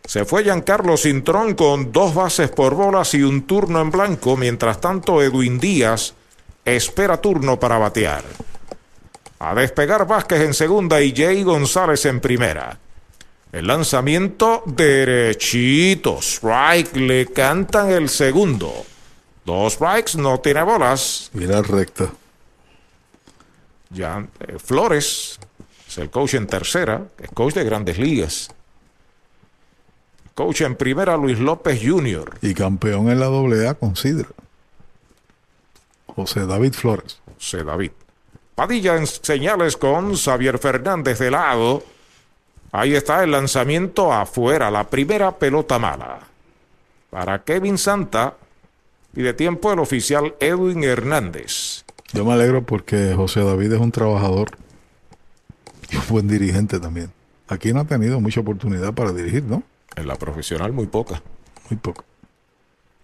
Se 0.09 0.25
fue 0.25 0.43
Giancarlo 0.43 0.97
Cintrón 0.97 1.53
con 1.53 1.91
dos 1.91 2.15
bases 2.15 2.49
por 2.49 2.73
bolas 2.73 3.13
y 3.13 3.21
un 3.21 3.43
turno 3.43 3.79
en 3.79 3.91
blanco. 3.91 4.35
Mientras 4.35 4.81
tanto, 4.81 5.21
Edwin 5.21 5.59
Díaz 5.59 6.15
espera 6.65 7.21
turno 7.21 7.59
para 7.59 7.77
batear. 7.77 8.23
A 9.38 9.53
despegar 9.53 10.07
Vázquez 10.07 10.41
en 10.41 10.55
segunda 10.55 10.99
y 10.99 11.15
Jay 11.15 11.43
González 11.43 12.07
en 12.07 12.21
primera. 12.21 12.75
El 13.51 13.67
lanzamiento 13.67 14.63
derechito. 14.65 16.17
Strike 16.23 16.95
le 16.95 17.27
cantan 17.27 17.91
el 17.91 18.09
segundo. 18.09 18.73
Dos 19.45 19.73
strikes, 19.73 20.17
no 20.17 20.39
tiene 20.39 20.63
bolas. 20.63 21.29
Mira 21.33 21.61
recta. 21.61 22.09
Ya 23.91 24.25
eh, 24.39 24.57
Flores 24.57 25.39
es 25.88 25.97
el 25.99 26.09
coach 26.09 26.33
en 26.33 26.47
tercera, 26.47 27.03
es 27.21 27.29
coach 27.29 27.53
de 27.53 27.63
grandes 27.63 27.99
ligas. 27.99 28.49
Coach 30.39 30.61
en 30.61 30.75
primera, 30.75 31.17
Luis 31.17 31.37
López 31.37 31.81
Jr. 31.83 32.37
Y 32.41 32.53
campeón 32.53 33.09
en 33.09 33.19
la 33.19 33.25
AA 33.25 33.73
con 33.73 33.97
Sidra. 33.97 34.29
José 36.05 36.45
David 36.45 36.71
Flores. 36.71 37.19
José 37.35 37.65
David. 37.65 37.91
Padilla 38.55 38.95
en 38.95 39.05
señales 39.05 39.75
con 39.75 40.15
Xavier 40.15 40.57
Fernández 40.57 41.19
de 41.19 41.29
lado. 41.29 41.83
Ahí 42.71 42.95
está 42.95 43.21
el 43.21 43.31
lanzamiento 43.31 44.13
afuera, 44.13 44.71
la 44.71 44.89
primera 44.89 45.37
pelota 45.37 45.77
mala. 45.77 46.19
Para 47.09 47.43
Kevin 47.43 47.77
Santa 47.77 48.35
y 49.13 49.21
de 49.23 49.33
tiempo 49.33 49.73
el 49.73 49.79
oficial 49.79 50.35
Edwin 50.39 50.85
Hernández. 50.85 51.83
Yo 52.13 52.23
me 52.23 52.31
alegro 52.31 52.63
porque 52.63 53.13
José 53.13 53.41
David 53.43 53.73
es 53.73 53.81
un 53.81 53.91
trabajador 53.91 54.51
y 55.91 55.97
un 55.97 56.03
buen 56.07 56.29
dirigente 56.29 56.79
también. 56.79 57.11
Aquí 57.49 57.73
no 57.73 57.81
ha 57.81 57.85
tenido 57.85 58.21
mucha 58.21 58.39
oportunidad 58.39 58.93
para 58.93 59.11
dirigir, 59.11 59.43
¿no? 59.43 59.63
En 59.95 60.07
la 60.07 60.15
profesional 60.15 60.71
muy 60.71 60.87
poca. 60.87 61.21
Muy 61.69 61.77
poco. 61.79 62.03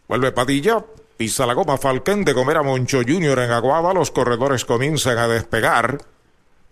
Vuelve 0.08 0.32
Padilla, 0.32 0.84
pisa 1.18 1.46
la 1.46 1.54
goma 1.54 1.78
Falcón 1.78 2.24
de 2.24 2.34
comer 2.34 2.58
a 2.58 2.64
Moncho 2.64 3.00
Jr. 3.00 3.40
en 3.40 3.52
Aguada, 3.52 3.94
los 3.94 4.12
corredores 4.12 4.66
comienzan 4.66 5.18
a 5.18 5.28
despegar. 5.28 5.98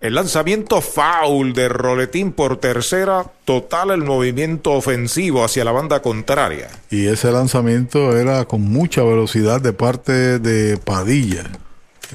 El 0.01 0.15
lanzamiento 0.15 0.81
foul 0.81 1.53
de 1.53 1.69
Roletín 1.69 2.33
por 2.33 2.57
tercera, 2.57 3.25
total 3.45 3.91
el 3.91 4.03
movimiento 4.03 4.73
ofensivo 4.73 5.45
hacia 5.45 5.63
la 5.63 5.71
banda 5.71 6.01
contraria. 6.01 6.67
Y 6.89 7.07
ese 7.07 7.31
lanzamiento 7.31 8.17
era 8.17 8.43
con 8.43 8.61
mucha 8.61 9.01
velocidad 9.01 9.61
de 9.61 9.71
parte 9.71 10.39
de 10.39 10.77
Padilla. 10.77 11.49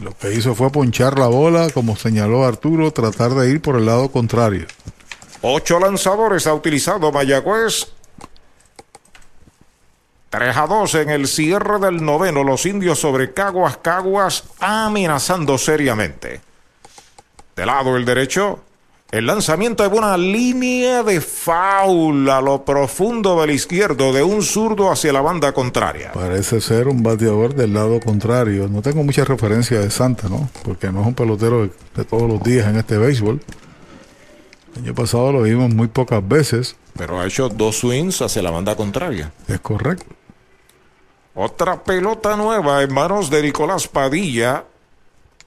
Lo 0.03 0.17
que 0.17 0.35
hizo 0.35 0.55
fue 0.55 0.71
ponchar 0.71 1.19
la 1.19 1.29
bola, 1.29 1.71
como 1.71 1.97
señaló 1.97 2.45
Arturo, 2.45 2.93
tratar 2.93 3.31
de 3.31 3.51
ir 3.51 3.63
por 3.63 3.77
el 3.77 3.87
lado 3.87 4.11
contrario. 4.11 4.67
Ocho 5.43 5.79
lanzadores 5.79 6.47
ha 6.47 6.55
utilizado 6.55 7.13
Mayagüez. 7.13 7.89
3 10.31 10.57
a 10.57 10.67
2 10.67 10.95
en 10.97 11.11
el 11.11 11.27
cierre 11.27 11.79
del 11.79 12.05
noveno. 12.05 12.45
Los 12.45 12.67
indios 12.67 12.99
sobre 12.99 13.33
Caguas, 13.33 13.79
Caguas 13.79 14.45
amenazando 14.61 15.57
seriamente. 15.57 16.41
De 17.57 17.65
lado 17.65 17.97
el 17.97 18.05
derecho, 18.05 18.61
el 19.11 19.27
lanzamiento 19.27 19.89
de 19.89 19.97
una 19.97 20.19
línea 20.19 21.03
de 21.03 21.23
foul 21.23 22.29
a 22.29 22.43
lo 22.43 22.63
profundo 22.65 23.41
del 23.41 23.53
izquierdo 23.53 24.13
de 24.13 24.23
un 24.23 24.43
zurdo 24.43 24.91
hacia 24.91 25.15
la 25.15 25.23
banda 25.23 25.53
contraria. 25.53 26.13
Parece 26.13 26.61
ser 26.61 26.89
un 26.89 27.03
bateador 27.03 27.55
del 27.55 27.73
lado 27.73 28.01
contrario. 28.01 28.69
No 28.69 28.83
tengo 28.83 29.03
mucha 29.03 29.25
referencia 29.25 29.81
de 29.81 29.91
Santa, 29.91 30.29
¿no? 30.29 30.51
Porque 30.63 30.93
no 30.93 31.01
es 31.01 31.07
un 31.07 31.15
pelotero 31.15 31.71
de 31.97 32.05
todos 32.05 32.29
los 32.29 32.43
días 32.43 32.67
en 32.69 32.77
este 32.77 32.99
béisbol. 32.99 33.41
El 34.77 34.85
año 34.85 34.95
pasado 34.95 35.33
lo 35.33 35.43
vimos 35.43 35.75
muy 35.75 35.89
pocas 35.89 36.27
veces. 36.27 36.77
Pero 36.97 37.21
ha 37.21 37.27
hecho 37.27 37.49
dos 37.49 37.79
swings 37.79 38.23
hacia 38.23 38.43
la 38.43 38.51
banda 38.51 38.77
contraria. 38.77 39.33
Es 39.47 39.61
correcto. 39.61 40.15
Otra 41.35 41.83
pelota 41.85 42.37
nueva 42.37 42.83
en 42.83 42.93
manos 42.93 43.31
de 43.31 43.43
Nicolás 43.43 43.87
Padilla. 43.87 44.65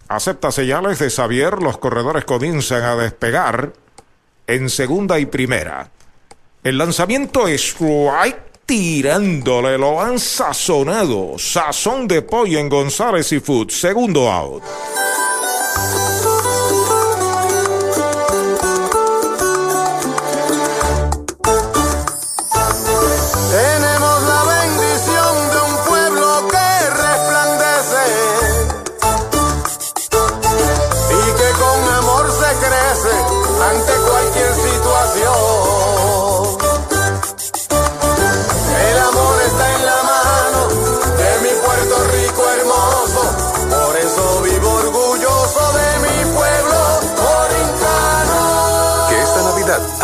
Acepta 0.08 0.51
señales 0.51 1.00
de 1.00 1.09
Xavier. 1.09 1.61
Los 1.61 1.77
corredores 1.77 2.25
comienzan 2.25 2.83
a 2.83 2.95
despegar 2.95 3.74
en 4.48 4.69
segunda 4.69 5.19
y 5.19 5.25
primera. 5.25 5.90
El 6.64 6.77
lanzamiento 6.77 7.48
es 7.48 7.61
strike 7.61 8.51
tirándole, 8.66 9.77
lo 9.77 10.00
han 10.00 10.19
sazonado. 10.19 11.38
Sazón 11.38 12.08
de 12.08 12.22
pollo 12.22 12.59
en 12.59 12.69
González 12.69 13.32
y 13.33 13.40
Food. 13.40 13.69
Segundo 13.69 14.32
out. 14.32 14.64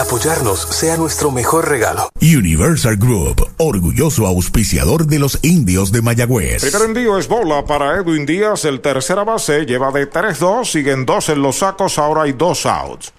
Apoyarnos 0.08 0.61
sea 0.61 0.95
nuestro 0.95 1.32
mejor 1.32 1.68
regalo. 1.68 2.10
Universal 2.22 2.95
Group, 2.95 3.45
orgulloso 3.58 4.26
auspiciador 4.26 5.06
de 5.06 5.19
los 5.19 5.38
indios 5.42 5.92
de 5.92 6.02
Mayagüez. 6.02 6.61
Primer 6.61 6.82
envío 6.84 7.18
es 7.18 7.27
bola 7.27 7.66
para 7.66 7.98
Edwin 7.98 8.26
Díaz, 8.26 8.64
el 8.64 8.80
tercera 8.80 9.26
base, 9.26 9.66
lleva 9.66 9.92
de 9.92 10.10
3-2, 10.10 10.64
siguen 10.64 11.06
dos 11.06 11.27
en 11.27 11.42
los 11.42 11.58
sacos, 11.58 11.98
ahora 11.98 12.22
hay 12.22 12.32
dos 12.32 12.66
outs. 12.66 13.11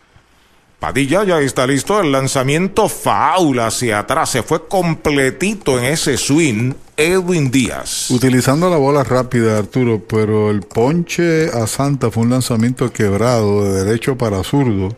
Padilla 0.80 1.24
ya 1.24 1.40
está 1.40 1.66
listo, 1.66 2.00
el 2.00 2.10
lanzamiento 2.10 2.88
faula 2.88 3.66
hacia 3.66 3.98
atrás, 3.98 4.30
se 4.30 4.42
fue 4.42 4.66
completito 4.66 5.78
en 5.78 5.84
ese 5.84 6.16
swing, 6.16 6.72
Edwin 6.96 7.50
Díaz. 7.50 8.10
Utilizando 8.10 8.70
la 8.70 8.78
bola 8.78 9.04
rápida, 9.04 9.58
Arturo, 9.58 10.02
pero 10.08 10.50
el 10.50 10.62
ponche 10.62 11.50
a 11.50 11.66
Santa 11.66 12.10
fue 12.10 12.22
un 12.22 12.30
lanzamiento 12.30 12.90
quebrado 12.90 13.64
de 13.64 13.84
derecho 13.84 14.16
para 14.16 14.42
zurdo, 14.42 14.96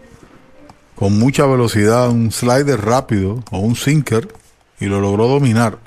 con 1.01 1.19
mucha 1.19 1.47
velocidad, 1.47 2.11
un 2.11 2.31
slider 2.31 2.79
rápido 2.79 3.43
o 3.51 3.59
un 3.59 3.75
sinker, 3.75 4.29
y 4.79 4.85
lo 4.85 5.01
logró 5.01 5.29
dominar. 5.29 5.79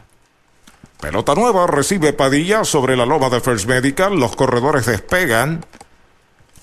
Pelota 1.00 1.36
nueva 1.36 1.68
recibe 1.68 2.14
Padilla 2.14 2.64
sobre 2.64 2.98
la 2.98 3.06
loma 3.06 3.30
de 3.30 3.40
First 3.40 3.68
Medical, 3.68 4.20
los 4.20 4.36
corredores 4.36 4.88
despegan. 4.88 5.64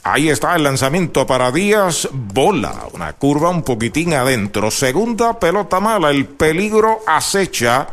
Ahí 0.02 0.30
está 0.30 0.56
el 0.56 0.64
lanzamiento 0.64 1.28
para 1.28 1.52
Díaz, 1.52 2.08
bola, 2.12 2.88
una 2.92 3.12
curva 3.12 3.50
un 3.50 3.62
poquitín 3.62 4.14
adentro. 4.14 4.72
Segunda 4.72 5.38
pelota 5.38 5.78
mala, 5.78 6.10
el 6.10 6.26
peligro 6.26 7.02
acecha 7.06 7.86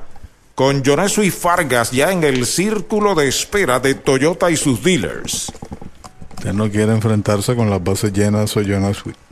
con 0.56 0.84
Jonesu 0.84 1.22
y 1.22 1.30
Fargas 1.30 1.92
ya 1.92 2.12
en 2.12 2.24
el 2.24 2.48
círculo 2.48 3.14
de 3.14 3.28
espera 3.28 3.80
de 3.80 3.94
Toyota 3.94 4.50
y 4.50 4.58
sus 4.58 4.82
dealers. 4.82 5.52
Usted 6.36 6.54
no 6.54 6.68
quiere 6.72 6.94
enfrentarse 6.94 7.56
con 7.56 7.70
las 7.70 7.84
bases 7.84 8.12
llenas 8.12 8.58
o 8.58 8.64
Sweet. 8.64 9.27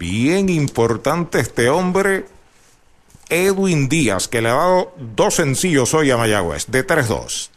Bien 0.00 0.48
importante 0.48 1.40
este 1.40 1.68
hombre, 1.68 2.24
Edwin 3.28 3.86
Díaz, 3.90 4.28
que 4.28 4.40
le 4.40 4.48
ha 4.48 4.54
dado 4.54 4.94
dos 5.14 5.34
sencillos 5.34 5.92
hoy 5.92 6.10
a 6.10 6.16
Mayagüez, 6.16 6.68
de 6.68 6.86
3-2. 6.86 7.50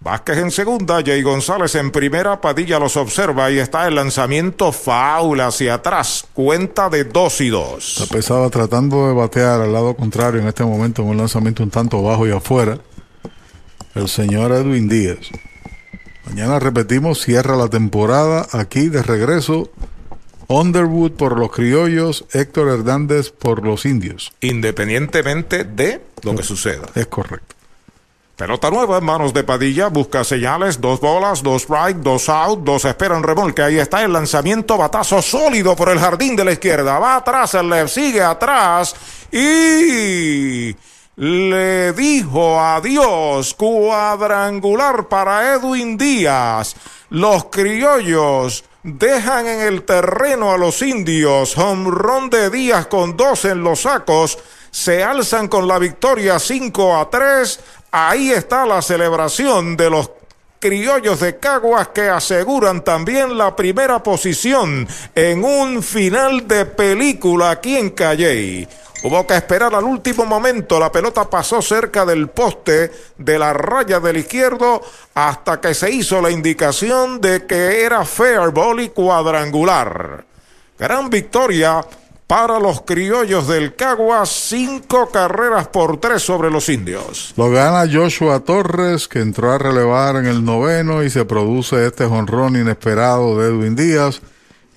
Vázquez 0.00 0.38
en 0.38 0.50
segunda, 0.50 1.02
Jay 1.04 1.20
González 1.20 1.74
en 1.74 1.90
primera, 1.90 2.40
Padilla 2.40 2.78
los 2.78 2.96
observa 2.96 3.50
y 3.50 3.58
está 3.58 3.86
el 3.86 3.96
lanzamiento 3.96 4.72
faula 4.72 5.48
hacia 5.48 5.74
atrás, 5.74 6.24
cuenta 6.32 6.88
de 6.88 7.04
2 7.04 7.40
y 7.42 7.48
2. 7.50 8.00
Está 8.00 8.14
pesada 8.14 8.48
tratando 8.48 9.08
de 9.08 9.12
batear 9.12 9.60
al 9.60 9.74
lado 9.74 9.94
contrario 9.94 10.40
en 10.40 10.48
este 10.48 10.64
momento 10.64 11.02
en 11.02 11.08
un 11.08 11.18
lanzamiento 11.18 11.62
un 11.62 11.70
tanto 11.70 12.02
bajo 12.02 12.26
y 12.26 12.30
afuera. 12.30 12.78
El 13.94 14.08
señor 14.08 14.52
Edwin 14.52 14.88
Díaz. 14.88 15.18
Mañana 16.24 16.58
repetimos, 16.58 17.20
cierra 17.20 17.56
la 17.56 17.68
temporada 17.68 18.46
aquí 18.52 18.88
de 18.88 19.02
regreso. 19.02 19.70
Underwood 20.52 21.12
por 21.12 21.38
los 21.38 21.50
criollos, 21.50 22.26
Héctor 22.32 22.68
Hernández 22.68 23.30
por 23.30 23.64
los 23.64 23.86
indios. 23.86 24.32
Independientemente 24.40 25.64
de 25.64 26.02
lo 26.22 26.36
que 26.36 26.42
suceda. 26.42 26.88
Es 26.94 27.06
correcto. 27.06 27.56
Pelota 28.36 28.70
nueva 28.70 28.98
en 28.98 29.04
manos 29.04 29.32
de 29.32 29.44
Padilla, 29.44 29.88
busca 29.88 30.24
señales, 30.24 30.80
dos 30.80 31.00
bolas, 31.00 31.42
dos 31.42 31.62
strike, 31.62 31.98
dos 31.98 32.28
out, 32.28 32.60
dos 32.64 32.84
esperan 32.84 33.22
remolque. 33.22 33.62
Ahí 33.62 33.78
está 33.78 34.02
el 34.02 34.12
lanzamiento, 34.12 34.76
batazo 34.76 35.22
sólido 35.22 35.76
por 35.76 35.90
el 35.90 35.98
jardín 35.98 36.34
de 36.34 36.44
la 36.44 36.52
izquierda. 36.52 36.98
Va 36.98 37.16
atrás, 37.16 37.54
el 37.54 37.68
left 37.68 37.94
sigue 37.94 38.22
atrás 38.22 38.94
y 39.30 40.74
le 41.16 41.92
dijo 41.92 42.60
adiós. 42.60 43.54
Cuadrangular 43.54 45.08
para 45.08 45.54
Edwin 45.54 45.96
Díaz. 45.96 46.74
Los 47.10 47.44
criollos 47.44 48.64
dejan 48.82 49.46
en 49.46 49.60
el 49.60 49.84
terreno 49.84 50.52
a 50.52 50.58
los 50.58 50.82
indios. 50.82 51.56
Home 51.56 51.90
run 51.90 52.30
de 52.30 52.50
Díaz 52.50 52.86
con 52.86 53.16
dos 53.16 53.44
en 53.44 53.62
los 53.62 53.82
sacos. 53.82 54.38
Se 54.70 55.02
alzan 55.04 55.48
con 55.48 55.68
la 55.68 55.78
victoria 55.78 56.38
5 56.38 56.96
a 56.96 57.10
3. 57.10 57.60
Ahí 57.90 58.32
está 58.32 58.66
la 58.66 58.80
celebración 58.82 59.76
de 59.76 59.90
los 59.90 60.10
criollos 60.62 61.18
de 61.18 61.38
Caguas 61.38 61.88
que 61.88 62.08
aseguran 62.08 62.84
también 62.84 63.36
la 63.36 63.56
primera 63.56 64.00
posición 64.00 64.86
en 65.12 65.42
un 65.42 65.82
final 65.82 66.46
de 66.46 66.66
película 66.66 67.50
aquí 67.50 67.76
en 67.76 67.90
Calley. 67.90 68.68
Hubo 69.02 69.26
que 69.26 69.34
esperar 69.34 69.74
al 69.74 69.82
último 69.82 70.24
momento, 70.24 70.78
la 70.78 70.92
pelota 70.92 71.28
pasó 71.28 71.60
cerca 71.60 72.06
del 72.06 72.28
poste 72.28 72.92
de 73.18 73.38
la 73.40 73.52
raya 73.52 73.98
del 73.98 74.18
izquierdo 74.18 74.80
hasta 75.14 75.60
que 75.60 75.74
se 75.74 75.90
hizo 75.90 76.22
la 76.22 76.30
indicación 76.30 77.20
de 77.20 77.44
que 77.44 77.82
era 77.82 78.04
fair 78.04 78.50
ball 78.50 78.80
y 78.82 78.90
cuadrangular. 78.90 80.24
Gran 80.78 81.10
victoria 81.10 81.84
para 82.32 82.58
los 82.58 82.80
criollos 82.80 83.46
del 83.46 83.74
Caguas, 83.74 84.30
cinco 84.30 85.10
carreras 85.10 85.68
por 85.68 86.00
tres 86.00 86.22
sobre 86.22 86.50
los 86.50 86.70
indios. 86.70 87.34
Lo 87.36 87.50
gana 87.50 87.84
Joshua 87.92 88.40
Torres, 88.40 89.06
que 89.06 89.20
entró 89.20 89.52
a 89.52 89.58
relevar 89.58 90.16
en 90.16 90.24
el 90.24 90.42
noveno 90.42 91.02
y 91.02 91.10
se 91.10 91.26
produce 91.26 91.86
este 91.86 92.06
jonrón 92.06 92.56
inesperado 92.56 93.38
de 93.38 93.48
Edwin 93.48 93.76
Díaz 93.76 94.22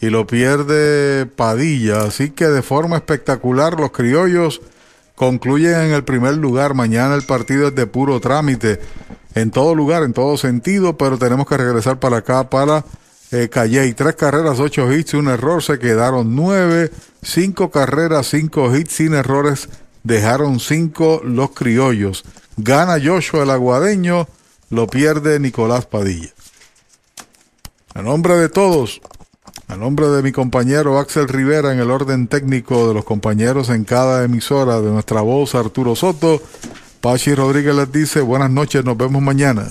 y 0.01 0.09
lo 0.09 0.27
pierde 0.27 1.27
Padilla. 1.27 2.01
Así 2.01 2.31
que 2.31 2.47
de 2.47 2.61
forma 2.61 2.97
espectacular 2.97 3.79
los 3.79 3.91
criollos 3.91 4.59
concluyen 5.15 5.75
en 5.75 5.91
el 5.93 6.03
primer 6.03 6.35
lugar. 6.35 6.73
Mañana 6.73 7.15
el 7.15 7.23
partido 7.23 7.69
es 7.69 7.75
de 7.75 7.87
puro 7.87 8.19
trámite 8.19 8.81
en 9.33 9.49
todo 9.51 9.75
lugar, 9.75 10.03
en 10.03 10.11
todo 10.11 10.35
sentido, 10.35 10.97
pero 10.97 11.17
tenemos 11.17 11.47
que 11.47 11.55
regresar 11.55 12.01
para 12.01 12.17
acá 12.17 12.49
para 12.49 12.83
eh, 13.35 13.49
Calley. 13.49 13.93
Tres 13.93 14.15
carreras, 14.15 14.59
ocho 14.59 14.91
hits, 14.91 15.13
un 15.13 15.27
error, 15.27 15.61
se 15.61 15.79
quedaron 15.79 16.35
nueve. 16.35 16.91
Cinco 17.21 17.71
carreras, 17.71 18.27
cinco 18.27 18.75
hits 18.75 18.93
sin 18.93 19.13
errores, 19.13 19.69
dejaron 20.03 20.59
cinco 20.59 21.21
los 21.23 21.51
criollos. 21.51 22.23
Gana 22.57 22.97
Joshua 23.03 23.43
el 23.43 23.49
aguadeño, 23.49 24.27
lo 24.69 24.87
pierde 24.87 25.39
Nicolás 25.39 25.85
Padilla. 25.85 26.29
A 27.93 28.01
nombre 28.01 28.35
de 28.35 28.49
todos, 28.49 29.01
a 29.67 29.75
nombre 29.75 30.07
de 30.07 30.21
mi 30.21 30.31
compañero 30.31 30.99
Axel 30.99 31.27
Rivera 31.27 31.73
en 31.73 31.79
el 31.79 31.89
orden 31.89 32.27
técnico 32.27 32.87
de 32.87 32.93
los 32.93 33.05
compañeros 33.05 33.69
en 33.69 33.85
cada 33.85 34.23
emisora 34.23 34.81
de 34.81 34.91
nuestra 34.91 35.21
voz 35.21 35.55
Arturo 35.55 35.95
Soto, 35.95 36.41
Pachi 37.01 37.33
Rodríguez 37.33 37.75
les 37.75 37.91
dice 37.91 38.21
buenas 38.21 38.51
noches, 38.51 38.83
nos 38.83 38.97
vemos 38.97 39.21
mañana. 39.21 39.67